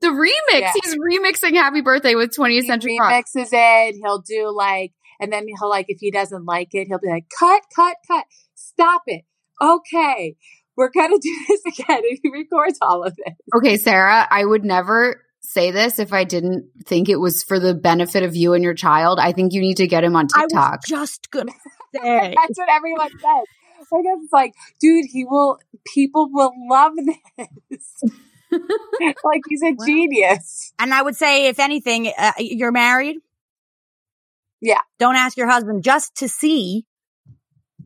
The 0.00 0.08
remix, 0.08 0.60
Yeah. 0.60 0.72
he's 0.82 0.96
remixing 0.96 1.54
Happy 1.54 1.80
Birthday 1.82 2.14
with 2.14 2.30
20th 2.36 2.50
he 2.62 2.66
Century 2.66 2.98
Fox. 2.98 3.32
remixes 3.36 3.48
it 3.52 3.96
he'll 4.02 4.20
do 4.22 4.50
like 4.54 4.92
and 5.20 5.32
then 5.32 5.46
he'll 5.46 5.68
like 5.68 5.86
if 5.88 5.98
he 6.00 6.10
doesn't 6.10 6.44
like 6.44 6.68
it 6.72 6.86
he'll 6.88 6.98
be 6.98 7.08
like 7.08 7.26
cut 7.38 7.62
cut 7.74 7.96
cut 8.08 8.24
stop 8.54 9.02
it 9.06 9.24
okay 9.60 10.36
we're 10.76 10.88
gonna 10.90 11.18
do 11.20 11.36
this 11.48 11.60
again 11.66 11.98
and 12.08 12.18
he 12.22 12.30
records 12.30 12.78
all 12.80 13.04
of 13.04 13.14
it 13.18 13.34
Okay, 13.54 13.76
Sarah, 13.76 14.26
I 14.30 14.44
would 14.44 14.64
never 14.64 15.22
say 15.40 15.70
this 15.70 15.98
if 15.98 16.12
I 16.12 16.24
didn't 16.24 16.66
think 16.86 17.08
it 17.08 17.16
was 17.16 17.42
for 17.42 17.58
the 17.58 17.74
benefit 17.74 18.22
of 18.22 18.36
you 18.36 18.52
and 18.54 18.62
your 18.64 18.74
child. 18.74 19.18
I 19.18 19.32
think 19.32 19.52
you 19.52 19.60
need 19.60 19.78
to 19.78 19.86
get 19.86 20.04
him 20.04 20.14
on 20.16 20.28
I 20.34 20.42
TikTok. 20.42 20.72
was 20.72 20.80
just 20.86 21.30
gonna 21.30 21.52
say. 21.94 22.34
That's 22.36 22.58
what 22.58 22.68
everyone 22.70 23.10
says. 23.10 23.46
I 23.92 24.02
guess 24.02 24.18
it's 24.22 24.32
like, 24.32 24.54
dude, 24.80 25.06
he 25.10 25.24
will. 25.24 25.58
People 25.94 26.28
will 26.30 26.52
love 26.70 26.92
this. 27.70 28.02
like 29.24 29.42
he's 29.48 29.62
a 29.62 29.74
genius. 29.84 30.72
And 30.78 30.92
I 30.92 31.02
would 31.02 31.16
say, 31.16 31.46
if 31.46 31.58
anything, 31.58 32.12
uh, 32.16 32.32
you're 32.38 32.72
married. 32.72 33.16
Yeah. 34.60 34.80
Don't 34.98 35.16
ask 35.16 35.36
your 35.36 35.48
husband 35.48 35.82
just 35.82 36.14
to 36.16 36.28
see 36.28 36.84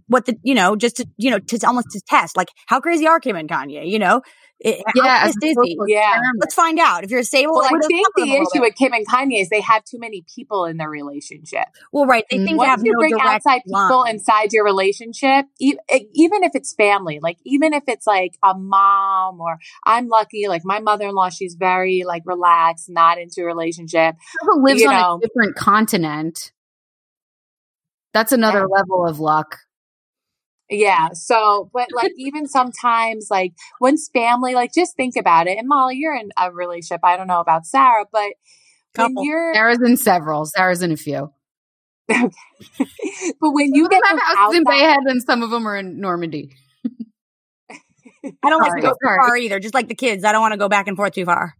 what 0.08 0.26
the, 0.26 0.36
you 0.42 0.54
know, 0.54 0.76
just 0.76 0.96
to, 0.96 1.06
you 1.16 1.30
know, 1.30 1.38
to 1.38 1.66
almost 1.66 1.88
to 1.92 2.00
test, 2.08 2.36
like 2.36 2.48
how 2.66 2.80
crazy 2.80 3.06
are 3.06 3.20
Kim 3.20 3.36
and 3.36 3.48
Kanye, 3.48 3.88
you 3.90 3.98
know? 3.98 4.22
Eh, 4.64 4.70
eh, 4.70 4.74
it, 4.78 4.84
Yeah, 4.94 5.24
a 5.24 5.28
is 5.28 5.36
he? 5.40 5.76
Yeah. 5.88 6.16
Let's 6.38 6.54
find 6.54 6.78
out. 6.78 7.02
If 7.04 7.10
you're 7.10 7.20
a 7.20 7.24
stable, 7.24 7.54
Well, 7.54 7.62
like, 7.62 7.74
I 7.74 7.86
think 7.86 8.06
talk 8.06 8.14
to 8.16 8.20
them 8.22 8.28
the 8.30 8.36
issue 8.36 8.60
with 8.62 8.74
Kim 8.76 8.92
and 8.92 9.06
Kanye 9.06 9.40
is 9.42 9.48
they 9.48 9.60
have 9.60 9.84
too 9.84 9.98
many 9.98 10.24
people 10.34 10.64
in 10.66 10.76
their 10.76 10.88
relationship. 10.88 11.64
well, 11.92 12.06
right. 12.06 12.24
They 12.30 12.36
think 12.38 12.50
they 12.50 12.54
Once 12.54 12.68
have 12.70 12.80
you 12.84 12.92
no 12.92 12.98
bring 13.00 13.14
outside 13.20 13.62
people 13.66 14.04
inside 14.04 14.52
your 14.52 14.64
relationship, 14.64 15.46
e- 15.60 15.74
even 15.90 16.44
if 16.44 16.52
it's 16.54 16.72
family, 16.72 17.18
like 17.20 17.38
even 17.44 17.74
if 17.74 17.82
it's 17.88 18.06
like 18.06 18.38
a 18.44 18.54
mom 18.56 19.40
or 19.40 19.58
I'm 19.84 20.06
lucky, 20.08 20.46
like 20.48 20.62
my 20.64 20.78
mother-in-law, 20.78 21.30
she's 21.30 21.56
very 21.56 22.04
like 22.06 22.22
relaxed, 22.24 22.88
not 22.88 23.18
into 23.18 23.40
a 23.42 23.44
relationship. 23.44 24.14
Whoever 24.40 24.62
lives 24.62 24.80
you 24.82 24.88
on 24.88 24.94
know. 24.94 25.14
a 25.16 25.26
different 25.26 25.56
continent. 25.56 26.52
That's 28.12 28.30
another 28.32 28.60
Yeah. 28.60 28.66
level 28.78 29.06
of 29.06 29.18
luck. 29.18 29.58
Yeah. 30.74 31.10
So, 31.12 31.70
but 31.72 31.88
like 31.92 32.12
even 32.18 32.46
sometimes, 32.46 33.28
like 33.30 33.52
once 33.80 34.08
family, 34.12 34.54
like 34.54 34.72
just 34.74 34.96
think 34.96 35.16
about 35.16 35.46
it. 35.46 35.58
And 35.58 35.68
Molly, 35.68 35.96
you're 35.96 36.14
in 36.14 36.30
a 36.38 36.50
relationship. 36.52 37.00
I 37.02 37.16
don't 37.16 37.26
know 37.26 37.40
about 37.40 37.66
Sarah, 37.66 38.06
but 38.12 38.32
Couple. 38.94 39.16
when 39.16 39.24
you're, 39.24 39.54
Sarah's 39.54 39.82
in 39.82 39.96
several. 39.96 40.46
Sarah's 40.46 40.82
in 40.82 40.92
a 40.92 40.96
few. 40.96 41.32
but 42.08 42.30
when 43.40 43.74
you 43.74 43.84
Some 43.84 43.86
of 43.86 43.90
get 43.90 44.02
them 44.02 44.18
have 44.18 44.18
those 44.18 44.36
houses 44.36 44.58
in 44.58 44.64
Bay 44.64 44.78
Head 44.78 45.00
and 45.06 45.22
some 45.22 45.42
of 45.42 45.50
them 45.50 45.66
are 45.66 45.76
in 45.76 46.00
Normandy. 46.00 46.50
I 48.42 48.48
don't 48.48 48.60
like 48.60 48.76
to 48.76 48.80
go 48.80 48.90
too 48.90 48.96
far 49.02 49.36
either. 49.36 49.60
Just 49.60 49.74
like 49.74 49.88
the 49.88 49.94
kids, 49.94 50.24
I 50.24 50.32
don't 50.32 50.40
want 50.40 50.52
to 50.52 50.58
go 50.58 50.68
back 50.68 50.88
and 50.88 50.96
forth 50.96 51.12
too 51.12 51.26
far. 51.26 51.54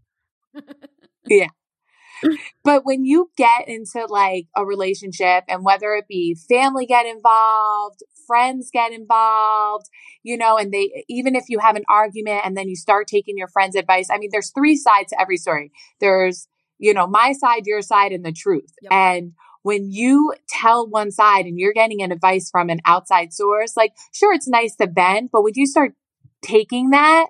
Yeah 1.27 1.49
but 2.63 2.85
when 2.85 3.05
you 3.05 3.31
get 3.37 3.69
into 3.69 4.07
like 4.09 4.47
a 4.57 4.65
relationship 4.65 5.45
and 5.49 5.65
whether 5.65 5.95
it 5.95 6.07
be 6.09 6.37
family 6.49 6.87
get 6.87 7.07
involved, 7.07 8.03
friends 8.27 8.71
get 8.73 8.93
involved, 8.93 9.87
you 10.23 10.37
know, 10.37 10.57
and 10.57 10.73
they, 10.73 11.05
even 11.09 11.35
if 11.35 11.45
you 11.49 11.59
have 11.59 11.77
an 11.77 11.85
argument 11.89 12.43
and 12.45 12.57
then 12.57 12.69
you 12.69 12.77
start 12.77 13.07
taking 13.07 13.39
your 13.39 13.49
friend's 13.49 13.77
advice, 13.77 14.09
I 14.11 14.19
mean, 14.19 14.31
there's 14.33 14.51
three 14.51 14.77
sides 14.77 15.11
to 15.11 15.21
every 15.21 15.37
story. 15.37 15.73
There's, 16.01 16.49
you 16.79 16.95
know, 16.95 17.07
my 17.07 17.33
side, 17.33 17.67
your 17.67 17.83
side, 17.83 18.13
and 18.13 18.25
the 18.25 18.33
truth. 18.33 18.73
Yep. 18.83 18.93
And 18.93 19.33
when 19.63 19.91
you 19.91 20.35
tell 20.49 20.87
one 20.87 21.11
side 21.11 21.47
and 21.47 21.59
you're 21.59 21.73
getting 21.73 22.03
an 22.03 22.13
advice 22.13 22.51
from 22.51 22.69
an 22.69 22.81
outside 22.85 23.33
source, 23.33 23.77
like, 23.77 23.93
sure, 24.13 24.35
it's 24.35 24.49
nice 24.49 24.77
to 24.77 24.87
vent, 24.87 25.31
but 25.33 25.43
when 25.43 25.55
you 25.57 25.67
start 25.67 25.95
taking 26.43 26.91
that, 26.91 27.29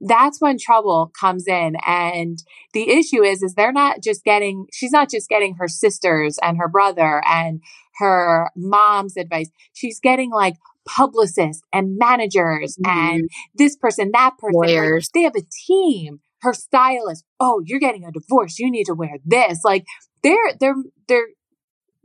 that's 0.00 0.40
when 0.40 0.58
trouble 0.58 1.10
comes 1.18 1.46
in 1.46 1.76
and 1.86 2.42
the 2.74 2.90
issue 2.90 3.22
is 3.22 3.42
is 3.42 3.54
they're 3.54 3.72
not 3.72 4.02
just 4.02 4.24
getting 4.24 4.66
she's 4.72 4.92
not 4.92 5.10
just 5.10 5.28
getting 5.28 5.54
her 5.54 5.68
sisters 5.68 6.38
and 6.42 6.58
her 6.58 6.68
brother 6.68 7.22
and 7.26 7.62
her 7.98 8.50
mom's 8.56 9.16
advice. 9.16 9.50
She's 9.72 10.00
getting 10.00 10.30
like 10.30 10.56
publicists 10.86 11.62
and 11.72 11.96
managers 11.98 12.76
mm-hmm. 12.76 12.98
and 12.98 13.30
this 13.54 13.76
person 13.76 14.10
that 14.12 14.32
person. 14.38 14.60
Like, 14.60 14.70
Lawyers. 14.70 15.10
they 15.12 15.22
have 15.22 15.36
a 15.36 15.42
team. 15.66 16.20
Her 16.42 16.52
stylist 16.52 17.24
oh 17.40 17.62
you're 17.64 17.80
getting 17.80 18.04
a 18.04 18.12
divorce. 18.12 18.58
You 18.58 18.70
need 18.70 18.84
to 18.84 18.94
wear 18.94 19.16
this. 19.24 19.60
Like 19.64 19.84
they're 20.22 20.36
they're 20.60 20.74
they're 21.08 21.26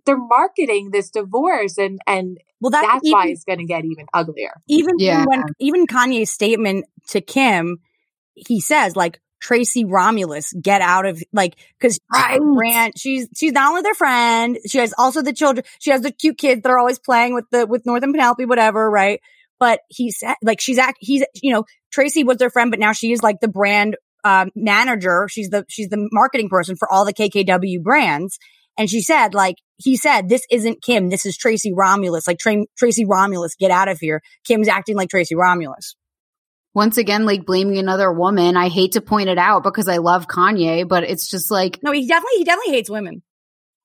they're 0.06 0.18
marketing 0.18 0.90
this 0.92 1.12
divorce 1.12 1.78
and 1.78 2.00
and 2.08 2.38
Well, 2.60 2.72
that's, 2.72 2.88
that's 2.88 3.06
even, 3.06 3.18
why 3.18 3.28
it's 3.28 3.44
going 3.44 3.60
to 3.60 3.66
get 3.66 3.86
even 3.86 4.06
uglier. 4.14 4.54
Even 4.68 4.96
Yeah. 4.98 5.26
when 5.26 5.44
even 5.60 5.86
Kanye's 5.86 6.32
statement 6.32 6.86
to 7.10 7.22
Kim, 7.22 7.80
he 8.34 8.60
says 8.62 8.96
like 8.96 9.20
Tracy 9.42 9.86
Romulus, 9.86 10.54
get 10.54 10.82
out 10.82 11.06
of 11.06 11.22
like 11.34 11.56
because 11.80 12.00
Right. 12.14 12.40
Brand, 12.40 12.94
she's 12.98 13.28
she's 13.36 13.52
not 13.52 13.70
only 13.70 13.82
their 13.82 13.94
friend, 13.94 14.58
she 14.68 14.78
has 14.78 14.94
also 14.98 15.22
the 15.22 15.34
children. 15.34 15.66
She 15.80 15.92
has 15.92 16.02
the 16.02 16.12
cute 16.12 16.38
kids 16.38 16.62
that 16.62 16.70
are 16.70 16.78
always 16.78 17.00
playing 17.00 17.34
with 17.34 17.46
the 17.52 17.66
with 17.66 17.86
North 17.86 18.04
and 18.04 18.14
Penelope, 18.14 18.46
whatever, 18.46 18.90
right? 18.90 19.20
But 19.60 19.82
he 19.90 20.12
said 20.12 20.36
like 20.44 20.62
she's 20.62 20.78
act 20.78 20.98
he's 21.02 21.26
you 21.42 21.54
know 21.54 21.66
Tracy 21.92 22.24
was 22.24 22.38
their 22.38 22.50
friend, 22.50 22.72
but 22.72 22.80
now 22.80 22.94
she 22.94 23.12
is 23.12 23.24
like 23.24 23.40
the 23.42 23.48
brand 23.48 23.98
um, 24.24 24.52
manager. 24.56 25.28
She's 25.30 25.50
the 25.50 25.66
she's 25.68 25.90
the 25.90 26.08
marketing 26.12 26.50
person 26.50 26.76
for 26.76 26.92
all 26.92 27.06
the 27.06 27.14
KKW 27.14 27.82
brands. 27.82 28.38
And 28.78 28.90
she 28.90 29.02
said, 29.02 29.34
like, 29.34 29.58
he 29.78 29.98
said, 29.98 30.30
this 30.30 30.44
isn't 30.50 30.82
Kim. 30.82 31.10
This 31.10 31.26
is 31.26 31.38
Tracy 31.38 31.74
Romulus. 31.74 32.26
Like, 32.26 32.40
Tra- 32.40 32.66
Tracy 32.78 33.06
Romulus, 33.06 33.56
get 33.56 33.70
out 33.70 33.90
of 33.90 34.00
here. 34.00 34.22
Kim's 34.46 34.70
acting 34.70 34.96
like 34.96 35.10
Tracy 35.10 35.36
Romulus. 35.36 35.96
Once 36.74 36.98
again, 36.98 37.26
like 37.26 37.46
blaming 37.46 37.78
another 37.78 38.12
woman. 38.12 38.56
I 38.56 38.70
hate 38.70 38.94
to 38.94 39.02
point 39.02 39.30
it 39.30 39.38
out 39.38 39.64
because 39.64 39.88
I 39.88 39.98
love 39.98 40.28
Kanye, 40.28 40.88
but 40.88 41.04
it's 41.04 41.30
just 41.30 41.52
like, 41.52 41.80
No, 41.84 41.92
he 41.92 42.08
definitely, 42.08 42.38
he 42.38 42.44
definitely 42.46 42.74
hates 42.74 42.90
women. 42.90 43.22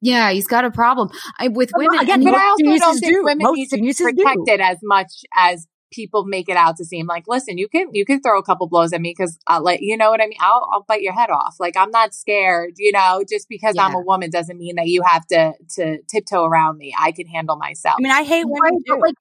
yeah, 0.01 0.31
he's 0.31 0.47
got 0.47 0.65
a 0.65 0.71
problem 0.71 1.09
I, 1.39 1.49
with 1.49 1.71
But 1.73 1.81
women. 1.81 1.99
again, 2.01 2.23
but 2.23 2.35
I 2.35 2.47
also 2.49 2.65
don't 2.79 2.99
think 2.99 3.15
do. 3.15 3.25
women 3.25 3.43
Most 3.43 3.57
need 3.57 3.69
to 3.71 3.77
be 3.77 3.81
geniuses 3.81 4.07
do. 4.17 4.23
protected 4.23 4.61
as 4.61 4.79
much 4.83 5.09
as 5.35 5.67
people 5.93 6.25
make 6.27 6.49
it 6.49 6.57
out 6.57 6.77
to 6.77 6.85
seem. 6.85 7.07
Like, 7.07 7.25
listen, 7.27 7.59
you 7.59 7.69
can 7.69 7.89
you 7.93 8.05
can 8.05 8.21
throw 8.21 8.39
a 8.39 8.43
couple 8.43 8.69
blows 8.69 8.93
at 8.93 9.01
me 9.01 9.15
because, 9.17 9.39
uh, 9.49 9.61
like, 9.63 9.81
you 9.83 9.97
know 9.97 10.11
what 10.11 10.21
I 10.21 10.27
mean. 10.27 10.39
I'll 10.41 10.69
I'll 10.73 10.83
bite 10.83 11.01
your 11.03 11.13
head 11.15 11.31
off. 11.31 11.57
Like, 11.59 11.77
I'm 11.77 11.91
not 11.91 12.13
scared. 12.15 12.75
You 12.77 12.93
know, 12.93 13.25
just 13.29 13.49
because 13.49 13.77
I'm 13.79 13.95
a 13.95 14.01
woman 14.01 14.31
doesn't 14.31 14.59
mean 14.59 14.77
that 14.77 14.87
you 14.89 15.03
have 15.05 15.27
to 15.29 15.55
to 15.77 15.99
tiptoe 16.09 16.45
around 16.45 16.77
me. 16.79 16.95
I 16.99 17.13
can 17.13 17.27
handle 17.27 17.57
myself. 17.57 17.97
I 17.99 18.03
mean, 18.03 18.13
I 18.13 18.23
hate 18.25 18.45
women 18.47 18.83
Right, 18.89 19.01
like 19.01 19.15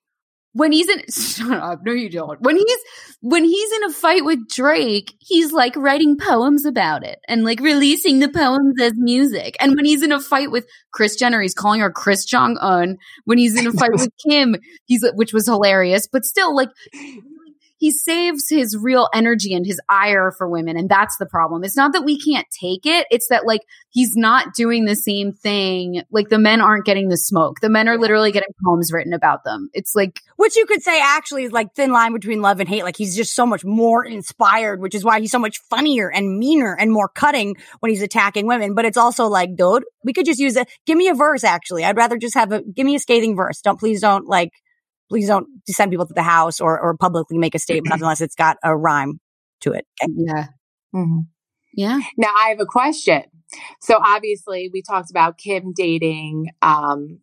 when 0.56 0.72
he's 0.72 0.88
in 0.88 1.04
shut 1.12 1.52
up. 1.52 1.82
No 1.84 1.92
you 1.92 2.10
don't. 2.10 2.42
When 2.42 2.56
he's 2.56 2.78
when 3.22 3.44
he's 3.44 3.72
in 3.74 3.84
a 3.84 3.92
fight 3.92 4.24
with 4.24 4.48
drake 4.50 5.14
he's 5.20 5.52
like 5.52 5.76
writing 5.76 6.18
poems 6.18 6.66
about 6.66 7.06
it 7.06 7.20
and 7.28 7.44
like 7.44 7.60
releasing 7.60 8.20
the 8.20 8.30
poems 8.30 8.82
as 8.82 8.94
music. 8.96 9.58
And 9.60 9.76
when 9.76 9.86
he's 9.86 10.02
in 10.02 10.12
a 10.12 10.20
fight 10.20 10.52
with 10.52 10.66
kris 10.92 11.16
jenner 11.18 11.42
he's 11.42 11.54
calling 11.54 11.82
her 11.82 11.92
kris 11.92 12.26
jong-un. 12.26 12.98
When 13.26 13.38
he's 13.38 13.60
in 13.60 13.68
a 13.68 13.74
fight 13.74 13.92
with 13.94 14.10
kim 14.28 14.56
he's 14.86 15.06
which 15.16 15.34
was 15.34 15.46
hilarious 15.46 16.08
but 16.08 16.24
still 16.24 16.56
like 16.56 16.70
he 17.78 17.92
saves 17.92 18.50
his 18.50 18.78
real 18.78 19.10
energy 19.14 19.54
and 19.54 19.66
his 19.66 19.80
ire 19.90 20.32
for 20.38 20.50
women 20.50 20.78
and 20.78 20.90
that's 20.90 21.18
the 21.18 21.26
problem 21.26 21.64
it's 21.64 21.78
not 21.78 21.94
that 21.94 22.06
we 22.06 22.20
can't 22.20 22.48
take 22.60 22.86
it 22.86 23.06
it's 23.10 23.28
that 23.30 23.46
like 23.46 23.62
he's 23.90 24.16
not 24.16 24.54
doing 24.56 24.86
the 24.86 24.96
same 24.96 25.32
thing 25.32 26.02
like 26.12 26.30
the 26.30 26.40
men 26.40 26.62
aren't 26.62 26.86
getting 26.86 27.10
the 27.10 27.18
smoke 27.18 27.60
the 27.62 27.70
men 27.70 27.88
are 27.88 27.98
literally 27.98 28.32
getting 28.32 28.50
poems 28.66 28.92
written 28.92 29.14
about 29.14 29.44
them 29.44 29.70
it's 29.74 29.94
like 29.96 30.22
Which 30.38 30.56
you 30.56 30.66
could 30.66 30.84
say 30.84 31.02
actually 31.02 31.44
is 31.44 31.52
like 31.52 31.74
thin 31.76 31.92
line 31.92 32.14
between 32.14 32.42
love 32.42 32.60
and 32.60 32.68
hate. 32.68 32.84
Like 32.84 32.98
he's 32.98 33.16
just 33.16 33.34
so 33.34 33.46
much 33.46 33.64
more 33.64 34.04
inspired, 34.06 34.82
which 34.82 34.96
is 34.96 35.04
why 35.04 35.20
he's 35.20 35.32
so 35.32 35.40
much 35.40 35.60
funnier 35.70 36.12
and 36.12 36.38
meaner 36.38 36.76
and 36.78 36.92
more 36.92 37.08
cutting 37.08 37.56
when 37.80 37.90
he's 37.90 38.02
attacking 38.02 38.46
women. 38.48 38.76
But 38.76 38.86
it's 38.86 38.98
also 38.98 39.28
like, 39.28 39.56
dude, 39.56 39.86
we 40.04 40.14
could 40.14 40.26
just 40.26 40.40
use 40.40 40.58
a, 40.58 40.66
give 40.86 40.98
me 40.98 41.08
a 41.08 41.14
verse 41.14 41.44
actually. 41.44 41.84
I'd 41.86 41.98
rather 41.98 42.18
just 42.18 42.36
have 42.36 42.52
a, 42.52 42.62
give 42.64 42.86
me 42.86 42.96
a 42.96 43.00
scathing 43.00 43.36
verse. 43.36 43.62
Don't, 43.62 43.80
please 43.80 44.02
don't 44.02 44.28
like, 44.28 44.52
please 45.10 45.28
don't 45.28 45.48
send 45.68 45.92
people 45.92 46.06
to 46.08 46.14
the 46.14 46.24
house 46.24 46.60
or, 46.60 46.80
or 46.80 46.96
publicly 46.98 47.38
make 47.38 47.56
a 47.56 47.60
statement 47.60 47.96
unless 48.02 48.22
it's 48.22 48.36
got 48.36 48.58
a 48.64 48.76
rhyme 48.76 49.20
to 49.62 49.72
it. 49.72 49.86
yeah 50.08 50.48
Mm-hmm. 50.94 51.22
yeah 51.74 52.00
Now 52.18 52.30
I 52.30 52.50
have 52.50 52.60
a 52.62 52.66
question. 52.66 53.24
So 53.82 54.00
obviously 54.04 54.70
we 54.72 54.82
talked 54.82 55.12
about 55.12 55.38
Kim 55.38 55.74
dating, 55.76 56.48
um, 56.62 57.20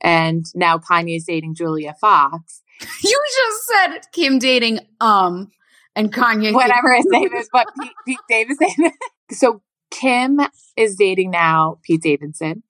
and 0.00 0.44
now 0.54 0.78
Kanye's 0.78 1.24
dating 1.24 1.54
Julia 1.54 1.94
Fox. 2.00 2.62
you 3.04 3.22
just 3.36 3.66
said 3.66 4.00
kim 4.12 4.38
dating 4.40 4.80
um 5.00 5.50
and 5.96 6.12
kanye 6.12 6.52
Whatever 6.52 6.94
his 6.94 7.06
name 7.08 7.32
is, 7.34 7.48
but 7.52 7.68
Pete, 7.80 7.92
Pete 8.06 8.18
Davidson. 8.28 8.90
so 9.30 9.62
Kim 9.90 10.40
is 10.76 10.96
dating 10.96 11.30
now 11.30 11.78
Pete 11.84 12.02
Davidson, 12.02 12.64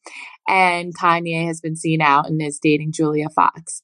and 0.46 0.96
Kanye 0.96 1.46
has 1.46 1.60
been 1.60 1.74
seen 1.76 2.02
out 2.02 2.26
and 2.26 2.42
is 2.42 2.58
dating 2.58 2.92
Julia 2.92 3.30
Fox. 3.30 3.82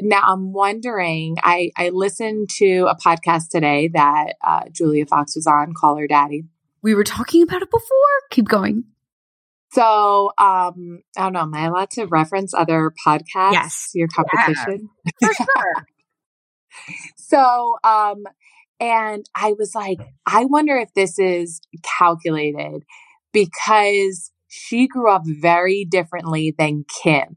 Now 0.00 0.22
I'm 0.26 0.52
wondering. 0.52 1.36
I 1.42 1.70
I 1.76 1.90
listened 1.90 2.50
to 2.58 2.86
a 2.88 2.96
podcast 2.96 3.48
today 3.50 3.88
that 3.94 4.34
uh, 4.46 4.62
Julia 4.72 5.06
Fox 5.06 5.36
was 5.36 5.46
on, 5.46 5.72
Call 5.78 5.96
Her 5.96 6.06
Daddy. 6.06 6.44
we 6.82 6.94
were 6.94 7.04
talking 7.04 7.42
about 7.42 7.62
it 7.62 7.70
before 7.70 7.88
keep 8.30 8.48
going 8.48 8.84
So, 9.72 10.30
um, 10.38 11.00
I 11.16 11.22
don't 11.22 11.32
know. 11.32 11.40
Am 11.40 11.54
I 11.54 11.66
allowed 11.66 11.90
to 11.92 12.06
reference 12.06 12.54
other 12.54 12.92
podcasts? 13.06 13.52
Yes. 13.52 13.90
Your 13.94 14.08
competition? 14.08 14.88
for 15.20 15.34
sure 15.34 15.86
So, 17.16 17.76
um, 17.84 18.24
and 18.80 19.24
I 19.34 19.54
was 19.58 19.74
like, 19.74 19.98
I 20.26 20.44
wonder 20.44 20.76
if 20.76 20.92
this 20.94 21.18
is 21.18 21.60
calculated 21.82 22.84
because 23.32 24.30
she 24.54 24.86
grew 24.86 25.10
up 25.10 25.22
very 25.24 25.84
differently 25.84 26.54
than 26.56 26.84
Kim. 27.02 27.36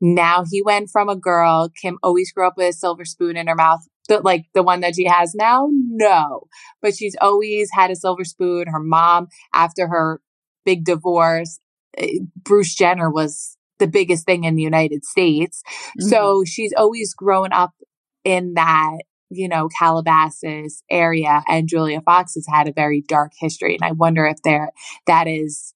Now 0.00 0.44
he 0.48 0.62
went 0.62 0.90
from 0.90 1.08
a 1.08 1.16
girl. 1.16 1.70
Kim 1.82 1.98
always 2.02 2.30
grew 2.32 2.46
up 2.46 2.54
with 2.56 2.68
a 2.68 2.72
silver 2.72 3.04
spoon 3.04 3.36
in 3.36 3.48
her 3.48 3.54
mouth. 3.54 3.80
The, 4.08 4.20
like 4.20 4.44
the 4.52 4.62
one 4.62 4.80
that 4.80 4.94
she 4.94 5.06
has 5.06 5.34
now? 5.34 5.68
No. 5.72 6.42
But 6.82 6.94
she's 6.94 7.16
always 7.20 7.70
had 7.72 7.90
a 7.90 7.96
silver 7.96 8.24
spoon. 8.24 8.66
Her 8.68 8.80
mom, 8.80 9.28
after 9.52 9.88
her 9.88 10.20
big 10.64 10.84
divorce, 10.84 11.58
eh, 11.96 12.18
Bruce 12.36 12.74
Jenner 12.74 13.10
was 13.10 13.56
the 13.78 13.86
biggest 13.88 14.26
thing 14.26 14.44
in 14.44 14.54
the 14.56 14.62
United 14.62 15.04
States. 15.04 15.62
So 15.98 16.44
she's 16.44 16.72
always 16.76 17.14
grown 17.14 17.52
up 17.52 17.72
in 18.24 18.54
that, 18.54 18.98
you 19.30 19.48
know, 19.48 19.68
Calabasas 19.78 20.82
area. 20.90 21.42
And 21.48 21.66
Julia 21.66 22.00
Fox 22.02 22.34
has 22.34 22.46
had 22.48 22.68
a 22.68 22.72
very 22.72 23.02
dark 23.08 23.32
history. 23.40 23.74
And 23.74 23.84
I 23.88 23.92
wonder 23.92 24.26
if 24.26 24.42
there, 24.44 24.70
that 25.06 25.26
is 25.26 25.73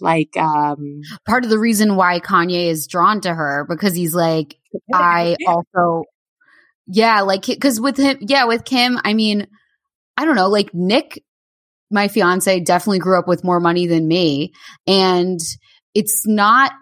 like, 0.00 0.36
um, 0.36 1.00
part 1.26 1.44
of 1.44 1.50
the 1.50 1.58
reason 1.58 1.96
why 1.96 2.20
Kanye 2.20 2.68
is 2.68 2.86
drawn 2.86 3.20
to 3.22 3.34
her 3.34 3.66
because 3.68 3.94
he's 3.94 4.14
like, 4.14 4.56
I 4.92 5.36
also, 5.46 6.04
yeah, 6.86 7.22
like, 7.22 7.46
because 7.46 7.80
with 7.80 7.96
him, 7.96 8.18
yeah, 8.20 8.44
with 8.44 8.64
Kim, 8.64 8.98
I 9.04 9.14
mean, 9.14 9.46
I 10.16 10.24
don't 10.24 10.36
know, 10.36 10.48
like 10.48 10.72
Nick, 10.74 11.22
my 11.90 12.08
fiance, 12.08 12.60
definitely 12.60 12.98
grew 12.98 13.18
up 13.18 13.28
with 13.28 13.44
more 13.44 13.60
money 13.60 13.86
than 13.86 14.06
me. 14.06 14.52
And 14.86 15.40
it's 15.94 16.26
not 16.26 16.72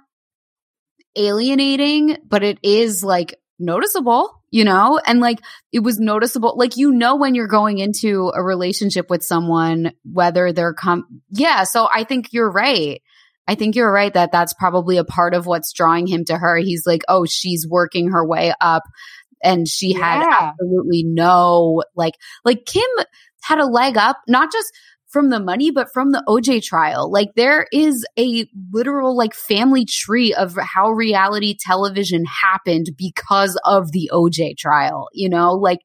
alienating, 1.16 2.16
but 2.26 2.42
it 2.42 2.58
is 2.62 3.04
like 3.04 3.38
noticeable, 3.58 4.42
you 4.50 4.64
know? 4.64 5.00
And 5.06 5.20
like 5.20 5.40
it 5.72 5.80
was 5.80 5.98
noticeable, 5.98 6.54
like 6.56 6.76
you 6.76 6.92
know 6.92 7.16
when 7.16 7.34
you're 7.34 7.46
going 7.46 7.78
into 7.78 8.32
a 8.34 8.42
relationship 8.42 9.10
with 9.10 9.22
someone, 9.22 9.92
whether 10.04 10.52
they're 10.52 10.74
com 10.74 11.22
yeah, 11.30 11.64
so 11.64 11.88
I 11.92 12.04
think 12.04 12.32
you're 12.32 12.50
right. 12.50 13.02
I 13.46 13.54
think 13.54 13.76
you're 13.76 13.92
right 13.92 14.12
that 14.14 14.32
that's 14.32 14.54
probably 14.54 14.96
a 14.96 15.04
part 15.04 15.34
of 15.34 15.46
what's 15.46 15.72
drawing 15.72 16.06
him 16.06 16.24
to 16.26 16.36
her. 16.36 16.56
He's 16.56 16.86
like, 16.86 17.02
oh, 17.08 17.26
she's 17.26 17.66
working 17.68 18.10
her 18.10 18.26
way 18.26 18.52
up. 18.60 18.82
And 19.42 19.68
she 19.68 19.92
had 19.92 20.20
Yeah. 20.22 20.52
absolutely 20.52 21.04
no, 21.04 21.82
like, 21.94 22.14
like 22.44 22.64
Kim 22.64 22.88
had 23.42 23.58
a 23.58 23.66
leg 23.66 23.98
up, 23.98 24.16
not 24.26 24.50
just 24.50 24.72
from 25.14 25.30
the 25.30 25.38
money, 25.38 25.70
but 25.70 25.92
from 25.92 26.10
the 26.10 26.24
OJ 26.26 26.62
trial. 26.62 27.10
Like 27.10 27.34
there 27.36 27.66
is 27.72 28.04
a 28.18 28.46
literal 28.72 29.16
like 29.16 29.32
family 29.34 29.84
tree 29.84 30.34
of 30.34 30.56
how 30.58 30.90
reality 30.90 31.56
television 31.58 32.24
happened 32.24 32.86
because 32.98 33.56
of 33.64 33.92
the 33.92 34.10
OJ 34.12 34.56
trial, 34.56 35.08
you 35.12 35.28
know, 35.28 35.52
like 35.52 35.78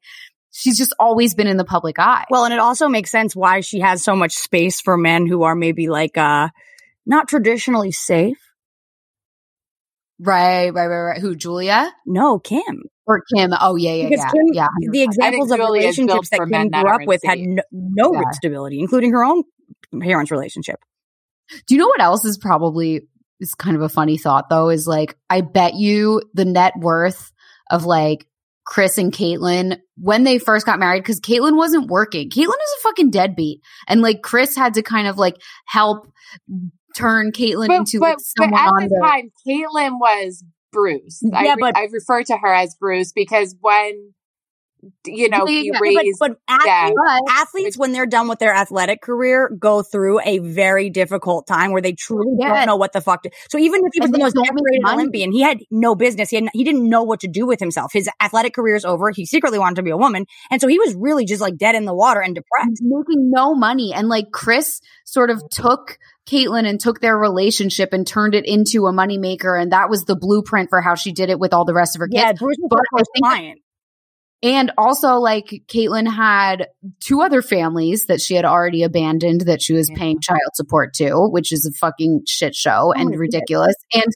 she's 0.50 0.76
just 0.76 0.92
always 0.98 1.34
been 1.34 1.46
in 1.46 1.58
the 1.58 1.64
public 1.64 1.98
eye. 1.98 2.24
Well, 2.28 2.44
and 2.44 2.52
it 2.52 2.58
also 2.58 2.88
makes 2.88 3.10
sense 3.10 3.36
why 3.36 3.60
she 3.60 3.78
has 3.80 4.02
so 4.02 4.16
much 4.16 4.32
space 4.32 4.80
for 4.80 4.96
men 4.96 5.26
who 5.26 5.44
are 5.44 5.54
maybe 5.54 5.88
like, 5.88 6.18
uh, 6.18 6.48
not 7.10 7.28
traditionally 7.28 7.92
safe. 7.92 8.38
Right, 10.18 10.70
right, 10.70 10.86
right, 10.86 11.00
right. 11.02 11.20
Who, 11.20 11.34
Julia? 11.34 11.90
No, 12.06 12.38
Kim. 12.38 12.82
Or 13.06 13.22
Kim. 13.34 13.52
Oh, 13.58 13.76
yeah, 13.76 13.94
yeah, 13.94 14.08
Because 14.08 14.24
yeah. 14.24 14.30
Kim, 14.30 14.42
yeah. 14.52 14.90
the 14.92 15.02
examples 15.02 15.50
of 15.50 15.58
Julia 15.58 15.88
is 15.88 15.96
built 15.96 16.08
relationships 16.08 16.30
that 16.30 16.48
Kim 16.52 16.68
grew 16.68 16.94
up 16.94 17.00
with 17.06 17.22
had 17.24 17.38
no, 17.40 17.62
no 17.72 18.12
Yeah. 18.14 18.30
stability, 18.32 18.80
including 18.80 19.12
her 19.12 19.24
own 19.24 19.44
parents' 20.00 20.30
relationship. 20.30 20.78
Do 21.66 21.74
you 21.74 21.80
know 21.80 21.88
what 21.88 22.00
else 22.02 22.24
is 22.24 22.38
probably 22.38 23.08
is 23.40 23.54
kind 23.54 23.74
of 23.76 23.82
a 23.82 23.88
funny 23.88 24.18
thought 24.18 24.48
though? 24.50 24.68
Is 24.68 24.86
like 24.86 25.16
I 25.28 25.40
bet 25.40 25.74
you 25.74 26.22
the 26.34 26.44
net 26.44 26.74
worth 26.78 27.32
of 27.70 27.86
like 27.86 28.26
Kris 28.64 28.98
and 28.98 29.12
Caitlyn 29.12 29.78
when 29.96 30.22
they 30.22 30.38
first 30.38 30.64
got 30.66 30.78
married 30.78 31.02
because 31.02 31.18
Caitlyn 31.20 31.56
wasn't 31.56 31.88
working. 31.88 32.30
Caitlyn 32.30 32.46
is 32.46 32.76
a 32.78 32.82
fucking 32.82 33.10
deadbeat, 33.10 33.62
and 33.88 34.00
like 34.02 34.22
Kris 34.22 34.54
had 34.54 34.74
to 34.74 34.82
kind 34.82 35.08
of 35.08 35.18
like 35.18 35.36
help 35.66 36.06
turn 36.96 37.32
Caitlyn 37.32 37.68
but, 37.68 37.76
into 37.78 37.98
but, 38.00 38.06
like 38.10 38.16
but 38.16 38.22
someone 38.44 38.60
at 38.60 38.68
on 38.68 38.82
the 38.84 38.88
the 38.88 39.00
time, 39.00 39.30
Caitlyn 39.46 39.98
was 39.98 40.44
Bruce. 40.72 41.22
I, 41.32 41.44
Yeah, 41.44 41.50
re- 41.54 41.56
but- 41.60 41.76
I 41.76 41.84
refer 41.90 42.22
to 42.24 42.36
her 42.36 42.52
as 42.54 42.74
Bruce 42.78 43.12
because 43.12 43.54
when, 43.60 44.12
you 45.06 45.28
know, 45.28 45.46
Yeah, 45.46 45.60
he 45.60 45.66
yeah, 45.66 45.78
But, 45.78 46.16
but 46.18 46.36
athletes, 46.48 46.96
athletes, 47.28 47.76
when 47.76 47.92
they're 47.92 48.06
done 48.06 48.28
with 48.28 48.38
their 48.38 48.54
athletic 48.54 49.02
career, 49.02 49.50
go 49.58 49.82
through 49.82 50.20
a 50.20 50.38
very 50.38 50.88
difficult 50.88 51.46
time 51.46 51.72
where 51.72 51.82
they 51.82 51.92
truly 51.92 52.36
Yes. 52.38 52.56
don't 52.56 52.66
know 52.66 52.76
what 52.76 52.92
the 52.94 53.00
fuck 53.02 53.22
to. 53.24 53.30
So 53.50 53.58
even 53.58 53.82
if 53.84 53.90
he 53.92 54.00
was 54.00 54.10
the 54.10 54.18
most 54.18 54.34
decorated. 54.34 54.80
Olympian, 54.86 55.32
he 55.32 55.42
had 55.42 55.58
no 55.70 55.94
business. 55.94 56.30
He 56.30 56.36
had, 56.36 56.48
he 56.54 56.64
didn't 56.64 56.88
know 56.88 57.02
what 57.02 57.20
to 57.20 57.28
do 57.28 57.46
with 57.46 57.60
himself. 57.60 57.92
His 57.92 58.08
athletic 58.22 58.54
career 58.54 58.74
is 58.74 58.86
over. 58.86 59.10
He 59.10 59.26
secretly 59.26 59.58
wanted 59.58 59.76
to 59.76 59.82
be 59.82 59.90
a 59.90 59.98
woman, 59.98 60.24
and 60.50 60.60
so 60.62 60.66
he 60.66 60.78
was 60.78 60.94
really 60.94 61.26
just 61.26 61.42
like 61.42 61.58
dead 61.58 61.74
in 61.74 61.84
the 61.84 61.94
water 61.94 62.20
and 62.20 62.34
depressed. 62.34 62.80
making 62.82 63.30
no 63.30 63.54
money. 63.54 63.92
And 63.92 64.08
like 64.08 64.30
Kris 64.32 64.80
sort 65.04 65.28
of 65.30 65.42
took 65.50 65.98
Caitlyn 66.30 66.68
and 66.68 66.78
took 66.80 67.00
their 67.00 67.16
relationship 67.18 67.92
and 67.92 68.06
turned 68.06 68.34
it 68.34 68.46
into 68.46 68.86
a 68.86 68.92
moneymaker. 68.92 69.60
And 69.60 69.72
that 69.72 69.90
was 69.90 70.04
the 70.04 70.16
blueprint 70.16 70.68
for 70.70 70.80
how 70.80 70.94
she 70.94 71.12
did 71.12 71.30
it 71.30 71.38
with 71.40 71.52
all 71.52 71.64
the 71.64 71.74
rest 71.74 71.96
of 71.96 72.00
her 72.00 72.08
kids. 72.08 72.22
Yeah, 72.22 72.32
Bruce 72.32 72.56
was 72.60 72.70
her 72.72 72.78
I 72.78 72.98
first 72.98 73.10
think- 73.14 73.24
client. 73.24 73.60
And 74.42 74.72
also, 74.78 75.16
like, 75.16 75.64
Caitlyn 75.68 76.10
had 76.10 76.68
two 77.00 77.20
other 77.20 77.42
families 77.42 78.06
that 78.06 78.22
she 78.22 78.34
had 78.34 78.46
already 78.46 78.84
abandoned 78.84 79.42
that 79.42 79.60
she 79.60 79.74
was 79.74 79.90
Yeah. 79.90 79.96
paying 79.98 80.18
child 80.22 80.40
support 80.54 80.94
to, 80.94 81.28
which 81.28 81.52
is 81.52 81.66
a 81.66 81.72
fucking 81.78 82.22
shit 82.26 82.54
show 82.54 82.86
oh 82.88 82.92
and 82.92 83.10
my 83.10 83.16
ridiculous. 83.16 83.74
And, 83.92 84.06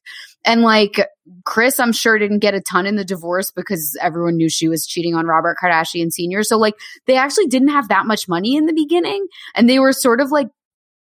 and 0.46 0.62
like, 0.62 1.06
Kris, 1.44 1.78
I'm 1.78 1.92
sure 1.92 2.16
didn't 2.18 2.38
get 2.38 2.54
a 2.54 2.62
ton 2.62 2.86
in 2.86 2.96
the 2.96 3.04
divorce 3.04 3.50
because 3.50 3.98
everyone 4.00 4.38
knew 4.38 4.48
she 4.48 4.66
was 4.66 4.86
cheating 4.86 5.14
on 5.14 5.26
Robert 5.26 5.58
Kardashian 5.62 6.10
Sr. 6.10 6.42
So, 6.42 6.56
like, 6.56 6.74
they 7.06 7.16
actually 7.18 7.48
didn't 7.48 7.68
have 7.68 7.88
that 7.88 8.06
much 8.06 8.26
money 8.26 8.56
in 8.56 8.64
the 8.64 8.72
beginning. 8.72 9.26
And 9.54 9.68
they 9.68 9.78
were 9.78 9.92
sort 9.92 10.22
of 10.22 10.30
like, 10.30 10.48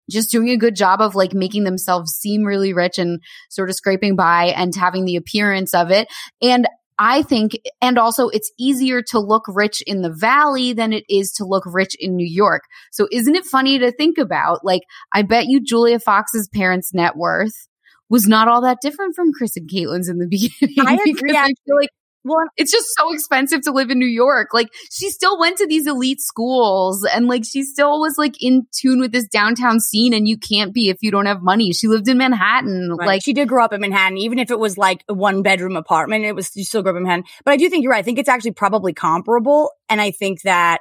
just 0.09 0.31
doing 0.31 0.49
a 0.49 0.57
good 0.57 0.75
job 0.75 1.01
of 1.01 1.15
like 1.15 1.33
making 1.33 1.63
themselves 1.63 2.11
seem 2.11 2.43
really 2.43 2.73
rich 2.73 2.97
and 2.97 3.21
sort 3.49 3.69
of 3.69 3.75
scraping 3.75 4.15
by 4.15 4.45
and 4.55 4.75
having 4.75 5.05
the 5.05 5.15
appearance 5.15 5.73
of 5.73 5.91
it. 5.91 6.07
And 6.41 6.67
I 6.97 7.23
think, 7.23 7.53
and 7.81 7.97
also 7.97 8.29
it's 8.29 8.51
easier 8.57 9.01
to 9.09 9.19
look 9.19 9.43
rich 9.47 9.81
in 9.85 10.01
the 10.01 10.13
valley 10.13 10.73
than 10.73 10.93
it 10.93 11.03
is 11.09 11.31
to 11.33 11.45
look 11.45 11.63
rich 11.65 11.95
in 11.99 12.15
New 12.15 12.27
York. 12.27 12.61
So 12.91 13.07
isn't 13.11 13.35
it 13.35 13.45
funny 13.45 13.79
to 13.79 13.91
think 13.91 14.17
about? 14.17 14.63
Like, 14.63 14.83
I 15.13 15.23
bet 15.23 15.45
you 15.47 15.61
Julia 15.61 15.99
Fox's 15.99 16.47
parents' 16.47 16.93
net 16.93 17.17
worth 17.17 17.67
was 18.09 18.27
not 18.27 18.47
all 18.47 18.61
that 18.61 18.77
different 18.81 19.15
from 19.15 19.33
Kris 19.33 19.57
and 19.57 19.69
Caitlyn's 19.69 20.07
in 20.07 20.19
the 20.19 20.27
beginning. 20.29 20.87
I 20.87 20.93
agree, 20.93 21.35
I 21.35 21.51
feel 21.65 21.75
like 21.75 21.89
Well, 22.27 22.47
it's 22.57 22.71
just 22.71 22.87
so 22.97 23.13
expensive 23.13 23.61
to 23.61 23.71
live 23.71 23.91
in 23.91 23.99
New 23.99 24.07
York. 24.07 24.49
Like 24.51 24.73
she 24.91 25.11
still 25.11 25.39
went 25.39 25.59
to 25.59 25.67
these 25.67 25.85
elite 25.85 26.19
schools 26.19 27.05
and 27.05 27.27
like 27.27 27.43
she 27.45 27.61
still 27.61 27.99
was 27.99 28.15
like 28.17 28.41
in 28.41 28.65
tune 28.75 28.99
with 28.99 29.11
this 29.11 29.27
downtown 29.27 29.79
scene 29.79 30.11
and 30.11 30.27
you 30.27 30.35
can't 30.35 30.73
be 30.73 30.89
if 30.89 30.97
you 31.03 31.11
don't 31.11 31.27
have 31.27 31.43
money. 31.43 31.71
She 31.71 31.87
lived 31.87 32.07
in 32.07 32.17
Manhattan. 32.17 32.95
Right. 32.97 33.05
Like 33.05 33.23
she 33.23 33.33
did 33.33 33.47
grow 33.47 33.63
up 33.63 33.73
in 33.73 33.81
Manhattan, 33.81 34.17
even 34.17 34.39
if 34.39 34.49
it 34.49 34.57
was 34.57 34.75
like 34.75 35.03
a 35.07 35.13
one 35.13 35.43
bedroom 35.43 35.75
apartment, 35.75 36.25
it 36.25 36.33
was 36.33 36.49
you 36.55 36.63
still 36.63 36.81
grew 36.81 36.93
up 36.93 36.97
in 36.97 37.03
Manhattan. 37.03 37.25
But 37.45 37.51
I 37.51 37.57
do 37.57 37.69
think 37.69 37.83
you're 37.83 37.91
right. 37.91 37.99
I 37.99 38.01
think 38.01 38.17
it's 38.17 38.29
actually 38.29 38.53
probably 38.53 38.93
comparable. 38.93 39.69
And 39.87 40.01
I 40.01 40.09
think 40.09 40.41
that, 40.41 40.79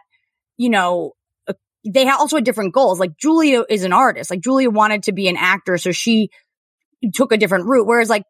you 0.56 0.70
know, 0.70 1.12
uh, 1.46 1.52
they 1.86 2.08
also 2.08 2.36
had 2.36 2.44
different 2.46 2.72
goals. 2.72 2.98
Like 2.98 3.18
Julia 3.18 3.64
is 3.68 3.84
an 3.84 3.92
artist. 3.92 4.30
Like 4.30 4.40
Julia 4.40 4.70
wanted 4.70 5.02
to 5.02 5.12
be 5.12 5.28
an 5.28 5.36
actor. 5.36 5.76
So 5.76 5.92
she 5.92 6.30
took 7.12 7.32
a 7.32 7.36
different 7.36 7.66
route. 7.66 7.86
Whereas 7.86 8.08
like, 8.08 8.24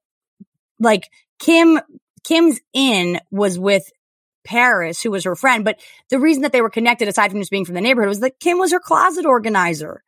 like 0.80 1.04
Kim, 1.38 1.78
Kim's 2.24 2.60
in 2.72 3.20
was 3.30 3.58
with 3.58 3.84
Paris, 4.44 5.02
who 5.02 5.10
was 5.10 5.24
her 5.24 5.36
friend. 5.36 5.64
But 5.64 5.80
the 6.10 6.18
reason 6.18 6.42
that 6.42 6.52
they 6.52 6.60
were 6.62 6.70
connected, 6.70 7.08
aside 7.08 7.30
from 7.30 7.40
just 7.40 7.50
being 7.50 7.64
from 7.64 7.74
the 7.74 7.80
neighborhood, 7.80 8.08
was 8.08 8.20
that 8.20 8.40
Kim 8.40 8.58
was 8.58 8.72
her 8.72 8.80
closet 8.80 9.24
organizer. 9.24 10.02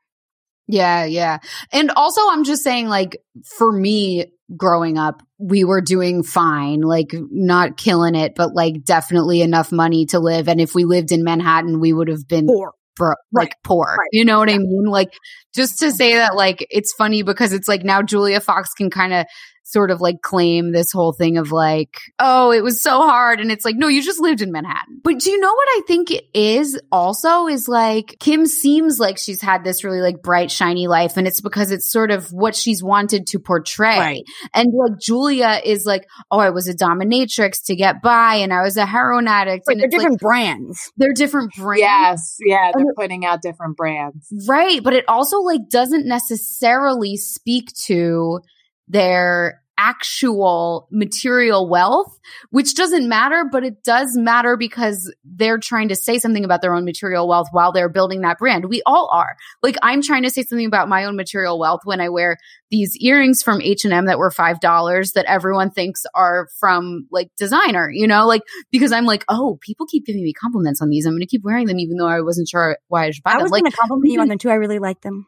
Yeah, 0.68 1.04
yeah. 1.04 1.38
And 1.72 1.92
also 1.94 2.20
I'm 2.28 2.42
just 2.44 2.64
saying 2.64 2.88
like 2.88 3.18
for 3.56 3.70
me 3.70 4.26
growing 4.56 4.98
up, 4.98 5.22
we 5.38 5.62
were 5.64 5.80
doing 5.80 6.22
fine, 6.24 6.80
like 6.80 7.10
not 7.12 7.76
killing 7.76 8.14
it, 8.16 8.34
but 8.34 8.52
like 8.54 8.82
definitely 8.84 9.42
enough 9.42 9.70
money 9.70 10.06
to 10.06 10.18
live. 10.18 10.48
And 10.48 10.60
if 10.60 10.74
we 10.74 10.84
lived 10.84 11.12
in 11.12 11.22
Manhattan, 11.22 11.78
we 11.78 11.92
would 11.92 12.08
have 12.08 12.26
been 12.26 12.46
Poor. 12.48 12.72
bro- 12.96 13.14
like 13.32 13.54
poor. 13.62 13.96
Right. 13.98 14.08
You 14.10 14.24
know 14.24 14.38
what 14.40 14.50
I 14.50 14.58
mean? 14.58 14.84
Like 14.86 15.12
just 15.54 15.78
to 15.80 15.92
say 15.92 16.14
that 16.14 16.34
like 16.34 16.66
it's 16.68 16.92
funny 16.94 17.22
because 17.22 17.52
it's 17.52 17.68
like 17.68 17.84
now 17.84 18.02
Julia 18.02 18.40
Fox 18.40 18.70
can 18.74 18.90
kind 18.90 19.14
of 19.14 19.26
sort 19.68 19.90
of 19.90 20.00
like 20.00 20.22
claim 20.22 20.70
this 20.70 20.92
whole 20.92 21.12
thing 21.12 21.38
of 21.38 21.50
like, 21.50 21.98
oh, 22.20 22.52
it 22.52 22.62
was 22.62 22.80
so 22.80 23.00
hard. 23.00 23.40
And 23.40 23.50
it's 23.50 23.64
like, 23.64 23.74
no, 23.74 23.88
you 23.88 24.00
just 24.00 24.20
lived 24.20 24.40
in 24.40 24.52
Manhattan. 24.52 25.00
But 25.02 25.18
do 25.18 25.28
you 25.28 25.40
know 25.40 25.52
what 25.52 25.68
I 25.70 25.80
think 25.88 26.12
it 26.12 26.24
is 26.34 26.80
also 26.92 27.48
is 27.48 27.66
like 27.68 28.16
Kim 28.20 28.46
seems 28.46 29.00
like 29.00 29.18
she's 29.18 29.42
had 29.42 29.64
this 29.64 29.82
really 29.82 30.00
like 30.00 30.22
bright, 30.22 30.52
shiny 30.52 30.86
life. 30.86 31.16
And 31.16 31.26
it's 31.26 31.40
because 31.40 31.72
it's 31.72 31.90
sort 31.90 32.12
of 32.12 32.32
what 32.32 32.54
she's 32.54 32.80
wanted 32.80 33.26
to 33.28 33.40
portray. 33.40 33.98
Right. 33.98 34.24
And 34.54 34.68
like 34.72 35.00
Julia 35.00 35.60
is 35.64 35.84
like, 35.84 36.06
oh, 36.30 36.38
I 36.38 36.50
was 36.50 36.68
a 36.68 36.74
dominatrix 36.74 37.64
to 37.64 37.74
get 37.74 38.02
by 38.02 38.36
and 38.36 38.52
I 38.52 38.62
was 38.62 38.76
a 38.76 38.86
heroin 38.86 39.26
addict. 39.26 39.64
Right, 39.66 39.74
and 39.74 39.80
they're 39.80 39.86
it's 39.86 39.94
like, 39.94 40.00
different 40.02 40.20
brands. 40.20 40.92
they're 40.96 41.12
different 41.12 41.52
brands. 41.56 41.80
Yes, 41.80 42.36
yeah, 42.38 42.70
they're 42.72 42.82
And- 42.86 42.94
putting 42.94 43.26
out 43.26 43.42
different 43.42 43.76
brands. 43.76 44.32
Right. 44.48 44.80
But 44.80 44.92
it 44.92 45.06
also 45.08 45.40
like 45.40 45.68
doesn't 45.68 46.06
necessarily 46.06 47.16
speak 47.16 47.72
to 47.86 48.40
their 48.88 49.62
actual 49.78 50.88
material 50.90 51.68
wealth, 51.68 52.18
which 52.50 52.74
doesn't 52.74 53.08
matter, 53.08 53.44
but 53.50 53.62
it 53.62 53.82
does 53.84 54.16
matter 54.16 54.56
because 54.56 55.12
they're 55.22 55.58
trying 55.58 55.88
to 55.88 55.94
say 55.94 56.18
something 56.18 56.44
about 56.46 56.62
their 56.62 56.74
own 56.74 56.84
material 56.84 57.28
wealth 57.28 57.48
while 57.52 57.72
they're 57.72 57.90
building 57.90 58.22
that 58.22 58.38
brand. 58.38 58.64
We 58.70 58.82
all 58.86 59.08
are. 59.12 59.36
Like 59.62 59.76
I'm 59.82 60.00
trying 60.00 60.22
to 60.22 60.30
say 60.30 60.42
something 60.44 60.66
about 60.66 60.88
my 60.88 61.04
own 61.04 61.14
material 61.14 61.58
wealth 61.58 61.80
when 61.84 62.00
I 62.00 62.08
wear 62.08 62.38
these 62.70 62.96
earrings 63.00 63.42
from 63.42 63.60
H&M 63.60 64.06
that 64.06 64.18
were 64.18 64.30
$5 64.30 65.12
that 65.12 65.26
everyone 65.26 65.70
thinks 65.70 66.04
are 66.14 66.48
from 66.58 67.06
like 67.10 67.28
designer, 67.36 67.90
you 67.90 68.06
know, 68.06 68.26
like 68.26 68.42
because 68.70 68.92
I'm 68.92 69.04
like, 69.04 69.24
oh, 69.28 69.58
people 69.60 69.86
keep 69.86 70.06
giving 70.06 70.22
me 70.22 70.32
compliments 70.32 70.80
on 70.80 70.88
these. 70.88 71.04
I'm 71.04 71.12
going 71.12 71.20
to 71.20 71.26
keep 71.26 71.44
wearing 71.44 71.66
them 71.66 71.78
even 71.80 71.98
though 71.98 72.08
I 72.08 72.22
wasn't 72.22 72.48
sure 72.48 72.78
why 72.88 73.06
I 73.06 73.10
should 73.10 73.24
buy 73.24 73.32
I 73.32 73.34
them. 73.34 73.42
was 73.42 73.52
like 73.52 73.62
going 73.62 73.72
to 73.72 73.76
compliment 73.76 74.10
you 74.12 74.20
on 74.20 74.28
them 74.28 74.38
too. 74.38 74.48
I 74.48 74.54
really 74.54 74.78
like 74.78 75.02
them. 75.02 75.26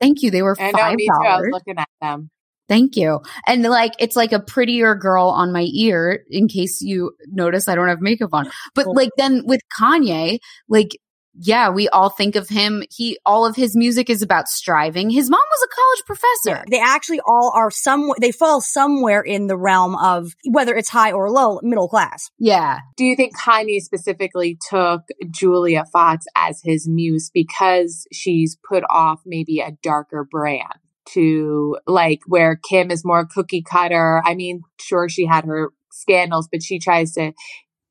Thank 0.00 0.22
you. 0.22 0.30
They 0.30 0.42
were 0.42 0.56
I 0.58 0.72
five 0.72 0.92
know, 0.92 0.94
me 0.94 1.06
too. 1.06 1.12
I 1.12 1.18
was 1.18 1.28
dollars. 1.28 1.50
looking 1.52 1.78
at 1.78 1.88
them. 2.00 2.30
Thank 2.68 2.96
you. 2.96 3.20
And 3.46 3.62
like 3.62 3.92
it's 3.98 4.16
like 4.16 4.32
a 4.32 4.40
prettier 4.40 4.94
girl 4.94 5.28
on 5.28 5.52
my 5.52 5.68
ear 5.74 6.24
in 6.30 6.48
case 6.48 6.80
you 6.80 7.12
notice 7.28 7.68
I 7.68 7.74
don't 7.74 7.88
have 7.88 8.00
makeup 8.00 8.30
on. 8.32 8.50
But 8.74 8.86
Cool. 8.86 8.94
like 8.94 9.10
then 9.16 9.42
with 9.44 9.60
Kanye, 9.78 10.38
like 10.68 10.96
yeah, 11.36 11.68
we 11.70 11.88
all 11.88 12.10
think 12.10 12.36
of 12.36 12.48
him. 12.48 12.82
He 12.90 13.18
all 13.26 13.44
of 13.44 13.56
his 13.56 13.76
music 13.76 14.08
is 14.08 14.22
about 14.22 14.46
striving. 14.48 15.10
His 15.10 15.28
mom 15.28 15.40
was 15.40 15.68
a 15.68 15.74
college 15.74 16.06
professor. 16.06 16.64
They 16.70 16.80
actually 16.80 17.20
all 17.26 17.52
are 17.54 17.70
some, 17.70 18.12
they 18.20 18.30
fall 18.30 18.60
somewhere 18.60 19.20
in 19.20 19.48
the 19.48 19.56
realm 19.56 19.96
of 19.96 20.32
whether 20.48 20.74
it's 20.76 20.88
high 20.90 21.12
or 21.12 21.30
low, 21.30 21.58
middle 21.62 21.88
class. 21.88 22.30
Yeah. 22.38 22.78
Do 22.96 23.04
you 23.04 23.16
think 23.16 23.36
Kanye 23.36 23.80
specifically 23.80 24.58
took 24.70 25.02
Julia 25.30 25.84
Fox 25.92 26.24
as 26.36 26.60
his 26.62 26.88
muse 26.88 27.30
because 27.34 28.06
she's 28.12 28.56
put 28.68 28.84
off 28.88 29.20
maybe 29.26 29.60
a 29.60 29.72
darker 29.82 30.26
brand 30.30 30.74
to 31.12 31.76
like 31.86 32.20
where 32.26 32.56
Kim 32.68 32.90
is 32.90 33.04
more 33.04 33.26
cookie 33.26 33.62
cutter? 33.62 34.22
I 34.24 34.34
mean, 34.34 34.62
sure, 34.80 35.08
she 35.08 35.26
had 35.26 35.44
her 35.44 35.70
scandals, 35.92 36.48
but 36.50 36.62
she 36.62 36.78
tries 36.78 37.12
to 37.12 37.32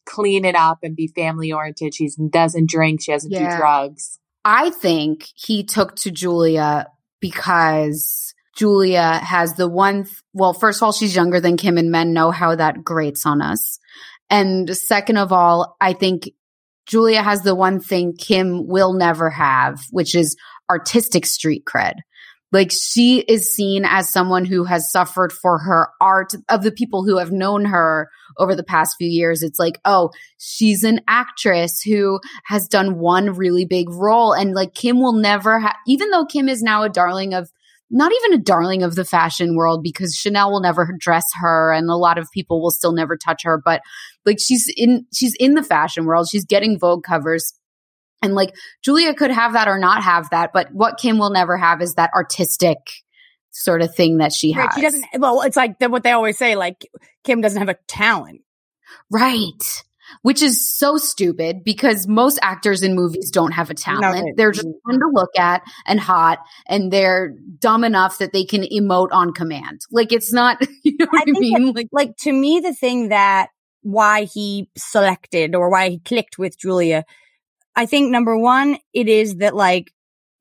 clean 0.06 0.44
it 0.46 0.56
up 0.56 0.80
and 0.84 0.96
be 0.96 1.08
family 1.08 1.52
oriented. 1.52 1.94
She 1.96 2.10
doesn't 2.30 2.70
drink, 2.70 3.02
she 3.02 3.12
doesn't 3.12 3.32
Yeah. 3.32 3.52
do 3.52 3.58
drugs. 3.58 4.20
I 4.46 4.72
think 4.72 5.26
he 5.36 5.64
took 5.64 5.96
to 5.98 6.12
Julia 6.12 6.88
because 7.22 8.34
Julia 8.58 9.14
has 9.24 9.54
the 9.56 9.68
one, 9.70 10.04
th- 10.04 10.16
well, 10.34 10.54
first 10.54 10.80
of 10.80 10.84
all, 10.84 10.92
she's 10.92 11.16
younger 11.16 11.40
than 11.40 11.58
Kim 11.58 11.78
and 11.78 11.90
men 11.90 12.14
know 12.14 12.32
how 12.32 12.56
that 12.56 12.84
grates 12.84 13.26
on 13.26 13.42
us. 13.42 13.80
And 14.30 14.76
second 14.76 15.18
of 15.18 15.32
all, 15.32 15.76
I 15.80 15.94
think 15.94 16.30
Julia 16.86 17.22
has 17.24 17.42
the 17.44 17.56
one 17.56 17.80
thing 17.80 18.14
Kim 18.18 18.68
will 18.68 18.94
never 18.94 19.30
have, 19.30 19.80
which 19.92 20.14
is 20.16 20.36
artistic 20.70 21.26
street 21.26 21.64
cred. 21.66 21.94
Like 22.54 22.72
she 22.72 23.22
is 23.22 23.52
seen 23.52 23.84
as 23.84 24.12
someone 24.12 24.46
who 24.46 24.64
has 24.64 24.92
suffered 24.92 25.34
for 25.34 25.58
her 25.58 25.90
art 26.00 26.34
of 26.50 26.62
the 26.62 26.72
people 26.72 27.04
who 27.04 27.18
have 27.18 27.32
known 27.32 27.66
her 27.66 28.10
over 28.38 28.56
the 28.56 28.64
past 28.64 28.96
few 28.96 29.10
years. 29.10 29.42
It's 29.42 29.58
like, 29.58 29.82
oh, 29.86 30.12
she's 30.38 30.84
an 30.84 31.02
actress 31.08 31.82
who 31.82 32.20
has 32.46 32.68
done 32.68 33.00
one 33.00 33.32
really 33.32 33.66
big 33.66 33.90
role. 33.90 34.34
And 34.34 34.54
like 34.54 34.76
Kim 34.76 35.00
will 35.00 35.14
never 35.14 35.60
have, 35.60 35.76
even 35.88 36.12
though 36.12 36.26
Kim 36.26 36.48
is 36.48 36.62
now 36.62 36.84
a 36.84 36.90
darling 36.90 37.34
of, 37.34 37.50
not 37.90 38.12
even 38.12 38.40
a 38.40 38.44
darling 38.44 38.84
of 38.84 38.94
the 38.96 39.06
fashion 39.06 39.56
world 39.56 39.82
because 39.82 40.16
Chanel 40.16 40.52
will 40.52 40.62
never 40.62 40.96
dress 41.00 41.26
her 41.42 41.74
and 41.74 41.90
a 41.90 41.96
lot 41.96 42.20
of 42.20 42.30
people 42.32 42.62
will 42.62 42.72
still 42.72 42.94
never 42.94 43.18
touch 43.18 43.42
her. 43.44 43.60
But 43.64 43.82
like 44.28 44.38
she's 44.40 44.72
in, 44.78 45.08
she's 45.12 45.36
in 45.40 45.56
the 45.56 45.64
fashion 45.64 46.06
world. 46.06 46.28
She's 46.32 46.46
getting 46.46 46.78
Vogue 46.78 47.04
covers. 47.04 47.54
And 48.24 48.34
like 48.34 48.56
Julia 48.82 49.14
could 49.14 49.32
have 49.32 49.54
that 49.54 49.68
or 49.68 49.78
not 49.78 50.02
have 50.04 50.30
that. 50.32 50.52
But 50.54 50.74
what 50.74 50.98
Kim 50.98 51.20
will 51.20 51.30
never 51.30 51.58
have 51.58 51.82
is 51.82 51.96
that 51.96 52.10
artistic 52.16 52.78
sort 53.52 53.82
of 53.82 53.94
thing 53.94 54.18
that 54.18 54.34
she 54.34 54.52
has. 54.54 54.66
Right. 54.66 54.74
She 54.76 54.82
doesn't, 54.82 55.06
well, 55.20 55.42
it's 55.42 55.58
like 55.58 55.78
the, 55.80 55.90
what 55.90 56.04
they 56.04 56.12
always 56.12 56.38
say, 56.38 56.56
like 56.56 56.90
Kim 57.24 57.42
doesn't 57.42 57.60
have 57.60 57.70
a 57.70 57.78
talent. 57.88 58.42
Right. 59.12 59.84
Which 60.22 60.42
is 60.42 60.78
so 60.78 60.98
stupid 60.98 61.64
because 61.64 62.08
most 62.08 62.40
actors 62.42 62.84
in 62.84 62.96
movies 62.96 63.32
don't 63.32 63.52
have 63.52 63.70
a 63.70 63.74
talent. 63.74 64.26
they- 64.26 64.34
they're 64.36 64.52
just 64.52 64.68
fun 64.86 65.00
to 65.00 65.10
look 65.12 65.32
at 65.38 65.62
and 65.86 66.00
hot 66.00 66.40
and 66.68 66.92
they're 66.92 67.36
dumb 67.60 67.84
enough 67.84 68.18
that 68.20 68.34
they 68.34 68.44
can 68.46 68.64
emote 68.64 69.12
on 69.12 69.34
command. 69.34 69.82
Like 69.92 70.12
it's 70.12 70.32
not, 70.34 70.62
you 70.84 70.96
know 70.98 71.08
what 71.10 71.22
I, 71.22 71.26
think 71.26 71.40
mean? 71.40 71.66
that, 71.66 71.76
like, 71.76 71.88
like 71.92 72.18
to 72.18 72.32
me, 72.32 72.60
the 72.60 72.74
thing 72.74 73.10
that 73.10 73.50
why 73.82 74.24
he 74.24 74.70
selected 74.78 75.56
or 75.56 75.70
why 75.70 75.90
he 75.90 76.00
clicked 76.00 76.38
with 76.38 76.58
Julia, 76.58 77.06
I 77.76 77.86
think 77.86 78.12
number 78.12 78.38
one, 78.38 78.78
it 78.94 79.08
is 79.10 79.38
that 79.38 79.56
like 79.56 79.92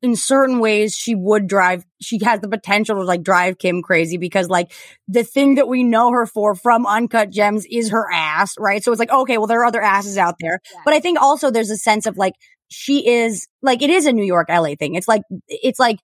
in 0.01 0.15
certain 0.17 0.59
ways 0.59 0.95
she 0.97 1.15
would 1.15 1.47
drive, 1.47 1.85
she 2.01 2.19
has 2.23 2.41
the 2.41 2.49
potential 2.49 2.95
to 2.97 3.03
like 3.03 3.23
drive 3.23 3.57
Kim 3.57 3.81
crazy 3.81 4.17
because 4.17 4.49
like 4.49 4.71
the 5.07 5.23
thing 5.23 5.55
that 5.55 5.67
we 5.67 5.83
know 5.83 6.11
her 6.11 6.25
for 6.25 6.55
from 6.55 6.85
Uncut 6.85 7.29
Gems 7.29 7.65
is 7.71 7.89
her 7.91 8.05
ass, 8.11 8.55
right? 8.59 8.83
So 8.83 8.91
it's 8.91 8.99
like, 8.99 9.11
okay, 9.11 9.37
well, 9.37 9.47
there 9.47 9.61
are 9.61 9.65
other 9.65 9.81
asses 9.81 10.17
out 10.17 10.35
there. 10.41 10.59
But 10.83 10.93
I 10.93 10.99
think 10.99 11.21
also 11.21 11.51
there's 11.51 11.69
a 11.69 11.77
sense 11.77 12.05
of 12.05 12.17
like, 12.17 12.33
she 12.69 13.07
is 13.07 13.47
like, 13.61 13.81
it 13.81 13.89
is 13.89 14.05
a 14.05 14.11
New 14.11 14.25
York 14.25 14.49
LA 14.49 14.75
thing. 14.75 14.95
It's 14.95 15.07
like, 15.07 15.21
it's 15.47 15.79
like 15.79 15.99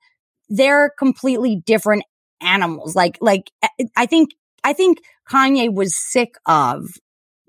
they're 0.48 0.92
completely 0.98 1.62
different 1.66 2.04
animals. 2.42 2.96
Like, 2.96 3.18
like 3.22 3.52
I- 3.62 3.70
I 3.98 4.06
think, 4.06 4.30
I 4.64 4.74
think 4.74 5.00
Kanye 5.30 5.74
was 5.74 5.96
sick 5.98 6.36
of 6.46 6.88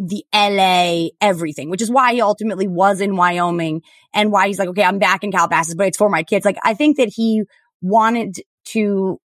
the 0.01 0.25
LA 0.35 1.09
everything, 1.21 1.69
which 1.69 1.83
is 1.83 1.91
why 1.91 2.15
he 2.15 2.23
ultimately 2.23 2.67
was 2.67 3.03
in 3.03 3.17
Wyoming 3.17 3.83
and 4.15 4.33
why 4.33 4.47
he's 4.47 4.59
like, 4.59 4.71
okay, 4.71 4.83
I'm 4.83 4.99
back 4.99 5.23
in 5.23 5.31
Calabasas, 5.31 5.75
but 5.75 5.89
it's 5.89 5.99
for 5.99 6.09
my 6.09 6.23
kids. 6.23 6.47
Like, 6.47 6.57
I 6.65 6.73
think 6.73 6.97
that 6.97 7.13
he 7.15 7.43
wanted 7.83 8.37
to 8.69 9.21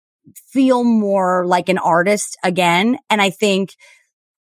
feel 0.54 0.86
more 0.86 1.46
like 1.46 1.68
an 1.68 1.78
artist 1.78 2.38
again. 2.42 2.98
And 3.10 3.22
I 3.22 3.32
think 3.32 3.76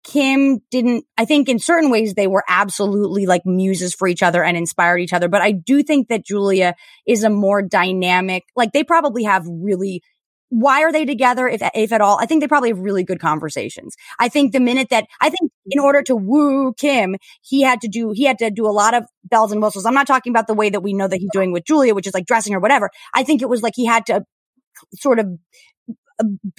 Kim 0.04 0.60
didn't, 0.70 1.06
I 1.16 1.24
think 1.24 1.48
in 1.48 1.58
certain 1.58 1.90
ways 1.90 2.12
they 2.12 2.26
were 2.26 2.44
absolutely 2.46 3.24
like 3.24 3.46
muses 3.46 3.94
for 3.94 4.06
each 4.06 4.22
other 4.22 4.44
and 4.44 4.56
inspired 4.56 4.98
each 4.98 5.14
other. 5.14 5.28
But 5.28 5.40
I 5.40 5.52
do 5.52 5.82
think 5.82 6.08
that 6.08 6.26
Julia 6.26 6.74
is 7.06 7.24
a 7.24 7.30
more 7.30 7.62
dynamic, 7.62 8.44
like 8.54 8.72
they 8.72 8.84
probably 8.84 9.24
have 9.24 9.46
really 9.46 10.02
why 10.50 10.82
are 10.82 10.92
they 10.92 11.04
together 11.04 11.48
if 11.48 11.62
if 11.74 11.92
at 11.92 12.00
all? 12.00 12.18
I 12.20 12.26
think 12.26 12.42
they 12.42 12.48
probably 12.48 12.70
have 12.70 12.78
really 12.78 13.04
good 13.04 13.20
conversations. 13.20 13.96
I 14.18 14.28
think 14.28 14.52
the 14.52 14.60
minute 14.60 14.88
that 14.90 15.06
i 15.20 15.30
think 15.30 15.50
in 15.66 15.78
order 15.78 16.02
to 16.02 16.16
woo 16.16 16.72
kim 16.74 17.16
he 17.42 17.62
had 17.62 17.80
to 17.82 17.88
do 17.88 18.12
he 18.12 18.24
had 18.24 18.38
to 18.38 18.50
do 18.50 18.66
a 18.66 18.72
lot 18.72 18.94
of 18.94 19.04
bells 19.24 19.52
and 19.52 19.62
whistles. 19.62 19.84
I'm 19.86 19.94
not 19.94 20.06
talking 20.06 20.32
about 20.32 20.46
the 20.46 20.54
way 20.54 20.70
that 20.70 20.80
we 20.80 20.92
know 20.94 21.08
that 21.08 21.18
he's 21.18 21.30
doing 21.32 21.52
with 21.52 21.64
julia 21.64 21.94
which 21.94 22.06
is 22.06 22.14
like 22.14 22.26
dressing 22.26 22.54
or 22.54 22.60
whatever. 22.60 22.90
I 23.14 23.22
think 23.24 23.42
it 23.42 23.48
was 23.48 23.62
like 23.62 23.74
he 23.76 23.86
had 23.86 24.06
to 24.06 24.24
sort 24.94 25.18
of 25.18 25.26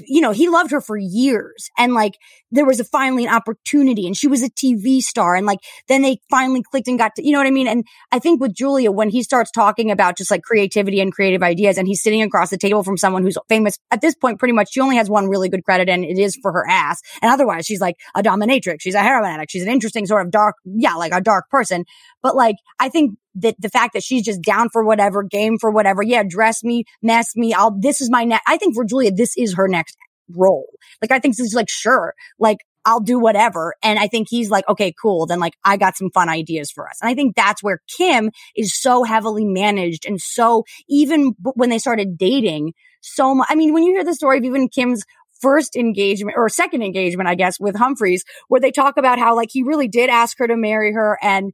you 0.07 0.21
know, 0.21 0.31
he 0.31 0.49
loved 0.49 0.71
her 0.71 0.81
for 0.81 0.97
years. 0.97 1.69
And 1.77 1.93
like, 1.93 2.13
there 2.51 2.65
was 2.65 2.79
a 2.79 2.83
finally 2.83 3.25
an 3.25 3.33
opportunity 3.33 4.07
and 4.07 4.15
she 4.15 4.27
was 4.27 4.41
a 4.41 4.49
TV 4.49 5.01
star. 5.01 5.35
And 5.35 5.45
like, 5.45 5.59
then 5.87 6.01
they 6.01 6.19
finally 6.29 6.63
clicked 6.63 6.87
and 6.87 6.97
got 6.97 7.15
to, 7.15 7.25
you 7.25 7.31
know 7.31 7.39
what 7.39 7.47
I 7.47 7.51
mean? 7.51 7.67
And 7.67 7.83
I 8.11 8.19
think 8.19 8.39
with 8.39 8.53
Julia, 8.53 8.91
when 8.91 9.09
he 9.09 9.23
starts 9.23 9.51
talking 9.51 9.91
about 9.91 10.17
just 10.17 10.31
like 10.31 10.43
creativity 10.43 11.01
and 11.01 11.11
creative 11.11 11.43
ideas 11.43 11.77
and 11.77 11.87
he's 11.87 12.01
sitting 12.01 12.21
across 12.21 12.49
the 12.49 12.57
table 12.57 12.83
from 12.83 12.97
someone 12.97 13.23
who's 13.23 13.37
famous 13.49 13.77
at 13.91 14.01
this 14.01 14.15
point, 14.15 14.39
pretty 14.39 14.53
much 14.53 14.71
she 14.71 14.79
only 14.79 14.95
has 14.95 15.09
one 15.09 15.27
really 15.27 15.49
good 15.49 15.63
credit 15.65 15.89
and 15.89 16.03
it 16.05 16.17
is 16.17 16.37
for 16.41 16.51
her 16.51 16.67
ass. 16.69 17.01
And 17.21 17.31
otherwise 17.31 17.65
she's 17.65 17.81
like 17.81 17.95
a 18.15 18.23
dominatrix. 18.23 18.77
She's 18.81 18.95
a 18.95 19.01
heroin 19.01 19.31
addict. 19.31 19.51
She's 19.51 19.63
an 19.63 19.69
interesting 19.69 20.05
sort 20.05 20.25
of 20.25 20.31
dark, 20.31 20.55
yeah, 20.65 20.95
like 20.95 21.13
a 21.13 21.21
dark 21.21 21.49
person. 21.49 21.85
But 22.21 22.35
like, 22.35 22.55
I 22.79 22.89
think 22.89 23.17
that 23.35 23.55
the 23.59 23.69
fact 23.69 23.93
that 23.93 24.03
she's 24.03 24.23
just 24.23 24.41
down 24.41 24.69
for 24.71 24.83
whatever, 24.83 25.23
game 25.23 25.57
for 25.59 25.71
whatever. 25.71 26.03
Yeah, 26.03 26.23
dress 26.27 26.63
me, 26.63 26.83
mess 27.01 27.35
me. 27.35 27.53
I'll, 27.53 27.77
this 27.79 28.01
is 28.01 28.09
my 28.09 28.23
next, 28.23 28.43
I 28.47 28.57
think 28.57 28.75
for 28.75 28.83
Julia, 28.83 29.11
this 29.11 29.37
is 29.37 29.55
her 29.55 29.67
next 29.67 29.97
role. 30.35 30.67
Like, 31.01 31.11
I 31.11 31.19
think 31.19 31.35
she's 31.35 31.53
like, 31.53 31.69
sure, 31.69 32.13
like, 32.39 32.57
I'll 32.85 33.01
do 33.01 33.19
whatever. 33.19 33.75
And 33.83 33.99
I 33.99 34.07
think 34.07 34.27
he's 34.29 34.49
like, 34.49 34.67
okay, 34.67 34.93
cool. 34.99 35.25
Then 35.25 35.39
like, 35.39 35.53
I 35.63 35.77
got 35.77 35.97
some 35.97 36.09
fun 36.11 36.29
ideas 36.29 36.71
for 36.71 36.87
us. 36.87 36.97
And 37.01 37.09
I 37.09 37.13
think 37.13 37.35
that's 37.35 37.61
where 37.61 37.81
Kim 37.97 38.31
is 38.55 38.73
so 38.73 39.03
heavily 39.03 39.45
managed. 39.45 40.05
And 40.05 40.19
so 40.19 40.63
even 40.87 41.33
when 41.41 41.69
they 41.69 41.77
started 41.77 42.17
dating 42.17 42.73
so 43.01 43.35
much, 43.35 43.47
I 43.49 43.55
mean, 43.55 43.73
when 43.73 43.83
you 43.83 43.91
hear 43.93 44.05
the 44.05 44.15
story 44.15 44.37
of 44.37 44.45
even 44.45 44.69
Kim's 44.69 45.03
first 45.41 45.75
engagement 45.75 46.35
or 46.37 46.49
second 46.49 46.81
engagement, 46.81 47.29
I 47.29 47.35
guess, 47.35 47.59
with 47.59 47.75
Humphries, 47.75 48.23
where 48.47 48.61
they 48.61 48.71
talk 48.71 48.97
about 48.97 49.19
how 49.19 49.35
like 49.35 49.49
he 49.51 49.63
really 49.63 49.87
did 49.87 50.09
ask 50.09 50.37
her 50.39 50.47
to 50.47 50.57
marry 50.57 50.93
her 50.93 51.17
and 51.21 51.51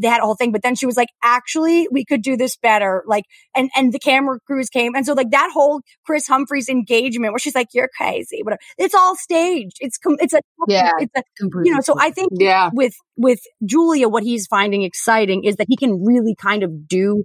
that 0.00 0.20
whole 0.20 0.34
thing. 0.34 0.52
But 0.52 0.62
then 0.62 0.74
she 0.74 0.86
was 0.86 0.96
like, 0.96 1.08
actually, 1.22 1.88
we 1.90 2.04
could 2.04 2.22
do 2.22 2.36
this 2.36 2.56
better. 2.56 3.04
Like, 3.06 3.24
and, 3.54 3.70
and 3.76 3.92
the 3.92 3.98
camera 3.98 4.38
crews 4.46 4.68
came. 4.68 4.94
And 4.94 5.04
so 5.04 5.12
like 5.12 5.30
that 5.30 5.50
whole 5.52 5.80
Kris 6.04 6.26
Humphries 6.26 6.68
engagement 6.68 7.32
where 7.32 7.38
she's 7.38 7.54
like, 7.54 7.68
you're 7.72 7.90
crazy, 7.96 8.40
whatever. 8.42 8.60
It's 8.78 8.94
all 8.94 9.16
staged. 9.16 9.76
It's, 9.80 9.98
com- 9.98 10.16
it's 10.20 10.34
a, 10.34 10.40
Yeah, 10.68 10.90
it's 10.98 11.12
a, 11.16 11.22
you 11.64 11.74
know, 11.74 11.80
so 11.80 11.94
I 11.98 12.10
think 12.10 12.30
Yeah. 12.38 12.70
with, 12.72 12.94
with 13.16 13.40
Julia, 13.64 14.08
what 14.08 14.22
he's 14.22 14.46
finding 14.46 14.82
exciting 14.82 15.44
is 15.44 15.56
that 15.56 15.66
he 15.68 15.76
can 15.76 16.04
really 16.04 16.34
kind 16.34 16.62
of 16.62 16.88
do, 16.88 17.24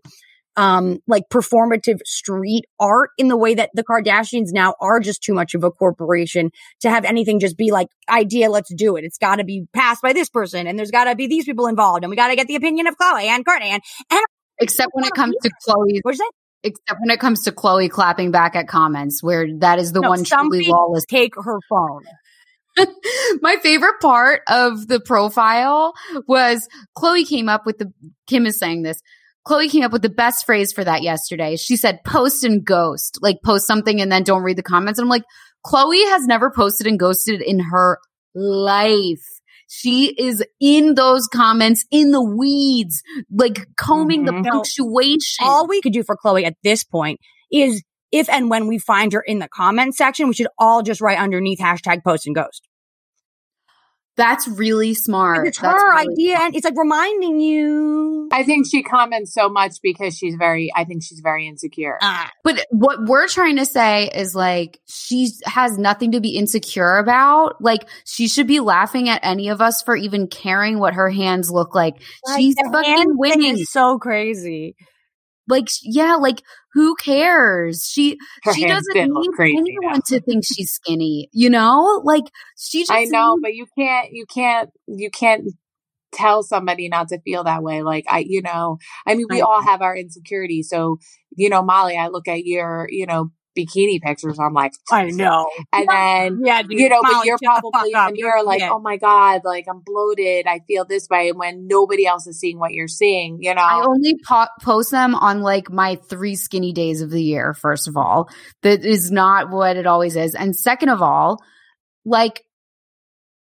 um, 0.57 0.99
like 1.07 1.23
performative 1.31 1.99
street 2.05 2.65
art 2.79 3.11
in 3.17 3.27
the 3.27 3.37
way 3.37 3.53
that 3.53 3.69
the 3.73 3.83
Kardashians 3.83 4.47
now 4.51 4.75
are 4.79 4.99
just 4.99 5.23
too 5.23 5.33
much 5.33 5.55
of 5.55 5.63
a 5.63 5.71
corporation 5.71 6.51
to 6.81 6.89
have 6.89 7.05
anything 7.05 7.39
just 7.39 7.57
be 7.57 7.71
like 7.71 7.87
idea. 8.09 8.49
Let's 8.49 8.73
do 8.73 8.95
it. 8.97 9.03
It's 9.03 9.17
got 9.17 9.37
to 9.37 9.43
be 9.43 9.65
passed 9.73 10.01
by 10.01 10.13
this 10.13 10.29
person 10.29 10.67
and 10.67 10.77
there's 10.77 10.91
got 10.91 11.05
to 11.05 11.15
be 11.15 11.27
these 11.27 11.45
people 11.45 11.67
involved 11.67 12.03
and 12.03 12.09
we 12.09 12.15
got 12.15 12.27
to 12.29 12.35
get 12.35 12.47
the 12.47 12.55
opinion 12.55 12.87
of 12.87 12.97
Khloé 12.97 13.25
and 13.25 13.45
Kourtney 13.45 13.69
and, 13.69 13.81
and 14.09 14.21
except 14.59 14.91
when 14.93 15.05
it 15.05 15.13
comes 15.13 15.35
to 15.43 15.51
Khloé, 15.67 15.99
what's 16.03 16.17
that? 16.17 16.31
except 16.63 16.99
when 16.99 17.09
it 17.09 17.19
comes 17.19 17.43
to 17.43 17.51
Khloé 17.51 17.89
clapping 17.89 18.31
back 18.31 18.55
at 18.55 18.67
comments, 18.67 19.23
where 19.23 19.47
that 19.59 19.79
is 19.79 19.91
the 19.91 20.01
No, 20.01 20.09
one 20.09 20.23
truly 20.23 20.67
lawless. 20.67 21.05
Take 21.05 21.33
her 21.35 21.59
phone. 21.69 22.03
My 23.41 23.57
favorite 23.57 23.99
part 24.01 24.41
of 24.47 24.87
the 24.87 24.99
profile 24.99 25.93
was 26.27 26.67
Khloé 26.97 27.27
came 27.27 27.49
up 27.49 27.65
with 27.65 27.79
the 27.79 27.91
Kim 28.27 28.45
is 28.45 28.59
saying 28.59 28.83
this. 28.83 29.01
Khloé 29.47 29.69
came 29.71 29.83
up 29.83 29.91
with 29.91 30.01
the 30.03 30.09
best 30.09 30.45
phrase 30.45 30.71
for 30.71 30.83
that 30.83 31.01
yesterday. 31.01 31.55
She 31.55 31.75
said 31.75 32.03
post 32.05 32.43
and 32.43 32.63
ghost, 32.63 33.17
like 33.21 33.37
post 33.43 33.65
something 33.65 33.99
and 33.99 34.11
then 34.11 34.23
don't 34.23 34.43
read 34.43 34.57
the 34.57 34.63
comments. 34.63 34.99
And 34.99 35.05
I'm 35.05 35.09
like, 35.09 35.23
Khloé 35.65 36.09
has 36.09 36.25
never 36.27 36.51
posted 36.51 36.87
and 36.87 36.99
ghosted 36.99 37.41
in 37.41 37.59
her 37.59 37.97
life. 38.35 39.23
She 39.67 40.07
is 40.17 40.43
in 40.59 40.95
those 40.95 41.27
comments 41.27 41.85
in 41.91 42.11
the 42.11 42.21
weeds, 42.23 43.01
like 43.31 43.65
combing 43.77 44.23
Mhm. 44.25 44.43
the 44.43 44.49
punctuation. 44.49 45.45
All 45.45 45.67
we 45.67 45.81
could 45.81 45.93
do 45.93 46.03
for 46.03 46.17
Khloé 46.17 46.43
at 46.45 46.55
this 46.63 46.83
point 46.83 47.19
is 47.51 47.81
if 48.11 48.27
and 48.29 48.49
when 48.49 48.67
we 48.67 48.77
find 48.77 49.13
her 49.13 49.21
in 49.21 49.39
the 49.39 49.47
comment 49.47 49.95
section, 49.95 50.27
we 50.27 50.33
should 50.33 50.49
all 50.57 50.81
just 50.83 50.99
write 51.01 51.17
underneath 51.17 51.59
hashtag 51.59 52.03
post 52.03 52.27
and 52.27 52.35
ghost. 52.35 52.67
That's 54.21 54.47
really 54.47 54.93
smart. 54.93 55.47
It's 55.47 55.59
That's 55.59 55.81
her 55.81 55.89
really 55.95 56.13
idea 56.13 56.37
and 56.39 56.55
it's 56.55 56.63
like 56.63 56.77
reminding 56.77 57.39
you. 57.39 58.29
I 58.31 58.43
think 58.43 58.67
she 58.69 58.83
comments 58.83 59.33
so 59.33 59.49
much 59.49 59.77
because 59.81 60.15
she's 60.15 60.35
very, 60.35 60.71
I 60.75 60.83
think 60.83 61.01
she's 61.03 61.21
very 61.21 61.47
insecure. 61.47 61.97
Ah, 62.03 62.31
But 62.43 62.63
what 62.69 63.03
we're 63.05 63.27
trying 63.27 63.57
to 63.57 63.65
say 63.65 64.09
is 64.13 64.35
like 64.35 64.79
she 64.87 65.29
has 65.45 65.75
nothing 65.77 66.11
to 66.11 66.21
be 66.21 66.37
insecure 66.37 66.97
about. 66.99 67.61
Like 67.61 67.89
she 68.05 68.27
should 68.27 68.45
be 68.47 68.59
laughing 68.59 69.09
at 69.09 69.21
any 69.23 69.49
of 69.49 69.59
us 69.59 69.81
for 69.81 69.95
even 69.95 70.27
caring 70.27 70.77
what 70.77 70.93
her 70.93 71.09
hands 71.09 71.49
look 71.49 71.73
like. 71.73 71.95
like, 72.27 72.39
She's 72.39 72.55
fucking 72.71 73.17
winning. 73.17 73.57
so 73.65 73.97
crazy. 73.97 74.75
Like 75.51 75.67
yeah, 75.83 76.15
like 76.15 76.41
who 76.73 76.95
cares? 76.95 77.85
She 77.85 78.17
Her 78.43 78.53
she 78.53 78.65
doesn't 78.65 78.95
need 78.95 79.29
anyone 79.57 80.01
to 80.07 80.21
think 80.21 80.45
she's 80.45 80.71
skinny. 80.71 81.29
You 81.33 81.49
know, 81.49 82.01
like 82.05 82.23
she 82.57 82.81
just 82.81 82.91
I 82.91 83.03
know, 83.03 83.35
needs- 83.35 83.41
but 83.43 83.53
you 83.53 83.65
can't, 83.77 84.07
you 84.11 84.25
can't, 84.25 84.69
you 84.87 85.11
can't 85.11 85.43
tell 86.13 86.43
somebody 86.43 86.87
not 86.87 87.09
to 87.09 87.19
feel 87.21 87.43
that 87.43 87.63
way. 87.63 87.83
Like 87.83 88.05
I, 88.09 88.19
you 88.27 88.41
know, 88.41 88.77
I 89.05 89.15
mean, 89.15 89.27
we 89.29 89.41
all 89.41 89.61
have 89.61 89.81
our 89.81 89.95
insecurities. 89.95 90.69
So, 90.69 90.97
you 91.35 91.49
know, 91.49 91.61
Molly, 91.61 91.97
I 91.97 92.07
look 92.07 92.27
at 92.27 92.45
your, 92.45 92.87
you 92.89 93.05
know, 93.05 93.31
bikini 93.57 94.01
pictures. 94.01 94.39
I'm 94.39 94.53
like, 94.53 94.73
I 94.91 95.05
know. 95.05 95.49
and 95.73 95.87
then 95.89 96.41
Yeah, 96.43 96.61
dude, 96.61 96.79
you 96.79 96.89
know, 96.89 97.01
but 97.01 97.25
you're 97.25 97.37
probably 97.43 97.91
fuck 97.91 98.09
and 98.09 98.17
you're 98.17 98.43
like, 98.43 98.59
yeah. 98.59 98.71
oh 98.71 98.79
my 98.79 98.97
god, 98.97 99.41
like 99.43 99.65
I'm 99.69 99.81
bloated. 99.85 100.47
I 100.47 100.59
feel 100.67 100.85
this 100.85 101.07
way 101.09 101.31
when 101.31 101.67
nobody 101.67 102.05
else 102.05 102.27
is 102.27 102.39
seeing 102.39 102.59
what 102.59 102.71
you're 102.71 102.87
seeing. 102.87 103.39
You 103.41 103.55
know, 103.55 103.61
I 103.61 103.85
only 103.87 104.15
po- 104.25 104.47
post 104.61 104.91
them 104.91 105.15
on 105.15 105.41
like 105.41 105.71
my 105.71 105.95
three 106.09 106.35
skinny 106.35 106.73
days 106.73 107.01
of 107.01 107.09
the 107.09 107.23
year, 107.23 107.53
first 107.53 107.87
of 107.87 107.97
all. 107.97 108.29
That 108.63 108.85
is 108.85 109.11
not 109.11 109.49
what 109.49 109.77
it 109.77 109.87
always 109.87 110.15
is. 110.15 110.35
And 110.35 110.55
second 110.55 110.89
of 110.89 111.01
all, 111.01 111.43
like, 112.05 112.43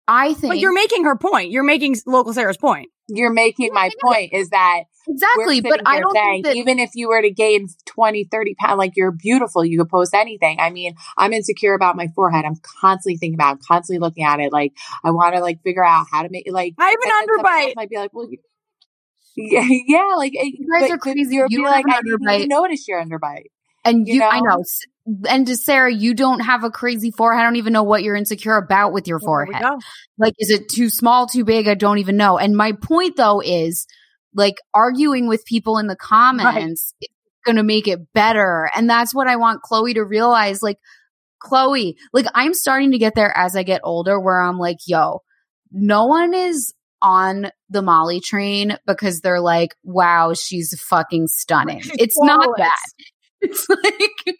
I 0.07 0.35
think 0.35 0.53
But 0.53 0.59
you're 0.59 0.75
making 0.75 1.05
her 1.05 1.17
point. 1.17 1.51
You're 1.51 1.65
making 1.65 1.97
local 2.07 2.33
Sarah's 2.33 2.57
point. 2.57 2.91
you're 3.09 3.33
making 3.33 3.71
my 3.73 3.91
point 4.03 4.33
is 4.33 4.51
that 4.51 4.85
exactly, 5.09 5.61
but 5.61 5.81
I 5.87 6.01
don't 6.01 6.13
saying, 6.15 6.43
think 6.43 6.47
that 6.47 6.57
even 6.57 6.79
if 6.79 6.91
you 6.95 7.09
were 7.09 7.23
to 7.23 7.31
gain 7.31 7.69
20, 7.87 8.25
30 8.25 8.55
pounds, 8.55 8.79
like 8.79 8.93
you're 8.97 9.13
beautiful, 9.13 9.65
you 9.65 9.79
could 9.79 9.89
post 9.89 10.15
anything. 10.15 10.59
I 10.61 10.71
mean, 10.71 10.95
I'm 11.17 11.33
insecure 11.33 11.75
about 11.75 11.97
my 11.97 12.09
forehead. 12.15 12.45
I'm 12.45 12.57
constantly 12.81 13.17
thinking 13.19 13.35
about, 13.35 13.57
it, 13.57 13.63
constantly 13.67 14.01
looking 14.01 14.25
at 14.25 14.41
it. 14.41 14.53
Like 14.53 14.73
I 15.03 15.11
want 15.11 15.35
to 15.35 15.41
like 15.41 15.63
figure 15.63 15.85
out 15.85 16.07
how 16.11 16.23
to 16.23 16.29
make 16.31 16.47
it 16.47 16.53
like. 16.53 16.75
I 16.79 16.91
have 16.91 16.99
an 17.03 17.29
underbite. 17.29 17.77
Might 17.77 17.91
be 17.91 17.97
like, 17.97 18.13
well, 18.13 18.29
you, 18.31 18.39
yeah, 19.37 19.67
yeah, 19.69 20.15
like 20.17 20.33
eh, 20.39 20.45
You 20.45 20.69
guys 20.81 20.91
are 20.91 20.99
crazy. 20.99 21.35
You'll 21.35 21.49
You 21.49 21.59
be 21.59 21.65
like, 21.65 21.85
I 21.89 22.01
didn't 22.03 22.23
even 22.31 22.49
notice 22.49 22.87
your 22.87 23.03
underbite. 23.05 23.47
And 23.85 24.07
You 24.07 24.15
you, 24.15 24.23
I 24.23 24.41
know? 24.41 24.47
know. 24.57 24.65
And 25.29 25.47
to 25.49 25.57
Sarah, 25.57 25.93
you 25.93 26.15
don't 26.15 26.41
have 26.41 26.65
a 26.65 26.71
crazy 26.71 27.11
forehead. 27.11 27.43
I 27.43 27.45
don't 27.45 27.57
even 27.57 27.73
know 27.75 27.83
what 27.83 28.03
you're 28.03 28.17
insecure 28.17 28.57
about 28.57 28.93
with 28.95 29.07
your 29.07 29.19
Well, 29.21 29.35
there 29.37 29.47
we 29.47 29.55
forehead. 29.55 29.65
Like, 30.19 30.35
is 30.39 30.51
it 30.51 30.69
too 30.71 30.89
small, 30.89 31.27
too 31.27 31.45
big? 31.45 31.69
I 31.69 31.75
don't 31.75 31.99
even 31.99 32.17
know. 32.17 32.39
And 32.39 32.57
my 32.57 32.73
point 32.73 33.17
though 33.17 33.43
is 33.43 33.87
like 34.35 34.57
arguing 34.73 35.27
with 35.27 35.45
people 35.45 35.79
in 35.79 35.87
the 35.87 35.97
comments 35.97 36.95
is 37.01 37.09
going 37.45 37.57
to 37.57 37.63
make 37.63 37.89
it 37.89 38.13
better. 38.13 38.71
And 38.75 38.89
that's 38.89 39.15
what 39.15 39.29
I 39.29 39.37
want 39.37 39.63
Khloé 39.63 39.95
to 39.95 40.05
realize. 40.05 40.63
Like, 40.63 40.79
Khloé, 41.43 41.95
like 42.13 42.27
I'm 42.35 42.55
starting 42.55 42.93
to 42.93 42.99
get 42.99 43.15
there 43.15 43.37
as 43.37 43.57
I 43.57 43.63
get 43.63 43.81
older 43.85 44.19
where 44.19 44.41
I'm 44.41 44.59
like, 44.59 44.79
yo, 44.87 45.21
no 45.71 46.07
one 46.07 46.35
is 46.35 46.73
on 47.03 47.51
the 47.69 47.83
Molly 47.83 48.21
train 48.21 48.79
because 48.87 49.21
they're 49.21 49.41
like, 49.41 49.75
wow, 49.85 50.33
she's 50.33 50.75
fucking 50.89 51.27
stunning. 51.29 51.83
It's 51.99 52.19
not 52.19 52.45
flawless. 52.45 52.59
that. 52.59 52.93
It's 53.43 53.69
like, 53.69 54.37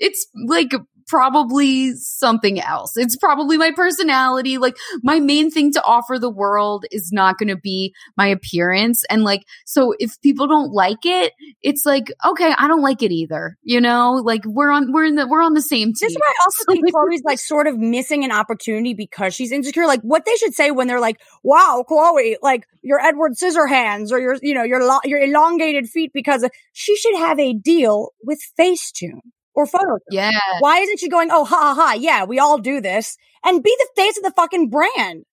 it's 0.00 0.26
like 0.46 0.72
probably 1.08 1.94
something 1.94 2.60
else. 2.60 2.96
It's 2.96 3.16
probably 3.16 3.56
my 3.56 3.72
personality. 3.74 4.58
Like 4.58 4.76
my 5.02 5.18
main 5.18 5.50
thing 5.50 5.72
to 5.72 5.82
offer 5.82 6.18
the 6.18 6.30
world 6.30 6.84
is 6.90 7.10
not 7.12 7.38
going 7.38 7.48
to 7.48 7.56
be 7.56 7.94
my 8.16 8.26
appearance. 8.28 9.02
And 9.10 9.24
like, 9.24 9.44
so 9.64 9.94
if 9.98 10.20
people 10.20 10.46
don't 10.46 10.72
like 10.72 11.04
it, 11.04 11.32
it's 11.62 11.84
like, 11.84 12.12
okay, 12.24 12.54
I 12.56 12.68
don't 12.68 12.82
like 12.82 13.02
it 13.02 13.10
either. 13.10 13.56
You 13.62 13.80
know, 13.80 14.20
like 14.22 14.42
we're 14.44 14.70
on, 14.70 14.92
we're 14.92 15.06
in 15.06 15.16
the, 15.16 15.26
we're 15.26 15.42
on 15.42 15.54
the 15.54 15.62
same 15.62 15.88
team. 15.88 15.94
This 16.00 16.12
is 16.12 16.18
why 16.18 16.32
I 16.32 16.44
also 16.44 16.64
think 16.72 16.94
Khloé's 16.94 17.22
like 17.24 17.40
sort 17.40 17.66
of 17.66 17.78
missing 17.78 18.24
an 18.24 18.32
opportunity 18.32 18.94
because 18.94 19.34
she's 19.34 19.50
insecure. 19.50 19.86
Like 19.86 20.02
what 20.02 20.24
they 20.26 20.36
should 20.36 20.54
say 20.54 20.70
when 20.70 20.86
they're 20.86 21.00
like, 21.00 21.20
"Wow, 21.42 21.84
Khloé, 21.88 22.36
like 22.42 22.64
your 22.82 23.00
Edward 23.00 23.32
Scissorhands 23.32 24.12
or 24.12 24.20
your, 24.20 24.36
you 24.42 24.54
know, 24.54 24.62
your 24.62 24.84
lo- 24.84 25.00
your 25.04 25.20
elongated 25.20 25.88
feet," 25.88 26.12
because 26.12 26.48
she 26.72 26.96
should 26.96 27.16
have 27.16 27.38
a 27.38 27.54
deal 27.54 28.10
with 28.22 28.38
Facetune 28.58 29.20
or 29.58 29.66
Photoshop. 29.66 29.98
Yeah. 30.10 30.30
Why 30.60 30.78
isn't 30.78 31.00
she 31.00 31.08
going, 31.08 31.30
"Oh, 31.32 31.44
ha 31.44 31.56
ha 31.56 31.74
ha, 31.74 31.92
yeah, 31.94 32.24
we 32.24 32.38
all 32.38 32.58
do 32.58 32.80
this," 32.80 33.16
and 33.44 33.62
be 33.62 33.76
the 33.78 33.88
face 33.96 34.16
of 34.16 34.22
the 34.22 34.32
fucking 34.36 34.70
brand? 34.70 35.24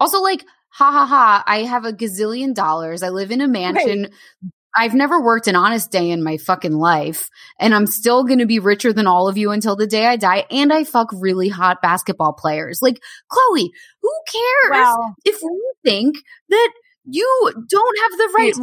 Also, 0.00 0.20
like, 0.20 0.44
ha 0.70 0.90
ha 0.90 1.06
ha, 1.06 1.44
I 1.46 1.62
have 1.62 1.84
a 1.84 1.92
gazillion 1.92 2.52
dollars. 2.54 3.02
I 3.02 3.10
live 3.10 3.30
in 3.30 3.40
a 3.40 3.48
mansion. 3.48 4.08
I've 4.78 4.94
never 4.94 5.22
worked 5.22 5.46
an 5.46 5.56
honest 5.56 5.90
day 5.90 6.10
in 6.10 6.22
my 6.22 6.36
fucking 6.36 6.74
life. 6.74 7.30
And 7.58 7.74
I'm 7.74 7.86
still 7.86 8.24
going 8.24 8.40
to 8.40 8.46
be 8.46 8.58
richer 8.58 8.92
than 8.92 9.06
all 9.06 9.26
of 9.26 9.38
you 9.38 9.50
until 9.50 9.74
the 9.74 9.86
day 9.86 10.04
I 10.04 10.16
die. 10.16 10.44
And 10.50 10.70
I 10.70 10.84
fuck 10.84 11.08
really 11.14 11.48
hot 11.48 11.80
basketball 11.80 12.34
players. 12.34 12.82
Like, 12.82 13.00
Khloé, 13.32 13.68
who 14.02 14.12
cares 14.30 14.86
if 15.24 15.40
we 15.42 15.72
think 15.82 16.16
that 16.50 16.72
you 17.04 17.52
don't 17.70 17.98
have 18.02 18.18
the 18.18 18.34
right? 18.36 18.54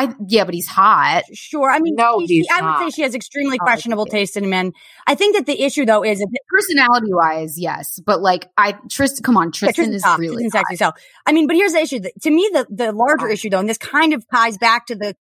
I 0.00 0.14
yeah, 0.28 0.44
but 0.44 0.54
he's 0.54 0.68
hot. 0.68 1.24
Sure. 1.34 1.68
I 1.70 1.80
mean, 1.80 1.94
No, 1.96 2.20
she- 2.20 2.36
he's 2.36 2.46
I 2.52 2.62
would 2.62 2.92
say 2.92 2.94
she 2.96 3.02
has 3.02 3.14
extremely 3.14 3.58
questionable 3.58 4.06
taste 4.06 4.36
in 4.36 4.48
men. 4.48 4.72
I 5.06 5.14
think 5.16 5.36
that 5.36 5.46
the 5.46 5.60
issue 5.62 5.84
though 5.84 6.04
is 6.04 6.18
that 6.20 6.28
Personality 6.48 7.12
wise, 7.12 7.58
yes, 7.58 7.98
but 8.06 8.20
like 8.22 8.48
I 8.56 8.76
Tristan, 8.90 9.22
come 9.24 9.36
on, 9.36 9.48
Yeah, 9.48 9.72
Tristan 9.72 9.92
is 9.92 10.04
hot. 10.04 10.18
really 10.18 10.44
Tristan's 10.44 10.52
hot. 10.54 10.58
sexy 10.60 10.74
as 10.74 10.80
hell. 10.80 10.94
I 11.26 11.32
mean, 11.32 11.46
but 11.48 11.56
here's 11.56 11.72
the 11.72 11.80
issue. 11.80 12.00
To 12.22 12.30
me, 12.30 12.48
the 12.52 12.66
the 12.70 12.92
larger 12.92 13.28
Oh. 13.28 13.32
issue 13.32 13.50
though, 13.50 13.58
and 13.60 13.68
this 13.68 13.78
kind 13.78 14.12
of 14.14 14.24
ties 14.32 14.56
back 14.58 14.86
to 14.86 14.94
the 14.94 15.14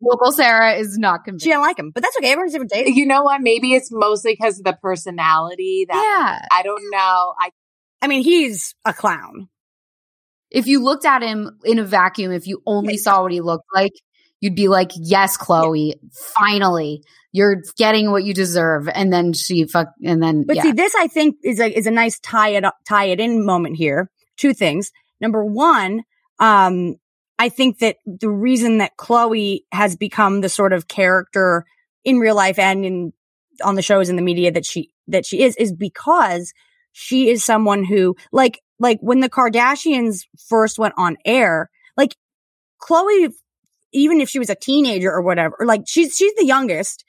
Local 0.00 0.30
Sarah 0.32 0.74
is 0.74 0.96
not 0.98 1.24
convinced. 1.24 1.44
she 1.44 1.50
didn't 1.50 1.62
like 1.62 1.78
him, 1.78 1.90
but 1.92 2.02
that's 2.02 2.16
okay. 2.18 2.30
Everyone's 2.30 2.52
different 2.52 2.70
taste. 2.72 2.94
You 2.96 3.06
know 3.06 3.22
what? 3.24 3.40
Maybe 3.40 3.72
it's 3.74 3.90
mostly 3.92 4.32
because 4.34 4.58
of 4.58 4.64
the 4.64 4.78
personality 4.80 5.86
that 5.88 5.94
yeah. 5.96 6.46
I 6.56 6.62
don't 6.62 6.82
know. 6.92 7.34
I 7.40 7.50
I 8.02 8.06
mean, 8.08 8.22
he's 8.22 8.74
a 8.84 8.92
clown. 8.92 9.48
If 10.50 10.66
you 10.68 10.80
looked 10.82 11.04
at 11.04 11.22
him 11.22 11.58
in 11.64 11.78
a 11.80 11.84
vacuum, 11.84 12.30
if 12.30 12.46
you 12.46 12.62
only 12.66 12.96
saw 12.96 13.22
what 13.22 13.32
he 13.32 13.40
looked 13.40 13.64
like, 13.74 13.92
you'd 14.44 14.54
be 14.54 14.68
like, 14.68 14.90
"Yes, 14.94 15.38
Khloé, 15.38 15.94
finally, 16.12 17.02
you're 17.32 17.62
getting 17.78 18.10
what 18.10 18.24
you 18.24 18.34
deserve." 18.34 18.88
And 18.88 19.10
then 19.10 19.32
she 19.32 19.64
fuck, 19.64 19.88
and 20.04 20.22
then 20.22 20.44
But 20.46 20.56
yeah. 20.56 20.62
see, 20.62 20.72
this 20.72 20.94
I 20.94 21.08
think 21.08 21.36
is 21.42 21.60
a 21.60 21.76
is 21.76 21.86
a 21.86 21.90
nice 21.90 22.20
tie 22.20 22.50
it 22.50 22.64
tie 22.86 23.06
it 23.06 23.20
in 23.20 23.44
moment 23.44 23.76
here. 23.76 24.10
Two 24.36 24.52
things. 24.52 24.92
Number 25.18 25.42
one, 25.42 26.02
um, 26.38 26.96
I 27.38 27.48
think 27.48 27.78
that 27.78 27.96
the 28.04 28.28
reason 28.28 28.78
that 28.78 28.98
Khloé 28.98 29.60
has 29.72 29.96
become 29.96 30.42
the 30.42 30.50
sort 30.50 30.74
of 30.74 30.88
character 30.88 31.64
in 32.04 32.18
real 32.18 32.34
life 32.34 32.58
and 32.58 32.84
in 32.84 33.12
on 33.64 33.76
the 33.76 33.82
shows 33.82 34.10
in 34.10 34.16
the 34.16 34.22
media 34.22 34.52
that 34.52 34.66
she 34.66 34.90
that 35.08 35.24
she 35.24 35.42
is 35.42 35.56
is 35.56 35.72
because 35.72 36.52
she 36.92 37.30
is 37.30 37.42
someone 37.42 37.82
who 37.82 38.14
like 38.30 38.60
like 38.78 38.98
when 39.00 39.20
the 39.20 39.30
Kardashians 39.30 40.26
first 40.48 40.78
went 40.78 40.94
on 40.98 41.16
air, 41.24 41.70
like 41.96 42.14
Khloé, 42.82 43.32
even 43.94 44.20
if 44.20 44.28
she 44.28 44.38
was 44.38 44.50
a 44.50 44.54
teenager 44.54 45.10
or 45.10 45.22
whatever, 45.22 45.56
or 45.60 45.66
like 45.66 45.84
she's 45.86 46.14
she's 46.16 46.34
the 46.34 46.44
youngest. 46.44 47.04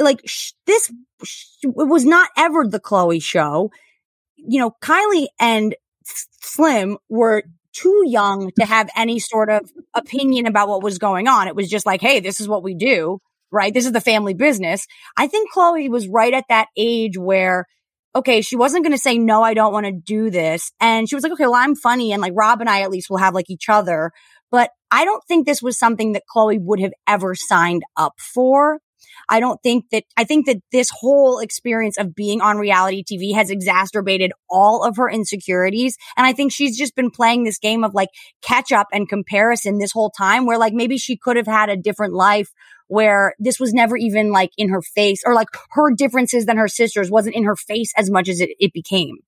Like 0.00 0.20
sh- 0.26 0.52
this 0.66 0.92
sh- 1.24 1.64
was 1.64 2.04
not 2.04 2.28
ever 2.36 2.66
the 2.66 2.80
Khloé 2.80 3.22
show. 3.22 3.70
You 4.36 4.60
know, 4.60 4.72
Kylie 4.82 5.26
and 5.40 5.74
Slim 6.04 6.98
were 7.08 7.42
too 7.72 8.02
young 8.06 8.50
to 8.58 8.64
have 8.64 8.88
any 8.96 9.18
sort 9.18 9.50
of 9.50 9.70
opinion 9.94 10.46
about 10.46 10.68
what 10.68 10.82
was 10.82 10.98
going 10.98 11.28
on. 11.28 11.48
It 11.48 11.56
was 11.56 11.68
just 11.68 11.86
like, 11.86 12.00
hey, 12.00 12.20
this 12.20 12.40
is 12.40 12.48
what 12.48 12.62
we 12.62 12.74
do, 12.74 13.20
right? 13.50 13.72
This 13.72 13.86
is 13.86 13.92
the 13.92 14.00
family 14.00 14.34
business. 14.34 14.86
I 15.16 15.26
think 15.26 15.52
Khloé 15.52 15.88
was 15.88 16.08
right 16.08 16.32
at 16.32 16.44
that 16.48 16.68
age 16.76 17.16
where, 17.16 17.66
okay, 18.14 18.40
she 18.40 18.56
wasn't 18.56 18.84
going 18.84 18.96
to 18.96 19.02
say, 19.02 19.18
no, 19.18 19.42
I 19.42 19.54
don't 19.54 19.72
want 19.72 19.86
to 19.86 19.92
do 19.92 20.30
this. 20.30 20.72
And 20.80 21.08
she 21.08 21.14
was 21.14 21.22
like, 21.22 21.32
okay, 21.32 21.44
well, 21.44 21.54
I'm 21.54 21.76
funny. 21.76 22.12
And 22.12 22.22
like 22.22 22.32
Rob 22.34 22.60
and 22.60 22.70
I 22.70 22.82
at 22.82 22.90
least 22.90 23.10
will 23.10 23.18
have 23.18 23.34
like 23.34 23.50
each 23.50 23.68
other. 23.68 24.12
But 24.50 24.70
I 24.90 25.04
don't 25.04 25.22
think 25.24 25.46
this 25.46 25.62
was 25.62 25.78
something 25.78 26.12
that 26.12 26.24
Khloé 26.34 26.58
would 26.60 26.80
have 26.80 26.92
ever 27.06 27.34
signed 27.34 27.82
up 27.96 28.14
for. 28.18 28.80
I 29.28 29.40
don't 29.40 29.62
think 29.62 29.86
that, 29.90 30.04
I 30.16 30.24
think 30.24 30.46
that 30.46 30.58
this 30.72 30.90
whole 30.90 31.38
experience 31.38 31.98
of 31.98 32.14
being 32.14 32.40
on 32.40 32.56
reality 32.56 33.02
TV 33.04 33.34
has 33.34 33.50
exacerbated 33.50 34.32
all 34.48 34.84
of 34.84 34.96
her 34.96 35.10
insecurities. 35.10 35.96
And 36.16 36.26
I 36.26 36.32
think 36.32 36.52
she's 36.52 36.78
just 36.78 36.94
been 36.94 37.10
playing 37.10 37.44
this 37.44 37.58
game 37.58 37.84
of 37.84 37.94
like 37.94 38.08
catch 38.42 38.72
up 38.72 38.88
and 38.92 39.08
comparison 39.08 39.78
this 39.78 39.92
whole 39.92 40.10
time 40.10 40.46
where 40.46 40.58
like 40.58 40.72
maybe 40.72 40.98
she 40.98 41.16
could 41.16 41.36
have 41.36 41.46
had 41.46 41.68
a 41.68 41.76
different 41.76 42.14
life 42.14 42.50
where 42.86 43.34
this 43.38 43.60
was 43.60 43.74
never 43.74 43.96
even 43.96 44.30
like 44.32 44.50
in 44.56 44.70
her 44.70 44.82
face 44.82 45.22
or 45.26 45.34
like 45.34 45.48
her 45.70 45.92
differences 45.94 46.46
than 46.46 46.56
her 46.56 46.68
sisters 46.68 47.10
wasn't 47.10 47.36
in 47.36 47.44
her 47.44 47.56
face 47.56 47.92
as 47.96 48.10
much 48.10 48.28
as 48.28 48.40
it, 48.40 48.50
it 48.58 48.72
became. 48.72 49.18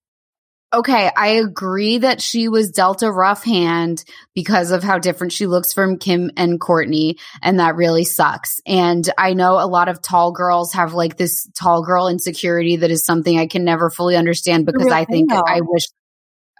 Okay, 0.73 1.11
I 1.17 1.29
agree 1.29 1.99
that 1.99 2.23
she 2.23 2.49
was 2.49 2.71
dealt 2.71 3.03
a 3.03 3.11
rough 3.11 3.43
hand 3.43 4.05
because 4.37 4.71
of 4.71 4.85
how 4.85 4.99
different 5.01 5.33
she 5.33 5.49
looks 5.49 5.73
from 5.73 5.99
Kim 5.99 6.31
and 6.37 6.61
Kourtney, 6.61 7.19
and 7.43 7.59
that 7.59 7.75
really 7.75 8.05
sucks. 8.05 8.61
And 8.67 9.09
I 9.19 9.35
know 9.35 9.55
a 9.55 9.67
lot 9.67 9.89
of 9.89 10.01
tall 10.01 10.31
girls 10.31 10.73
have 10.75 10.95
like 10.95 11.17
this 11.17 11.49
tall 11.59 11.83
girl 11.83 12.07
insecurity 12.07 12.77
that 12.77 12.91
is 12.91 13.05
something 13.05 13.37
I 13.37 13.49
can 13.49 13.65
never 13.65 13.91
fully 13.91 14.15
understand 14.17 14.65
because 14.65 14.85
real 14.85 14.95
I 14.95 15.05
think 15.07 15.31
thing, 15.31 15.43
I 15.45 15.61
wish 15.61 15.87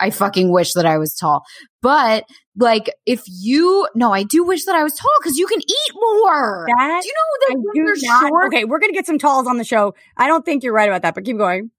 I 0.01 0.11
fucking 0.11 0.51
wish 0.51 0.73
that 0.73 0.87
I 0.87 0.99
was 0.99 1.15
tall. 1.15 1.45
But 1.81 2.25
like 2.57 2.93
if 3.07 3.23
you 3.29 3.87
no, 3.95 4.13
I 4.13 4.25
do 4.25 4.43
wish 4.43 4.65
that 4.65 4.75
I 4.75 4.83
was 4.83 4.95
tall 4.95 5.11
because 5.23 5.37
you 5.39 5.47
can 5.47 5.61
eat 5.61 5.95
more. 5.95 6.67
That 6.67 7.01
do 7.03 7.09
you 7.09 7.15
know 7.15 7.47
that 7.47 7.53
I 7.53 7.55
when 7.55 7.65
you're 7.75 7.95
not- 8.11 8.29
short- 8.29 8.47
okay, 8.47 8.65
we're 8.65 8.81
gonna 8.81 8.93
get 8.93 9.07
some 9.07 9.19
talls 9.19 9.47
on 9.47 9.57
the 9.57 9.65
show. 9.65 9.95
I 10.17 10.27
don't 10.27 10.45
think 10.45 10.65
you're 10.65 10.73
right 10.73 10.89
about 10.89 11.03
that, 11.03 11.15
but 11.15 11.25
keep 11.25 11.37
going. 11.39 11.71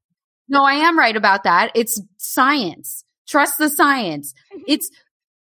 No, 0.51 0.65
I 0.65 0.73
am 0.73 0.99
right 0.99 1.15
about 1.15 1.45
that. 1.45 1.71
It's 1.73 1.99
science. 2.17 3.05
Trust 3.27 3.57
the 3.57 3.69
science. 3.69 4.33
It's 4.67 4.91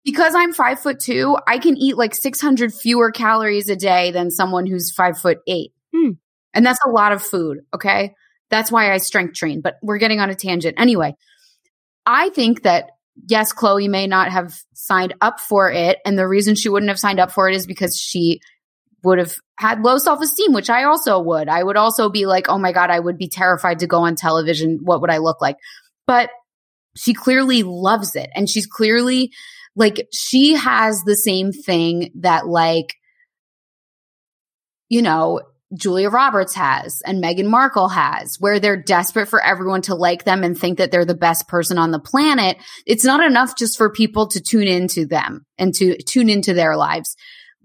because 0.05 0.33
I'm 0.33 0.53
five 0.53 0.79
foot 0.79 0.99
two, 0.99 1.37
I 1.45 1.59
can 1.59 1.75
eat 1.75 1.97
like 1.97 2.15
600 2.15 2.73
fewer 2.73 3.11
calories 3.11 3.69
a 3.69 3.75
day 3.75 4.11
than 4.11 4.31
someone 4.31 4.65
who's 4.65 4.91
five 4.91 5.19
foot 5.19 5.39
eight. 5.47 5.73
Hmm. 5.93 6.11
And 6.53 6.65
that's 6.65 6.79
a 6.85 6.89
lot 6.89 7.11
of 7.11 7.21
food. 7.21 7.59
Okay. 7.73 8.13
That's 8.49 8.71
why 8.71 8.93
I 8.93 8.97
strength 8.97 9.35
train, 9.35 9.59
but 9.59 9.75
we're 9.81 9.97
getting 9.97 10.21
on 10.21 10.29
a 10.29 10.35
tangent. 10.35 10.79
Anyway, 10.79 11.15
I 12.05 12.29
think 12.29 12.63
that 12.63 12.91
yes, 13.27 13.53
Khloé 13.53 13.89
may 13.89 14.07
not 14.07 14.31
have 14.31 14.57
signed 14.73 15.15
up 15.19 15.41
for 15.41 15.69
it. 15.71 15.97
And 16.05 16.17
the 16.17 16.27
reason 16.27 16.55
she 16.55 16.69
wouldn't 16.69 16.89
have 16.89 16.99
signed 16.99 17.19
up 17.19 17.31
for 17.31 17.49
it 17.49 17.55
is 17.55 17.67
because 17.67 17.99
she 17.99 18.39
would 19.05 19.19
have 19.19 19.35
had 19.57 19.81
low 19.81 19.97
self 19.97 20.21
esteem, 20.21 20.51
which 20.51 20.69
I 20.69 20.83
also 20.83 21.19
would. 21.19 21.47
I 21.47 21.63
would 21.63 21.77
also 21.77 22.09
be 22.09 22.25
like, 22.25 22.49
oh 22.49 22.57
my 22.57 22.71
God, 22.71 22.89
I 22.89 22.99
would 22.99 23.17
be 23.17 23.29
terrified 23.29 23.79
to 23.79 23.87
go 23.87 23.99
on 23.99 24.15
television. 24.15 24.79
What 24.83 25.01
would 25.01 25.11
I 25.11 25.19
look 25.19 25.41
like? 25.41 25.57
But 26.07 26.29
she 26.97 27.13
clearly 27.13 27.63
loves 27.63 28.15
it. 28.15 28.29
And 28.35 28.49
she's 28.49 28.65
clearly 28.65 29.31
like, 29.75 30.07
she 30.13 30.55
has 30.55 31.01
the 31.05 31.15
same 31.15 31.51
thing 31.51 32.11
that, 32.15 32.47
like, 32.47 32.95
you 34.89 35.01
know, 35.01 35.41
Julia 35.73 36.09
Roberts 36.09 36.53
has 36.55 37.01
and 37.05 37.23
Meghan 37.23 37.47
Markle 37.47 37.89
has, 37.89 38.37
where 38.39 38.59
they're 38.59 38.81
desperate 38.81 39.27
for 39.27 39.43
everyone 39.43 39.81
to 39.83 39.95
like 39.95 40.23
them 40.23 40.43
and 40.43 40.57
think 40.57 40.77
that 40.77 40.91
they're 40.91 41.05
the 41.05 41.15
best 41.15 41.47
person 41.47 41.77
on 41.77 41.91
the 41.91 41.99
planet. 41.99 42.57
It's 42.85 43.03
not 43.03 43.21
enough 43.21 43.57
just 43.57 43.77
for 43.77 43.89
people 43.89 44.27
to 44.27 44.41
tune 44.41 44.67
into 44.67 45.05
them 45.05 45.45
and 45.57 45.73
to 45.75 45.97
tune 46.03 46.29
into 46.29 46.53
their 46.53 46.77
lives. 46.77 47.15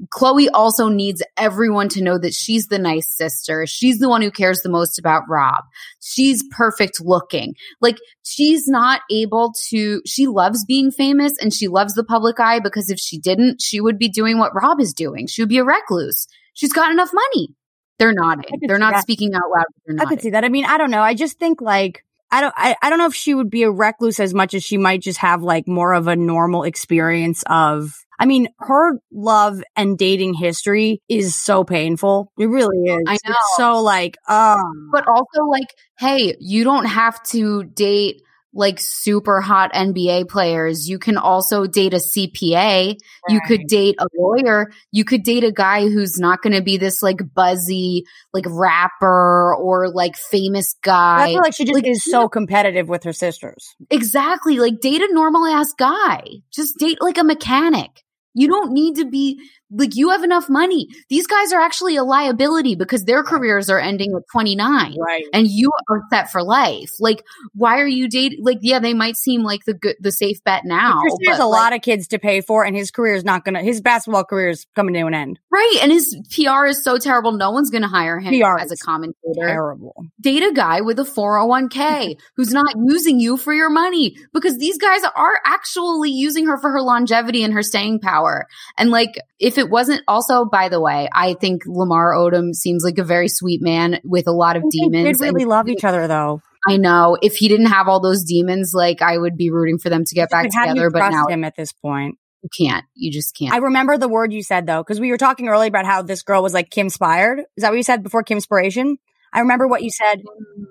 Khloé 0.09 0.48
also 0.55 0.89
needs 0.89 1.22
everyone 1.36 1.89
to 1.90 2.02
know 2.02 2.18
that 2.18 2.35
she's 2.35 2.68
the 2.68 2.78
nice 2.78 3.09
sister. 3.09 3.66
She's 3.66 3.98
the 3.98 4.09
one 4.09 4.22
who 4.22 4.31
cares 4.31 4.60
the 4.62 4.70
most 4.70 4.98
about 4.98 5.24
Rob. 5.28 5.64
She's 6.01 6.43
perfect 6.51 7.01
looking. 7.01 7.55
Like 7.81 7.98
she's 8.22 8.66
not 8.66 9.02
able 9.10 9.52
to, 9.68 10.01
she 10.06 10.27
loves 10.27 10.64
being 10.64 10.90
famous 10.90 11.35
and 11.40 11.52
she 11.52 11.68
loves 11.68 11.94
the 11.94 12.05
public 12.05 12.40
eye 12.40 12.60
because 12.60 12.90
if 12.90 12.98
she 12.98 13.18
didn't, 13.18 13.60
she 13.60 13.81
would 13.81 13.98
be 13.98 14.09
doing 14.09 14.39
what 14.39 14.55
Rob 14.55 14.81
is 14.81 14.94
doing. 14.94 15.27
She 15.27 15.43
would 15.43 15.48
be 15.48 15.59
a 15.59 15.64
recluse. 15.64 16.27
She's 16.55 16.72
got 16.72 16.90
enough 16.90 17.10
money. 17.12 17.55
They're 17.98 18.14
nodding. 18.14 18.59
They're 18.62 18.78
not 18.78 18.94
that. 18.94 19.02
speaking 19.02 19.35
out 19.35 19.51
loud. 19.55 20.01
I 20.01 20.06
could 20.06 20.22
see 20.22 20.31
that. 20.31 20.43
I 20.43 20.48
mean, 20.48 20.64
I 20.64 20.78
don't 20.78 20.90
know. 20.90 21.02
I 21.02 21.12
just 21.12 21.39
think 21.39 21.60
like 21.60 22.02
I 22.31 22.40
don't 22.40 22.55
I, 22.56 22.74
I 22.81 22.89
don't 22.89 22.98
know 22.98 23.06
if 23.06 23.14
she 23.14 23.35
would 23.35 23.51
be 23.51 23.64
a 23.64 23.70
recluse 23.70 24.20
as 24.20 24.32
much 24.32 24.55
as 24.55 24.64
she 24.64 24.78
might 24.78 25.02
just 25.02 25.18
have 25.18 25.43
like 25.43 25.68
more 25.68 25.93
of 25.93 26.06
a 26.09 26.16
normal 26.16 26.62
experience 26.62 27.44
of 27.47 27.94
I 28.20 28.26
mean, 28.26 28.48
her 28.59 29.01
love 29.10 29.62
and 29.76 29.97
dating 29.97 30.34
history 30.34 31.01
is 31.09 31.34
so 31.34 31.64
painful. 31.64 32.30
It 32.38 32.47
really 32.47 32.76
is. 32.84 33.02
I 33.09 33.14
It's 33.14 33.56
so 33.56 33.80
like, 33.80 34.18
um 34.28 34.90
but 34.92 35.09
also 35.09 35.44
like, 35.51 35.74
hey, 35.98 36.36
you 36.38 36.62
don't 36.62 36.84
have 36.84 37.22
to 37.24 37.64
date 37.64 38.20
like 38.52 38.78
super 38.80 39.40
hot 39.40 39.72
NBA 39.72 40.28
players. 40.28 40.88
You 40.88 40.98
can 40.98 41.16
also 41.16 41.66
date 41.66 41.94
a 41.94 41.98
CPA. 41.98 42.97
You 43.28 43.40
could 43.47 43.66
date 43.68 43.97
a 43.98 44.06
lawyer. 44.16 44.70
You 44.90 45.05
could 45.05 45.22
date 45.22 45.44
a 45.44 45.52
guy 45.52 45.82
who's 45.88 46.18
not 46.18 46.42
going 46.42 46.55
to 46.55 46.62
be 46.62 46.76
this 46.76 47.02
like 47.02 47.20
buzzy, 47.34 48.05
like 48.32 48.44
rapper 48.48 49.55
or 49.55 49.88
like 49.88 50.16
famous 50.16 50.74
guy. 50.82 51.24
I 51.24 51.26
feel 51.28 51.42
like 51.42 51.55
she 51.55 51.64
just 51.64 51.76
Like, 51.76 51.86
is 51.86 52.05
so 52.05 52.28
competitive 52.28 52.88
with 52.88 53.05
her 53.05 53.12
sisters. 53.12 53.74
Exactly. 53.90 54.59
Like 54.59 54.80
date 54.80 55.01
a 55.01 55.12
normal 55.12 55.47
ass 55.47 55.72
guy. 55.78 56.24
Just 56.52 56.76
date 56.78 56.98
like 57.01 57.18
a 57.18 57.24
mechanic. 57.24 58.02
You 58.35 58.48
don't 58.48 58.73
need 58.73 58.97
to 58.97 59.05
be 59.05 59.40
like 59.70 59.94
you 59.94 60.10
have 60.10 60.22
enough 60.22 60.48
money. 60.48 60.88
These 61.09 61.26
guys 61.26 61.52
are 61.52 61.60
actually 61.60 61.97
a 61.97 62.05
liability 62.05 62.74
because 62.74 63.05
their 63.05 63.22
careers 63.22 63.70
are 63.70 63.78
ending 63.78 64.12
at 64.16 64.22
29 64.32 64.97
Right. 64.98 65.24
and 65.32 65.47
you 65.48 65.70
are 65.90 66.02
set 66.10 66.30
for 66.30 66.42
life. 66.42 66.90
Like 66.98 67.22
why 67.55 67.78
are 67.80 67.86
you 67.86 68.09
dating 68.09 68.40
like 68.42 68.59
yeah, 68.62 68.78
they 68.78 68.94
might 68.94 69.16
seem 69.16 69.42
like 69.42 69.64
the 69.64 69.74
good 69.74 69.97
the 70.01 70.12
safe 70.12 70.42
bet 70.44 70.64
now. 70.64 71.01
Chris 71.01 71.14
has 71.28 71.38
a 71.38 71.44
like, 71.47 71.60
lot 71.60 71.72
of 71.74 71.82
kids 71.82 72.09
to 72.09 72.18
pay 72.18 72.40
for, 72.40 72.64
and 72.64 72.76
his 72.76 72.90
career 72.90 73.14
is 73.14 73.24
not 73.24 73.44
gonna. 73.44 73.62
His 73.62 73.80
basketball 73.80 74.24
career 74.24 74.48
is 74.51 74.66
coming 74.74 74.94
to 74.94 75.01
an 75.06 75.14
end. 75.14 75.38
Right. 75.51 75.78
And 75.82 75.92
his 75.92 76.16
PR 76.34 76.66
is 76.66 76.82
so 76.82 76.98
terrible 76.98 77.32
no 77.32 77.51
one's 77.51 77.70
gonna 77.70 77.88
hire 77.88 78.18
him 78.18 78.38
PR 78.40 78.59
as 78.59 78.72
a 78.72 78.76
commentator. 78.76 79.47
Terrible. 79.47 79.94
date 80.20 80.42
a 80.42 80.52
guy 80.52 80.80
with 80.80 80.98
a 80.98 81.05
401k 81.05 82.16
who's 82.36 82.52
not 82.52 82.74
using 82.86 83.20
you 83.20 83.36
for 83.36 83.52
your 83.52 83.70
money 83.70 84.16
because 84.32 84.59
these 84.59 84.78
guys 84.78 85.02
are 85.16 85.40
actually 85.44 86.10
using 86.10 86.47
her 86.47 86.59
for 86.59 86.70
her 86.70 86.82
longevity 86.82 87.42
and 87.42 87.52
her 87.55 87.62
staying 87.62 88.01
power. 88.01 88.47
And 88.76 88.90
like, 88.90 89.14
if 89.38 89.59
it 89.61 89.70
wasn't 89.70 90.03
also, 90.09 90.45
by 90.45 90.69
the 90.69 90.81
way, 90.81 91.09
I 91.12 91.35
think 91.35 91.62
Lamar 91.66 92.15
Odom 92.15 92.55
seems 92.55 92.82
like 92.85 92.99
a 92.99 93.05
very 93.05 93.28
sweet 93.28 93.62
man 93.62 94.01
with 94.03 94.27
a 94.27 94.32
lot 94.32 94.57
of 94.57 94.65
They 94.65 94.70
demons. 94.70 95.19
did 95.19 95.24
really 95.24 95.43
and 95.43 95.51
love 95.51 95.69
each 95.69 95.85
other, 95.85 96.09
though. 96.09 96.41
I 96.69 96.77
know 96.77 97.16
if 97.23 97.35
he 97.37 97.49
didn't 97.49 97.66
have 97.66 97.89
all 97.89 98.01
those 98.01 98.24
demons, 98.24 98.73
like 98.74 99.01
I 99.01 99.16
would 99.16 99.37
be 99.37 99.51
rooting 99.51 99.78
for 99.78 99.89
them 99.89 100.05
to 100.05 100.15
get 100.15 100.31
back 100.31 100.51
together. 100.51 100.91
But 100.91 101.11
now 101.11 101.27
him 101.28 101.45
at 101.45 101.55
this 101.57 101.73
point? 101.73 102.16
You 102.43 102.49
can't. 102.59 102.85
You 102.95 103.12
just 103.12 103.37
can't. 103.37 103.53
I 103.53 103.59
remember 103.59 103.99
the 103.99 104.09
word 104.09 104.32
you 104.32 104.43
said 104.43 104.66
though, 104.66 104.82
because 104.82 105.01
we 105.01 105.11
were 105.11 105.19
talking 105.19 105.49
earlier 105.49 105.69
about 105.69 105.87
how 105.87 106.03
this 106.03 106.23
girl 106.23 106.43
was 106.43 106.55
like 106.55 106.70
Kim 106.70 106.87
inspired. 106.87 107.41
Is 107.57 107.62
that 107.62 107.70
what 107.70 107.77
you 107.77 107.82
said 107.82 108.03
before 108.03 108.23
Kim 108.23 108.39
inspiration? 108.39 108.97
I 109.32 109.40
remember 109.40 109.69
what 109.69 109.82
you 109.82 109.90
said. 109.90 110.23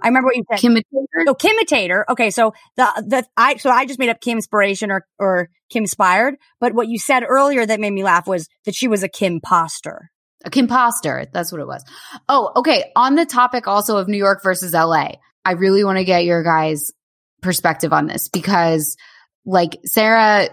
I 0.02 0.08
remember 0.08 0.28
what 0.28 0.36
you 0.36 0.44
said. 0.50 0.60
Kimitator? 0.60 1.26
No, 1.26 1.34
Kimitator. 1.34 2.04
Okay, 2.10 2.30
so 2.30 2.54
the 2.76 3.04
the 3.08 3.26
I 3.38 3.58
so 3.58 3.70
I 3.70 3.86
just 3.86 4.00
made 4.00 4.10
up 4.10 4.22
Kim 4.22 4.38
inspiration 4.38 4.92
or 4.92 5.06
or 5.18 5.50
Kim 5.70 5.84
inspired, 5.84 6.36
but 6.60 6.74
what 6.74 6.88
you 6.88 7.00
said 7.00 7.24
earlier 7.28 7.66
that 7.66 7.80
made 7.80 7.94
me 7.94 8.04
laugh 8.04 8.28
was 8.28 8.48
that 8.66 8.76
she 8.76 8.88
was 8.88 9.04
a 9.04 9.10
Kim 9.10 9.40
poster. 9.42 10.12
A 10.46 10.50
Kimposter. 10.50 11.28
That's 11.34 11.52
what 11.52 11.60
it 11.60 11.68
was. 11.68 11.84
Oh, 12.30 12.52
okay. 12.58 12.92
On 12.96 13.16
the 13.16 13.26
topic 13.26 13.68
also 13.68 13.98
of 13.98 14.08
New 14.08 14.18
York 14.18 14.42
versus 14.42 14.74
LA, 14.74 15.16
I 15.44 15.52
really 15.52 15.84
want 15.84 15.98
to 15.98 16.06
get 16.06 16.24
your 16.24 16.44
guys' 16.44 16.92
perspective 17.42 17.92
on 17.92 18.08
this 18.08 18.30
because, 18.30 18.96
like, 19.46 19.80
Sarah, 19.86 20.48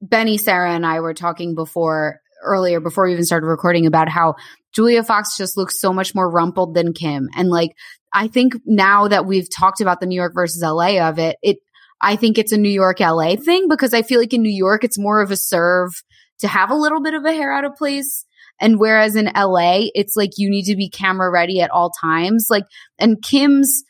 Benny, 0.00 0.38
Sarah, 0.38 0.72
and 0.72 0.86
I 0.86 1.00
were 1.00 1.14
talking 1.14 1.56
before 1.56 2.20
earlier, 2.44 2.80
before 2.80 3.04
we 3.04 3.12
even 3.12 3.24
started 3.24 3.46
recording, 3.46 3.86
about 3.86 4.08
how 4.08 4.34
Julia 4.74 5.02
Fox 5.02 5.36
just 5.36 5.56
looks 5.56 5.80
so 5.80 5.92
much 5.92 6.14
more 6.14 6.30
rumpled 6.30 6.74
than 6.74 6.92
Kim. 6.92 7.28
And, 7.34 7.48
like, 7.48 7.70
I 8.12 8.28
think 8.28 8.54
now 8.64 9.08
that 9.08 9.26
we've 9.26 9.48
talked 9.50 9.80
about 9.80 10.00
the 10.00 10.06
New 10.06 10.14
York 10.14 10.32
versus 10.34 10.62
LA 10.62 10.98
of 11.08 11.18
it, 11.18 11.36
it, 11.42 11.58
I 12.00 12.16
think 12.16 12.38
it's 12.38 12.52
a 12.52 12.58
New 12.58 12.68
York 12.68 13.00
LA 13.00 13.36
thing 13.36 13.68
because 13.68 13.94
I 13.94 14.02
feel 14.02 14.20
like 14.20 14.32
in 14.32 14.42
New 14.42 14.54
York, 14.54 14.84
it's 14.84 14.98
more 14.98 15.20
of 15.20 15.30
a 15.30 15.36
serve 15.36 15.90
to 16.38 16.48
have 16.48 16.70
a 16.70 16.76
little 16.76 17.02
bit 17.02 17.14
of 17.14 17.24
a 17.24 17.32
hair 17.32 17.52
out 17.52 17.64
of 17.64 17.74
place. 17.76 18.24
And 18.60 18.78
whereas 18.78 19.16
in 19.16 19.30
LA, 19.34 19.86
it's 19.94 20.14
like 20.16 20.30
you 20.36 20.48
need 20.48 20.64
to 20.64 20.76
be 20.76 20.88
camera 20.88 21.30
ready 21.30 21.60
at 21.60 21.70
all 21.70 21.90
times. 22.00 22.46
Like, 22.50 22.64
and 22.98 23.22
Kim's 23.22 23.82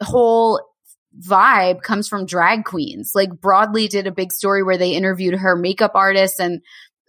whole 0.00 0.60
vibe 1.26 1.82
comes 1.82 2.08
from 2.08 2.26
drag 2.26 2.64
queens. 2.64 3.12
Like, 3.14 3.30
Broadly 3.40 3.88
did 3.88 4.06
a 4.06 4.12
big 4.12 4.32
story 4.32 4.62
where 4.62 4.78
they 4.78 4.92
interviewed 4.92 5.34
her 5.34 5.56
makeup 5.56 5.92
artist 5.94 6.40
and 6.40 6.60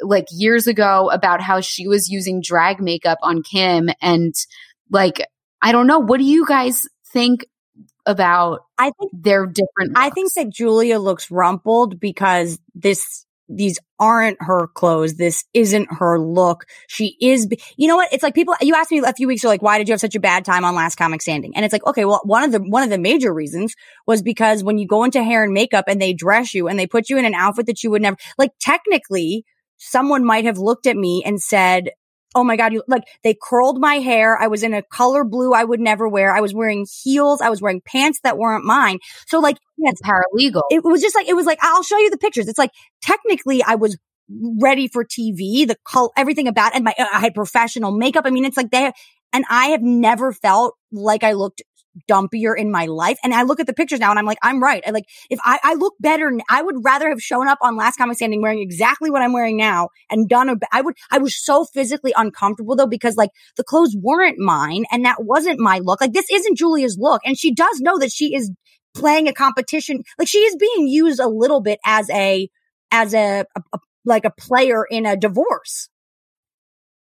like 0.03 0.27
years 0.31 0.67
ago 0.67 1.09
about 1.09 1.41
how 1.41 1.61
she 1.61 1.87
was 1.87 2.09
using 2.09 2.41
drag 2.41 2.81
makeup 2.81 3.17
on 3.21 3.43
Kim. 3.43 3.89
And 4.01 4.33
like, 4.89 5.25
I 5.61 5.71
don't 5.71 5.87
know. 5.87 5.99
What 5.99 6.17
do 6.17 6.25
you 6.25 6.45
guys 6.45 6.87
think 7.11 7.45
about 8.05 8.61
I 8.77 8.91
think 8.99 9.11
they're 9.13 9.45
different 9.45 9.93
I 9.95 10.09
think 10.09 10.33
that 10.33 10.49
Julia 10.49 10.99
looks 10.99 11.31
rumpled 11.31 12.01
because 12.01 12.59
this 12.75 13.25
these 13.49 13.79
aren't 13.99 14.37
her 14.41 14.67
clothes. 14.67 15.15
This 15.15 15.45
isn't 15.53 15.91
her 15.91 16.19
look. 16.19 16.65
She 16.87 17.15
is, 17.21 17.47
you 17.77 17.87
know 17.87 17.95
what? 17.95 18.11
It's 18.11 18.23
like 18.23 18.35
people, 18.35 18.55
you 18.61 18.75
asked 18.75 18.91
me 18.91 18.99
a 18.99 19.13
few 19.13 19.27
weeks 19.27 19.43
ago, 19.43 19.49
like, 19.49 19.61
why 19.61 19.77
did 19.77 19.87
you 19.87 19.93
have 19.93 19.99
such 19.99 20.15
a 20.15 20.19
bad 20.19 20.45
time 20.45 20.65
on 20.65 20.75
Last 20.75 20.95
Comic 20.95 21.21
Standing? 21.21 21.55
And 21.55 21.63
it's 21.65 21.73
like, 21.73 21.85
okay, 21.85 22.05
well, 22.05 22.21
one 22.23 22.43
of 22.43 22.51
the, 22.51 22.59
one 22.59 22.83
of 22.83 22.89
the 22.89 22.97
major 22.97 23.33
reasons 23.33 23.75
was 24.07 24.21
because 24.21 24.63
when 24.63 24.77
you 24.77 24.87
go 24.87 25.03
into 25.03 25.23
hair 25.23 25.43
and 25.43 25.53
makeup 25.53 25.85
and 25.87 26.01
they 26.01 26.13
dress 26.13 26.53
you 26.53 26.67
and 26.67 26.77
they 26.77 26.87
put 26.87 27.09
you 27.09 27.17
in 27.17 27.25
an 27.25 27.33
outfit 27.33 27.67
that 27.67 27.83
you 27.83 27.91
would 27.91 28.01
never, 28.01 28.17
like, 28.37 28.51
technically, 28.59 29.45
someone 29.77 30.25
might 30.25 30.45
have 30.45 30.57
looked 30.57 30.87
at 30.87 30.95
me 30.95 31.23
and 31.25 31.41
said, 31.41 31.89
Oh 32.35 32.43
my 32.43 32.55
God, 32.55 32.73
you 32.73 32.83
like 32.87 33.03
they 33.23 33.35
curled 33.39 33.79
my 33.79 33.95
hair. 33.95 34.35
I 34.37 34.47
was 34.47 34.63
in 34.63 34.73
a 34.73 34.81
color 34.81 35.23
blue 35.23 35.53
I 35.53 35.63
would 35.63 35.79
never 35.79 36.07
wear. 36.09 36.35
I 36.35 36.41
was 36.41 36.53
wearing 36.53 36.87
heels. 37.03 37.41
I 37.41 37.49
was 37.49 37.61
wearing 37.61 37.81
pants 37.85 38.19
that 38.23 38.39
weren't 38.39 38.65
mine. 38.65 38.97
So 39.27 39.39
like, 39.39 39.57
yes, 39.77 39.97
paralegal. 40.03 40.63
it 40.71 40.83
was 40.83 41.01
just 41.01 41.15
like, 41.15 41.27
it 41.27 41.35
was 41.35 41.45
like, 41.45 41.59
I'll 41.61 41.83
show 41.83 41.97
you 41.99 42.09
the 42.09 42.17
pictures. 42.17 42.47
It's 42.47 42.57
like, 42.57 42.71
technically 43.03 43.61
I 43.61 43.75
was 43.75 43.97
ready 44.59 44.87
for 44.87 45.05
TV, 45.05 45.67
the 45.67 45.77
col, 45.85 46.11
everything 46.17 46.47
about, 46.47 46.73
and 46.73 46.83
my, 46.83 46.93
uh, 46.97 47.05
I 47.13 47.19
had 47.19 47.35
professional 47.35 47.91
makeup. 47.91 48.25
I 48.25 48.31
mean, 48.31 48.45
it's 48.45 48.57
like 48.57 48.71
they, 48.71 48.91
and 49.31 49.45
I 49.49 49.67
have 49.67 49.81
never 49.81 50.31
felt 50.31 50.75
like 50.91 51.23
I 51.23 51.33
looked 51.33 51.61
dumpier 52.09 52.57
in 52.57 52.71
my 52.71 52.85
life. 52.85 53.17
And 53.23 53.33
I 53.33 53.43
look 53.43 53.59
at 53.59 53.67
the 53.67 53.73
pictures 53.73 53.99
now 53.99 54.09
and 54.09 54.19
I'm 54.19 54.25
like, 54.25 54.39
I'm 54.41 54.61
right. 54.61 54.83
I 54.85 54.91
like, 54.91 55.05
if 55.29 55.39
I, 55.43 55.59
I 55.63 55.73
look 55.75 55.93
better, 55.99 56.31
I 56.49 56.61
would 56.61 56.83
rather 56.83 57.09
have 57.09 57.21
shown 57.21 57.47
up 57.47 57.59
on 57.61 57.75
Last 57.75 57.97
Comic 57.97 58.17
Standing 58.17 58.41
wearing 58.41 58.59
exactly 58.59 59.11
what 59.11 59.21
I'm 59.21 59.33
wearing 59.33 59.57
now 59.57 59.89
and 60.09 60.27
done 60.27 60.49
a, 60.49 60.55
I 60.71 60.81
would, 60.81 60.95
I 61.11 61.19
was 61.19 61.35
so 61.35 61.65
physically 61.65 62.13
uncomfortable 62.15 62.75
though, 62.75 62.87
because 62.87 63.15
like 63.15 63.29
the 63.57 63.63
clothes 63.63 63.95
weren't 63.99 64.39
mine 64.39 64.85
and 64.91 65.05
that 65.05 65.23
wasn't 65.23 65.59
my 65.59 65.79
look. 65.79 66.01
Like 66.01 66.13
this 66.13 66.29
isn't 66.31 66.57
Julia's 66.57 66.97
look. 66.99 67.21
And 67.25 67.37
she 67.37 67.53
does 67.53 67.79
know 67.79 67.99
that 67.99 68.11
she 68.11 68.35
is 68.35 68.51
playing 68.95 69.27
a 69.27 69.33
competition. 69.33 70.03
Like 70.17 70.27
she 70.27 70.39
is 70.39 70.55
being 70.55 70.87
used 70.87 71.19
a 71.19 71.27
little 71.27 71.61
bit 71.61 71.79
as 71.85 72.09
a, 72.09 72.49
as 72.91 73.13
a, 73.13 73.45
a, 73.55 73.61
a 73.73 73.79
like 74.05 74.25
a 74.25 74.31
player 74.31 74.83
in 74.89 75.05
a 75.05 75.15
divorce. 75.15 75.89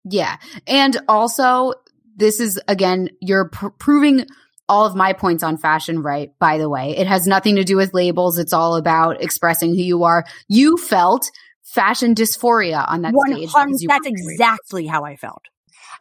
Yeah. 0.03 0.37
And 0.67 0.97
also, 1.07 1.73
this 2.15 2.39
is 2.39 2.59
again, 2.67 3.09
you're 3.21 3.49
pr- 3.49 3.69
proving 3.69 4.25
all 4.69 4.85
of 4.85 4.95
my 4.95 5.11
points 5.13 5.43
on 5.43 5.57
fashion 5.57 6.01
right, 6.01 6.31
by 6.39 6.57
the 6.57 6.69
way. 6.69 6.95
It 6.97 7.07
has 7.07 7.27
nothing 7.27 7.55
to 7.57 7.63
do 7.63 7.75
with 7.75 7.93
labels. 7.93 8.37
It's 8.37 8.53
all 8.53 8.75
about 8.75 9.21
expressing 9.21 9.71
who 9.75 9.81
you 9.81 10.03
are. 10.03 10.23
You 10.47 10.77
felt 10.77 11.29
fashion 11.63 12.15
dysphoria 12.15 12.87
on 12.89 13.01
that 13.01 13.13
One 13.13 13.33
stage. 13.33 13.49
hundred. 13.49 13.67
because 13.71 13.81
you 13.81 13.87
That's 13.89 14.05
were 14.09 14.31
exactly 14.31 14.87
how 14.87 15.03
I 15.03 15.15
felt. 15.15 15.41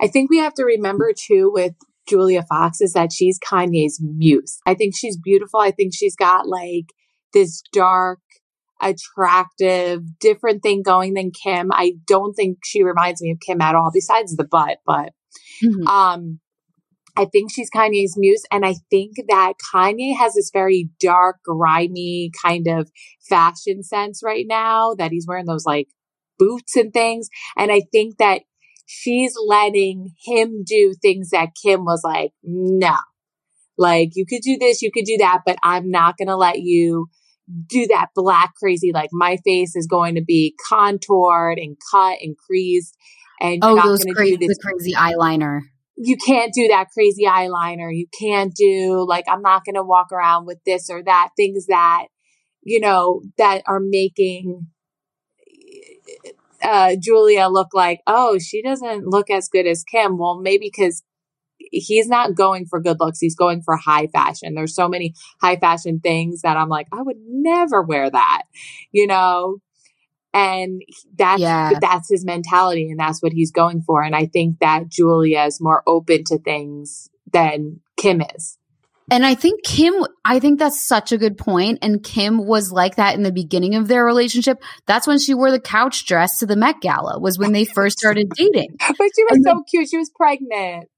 I 0.01 0.07
think 0.07 0.31
we 0.31 0.39
have 0.39 0.55
to 0.55 0.65
remember 0.65 1.13
too 1.13 1.51
with 1.53 1.75
Julia 2.09 2.43
Fox 2.49 2.81
is 2.81 2.93
that 2.93 3.13
she's 3.13 3.39
Kanye's 3.39 4.01
muse. 4.01 4.61
I 4.65 4.75
think 4.75 4.95
she's 4.97 5.17
beautiful. 5.19 5.61
I 5.61 5.73
think 5.73 5.93
she's 5.95 6.17
got 6.17 6.47
like 6.49 6.87
this 7.35 7.63
dark, 7.73 8.21
attractive, 8.81 10.03
different 10.19 10.63
thing 10.63 10.83
going 10.83 11.15
than 11.15 11.31
Kim. 11.31 11.71
I 11.73 11.93
don't 12.07 12.33
think 12.35 12.59
she 12.65 12.83
reminds 12.83 13.21
me 13.23 13.31
of 13.33 13.39
Kim 13.41 13.61
at 13.61 13.75
all, 13.75 13.91
besides 13.93 14.37
the 14.37 14.45
butt, 14.45 14.79
but 14.87 15.13
Mhm. 15.63 15.87
um 15.87 16.41
I 17.19 17.25
think 17.25 17.53
she's 17.53 17.71
Kanye's 17.71 18.17
muse. 18.17 18.45
And 18.53 18.65
I 18.65 18.77
think 18.91 19.17
that 19.29 19.55
Kanye 19.75 20.17
has 20.17 20.35
this 20.35 20.51
very 20.53 20.89
dark, 21.01 21.39
grimy 21.45 22.31
kind 22.45 22.69
of 22.69 22.91
fashion 23.29 23.83
sense 23.83 24.23
right 24.25 24.47
now 24.49 24.95
that 24.95 25.11
he's 25.11 25.27
wearing 25.27 25.47
those 25.47 25.67
like 25.67 25.89
boots 26.39 26.77
and 26.77 26.93
things. 26.93 27.29
And 27.57 27.73
I 27.73 27.83
think 27.91 28.19
that 28.19 28.43
she's 28.87 29.35
letting 29.47 30.15
him 30.25 30.63
do 30.65 30.95
things 31.03 31.31
that 31.31 31.57
Kim 31.61 31.85
was 31.85 32.03
like, 32.05 32.31
no, 32.45 32.97
like 33.77 34.11
you 34.15 34.25
could 34.25 34.43
do 34.43 34.57
this, 34.57 34.81
you 34.81 34.93
could 34.93 35.05
do 35.05 35.17
that, 35.19 35.41
but 35.45 35.59
I'm 35.63 35.91
not 35.91 36.17
going 36.19 36.29
to 36.29 36.37
let 36.37 36.61
you 36.61 37.09
do 37.67 37.87
that 37.89 38.09
black 38.15 38.53
crazy. 38.63 38.93
Like 38.95 39.11
my 39.13 39.39
face 39.45 39.75
is 39.75 39.89
going 39.89 40.15
to 40.15 40.23
be 40.25 40.55
contoured 40.69 41.59
and 41.59 41.77
cut 41.91 42.19
and 42.21 42.37
creased. 42.37 42.97
And 43.41 43.63
you're 43.63 43.73
Oh, 43.73 43.75
not 43.75 43.87
those 43.87 44.05
crazy, 44.15 44.37
do 44.37 44.47
this 44.47 44.57
the 44.59 44.63
crazy 44.63 44.93
eyeliner. 44.95 45.63
You 46.01 46.17
can't 46.17 46.55
do 46.55 46.69
that 46.69 46.91
crazy 46.95 47.25
eyeliner. 47.25 47.95
You 47.95 48.07
can't 48.19 48.55
do 48.55 49.05
like, 49.07 49.25
I'm 49.29 49.43
not 49.43 49.65
going 49.65 49.75
to 49.75 49.83
walk 49.83 50.13
around 50.13 50.47
with 50.47 50.59
this 50.65 50.89
or 50.89 51.03
that, 51.03 51.31
things 51.37 51.67
that, 51.67 52.07
you 52.63 52.79
know, 52.81 53.23
that 53.37 53.63
are 53.67 53.81
making 53.81 54.69
uh, 56.63 56.95
Julia 57.01 57.49
look 57.49 57.69
like, 57.75 58.01
oh, 58.07 58.39
she 58.39 58.63
doesn't 58.63 59.07
look 59.07 59.29
as 59.29 59.49
good 59.49 59.67
as 59.67 59.83
Kim. 59.85 60.19
Well, 60.19 60.39
maybe 60.41 60.71
because 60.73 61.03
he's 61.59 62.09
not 62.09 62.37
going 62.37 62.67
for 62.67 62.81
good 62.81 62.99
looks. 63.01 63.19
He's 63.19 63.37
going 63.37 63.63
for 63.63 63.77
high 63.77 64.07
fashion. 64.07 64.55
There's 64.55 64.75
so 64.75 64.89
many 64.89 65.15
high 65.41 65.57
fashion 65.57 65.99
things 66.01 66.43
that 66.43 66.57
I'm 66.57 66.69
like, 66.69 66.87
I 66.93 67.03
would 67.03 67.19
never 67.29 67.83
wear 67.83 68.09
that, 68.09 68.43
you 68.93 69.07
know? 69.07 69.59
And 70.39 70.83
that's, 71.17 71.41
Yeah. 71.41 71.73
that's 71.81 72.09
his 72.11 72.25
mentality 72.25 72.89
and 72.91 72.99
that's 72.99 73.23
what 73.23 73.33
he's 73.33 73.51
going 73.51 73.83
for. 73.83 74.03
And 74.03 74.15
I 74.15 74.27
think 74.27 74.59
that 74.61 74.89
Julia 74.89 75.45
is 75.45 75.61
more 75.61 75.83
open 75.87 76.25
to 76.25 76.39
things 76.39 77.09
than 77.33 77.81
Kim 77.97 78.23
is. 78.35 78.59
And 79.11 79.25
I 79.25 79.35
think 79.35 79.65
Kim, 79.65 79.95
I 80.23 80.39
think 80.39 80.59
that's 80.59 80.87
such 80.87 81.13
a 81.13 81.17
good 81.19 81.39
point. 81.39 81.79
And 81.81 82.03
Kim 82.03 82.47
was 82.47 82.71
like 82.71 82.97
that 82.97 83.15
in 83.15 83.23
the 83.23 83.33
beginning 83.33 83.75
of 83.75 83.89
their 83.89 84.05
relationship. 84.05 84.63
That's 84.87 85.07
when 85.07 85.19
she 85.19 85.33
wore 85.33 85.51
the 85.51 85.61
couch 85.61 86.05
dress 86.05 86.39
to 86.39 86.47
the 86.47 86.57
Met 86.57 86.83
Gala, 86.83 87.19
was 87.19 87.39
when 87.39 87.53
they 87.53 87.65
first 87.65 87.99
started 87.99 88.29
dating. 88.37 88.77
But 88.79 89.09
she 89.17 89.25
was 89.25 89.37
And 89.37 89.45
so 89.45 89.63
cute. 89.71 89.89
She 89.89 89.97
was 89.97 90.11
pregnant. 90.15 90.89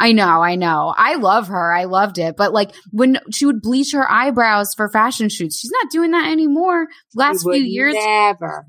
I 0.00 0.12
know, 0.12 0.42
I 0.42 0.56
know. 0.56 0.92
I 0.96 1.16
love 1.16 1.48
her. 1.48 1.72
I 1.72 1.84
loved 1.84 2.18
it. 2.18 2.34
But 2.36 2.52
like 2.54 2.74
when 2.90 3.18
she 3.32 3.44
would 3.46 3.60
bleach 3.60 3.92
her 3.92 4.10
eyebrows 4.10 4.72
for 4.74 4.88
fashion 4.88 5.28
shoots, 5.28 5.60
she's 5.60 5.70
not 5.70 5.90
doing 5.92 6.10
that 6.12 6.28
anymore. 6.32 6.86
Last 7.14 7.42
few 7.42 7.52
years, 7.62 7.94
Never. 7.94 8.66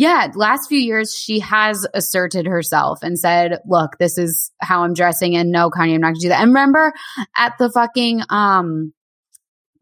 Yeah, 0.00 0.28
last 0.34 0.68
few 0.68 0.78
years, 0.78 1.14
she 1.14 1.40
has 1.40 1.86
asserted 1.92 2.46
herself 2.46 3.00
and 3.02 3.18
said, 3.18 3.58
look, 3.66 3.98
this 3.98 4.16
is 4.16 4.50
how 4.58 4.82
I'm 4.82 4.94
dressing. 4.94 5.36
And 5.36 5.50
no, 5.52 5.68
Kanye, 5.68 5.94
I'm 5.94 6.00
not 6.00 6.08
gonna 6.14 6.20
do 6.20 6.28
that. 6.30 6.40
And 6.40 6.48
remember 6.52 6.94
at 7.36 7.58
the 7.58 7.70
fucking, 7.70 8.22
um, 8.30 8.94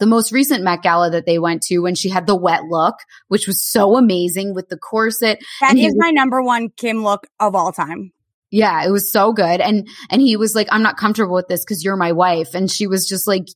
the 0.00 0.06
most 0.06 0.32
recent 0.32 0.64
Met 0.64 0.82
Gala 0.82 1.10
that 1.10 1.24
they 1.24 1.38
went 1.38 1.62
to 1.68 1.78
when 1.78 1.94
she 1.94 2.08
had 2.08 2.26
the 2.26 2.34
wet 2.34 2.64
look, 2.64 2.96
which 3.28 3.46
was 3.46 3.62
so 3.62 3.96
amazing 3.96 4.54
with 4.54 4.68
the 4.68 4.76
corset. 4.76 5.38
That 5.60 5.70
And 5.70 5.78
is 5.78 5.86
was- 5.86 5.96
my 5.98 6.10
number 6.10 6.42
one 6.42 6.70
Kim 6.70 7.04
look 7.04 7.28
of 7.38 7.54
all 7.54 7.70
time. 7.72 8.12
Yeah, 8.50 8.84
it 8.86 8.90
was 8.90 9.12
so 9.12 9.32
good. 9.32 9.60
And, 9.60 9.86
and 10.10 10.20
he 10.20 10.36
was 10.36 10.54
like, 10.56 10.66
I'm 10.72 10.82
not 10.82 10.96
comfortable 10.96 11.34
with 11.34 11.46
this 11.48 11.64
because 11.64 11.84
you're 11.84 11.96
my 11.96 12.10
wife. 12.12 12.54
And 12.54 12.68
she 12.68 12.88
was 12.88 13.06
just 13.08 13.28
like, 13.28 13.46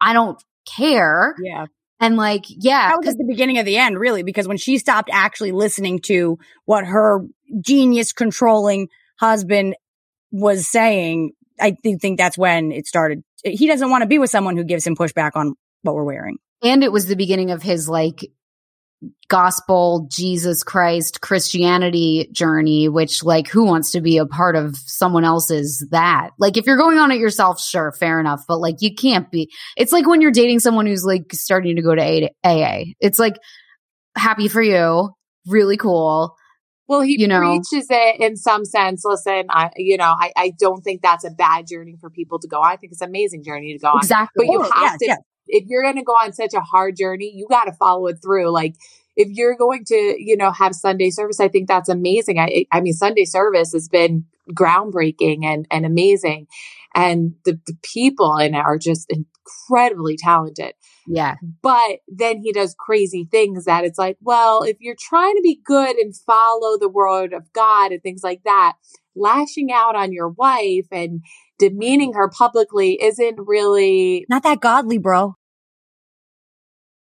I 0.00 0.12
don't 0.12 0.42
care. 0.66 1.34
Yeah. 1.42 1.66
And 2.00 2.16
like, 2.16 2.44
yeah, 2.48 2.90
That 2.90 3.06
was 3.06 3.16
the 3.16 3.24
beginning 3.24 3.58
of 3.58 3.66
the 3.66 3.76
end, 3.76 3.98
really, 3.98 4.22
because 4.22 4.48
when 4.48 4.56
she 4.56 4.78
stopped 4.78 5.10
actually 5.12 5.52
listening 5.52 6.00
to 6.00 6.38
what 6.64 6.84
her 6.84 7.20
genius 7.60 8.12
controlling 8.12 8.88
husband 9.18 9.76
was 10.32 10.68
saying, 10.68 11.32
I 11.60 11.76
think, 11.82 12.00
think 12.02 12.18
that's 12.18 12.36
when 12.36 12.72
it 12.72 12.86
started. 12.86 13.22
He 13.44 13.66
doesn't 13.66 13.90
want 13.90 14.02
to 14.02 14.08
be 14.08 14.18
with 14.18 14.30
someone 14.30 14.56
who 14.56 14.64
gives 14.64 14.86
him 14.86 14.96
pushback 14.96 15.32
on 15.34 15.54
what 15.82 15.94
we're 15.94 16.04
wearing. 16.04 16.38
and 16.62 16.82
it 16.82 16.90
was 16.90 17.06
the 17.06 17.16
beginning 17.16 17.50
of 17.50 17.62
his 17.62 17.88
like 17.88 18.30
gospel 19.28 20.06
Jesus 20.10 20.62
Christ 20.62 21.20
Christianity 21.20 22.28
journey, 22.32 22.88
which 22.88 23.24
like 23.24 23.48
who 23.48 23.64
wants 23.64 23.90
to 23.92 24.00
be 24.00 24.18
a 24.18 24.26
part 24.26 24.56
of 24.56 24.76
someone 24.76 25.24
else's 25.24 25.86
that? 25.90 26.30
Like 26.38 26.56
if 26.56 26.66
you're 26.66 26.76
going 26.76 26.98
on 26.98 27.10
it 27.10 27.18
yourself, 27.18 27.60
sure, 27.60 27.92
fair 27.92 28.20
enough. 28.20 28.44
But 28.46 28.58
like 28.58 28.76
you 28.80 28.94
can't 28.94 29.30
be, 29.30 29.50
it's 29.76 29.92
like 29.92 30.06
when 30.06 30.20
you're 30.20 30.30
dating 30.30 30.60
someone 30.60 30.86
who's 30.86 31.04
like 31.04 31.32
starting 31.32 31.76
to 31.76 31.82
go 31.82 31.94
to 31.94 32.30
AA. 32.44 32.84
It's 33.00 33.18
like 33.18 33.36
happy 34.16 34.48
for 34.48 34.62
you, 34.62 35.10
really 35.46 35.76
cool. 35.76 36.36
Well, 36.86 37.00
he 37.00 37.18
You 37.18 37.26
know. 37.28 37.40
preaches 37.40 37.86
it 37.88 38.20
in 38.20 38.36
some 38.36 38.66
sense. 38.66 39.04
Listen, 39.06 39.46
I, 39.48 39.70
you 39.76 39.96
know, 39.96 40.14
I, 40.20 40.32
I 40.36 40.52
don't 40.60 40.82
think 40.82 41.00
that's 41.00 41.24
a 41.24 41.30
bad 41.30 41.66
journey 41.66 41.96
for 41.98 42.10
people 42.10 42.38
to 42.40 42.46
go 42.46 42.58
on. 42.60 42.72
I 42.72 42.76
think 42.76 42.92
it's 42.92 43.00
an 43.00 43.08
amazing 43.08 43.42
journey 43.42 43.72
to 43.72 43.78
go 43.78 43.88
on. 43.88 43.98
Exactly. 43.98 44.46
But 44.46 44.52
you 44.52 44.60
have 44.60 44.70
Yes, 44.76 44.98
to, 44.98 45.06
yes. 45.06 45.18
If 45.46 45.64
you're 45.66 45.82
going 45.82 45.96
to 45.96 46.02
go 46.02 46.12
on 46.12 46.32
such 46.32 46.54
a 46.54 46.60
hard 46.60 46.96
journey, 46.96 47.32
you 47.34 47.46
got 47.48 47.64
to 47.64 47.72
follow 47.72 48.06
it 48.06 48.18
through. 48.22 48.50
Like, 48.50 48.74
if 49.16 49.28
you're 49.30 49.56
going 49.56 49.84
to, 49.86 50.16
you 50.18 50.36
know, 50.36 50.50
have 50.50 50.74
Sunday 50.74 51.10
service, 51.10 51.40
I 51.40 51.48
think 51.48 51.68
that's 51.68 51.88
amazing. 51.88 52.38
I, 52.38 52.66
I 52.72 52.80
mean, 52.80 52.94
Sunday 52.94 53.24
service 53.24 53.72
has 53.72 53.88
been 53.88 54.24
groundbreaking 54.50 55.44
and, 55.44 55.66
and 55.70 55.86
amazing. 55.86 56.46
And 56.94 57.34
the, 57.44 57.60
the 57.66 57.76
people 57.82 58.36
in 58.36 58.54
it 58.54 58.58
are 58.58 58.78
just 58.78 59.10
incredibly 59.10 60.16
talented. 60.16 60.74
Yeah. 61.06 61.36
But 61.62 61.98
then 62.08 62.38
he 62.38 62.52
does 62.52 62.74
crazy 62.78 63.28
things 63.30 63.66
that 63.66 63.84
it's 63.84 63.98
like, 63.98 64.16
well, 64.20 64.62
if 64.62 64.76
you're 64.80 64.96
trying 64.98 65.36
to 65.36 65.42
be 65.42 65.60
good 65.64 65.96
and 65.96 66.16
follow 66.16 66.78
the 66.78 66.88
word 66.88 67.32
of 67.32 67.52
God 67.52 67.92
and 67.92 68.02
things 68.02 68.22
like 68.22 68.42
that, 68.44 68.74
lashing 69.14 69.70
out 69.72 69.96
on 69.96 70.12
your 70.12 70.28
wife 70.28 70.86
and 70.90 71.22
demeaning 71.58 72.14
her 72.14 72.28
publicly 72.28 73.02
isn't 73.02 73.38
really 73.38 74.26
Not 74.28 74.42
that 74.42 74.60
godly, 74.60 74.98
bro. 74.98 75.36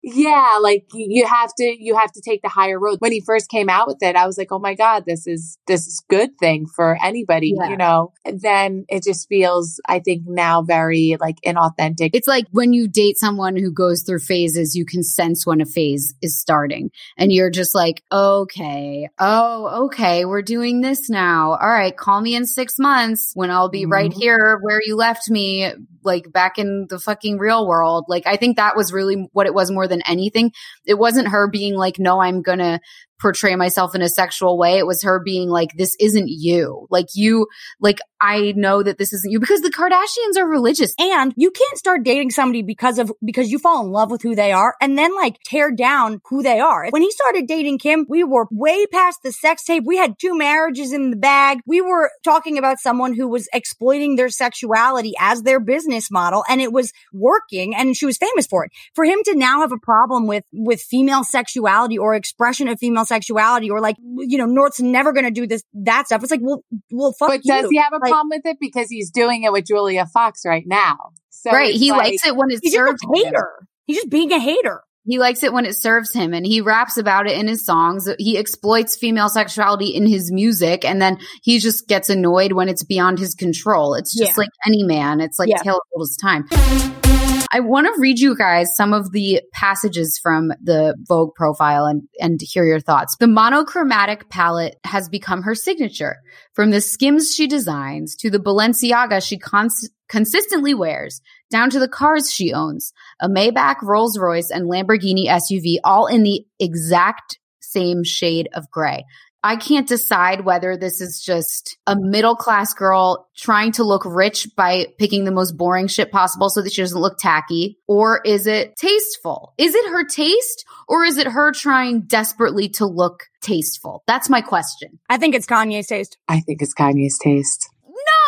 Yeah 0.06 0.58
like 0.60 0.84
you 0.92 1.26
have 1.26 1.50
to 1.56 1.64
you 1.64 1.96
have 1.96 2.12
to 2.12 2.20
take 2.20 2.42
the 2.42 2.48
higher 2.48 2.78
road 2.78 2.96
when 3.00 3.10
he 3.10 3.22
first 3.24 3.48
came 3.50 3.68
out 3.70 3.86
with 3.86 3.96
it 4.02 4.16
i 4.16 4.26
was 4.26 4.36
like 4.36 4.52
oh 4.52 4.58
my 4.58 4.74
god 4.74 5.04
this 5.06 5.26
is 5.26 5.56
this 5.66 5.86
is 5.86 6.04
good 6.10 6.30
thing 6.38 6.66
for 6.66 6.96
anybody 7.02 7.54
Yeah. 7.56 7.70
you 7.70 7.76
know 7.78 8.12
and 8.24 8.38
then 8.40 8.84
it 8.88 9.02
just 9.02 9.26
feels 9.28 9.80
i 9.88 9.98
think 10.00 10.22
now 10.26 10.60
very 10.62 11.16
like 11.18 11.36
inauthentic 11.46 12.10
It's 12.12 12.28
like 12.28 12.44
when 12.50 12.72
you 12.74 12.86
date 12.86 13.16
someone 13.18 13.56
who 13.56 13.72
goes 13.72 14.02
through 14.02 14.18
phases, 14.20 14.74
you 14.74 14.84
can 14.84 15.02
sense 15.02 15.46
when 15.46 15.60
a 15.62 15.66
phase 15.66 16.14
is 16.20 16.38
starting 16.38 16.90
and 17.16 17.32
you're 17.32 17.50
just 17.50 17.74
like, 17.74 18.02
okay, 18.12 19.08
oh, 19.18 19.84
okay, 19.86 20.24
we're 20.24 20.42
doing 20.42 20.80
this 20.80 21.08
now. 21.08 21.52
All 21.52 21.68
right, 21.68 21.96
call 21.96 22.20
me 22.20 22.34
in 22.34 22.46
six 22.46 22.74
months 22.78 23.32
when 23.34 23.50
I'll 23.50 23.68
be 23.70 23.86
right 23.86 24.10
Mhm. 24.10 24.20
here 24.20 24.58
where 24.62 24.80
you 24.84 24.96
left 24.96 25.30
me, 25.30 25.72
like 26.04 26.30
back 26.32 26.58
in 26.58 26.86
the 26.88 26.98
fucking 26.98 27.38
real 27.38 27.66
world. 27.66 28.04
Like, 28.08 28.26
I 28.26 28.36
think 28.36 28.56
that 28.56 28.76
was 28.76 28.92
really 28.92 29.28
what 29.32 29.46
it 29.46 29.54
was 29.54 29.70
more 29.70 29.88
than 29.88 30.02
anything. 30.02 30.52
It 30.86 30.94
wasn't 30.94 31.28
her 31.28 31.48
being 31.48 31.74
like, 31.74 31.98
no, 31.98 32.20
I'm 32.20 32.42
gonna 32.42 32.80
portray 33.24 33.56
myself 33.56 33.94
in 33.94 34.02
a 34.02 34.08
sexual 34.08 34.58
way. 34.58 34.76
It 34.76 34.86
was 34.86 35.02
her 35.02 35.18
being 35.18 35.48
like, 35.48 35.70
this 35.78 35.96
isn't 35.98 36.28
you. 36.28 36.86
Like, 36.90 37.06
you, 37.14 37.46
like, 37.80 38.00
I 38.20 38.52
know 38.54 38.82
that 38.82 38.98
this 38.98 39.14
isn't 39.14 39.30
you 39.30 39.40
because 39.40 39.62
the 39.62 39.70
Kardashians 39.70 40.38
are 40.38 40.46
religious. 40.46 40.94
And 40.98 41.32
you 41.34 41.50
can't 41.50 41.78
start 41.78 42.04
dating 42.04 42.30
somebody 42.30 42.62
because 42.62 42.98
of, 42.98 43.10
because 43.24 43.50
you 43.50 43.58
fall 43.58 43.84
in 43.84 43.92
love 43.92 44.10
with 44.10 44.20
who 44.20 44.34
they 44.34 44.52
are 44.52 44.74
and 44.80 44.96
then 44.98 45.14
like 45.14 45.38
tear 45.44 45.70
down 45.70 46.20
who 46.28 46.42
they 46.42 46.60
are. 46.60 46.88
When 46.90 47.02
he 47.02 47.10
started 47.10 47.46
dating 47.46 47.78
Kim, 47.78 48.04
we 48.08 48.24
were 48.24 48.46
way 48.50 48.86
past 48.86 49.20
the 49.22 49.32
sex 49.32 49.64
tape. 49.64 49.84
We 49.86 49.96
had 49.96 50.18
two 50.18 50.36
marriages 50.36 50.92
in 50.92 51.10
the 51.10 51.16
bag. 51.16 51.60
We 51.66 51.80
were 51.80 52.10
talking 52.24 52.58
about 52.58 52.78
someone 52.78 53.14
who 53.14 53.28
was 53.28 53.48
exploiting 53.52 54.16
their 54.16 54.28
sexuality 54.28 55.12
as 55.18 55.42
their 55.42 55.60
business 55.60 56.10
model 56.10 56.44
and 56.48 56.60
it 56.60 56.72
was 56.72 56.92
working 57.12 57.74
and 57.74 57.96
she 57.96 58.06
was 58.06 58.16
famous 58.16 58.46
for 58.46 58.64
it. 58.64 58.72
For 58.94 59.04
him 59.04 59.20
to 59.24 59.34
now 59.34 59.60
have 59.60 59.72
a 59.72 59.78
problem 59.78 60.26
with, 60.26 60.44
with 60.52 60.80
female 60.80 61.24
sexuality 61.24 61.98
or 61.98 62.14
expression 62.14 62.68
of 62.68 62.78
female 62.78 63.06
sexuality 63.14 63.70
or 63.70 63.80
like, 63.80 63.96
you 64.18 64.38
know, 64.38 64.46
North's 64.46 64.80
never 64.80 65.12
going 65.12 65.24
to 65.24 65.30
do 65.30 65.46
this, 65.46 65.62
that 65.74 66.06
stuff. 66.06 66.22
It's 66.22 66.30
like, 66.30 66.40
well, 66.42 66.64
well, 66.90 67.14
fuck 67.18 67.28
but 67.28 67.42
does 67.42 67.68
he 67.70 67.76
have 67.78 67.92
a 67.92 67.96
Like, 67.98 68.10
problem 68.10 68.28
with 68.30 68.44
it 68.46 68.56
because 68.60 68.88
he's 68.88 69.10
doing 69.10 69.44
it 69.44 69.52
with 69.52 69.64
julia 69.66 70.06
fox 70.06 70.42
right 70.44 70.64
now 70.66 71.10
so 71.30 71.50
right. 71.50 71.74
He 71.74 71.90
like- 71.92 72.10
likes 72.12 72.26
it 72.26 72.34
when 72.36 72.50
it 72.50 72.60
He's 72.62 72.72
just 72.72 72.74
serves 72.74 73.02
a 73.04 73.06
him. 73.06 73.24
hater. 73.26 73.66
He's 73.86 73.96
just 73.98 74.10
being 74.10 74.32
a 74.32 74.38
hater. 74.38 74.82
He 75.06 75.18
likes 75.18 75.42
it 75.42 75.52
when 75.52 75.66
it 75.66 75.76
serves 75.76 76.12
him 76.14 76.32
and 76.32 76.46
he 76.46 76.62
raps 76.62 76.96
about 76.96 77.26
it 77.26 77.36
in 77.36 77.46
his 77.46 77.66
songs. 77.66 78.08
He 78.18 78.38
exploits 78.38 78.96
female 78.96 79.28
sexuality 79.28 79.88
in 79.88 80.06
his 80.06 80.32
music 80.32 80.82
and 80.86 81.02
then 81.02 81.18
he 81.42 81.58
just 81.58 81.86
gets 81.86 82.08
annoyed 82.08 82.52
when 82.52 82.70
it's 82.70 82.82
beyond 82.84 83.18
his 83.18 83.34
control. 83.34 83.92
It's 83.94 84.16
just 84.16 84.30
Yeah. 84.32 84.38
like 84.38 84.48
any 84.66 84.82
man. 84.84 85.20
It's 85.20 85.38
like 85.38 85.50
Yeah. 85.50 85.58
tale 85.58 85.74
as 85.74 85.80
old 85.94 86.02
as 86.08 86.16
time. 86.16 87.23
I 87.54 87.60
want 87.60 87.86
to 87.86 88.00
read 88.00 88.18
you 88.18 88.36
guys 88.36 88.74
some 88.74 88.92
of 88.92 89.12
the 89.12 89.40
passages 89.52 90.18
from 90.20 90.48
the 90.60 90.96
Vogue 91.06 91.36
profile 91.36 91.84
and, 91.84 92.02
and 92.18 92.40
hear 92.42 92.64
your 92.64 92.80
thoughts. 92.80 93.14
The 93.20 93.28
monochromatic 93.28 94.28
palette 94.28 94.74
has 94.82 95.08
become 95.08 95.42
her 95.42 95.54
signature. 95.54 96.16
From 96.54 96.72
the 96.72 96.80
skims 96.80 97.32
she 97.32 97.46
designs 97.46 98.16
to 98.16 98.28
the 98.28 98.40
Balenciaga 98.40 99.24
she 99.24 99.38
cons- 99.38 99.88
consistently 100.08 100.74
wears, 100.74 101.20
down 101.48 101.70
to 101.70 101.78
the 101.78 101.86
cars 101.86 102.32
she 102.32 102.52
owns, 102.52 102.92
a 103.20 103.28
Maybach, 103.28 103.82
Rolls 103.82 104.18
Royce, 104.18 104.50
and 104.50 104.68
Lamborghini 104.68 105.28
SUV, 105.28 105.76
all 105.84 106.08
in 106.08 106.24
the 106.24 106.44
exact 106.58 107.38
same 107.60 108.02
shade 108.02 108.48
of 108.52 108.68
gray. 108.68 109.04
I 109.44 109.56
can't 109.56 109.86
decide 109.86 110.46
whether 110.46 110.74
this 110.74 111.02
is 111.02 111.22
just 111.22 111.76
a 111.86 111.94
middle 111.96 112.34
class 112.34 112.72
girl 112.72 113.28
trying 113.36 113.72
to 113.72 113.84
look 113.84 114.02
rich 114.06 114.48
by 114.56 114.86
picking 114.98 115.24
the 115.24 115.30
most 115.30 115.58
boring 115.58 115.86
shit 115.86 116.10
possible 116.10 116.48
so 116.48 116.62
that 116.62 116.72
she 116.72 116.80
doesn't 116.80 116.98
look 116.98 117.18
tacky, 117.18 117.78
or 117.86 118.22
is 118.24 118.46
it 118.46 118.74
tasteful? 118.76 119.52
Is 119.58 119.74
it 119.74 119.90
her 119.90 120.02
taste, 120.04 120.64
or 120.88 121.04
is 121.04 121.18
it 121.18 121.26
her 121.26 121.52
trying 121.52 122.02
desperately 122.02 122.70
to 122.70 122.86
look 122.86 123.24
tasteful? 123.42 124.02
That's 124.06 124.30
my 124.30 124.40
question. 124.40 124.98
I 125.10 125.18
think 125.18 125.34
it's 125.34 125.46
Kanye's 125.46 125.88
taste. 125.88 126.16
i 126.28 126.40
think 126.40 126.62
it's 126.62 126.74
kanye's 126.74 127.18
taste 127.22 127.68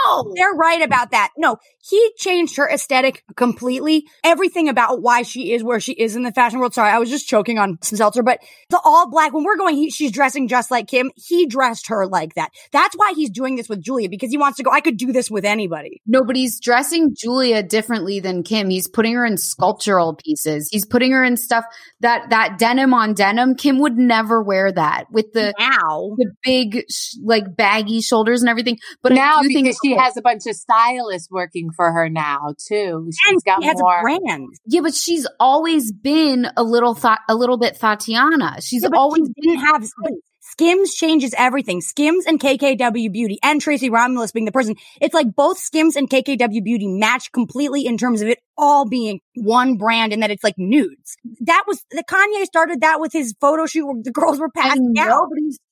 No, 0.06 0.32
they're 0.34 0.52
right 0.52 0.82
about 0.82 1.10
that. 1.10 1.30
No, 1.36 1.56
he 1.88 2.12
changed 2.16 2.56
her 2.56 2.68
aesthetic 2.68 3.24
completely. 3.36 4.06
Everything 4.24 4.68
about 4.68 5.02
why 5.02 5.22
she 5.22 5.52
is 5.52 5.62
where 5.62 5.80
she 5.80 5.92
is 5.92 6.16
in 6.16 6.22
the 6.22 6.32
fashion 6.32 6.58
world. 6.58 6.74
Sorry, 6.74 6.90
I 6.90 6.98
was 6.98 7.10
just 7.10 7.28
choking 7.28 7.58
on 7.58 7.78
some 7.82 7.96
seltzer, 7.96 8.22
but 8.22 8.40
the 8.70 8.80
all 8.84 9.10
black, 9.10 9.32
when 9.32 9.44
we're 9.44 9.56
going, 9.56 9.76
he, 9.76 9.90
she's 9.90 10.12
dressing 10.12 10.48
just 10.48 10.70
like 10.70 10.88
Kim. 10.88 11.10
He 11.16 11.46
dressed 11.46 11.88
her 11.88 12.06
like 12.06 12.34
that. 12.34 12.50
That's 12.72 12.94
why 12.96 13.12
he's 13.14 13.30
doing 13.30 13.56
this 13.56 13.68
with 13.68 13.82
Julia 13.82 14.08
because 14.08 14.30
he 14.30 14.38
wants 14.38 14.56
to 14.58 14.62
go, 14.62 14.70
I 14.70 14.80
could 14.80 14.96
do 14.96 15.12
this 15.12 15.30
with 15.30 15.44
anybody. 15.44 16.02
No, 16.06 16.24
but 16.24 16.36
he's 16.36 16.60
dressing 16.60 17.14
Julia 17.14 17.62
differently 17.62 18.20
than 18.20 18.42
Kim. 18.42 18.70
He's 18.70 18.88
putting 18.88 19.14
her 19.14 19.24
in 19.24 19.36
sculptural 19.36 20.14
pieces. 20.14 20.68
He's 20.70 20.86
putting 20.86 21.12
her 21.12 21.24
in 21.24 21.36
stuff 21.36 21.64
that 22.00 22.30
that 22.30 22.58
denim 22.58 22.94
on 22.94 23.14
denim. 23.14 23.54
Kim 23.54 23.78
would 23.80 23.96
never 23.96 24.42
wear 24.42 24.70
that 24.72 25.06
with 25.10 25.32
the 25.32 25.54
Now, 25.58 26.14
the 26.16 26.32
big 26.42 26.84
like 27.22 27.56
baggy 27.56 28.00
shoulders 28.00 28.42
and 28.42 28.48
everything. 28.48 28.78
But 29.02 29.12
now 29.12 29.38
I 29.38 29.42
do 29.42 29.48
think 29.48 29.66
because 29.66 29.78
she 29.84 29.95
has 29.98 30.16
a 30.16 30.22
bunch 30.22 30.46
of 30.46 30.54
stylists 30.54 31.30
working 31.30 31.70
for 31.74 31.92
her 31.92 32.08
now 32.08 32.54
too 32.68 33.08
she's 33.10 33.32
and 33.32 33.44
got 33.44 33.62
he 33.62 33.66
has 33.68 33.80
more 33.80 33.98
a 33.98 34.02
brand. 34.02 34.48
yeah, 34.66 34.80
but 34.80 34.94
she's 34.94 35.26
always 35.40 35.92
been 35.92 36.46
a 36.56 36.62
little 36.62 36.94
thought 36.94 37.20
a 37.28 37.34
little 37.34 37.58
bit 37.58 37.78
Tatiana. 37.78 38.60
She's 38.60 38.82
Yeah, 38.82 38.90
always 38.94 39.22
she 39.26 39.48
didn't 39.48 39.64
have. 39.64 39.80
But 40.02 40.12
Skims 40.40 40.94
changes 40.94 41.34
everything. 41.36 41.80
Skims 41.80 42.24
and 42.24 42.38
KKW 42.40 43.12
Beauty 43.12 43.38
and 43.42 43.60
Tracy 43.60 43.90
Romulus 43.90 44.30
being 44.32 44.46
the 44.46 44.52
person. 44.52 44.76
It's 45.00 45.12
like 45.12 45.34
both 45.34 45.58
Skims 45.58 45.96
and 45.96 46.08
KKW 46.08 46.62
Beauty 46.62 46.86
match 46.86 47.32
completely 47.32 47.84
in 47.84 47.98
terms 47.98 48.22
of 48.22 48.28
it 48.28 48.38
all 48.56 48.88
being 48.88 49.20
one 49.34 49.76
brand 49.76 50.12
and 50.12 50.22
that 50.22 50.30
it's 50.30 50.44
like 50.44 50.54
nudes. 50.56 51.16
That 51.40 51.64
was 51.66 51.84
the 51.90 52.04
Kanye 52.08 52.44
started 52.44 52.80
that 52.82 53.00
with 53.00 53.12
his 53.12 53.34
photo 53.40 53.66
shoot 53.66 53.86
where 53.86 53.96
the 54.02 54.12
girls 54.12 54.38
were 54.38 54.48
passing 54.48 54.92
know, 54.92 55.02
out. 55.02 55.28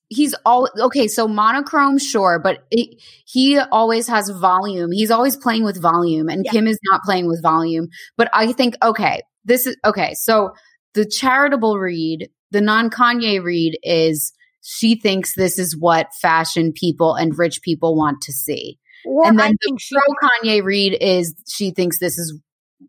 He's 0.09 0.35
all 0.45 0.69
okay. 0.79 1.09
So 1.09 1.27
monochrome, 1.29 1.99
sure, 1.99 2.39
but 2.43 2.65
it, 2.71 3.01
he 3.27 3.59
always 3.59 4.07
has 4.09 4.29
volume. 4.31 4.93
He's 4.93 5.11
always 5.11 5.37
playing 5.37 5.65
with 5.65 5.81
volume, 5.81 6.29
and 6.29 6.45
Yeah. 6.45 6.53
Kim 6.53 6.67
is 6.67 6.79
not 6.91 7.03
playing 7.03 7.27
with 7.27 7.43
volume. 7.43 7.89
But 8.17 8.29
I 8.33 8.53
think 8.53 8.77
okay, 8.83 9.23
this 9.45 9.67
is 9.67 9.77
okay. 9.85 10.15
So 10.15 10.53
the 10.95 11.05
charitable 11.05 11.79
read, 11.79 12.29
the 12.51 12.61
non 12.61 12.91
Kanye 12.91 13.43
read 13.43 13.79
is 13.83 14.33
she 14.63 14.95
thinks 14.95 15.35
this 15.35 15.59
is 15.59 15.77
what 15.79 16.09
fashion 16.21 16.73
people 16.73 17.15
and 17.15 17.39
rich 17.39 17.61
people 17.63 17.97
want 17.97 18.23
to 18.23 18.33
see, 18.33 18.79
Or 19.05 19.27
and 19.27 19.41
I 19.41 19.45
then 19.45 19.53
the 19.53 19.67
think 19.67 19.81
she, 19.81 19.95
pro 19.95 20.29
Kanye 20.29 20.63
read 20.63 20.97
is 21.01 21.35
she 21.49 21.71
thinks 21.71 21.99
this 21.99 22.19
is 22.19 22.39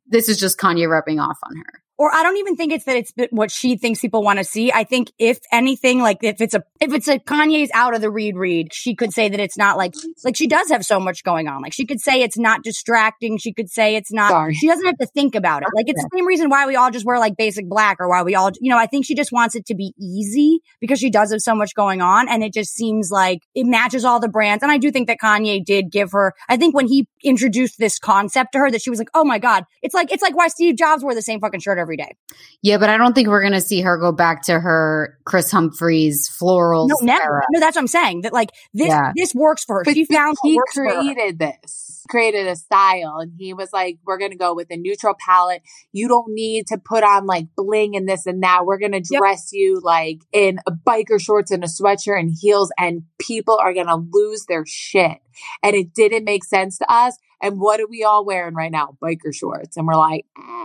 this 0.07 0.29
is 0.29 0.37
just 0.37 0.57
Kanye 0.59 0.87
rubbing 0.87 1.19
off 1.19 1.37
on 1.43 1.55
her. 1.57 1.81
Or 1.97 2.13
I 2.13 2.23
don't 2.23 2.37
even 2.37 2.55
think 2.55 2.73
it's 2.73 2.85
that 2.85 2.97
it's 2.97 3.13
what 3.31 3.51
she 3.51 3.77
thinks 3.77 4.01
people 4.01 4.21
want 4.21 4.39
to 4.39 4.43
see. 4.43 4.71
I 4.71 4.83
think 4.83 5.11
if 5.17 5.39
anything, 5.51 5.99
like 6.01 6.17
if 6.23 6.41
it's 6.41 6.53
a, 6.53 6.63
if 6.81 6.93
it's 6.93 7.07
a 7.07 7.19
Kanye's 7.19 7.69
out 7.73 7.95
of 7.95 8.01
the 8.01 8.11
read 8.11 8.35
read, 8.35 8.73
she 8.73 8.95
could 8.95 9.13
say 9.13 9.29
that 9.29 9.39
it's 9.39 9.57
not 9.57 9.77
like, 9.77 9.93
like 10.23 10.35
she 10.35 10.47
does 10.47 10.69
have 10.69 10.85
so 10.85 10.99
much 10.99 11.23
going 11.23 11.47
on. 11.47 11.61
Like 11.61 11.73
she 11.73 11.85
could 11.85 12.01
say 12.01 12.21
it's 12.21 12.37
not 12.37 12.63
distracting. 12.63 13.37
She 13.37 13.53
could 13.53 13.69
say 13.69 13.95
it's 13.95 14.11
not, 14.11 14.31
Sorry. 14.31 14.53
she 14.53 14.67
doesn't 14.67 14.85
have 14.85 14.97
to 14.97 15.07
think 15.07 15.35
about 15.35 15.63
it. 15.63 15.69
Like 15.73 15.87
it's 15.87 16.01
the 16.01 16.09
same 16.13 16.25
reason 16.25 16.49
why 16.49 16.67
we 16.67 16.75
all 16.75 16.91
just 16.91 17.05
wear 17.05 17.17
like 17.17 17.37
basic 17.37 17.69
black 17.69 17.97
or 17.99 18.09
why 18.09 18.23
we 18.23 18.35
all, 18.35 18.51
you 18.59 18.69
know, 18.69 18.77
I 18.77 18.87
think 18.87 19.05
she 19.05 19.15
just 19.15 19.31
wants 19.31 19.55
it 19.55 19.65
to 19.67 19.75
be 19.75 19.93
easy 19.97 20.59
because 20.81 20.99
she 20.99 21.09
does 21.09 21.31
have 21.31 21.41
so 21.41 21.55
much 21.55 21.75
going 21.75 22.01
on. 22.01 22.27
And 22.27 22.43
it 22.43 22.53
just 22.53 22.73
seems 22.73 23.09
like 23.09 23.39
it 23.53 23.65
matches 23.65 24.03
all 24.03 24.19
the 24.19 24.27
brands. 24.27 24.63
And 24.63 24.71
I 24.71 24.77
do 24.77 24.91
think 24.91 25.07
that 25.07 25.17
Kanye 25.23 25.63
did 25.63 25.91
give 25.91 26.11
her, 26.11 26.33
I 26.49 26.57
think 26.57 26.75
when 26.75 26.87
he 26.87 27.07
introduced 27.23 27.79
this 27.79 27.99
concept 27.99 28.51
to 28.51 28.59
her 28.59 28.69
that 28.69 28.81
she 28.81 28.89
was 28.89 28.99
like, 28.99 29.09
oh 29.13 29.23
my 29.23 29.39
God, 29.39 29.63
it's 29.81 29.93
like, 29.93 30.11
it's 30.11 30.21
like 30.21 30.35
why 30.35 30.49
Steve 30.49 30.75
Jobs 30.75 31.01
wore 31.01 31.15
the 31.15 31.21
same 31.21 31.39
fucking 31.39 31.61
shirt 31.61 31.79
every 31.85 31.95
every 31.95 31.97
day. 31.97 32.15
Yeah, 32.61 32.77
but 32.77 32.89
I 32.89 32.97
don't 32.97 33.13
think 33.13 33.27
we're 33.27 33.41
going 33.41 33.53
to 33.53 33.61
see 33.61 33.81
her 33.81 33.97
go 33.97 34.11
back 34.11 34.43
to 34.43 34.59
her 34.59 35.17
Kris 35.25 35.51
Humphries 35.51 36.29
florals. 36.29 36.89
No, 36.89 36.95
never. 37.01 37.23
era. 37.23 37.41
No, 37.51 37.59
that's 37.59 37.75
what 37.75 37.81
I'm 37.81 37.87
saying. 37.87 38.21
That 38.21 38.33
like 38.33 38.49
this 38.73 38.87
Yeah. 38.87 39.11
this 39.15 39.33
works 39.35 39.63
for 39.63 39.77
her. 39.77 39.83
But 39.83 39.93
she 39.93 40.05
found 40.05 40.35
he 40.43 40.55
works 40.55 40.73
for 40.73 40.83
her. 40.85 40.95
created 41.01 41.39
this, 41.39 42.03
created 42.09 42.47
a 42.47 42.55
style, 42.55 43.19
and 43.19 43.33
he 43.37 43.53
was 43.53 43.71
like, 43.71 43.99
"We're 44.05 44.17
gonna 44.17 44.35
go 44.35 44.53
with 44.55 44.71
a 44.71 44.77
neutral 44.77 45.15
palette. 45.19 45.61
You 45.91 46.07
don't 46.07 46.33
need 46.33 46.67
to 46.67 46.77
put 46.77 47.03
on 47.03 47.25
like 47.27 47.47
bling 47.55 47.95
and 47.95 48.09
this 48.09 48.25
and 48.25 48.41
that. 48.43 48.65
We're 48.65 48.79
gonna 48.79 49.01
Yep. 49.09 49.19
dress 49.19 49.49
you 49.53 49.79
like 49.83 50.21
in 50.31 50.59
a 50.67 50.71
biker 50.71 51.21
shorts 51.21 51.51
and 51.51 51.63
a 51.63 51.67
sweatshirt 51.67 52.19
and 52.19 52.35
heels, 52.39 52.71
and 52.79 53.03
people 53.19 53.57
are 53.61 53.73
gonna 53.73 53.97
lose 54.11 54.45
their 54.47 54.65
shit." 54.65 55.19
And 55.61 55.75
it 55.75 55.93
didn't 55.93 56.23
make 56.23 56.43
sense 56.45 56.77
to 56.79 56.91
us. 56.91 57.17
And 57.41 57.59
what 57.59 57.79
are 57.81 57.87
we 57.87 58.03
all 58.03 58.23
wearing 58.25 58.55
right 58.55 58.71
now? 58.71 58.97
Biker 59.03 59.33
shorts, 59.33 59.75
and 59.77 59.85
we're 59.85 59.97
like, 59.97 60.25
ah, 60.37 60.41
like. 60.63 60.64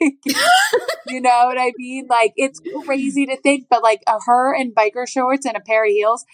you 1.06 1.20
know 1.20 1.42
what 1.44 1.58
I 1.58 1.72
mean? 1.76 2.06
Like 2.08 2.32
it's 2.36 2.60
crazy 2.84 3.26
to 3.26 3.36
think, 3.36 3.66
but 3.68 3.82
like 3.82 4.02
a 4.06 4.18
her 4.26 4.54
in 4.54 4.72
biker 4.72 5.08
shorts 5.08 5.46
and 5.46 5.56
a 5.56 5.60
pair 5.60 5.84
of 5.84 5.90
heels, 5.90 6.24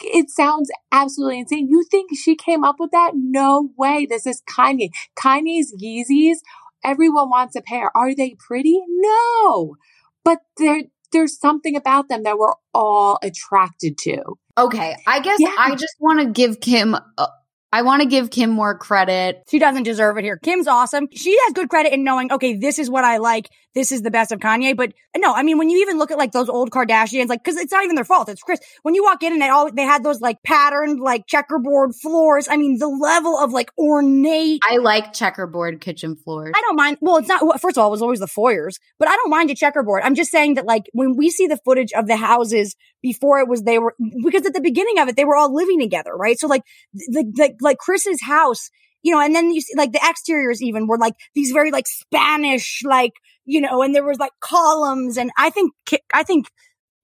it 0.00 0.30
sounds 0.30 0.70
absolutely 0.92 1.40
insane. 1.40 1.68
You 1.68 1.84
think 1.90 2.10
she 2.16 2.36
came 2.36 2.64
up 2.64 2.76
with 2.78 2.90
that? 2.92 3.12
No 3.14 3.70
way. 3.76 4.06
This 4.08 4.26
is 4.26 4.42
Kanye. 4.42 4.90
Kanye's 5.18 5.74
Yeezys. 5.82 6.38
Everyone 6.84 7.28
wants 7.28 7.56
a 7.56 7.60
pair. 7.60 7.94
Are 7.96 8.14
they 8.14 8.36
pretty? 8.38 8.80
No, 8.88 9.76
but 10.24 10.38
there 10.56 10.82
there's 11.12 11.38
something 11.38 11.76
about 11.76 12.08
them 12.08 12.22
that 12.22 12.38
we're 12.38 12.54
all 12.72 13.18
attracted 13.22 13.98
to. 13.98 14.22
Okay, 14.56 14.96
I 15.06 15.20
guess 15.20 15.38
Yeah. 15.40 15.54
I 15.58 15.74
just 15.74 15.96
want 15.98 16.20
to 16.20 16.26
give 16.26 16.60
Kim. 16.60 16.94
Uh, 16.94 17.26
I 17.72 17.82
want 17.82 18.02
to 18.02 18.08
give 18.08 18.30
Kim 18.30 18.50
more 18.50 18.76
credit. 18.76 19.44
She 19.48 19.58
doesn't 19.58 19.84
deserve 19.84 20.18
it 20.18 20.24
here. 20.24 20.38
Kim's 20.38 20.66
awesome. 20.66 21.08
She 21.14 21.38
has 21.44 21.52
good 21.52 21.68
credit 21.68 21.92
in 21.92 22.02
knowing, 22.02 22.32
okay, 22.32 22.56
this 22.56 22.78
is 22.78 22.90
what 22.90 23.04
I 23.04 23.18
like. 23.18 23.48
This 23.72 23.92
is 23.92 24.02
the 24.02 24.10
best 24.10 24.32
of 24.32 24.40
Kanye. 24.40 24.76
But 24.76 24.92
no, 25.16 25.32
I 25.32 25.44
mean, 25.44 25.56
when 25.56 25.70
you 25.70 25.80
even 25.82 25.96
look 25.96 26.10
at 26.10 26.18
like 26.18 26.32
those 26.32 26.48
old 26.48 26.72
Kardashians, 26.72 27.28
like, 27.28 27.44
cause 27.44 27.56
it's 27.56 27.70
not 27.70 27.84
even 27.84 27.94
their 27.94 28.04
fault. 28.04 28.28
It's 28.28 28.42
Kris. 28.42 28.58
When 28.82 28.96
you 28.96 29.04
walk 29.04 29.22
in 29.22 29.32
and 29.32 29.40
they 29.40 29.48
all, 29.48 29.70
they 29.70 29.84
had 29.84 30.02
those 30.02 30.20
like 30.20 30.42
patterned, 30.42 30.98
like 30.98 31.28
checkerboard 31.28 31.92
floors. 31.94 32.48
I 32.50 32.56
mean, 32.56 32.78
the 32.78 32.88
level 32.88 33.38
of 33.38 33.52
like 33.52 33.70
ornate. 33.78 34.60
I 34.68 34.78
like 34.78 35.12
checkerboard 35.12 35.80
kitchen 35.80 36.16
floors. 36.16 36.52
I 36.56 36.60
don't 36.62 36.74
mind. 36.74 36.98
Well, 37.00 37.18
it's 37.18 37.28
not, 37.28 37.60
first 37.60 37.76
of 37.76 37.82
all, 37.82 37.88
it 37.88 37.92
was 37.92 38.02
always 38.02 38.18
the 38.18 38.26
foyers, 38.26 38.80
but 38.98 39.08
I 39.08 39.14
don't 39.14 39.30
mind 39.30 39.50
a 39.50 39.54
checkerboard. 39.54 40.02
I'm 40.02 40.16
just 40.16 40.32
saying 40.32 40.54
that 40.54 40.66
like 40.66 40.90
when 40.92 41.14
we 41.16 41.30
see 41.30 41.46
the 41.46 41.58
footage 41.64 41.92
of 41.92 42.08
the 42.08 42.16
houses 42.16 42.74
before 43.02 43.38
it 43.38 43.48
was, 43.48 43.62
they 43.62 43.78
were, 43.78 43.94
because 44.24 44.44
at 44.44 44.52
the 44.52 44.60
beginning 44.60 44.98
of 44.98 45.08
it, 45.08 45.14
they 45.14 45.24
were 45.24 45.36
all 45.36 45.54
living 45.54 45.78
together, 45.78 46.10
right? 46.16 46.38
So 46.38 46.48
like, 46.48 46.62
the, 46.92 47.24
the, 47.34 47.54
like 47.60 47.78
Kris's 47.78 48.22
house, 48.22 48.70
you 49.02 49.12
know, 49.12 49.20
and 49.20 49.34
then 49.34 49.50
you 49.50 49.60
see 49.60 49.74
like 49.76 49.92
the 49.92 50.04
exteriors 50.04 50.62
even 50.62 50.86
were 50.86 50.98
like 50.98 51.14
these 51.34 51.52
very 51.52 51.70
like 51.70 51.86
Spanish, 51.86 52.82
like, 52.84 53.12
you 53.44 53.60
know, 53.60 53.82
and 53.82 53.94
there 53.94 54.04
was 54.04 54.18
like 54.18 54.32
columns. 54.40 55.16
And 55.16 55.30
I 55.38 55.50
think, 55.50 55.72
I 56.12 56.22
think 56.22 56.46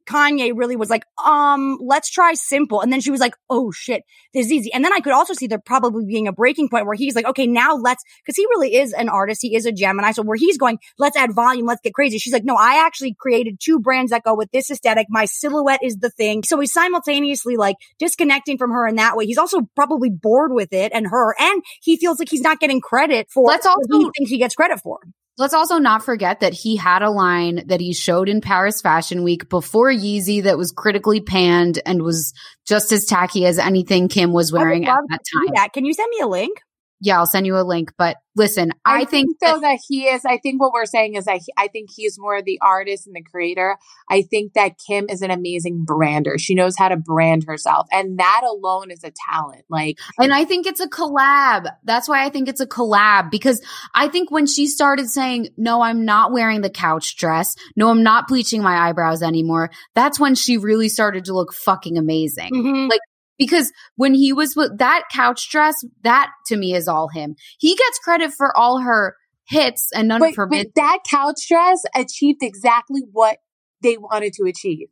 Kanye 0.06 0.52
really 0.54 0.76
was 0.76 0.90
like, 0.90 1.04
um, 1.24 1.78
let's 1.80 2.10
try 2.10 2.34
simple. 2.34 2.80
And 2.80 2.92
then 2.92 3.00
she 3.00 3.10
was 3.10 3.20
like, 3.20 3.34
oh 3.50 3.70
shit, 3.72 4.02
this 4.32 4.46
is 4.46 4.52
easy. 4.52 4.72
And 4.72 4.84
then 4.84 4.92
I 4.92 5.00
could 5.00 5.12
also 5.12 5.34
see 5.34 5.46
there 5.46 5.58
probably 5.58 6.04
being 6.06 6.28
a 6.28 6.32
breaking 6.32 6.68
point 6.68 6.86
where 6.86 6.94
he's 6.94 7.14
like, 7.14 7.26
okay, 7.26 7.46
now 7.46 7.74
let's, 7.74 8.02
cause 8.26 8.36
he 8.36 8.44
really 8.46 8.74
is 8.76 8.92
an 8.92 9.08
artist. 9.08 9.40
He 9.42 9.54
is 9.56 9.66
a 9.66 9.72
Gemini. 9.72 10.12
So 10.12 10.22
where 10.22 10.36
he's 10.36 10.58
going, 10.58 10.78
let's 10.98 11.16
add 11.16 11.34
volume. 11.34 11.66
Let's 11.66 11.80
get 11.82 11.94
crazy. 11.94 12.18
She's 12.18 12.32
like, 12.32 12.44
no, 12.44 12.56
I 12.56 12.84
actually 12.86 13.14
created 13.18 13.58
two 13.60 13.80
brands 13.80 14.10
that 14.10 14.22
go 14.24 14.34
with 14.34 14.50
this 14.52 14.70
aesthetic. 14.70 15.06
My 15.10 15.24
silhouette 15.24 15.80
is 15.82 15.96
the 15.96 16.10
thing. 16.10 16.42
So 16.44 16.60
he's 16.60 16.72
simultaneously 16.72 17.56
like 17.56 17.76
disconnecting 17.98 18.58
from 18.58 18.70
her 18.70 18.86
in 18.86 18.96
that 18.96 19.16
way. 19.16 19.26
He's 19.26 19.38
also 19.38 19.62
probably 19.74 20.10
bored 20.10 20.52
with 20.52 20.72
it 20.72 20.92
and 20.94 21.06
her. 21.08 21.34
And 21.38 21.62
he 21.82 21.96
feels 21.96 22.18
like 22.18 22.28
he's 22.30 22.42
not 22.42 22.60
getting 22.60 22.80
credit 22.80 23.28
for 23.30 23.46
Let's 23.46 23.66
what 23.66 23.76
also- 23.76 23.98
he 23.98 24.10
thinks 24.16 24.30
he 24.30 24.38
gets 24.38 24.54
credit 24.54 24.80
for. 24.80 24.98
Let's 25.38 25.54
also 25.54 25.76
not 25.76 26.02
forget 26.02 26.40
that 26.40 26.54
he 26.54 26.76
had 26.76 27.02
a 27.02 27.10
line 27.10 27.64
that 27.66 27.80
he 27.80 27.92
showed 27.92 28.28
in 28.28 28.40
Paris 28.40 28.80
Fashion 28.80 29.22
Week 29.22 29.48
before 29.50 29.90
Yeezy 29.90 30.44
that 30.44 30.56
was 30.56 30.72
critically 30.72 31.20
panned 31.20 31.78
and 31.84 32.02
was 32.02 32.32
just 32.66 32.90
as 32.90 33.04
tacky 33.04 33.44
as 33.44 33.58
anything 33.58 34.08
Kim 34.08 34.32
was 34.32 34.50
wearing 34.50 34.86
at 34.86 34.96
that 35.10 35.20
time. 35.34 35.54
that. 35.54 35.72
Can 35.74 35.84
you 35.84 35.92
send 35.92 36.08
me 36.10 36.20
a 36.20 36.26
link? 36.26 36.58
Yeah, 37.00 37.18
I'll 37.18 37.26
send 37.26 37.46
you 37.46 37.56
a 37.56 37.62
link. 37.62 37.92
But 37.98 38.16
listen, 38.34 38.72
I, 38.84 39.04
think, 39.04 39.38
though 39.40 39.54
that, 39.54 39.60
that 39.60 39.78
he 39.86 40.04
is. 40.04 40.24
I 40.24 40.38
think 40.38 40.60
what 40.60 40.72
we're 40.72 40.86
saying 40.86 41.14
is 41.14 41.26
that 41.26 41.40
he, 41.44 41.52
I 41.56 41.68
think 41.68 41.90
he's 41.94 42.18
more 42.18 42.40
the 42.40 42.58
artist 42.62 43.06
and 43.06 43.14
the 43.14 43.22
creator. 43.22 43.76
I 44.10 44.22
think 44.22 44.54
that 44.54 44.72
Kim 44.86 45.06
is 45.10 45.22
an 45.22 45.30
amazing 45.30 45.84
brander. 45.84 46.38
She 46.38 46.54
knows 46.54 46.76
how 46.76 46.88
to 46.88 46.96
brand 46.96 47.44
herself, 47.46 47.86
and 47.92 48.18
that 48.18 48.42
alone 48.48 48.90
is 48.90 49.04
a 49.04 49.12
talent. 49.28 49.64
Like 49.68 49.98
and 50.18 50.32
I 50.32 50.44
think 50.44 50.66
it's 50.66 50.80
a 50.80 50.88
collab. 50.88 51.66
That's 51.84 52.08
why 52.08 52.24
I 52.24 52.30
think 52.30 52.48
it's 52.48 52.60
a 52.60 52.66
collab 52.66 53.30
because 53.30 53.60
I 53.94 54.08
think 54.08 54.30
when 54.30 54.46
she 54.46 54.66
started 54.66 55.08
saying, 55.08 55.48
no, 55.56 55.82
I'm 55.82 56.04
not 56.04 56.32
wearing 56.32 56.62
the 56.62 56.70
couch 56.70 57.16
dress. 57.16 57.56
No, 57.76 57.90
I'm 57.90 58.02
not 58.02 58.28
bleaching 58.28 58.62
my 58.62 58.88
eyebrows 58.88 59.22
anymore. 59.22 59.70
That's 59.94 60.18
when 60.18 60.34
she 60.34 60.56
really 60.56 60.88
started 60.88 61.26
to 61.26 61.34
look 61.34 61.52
fucking 61.52 61.98
amazing. 61.98 62.54
Mhm. 62.54 62.90
Like, 62.90 63.00
because 63.38 63.72
when 63.96 64.14
he 64.14 64.32
was 64.32 64.54
with 64.56 64.78
that 64.78 65.04
couch 65.12 65.48
dress, 65.50 65.74
that 66.02 66.30
to 66.46 66.56
me 66.56 66.74
is 66.74 66.88
all 66.88 67.08
him. 67.08 67.36
He 67.58 67.74
gets 67.74 67.98
credit 67.98 68.32
for 68.32 68.56
all 68.56 68.80
her 68.80 69.16
hits 69.48 69.90
and 69.94 70.08
none 70.08 70.20
but, 70.20 70.30
of 70.30 70.36
her 70.36 70.46
but 70.46 70.68
that 70.74 70.98
couch 71.08 71.46
dress 71.48 71.82
achieved 71.94 72.42
exactly 72.42 73.02
what 73.12 73.38
they 73.82 73.96
wanted 73.96 74.32
to 74.34 74.44
achieve. 74.44 74.88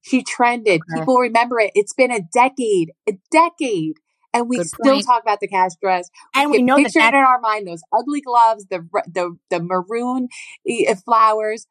She 0.00 0.22
trended. 0.22 0.80
Okay. 0.90 1.00
People 1.00 1.18
remember 1.18 1.60
it. 1.60 1.72
It's 1.74 1.92
been 1.92 2.10
a 2.10 2.20
decade, 2.32 2.92
a 3.08 3.12
decade. 3.30 3.94
And 4.34 4.48
we 4.48 4.58
Good 4.58 4.66
still 4.68 4.94
point. 4.94 5.06
talk 5.06 5.22
about 5.22 5.40
the 5.40 5.48
couch 5.48 5.72
dress. 5.82 6.08
And 6.34 6.50
we 6.50 6.58
we 6.58 6.62
know 6.62 6.76
that 6.76 6.84
picture 6.84 7.00
that- 7.00 7.14
it 7.14 7.16
in 7.16 7.24
our 7.24 7.40
mind, 7.40 7.66
those 7.66 7.82
ugly 7.92 8.20
gloves, 8.20 8.66
the, 8.70 8.86
the, 9.06 9.36
the 9.50 9.60
maroon 9.60 10.28
eh, 10.68 10.94
flowers. 11.04 11.66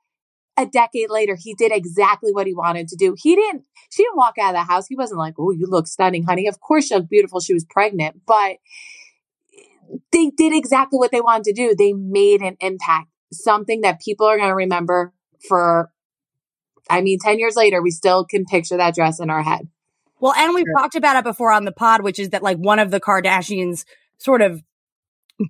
A 0.57 0.65
decade 0.65 1.09
later, 1.09 1.37
he 1.39 1.53
did 1.53 1.71
exactly 1.71 2.31
what 2.33 2.47
he 2.47 2.53
wanted 2.53 2.87
to 2.87 2.95
do. 2.95 3.15
He 3.17 3.35
didn't, 3.35 3.63
she 3.91 4.03
didn't 4.03 4.17
walk 4.17 4.35
out 4.41 4.55
of 4.55 4.61
the 4.61 4.71
house. 4.71 4.87
He 4.87 4.95
wasn't 4.95 5.19
like, 5.19 5.35
Oh, 5.37 5.51
you 5.51 5.67
look 5.67 5.87
stunning, 5.87 6.23
honey. 6.23 6.47
Of 6.47 6.59
course 6.59 6.87
she 6.87 6.95
looked 6.95 7.09
beautiful. 7.09 7.39
She 7.39 7.53
was 7.53 7.65
pregnant, 7.69 8.21
but 8.25 8.57
they 10.11 10.31
did 10.35 10.53
exactly 10.53 10.97
what 10.97 11.11
they 11.11 11.21
wanted 11.21 11.43
to 11.45 11.53
do. 11.53 11.75
They 11.75 11.93
made 11.93 12.41
an 12.41 12.57
impact, 12.59 13.07
something 13.31 13.81
that 13.81 14.01
people 14.01 14.25
are 14.25 14.37
going 14.37 14.49
to 14.49 14.55
remember 14.55 15.13
for, 15.47 15.91
I 16.89 17.01
mean, 17.01 17.19
10 17.19 17.39
years 17.39 17.55
later, 17.55 17.81
we 17.81 17.91
still 17.91 18.25
can 18.25 18.45
picture 18.45 18.77
that 18.77 18.95
dress 18.95 19.19
in 19.19 19.29
our 19.29 19.43
head. 19.43 19.67
Well, 20.19 20.33
and 20.33 20.53
we've 20.53 20.65
talked 20.75 20.95
about 20.95 21.17
it 21.17 21.23
before 21.23 21.51
on 21.51 21.65
the 21.65 21.71
pod, 21.71 22.01
which 22.01 22.19
is 22.19 22.29
that 22.29 22.41
like 22.41 22.57
one 22.57 22.79
of 22.79 22.89
the 22.89 22.99
Kardashians 22.99 23.85
sort 24.17 24.41
of 24.41 24.63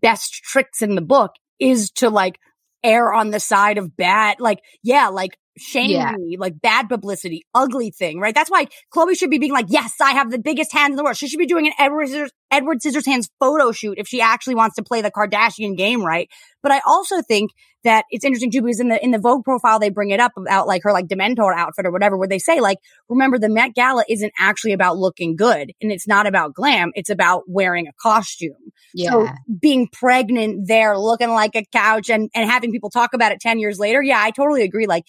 best 0.02 0.34
tricks 0.44 0.82
in 0.82 0.96
the 0.96 1.02
book 1.02 1.32
is 1.60 1.90
to 1.92 2.10
like 2.10 2.40
err 2.88 3.14
on 3.14 3.32
the 3.32 3.40
side 3.40 3.78
of 3.78 3.96
bad, 3.98 4.40
like, 4.40 4.60
yeah, 4.84 5.10
like 5.10 5.38
shame 5.58 5.90
Yeah. 5.92 6.12
me, 6.18 6.38
like 6.38 6.62
bad 6.62 6.88
publicity, 6.88 7.46
ugly 7.54 7.92
thing, 7.92 8.20
right? 8.20 8.34
That's 8.34 8.50
why 8.50 8.68
Khloé 8.94 9.18
should 9.18 9.32
be 9.32 9.40
being 9.40 9.52
like, 9.52 9.66
yes, 9.70 9.94
I 10.02 10.12
have 10.12 10.30
the 10.32 10.38
biggest 10.40 10.72
hands 10.72 10.92
in 10.92 10.96
the 10.98 11.04
world. 11.04 11.18
She 11.18 11.28
should 11.28 11.40
be 11.40 11.48
doing 11.48 11.68
an 11.68 11.74
Edward, 11.80 12.08
Scissors, 12.08 12.32
Edward 12.52 12.80
Scissorhands 12.80 13.28
photo 13.40 13.72
shoot 13.72 13.96
if 13.98 14.08
she 14.08 14.22
actually 14.22 14.56
wants 14.56 14.76
to 14.76 14.84
play 14.84 15.02
the 15.02 15.12
Kardashian 15.12 15.76
game, 15.76 16.04
right? 16.04 16.30
But 16.64 16.72
I 16.72 16.82
also 16.86 17.22
think 17.22 17.52
that 17.88 18.06
it's 18.12 18.26
interesting 18.26 18.52
too 18.52 18.62
because 18.62 18.80
in 18.80 18.90
the 18.90 19.04
in 19.04 19.12
the 19.12 19.20
Vogue 19.20 19.44
profile 19.44 19.80
they 19.80 19.90
bring 19.90 20.10
it 20.10 20.20
up 20.20 20.34
about 20.38 20.68
like 20.68 20.84
her 20.84 20.92
like 20.92 21.08
Dementor 21.08 21.56
outfit 21.56 21.86
or 21.86 21.92
whatever, 21.92 22.18
where 22.18 22.28
they 22.28 22.40
say 22.40 22.60
like, 22.60 22.78
remember 23.10 23.40
the 23.40 23.50
Met 23.50 23.74
Gala 23.74 24.04
isn't 24.10 24.34
actually 24.38 24.74
about 24.74 24.98
looking 24.98 25.36
good 25.36 25.72
and 25.82 25.92
it's 25.92 26.08
not 26.08 26.28
about 26.28 26.54
glam, 26.54 26.92
it's 26.96 27.10
about 27.10 27.44
wearing 27.48 27.88
a 27.88 27.94
costume. 28.02 28.52
yeah. 28.94 29.12
So 29.12 29.30
being 29.62 29.88
pregnant 29.88 30.68
there, 30.68 30.98
looking 30.98 31.30
like 31.30 31.56
a 31.56 31.64
couch 31.72 32.10
and 32.10 32.30
and 32.36 32.50
having 32.50 32.72
people 32.72 32.90
talk 32.90 33.14
about 33.14 33.32
it 33.32 33.40
ten 33.40 33.60
years 33.60 33.80
later, 33.80 34.02
yeah, 34.02 34.22
I 34.22 34.32
totally 34.32 34.64
agree. 34.64 34.86
Like 34.86 35.06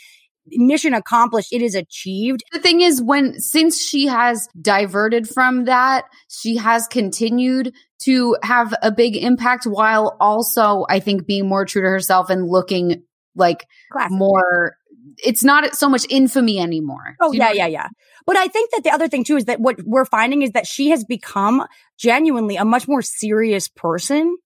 mission 0.53 0.95
accomplished, 0.95 1.53
it 1.53 1.63
is 1.63 1.75
achieved. 1.75 2.43
the 2.53 2.59
thing 2.61 2.81
is 2.81 3.01
when 3.03 3.39
since 3.41 3.83
she 3.83 4.07
has 4.07 4.49
diverted 4.61 5.29
from 5.29 5.65
that 5.65 6.05
she 6.29 6.57
has 6.57 6.87
continued 6.89 7.75
to 8.03 8.37
have 8.43 8.75
a 8.83 8.91
big 8.91 9.17
impact 9.17 9.65
while 9.65 10.17
also 10.21 10.87
i 10.89 11.01
think 11.01 11.27
being 11.27 11.49
more 11.49 11.65
true 11.65 11.83
to 11.83 11.89
herself 11.89 12.31
and 12.31 12.49
looking 12.49 13.03
like 13.35 13.67
Classic. 13.93 14.13
more 14.13 14.77
it's 15.19 15.43
not 15.43 15.75
so 15.75 15.89
much 15.89 16.07
infamy 16.09 16.59
anymore 16.61 17.17
Oh 17.21 17.33
yeah, 17.33 17.53
yeah, 17.53 17.67
yeah. 17.67 17.89
But 18.27 18.37
I 18.37 18.47
think 18.49 18.71
that 18.73 18.85
the 18.85 18.91
other 18.91 19.09
thing 19.09 19.25
too 19.25 19.37
is 19.37 19.47
that 19.47 19.59
what 19.59 19.77
we're 19.85 20.05
finding 20.05 20.43
is 20.43 20.51
that 20.53 20.67
she 20.67 20.91
has 20.91 21.03
become 21.03 21.65
genuinely 21.99 22.57
a 22.57 22.65
much 22.65 22.87
more 22.87 23.01
serious 23.03 23.69
person. 23.69 24.37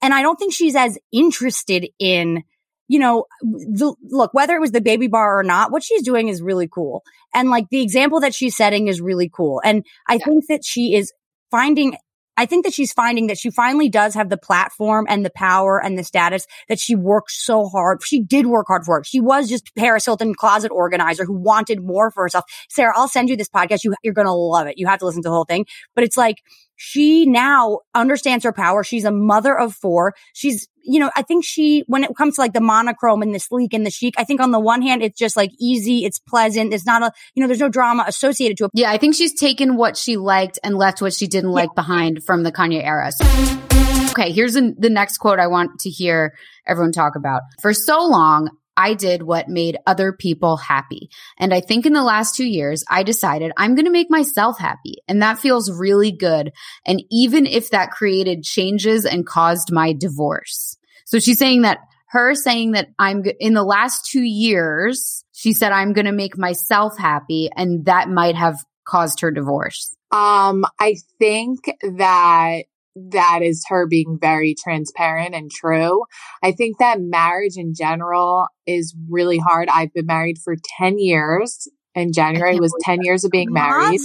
And 0.00 0.14
I 0.14 0.22
don't 0.22 0.36
think 0.36 0.52
she's 0.54 0.76
as 0.76 0.98
interested 1.12 1.88
in, 1.98 2.44
you 2.88 2.98
know, 2.98 3.24
the, 3.42 3.94
look, 4.10 4.34
whether 4.34 4.54
it 4.54 4.60
was 4.60 4.72
the 4.72 4.80
baby 4.80 5.06
bar 5.06 5.38
or 5.38 5.42
not, 5.42 5.72
what 5.72 5.82
she's 5.82 6.02
doing 6.02 6.28
is 6.28 6.42
really 6.42 6.68
cool. 6.68 7.02
And 7.34 7.50
like 7.50 7.68
the 7.70 7.82
example 7.82 8.20
that 8.20 8.34
she's 8.34 8.56
setting 8.56 8.88
is 8.88 9.00
really 9.00 9.30
cool. 9.32 9.60
And 9.64 9.84
I 10.08 10.18
think 10.18 10.46
that 10.48 10.64
she 10.64 10.94
is 10.94 11.12
finding 11.50 11.96
I 12.36 12.46
think 12.46 12.64
that 12.64 12.74
she's 12.74 12.92
finding 12.92 13.28
that 13.28 13.38
she 13.38 13.50
finally 13.50 13.88
does 13.88 14.14
have 14.14 14.28
the 14.28 14.36
platform 14.36 15.06
and 15.08 15.24
the 15.24 15.30
power 15.30 15.80
and 15.82 15.96
the 15.96 16.02
status 16.02 16.46
that 16.68 16.80
she 16.80 16.96
worked 16.96 17.30
so 17.30 17.68
hard. 17.68 18.02
She 18.02 18.20
did 18.20 18.46
work 18.46 18.66
hard 18.66 18.84
for 18.84 18.98
it. 18.98 19.06
She 19.06 19.20
was 19.20 19.48
just 19.48 19.74
Paris 19.76 20.04
Hilton 20.04 20.34
closet 20.34 20.72
organizer 20.72 21.24
who 21.24 21.34
wanted 21.34 21.82
more 21.82 22.10
for 22.10 22.24
herself. 22.24 22.44
Sarah, 22.68 22.92
I'll 22.96 23.08
send 23.08 23.28
you 23.28 23.36
this 23.36 23.48
podcast. 23.48 23.84
You, 23.84 23.94
you're 24.02 24.14
going 24.14 24.26
to 24.26 24.32
love 24.32 24.66
it. 24.66 24.78
You 24.78 24.88
have 24.88 24.98
to 24.98 25.06
listen 25.06 25.22
to 25.22 25.28
the 25.28 25.34
whole 25.34 25.44
thing, 25.44 25.66
but 25.94 26.02
it's 26.02 26.16
like, 26.16 26.38
she 26.84 27.24
now 27.24 27.78
understands 27.94 28.44
her 28.44 28.52
power. 28.52 28.84
She's 28.84 29.06
a 29.06 29.10
mother 29.10 29.58
of 29.58 29.74
four. 29.74 30.12
She's, 30.34 30.68
you 30.82 31.00
know, 31.00 31.10
I 31.16 31.22
think 31.22 31.42
she, 31.42 31.82
when 31.86 32.04
it 32.04 32.14
comes 32.14 32.34
to 32.34 32.42
like 32.42 32.52
the 32.52 32.60
monochrome 32.60 33.22
and 33.22 33.34
the 33.34 33.38
sleek 33.38 33.72
and 33.72 33.86
the 33.86 33.90
chic, 33.90 34.14
I 34.18 34.24
think 34.24 34.42
on 34.42 34.50
the 34.50 34.60
one 34.60 34.82
hand, 34.82 35.02
it's 35.02 35.18
just 35.18 35.34
like 35.34 35.50
easy. 35.58 36.04
It's 36.04 36.18
pleasant. 36.18 36.74
It's 36.74 36.84
not 36.84 37.02
a, 37.02 37.10
you 37.34 37.40
know, 37.40 37.46
there's 37.46 37.60
no 37.60 37.70
drama 37.70 38.04
associated 38.06 38.58
to 38.58 38.64
it. 38.66 38.72
Yeah, 38.74 38.90
I 38.90 38.98
think 38.98 39.14
she's 39.14 39.32
taken 39.32 39.76
what 39.76 39.96
she 39.96 40.18
liked 40.18 40.58
and 40.62 40.76
left 40.76 41.00
what 41.00 41.14
she 41.14 41.26
didn't 41.26 41.52
like 41.52 41.74
behind 41.74 42.22
from 42.26 42.42
the 42.42 42.52
Kanye 42.52 42.84
era. 42.84 43.10
So- 43.12 44.10
okay, 44.10 44.30
here's 44.30 44.56
an, 44.56 44.76
the 44.78 44.90
next 44.90 45.16
quote 45.18 45.38
I 45.38 45.46
want 45.46 45.80
to 45.80 45.88
hear 45.88 46.34
everyone 46.66 46.92
talk 46.92 47.16
about. 47.16 47.40
For 47.62 47.72
so 47.72 48.04
long, 48.06 48.50
I 48.76 48.94
did 48.94 49.22
what 49.22 49.48
made 49.48 49.78
other 49.86 50.12
people 50.12 50.56
happy. 50.56 51.10
And 51.38 51.54
I 51.54 51.60
think 51.60 51.86
in 51.86 51.92
the 51.92 52.02
last 52.02 52.34
two 52.34 52.46
years, 52.46 52.84
I 52.88 53.02
decided 53.02 53.52
I'm 53.56 53.74
going 53.74 53.84
to 53.84 53.90
make 53.90 54.10
myself 54.10 54.58
happy. 54.58 54.96
And 55.08 55.22
that 55.22 55.38
feels 55.38 55.70
really 55.70 56.12
good. 56.12 56.52
And 56.86 57.02
even 57.10 57.46
if 57.46 57.70
that 57.70 57.90
created 57.90 58.42
changes 58.44 59.04
and 59.04 59.26
caused 59.26 59.72
my 59.72 59.92
divorce. 59.92 60.76
So 61.06 61.18
she's 61.18 61.38
saying 61.38 61.62
that 61.62 61.78
her 62.08 62.34
saying 62.34 62.72
that 62.72 62.88
I'm 62.98 63.24
in 63.40 63.54
the 63.54 63.64
last 63.64 64.06
two 64.06 64.22
years, 64.22 65.24
she 65.32 65.52
said, 65.52 65.72
I'm 65.72 65.92
going 65.92 66.06
to 66.06 66.12
make 66.12 66.38
myself 66.38 66.96
happy. 66.96 67.50
And 67.54 67.86
that 67.86 68.08
might 68.08 68.36
have 68.36 68.64
caused 68.84 69.20
her 69.20 69.30
divorce. 69.30 69.94
Um, 70.12 70.64
I 70.78 70.96
think 71.18 71.64
that 71.82 72.62
that 72.96 73.40
is 73.42 73.64
her 73.68 73.86
being 73.86 74.18
very 74.20 74.54
transparent 74.54 75.34
and 75.34 75.50
true. 75.50 76.04
I 76.42 76.52
think 76.52 76.78
that 76.78 77.00
marriage 77.00 77.56
in 77.56 77.74
general 77.74 78.46
is 78.66 78.94
really 79.08 79.38
hard. 79.38 79.68
I've 79.68 79.92
been 79.92 80.06
married 80.06 80.38
for 80.42 80.56
10 80.78 80.98
years. 80.98 81.68
In 81.94 82.12
January 82.12 82.58
was 82.58 82.74
10 82.82 83.02
years 83.02 83.24
of 83.24 83.30
being 83.30 83.52
married. 83.52 84.00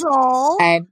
And 0.61 0.87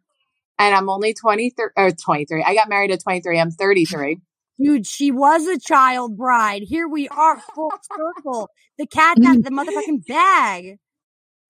and 0.59 0.75
I'm 0.75 0.89
only 0.89 1.13
23 1.13 1.67
or 1.77 1.91
23. 1.91 2.43
I 2.43 2.55
got 2.55 2.69
married 2.69 2.89
at 2.91 3.03
23. 3.03 3.39
I'm 3.39 3.51
33. 3.51 4.19
Dude, 4.59 4.87
she 4.87 5.11
was 5.11 5.45
a 5.45 5.59
child 5.59 6.17
bride. 6.17 6.63
Here 6.63 6.87
we 6.87 7.07
are, 7.09 7.39
full 7.53 7.71
circle. 7.95 8.49
The 8.79 8.87
cat 8.87 9.17
of 9.19 9.43
the 9.43 9.51
motherfucking 9.51 10.07
bag. 10.07 10.79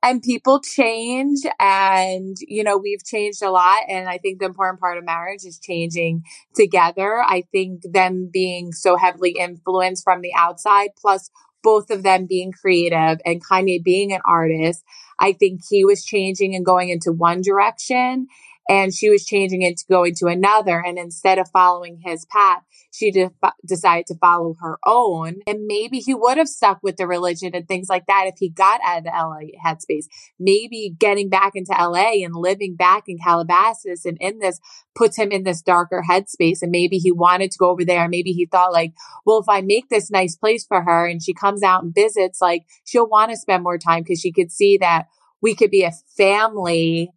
And 0.08 0.22
people 0.22 0.62
change 0.62 1.40
and 1.60 2.38
you 2.40 2.64
know 2.64 2.78
we've 2.78 3.04
changed 3.04 3.44
a 3.44 3.52
lot 3.52 3.84
and 3.90 4.08
i 4.08 4.18
think 4.18 4.40
the 4.40 4.46
important 4.46 4.80
part 4.80 4.98
of 4.98 5.04
marriage 5.04 5.44
is 5.44 5.60
changing 5.60 6.24
together. 6.56 7.22
I 7.22 7.44
think 7.52 7.82
them 7.84 8.30
being 8.32 8.72
so 8.72 8.96
heavily 8.96 9.32
influenced 9.32 10.04
from 10.04 10.22
the 10.22 10.34
outside 10.36 10.90
plus 11.00 11.30
both 11.64 11.90
of 11.90 12.04
them 12.04 12.26
being 12.26 12.52
creative 12.52 13.20
and 13.26 13.44
kanye 13.44 13.84
being 13.84 14.14
an 14.14 14.22
artist 14.26 14.84
i 15.20 15.34
think 15.34 15.62
he 15.70 15.84
was 15.84 16.06
changing 16.06 16.56
and 16.56 16.66
going 16.66 16.90
into 16.90 17.12
one 17.12 17.42
direction 17.42 18.28
and 18.70 18.94
she 18.94 19.10
was 19.10 19.26
changing 19.26 19.62
it 19.62 19.78
to 19.78 19.86
go 19.90 20.04
into 20.04 20.28
another 20.28 20.84
and 20.86 20.98
instead 20.98 21.38
of 21.38 21.50
following 21.52 22.02
his 22.04 22.26
path 22.26 22.64
she 22.98 23.12
de- 23.12 23.32
decided 23.66 24.08
to 24.08 24.16
follow 24.16 24.56
her 24.60 24.80
own. 24.86 25.36
And 25.46 25.66
maybe 25.68 26.00
he 26.00 26.14
would 26.14 26.38
have 26.38 26.48
stuck 26.48 26.80
with 26.82 26.98
the 26.98 27.08
religion 27.08 27.52
and 27.54 27.68
things 27.68 27.90
like 27.90 28.08
that 28.08 28.26
if 28.28 28.36
he 28.40 28.50
got 28.50 28.82
out 28.84 29.00
of 29.00 29.04
the 29.04 29.12
la 29.12 29.40
headspace. 29.64 30.06
Maybe 30.40 30.96
getting 30.98 31.30
back 31.30 31.52
into 31.56 31.74
la 31.74 31.94
and 31.96 32.36
living 32.36 32.76
back 32.76 33.04
in 33.08 33.18
calabasas 33.20 34.06
and 34.06 34.18
in 34.20 34.40
this 34.40 34.60
puts 34.96 35.18
him 35.18 35.32
in 35.32 35.44
this 35.44 35.62
darker 35.62 36.04
headspace. 36.10 36.62
And 36.62 36.72
maybe 36.72 36.98
he 36.98 37.12
wanted 37.12 37.52
to 37.52 37.58
go 37.58 37.70
over 37.70 37.86
there. 37.86 38.08
Maybe 38.08 38.32
he 38.32 38.46
thought 38.46 38.74
like 38.74 38.94
well 39.26 39.40
if 39.40 39.50
i 39.50 39.62
make 39.62 39.90
this 39.90 40.10
nice 40.10 40.36
place 40.36 40.66
for 40.66 40.82
her 40.82 41.06
and 41.08 41.22
she 41.22 41.34
comes 41.34 41.64
out 41.64 41.84
and 41.84 41.94
visits 41.94 42.42
like 42.42 42.64
she'll 42.86 43.08
want 43.08 43.32
to 43.32 43.38
spend 43.38 43.64
more 43.64 43.78
time 43.78 44.04
because 44.04 44.20
she 44.20 44.32
could 44.32 44.52
see 44.52 44.78
that 44.78 45.08
we 45.42 45.54
could 45.56 45.70
be 45.70 45.84
a 45.84 45.92
family 46.18 47.12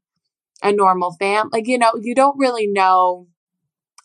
a 0.63 0.73
normal 0.73 1.17
fam. 1.19 1.49
Like, 1.53 1.67
you 1.67 1.79
know, 1.79 1.93
you 2.01 2.15
don't 2.15 2.39
really 2.39 2.67
know 2.67 3.29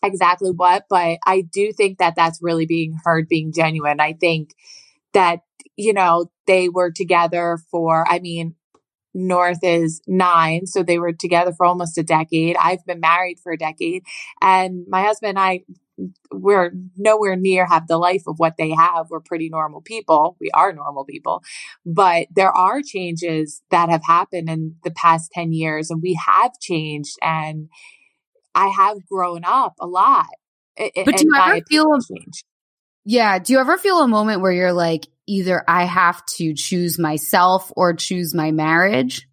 exactly 0.02 0.50
what, 0.50 0.84
but 0.88 1.18
I 1.26 1.42
do 1.42 1.72
think 1.72 1.98
that 1.98 2.14
that's 2.16 2.42
really 2.42 2.66
being 2.66 2.98
heard, 3.04 3.28
being 3.28 3.52
genuine. 3.52 4.00
I 4.00 4.14
think 4.14 4.50
that, 5.12 5.40
you 5.76 5.92
know, 5.92 6.30
they 6.46 6.68
were 6.68 6.90
together 6.90 7.58
for, 7.70 8.06
I 8.08 8.18
mean, 8.18 8.54
North 9.14 9.60
is 9.62 10.02
nine. 10.06 10.66
So 10.66 10.82
they 10.82 10.98
were 10.98 11.12
together 11.12 11.52
for 11.52 11.64
almost 11.64 11.96
a 11.96 12.02
decade. 12.02 12.56
I've 12.60 12.84
been 12.84 13.00
married 13.00 13.40
for 13.40 13.50
a 13.52 13.58
decade 13.58 14.02
and 14.42 14.84
my 14.88 15.02
husband 15.02 15.30
and 15.30 15.38
I, 15.38 15.62
we're 16.30 16.72
nowhere 16.96 17.36
near 17.36 17.66
have 17.66 17.88
the 17.88 17.98
life 17.98 18.24
of 18.26 18.38
what 18.38 18.54
they 18.58 18.70
have. 18.70 19.08
We're 19.10 19.20
pretty 19.20 19.48
normal 19.48 19.80
people. 19.80 20.36
We 20.40 20.50
are 20.52 20.72
normal 20.72 21.04
people, 21.04 21.42
but 21.84 22.26
there 22.34 22.50
are 22.50 22.82
changes 22.82 23.62
that 23.70 23.88
have 23.88 24.04
happened 24.04 24.50
in 24.50 24.76
the 24.84 24.90
past 24.90 25.30
10 25.32 25.52
years 25.52 25.90
and 25.90 26.02
we 26.02 26.18
have 26.26 26.52
changed 26.60 27.16
and 27.22 27.68
I 28.54 28.68
have 28.68 29.06
grown 29.06 29.42
up 29.44 29.74
a 29.80 29.86
lot. 29.86 30.26
But 30.76 31.16
do 31.16 31.24
you 31.24 31.34
ever 31.34 31.60
feel 31.68 31.92
a, 31.92 32.00
change? 32.00 32.44
Yeah. 33.04 33.38
Do 33.38 33.52
you 33.52 33.60
ever 33.60 33.78
feel 33.78 34.00
a 34.00 34.08
moment 34.08 34.42
where 34.42 34.52
you're 34.52 34.72
like, 34.72 35.06
either 35.26 35.62
I 35.66 35.84
have 35.84 36.24
to 36.26 36.54
choose 36.54 36.98
myself 36.98 37.72
or 37.76 37.94
choose 37.94 38.34
my 38.34 38.50
marriage? 38.50 39.26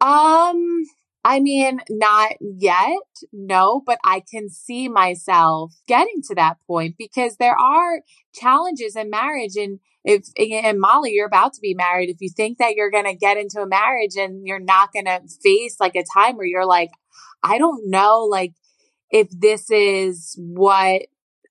Um, 0.00 0.84
I 1.28 1.40
mean, 1.40 1.80
not 1.90 2.34
yet, 2.40 3.02
no, 3.32 3.82
but 3.84 3.98
I 4.04 4.22
can 4.30 4.48
see 4.48 4.88
myself 4.88 5.74
getting 5.88 6.22
to 6.28 6.36
that 6.36 6.58
point 6.68 6.94
because 6.96 7.36
there 7.36 7.58
are 7.58 8.02
challenges 8.32 8.94
in 8.94 9.10
marriage. 9.10 9.56
And 9.56 9.80
if, 10.04 10.28
and 10.38 10.78
Molly, 10.78 11.10
you're 11.10 11.26
about 11.26 11.52
to 11.54 11.60
be 11.60 11.74
married, 11.74 12.10
if 12.10 12.18
you 12.20 12.30
think 12.30 12.58
that 12.58 12.76
you're 12.76 12.92
going 12.92 13.06
to 13.06 13.16
get 13.16 13.38
into 13.38 13.60
a 13.60 13.66
marriage 13.66 14.14
and 14.16 14.46
you're 14.46 14.60
not 14.60 14.92
going 14.92 15.06
to 15.06 15.20
face 15.42 15.80
like 15.80 15.96
a 15.96 16.04
time 16.14 16.36
where 16.36 16.46
you're 16.46 16.64
like, 16.64 16.90
I 17.42 17.58
don't 17.58 17.90
know, 17.90 18.20
like, 18.30 18.52
if 19.10 19.28
this 19.30 19.68
is 19.68 20.36
what 20.38 21.02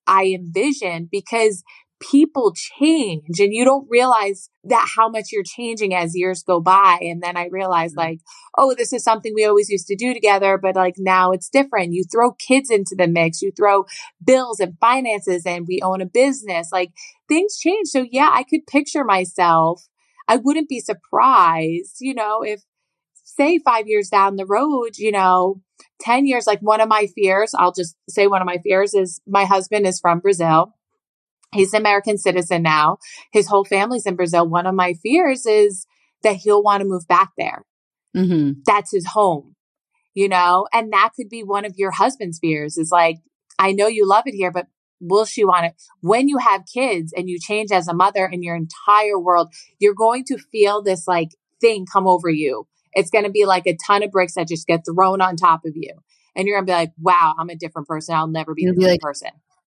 I 0.06 0.28
envision 0.28 1.06
because 1.12 1.62
people 2.00 2.52
change 2.54 3.40
and 3.40 3.52
you 3.52 3.64
don't 3.64 3.86
realize 3.88 4.50
that 4.64 4.88
how 4.96 5.08
much 5.08 5.26
you're 5.32 5.42
changing 5.44 5.94
as 5.94 6.14
years 6.14 6.42
go 6.42 6.60
by. 6.60 6.98
And 7.00 7.22
then 7.22 7.36
I 7.36 7.48
realized 7.50 7.96
mm-hmm. 7.96 8.08
like, 8.08 8.20
oh, 8.56 8.74
this 8.74 8.92
is 8.92 9.02
something 9.02 9.32
we 9.34 9.44
always 9.44 9.70
used 9.70 9.86
to 9.88 9.96
do 9.96 10.12
together, 10.12 10.58
but 10.58 10.76
like 10.76 10.94
now 10.98 11.32
it's 11.32 11.48
different. 11.48 11.94
You 11.94 12.04
throw 12.04 12.32
kids 12.32 12.70
into 12.70 12.94
the 12.96 13.06
mix, 13.06 13.40
you 13.40 13.52
throw 13.56 13.86
bills 14.24 14.60
and 14.60 14.78
finances 14.80 15.44
and 15.46 15.66
we 15.66 15.80
own 15.82 16.00
a 16.00 16.06
business. 16.06 16.68
Like 16.72 16.92
things 17.28 17.56
change. 17.56 17.88
So 17.88 18.06
yeah, 18.10 18.30
I 18.32 18.42
could 18.42 18.66
picture 18.66 19.04
myself. 19.04 19.86
I 20.28 20.36
wouldn't 20.36 20.68
be 20.68 20.80
surprised, 20.80 21.96
you 22.00 22.14
know, 22.14 22.42
if 22.42 22.62
say 23.26 23.58
five 23.58 23.86
years 23.86 24.08
down 24.08 24.36
the 24.36 24.46
road, 24.46 24.96
you 24.98 25.12
know, 25.12 25.60
10 26.00 26.26
years, 26.26 26.46
like 26.46 26.60
one 26.60 26.80
of 26.80 26.88
my 26.88 27.06
fears, 27.14 27.52
I'll 27.56 27.72
just 27.72 27.96
say 28.08 28.26
one 28.26 28.42
of 28.42 28.46
my 28.46 28.58
fears 28.58 28.94
is 28.94 29.20
my 29.26 29.44
husband 29.44 29.86
is 29.86 30.00
from 30.00 30.20
Brazil. 30.20 30.75
He's 31.52 31.72
an 31.72 31.80
American 31.80 32.18
citizen 32.18 32.62
now. 32.62 32.98
His 33.32 33.48
whole 33.48 33.64
family's 33.64 34.06
in 34.06 34.16
Brazil. 34.16 34.48
One 34.48 34.66
of 34.66 34.74
my 34.74 34.94
fears 34.94 35.46
is 35.46 35.86
that 36.22 36.36
he'll 36.36 36.62
want 36.62 36.82
to 36.82 36.88
move 36.88 37.06
back 37.08 37.30
there. 37.38 37.64
Mm-hmm. 38.16 38.60
That's 38.66 38.92
his 38.92 39.06
home, 39.06 39.54
you 40.14 40.28
know? 40.28 40.66
And 40.72 40.92
that 40.92 41.10
could 41.16 41.28
be 41.28 41.42
one 41.42 41.64
of 41.64 41.74
your 41.76 41.90
husband's 41.92 42.38
fears 42.38 42.76
is 42.76 42.90
like, 42.90 43.16
I 43.58 43.72
know 43.72 43.86
you 43.86 44.06
love 44.06 44.24
it 44.26 44.34
here, 44.34 44.50
but 44.50 44.66
will 45.00 45.24
she 45.24 45.44
want 45.44 45.66
it? 45.66 45.74
When 46.00 46.28
you 46.28 46.38
have 46.38 46.62
kids 46.72 47.12
and 47.16 47.28
you 47.28 47.38
change 47.38 47.70
as 47.70 47.88
a 47.88 47.94
mother 47.94 48.26
in 48.26 48.42
your 48.42 48.56
entire 48.56 49.18
world, 49.18 49.52
you're 49.78 49.94
going 49.94 50.24
to 50.24 50.38
feel 50.38 50.82
this 50.82 51.06
like 51.06 51.30
thing 51.60 51.86
come 51.90 52.06
over 52.06 52.28
you. 52.28 52.66
It's 52.92 53.10
going 53.10 53.24
to 53.24 53.30
be 53.30 53.44
like 53.44 53.66
a 53.66 53.76
ton 53.86 54.02
of 54.02 54.10
bricks 54.10 54.34
that 54.34 54.48
just 54.48 54.66
get 54.66 54.80
thrown 54.86 55.20
on 55.20 55.36
top 55.36 55.60
of 55.66 55.72
you. 55.74 55.92
And 56.34 56.46
you're 56.46 56.56
going 56.56 56.66
to 56.66 56.70
be 56.70 56.76
like, 56.76 56.92
wow, 56.98 57.34
I'm 57.38 57.50
a 57.50 57.56
different 57.56 57.88
person. 57.88 58.14
I'll 58.14 58.26
never 58.26 58.54
be 58.54 58.62
You'll 58.62 58.74
the 58.74 58.80
same 58.82 58.90
like, 58.90 59.00
person. 59.00 59.30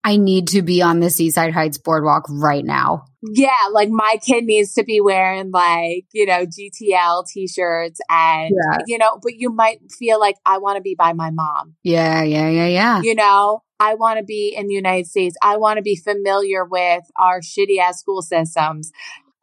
I 0.04 0.16
need 0.16 0.48
to 0.48 0.62
be 0.62 0.80
on 0.80 1.00
the 1.00 1.10
Seaside 1.10 1.52
Heights 1.52 1.78
boardwalk 1.78 2.24
right 2.30 2.64
now. 2.64 3.04
Yeah, 3.22 3.50
like 3.72 3.88
my 3.90 4.16
kid 4.24 4.44
needs 4.44 4.74
to 4.74 4.84
be 4.84 5.00
wearing 5.00 5.50
like, 5.50 6.06
you 6.12 6.24
know, 6.24 6.46
GTL 6.46 7.26
t-shirts 7.26 8.00
and 8.08 8.54
Yeah. 8.54 8.78
you 8.86 8.96
know, 8.96 9.18
but 9.22 9.34
you 9.36 9.50
might 9.50 9.80
feel 9.90 10.20
like 10.20 10.36
I 10.46 10.58
want 10.58 10.76
to 10.76 10.82
be 10.82 10.94
by 10.94 11.12
my 11.12 11.30
mom. 11.30 11.74
Yeah, 11.82 12.22
yeah, 12.22 12.48
yeah, 12.48 12.66
yeah. 12.66 13.00
You 13.02 13.16
know, 13.16 13.62
I 13.80 13.94
want 13.94 14.18
to 14.18 14.24
be 14.24 14.54
in 14.56 14.68
the 14.68 14.74
United 14.74 15.06
States. 15.06 15.36
I 15.42 15.56
want 15.56 15.78
to 15.78 15.82
be 15.82 15.96
familiar 15.96 16.64
with 16.64 17.04
our 17.16 17.40
shitty 17.40 17.78
ass 17.78 17.98
school 18.00 18.22
systems. 18.22 18.92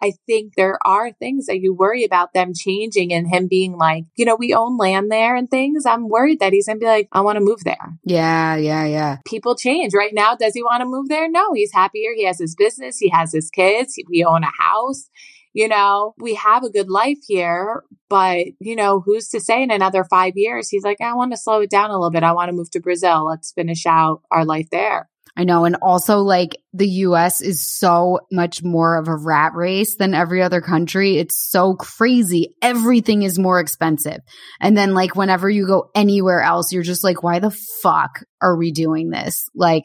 I 0.06 0.14
think 0.27 0.53
there 0.56 0.77
are 0.86 1.11
things 1.11 1.48
that 1.48 1.60
you 1.60 1.73
worry 1.73 2.03
about 2.03 2.34
them 2.34 2.52
changing 2.56 3.11
and 3.11 3.27
him 3.27 3.48
being 3.48 3.76
like, 3.76 4.03
you 4.15 4.23
know, 4.23 4.36
we 4.36 4.53
own 4.53 4.77
land 4.77 5.11
there 5.11 5.36
and 5.36 5.49
things. 5.49 5.84
I'm 5.84 6.10
worried 6.10 6.40
that 6.41 6.53
he's 6.53 6.68
going 6.68 6.77
to 6.77 6.80
be 6.80 6.86
like, 6.86 7.07
I 7.11 7.22
want 7.22 7.38
to 7.38 7.44
move 7.44 7.64
there. 7.64 7.98
Yeah, 8.03 8.56
yeah, 8.56 8.86
yeah. 8.86 9.18
People 9.26 9.56
change 9.56 9.94
right 9.95 10.14
now. 10.14 10.36
Does 10.36 10.53
he 10.53 10.61
want 10.61 10.82
to 10.82 10.86
move 10.86 11.10
there? 11.10 11.27
No, 11.27 11.53
he's 11.53 11.73
happier. 11.73 12.11
He 12.15 12.26
has 12.26 12.38
his 12.38 12.53
business. 12.56 12.99
He 12.99 13.10
has 13.10 13.34
his 13.34 13.49
kids. 13.49 13.95
We 14.07 14.23
own 14.23 14.44
a 14.44 14.52
house. 14.61 15.10
You 15.53 15.69
know, 15.69 16.14
we 16.19 16.36
have 16.36 16.64
a 16.64 16.69
good 16.69 16.90
life 16.90 17.19
here, 17.26 17.82
but 18.10 18.45
you 18.60 18.76
know, 18.76 18.99
who's 18.99 19.30
to 19.30 19.40
say 19.40 19.64
in 19.64 19.72
another 19.72 20.03
five 20.03 20.34
years, 20.36 20.68
he's 20.69 20.84
like, 20.84 20.99
I 20.99 21.14
want 21.15 21.32
to 21.32 21.38
slow 21.38 21.61
it 21.61 21.69
down 21.69 21.91
a 21.91 21.94
little 21.94 22.11
bit. 22.11 22.23
I 22.23 22.34
want 22.34 22.49
to 22.49 22.56
move 22.56 22.69
to 22.72 22.82
Brazil. 22.82 23.26
Let's 23.26 23.53
finish 23.53 23.86
out 23.86 24.22
our 24.30 24.44
life 24.44 24.68
there. 24.69 25.10
I 25.38 25.44
know. 25.44 25.66
And 25.66 25.76
also 25.82 26.20
like 26.20 26.57
the 26.74 26.88
US 26.88 27.41
is 27.41 27.62
so 27.62 28.20
much 28.32 28.64
more 28.64 28.98
of 28.98 29.07
a 29.07 29.16
rat 29.16 29.53
race 29.53 29.95
than 29.98 30.14
every 30.14 30.41
other 30.41 30.62
country. 30.62 31.18
It's 31.18 31.38
so 31.38 31.76
crazy. 31.76 32.56
Everything 32.62 33.24
is 33.24 33.38
more 33.38 33.60
expensive. 33.60 34.20
And 34.62 34.78
then 34.78 34.94
like 34.94 35.16
whenever 35.16 35.49
you 35.49 35.68
go 35.68 35.90
anywhere 35.94 36.41
else, 36.41 36.72
you're 36.72 36.84
just 36.84 37.03
like, 37.03 37.22
why 37.22 37.40
the 37.40 37.56
fuck 37.82 38.24
are 38.41 38.57
we 38.57 38.72
doing 38.72 39.10
this? 39.10 39.49
Like, 39.53 39.84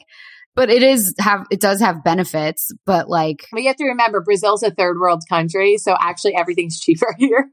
but 0.55 0.69
it 0.69 0.83
is 0.83 1.15
have 1.19 1.45
it 1.49 1.61
does 1.61 1.79
have 1.79 2.03
benefits, 2.03 2.71
but 2.85 3.09
like 3.09 3.45
But 3.51 3.61
you 3.61 3.67
have 3.67 3.77
to 3.77 3.85
remember 3.85 4.21
Brazil's 4.21 4.63
a 4.63 4.71
third 4.71 4.97
world 4.99 5.23
country, 5.29 5.77
so 5.77 5.95
actually 5.99 6.35
everything's 6.35 6.79
cheaper 6.81 7.15
here. 7.17 7.49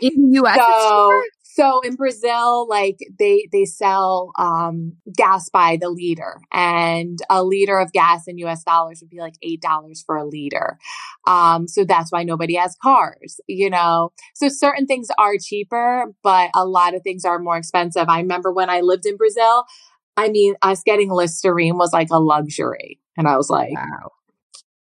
in 0.00 0.30
the 0.30 0.40
US, 0.42 0.56
it's 0.56 0.88
so 0.88 1.10
cheaper? 1.10 1.24
So 1.60 1.80
in 1.80 1.94
Brazil, 1.94 2.66
like 2.68 2.98
they 3.18 3.46
they 3.52 3.64
sell 3.66 4.32
um 4.38 4.94
gas 5.14 5.50
by 5.50 5.76
the 5.78 5.90
liter, 5.90 6.40
and 6.52 7.18
a 7.28 7.44
liter 7.44 7.78
of 7.78 7.92
gas 7.92 8.26
in 8.26 8.38
U.S. 8.38 8.64
dollars 8.64 9.00
would 9.02 9.10
be 9.10 9.20
like 9.20 9.34
eight 9.42 9.60
dollars 9.60 10.02
for 10.04 10.16
a 10.16 10.24
liter. 10.26 10.78
Um, 11.26 11.68
so 11.68 11.84
that's 11.84 12.10
why 12.10 12.22
nobody 12.22 12.54
has 12.54 12.76
cars, 12.82 13.40
you 13.46 13.68
know. 13.68 14.10
So 14.34 14.48
certain 14.48 14.86
things 14.86 15.08
are 15.18 15.34
cheaper, 15.42 16.06
but 16.22 16.50
a 16.54 16.64
lot 16.64 16.94
of 16.94 17.02
things 17.02 17.24
are 17.24 17.38
more 17.38 17.56
expensive. 17.58 18.08
I 18.08 18.20
remember 18.20 18.50
when 18.52 18.70
I 18.70 18.80
lived 18.80 19.04
in 19.06 19.16
Brazil. 19.16 19.64
I 20.16 20.28
mean, 20.28 20.54
us 20.62 20.82
getting 20.84 21.10
Listerine 21.10 21.76
was 21.76 21.92
like 21.92 22.08
a 22.10 22.18
luxury, 22.18 22.98
and 23.16 23.28
I 23.28 23.36
was 23.36 23.50
like, 23.50 23.72
Wow. 23.72 24.12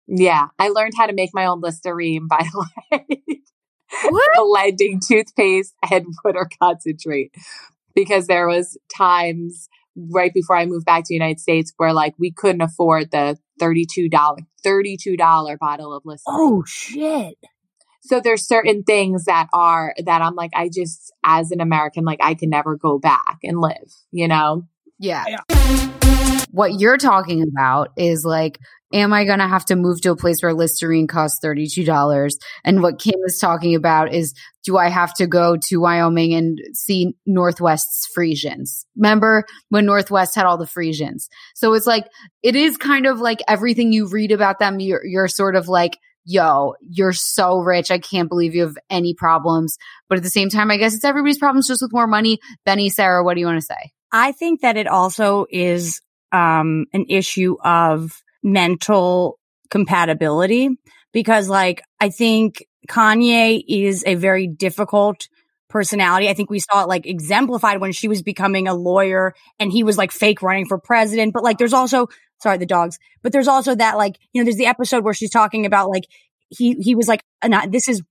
yeah, 0.07 0.47
I 0.59 0.69
learned 0.69 0.93
how 0.97 1.05
to 1.05 1.13
make 1.13 1.31
my 1.33 1.45
own 1.45 1.61
Listerine 1.61 2.27
by 2.29 2.47
like? 2.91 3.43
Blending 4.35 4.99
toothpaste 5.05 5.75
and 5.91 6.05
water 6.23 6.47
concentrate 6.61 7.33
because 7.95 8.27
there 8.27 8.47
was 8.47 8.77
times 8.95 9.69
right 9.95 10.33
before 10.33 10.57
I 10.57 10.65
moved 10.65 10.85
back 10.85 11.03
to 11.03 11.09
the 11.09 11.15
United 11.15 11.39
States 11.39 11.73
where 11.77 11.93
like 11.93 12.15
we 12.17 12.31
couldn't 12.31 12.61
afford 12.61 13.11
the 13.11 13.37
$32 13.61 14.09
$32 14.65 15.59
bottle 15.59 15.93
of 15.93 16.03
Listerine. 16.05 16.37
Oh 16.39 16.63
shit. 16.65 17.35
So 18.01 18.19
there's 18.19 18.45
certain 18.45 18.83
things 18.83 19.25
that 19.25 19.47
are 19.53 19.93
that 20.03 20.21
I'm 20.21 20.35
like 20.35 20.51
I 20.55 20.69
just 20.73 21.13
as 21.23 21.51
an 21.51 21.61
American 21.61 22.03
like 22.03 22.19
I 22.21 22.33
can 22.33 22.49
never 22.49 22.75
go 22.75 22.99
back 22.99 23.37
and 23.43 23.59
live, 23.59 23.93
you 24.11 24.27
know? 24.27 24.67
Yeah. 24.99 25.25
What 26.53 26.79
you're 26.79 26.99
talking 26.99 27.41
about 27.41 27.89
is 27.97 28.23
like, 28.23 28.59
am 28.93 29.11
I 29.11 29.25
going 29.25 29.39
to 29.39 29.47
have 29.47 29.65
to 29.65 29.75
move 29.75 30.01
to 30.01 30.11
a 30.11 30.15
place 30.15 30.43
where 30.43 30.53
Listerine 30.53 31.07
costs 31.07 31.39
$32? 31.43 32.29
And 32.63 32.83
what 32.83 32.99
Kim 32.99 33.19
is 33.25 33.39
talking 33.39 33.73
about 33.73 34.13
is, 34.13 34.35
do 34.63 34.77
I 34.77 34.89
have 34.89 35.15
to 35.15 35.25
go 35.25 35.57
to 35.57 35.77
Wyoming 35.77 36.35
and 36.35 36.59
see 36.73 37.15
Northwest's 37.25 38.07
Friesians? 38.15 38.85
Remember 38.95 39.45
when 39.69 39.87
Northwest 39.87 40.35
had 40.35 40.45
all 40.45 40.59
the 40.59 40.65
Friesians? 40.65 41.23
So 41.55 41.73
it's 41.73 41.87
like, 41.87 42.05
it 42.43 42.55
is 42.55 42.77
kind 42.77 43.07
of 43.07 43.19
like 43.19 43.39
everything 43.47 43.91
you 43.91 44.07
read 44.07 44.31
about 44.31 44.59
them, 44.59 44.79
you're, 44.79 45.03
you're 45.03 45.27
sort 45.27 45.55
of 45.55 45.67
like, 45.67 45.97
yo, 46.23 46.75
you're 46.81 47.13
so 47.13 47.57
rich. 47.57 47.89
I 47.89 47.97
can't 47.97 48.29
believe 48.29 48.53
you 48.53 48.61
have 48.61 48.77
any 48.91 49.15
problems. 49.15 49.75
But 50.07 50.19
at 50.19 50.23
the 50.23 50.29
same 50.29 50.49
time, 50.49 50.69
I 50.69 50.77
guess 50.77 50.93
it's 50.93 51.03
everybody's 51.03 51.39
problems 51.39 51.67
just 51.67 51.81
with 51.81 51.91
more 51.91 52.05
money. 52.05 52.37
Benny, 52.63 52.89
Sarah, 52.89 53.23
what 53.23 53.33
do 53.33 53.39
you 53.39 53.47
want 53.47 53.59
to 53.59 53.65
say? 53.65 53.91
I 54.11 54.33
think 54.33 54.61
that 54.61 54.77
it 54.77 54.85
also 54.85 55.47
is 55.49 55.99
um, 56.33 56.85
an 56.91 57.05
issue 57.07 57.55
of 57.63 58.21
mental 58.43 59.39
compatibility 59.69 60.69
because, 61.13 61.47
like, 61.47 61.83
I 62.01 62.09
think 62.09 62.65
Kanye 62.89 63.63
is 63.67 64.03
a 64.05 64.15
very 64.15 64.47
difficult 64.47 65.27
personality. 65.69 66.29
I 66.29 66.33
think 66.33 66.49
we 66.49 66.59
saw 66.59 66.83
it 66.83 66.87
like 66.87 67.07
exemplified 67.07 67.79
when 67.79 67.93
she 67.93 68.07
was 68.07 68.21
becoming 68.21 68.67
a 68.67 68.75
lawyer 68.75 69.33
and 69.59 69.71
he 69.71 69.83
was 69.83 69.97
like 69.97 70.11
fake 70.11 70.41
running 70.41 70.67
for 70.67 70.77
president. 70.77 71.33
But 71.33 71.43
like, 71.43 71.57
there's 71.57 71.73
also, 71.73 72.09
sorry, 72.41 72.57
the 72.57 72.65
dogs, 72.65 72.99
but 73.23 73.31
there's 73.31 73.47
also 73.47 73.73
that 73.73 73.97
like, 73.97 74.19
you 74.33 74.41
know, 74.41 74.45
there's 74.45 74.57
the 74.57 74.67
episode 74.67 75.03
where 75.03 75.13
she's 75.15 75.31
talking 75.31 75.65
about 75.65 75.89
like, 75.89 76.03
he, 76.49 76.73
he 76.73 76.93
was 76.93 77.07
like, 77.07 77.23
this 77.69 77.87
is 77.87 78.03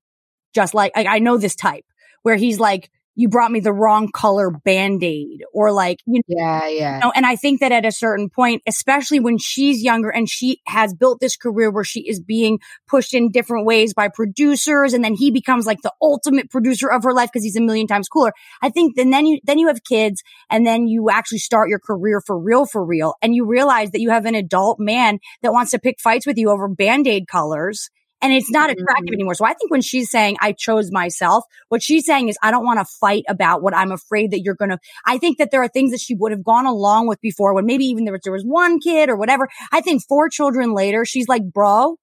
just 0.54 0.74
like, 0.74 0.92
I, 0.96 1.04
I 1.04 1.18
know 1.20 1.38
this 1.38 1.54
type 1.54 1.84
where 2.22 2.36
he's 2.36 2.58
like, 2.58 2.90
you 3.14 3.28
brought 3.28 3.50
me 3.50 3.60
the 3.60 3.72
wrong 3.72 4.10
color 4.12 4.50
band-aid 4.50 5.42
or 5.52 5.72
like, 5.72 5.98
you 6.06 6.22
Yeah, 6.26 6.66
yeah. 6.68 6.98
know, 7.00 7.12
and 7.14 7.26
I 7.26 7.36
think 7.36 7.60
that 7.60 7.72
at 7.72 7.84
a 7.84 7.92
certain 7.92 8.30
point, 8.30 8.62
especially 8.66 9.20
when 9.20 9.38
she's 9.38 9.82
younger 9.82 10.08
and 10.08 10.28
she 10.28 10.60
has 10.66 10.94
built 10.94 11.20
this 11.20 11.36
career 11.36 11.70
where 11.70 11.84
she 11.84 12.00
is 12.08 12.20
being 12.20 12.58
pushed 12.88 13.14
in 13.14 13.30
different 13.30 13.66
ways 13.66 13.92
by 13.94 14.08
producers 14.08 14.92
and 14.92 15.04
then 15.04 15.14
he 15.14 15.30
becomes 15.30 15.66
like 15.66 15.82
the 15.82 15.92
ultimate 16.00 16.50
producer 16.50 16.88
of 16.90 17.02
her 17.04 17.12
life 17.12 17.30
because 17.32 17.44
he's 17.44 17.56
a 17.56 17.60
million 17.60 17.86
times 17.86 18.08
cooler. 18.08 18.32
I 18.62 18.70
think 18.70 18.96
then, 18.96 19.10
then 19.10 19.26
you, 19.26 19.40
then 19.44 19.58
you 19.58 19.68
have 19.68 19.84
kids 19.84 20.22
and 20.50 20.66
then 20.66 20.86
you 20.86 21.10
actually 21.10 21.38
start 21.38 21.68
your 21.68 21.80
career 21.80 22.20
for 22.24 22.38
real, 22.38 22.66
for 22.66 22.84
real. 22.84 23.14
And 23.20 23.34
you 23.34 23.46
realize 23.46 23.90
that 23.90 24.00
you 24.00 24.10
have 24.10 24.26
an 24.26 24.34
adult 24.34 24.78
man 24.80 25.18
that 25.42 25.52
wants 25.52 25.72
to 25.72 25.78
pick 25.78 26.00
fights 26.00 26.26
with 26.26 26.38
you 26.38 26.50
over 26.50 26.68
band-aid 26.68 27.28
colors 27.28 27.90
and 28.22 28.32
it's 28.32 28.50
not 28.50 28.70
attractive 28.70 29.08
Mhm. 29.10 29.14
anymore. 29.14 29.34
So 29.34 29.44
I 29.44 29.52
think 29.54 29.70
when 29.70 29.80
she's 29.82 30.10
saying 30.10 30.36
I 30.40 30.52
chose 30.52 30.90
myself, 30.90 31.44
what 31.68 31.82
she's 31.82 32.06
saying 32.06 32.28
is 32.28 32.38
I 32.42 32.50
don't 32.50 32.64
want 32.64 32.78
to 32.78 32.84
fight 33.00 33.24
about 33.28 33.62
what 33.62 33.76
I'm 33.76 33.92
afraid 33.92 34.30
that 34.30 34.40
you're 34.40 34.54
going 34.54 34.70
to. 34.70 34.78
I 35.06 35.18
think 35.18 35.38
that 35.38 35.50
there 35.50 35.62
are 35.62 35.68
things 35.68 35.90
that 35.90 36.00
she 36.00 36.14
would 36.14 36.32
have 36.32 36.44
gone 36.44 36.66
along 36.66 37.08
with 37.08 37.20
before 37.20 37.54
when 37.54 37.66
maybe 37.66 37.84
even 37.86 38.04
there 38.04 38.12
was, 38.12 38.22
there 38.22 38.32
was 38.32 38.44
one 38.44 38.78
kid 38.80 39.08
or 39.10 39.16
whatever. 39.16 39.48
I 39.72 39.80
think 39.80 40.02
four 40.08 40.28
children 40.28 40.72
later, 40.72 41.04
she's 41.04 41.28
like, 41.28 41.42
bro, 41.52 41.96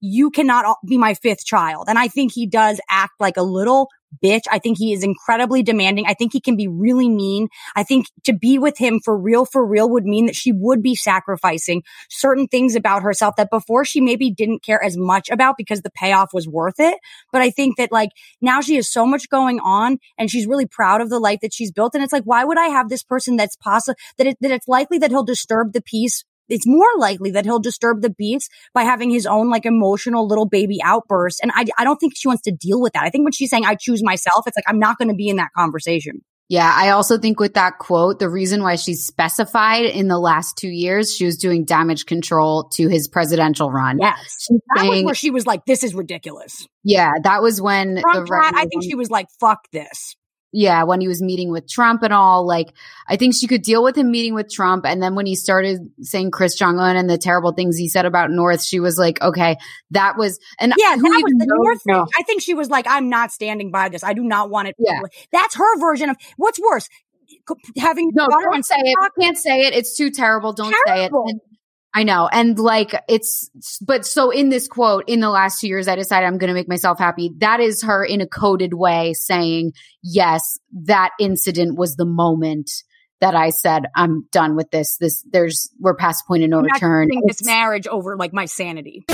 you 0.00 0.30
cannot 0.30 0.76
be 0.86 0.96
my 0.96 1.14
fifth 1.14 1.44
child. 1.44 1.86
And 1.88 1.98
I 1.98 2.08
think 2.08 2.32
he 2.32 2.46
does 2.46 2.80
act 2.88 3.12
like 3.20 3.36
a 3.36 3.42
little 3.42 3.88
bitch. 4.22 4.42
I 4.50 4.58
think 4.58 4.78
he 4.78 4.92
is 4.92 5.02
incredibly 5.02 5.62
demanding. 5.62 6.06
I 6.06 6.14
think 6.14 6.32
he 6.32 6.40
can 6.40 6.56
be 6.56 6.68
really 6.68 7.08
mean. 7.08 7.48
I 7.76 7.82
think 7.82 8.06
to 8.24 8.32
be 8.32 8.58
with 8.58 8.78
him 8.78 9.00
for 9.04 9.16
real, 9.16 9.44
for 9.44 9.64
real 9.64 9.88
would 9.90 10.04
mean 10.04 10.26
that 10.26 10.36
she 10.36 10.52
would 10.52 10.82
be 10.82 10.94
sacrificing 10.94 11.82
certain 12.08 12.46
things 12.46 12.74
about 12.74 13.02
herself 13.02 13.36
that 13.36 13.50
before 13.50 13.84
she 13.84 14.00
maybe 14.00 14.30
didn't 14.30 14.62
care 14.62 14.82
as 14.82 14.96
much 14.96 15.28
about 15.30 15.56
because 15.56 15.82
the 15.82 15.90
payoff 15.90 16.32
was 16.32 16.48
worth 16.48 16.78
it. 16.78 16.98
But 17.32 17.42
I 17.42 17.50
think 17.50 17.76
that 17.76 17.92
like 17.92 18.10
now 18.40 18.60
she 18.60 18.76
has 18.76 18.88
so 18.88 19.06
much 19.06 19.28
going 19.28 19.60
on 19.60 19.98
and 20.18 20.30
she's 20.30 20.46
really 20.46 20.66
proud 20.66 21.00
of 21.00 21.10
the 21.10 21.20
life 21.20 21.40
that 21.42 21.54
she's 21.54 21.72
built. 21.72 21.94
And 21.94 22.02
it's 22.02 22.12
like, 22.12 22.24
why 22.24 22.44
would 22.44 22.58
I 22.58 22.68
have 22.68 22.88
this 22.88 23.02
person 23.02 23.36
that's 23.36 23.56
possible 23.56 23.98
that 24.16 24.26
it, 24.26 24.36
that 24.40 24.50
it's 24.50 24.68
likely 24.68 24.98
that 24.98 25.10
he'll 25.10 25.24
disturb 25.24 25.72
the 25.72 25.82
peace 25.82 26.24
it's 26.48 26.66
more 26.66 26.88
likely 26.98 27.30
that 27.32 27.44
he'll 27.44 27.58
disturb 27.58 28.02
the 28.02 28.12
peace 28.12 28.48
by 28.74 28.82
having 28.82 29.10
his 29.10 29.26
own 29.26 29.50
like 29.50 29.66
emotional 29.66 30.26
little 30.26 30.46
baby 30.46 30.78
outburst. 30.82 31.40
And 31.42 31.52
I, 31.54 31.66
I 31.76 31.84
don't 31.84 31.96
think 31.96 32.14
she 32.16 32.28
wants 32.28 32.42
to 32.42 32.52
deal 32.52 32.80
with 32.80 32.92
that. 32.94 33.04
I 33.04 33.10
think 33.10 33.24
when 33.24 33.32
she's 33.32 33.50
saying, 33.50 33.64
I 33.64 33.74
choose 33.74 34.02
myself, 34.02 34.46
it's 34.46 34.56
like, 34.56 34.64
I'm 34.68 34.78
not 34.78 34.98
going 34.98 35.08
to 35.08 35.14
be 35.14 35.28
in 35.28 35.36
that 35.36 35.50
conversation. 35.56 36.22
Yeah, 36.50 36.72
I 36.74 36.90
also 36.90 37.18
think 37.18 37.40
with 37.40 37.54
that 37.54 37.78
quote, 37.78 38.18
the 38.18 38.30
reason 38.30 38.62
why 38.62 38.76
she's 38.76 39.06
specified 39.06 39.84
in 39.84 40.08
the 40.08 40.18
last 40.18 40.56
two 40.56 40.70
years, 40.70 41.14
she 41.14 41.26
was 41.26 41.36
doing 41.36 41.66
damage 41.66 42.06
control 42.06 42.70
to 42.70 42.88
his 42.88 43.06
presidential 43.06 43.70
run. 43.70 43.98
Yes. 44.00 44.46
She's 44.48 44.60
That 44.74 44.88
was 44.88 45.02
where 45.02 45.14
she 45.14 45.30
was 45.30 45.46
like, 45.46 45.66
this 45.66 45.84
is 45.84 45.94
ridiculous. 45.94 46.66
yeah, 46.82 47.10
that 47.22 47.42
was 47.42 47.60
when 47.60 48.00
Trump 48.00 48.26
the 48.26 48.52
I 48.56 48.64
think 48.64 48.82
she 48.82 48.94
was 48.94 49.10
like, 49.10 49.26
fuck 49.38 49.58
this. 49.72 50.16
Yeah, 50.50 50.84
when 50.84 51.02
he 51.02 51.08
was 51.08 51.20
meeting 51.20 51.50
with 51.50 51.68
Trump 51.68 52.02
and 52.02 52.12
all, 52.12 52.46
like, 52.46 52.72
I 53.06 53.16
think 53.16 53.34
she 53.34 53.46
could 53.46 53.60
deal 53.60 53.82
with 53.84 53.96
him 53.98 54.10
meeting 54.10 54.32
with 54.32 54.50
Trump. 54.50 54.86
And 54.86 55.02
then 55.02 55.14
when 55.14 55.26
he 55.26 55.34
started 55.36 55.90
saying 56.00 56.30
Kris 56.30 56.54
Jong-un 56.54 56.96
and 56.96 57.08
the 57.10 57.18
terrible 57.18 57.52
things 57.52 57.76
he 57.76 57.86
said 57.90 58.06
about 58.06 58.30
North, 58.30 58.62
she 58.62 58.80
was 58.80 58.96
like, 58.96 59.20
okay, 59.20 59.56
that 59.90 60.16
was, 60.16 60.38
and 60.58 60.72
Yeah, 60.78 60.96
who 60.96 61.02
that 61.02 61.20
was 61.22 61.34
the 61.36 61.46
North 61.46 61.82
No. 61.86 62.04
thing. 62.06 62.12
I 62.18 62.22
think 62.22 62.40
she 62.40 62.54
was 62.54 62.70
like, 62.70 62.86
I'm 62.88 63.10
not 63.10 63.30
standing 63.30 63.70
by 63.70 63.90
this. 63.90 64.02
I 64.02 64.14
do 64.14 64.22
not 64.24 64.48
want 64.48 64.68
it. 64.68 64.76
Yeah. 64.78 65.02
That's 65.32 65.54
her 65.54 65.78
version 65.80 66.08
of 66.08 66.16
what's 66.38 66.58
worse, 66.58 66.88
having 67.76 68.10
No, 68.14 68.26
daughter 68.26 68.46
don't 68.50 68.64
say 68.64 68.76
it. 68.78 68.84
TikTok? 68.86 69.12
You 69.18 69.22
can't 69.24 69.36
say 69.36 69.60
it. 69.66 69.74
It's 69.74 69.94
too 69.98 70.10
terrible. 70.10 70.54
Don't 70.54 70.74
Terrible. 70.86 71.26
say 71.26 71.30
it. 71.30 71.30
And- 71.32 71.40
I 71.94 72.04
know. 72.04 72.28
And 72.30 72.58
like, 72.58 72.92
it's, 73.08 73.50
but 73.80 74.04
so 74.04 74.30
in 74.30 74.50
this 74.50 74.68
quote, 74.68 75.04
in 75.06 75.20
the 75.20 75.30
last 75.30 75.60
two 75.60 75.68
years, 75.68 75.88
I 75.88 75.96
decided 75.96 76.26
I'm 76.26 76.38
going 76.38 76.48
to 76.48 76.54
make 76.54 76.68
myself 76.68 76.98
happy. 76.98 77.32
That 77.38 77.60
is 77.60 77.82
her 77.82 78.04
in 78.04 78.20
a 78.20 78.26
coded 78.26 78.74
way 78.74 79.14
saying, 79.14 79.72
yes, 80.02 80.58
that 80.84 81.10
incident 81.18 81.78
was 81.78 81.96
the 81.96 82.04
moment 82.04 82.70
that 83.20 83.34
I 83.34 83.50
said, 83.50 83.86
I'm 83.96 84.28
done 84.30 84.54
with 84.54 84.70
this. 84.70 84.96
This, 84.98 85.24
there's, 85.30 85.70
we're 85.80 85.96
past 85.96 86.24
point 86.28 86.44
of 86.44 86.50
no 86.50 86.58
I'm 86.58 86.64
return. 86.64 87.08
this 87.26 87.44
marriage 87.44 87.86
over 87.86 88.16
like 88.16 88.32
my 88.32 88.44
sanity. 88.44 89.04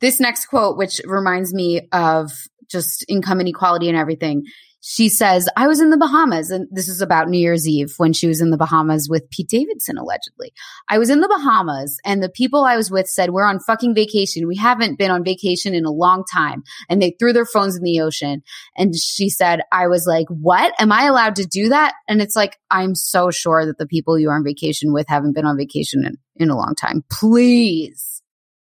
this 0.00 0.20
next 0.20 0.46
quote, 0.46 0.76
which 0.76 1.00
reminds 1.06 1.54
me 1.54 1.88
of 1.92 2.30
just 2.68 3.04
income 3.08 3.40
inequality 3.40 3.88
and 3.88 3.96
everything. 3.96 4.44
She 4.80 5.08
says, 5.08 5.48
I 5.56 5.66
was 5.66 5.80
in 5.80 5.90
the 5.90 5.96
Bahamas, 5.96 6.50
and 6.50 6.68
this 6.70 6.88
is 6.88 7.00
about 7.00 7.28
New 7.28 7.38
Year's 7.38 7.68
Eve 7.68 7.94
when 7.96 8.12
she 8.12 8.28
was 8.28 8.40
in 8.40 8.50
the 8.50 8.56
Bahamas 8.56 9.08
with 9.08 9.28
Pete 9.30 9.48
Davidson, 9.48 9.98
allegedly. 9.98 10.52
I 10.88 10.98
was 10.98 11.10
in 11.10 11.20
the 11.20 11.28
Bahamas, 11.28 11.98
and 12.04 12.22
the 12.22 12.28
people 12.28 12.64
I 12.64 12.76
was 12.76 12.90
with 12.90 13.08
said, 13.08 13.30
We're 13.30 13.44
on 13.44 13.58
fucking 13.58 13.94
vacation. 13.94 14.46
We 14.46 14.56
haven't 14.56 14.98
been 14.98 15.10
on 15.10 15.24
vacation 15.24 15.74
in 15.74 15.84
a 15.84 15.90
long 15.90 16.24
time. 16.32 16.62
And 16.88 17.02
they 17.02 17.16
threw 17.18 17.32
their 17.32 17.44
phones 17.44 17.76
in 17.76 17.82
the 17.82 18.00
ocean. 18.00 18.42
And 18.76 18.94
she 18.94 19.28
said, 19.30 19.62
I 19.72 19.88
was 19.88 20.06
like, 20.06 20.26
What? 20.28 20.72
Am 20.78 20.92
I 20.92 21.04
allowed 21.04 21.36
to 21.36 21.46
do 21.46 21.70
that? 21.70 21.94
And 22.06 22.22
it's 22.22 22.36
like, 22.36 22.56
I'm 22.70 22.94
so 22.94 23.30
sure 23.30 23.66
that 23.66 23.78
the 23.78 23.86
people 23.86 24.18
you 24.18 24.30
are 24.30 24.36
on 24.36 24.44
vacation 24.44 24.92
with 24.92 25.08
haven't 25.08 25.34
been 25.34 25.46
on 25.46 25.56
vacation 25.56 26.04
in, 26.04 26.18
in 26.36 26.50
a 26.50 26.56
long 26.56 26.74
time. 26.74 27.04
Please 27.10 28.22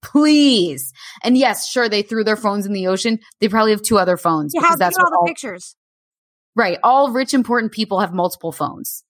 please. 0.03 0.93
And 1.23 1.35
yes, 1.35 1.67
sure, 1.67 1.89
they 1.89 2.03
threw 2.03 2.25
their 2.25 2.37
phones 2.37 2.67
in 2.67 2.75
the 2.75 2.89
ocean. 2.89 3.21
They 3.41 3.49
probably 3.49 3.71
have 3.71 3.81
two 3.81 3.99
other 3.99 4.19
phones 4.19 4.53
Yeah, 4.55 4.61
because 4.61 4.79
that's 4.79 4.99
all 4.99 5.11
the 5.11 5.17
all, 5.19 5.27
pictures. 5.27 5.75
Right. 6.55 6.79
All 6.83 7.11
rich, 7.13 7.35
important 7.35 7.73
people 7.73 8.01
have 8.01 8.13
multiple 8.13 8.53
phones. 8.53 9.05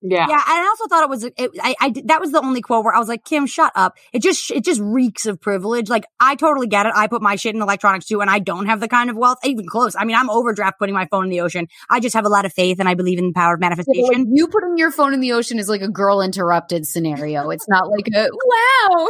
Yeah. 0.00 0.26
Yeah, 0.28 0.36
and 0.36 0.42
I 0.46 0.66
also 0.68 0.86
thought 0.86 1.02
it 1.02 1.08
was 1.10 1.24
it, 1.24 1.34
I, 1.60 1.74
I 1.80 1.92
that 2.04 2.20
was 2.20 2.30
the 2.30 2.40
only 2.40 2.60
quote 2.60 2.84
where 2.84 2.94
I 2.94 3.00
was 3.00 3.08
like, 3.08 3.24
Kim, 3.24 3.46
shut 3.46 3.72
up. 3.74 3.96
It 4.12 4.22
just 4.22 4.48
it 4.52 4.64
just 4.64 4.80
reeks 4.80 5.26
of 5.26 5.40
privilege. 5.40 5.88
Like 5.88 6.04
I 6.20 6.36
totally 6.36 6.68
get 6.68 6.86
it. 6.86 6.92
I 6.94 7.08
put 7.08 7.20
my 7.20 7.34
shit 7.34 7.56
in 7.56 7.62
electronics 7.62 8.06
too, 8.06 8.20
and 8.20 8.30
I 8.30 8.38
don't 8.38 8.66
have 8.66 8.78
the 8.78 8.86
kind 8.86 9.10
of 9.10 9.16
wealth 9.16 9.38
even 9.44 9.66
close. 9.66 9.96
I 9.96 10.04
mean, 10.04 10.14
I'm 10.14 10.30
overdraft 10.30 10.78
putting 10.78 10.94
my 10.94 11.06
phone 11.06 11.24
in 11.24 11.30
the 11.30 11.40
ocean. 11.40 11.66
I 11.90 11.98
just 11.98 12.14
have 12.14 12.24
a 12.24 12.28
lot 12.28 12.44
of 12.44 12.52
faith, 12.52 12.78
and 12.78 12.88
I 12.88 12.94
believe 12.94 13.18
in 13.18 13.26
the 13.26 13.32
power 13.32 13.54
of 13.54 13.60
Yeah, 13.60 13.70
like, 13.70 13.78
manifestation. 13.78 14.36
you 14.36 14.46
putting 14.46 14.78
your 14.78 14.92
phone 14.92 15.14
in 15.14 15.20
the 15.20 15.32
ocean 15.32 15.58
is 15.58 15.68
like 15.68 15.82
a 15.82 15.88
girl 15.90 16.20
interrupted 16.22 16.86
scenario. 16.86 17.50
It's 17.50 17.68
not 17.68 17.88
like 17.90 18.06
a 18.14 18.28
wow, 18.90 19.08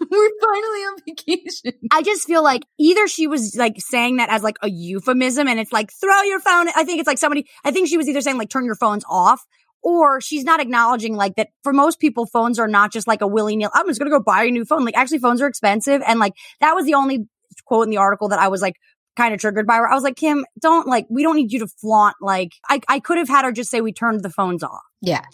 we're 0.10 0.30
finally 0.40 0.80
on 0.80 0.96
vacation. 1.06 1.72
I 1.90 2.02
just 2.02 2.26
feel 2.26 2.42
like 2.42 2.62
either 2.78 3.06
she 3.06 3.26
was 3.26 3.54
like 3.56 3.74
saying 3.78 4.16
that 4.16 4.30
as 4.30 4.42
like 4.42 4.56
a 4.62 4.70
euphemism, 4.70 5.48
and 5.48 5.60
it's 5.60 5.72
like 5.72 5.90
throw 6.00 6.22
your 6.22 6.40
phone. 6.40 6.68
I 6.74 6.84
think 6.84 7.00
it's 7.00 7.06
like 7.06 7.18
somebody. 7.18 7.46
I 7.64 7.70
think 7.70 7.88
she 7.88 7.96
was 7.96 8.08
either 8.08 8.20
saying 8.20 8.38
like 8.38 8.50
turn 8.50 8.64
your 8.64 8.76
phones 8.76 9.04
off. 9.08 9.44
Or 9.82 10.20
she's 10.20 10.44
not 10.44 10.60
acknowledging 10.60 11.16
like 11.16 11.36
that 11.36 11.48
for 11.62 11.72
most 11.72 12.00
people, 12.00 12.26
phones 12.26 12.58
are 12.58 12.68
not 12.68 12.92
just 12.92 13.06
like 13.06 13.22
a 13.22 13.26
willy 13.26 13.56
nilly. 13.56 13.70
I'm 13.74 13.86
just 13.86 13.98
going 13.98 14.10
to 14.10 14.18
go 14.18 14.22
buy 14.22 14.44
a 14.44 14.50
new 14.50 14.66
phone. 14.66 14.84
Like 14.84 14.94
actually 14.94 15.20
phones 15.20 15.40
are 15.40 15.46
expensive. 15.46 16.02
And 16.06 16.20
like 16.20 16.34
that 16.60 16.74
was 16.74 16.84
the 16.84 16.92
only 16.92 17.20
quote 17.64 17.84
in 17.84 17.90
the 17.90 17.96
article 17.96 18.28
that 18.28 18.38
I 18.38 18.48
was 18.48 18.60
like 18.60 18.74
kind 19.16 19.32
of 19.32 19.40
triggered 19.40 19.66
by 19.66 19.78
where 19.78 19.88
I 19.88 19.94
was 19.94 20.04
like, 20.04 20.16
Kim, 20.16 20.44
don't 20.60 20.86
like, 20.86 21.06
we 21.08 21.22
don't 21.22 21.36
need 21.36 21.50
you 21.50 21.60
to 21.60 21.66
flaunt. 21.66 22.16
Like 22.20 22.52
I, 22.68 22.80
I 22.88 23.00
could 23.00 23.16
have 23.16 23.28
had 23.28 23.46
her 23.46 23.52
just 23.52 23.70
say 23.70 23.80
we 23.80 23.92
turned 23.92 24.22
the 24.22 24.28
phones 24.28 24.62
off. 24.62 24.82
Yeah, 25.00 25.24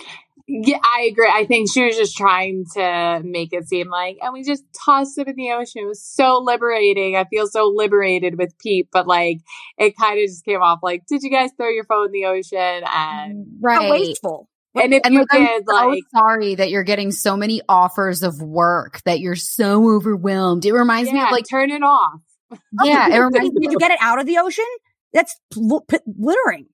Yeah, 0.48 0.78
I 0.96 1.08
agree. 1.10 1.28
I 1.32 1.44
think 1.44 1.72
she 1.72 1.84
was 1.84 1.96
just 1.96 2.16
trying 2.16 2.66
to 2.74 3.20
make 3.24 3.52
it 3.52 3.68
seem 3.68 3.88
like, 3.90 4.18
and 4.22 4.32
we 4.32 4.44
just 4.44 4.62
tossed 4.84 5.18
it 5.18 5.26
in 5.26 5.34
the 5.34 5.50
ocean. 5.50 5.82
It 5.82 5.88
was 5.88 6.04
so 6.04 6.38
liberating. 6.38 7.16
I 7.16 7.24
feel 7.24 7.48
so 7.48 7.66
liberated 7.74 8.38
with 8.38 8.56
Pete, 8.58 8.88
but 8.92 9.08
like, 9.08 9.38
it 9.76 9.96
kind 9.96 10.20
of 10.20 10.26
just 10.26 10.44
came 10.44 10.62
off 10.62 10.78
like, 10.82 11.04
did 11.06 11.22
you 11.22 11.30
guys 11.30 11.50
throw 11.56 11.68
your 11.68 11.84
phone 11.84 12.06
in 12.06 12.12
the 12.12 12.26
ocean? 12.26 12.58
And, 12.86 13.46
right. 13.60 13.82
How 13.82 13.90
wasteful. 13.90 14.48
and 14.76 14.94
if 14.94 15.02
And 15.04 15.14
you 15.14 15.20
like, 15.20 15.28
I'm 15.32 15.46
did, 15.46 15.64
so 15.68 15.74
like, 15.74 16.02
sorry 16.14 16.54
that 16.54 16.70
you're 16.70 16.84
getting 16.84 17.10
so 17.10 17.36
many 17.36 17.60
offers 17.68 18.22
of 18.22 18.40
work 18.40 19.02
that 19.04 19.18
you're 19.18 19.34
so 19.34 19.96
overwhelmed. 19.96 20.64
It 20.64 20.72
reminds 20.72 21.10
me 21.10 21.20
of 21.20 21.32
like, 21.32 21.46
turn 21.50 21.70
it 21.70 21.82
off. 21.82 22.20
yeah, 22.84 23.08
it 23.08 23.10
Did 23.10 23.18
reminds 23.20 23.54
me 23.54 23.68
you 23.70 23.78
get 23.78 23.90
it 23.90 23.98
out 24.00 24.20
of 24.20 24.26
the 24.26 24.38
ocean? 24.38 24.64
That's 25.12 25.34
littering. 25.56 26.66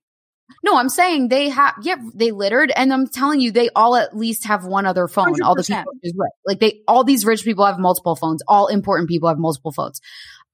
No, 0.62 0.76
I'm 0.76 0.88
saying 0.88 1.28
they 1.28 1.48
have, 1.48 1.74
yeah, 1.82 1.96
they 2.14 2.30
littered. 2.30 2.72
And 2.74 2.92
I'm 2.92 3.06
telling 3.06 3.40
you, 3.40 3.52
they 3.52 3.68
all 3.70 3.96
at 3.96 4.16
least 4.16 4.46
have 4.46 4.64
one 4.64 4.86
other 4.86 5.08
phone. 5.08 5.42
All 5.42 5.54
the 5.54 5.62
100%. 5.62 5.78
people, 5.78 5.92
is 6.02 6.14
right. 6.16 6.30
Like 6.46 6.60
they, 6.60 6.80
all 6.86 7.04
these 7.04 7.24
rich 7.24 7.44
people 7.44 7.64
have 7.66 7.78
multiple 7.78 8.16
phones. 8.16 8.42
All 8.48 8.68
important 8.68 9.08
people 9.08 9.28
have 9.28 9.38
multiple 9.38 9.72
phones. 9.72 10.00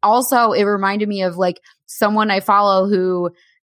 Also, 0.02 0.52
it 0.52 0.64
reminded 0.64 1.08
me 1.08 1.22
of 1.22 1.36
like 1.36 1.60
someone 1.86 2.30
I 2.30 2.40
follow 2.40 2.88
who, 2.88 3.30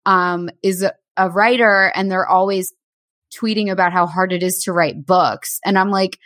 um, 0.07 0.51
is 0.63 0.83
a, 0.83 0.93
a 1.17 1.31
writer 1.31 1.93
and 1.95 2.11
they're 2.11 2.29
always 2.29 2.73
tweeting 3.35 3.71
about 3.71 3.93
how 3.93 4.07
hard 4.07 4.33
it 4.33 4.43
is 4.43 4.63
to 4.65 4.73
write 4.73 5.05
books. 5.05 5.59
And 5.65 5.79
I'm 5.79 5.91
like, 5.91 6.19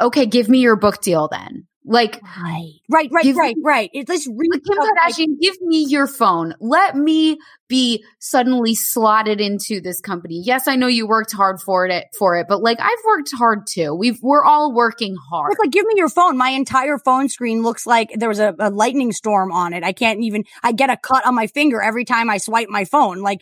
okay, 0.00 0.26
give 0.26 0.48
me 0.48 0.60
your 0.60 0.76
book 0.76 1.00
deal 1.00 1.28
then. 1.28 1.66
Like, 1.84 2.20
Right. 2.22 2.72
Right, 2.90 3.08
right, 3.10 3.24
Give 3.24 3.36
right, 3.36 3.56
right. 3.64 3.90
It's 3.92 4.10
just 4.10 4.28
really 4.28 4.48
like 4.50 4.62
Kim 4.64 4.78
Kardashian, 4.78 5.40
give 5.40 5.56
me 5.62 5.86
your 5.88 6.06
phone. 6.06 6.54
Let 6.60 6.94
me 6.94 7.38
be 7.68 8.04
suddenly 8.18 8.74
slotted 8.74 9.40
into 9.40 9.80
this 9.80 10.00
company. 10.00 10.42
Yes, 10.44 10.68
I 10.68 10.76
know 10.76 10.88
you 10.88 11.06
worked 11.06 11.32
hard 11.32 11.60
for 11.60 11.86
it, 11.86 12.08
for 12.18 12.36
it, 12.36 12.46
but 12.48 12.62
like 12.62 12.80
I've 12.80 12.98
worked 13.06 13.30
hard 13.32 13.66
too. 13.66 13.94
We've 13.94 14.18
we're 14.22 14.44
all 14.44 14.74
working 14.74 15.16
hard. 15.30 15.54
Like, 15.58 15.70
give 15.70 15.86
me 15.86 15.94
your 15.96 16.08
phone. 16.08 16.36
My 16.36 16.50
entire 16.50 16.98
phone 16.98 17.28
screen 17.28 17.62
looks 17.62 17.86
like 17.86 18.10
there 18.14 18.28
was 18.28 18.40
a, 18.40 18.54
a 18.58 18.70
lightning 18.70 19.12
storm 19.12 19.50
on 19.50 19.72
it. 19.72 19.82
I 19.82 19.92
can't 19.92 20.20
even, 20.22 20.44
I 20.62 20.72
get 20.72 20.90
a 20.90 20.96
cut 20.96 21.26
on 21.26 21.34
my 21.34 21.46
finger 21.46 21.80
every 21.80 22.04
time 22.04 22.28
I 22.28 22.38
swipe 22.38 22.68
my 22.68 22.84
phone. 22.84 23.20
Like, 23.20 23.40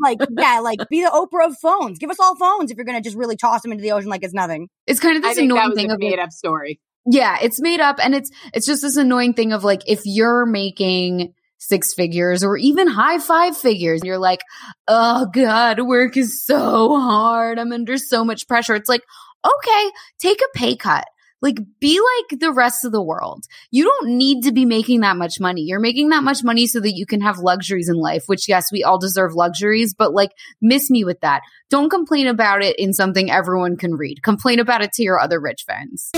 like, 0.00 0.18
yeah, 0.38 0.60
like 0.60 0.78
be 0.88 1.02
the 1.02 1.10
Oprah 1.10 1.48
of 1.48 1.56
phones. 1.58 1.98
Give 1.98 2.10
us 2.10 2.20
all 2.20 2.36
phones 2.36 2.70
if 2.70 2.76
you're 2.76 2.86
going 2.86 2.96
to 2.96 3.06
just 3.06 3.16
really 3.16 3.36
toss 3.36 3.62
them 3.62 3.72
into 3.72 3.82
the 3.82 3.92
ocean 3.92 4.08
like 4.08 4.22
it's 4.22 4.32
nothing. 4.32 4.68
It's 4.86 5.00
kind 5.00 5.16
of 5.16 5.22
this 5.22 5.38
annoying 5.38 5.74
thing 5.74 5.90
a 5.90 5.94
of 5.94 6.00
made 6.00 6.18
up 6.18 6.30
story. 6.30 6.80
Yeah, 7.06 7.38
it's 7.42 7.60
made 7.60 7.80
up 7.80 7.98
and 8.02 8.14
it's 8.14 8.30
it's 8.54 8.66
just 8.66 8.82
this 8.82 8.96
annoying 8.96 9.34
thing 9.34 9.52
of 9.52 9.64
like 9.64 9.82
if 9.86 10.02
you're 10.04 10.46
making 10.46 11.34
six 11.58 11.94
figures 11.94 12.42
or 12.42 12.56
even 12.56 12.88
high 12.88 13.18
five 13.18 13.56
figures, 13.56 14.00
you're 14.04 14.18
like, 14.18 14.40
oh 14.88 15.26
God, 15.32 15.80
work 15.80 16.16
is 16.16 16.44
so 16.44 16.98
hard. 17.00 17.58
I'm 17.58 17.72
under 17.72 17.96
so 17.96 18.24
much 18.24 18.48
pressure. 18.48 18.74
It's 18.74 18.88
like, 18.88 19.02
okay, 19.44 19.90
take 20.18 20.40
a 20.40 20.58
pay 20.58 20.76
cut. 20.76 21.04
Like 21.40 21.58
be 21.80 21.98
like 22.00 22.38
the 22.38 22.52
rest 22.52 22.84
of 22.84 22.92
the 22.92 23.02
world. 23.02 23.44
You 23.72 23.84
don't 23.84 24.16
need 24.16 24.44
to 24.44 24.52
be 24.52 24.64
making 24.64 25.00
that 25.00 25.16
much 25.16 25.40
money. 25.40 25.62
You're 25.62 25.80
making 25.80 26.10
that 26.10 26.22
much 26.22 26.44
money 26.44 26.68
so 26.68 26.78
that 26.78 26.92
you 26.92 27.04
can 27.04 27.20
have 27.20 27.38
luxuries 27.38 27.88
in 27.88 27.96
life, 27.96 28.24
which 28.26 28.48
yes, 28.48 28.70
we 28.70 28.84
all 28.84 28.98
deserve 28.98 29.34
luxuries, 29.34 29.92
but 29.92 30.12
like 30.12 30.30
miss 30.60 30.88
me 30.88 31.02
with 31.04 31.20
that. 31.20 31.42
Don't 31.68 31.90
complain 31.90 32.28
about 32.28 32.62
it 32.62 32.78
in 32.78 32.92
something 32.92 33.28
everyone 33.28 33.76
can 33.76 33.96
read. 33.96 34.22
Complain 34.22 34.60
about 34.60 34.82
it 34.82 34.92
to 34.92 35.02
your 35.02 35.18
other 35.18 35.40
rich 35.40 35.64
friends. 35.64 36.12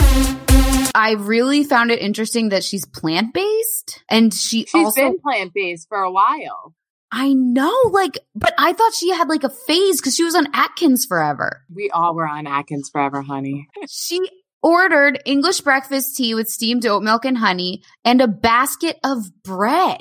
I 0.94 1.12
really 1.12 1.64
found 1.64 1.90
it 1.90 2.00
interesting 2.00 2.50
that 2.50 2.64
she's 2.64 2.84
plant 2.84 3.34
based 3.34 4.02
and 4.08 4.32
she 4.32 4.64
She's 4.66 4.74
also 4.74 5.00
been 5.00 5.20
plant 5.20 5.52
based 5.54 5.88
for 5.88 5.98
a 5.98 6.10
while. 6.10 6.74
I 7.10 7.32
know 7.32 7.76
like 7.90 8.18
but 8.34 8.54
I 8.58 8.72
thought 8.72 8.94
she 8.94 9.10
had 9.10 9.28
like 9.28 9.44
a 9.44 9.50
phase 9.50 10.00
cuz 10.00 10.14
she 10.14 10.24
was 10.24 10.34
on 10.34 10.48
Atkins 10.52 11.04
forever. 11.04 11.64
We 11.72 11.90
all 11.90 12.14
were 12.14 12.28
on 12.28 12.46
Atkins 12.46 12.90
forever, 12.90 13.22
honey. 13.22 13.68
She 13.88 14.20
ordered 14.64 15.20
English 15.26 15.60
breakfast 15.60 16.16
tea 16.16 16.34
with 16.34 16.48
steamed 16.48 16.86
oat 16.86 17.02
milk 17.02 17.24
and 17.26 17.38
honey 17.38 17.82
and 18.04 18.20
a 18.20 18.26
basket 18.26 18.98
of 19.04 19.42
bread. 19.42 20.00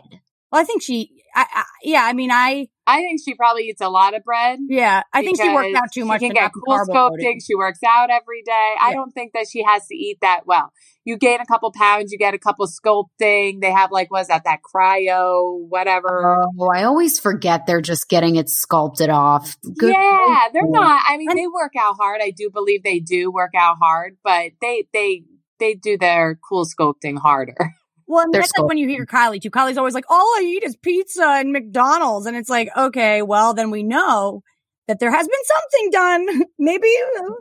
Well, 0.52 0.62
I 0.62 0.64
think 0.64 0.82
she, 0.82 1.12
I, 1.36 1.46
I 1.54 1.64
yeah, 1.84 2.04
I 2.04 2.14
mean, 2.14 2.32
I, 2.32 2.70
I 2.86 2.98
think 2.98 3.22
she 3.24 3.34
probably 3.36 3.64
eats 3.64 3.82
a 3.82 3.90
lot 3.90 4.14
of 4.14 4.24
bread. 4.24 4.60
yeah, 4.68 5.04
I 5.14 5.22
think 5.22 5.42
she 5.42 5.48
works 5.50 5.76
out 5.76 5.92
too 5.94 6.06
much. 6.06 6.20
She 6.20 6.28
can 6.28 6.34
get 6.34 6.52
cool 6.54 6.78
sculpting. 6.80 7.40
She 7.46 7.56
works 7.56 7.80
out 7.88 8.10
every 8.10 8.42
day. 8.44 8.76
I 8.80 8.94
don't 8.94 9.12
think 9.12 9.34
that 9.34 9.48
she 9.50 9.64
has 9.64 9.88
to 9.88 9.96
eat 9.96 10.18
that 10.22 10.42
well. 10.46 10.72
You 11.06 11.18
gain 11.18 11.40
a 11.42 11.46
couple 11.46 11.72
pounds, 11.72 12.12
you 12.12 12.18
get 12.18 12.34
a 12.34 12.38
couple 12.38 12.66
sculpting. 12.68 13.62
They 13.62 13.72
have 13.72 13.92
like, 13.92 14.10
what's 14.12 14.30
that, 14.30 14.44
that 14.46 14.60
cryo, 14.64 15.60
whatever. 15.68 16.48
Oh, 16.60 16.70
I 16.74 16.84
always 16.84 17.20
forget 17.20 17.66
they're 17.68 17.82
just 17.82 18.08
getting 18.10 18.36
it 18.38 18.50
sculpted 18.50 19.10
off. 19.10 19.58
Good 19.78 19.92
yeah, 19.92 20.48
they're 20.54 20.62
grief. 20.62 20.74
not. 20.74 21.04
I 21.08 21.18
mean, 21.18 21.30
And- 21.30 21.38
they 21.38 21.48
work 21.48 21.74
out 21.78 21.96
hard. 21.98 22.22
I 22.22 22.32
do 22.32 22.50
believe 22.50 22.84
they 22.84 23.00
do 23.00 23.32
work 23.32 23.52
out 23.58 23.78
hard, 23.82 24.18
but 24.24 24.52
they, 24.62 24.88
they, 24.94 25.24
they 25.60 25.74
do 25.76 25.98
their 25.98 26.40
cool 26.48 26.66
sculpting 26.66 27.18
harder. 27.18 27.56
Well, 28.08 28.26
and 28.26 28.34
that's 28.34 28.52
like 28.58 28.68
when 28.68 28.78
you 28.78 28.88
hear 28.88 29.06
Kylie 29.06 29.42
too. 29.42 29.50
Kylie's 29.52 29.78
always 29.78 29.94
like, 29.94 30.06
all 30.10 30.26
I 30.38 30.42
eat 30.46 30.64
is 30.64 30.76
pizza 30.76 31.26
and 31.26 31.52
McDonald's. 31.52 32.26
And 32.26 32.36
it's 32.36 32.50
like, 32.50 32.70
okay, 32.76 33.22
well, 33.22 33.54
then 33.54 33.72
we 33.72 33.84
know 33.84 34.42
that 34.88 35.00
there 35.00 35.12
has 35.12 35.28
been 35.28 35.46
something 35.46 35.90
done. 35.92 36.44
Maybe, 36.60 36.88
you 36.88 37.22
know. 37.22 37.38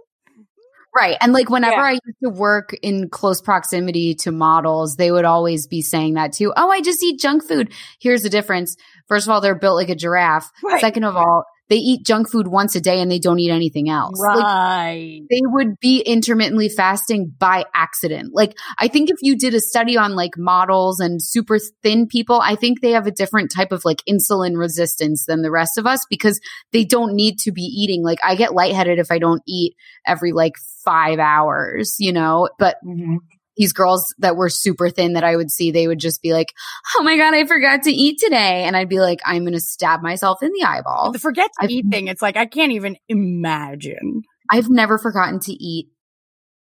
Right. 0.94 1.16
And 1.22 1.32
like 1.32 1.48
whenever 1.48 1.76
Yeah. 1.76 1.82
I 1.82 1.90
used 1.92 2.18
to 2.22 2.28
work 2.28 2.74
in 2.82 3.08
close 3.08 3.40
proximity 3.40 4.14
to 4.16 4.30
models, 4.30 4.96
they 4.96 5.10
would 5.10 5.24
always 5.24 5.66
be 5.66 5.80
saying 5.80 6.14
that 6.14 6.32
too. 6.34 6.52
Oh, 6.54 6.70
I 6.70 6.82
just 6.82 7.02
eat 7.02 7.18
junk 7.18 7.44
food. 7.48 7.72
Here's 7.98 8.22
the 8.22 8.28
difference. 8.28 8.76
First 9.08 9.26
of 9.26 9.30
all, 9.32 9.40
they're 9.40 9.58
built 9.58 9.76
like 9.76 9.88
a 9.88 9.94
giraffe. 9.94 10.50
Right. 10.62 10.80
Second 10.82 11.04
of 11.04 11.16
all, 11.16 11.44
they 11.72 11.78
eat 11.78 12.04
junk 12.04 12.30
food 12.30 12.48
once 12.48 12.76
a 12.76 12.82
day 12.82 13.00
and 13.00 13.10
they 13.10 13.18
don't 13.18 13.38
eat 13.38 13.50
anything 13.50 13.88
else. 13.88 14.20
Like 14.20 14.44
Right. 14.44 15.22
they 15.30 15.40
would 15.42 15.80
be 15.80 16.00
intermittently 16.00 16.68
fasting 16.68 17.32
by 17.38 17.64
accident. 17.74 18.34
Like 18.34 18.58
I 18.78 18.88
think 18.88 19.08
if 19.08 19.16
you 19.22 19.38
did 19.38 19.54
a 19.54 19.60
study 19.60 19.96
on 19.96 20.14
like 20.14 20.36
models 20.36 21.00
and 21.00 21.22
super 21.22 21.58
thin 21.82 22.06
people, 22.06 22.42
I 22.42 22.56
think 22.56 22.82
they 22.82 22.90
have 22.90 23.06
a 23.06 23.10
different 23.10 23.50
type 23.50 23.72
of 23.72 23.86
like 23.86 24.02
insulin 24.06 24.58
resistance 24.58 25.24
than 25.24 25.40
the 25.40 25.50
rest 25.50 25.78
of 25.78 25.86
us 25.86 26.00
because 26.10 26.38
they 26.72 26.84
don't 26.84 27.14
need 27.14 27.38
to 27.38 27.52
be 27.52 27.62
eating. 27.62 28.02
Like 28.02 28.18
I 28.22 28.34
get 28.34 28.52
lightheaded 28.52 28.98
if 28.98 29.10
I 29.10 29.18
don't 29.18 29.42
eat 29.48 29.74
every 30.06 30.32
like 30.32 30.56
five 30.84 31.18
hours, 31.18 31.96
you 31.98 32.12
know, 32.12 32.50
but 32.58 32.76
mm-hmm. 32.84 33.16
These 33.56 33.72
girls 33.74 34.14
that 34.18 34.34
were 34.36 34.48
super 34.48 34.88
thin 34.88 35.12
that 35.12 35.24
I 35.24 35.36
would 35.36 35.50
see, 35.50 35.70
they 35.70 35.86
would 35.86 35.98
just 35.98 36.22
be 36.22 36.32
like, 36.32 36.52
Oh 36.96 37.02
my 37.02 37.16
God, 37.16 37.34
I 37.34 37.44
forgot 37.46 37.82
to 37.82 37.90
eat 37.92 38.18
today. 38.18 38.64
And 38.64 38.76
I'd 38.76 38.88
be 38.88 39.00
like, 39.00 39.20
I'm 39.26 39.42
going 39.42 39.52
to 39.52 39.60
stab 39.60 40.00
myself 40.02 40.42
in 40.42 40.52
the 40.52 40.64
eyeball. 40.66 41.12
The 41.12 41.18
forget 41.18 41.50
to 41.60 41.64
I've- 41.64 41.74
eat 41.74 41.86
thing, 41.90 42.08
it's 42.08 42.22
like, 42.22 42.36
I 42.36 42.46
can't 42.46 42.72
even 42.72 42.96
imagine. 43.08 44.22
I've 44.50 44.70
never 44.70 44.98
forgotten 44.98 45.38
to 45.40 45.52
eat 45.52 45.88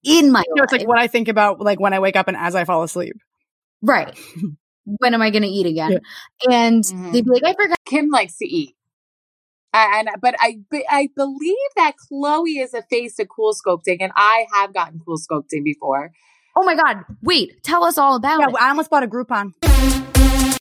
in 0.04 0.32
my 0.32 0.44
You 0.48 0.56
know, 0.56 0.64
it's 0.64 0.74
like 0.74 0.88
what 0.88 0.98
I 1.00 1.08
think 1.08 1.28
about, 1.28 1.62
like 1.62 1.80
when 1.80 1.94
I 1.94 2.00
wake 2.00 2.16
up 2.16 2.28
and 2.28 2.36
as 2.38 2.56
I 2.56 2.66
fall 2.66 2.84
asleep. 2.84 3.14
Right. 3.82 4.18
when 4.86 5.14
am 5.14 5.22
I 5.22 5.30
going 5.30 5.44
to 5.44 5.48
eat 5.48 5.66
again? 5.68 6.00
And 6.50 6.84
Mhm. 6.84 7.14
they'd 7.14 7.24
be 7.24 7.32
like, 7.32 7.44
I 7.46 7.54
forgot. 7.54 7.78
Kim 7.86 8.10
likes 8.10 8.38
to 8.40 8.46
eat. 8.46 8.76
And 9.74 10.10
but 10.22 10.36
I 10.40 10.58
but 10.70 10.82
I 10.90 11.08
believe 11.16 11.56
that 11.78 11.94
Khloé 12.12 12.62
is 12.62 12.74
a 12.74 12.82
face 12.82 13.18
of 13.20 13.28
cool 13.30 13.54
sculpting, 13.54 13.98
and 14.02 14.12
I 14.18 14.46
have 14.54 14.74
gotten 14.74 15.00
cool 15.06 15.16
sculpting 15.18 15.64
before. 15.64 16.12
Oh 16.56 16.64
my 16.64 16.76
God. 16.76 17.06
Wait, 17.22 17.64
tell 17.64 17.84
us 17.84 17.98
all 17.98 18.16
about 18.16 18.42
Yeah, 18.42 18.50
it. 18.50 18.56
I 18.60 18.70
almost 18.70 18.90
bought 18.90 19.04
a 19.04 19.08
Groupon. 19.08 19.54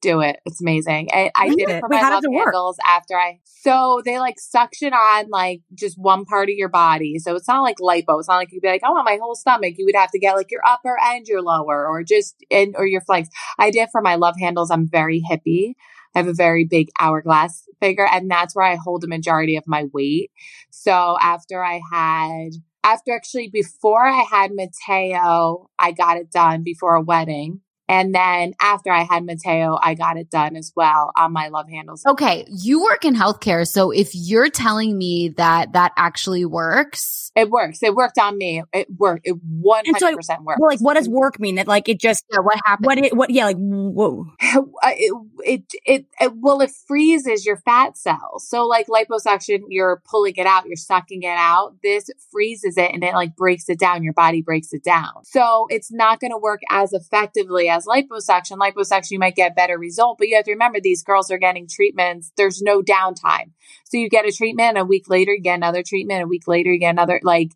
Do 0.00 0.20
it; 0.22 0.40
it's 0.46 0.62
amazing. 0.62 1.10
I, 1.12 1.30
I 1.36 1.48
Did 1.50 1.58
did 1.58 1.68
it? 1.68 1.72
it 1.72 1.80
for 1.80 1.88
Wait, 1.90 1.96
my 1.96 2.02
how 2.02 2.10
does 2.10 2.24
love 2.24 2.24
it 2.24 2.30
work? 2.30 2.54
after 2.86 3.18
I. 3.18 3.40
So 3.44 4.00
they 4.02 4.18
like 4.18 4.38
suction 4.38 4.94
on 4.94 5.28
like 5.28 5.60
just 5.74 5.98
one 5.98 6.24
part 6.24 6.48
of 6.48 6.54
your 6.54 6.70
body. 6.70 7.18
So 7.18 7.34
it's 7.34 7.46
not 7.46 7.60
like 7.60 7.76
lipo. 7.76 8.18
It's 8.18 8.28
not 8.28 8.36
like 8.36 8.50
you'd 8.50 8.62
be 8.62 8.68
like, 8.68 8.82
I 8.82 8.90
want 8.90 9.04
my 9.04 9.18
whole 9.20 9.34
stomach. 9.34 9.74
You 9.76 9.84
would 9.84 9.94
have 9.96 10.10
to 10.12 10.18
get 10.18 10.36
like 10.36 10.50
your 10.50 10.62
upper 10.66 10.96
and 11.02 11.26
your 11.26 11.42
lower, 11.42 11.86
or 11.86 12.02
just 12.02 12.36
in 12.48 12.72
or 12.78 12.86
your 12.86 13.02
flanks. 13.02 13.28
I 13.58 13.70
did 13.70 13.90
for 13.92 14.00
my 14.00 14.14
love 14.14 14.36
handles. 14.40 14.70
I'm 14.70 14.88
very 14.88 15.22
hippie. 15.30 15.74
I 16.14 16.20
have 16.20 16.28
a 16.28 16.32
very 16.32 16.64
big 16.64 16.88
hourglass 16.98 17.64
figure, 17.80 18.06
and 18.10 18.30
that's 18.30 18.56
where 18.56 18.64
I 18.64 18.76
hold 18.76 19.04
a 19.04 19.08
majority 19.08 19.56
of 19.56 19.64
my 19.66 19.84
weight. 19.92 20.30
So 20.70 21.18
after 21.20 21.62
I 21.62 21.80
had, 21.92 22.52
after 22.84 23.14
actually 23.14 23.48
before 23.48 24.06
I 24.06 24.24
had 24.30 24.52
Mateo, 24.54 25.68
I 25.78 25.92
got 25.92 26.16
it 26.18 26.30
done 26.30 26.62
before 26.62 26.94
a 26.94 27.02
wedding. 27.02 27.60
And 27.90 28.14
then 28.14 28.54
after 28.60 28.92
I 28.92 29.02
had 29.02 29.26
Mateo, 29.26 29.76
I 29.82 29.94
got 29.94 30.16
it 30.16 30.30
done 30.30 30.54
as 30.54 30.72
well 30.76 31.10
on 31.16 31.32
my 31.32 31.48
love 31.48 31.68
handles. 31.68 32.06
Okay, 32.06 32.46
you 32.48 32.80
work 32.84 33.04
in 33.04 33.16
healthcare, 33.16 33.66
so 33.66 33.90
if 33.90 34.14
you're 34.14 34.48
telling 34.48 34.96
me 34.96 35.30
that 35.30 35.72
that 35.72 35.90
actually 35.96 36.44
works, 36.44 37.32
It 37.34 37.50
works. 37.50 37.82
It 37.82 37.94
worked 37.94 38.18
on 38.18 38.38
me. 38.38 38.62
It 38.72 38.86
worked. 38.96 39.26
It 39.26 39.34
one 39.42 39.82
And 39.86 39.96
so, 39.98 40.06
hundred 40.06 40.18
percent 40.18 40.44
worked. 40.44 40.60
Well, 40.60 40.70
like, 40.70 40.80
what 40.80 40.94
does 40.94 41.08
work 41.08 41.40
mean? 41.40 41.56
That 41.56 41.66
like 41.66 41.88
it 41.88 41.98
just 41.98 42.24
yeah, 42.32 42.38
what 42.38 42.60
happened? 42.64 42.86
what 42.86 42.98
it 42.98 43.16
what 43.16 43.30
yeah 43.30 43.46
like 43.46 43.56
whoa. 43.58 44.26
It, 44.82 45.12
it, 45.44 45.62
it, 45.84 46.06
it, 46.20 46.32
well, 46.36 46.60
it 46.60 46.70
freezes 46.88 47.46
your 47.46 47.56
fat 47.56 47.96
cells. 47.96 48.48
So 48.48 48.66
like 48.66 48.86
liposuction, 48.88 49.60
you're 49.68 50.02
pulling 50.08 50.34
it 50.36 50.46
out, 50.46 50.66
you're 50.66 50.76
sucking 50.76 51.22
it 51.22 51.28
out. 51.28 51.76
This 51.82 52.10
freezes 52.30 52.76
it 52.76 52.90
and 52.92 53.04
it 53.04 53.14
like 53.14 53.36
breaks 53.36 53.68
it 53.68 53.78
down. 53.78 54.02
Your 54.02 54.12
body 54.12 54.42
breaks 54.42 54.72
it 54.72 54.82
down. 54.82 55.24
So 55.24 55.66
it's 55.70 55.92
not 55.92 56.20
going 56.20 56.32
to 56.32 56.38
work 56.38 56.60
as 56.70 56.92
effectively 56.92 57.68
as 57.68 57.79
liposuction. 57.86 58.58
Liposuction, 58.58 59.10
you 59.12 59.18
might 59.18 59.36
get 59.36 59.56
better 59.56 59.78
result, 59.78 60.18
but 60.18 60.28
you 60.28 60.36
have 60.36 60.44
to 60.44 60.52
remember 60.52 60.80
these 60.80 61.02
girls 61.02 61.30
are 61.30 61.38
getting 61.38 61.66
treatments. 61.68 62.32
There's 62.36 62.62
no 62.62 62.82
downtime. 62.82 63.52
So 63.84 63.96
you 63.96 64.08
get 64.08 64.26
a 64.26 64.32
treatment 64.32 64.78
a 64.78 64.84
week 64.84 65.08
later, 65.08 65.34
you 65.34 65.42
get 65.42 65.54
another 65.56 65.82
treatment 65.86 66.22
a 66.22 66.26
week 66.26 66.46
later, 66.46 66.72
you 66.72 66.78
get 66.78 66.90
another, 66.90 67.20
like, 67.22 67.50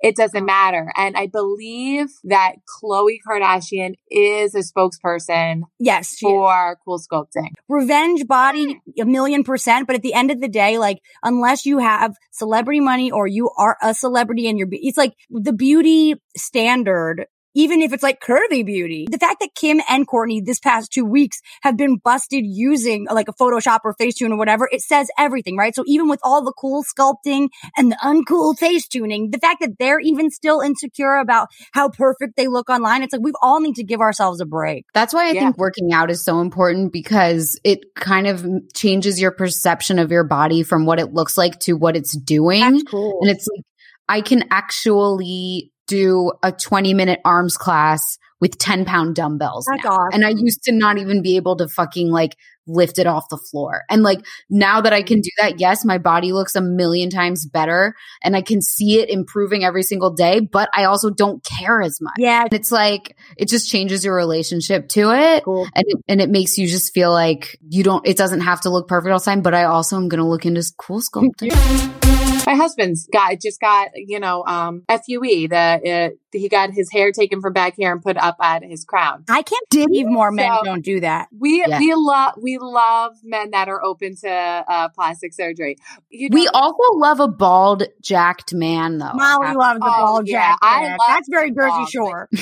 it 0.00 0.14
doesn't 0.14 0.44
matter. 0.44 0.92
And 0.96 1.16
I 1.16 1.26
believe 1.26 2.06
that 2.24 2.52
Khloé 2.68 3.16
Kardashian 3.26 3.94
is 4.08 4.54
a 4.54 4.60
spokesperson 4.60 5.62
Yes, 5.80 6.16
she 6.16 6.26
is. 6.26 6.30
for 6.30 6.78
cool 6.84 7.00
sculpting. 7.00 7.48
revenge 7.68 8.26
body 8.28 8.80
a 9.00 9.04
million 9.04 9.42
percent. 9.42 9.88
But 9.88 9.96
at 9.96 10.02
the 10.02 10.14
end 10.14 10.30
of 10.30 10.40
the 10.40 10.48
day, 10.48 10.78
like 10.78 11.00
unless 11.24 11.66
you 11.66 11.78
have 11.78 12.14
celebrity 12.30 12.78
money 12.80 13.10
or 13.10 13.26
you 13.26 13.50
are 13.58 13.76
a 13.82 13.92
celebrity 13.92 14.48
and 14.48 14.56
you're, 14.56 14.68
it's 14.70 14.98
like 14.98 15.14
the 15.30 15.52
beauty 15.52 16.14
standard. 16.36 17.26
Even 17.58 17.82
if 17.82 17.92
it's 17.92 18.04
like 18.04 18.20
curvy 18.20 18.64
beauty, 18.64 19.08
the 19.10 19.18
fact 19.18 19.40
that 19.40 19.48
Kim 19.56 19.80
and 19.88 20.06
Kourtney 20.06 20.44
this 20.44 20.60
past 20.60 20.92
two 20.92 21.04
weeks 21.04 21.40
have 21.62 21.76
been 21.76 21.96
busted 21.96 22.44
using 22.46 23.08
like 23.10 23.26
a 23.26 23.32
Photoshop 23.32 23.80
or 23.82 23.96
Facetune 24.00 24.30
or 24.30 24.36
whatever, 24.36 24.68
it 24.70 24.80
says 24.80 25.08
everything, 25.18 25.56
right? 25.56 25.74
So 25.74 25.82
even 25.88 26.08
with 26.08 26.20
all 26.22 26.44
the 26.44 26.52
cool 26.52 26.84
sculpting 26.84 27.48
and 27.76 27.90
the 27.90 27.96
uncool 27.96 28.56
face 28.56 28.86
tuning, 28.86 29.32
the 29.32 29.38
fact 29.38 29.60
that 29.60 29.70
they're 29.76 29.98
even 29.98 30.30
still 30.30 30.60
insecure 30.60 31.16
about 31.16 31.48
how 31.72 31.88
perfect 31.88 32.36
they 32.36 32.46
look 32.46 32.70
online, 32.70 33.02
it's 33.02 33.12
like 33.12 33.22
we've 33.24 33.34
all 33.42 33.58
need 33.58 33.74
to 33.74 33.82
give 33.82 33.98
ourselves 34.00 34.40
a 34.40 34.46
break. 34.46 34.84
That's 34.94 35.12
why 35.12 35.26
I 35.28 35.32
Yeah. 35.32 35.40
think 35.40 35.58
working 35.58 35.92
out 35.92 36.12
is 36.12 36.24
so 36.24 36.40
important 36.40 36.92
because 36.92 37.58
it 37.64 37.80
kind 37.96 38.28
of 38.28 38.46
changes 38.72 39.20
your 39.20 39.32
perception 39.32 39.98
of 39.98 40.12
your 40.12 40.22
body 40.22 40.62
from 40.62 40.86
what 40.86 41.00
it 41.00 41.12
looks 41.12 41.36
like 41.36 41.58
to 41.62 41.72
what 41.72 41.96
it's 41.96 42.16
doing. 42.16 42.84
cool. 42.84 43.18
And 43.20 43.32
it's 43.32 43.48
like, 43.52 43.64
I 44.08 44.20
can 44.20 44.44
actually 44.52 45.72
do 45.88 46.30
a 46.42 46.52
20 46.52 46.94
minute 46.94 47.20
arms 47.24 47.56
class 47.56 48.18
with 48.40 48.56
10 48.58 48.84
pound 48.84 49.16
dumbbells. 49.16 49.66
Awesome. 49.84 50.10
And 50.12 50.24
I 50.24 50.30
used 50.30 50.62
to 50.64 50.72
not 50.72 50.98
even 50.98 51.22
be 51.22 51.36
able 51.36 51.56
to 51.56 51.68
fucking 51.68 52.08
like 52.08 52.36
lift 52.68 52.98
it 52.98 53.06
off 53.06 53.28
the 53.30 53.38
floor. 53.38 53.82
And 53.90 54.02
like 54.02 54.20
now 54.48 54.82
that 54.82 54.92
I 54.92 55.02
can 55.02 55.20
do 55.20 55.30
that, 55.38 55.58
yes, 55.58 55.84
my 55.84 55.98
body 55.98 56.32
looks 56.32 56.54
a 56.54 56.60
million 56.60 57.08
times 57.08 57.46
better 57.46 57.94
and 58.22 58.36
I 58.36 58.42
can 58.42 58.60
see 58.60 59.00
it 59.00 59.08
improving 59.08 59.64
every 59.64 59.82
single 59.82 60.10
day, 60.10 60.40
but 60.40 60.68
I 60.74 60.84
also 60.84 61.10
don't 61.10 61.42
care 61.42 61.80
as 61.82 61.98
much. 62.00 62.14
Yeah. 62.18 62.42
And 62.42 62.52
it's 62.52 62.70
like, 62.70 63.16
it 63.36 63.48
just 63.48 63.70
changes 63.70 64.04
your 64.04 64.14
relationship 64.14 64.88
to 64.90 65.12
it. 65.12 65.44
Cool. 65.44 65.66
And 65.74 65.84
it, 65.88 65.98
and 66.06 66.20
it 66.20 66.30
makes 66.30 66.58
you 66.58 66.68
just 66.68 66.92
feel 66.92 67.10
like 67.10 67.58
you 67.68 67.82
don't, 67.82 68.06
it 68.06 68.16
doesn't 68.16 68.40
have 68.40 68.60
to 68.60 68.70
look 68.70 68.86
perfect 68.86 69.10
all 69.10 69.18
the 69.18 69.24
time, 69.24 69.40
but 69.40 69.54
I 69.54 69.64
also 69.64 69.96
am 69.96 70.08
going 70.08 70.22
to 70.22 70.28
look 70.28 70.44
into 70.44 70.62
cool 70.76 71.00
sculpting. 71.00 72.04
My 72.48 72.54
husband's 72.54 73.06
got 73.12 73.38
just 73.42 73.60
got 73.60 73.90
you 73.94 74.18
know 74.18 74.42
um 74.46 74.82
FUE 74.88 75.48
the 75.48 76.10
uh, 76.12 76.16
he 76.32 76.48
got 76.48 76.70
his 76.70 76.90
hair 76.90 77.12
taken 77.12 77.42
from 77.42 77.52
back 77.52 77.74
here 77.76 77.92
and 77.92 78.00
put 78.02 78.16
up 78.16 78.36
at 78.42 78.62
his 78.64 78.84
crown. 78.86 79.24
I 79.28 79.42
can't 79.42 79.64
believe 79.70 80.06
more 80.06 80.32
men 80.32 80.50
So- 80.58 80.64
don't 80.64 80.82
do 80.84 81.00
that. 81.00 81.28
We 81.38 81.62
Yeah. 81.66 81.78
we 81.78 81.92
love 81.94 82.32
we 82.40 82.56
love 82.58 83.16
men 83.22 83.50
that 83.50 83.68
are 83.68 83.84
open 83.84 84.16
to 84.22 84.30
uh, 84.30 84.88
plastic 84.88 85.34
surgery. 85.34 85.76
You 86.08 86.30
We 86.32 86.46
know, 86.46 86.52
also 86.54 86.82
love 86.94 87.20
a 87.20 87.28
bald, 87.28 87.82
jacked 88.02 88.54
man, 88.54 88.96
though. 88.96 89.12
Molly 89.12 89.54
loves 89.54 89.80
the 89.80 89.86
Oh, 89.86 89.90
ball 90.06 90.22
yeah, 90.24 90.52
jack. 90.52 90.58
I 90.62 90.80
man. 90.82 90.90
love 90.92 90.98
That's 91.08 91.28
very 91.30 91.50
the 91.50 91.56
Jersey 91.56 91.70
ball. 91.70 91.86
Shore. 91.86 92.28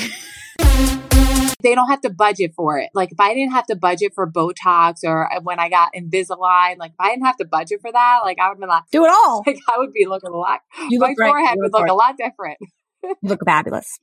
they 1.63 1.73
don't 1.75 1.87
have 1.89 2.01
to 2.01 2.09
budget 2.09 2.53
for 2.55 2.77
it. 2.77 2.89
Like 2.93 3.11
if 3.11 3.19
I 3.19 3.33
didn't 3.33 3.53
have 3.53 3.65
to 3.67 3.75
budget 3.75 4.13
for 4.13 4.29
Botox 4.29 5.03
or 5.03 5.31
uh, 5.31 5.39
when 5.41 5.59
I 5.59 5.69
got 5.69 5.89
Invisalign, 5.95 6.77
like 6.77 6.91
if 6.91 6.99
I 6.99 7.09
didn't 7.09 7.25
have 7.25 7.37
to 7.37 7.45
budget 7.45 7.81
for 7.81 7.91
that, 7.91 8.19
like 8.23 8.37
I 8.39 8.49
would 8.49 8.59
be 8.59 8.65
like, 8.65 8.83
Do 8.91 9.05
it 9.05 9.11
all. 9.11 9.43
like 9.47 9.59
I 9.73 9.79
would 9.79 9.93
be 9.93 10.05
looking 10.05 10.29
a 10.29 10.37
lot. 10.37 10.59
You 10.89 10.99
My 10.99 11.13
great. 11.13 11.29
forehead 11.29 11.55
You 11.55 11.63
would 11.63 11.73
look 11.73 11.81
look 11.81 11.89
a 11.89 11.93
lot 11.93 12.15
different. 12.17 12.57
You 13.03 13.29
look 13.29 13.39
fabulous. 13.45 13.99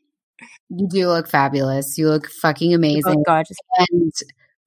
You 0.70 0.88
do 0.88 1.08
look 1.08 1.28
fabulous. 1.28 1.98
You 1.98 2.08
look 2.08 2.30
fucking 2.40 2.72
amazing. 2.72 3.02
look 3.04 3.26
gorgeous. 3.26 3.56
And 3.90 4.12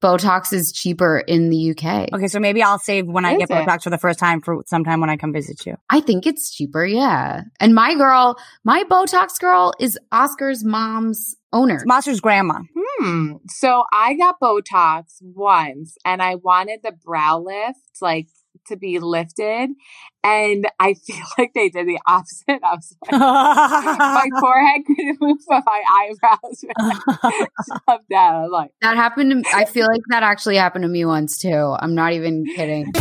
Botox 0.01 0.53
is 0.53 0.71
cheaper 0.71 1.19
in 1.19 1.49
the 1.49 1.71
UK. 1.71 2.09
Okay, 2.13 2.27
so 2.27 2.39
maybe 2.39 2.61
I'll 2.61 2.77
save 2.77 3.07
when 3.07 3.25
I 3.25 3.37
get 3.37 3.49
it? 3.49 3.53
Botox 3.53 3.83
for 3.83 3.89
the 3.89 3.97
first 3.97 4.19
time 4.19 4.41
for 4.41 4.63
sometime 4.67 4.99
when 4.99 5.09
I 5.09 5.17
come 5.17 5.33
visit 5.33 5.65
you. 5.65 5.75
I 5.89 6.01
think 6.01 6.27
it's 6.27 6.53
cheaper, 6.53 6.85
yeah. 6.85 7.43
And 7.59 7.73
my 7.73 7.95
girl, 7.95 8.37
my 8.63 8.83
Botox 8.83 9.39
girl 9.39 9.73
is 9.79 9.97
Oscar's 10.11 10.63
mom's 10.63 11.35
owner. 11.53 11.75
It's 11.75 11.85
Monster's 11.85 12.19
grandma. 12.19 12.59
Hmm. 12.75 13.33
So 13.47 13.83
I 13.93 14.15
got 14.15 14.39
Botox 14.41 15.17
once 15.21 15.95
and 16.05 16.21
I 16.21 16.35
wanted 16.35 16.81
the 16.83 16.91
brow 16.91 17.39
lift, 17.39 17.79
like 18.01 18.27
to 18.67 18.75
be 18.75 18.99
lifted. 18.99 19.69
And 20.23 20.67
I 20.79 20.93
feel 21.07 21.25
like 21.37 21.51
they 21.53 21.69
did 21.69 21.87
the 21.87 21.99
opposite. 22.05 22.59
I 22.63 22.75
was 22.75 22.95
like, 23.11 23.19
my 23.19 24.27
forehead 24.39 24.81
couldn't 24.85 25.17
move, 25.21 25.37
but 25.47 25.63
my 25.65 25.83
eyebrows 25.91 26.63
were 27.87 27.99
down. 28.09 28.45
I'm 28.45 28.51
like, 28.51 28.71
That 28.81 28.95
happened 28.95 29.31
to 29.31 29.35
me. 29.37 29.43
I 29.53 29.65
feel 29.65 29.87
like 29.87 30.01
that 30.09 30.23
actually 30.23 30.57
happened 30.57 30.83
to 30.83 30.89
me 30.89 31.05
once 31.05 31.37
too. 31.37 31.75
I'm 31.79 31.95
not 31.95 32.13
even 32.13 32.45
kidding. 32.55 32.91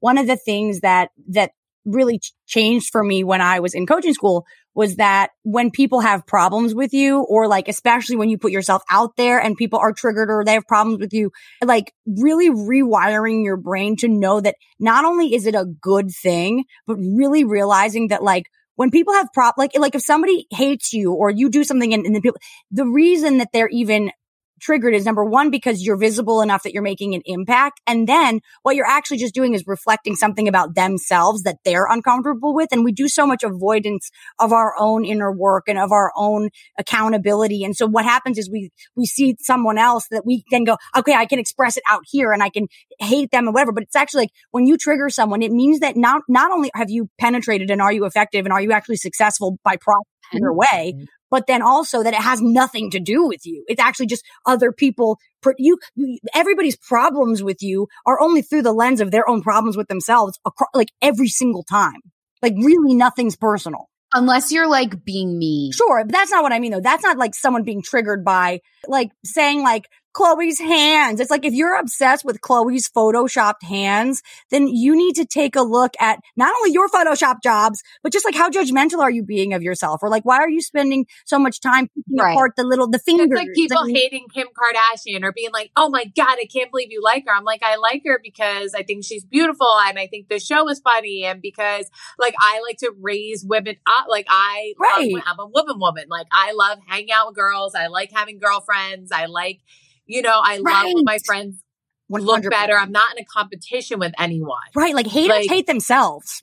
One 0.00 0.18
of 0.18 0.26
the 0.26 0.36
things 0.36 0.80
that 0.80 1.10
that 1.28 1.52
really 1.88 2.20
changed 2.46 2.90
for 2.90 3.02
me 3.02 3.24
when 3.24 3.40
I 3.40 3.60
was 3.60 3.74
in 3.74 3.86
coaching 3.86 4.14
school 4.14 4.46
was 4.74 4.96
that 4.96 5.30
when 5.42 5.72
people 5.72 6.00
have 6.00 6.26
problems 6.26 6.74
with 6.74 6.92
you 6.92 7.22
or 7.22 7.48
like 7.48 7.66
especially 7.66 8.16
when 8.16 8.28
you 8.28 8.38
put 8.38 8.52
yourself 8.52 8.82
out 8.90 9.16
there 9.16 9.40
and 9.40 9.56
people 9.56 9.78
are 9.78 9.92
triggered 9.92 10.30
or 10.30 10.44
they 10.44 10.52
have 10.52 10.66
problems 10.66 11.00
with 11.00 11.12
you 11.12 11.32
like 11.64 11.92
really 12.06 12.48
rewiring 12.48 13.42
your 13.42 13.56
brain 13.56 13.96
to 13.96 14.06
know 14.06 14.40
that 14.40 14.54
not 14.78 15.04
only 15.04 15.34
is 15.34 15.46
it 15.46 15.54
a 15.54 15.64
good 15.64 16.10
thing 16.10 16.64
but 16.86 16.96
really 16.96 17.42
realizing 17.42 18.08
that 18.08 18.22
like 18.22 18.44
when 18.76 18.92
people 18.92 19.14
have 19.14 19.26
prop 19.34 19.56
like 19.58 19.76
like 19.76 19.96
if 19.96 20.02
somebody 20.02 20.46
hates 20.50 20.92
you 20.92 21.12
or 21.12 21.28
you 21.28 21.50
do 21.50 21.64
something 21.64 21.92
and, 21.92 22.06
and 22.06 22.14
then 22.14 22.22
people 22.22 22.38
the 22.70 22.86
reason 22.86 23.38
that 23.38 23.48
they're 23.52 23.68
even 23.70 24.12
triggered 24.60 24.94
is 24.94 25.04
number 25.04 25.24
one 25.24 25.50
because 25.50 25.84
you're 25.84 25.96
visible 25.96 26.40
enough 26.42 26.62
that 26.62 26.72
you're 26.72 26.82
making 26.82 27.14
an 27.14 27.22
impact. 27.24 27.80
And 27.86 28.08
then 28.08 28.40
what 28.62 28.76
you're 28.76 28.86
actually 28.86 29.18
just 29.18 29.34
doing 29.34 29.54
is 29.54 29.64
reflecting 29.66 30.16
something 30.16 30.48
about 30.48 30.74
themselves 30.74 31.42
that 31.42 31.56
they're 31.64 31.86
uncomfortable 31.86 32.54
with. 32.54 32.68
And 32.72 32.84
we 32.84 32.92
do 32.92 33.08
so 33.08 33.26
much 33.26 33.42
avoidance 33.42 34.10
of 34.38 34.52
our 34.52 34.74
own 34.78 35.04
inner 35.04 35.32
work 35.32 35.64
and 35.68 35.78
of 35.78 35.92
our 35.92 36.12
own 36.16 36.50
accountability. 36.78 37.64
And 37.64 37.76
so 37.76 37.86
what 37.86 38.04
happens 38.04 38.38
is 38.38 38.50
we 38.50 38.70
we 38.96 39.06
see 39.06 39.36
someone 39.40 39.78
else 39.78 40.06
that 40.10 40.24
we 40.24 40.44
then 40.50 40.64
go 40.64 40.76
okay 40.96 41.14
I 41.14 41.26
can 41.26 41.38
express 41.38 41.76
it 41.76 41.82
out 41.88 42.02
here 42.10 42.32
and 42.32 42.42
I 42.42 42.50
can 42.50 42.66
hate 42.98 43.30
them 43.30 43.48
or 43.48 43.52
whatever. 43.52 43.72
But 43.72 43.84
it's 43.84 43.96
actually 43.96 44.22
like 44.22 44.30
when 44.50 44.66
you 44.66 44.76
trigger 44.76 45.08
someone 45.08 45.42
it 45.42 45.52
means 45.52 45.80
that 45.80 45.96
not 45.96 46.22
not 46.28 46.50
only 46.50 46.70
have 46.74 46.90
you 46.90 47.08
penetrated 47.18 47.70
and 47.70 47.80
are 47.80 47.92
you 47.92 48.04
effective 48.04 48.44
and 48.44 48.52
are 48.52 48.60
you 48.60 48.72
actually 48.72 48.96
successful 48.96 49.58
by 49.64 49.76
processing 49.76 50.08
your 50.34 50.54
way 50.54 50.94
mm-hmm. 50.94 51.04
But 51.30 51.46
then 51.46 51.62
also 51.62 52.02
that 52.02 52.14
it 52.14 52.20
has 52.20 52.40
nothing 52.40 52.90
to 52.90 53.00
do 53.00 53.26
with 53.26 53.44
you. 53.46 53.64
It's 53.68 53.80
actually 53.80 54.06
just 54.06 54.24
other 54.46 54.72
people. 54.72 55.18
pr- 55.42 55.52
You, 55.58 55.78
you- 55.94 56.18
everybody's 56.34 56.76
problems 56.76 57.42
with 57.42 57.62
you 57.62 57.86
are 58.06 58.20
only 58.20 58.42
through 58.42 58.62
the 58.62 58.72
lens 58.72 59.00
of 59.00 59.10
their 59.10 59.28
own 59.28 59.42
problems 59.42 59.76
with 59.76 59.88
themselves, 59.88 60.38
acro- 60.46 60.66
like 60.74 60.90
every 61.02 61.28
single 61.28 61.62
time. 61.62 62.00
Like 62.42 62.54
really, 62.56 62.94
nothing's 62.94 63.36
personal. 63.36 63.88
Unless 64.14 64.52
you're 64.52 64.68
like 64.68 65.04
being 65.04 65.38
me. 65.38 65.70
Sure, 65.74 66.02
but 66.04 66.12
that's 66.12 66.30
not 66.30 66.42
what 66.42 66.52
I 66.52 66.60
mean 66.60 66.72
though. 66.72 66.80
That's 66.80 67.02
not 67.02 67.18
like 67.18 67.34
someone 67.34 67.62
being 67.62 67.82
triggered 67.82 68.24
by 68.24 68.60
like 68.86 69.10
saying 69.24 69.62
like 69.62 69.84
Khloé's 70.18 70.58
hands. 70.58 71.20
It's 71.20 71.30
like 71.30 71.44
if 71.44 71.54
you're 71.54 71.76
obsessed 71.78 72.24
with 72.24 72.40
Khloé's 72.40 72.88
photoshopped 72.88 73.62
hands, 73.62 74.22
then 74.50 74.66
you 74.66 74.96
need 74.96 75.14
to 75.14 75.24
take 75.24 75.54
a 75.54 75.62
look 75.62 75.94
at 76.00 76.18
not 76.36 76.52
only 76.56 76.72
your 76.72 76.88
Photoshop 76.88 77.36
jobs, 77.42 77.82
but 78.02 78.12
just 78.12 78.24
like 78.24 78.34
how 78.34 78.50
judgmental 78.50 78.98
are 79.00 79.10
you 79.10 79.22
being 79.22 79.54
of 79.54 79.62
yourself? 79.62 80.02
Or 80.02 80.08
like 80.08 80.24
why 80.24 80.38
are 80.38 80.50
you 80.50 80.60
spending 80.60 81.06
so 81.24 81.38
much 81.38 81.60
time 81.60 81.88
picking 81.88 82.18
Right. 82.18 82.32
apart 82.32 82.52
the 82.56 82.64
little 82.64 82.88
the 82.88 82.98
fingers? 82.98 83.28
it's 83.30 83.36
like 83.36 83.54
people 83.54 83.78
I 83.78 83.90
hating 83.90 84.26
Kim 84.34 84.48
Kardashian 84.48 85.22
or 85.22 85.32
being 85.32 85.50
like, 85.52 85.70
oh 85.76 85.88
my 85.88 86.04
God, 86.16 86.36
I 86.40 86.46
can't 86.52 86.70
believe 86.70 86.90
you 86.90 87.02
like 87.02 87.24
her. 87.26 87.32
I'm 87.34 87.44
like, 87.44 87.62
I 87.62 87.76
like 87.76 88.02
her 88.06 88.18
because 88.22 88.74
I 88.74 88.82
think 88.82 89.04
she's 89.04 89.24
beautiful 89.24 89.68
and 89.86 89.98
I 89.98 90.06
think 90.08 90.28
the 90.28 90.40
show 90.40 90.68
is 90.68 90.80
funny 90.80 91.24
and 91.24 91.40
because 91.40 91.88
like 92.18 92.34
I 92.40 92.60
like 92.66 92.78
to 92.78 92.92
raise 93.00 93.44
women 93.44 93.76
up. 93.86 94.06
Like 94.08 94.26
I, 94.28 94.72
Right. 94.78 95.12
love, 95.12 95.22
I'm 95.26 95.38
a 95.38 95.46
woman 95.46 95.78
woman. 95.78 96.04
Like 96.08 96.26
I 96.32 96.52
love 96.52 96.78
hanging 96.86 97.12
out 97.12 97.28
with 97.28 97.36
girls. 97.36 97.74
I 97.74 97.86
like 97.86 98.10
having 98.12 98.38
girlfriends. 98.38 99.12
I 99.12 99.26
like, 99.26 99.60
you 100.08 100.22
know, 100.22 100.40
I 100.42 100.56
love 100.56 100.64
Right. 100.64 100.94
when 100.94 101.04
my 101.04 101.18
friends 101.24 101.62
look 102.10 102.22
100%. 102.42 102.50
better. 102.50 102.76
I'm 102.76 102.90
not 102.90 103.12
in 103.16 103.22
a 103.22 103.26
competition 103.26 103.98
with 104.00 104.12
anyone. 104.18 104.58
Right. 104.74 104.94
Like 104.94 105.06
haters 105.06 105.36
Like- 105.36 105.50
hate 105.50 105.66
themselves. 105.66 106.42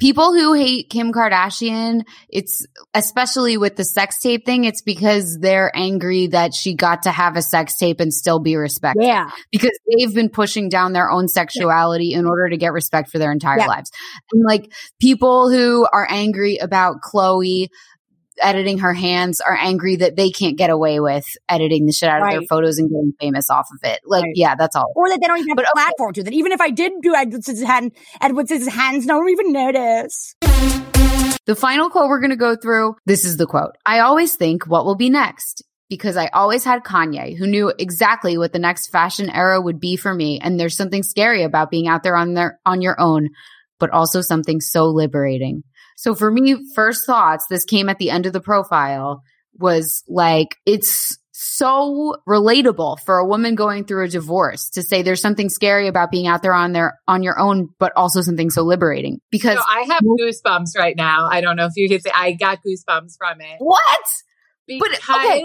People 0.00 0.32
who 0.32 0.54
hate 0.54 0.88
Kim 0.88 1.12
Kardashian, 1.12 2.04
it's 2.30 2.66
especially 2.94 3.58
with 3.58 3.76
the 3.76 3.84
sex 3.84 4.18
tape 4.18 4.46
thing, 4.46 4.64
it's 4.64 4.80
because 4.80 5.36
they're 5.38 5.70
angry 5.76 6.28
that 6.28 6.54
she 6.54 6.72
got 6.74 7.02
to 7.02 7.10
have 7.10 7.36
a 7.36 7.42
sex 7.42 7.76
tape 7.76 8.00
and 8.00 8.10
still 8.12 8.38
be 8.38 8.56
respected. 8.56 9.04
Yeah. 9.04 9.28
Because 9.52 9.78
they've 9.94 10.14
been 10.14 10.30
pushing 10.30 10.70
down 10.70 10.94
their 10.94 11.10
own 11.10 11.28
sexuality 11.28 12.14
in 12.14 12.24
order 12.24 12.48
to 12.48 12.56
get 12.56 12.72
respect 12.72 13.10
for 13.10 13.18
their 13.18 13.30
entire 13.30 13.58
Yeah. 13.58 13.66
lives. 13.66 13.90
And 14.32 14.42
like 14.42 14.72
people 15.02 15.50
who 15.50 15.86
are 15.92 16.06
angry 16.10 16.56
about 16.56 17.02
Khloé 17.02 17.66
editing 18.40 18.78
her 18.78 18.94
hands 18.94 19.40
are 19.40 19.56
angry 19.56 19.96
that 19.96 20.16
they 20.16 20.30
can't 20.30 20.56
get 20.56 20.70
away 20.70 21.00
with 21.00 21.24
editing 21.48 21.86
the 21.86 21.92
shit 21.92 22.08
out 22.08 22.22
of 22.22 22.30
their 22.30 22.42
photos 22.48 22.78
and 22.78 22.88
getting 22.88 23.12
famous 23.20 23.50
off 23.50 23.68
of 23.72 23.88
it. 23.88 24.00
Like, 24.04 24.24
Right. 24.24 24.32
yeah, 24.34 24.54
that's 24.54 24.76
all. 24.76 24.92
Or 24.96 25.08
that 25.08 25.18
they 25.20 25.26
don't 25.26 25.38
even 25.38 25.48
have 25.50 25.56
But 25.56 25.66
a 25.66 25.68
okay. 25.68 25.84
platform 25.84 26.12
to. 26.14 26.22
That 26.24 26.32
even 26.32 26.52
if 26.52 26.60
I 26.60 26.70
did 26.70 26.92
do 27.02 27.14
Edward 27.14 27.42
Scissorhands, 27.42 27.92
Edward 28.20 28.46
Scissorhands, 28.46 29.04
no 29.06 29.16
one 29.16 29.24
would 29.24 29.32
even 29.32 29.52
notice. 29.52 30.34
The 31.46 31.56
final 31.56 31.90
quote 31.90 32.08
we're 32.08 32.20
going 32.20 32.30
to 32.30 32.36
go 32.36 32.54
through 32.54 32.96
this 33.06 33.24
is 33.24 33.36
the 33.36 33.46
quote. 33.46 33.72
I 33.84 34.00
always 34.00 34.36
think 34.36 34.66
what 34.66 34.84
will 34.84 34.94
be 34.96 35.10
next 35.10 35.64
because 35.88 36.16
I 36.16 36.28
always 36.28 36.62
had 36.64 36.84
Kanye 36.84 37.36
who 37.36 37.46
knew 37.46 37.72
exactly 37.76 38.38
what 38.38 38.52
the 38.52 38.58
next 38.60 38.90
fashion 38.90 39.28
era 39.28 39.60
would 39.60 39.80
be 39.80 39.96
for 39.96 40.14
me. 40.14 40.38
And 40.40 40.58
there's 40.60 40.76
something 40.76 41.02
scary 41.02 41.42
about 41.42 41.70
being 41.70 41.88
out 41.88 42.02
there 42.04 42.16
on 42.16 42.34
their, 42.34 42.60
on 42.64 42.80
your 42.82 43.00
own, 43.00 43.30
but 43.80 43.90
also 43.90 44.20
something 44.20 44.60
so 44.60 44.86
liberating. 44.86 45.64
So 46.00 46.14
for 46.14 46.30
me, 46.30 46.56
first 46.74 47.04
thoughts, 47.04 47.44
this 47.50 47.66
came 47.66 47.90
at 47.90 47.98
the 47.98 48.08
end 48.08 48.24
of 48.24 48.32
the 48.32 48.40
profile 48.40 49.22
was 49.58 50.02
like, 50.08 50.56
it's 50.64 51.18
so 51.30 52.16
relatable 52.26 53.00
for 53.00 53.18
a 53.18 53.26
woman 53.26 53.54
going 53.54 53.84
through 53.84 54.06
a 54.06 54.08
divorce 54.08 54.70
to 54.70 54.82
say 54.82 55.02
there's 55.02 55.20
something 55.20 55.50
scary 55.50 55.88
about 55.88 56.10
being 56.10 56.26
out 56.26 56.40
there 56.40 56.54
on 56.54 56.72
their, 56.72 56.98
on 57.06 57.22
your 57.22 57.38
own, 57.38 57.68
but 57.78 57.92
also 57.96 58.22
something 58.22 58.48
so 58.48 58.62
liberating 58.62 59.20
because 59.30 59.58
So 59.58 59.64
I 59.68 59.80
have 59.82 60.00
goosebumps 60.00 60.74
right 60.74 60.96
now. 60.96 61.28
I 61.30 61.42
don't 61.42 61.56
know 61.56 61.66
if 61.66 61.72
you 61.76 61.86
can 61.86 62.00
say 62.00 62.10
I 62.14 62.32
got 62.32 62.60
goosebumps 62.66 63.18
from 63.18 63.42
it. 63.42 63.56
what? 63.58 64.04
Because 64.66 64.88
But, 65.06 65.16
okay. 65.16 65.44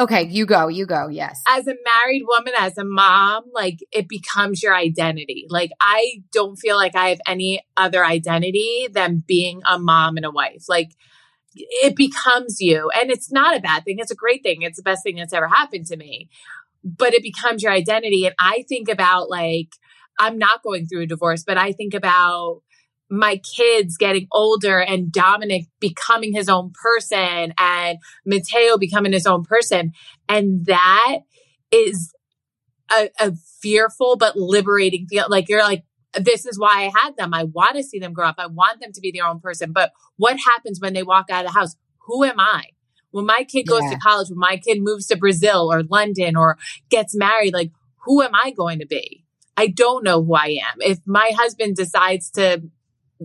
Okay, 0.00 0.22
you 0.22 0.46
go, 0.46 0.68
you 0.68 0.86
go. 0.86 1.08
Yes. 1.08 1.42
as 1.46 1.66
a 1.66 1.74
married 1.94 2.22
woman, 2.26 2.54
as 2.58 2.78
a 2.78 2.84
mom, 2.84 3.44
like 3.52 3.80
it 3.92 4.08
becomes 4.08 4.62
your 4.62 4.74
identity. 4.74 5.46
Like 5.50 5.70
I 5.80 6.22
don't 6.32 6.56
feel 6.56 6.76
like 6.76 6.96
I 6.96 7.10
have 7.10 7.20
any 7.26 7.62
other 7.76 8.04
identity 8.04 8.88
than 8.90 9.22
being 9.26 9.60
a 9.70 9.78
mom 9.78 10.16
and 10.16 10.24
a 10.24 10.30
wife. 10.30 10.64
Like 10.66 10.92
it 11.54 11.94
becomes 11.94 12.60
you. 12.60 12.90
And 12.98 13.10
it's 13.10 13.30
not 13.30 13.56
a 13.56 13.60
bad 13.60 13.84
thing. 13.84 13.98
It's 13.98 14.10
a 14.10 14.16
great 14.16 14.42
thing. 14.42 14.62
It's 14.62 14.78
the 14.78 14.82
best 14.82 15.02
thing 15.02 15.16
that's 15.16 15.34
ever 15.34 15.48
happened 15.48 15.86
to 15.86 15.96
me. 15.96 16.30
But 16.82 17.14
it 17.14 17.22
becomes 17.22 17.62
your 17.62 17.72
identity. 17.72 18.24
And 18.24 18.34
I 18.40 18.64
think 18.68 18.88
about 18.88 19.28
like, 19.28 19.68
I'm 20.18 20.38
not 20.38 20.62
going 20.62 20.86
through 20.86 21.02
a 21.02 21.06
divorce, 21.06 21.44
but 21.44 21.58
I 21.58 21.72
think 21.72 21.94
about 21.94 22.62
my 23.12 23.36
kids 23.36 23.98
getting 23.98 24.26
older 24.32 24.80
and 24.80 25.12
Dominic 25.12 25.66
becoming 25.80 26.32
his 26.32 26.48
own 26.48 26.72
person 26.72 27.52
and 27.58 27.98
Mateo 28.24 28.78
becoming 28.78 29.12
his 29.12 29.26
own 29.26 29.44
person. 29.44 29.92
And 30.30 30.64
that 30.64 31.18
is 31.70 32.14
a, 32.90 33.10
a 33.20 33.32
fearful 33.60 34.16
but 34.16 34.36
liberating 34.36 35.06
feel. 35.08 35.26
Like 35.28 35.50
you're 35.50 35.62
like, 35.62 35.84
this 36.18 36.46
is 36.46 36.58
why 36.58 36.84
I 36.84 37.02
had 37.02 37.16
them. 37.18 37.34
I 37.34 37.44
want 37.44 37.76
to 37.76 37.82
see 37.82 37.98
them 37.98 38.14
grow 38.14 38.28
up. 38.28 38.36
I 38.38 38.46
want 38.46 38.80
them 38.80 38.92
to 38.92 39.00
be 39.02 39.12
their 39.12 39.26
own 39.26 39.40
person. 39.40 39.72
But 39.72 39.92
what 40.16 40.38
happens 40.38 40.80
when 40.80 40.94
they 40.94 41.02
walk 41.02 41.26
out 41.30 41.44
of 41.44 41.52
the 41.52 41.58
house? 41.58 41.76
Who 42.06 42.24
am 42.24 42.40
I? 42.40 42.64
When 43.10 43.26
my 43.26 43.44
kid 43.46 43.64
goes 43.64 43.82
Yeah. 43.82 43.90
to 43.90 43.98
college, 43.98 44.30
when 44.30 44.38
my 44.38 44.56
kid 44.56 44.80
moves 44.80 45.06
to 45.08 45.18
Brazil 45.18 45.70
or 45.70 45.82
London 45.82 46.34
or 46.34 46.56
gets 46.88 47.14
married, 47.14 47.52
like 47.52 47.72
who 48.06 48.22
am 48.22 48.32
I 48.34 48.52
going 48.52 48.78
to 48.78 48.86
be? 48.86 49.24
I 49.54 49.66
don't 49.66 50.02
know 50.02 50.24
who 50.24 50.34
I 50.34 50.58
am. 50.62 50.78
If 50.80 51.00
my 51.04 51.30
husband 51.36 51.76
decides 51.76 52.30
to 52.30 52.62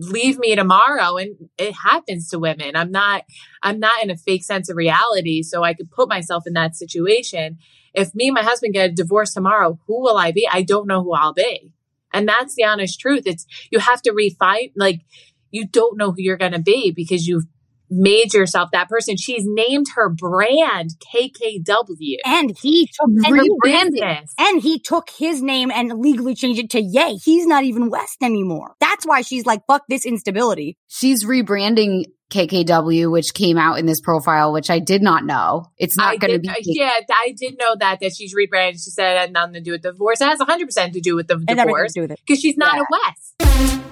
leave 0.00 0.38
me 0.38 0.54
tomorrow 0.54 1.16
and 1.16 1.36
it 1.58 1.74
happens 1.74 2.28
to 2.30 2.38
women, 2.38 2.76
I'm 2.76 2.90
not 2.90 3.24
I'm 3.62 3.80
not 3.80 4.02
in 4.02 4.10
a 4.10 4.16
fake 4.16 4.44
sense 4.44 4.68
of 4.68 4.76
reality 4.76 5.42
so 5.42 5.62
I 5.62 5.74
could 5.74 5.90
put 5.90 6.08
myself 6.08 6.44
in 6.46 6.52
that 6.54 6.76
situation. 6.76 7.58
If 7.94 8.14
me 8.14 8.28
and 8.28 8.34
my 8.34 8.42
husband 8.42 8.74
get 8.74 8.90
a 8.90 8.92
divorce 8.92 9.32
tomorrow, 9.32 9.78
who 9.86 10.00
will 10.02 10.16
I 10.16 10.32
be? 10.32 10.48
I 10.50 10.62
don't 10.62 10.86
know 10.86 11.02
who 11.02 11.14
I'll 11.14 11.34
be. 11.34 11.72
And 12.12 12.28
that's 12.28 12.54
the 12.54 12.64
honest 12.64 13.00
truth. 13.00 13.24
It's 13.26 13.46
you 13.70 13.78
have 13.80 14.02
to 14.02 14.12
refine 14.12 14.70
like 14.76 15.00
you 15.50 15.66
don't 15.66 15.96
know 15.96 16.12
who 16.12 16.20
you're 16.22 16.36
going 16.36 16.52
to 16.52 16.58
be 16.58 16.90
because 16.90 17.26
you've 17.26 17.46
made 17.90 18.34
yourself 18.34 18.70
that 18.72 18.88
person. 18.88 19.16
She's 19.16 19.42
named 19.44 19.86
her 19.94 20.08
brand 20.08 20.90
KKW. 21.14 22.16
And 22.24 22.56
he 22.60 22.86
took 22.88 23.08
and 23.08 23.26
Her 23.36 23.42
he, 23.42 24.24
and 24.38 24.62
he 24.62 24.78
took 24.78 25.10
his 25.10 25.42
name 25.42 25.70
and 25.70 25.92
legally 25.98 26.34
changed 26.34 26.60
it 26.60 26.70
to 26.70 26.80
Yay. 26.80 27.14
He's 27.22 27.46
not 27.46 27.64
even 27.64 27.90
West 27.90 28.18
anymore. 28.22 28.74
That's 28.80 29.06
why 29.06 29.22
she's 29.22 29.46
like, 29.46 29.62
fuck 29.66 29.84
this 29.88 30.04
instability. 30.06 30.76
She's 30.88 31.24
rebranding 31.24 32.04
KKW, 32.30 33.10
which 33.10 33.32
came 33.32 33.56
out 33.56 33.78
in 33.78 33.86
this 33.86 34.00
profile, 34.00 34.52
which 34.52 34.68
I 34.68 34.80
did 34.80 35.00
not 35.02 35.24
know. 35.24 35.66
It's 35.78 35.96
not 35.96 36.18
going 36.18 36.32
to 36.32 36.38
did- 36.38 36.52
be. 36.62 36.78
Yeah, 36.78 36.92
I 37.10 37.34
did 37.38 37.56
know 37.58 37.74
that 37.80 38.00
that 38.00 38.14
she's 38.14 38.34
rebranded. 38.34 38.80
She 38.80 38.90
said 38.90 39.16
it 39.16 39.20
had 39.20 39.32
nothing 39.32 39.54
to 39.54 39.60
do 39.60 39.70
with 39.72 39.82
the 39.82 39.92
divorce. 39.92 40.20
It 40.20 40.26
has 40.26 40.38
100 40.38 40.66
percent 40.66 40.92
to 40.94 41.00
do 41.00 41.16
with 41.16 41.26
the 41.26 41.36
divorce 41.38 41.92
to 41.94 42.00
do 42.00 42.02
with 42.02 42.10
it. 42.12 42.20
because 42.26 42.40
she's 42.40 42.56
not 42.58 42.76
Yeah. 42.76 42.82
a 42.82 42.84
West. 42.92 43.87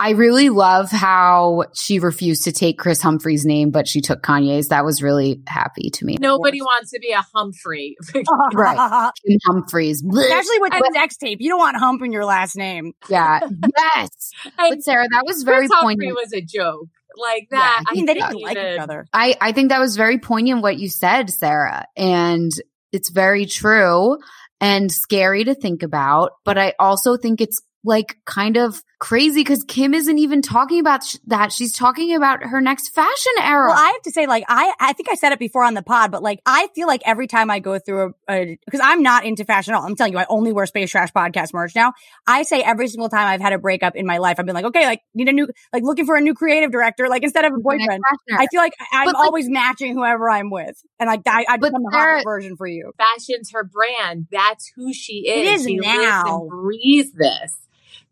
I 0.00 0.10
really 0.10 0.48
love 0.48 0.90
how 0.92 1.64
she 1.74 1.98
refused 1.98 2.44
to 2.44 2.52
take 2.52 2.78
Kris 2.78 3.02
Humphries' 3.02 3.44
name, 3.44 3.70
but 3.70 3.88
she 3.88 4.00
took 4.00 4.22
Kanye's. 4.22 4.68
That 4.68 4.84
was 4.84 5.02
really 5.02 5.42
happy 5.48 5.90
to 5.90 6.04
me. 6.04 6.16
Nobody 6.20 6.62
wants 6.62 6.92
to 6.92 7.00
be 7.00 7.10
a 7.10 7.24
Humphrey. 7.34 7.96
Right. 8.54 9.10
Kim 9.26 9.38
Humphreys. 9.46 10.02
Especially 10.02 10.58
with 10.60 10.72
the 10.72 10.90
sex 10.94 11.16
tape. 11.16 11.38
You 11.40 11.50
don't 11.50 11.58
want 11.58 11.76
hump 11.76 12.02
in 12.02 12.12
your 12.12 12.24
last 12.24 12.56
name. 12.56 12.92
Yeah. 13.08 13.40
Yes. 13.94 14.30
But 14.56 14.82
Sarah, 14.82 15.06
that 15.10 15.24
was 15.26 15.42
very 15.42 15.66
Chris 15.68 15.70
Humphrey 15.72 16.12
was 16.12 16.32
a 16.32 16.40
joke. 16.40 16.88
Like 17.16 17.48
Yeah, 17.50 17.58
that. 17.58 17.84
I 17.88 17.94
mean, 17.94 18.06
they 18.06 18.14
didn't 18.14 18.30
can't 18.30 18.42
like 18.42 18.56
each 18.56 18.78
other. 18.80 19.06
I, 19.12 19.36
I 19.40 19.52
think 19.52 19.70
that 19.70 19.80
was 19.80 19.96
very 19.96 20.18
poignant 20.18 20.62
what 20.62 20.78
you 20.78 20.88
said, 20.88 21.30
Sarah. 21.30 21.86
And 21.96 22.52
it's 22.92 23.10
very 23.10 23.46
true 23.46 24.18
and 24.60 24.90
scary 24.92 25.44
to 25.44 25.54
think 25.54 25.82
about. 25.82 26.32
But 26.44 26.58
I 26.58 26.74
also 26.78 27.16
think 27.16 27.40
it's 27.40 27.60
like 27.84 28.16
kind 28.24 28.56
of 28.56 28.80
crazy 28.98 29.40
because 29.40 29.62
Kim 29.64 29.94
isn't 29.94 30.18
even 30.18 30.42
talking 30.42 30.80
about 30.80 31.04
sh- 31.04 31.16
that. 31.28 31.52
She's 31.52 31.72
talking 31.72 32.14
about 32.14 32.42
her 32.42 32.60
next 32.60 32.88
fashion 32.94 33.32
era. 33.40 33.68
Well, 33.68 33.78
I 33.78 33.86
have 33.88 34.02
to 34.02 34.10
say, 34.10 34.26
like, 34.26 34.44
I, 34.48 34.72
I 34.80 34.92
think 34.92 35.08
I 35.10 35.14
said 35.14 35.32
it 35.32 35.38
before 35.38 35.62
on 35.64 35.74
the 35.74 35.82
pod, 35.82 36.10
but 36.10 36.22
like, 36.22 36.40
I 36.44 36.68
feel 36.74 36.86
like 36.88 37.02
every 37.04 37.26
time 37.28 37.50
I 37.50 37.60
go 37.60 37.78
through 37.78 38.14
a, 38.28 38.32
a 38.32 38.58
because 38.64 38.80
I'm 38.82 39.02
not 39.02 39.24
into 39.24 39.44
fashion 39.44 39.74
at 39.74 39.78
all. 39.78 39.84
I'm 39.86 39.94
telling 39.94 40.12
you, 40.12 40.18
I 40.18 40.26
only 40.28 40.52
wear 40.52 40.66
Space 40.66 40.90
Trash 40.90 41.12
podcast 41.12 41.52
merch 41.54 41.74
now. 41.76 41.92
I 42.26 42.42
say 42.42 42.60
every 42.62 42.88
single 42.88 43.08
time 43.08 43.26
I've 43.28 43.40
had 43.40 43.52
a 43.52 43.58
breakup 43.58 43.94
in 43.96 44.04
my 44.06 44.18
life, 44.18 44.36
I've 44.38 44.46
been 44.46 44.54
like, 44.54 44.64
okay, 44.66 44.84
like, 44.86 45.00
need 45.14 45.28
a 45.28 45.32
new, 45.32 45.48
like, 45.72 45.82
looking 45.84 46.04
for 46.06 46.16
a 46.16 46.20
new 46.20 46.34
creative 46.34 46.70
director, 46.72 47.08
like, 47.08 47.22
instead 47.22 47.44
of 47.44 47.52
a 47.54 47.58
boyfriend. 47.58 48.02
I 48.32 48.46
feel 48.50 48.60
like 48.60 48.72
I'm 48.92 49.06
But, 49.06 49.14
like- 49.14 49.24
always 49.26 49.48
matching 49.48 49.94
whoever 49.94 50.28
I'm 50.28 50.50
with. 50.50 50.76
And 50.98 51.06
like, 51.08 51.20
I, 51.26 51.44
I'd 51.48 51.60
become 51.60 51.82
the 51.84 51.90
Sarah- 51.92 52.10
hottest 52.10 52.24
version 52.24 52.56
for 52.56 52.66
you. 52.66 52.92
Fashion's 52.98 53.52
her 53.52 53.62
brand. 53.64 54.26
That's 54.32 54.72
who 54.74 54.92
she 54.92 55.24
It 55.28 55.46
is. 55.54 55.60
is 55.60 55.66
she 55.66 55.76
now. 55.76 55.98
lives 56.00 56.30
and 56.40 56.48
breathes 56.50 57.12
this. 57.12 57.54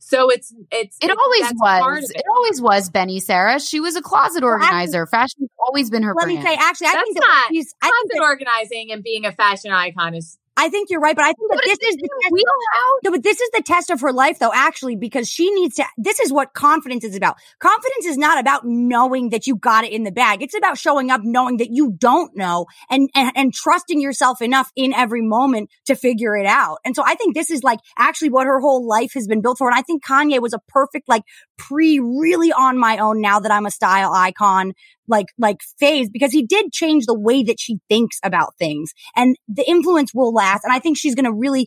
So 0.09 0.31
it's 0.31 0.55
it's 0.71 0.97
It 1.03 1.07
it's- 1.07 1.19
always 1.21 1.53
was. 1.57 2.05
of 2.05 2.11
It. 2.15 2.23
always 2.31 2.61
was 2.63 2.89
Benny 2.91 3.19
Sarah. 3.19 3.59
She 3.59 3.81
was 3.81 3.97
a 3.97 4.01
closet 4.03 4.45
Well, 4.45 4.53
actually- 4.55 4.67
organizer. 4.69 5.07
Fashion's 5.07 5.51
always 5.59 5.91
been 5.91 6.05
her 6.05 6.15
Let 6.15 6.27
brand. 6.27 6.39
me 6.39 6.45
say, 6.45 6.55
actually, 6.55 6.87
I 6.87 6.93
That's 6.93 7.05
think 7.05 7.17
that 7.17 7.27
not 7.27 7.49
she's, 7.53 7.75
I 7.83 7.87
think 7.87 8.13
Closet 8.13 8.21
that, 8.21 8.23
organizing 8.23 8.93
and 8.93 9.03
being 9.03 9.25
a 9.27 9.33
fashion 9.33 9.73
icon 9.73 10.15
is 10.15 10.39
I 10.57 10.69
think 10.69 10.89
you're 10.91 11.01
right, 11.01 11.15
but 11.15 11.25
I 11.25 11.33
think 11.33 11.51
that 11.51 11.63
this 11.65 11.79
is 11.91 11.97
the 11.97 12.09
test- 12.23 12.33
wheelhouse. 12.33 13.01
No, 13.05 13.11
but 13.11 13.23
this 13.23 13.41
is 13.41 13.51
the 13.51 13.63
test 13.63 13.91
of 13.91 14.01
her 14.01 14.13
life 14.13 14.39
though, 14.39 14.53
actually, 14.55 14.97
because 14.97 15.29
she 15.29 15.51
needs 15.51 15.77
to, 15.77 15.85
this 15.99 16.19
is 16.21 16.33
what 16.33 16.55
confidence 16.55 17.05
is 17.05 17.15
about. 17.15 17.37
Confidence 17.59 18.07
is 18.07 18.17
not 18.17 18.41
about 18.41 18.63
knowing 18.65 19.31
that 19.31 19.47
you 19.47 19.57
got 19.57 19.85
it 19.85 19.93
in 19.93 20.05
the 20.05 20.13
bag. 20.13 20.43
It's 20.43 20.57
about 20.57 20.79
showing 20.79 21.11
up 21.11 21.21
knowing 21.23 21.59
that 21.59 21.69
you 21.71 21.93
don't 21.93 22.35
know 22.37 22.67
and, 22.91 23.11
and, 23.15 23.33
and 23.37 23.55
trusting 23.55 24.01
yourself 24.01 24.41
enough 24.41 24.73
in 24.77 24.95
every 24.95 25.23
moment 25.23 25.71
to 25.87 25.95
figure 25.95 26.37
it 26.37 26.47
out. 26.47 26.79
And 26.85 26.97
so 26.97 27.03
I 27.05 27.15
think 27.15 27.35
this 27.35 27.51
is 27.51 27.63
like 27.63 27.81
actually 27.99 28.31
what 28.31 28.47
her 28.47 28.61
whole 28.61 28.87
life 28.87 29.13
has 29.15 29.27
been 29.27 29.43
built 29.43 29.59
for. 29.59 29.69
And 29.69 29.79
I 29.79 29.83
think 29.83 30.05
Kanye 30.05 30.41
was 30.41 30.55
a 30.55 30.61
perfect, 30.69 31.09
like 31.09 31.23
pre 31.57 31.99
really 31.99 32.53
on 32.53 32.79
my 32.79 32.99
own 32.99 33.21
now 33.21 33.41
that 33.41 33.53
I'm 33.53 33.67
a 33.67 33.71
style 33.71 34.13
icon, 34.13 34.73
like, 35.09 35.27
like 35.39 35.61
phase 35.79 36.09
because 36.11 36.33
he 36.33 36.45
did 36.45 36.73
change 36.73 37.07
the 37.07 37.19
way 37.19 37.43
that 37.45 37.61
she 37.61 37.79
thinks 37.89 38.19
about 38.23 38.57
things 38.59 38.93
and 39.15 39.37
the 39.49 39.69
influence 39.69 40.13
will 40.15 40.33
last. 40.33 40.65
And 40.65 40.73
I 40.73 40.79
think 40.79 40.99
she's 40.99 41.15
going 41.15 41.25
to 41.25 41.33
really, 41.33 41.67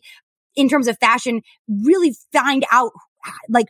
in 0.54 0.68
terms 0.68 0.88
of 0.88 0.98
fashion, 0.98 1.42
really 1.68 2.14
find 2.32 2.64
out 2.72 2.92
like, 3.48 3.66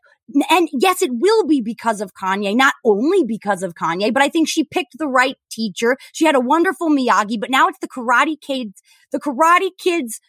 and 0.48 0.68
yes, 0.72 1.02
it 1.02 1.10
will 1.12 1.46
be 1.46 1.60
because 1.60 2.00
of 2.00 2.12
Kanye, 2.14 2.54
not 2.54 2.74
only 2.84 3.24
because 3.24 3.62
of 3.62 3.74
Kanye, 3.74 4.12
but 4.12 4.22
I 4.22 4.28
think 4.28 4.48
she 4.48 4.64
picked 4.64 4.96
the 4.98 5.08
right 5.08 5.36
teacher. 5.50 5.96
She 6.12 6.24
had 6.24 6.36
a 6.36 6.40
wonderful 6.40 6.88
Miyagi, 6.88 7.40
but 7.40 7.50
now 7.50 7.68
it's 7.68 7.78
the 7.80 7.88
Karate 7.88 8.40
Kids, 8.40 8.80
the 9.10 9.18
Karate 9.18 9.70
Kids 9.76 10.20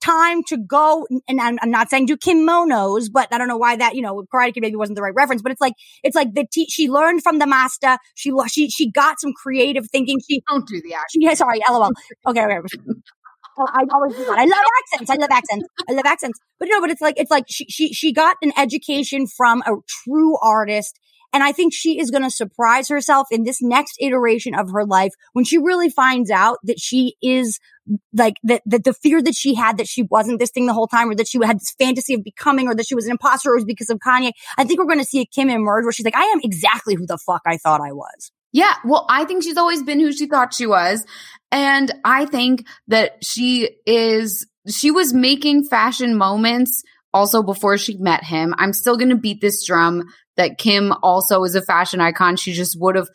time 0.00 0.42
to 0.44 0.56
go. 0.56 1.06
And 1.28 1.40
I'm, 1.40 1.58
I'm 1.62 1.70
not 1.70 1.90
saying 1.90 2.06
do 2.06 2.16
kimonos, 2.16 3.08
but 3.12 3.32
I 3.32 3.38
don't 3.38 3.48
know 3.48 3.56
why 3.56 3.76
that, 3.76 3.94
you 3.94 4.02
know, 4.02 4.24
Karate 4.32 4.54
Kid 4.54 4.60
maybe 4.60 4.76
wasn't 4.76 4.96
the 4.96 5.02
right 5.02 5.14
reference, 5.14 5.42
but 5.42 5.52
it's 5.52 5.60
like, 5.60 5.74
it's 6.02 6.16
like 6.16 6.34
the, 6.34 6.46
te- 6.52 6.68
she 6.68 6.88
learned 6.88 7.22
from 7.22 7.38
the 7.38 7.46
master. 7.46 7.98
She, 8.14 8.32
she, 8.48 8.68
she 8.68 8.90
got 8.90 9.20
some 9.20 9.32
creative 9.32 9.86
thinking. 9.90 10.18
She, 10.28 10.42
Don't 10.48 10.66
do 10.66 10.80
the 10.82 10.94
action. 10.94 11.22
she, 11.22 11.34
sorry, 11.34 11.60
LOL. 11.68 11.90
Okay, 12.26 12.44
okay. 12.44 12.58
I 13.58 13.84
always 13.90 14.14
do 14.16 14.24
that. 14.26 14.38
I 14.38 14.44
love 14.44 14.64
accents. 14.82 15.10
I 15.10 15.14
love 15.14 15.30
accents. 15.30 15.66
I 15.88 15.92
love 15.92 16.04
accents. 16.04 16.38
But 16.58 16.68
no, 16.70 16.80
but 16.80 16.90
it's 16.90 17.00
like, 17.00 17.14
it's 17.16 17.30
like 17.30 17.44
she, 17.48 17.64
she, 17.66 17.92
she 17.92 18.12
got 18.12 18.36
an 18.42 18.52
education 18.56 19.26
from 19.26 19.62
a 19.62 19.72
true 20.04 20.36
artist. 20.42 20.98
And 21.32 21.42
I 21.42 21.52
think 21.52 21.72
she 21.74 21.98
is 21.98 22.10
going 22.10 22.22
to 22.22 22.30
surprise 22.30 22.88
herself 22.88 23.28
in 23.30 23.44
this 23.44 23.62
next 23.62 23.96
iteration 24.00 24.54
of 24.54 24.70
her 24.72 24.84
life 24.84 25.12
when 25.32 25.44
she 25.44 25.58
really 25.58 25.90
finds 25.90 26.30
out 26.30 26.58
that 26.64 26.78
she 26.78 27.16
is 27.22 27.58
like 28.12 28.36
that, 28.44 28.62
the 28.66 28.94
fear 28.94 29.22
that 29.22 29.34
she 29.34 29.54
had 29.54 29.78
that 29.78 29.86
she 29.86 30.02
wasn't 30.02 30.38
this 30.38 30.50
thing 30.50 30.66
the 30.66 30.72
whole 30.72 30.88
time 30.88 31.10
or 31.10 31.14
that 31.14 31.28
she 31.28 31.38
had 31.44 31.58
this 31.58 31.74
fantasy 31.78 32.14
of 32.14 32.24
becoming 32.24 32.68
or 32.68 32.74
that 32.74 32.86
she 32.86 32.94
was 32.94 33.06
an 33.06 33.12
imposter 33.12 33.50
or 33.50 33.54
it 33.54 33.58
was 33.58 33.64
because 33.64 33.90
of 33.90 33.98
Kanye. 33.98 34.32
I 34.58 34.64
think 34.64 34.78
we're 34.78 34.86
going 34.86 34.98
to 34.98 35.04
see 35.04 35.20
a 35.20 35.26
Kim 35.26 35.48
emerge 35.48 35.84
where 35.84 35.92
she's 35.92 36.04
like, 36.04 36.16
I 36.16 36.24
am 36.24 36.40
exactly 36.42 36.94
who 36.94 37.06
the 37.06 37.18
fuck 37.18 37.42
I 37.46 37.56
thought 37.58 37.80
I 37.80 37.92
was. 37.92 38.32
Yeah, 38.52 38.72
well, 38.84 39.06
I 39.08 39.24
think 39.24 39.42
she's 39.42 39.58
always 39.58 39.82
been 39.82 40.00
who 40.00 40.12
she 40.12 40.26
thought 40.26 40.54
she 40.54 40.66
was. 40.66 41.04
And 41.52 41.92
I 42.04 42.26
think 42.26 42.66
that 42.88 43.24
she 43.24 43.68
is, 43.86 44.46
she 44.68 44.90
was 44.90 45.12
making 45.12 45.64
fashion 45.68 46.16
moments 46.16 46.82
also 47.12 47.42
before 47.42 47.78
she 47.78 47.96
met 47.96 48.24
him. 48.24 48.54
I'm 48.58 48.72
still 48.72 48.96
going 48.96 49.10
to 49.10 49.16
beat 49.16 49.40
this 49.40 49.64
drum 49.64 50.04
that 50.36 50.58
Kim 50.58 50.92
also 51.02 51.44
is 51.44 51.54
a 51.54 51.62
fashion 51.62 52.00
icon. 52.00 52.36
She 52.36 52.52
just 52.52 52.78
would 52.80 52.96
have 52.96 53.08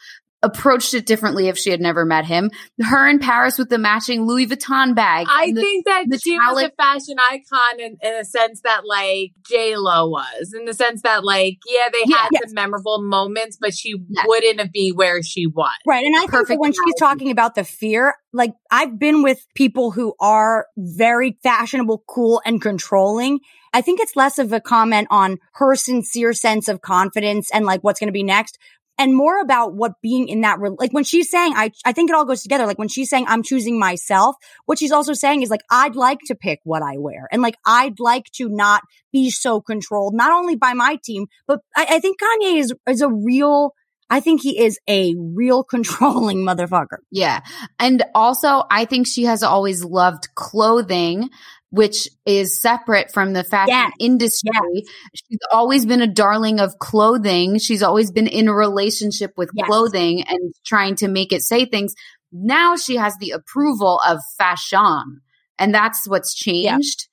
approached 0.44 0.94
it 0.94 1.06
differently 1.06 1.48
if 1.48 1.58
she 1.58 1.70
had 1.70 1.82
never 1.82 2.06
met 2.06 2.26
him. 2.26 2.50
Her 2.82 3.08
in 3.08 3.20
Paris 3.20 3.58
with 3.58 3.70
the 3.70 3.78
matching 3.78 4.26
Louis 4.26 4.48
Vuitton 4.48 4.96
bag. 4.96 5.28
I 5.30 5.52
the, 5.52 5.62
think 5.62 5.86
that 5.86 6.06
the 6.10 6.20
she 6.20 6.38
was 6.38 6.64
a 6.64 6.72
fashion 6.72 7.16
icon 7.30 7.80
in, 7.80 7.98
in 8.02 8.14
a 8.16 8.26
sense 8.26 8.62
that 8.64 8.86
like 8.86 9.32
J 9.48 9.78
Lo 9.78 10.10
was, 10.10 10.54
in 10.58 10.66
the 10.66 10.74
sense 10.74 11.02
that 11.04 11.24
like 11.24 11.60
yeah, 11.68 11.90
they 11.92 12.04
Yeah, 12.06 12.18
had 12.18 12.30
yes. 12.32 12.42
some 12.48 12.54
memorable 12.56 13.02
moments, 13.02 13.58
but 13.60 13.74
she 13.74 13.96
Yes. 14.10 14.26
wouldn't 14.28 14.72
be 14.72 14.92
where 14.92 15.22
she 15.22 15.48
was. 15.48 15.72
Right. 15.86 16.06
And 16.06 16.16
I 16.16 16.22
think 16.22 16.32
Perfect 16.32 16.60
when 16.60 16.74
she's 16.74 17.00
talking 17.00 17.30
about 17.32 17.56
the 17.56 17.64
fear, 17.64 18.16
like 18.34 18.54
I've 18.70 18.98
been 18.98 19.24
with 19.24 19.46
people 19.56 19.92
who 19.92 20.16
are 20.20 20.66
very 20.78 21.38
fashionable, 21.44 22.04
cool 22.08 22.42
and 22.46 22.62
controlling. 22.62 23.40
I 23.74 23.82
think 23.82 24.02
it's 24.02 24.16
less 24.16 24.38
of 24.38 24.52
a 24.52 24.60
comment 24.60 25.08
on 25.12 25.38
her 25.54 25.76
sincere 25.76 26.34
sense 26.34 26.68
of 26.68 26.82
confidence 26.82 27.50
and 27.54 27.66
like 27.66 27.82
what's 27.84 28.00
going 28.00 28.10
to 28.10 28.14
be 28.14 28.24
next 28.24 28.58
and 28.98 29.16
more 29.16 29.40
about 29.40 29.74
what 29.74 29.94
being 30.02 30.28
in 30.28 30.42
that, 30.42 30.60
re- 30.60 30.76
like 30.78 30.92
when 30.92 31.04
she's 31.04 31.30
saying, 31.30 31.54
I, 31.56 31.72
I 31.86 31.92
think 31.92 32.10
it 32.10 32.16
all 32.16 32.26
goes 32.26 32.44
together. 32.44 32.66
Like 32.66 32.78
when 32.78 32.88
she's 32.88 33.10
saying, 33.10 33.26
I'm 33.28 33.44
choosing 33.44 33.80
myself, 33.80 34.36
what 34.66 34.78
she's 34.78 34.92
also 34.92 35.14
saying 35.14 35.42
is 35.42 35.50
like, 35.50 35.64
I'd 35.70 35.96
like 35.96 36.20
to 36.28 36.36
pick 36.36 36.60
what 36.64 36.84
I 36.84 36.98
wear 36.98 37.28
and 37.32 37.42
like, 37.42 37.56
I'd 37.66 38.00
like 38.00 38.26
to 38.34 38.50
not 38.50 38.84
be 39.12 39.30
so 39.30 39.62
controlled, 39.62 40.14
not 40.14 40.32
only 40.32 40.56
by 40.56 40.74
my 40.74 40.98
team, 41.04 41.28
but 41.48 41.60
I, 41.76 41.88
I 41.90 42.00
think 42.00 42.20
Kanye 42.20 42.60
is, 42.60 42.74
is 42.88 43.02
a 43.02 43.10
real, 43.10 43.74
I 44.10 44.20
think 44.20 44.42
he 44.42 44.60
is 44.60 44.78
a 44.88 45.16
real 45.18 45.64
controlling 45.72 46.46
motherfucker. 46.46 47.00
Yeah. 47.12 47.42
And 47.80 48.04
also, 48.14 48.64
I 48.70 48.86
think 48.86 49.08
she 49.08 49.24
has 49.24 49.42
always 49.42 49.84
loved 49.84 50.34
clothing, 50.36 51.30
which 51.72 52.08
is 52.26 52.62
separate 52.62 53.12
from 53.12 53.34
the 53.34 53.44
fashion 53.44 53.70
Yes. 53.70 53.92
industry. 54.00 54.84
She's 55.16 55.40
always 55.52 55.86
been 55.86 56.02
a 56.02 56.08
darling 56.08 56.60
of 56.60 56.78
clothing. 56.80 57.58
She's 57.60 57.82
always 57.82 58.12
been 58.12 58.28
in 58.28 58.48
a 58.50 58.54
relationship 58.54 59.32
with 59.38 59.50
Yes. 59.56 59.68
clothing 59.68 60.24
and 60.28 60.54
trying 60.66 60.96
to 60.96 61.08
make 61.08 61.32
it 61.32 61.42
say 61.42 61.66
things. 61.66 61.94
Now 62.32 62.76
she 62.76 62.98
has 62.98 63.16
the 63.20 63.32
approval 63.32 64.00
of 64.06 64.20
fashion. 64.38 65.22
And 65.58 65.74
that's 65.74 66.08
what's 66.08 66.34
changed. 66.36 67.08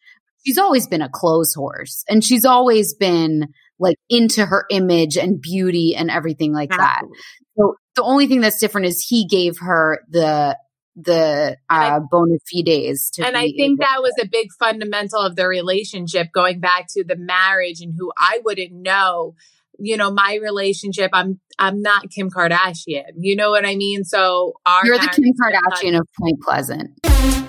She's 0.44 0.58
always 0.58 0.86
been 0.86 1.02
a 1.02 1.08
clothes 1.08 1.54
horse 1.54 2.04
and 2.08 2.24
she's 2.24 2.44
always 2.44 2.94
been 2.94 3.48
like 3.78 3.96
into 4.08 4.44
her 4.44 4.64
image 4.70 5.16
and 5.16 5.40
beauty 5.40 5.94
and 5.94 6.10
everything 6.10 6.52
like 6.52 6.70
that. 6.70 7.02
So 7.56 7.76
the 7.94 8.02
only 8.02 8.26
thing 8.26 8.40
that's 8.40 8.58
different 8.58 8.86
is 8.88 9.04
he 9.06 9.26
gave 9.26 9.58
her 9.58 10.00
the 10.08 10.56
the 11.00 11.56
uh, 11.70 12.00
bona 12.10 12.38
fides 12.50 13.10
to 13.10 13.24
and 13.24 13.36
I 13.36 13.52
think 13.56 13.78
that 13.78 13.98
was 14.00 14.14
a 14.20 14.26
big 14.26 14.48
fundamental 14.58 15.20
of 15.20 15.36
the 15.36 15.46
relationship, 15.46 16.28
going 16.34 16.58
back 16.58 16.86
to 16.90 17.04
the 17.04 17.16
marriage 17.16 17.80
and 17.80 17.94
who 17.96 18.12
I 18.18 18.40
wouldn't 18.44 18.72
know. 18.72 19.36
You 19.80 19.96
know, 19.96 20.10
my 20.10 20.40
relationship. 20.42 21.10
I'm 21.12 21.38
I'm 21.56 21.82
not 21.82 22.10
Kim 22.10 22.30
Kardashian. 22.30 23.12
You 23.16 23.36
know 23.36 23.50
what 23.50 23.64
I 23.64 23.76
mean? 23.76 24.02
So 24.02 24.54
our 24.66 24.84
you're 24.84 24.98
the 24.98 25.06
Kim 25.06 25.32
Kardashian 25.40 25.98
of 26.00 26.08
Point 26.18 26.40
Pleasant. 26.42 27.47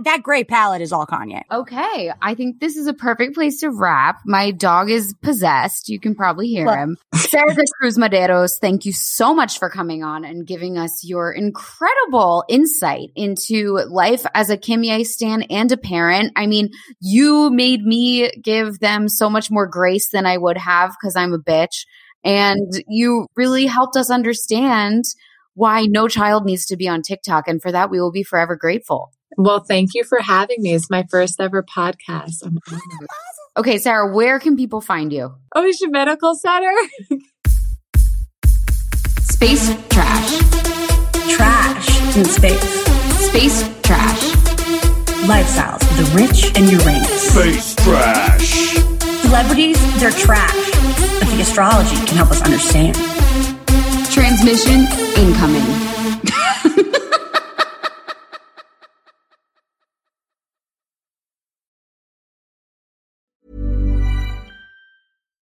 That 0.00 0.22
gray 0.22 0.44
palette 0.44 0.82
is 0.82 0.92
all 0.92 1.06
Kanye. 1.06 1.42
Okay, 1.50 2.12
I 2.20 2.34
think 2.34 2.60
this 2.60 2.76
is 2.76 2.86
a 2.86 2.94
perfect 2.94 3.34
place 3.34 3.60
to 3.60 3.70
wrap. 3.70 4.20
My 4.26 4.50
dog 4.50 4.90
is 4.90 5.14
possessed. 5.22 5.88
You 5.88 6.00
can 6.00 6.14
probably 6.14 6.48
hear 6.48 6.66
Look. 6.66 6.76
him. 6.76 6.96
Sarah 7.14 7.54
Cruz 7.80 7.96
Madeiros, 7.96 8.58
thank 8.60 8.84
you 8.84 8.92
so 8.92 9.34
much 9.34 9.58
for 9.58 9.70
coming 9.70 10.02
on 10.02 10.24
and 10.24 10.46
giving 10.46 10.78
us 10.78 11.04
your 11.04 11.32
incredible 11.32 12.44
insight 12.48 13.10
into 13.14 13.80
life 13.88 14.24
as 14.34 14.50
a 14.50 14.56
Kimye 14.56 15.04
stan 15.06 15.42
and 15.42 15.70
a 15.72 15.76
parent. 15.76 16.32
I 16.36 16.46
mean, 16.46 16.70
you 17.00 17.50
made 17.50 17.82
me 17.82 18.30
give 18.42 18.78
them 18.80 19.08
so 19.08 19.30
much 19.30 19.50
more 19.50 19.66
grace 19.66 20.10
than 20.10 20.26
I 20.26 20.36
would 20.36 20.58
have 20.58 20.94
because 21.00 21.16
I'm 21.16 21.32
a 21.32 21.38
bitch. 21.38 21.86
And 22.24 22.72
you 22.88 23.26
really 23.36 23.66
helped 23.66 23.96
us 23.96 24.10
understand 24.10 25.04
why 25.54 25.84
no 25.84 26.08
child 26.08 26.44
needs 26.44 26.66
to 26.66 26.76
be 26.76 26.88
on 26.88 27.02
TikTok. 27.02 27.48
And 27.48 27.62
for 27.62 27.70
that, 27.70 27.90
we 27.90 28.00
will 28.00 28.12
be 28.12 28.22
forever 28.22 28.56
grateful. 28.56 29.12
Well, 29.36 29.60
thank 29.60 29.94
you 29.94 30.04
for 30.04 30.20
having 30.20 30.62
me. 30.62 30.74
It's 30.74 30.90
my 30.90 31.04
first 31.10 31.40
ever 31.40 31.62
podcast. 31.62 32.44
I'm 32.44 32.58
honored. 32.70 33.08
Okay, 33.56 33.78
Sarah, 33.78 34.12
where 34.12 34.38
can 34.40 34.56
people 34.56 34.80
find 34.80 35.12
you? 35.12 35.34
Oh, 35.54 35.66
Ocean 35.66 35.90
Medical 35.90 36.34
Center. 36.34 36.72
Space 39.20 39.74
trash. 39.88 40.38
Trash 41.30 42.16
in 42.16 42.24
space. 42.24 42.84
Space 43.28 43.62
trash. 43.82 44.20
Lifestyles 45.26 45.82
of 45.82 45.96
the 45.96 46.12
rich 46.16 46.52
and 46.56 46.70
Uranus. 46.70 47.30
Space 47.32 47.74
trash. 47.76 48.74
Celebrities, 49.22 50.00
they're 50.00 50.10
trash. 50.10 50.70
But 51.20 51.28
the 51.28 51.40
astrology 51.40 51.96
can 52.06 52.16
help 52.16 52.30
us 52.30 52.42
understand. 52.42 52.96
Transmission 54.12 54.86
incoming. 55.16 56.94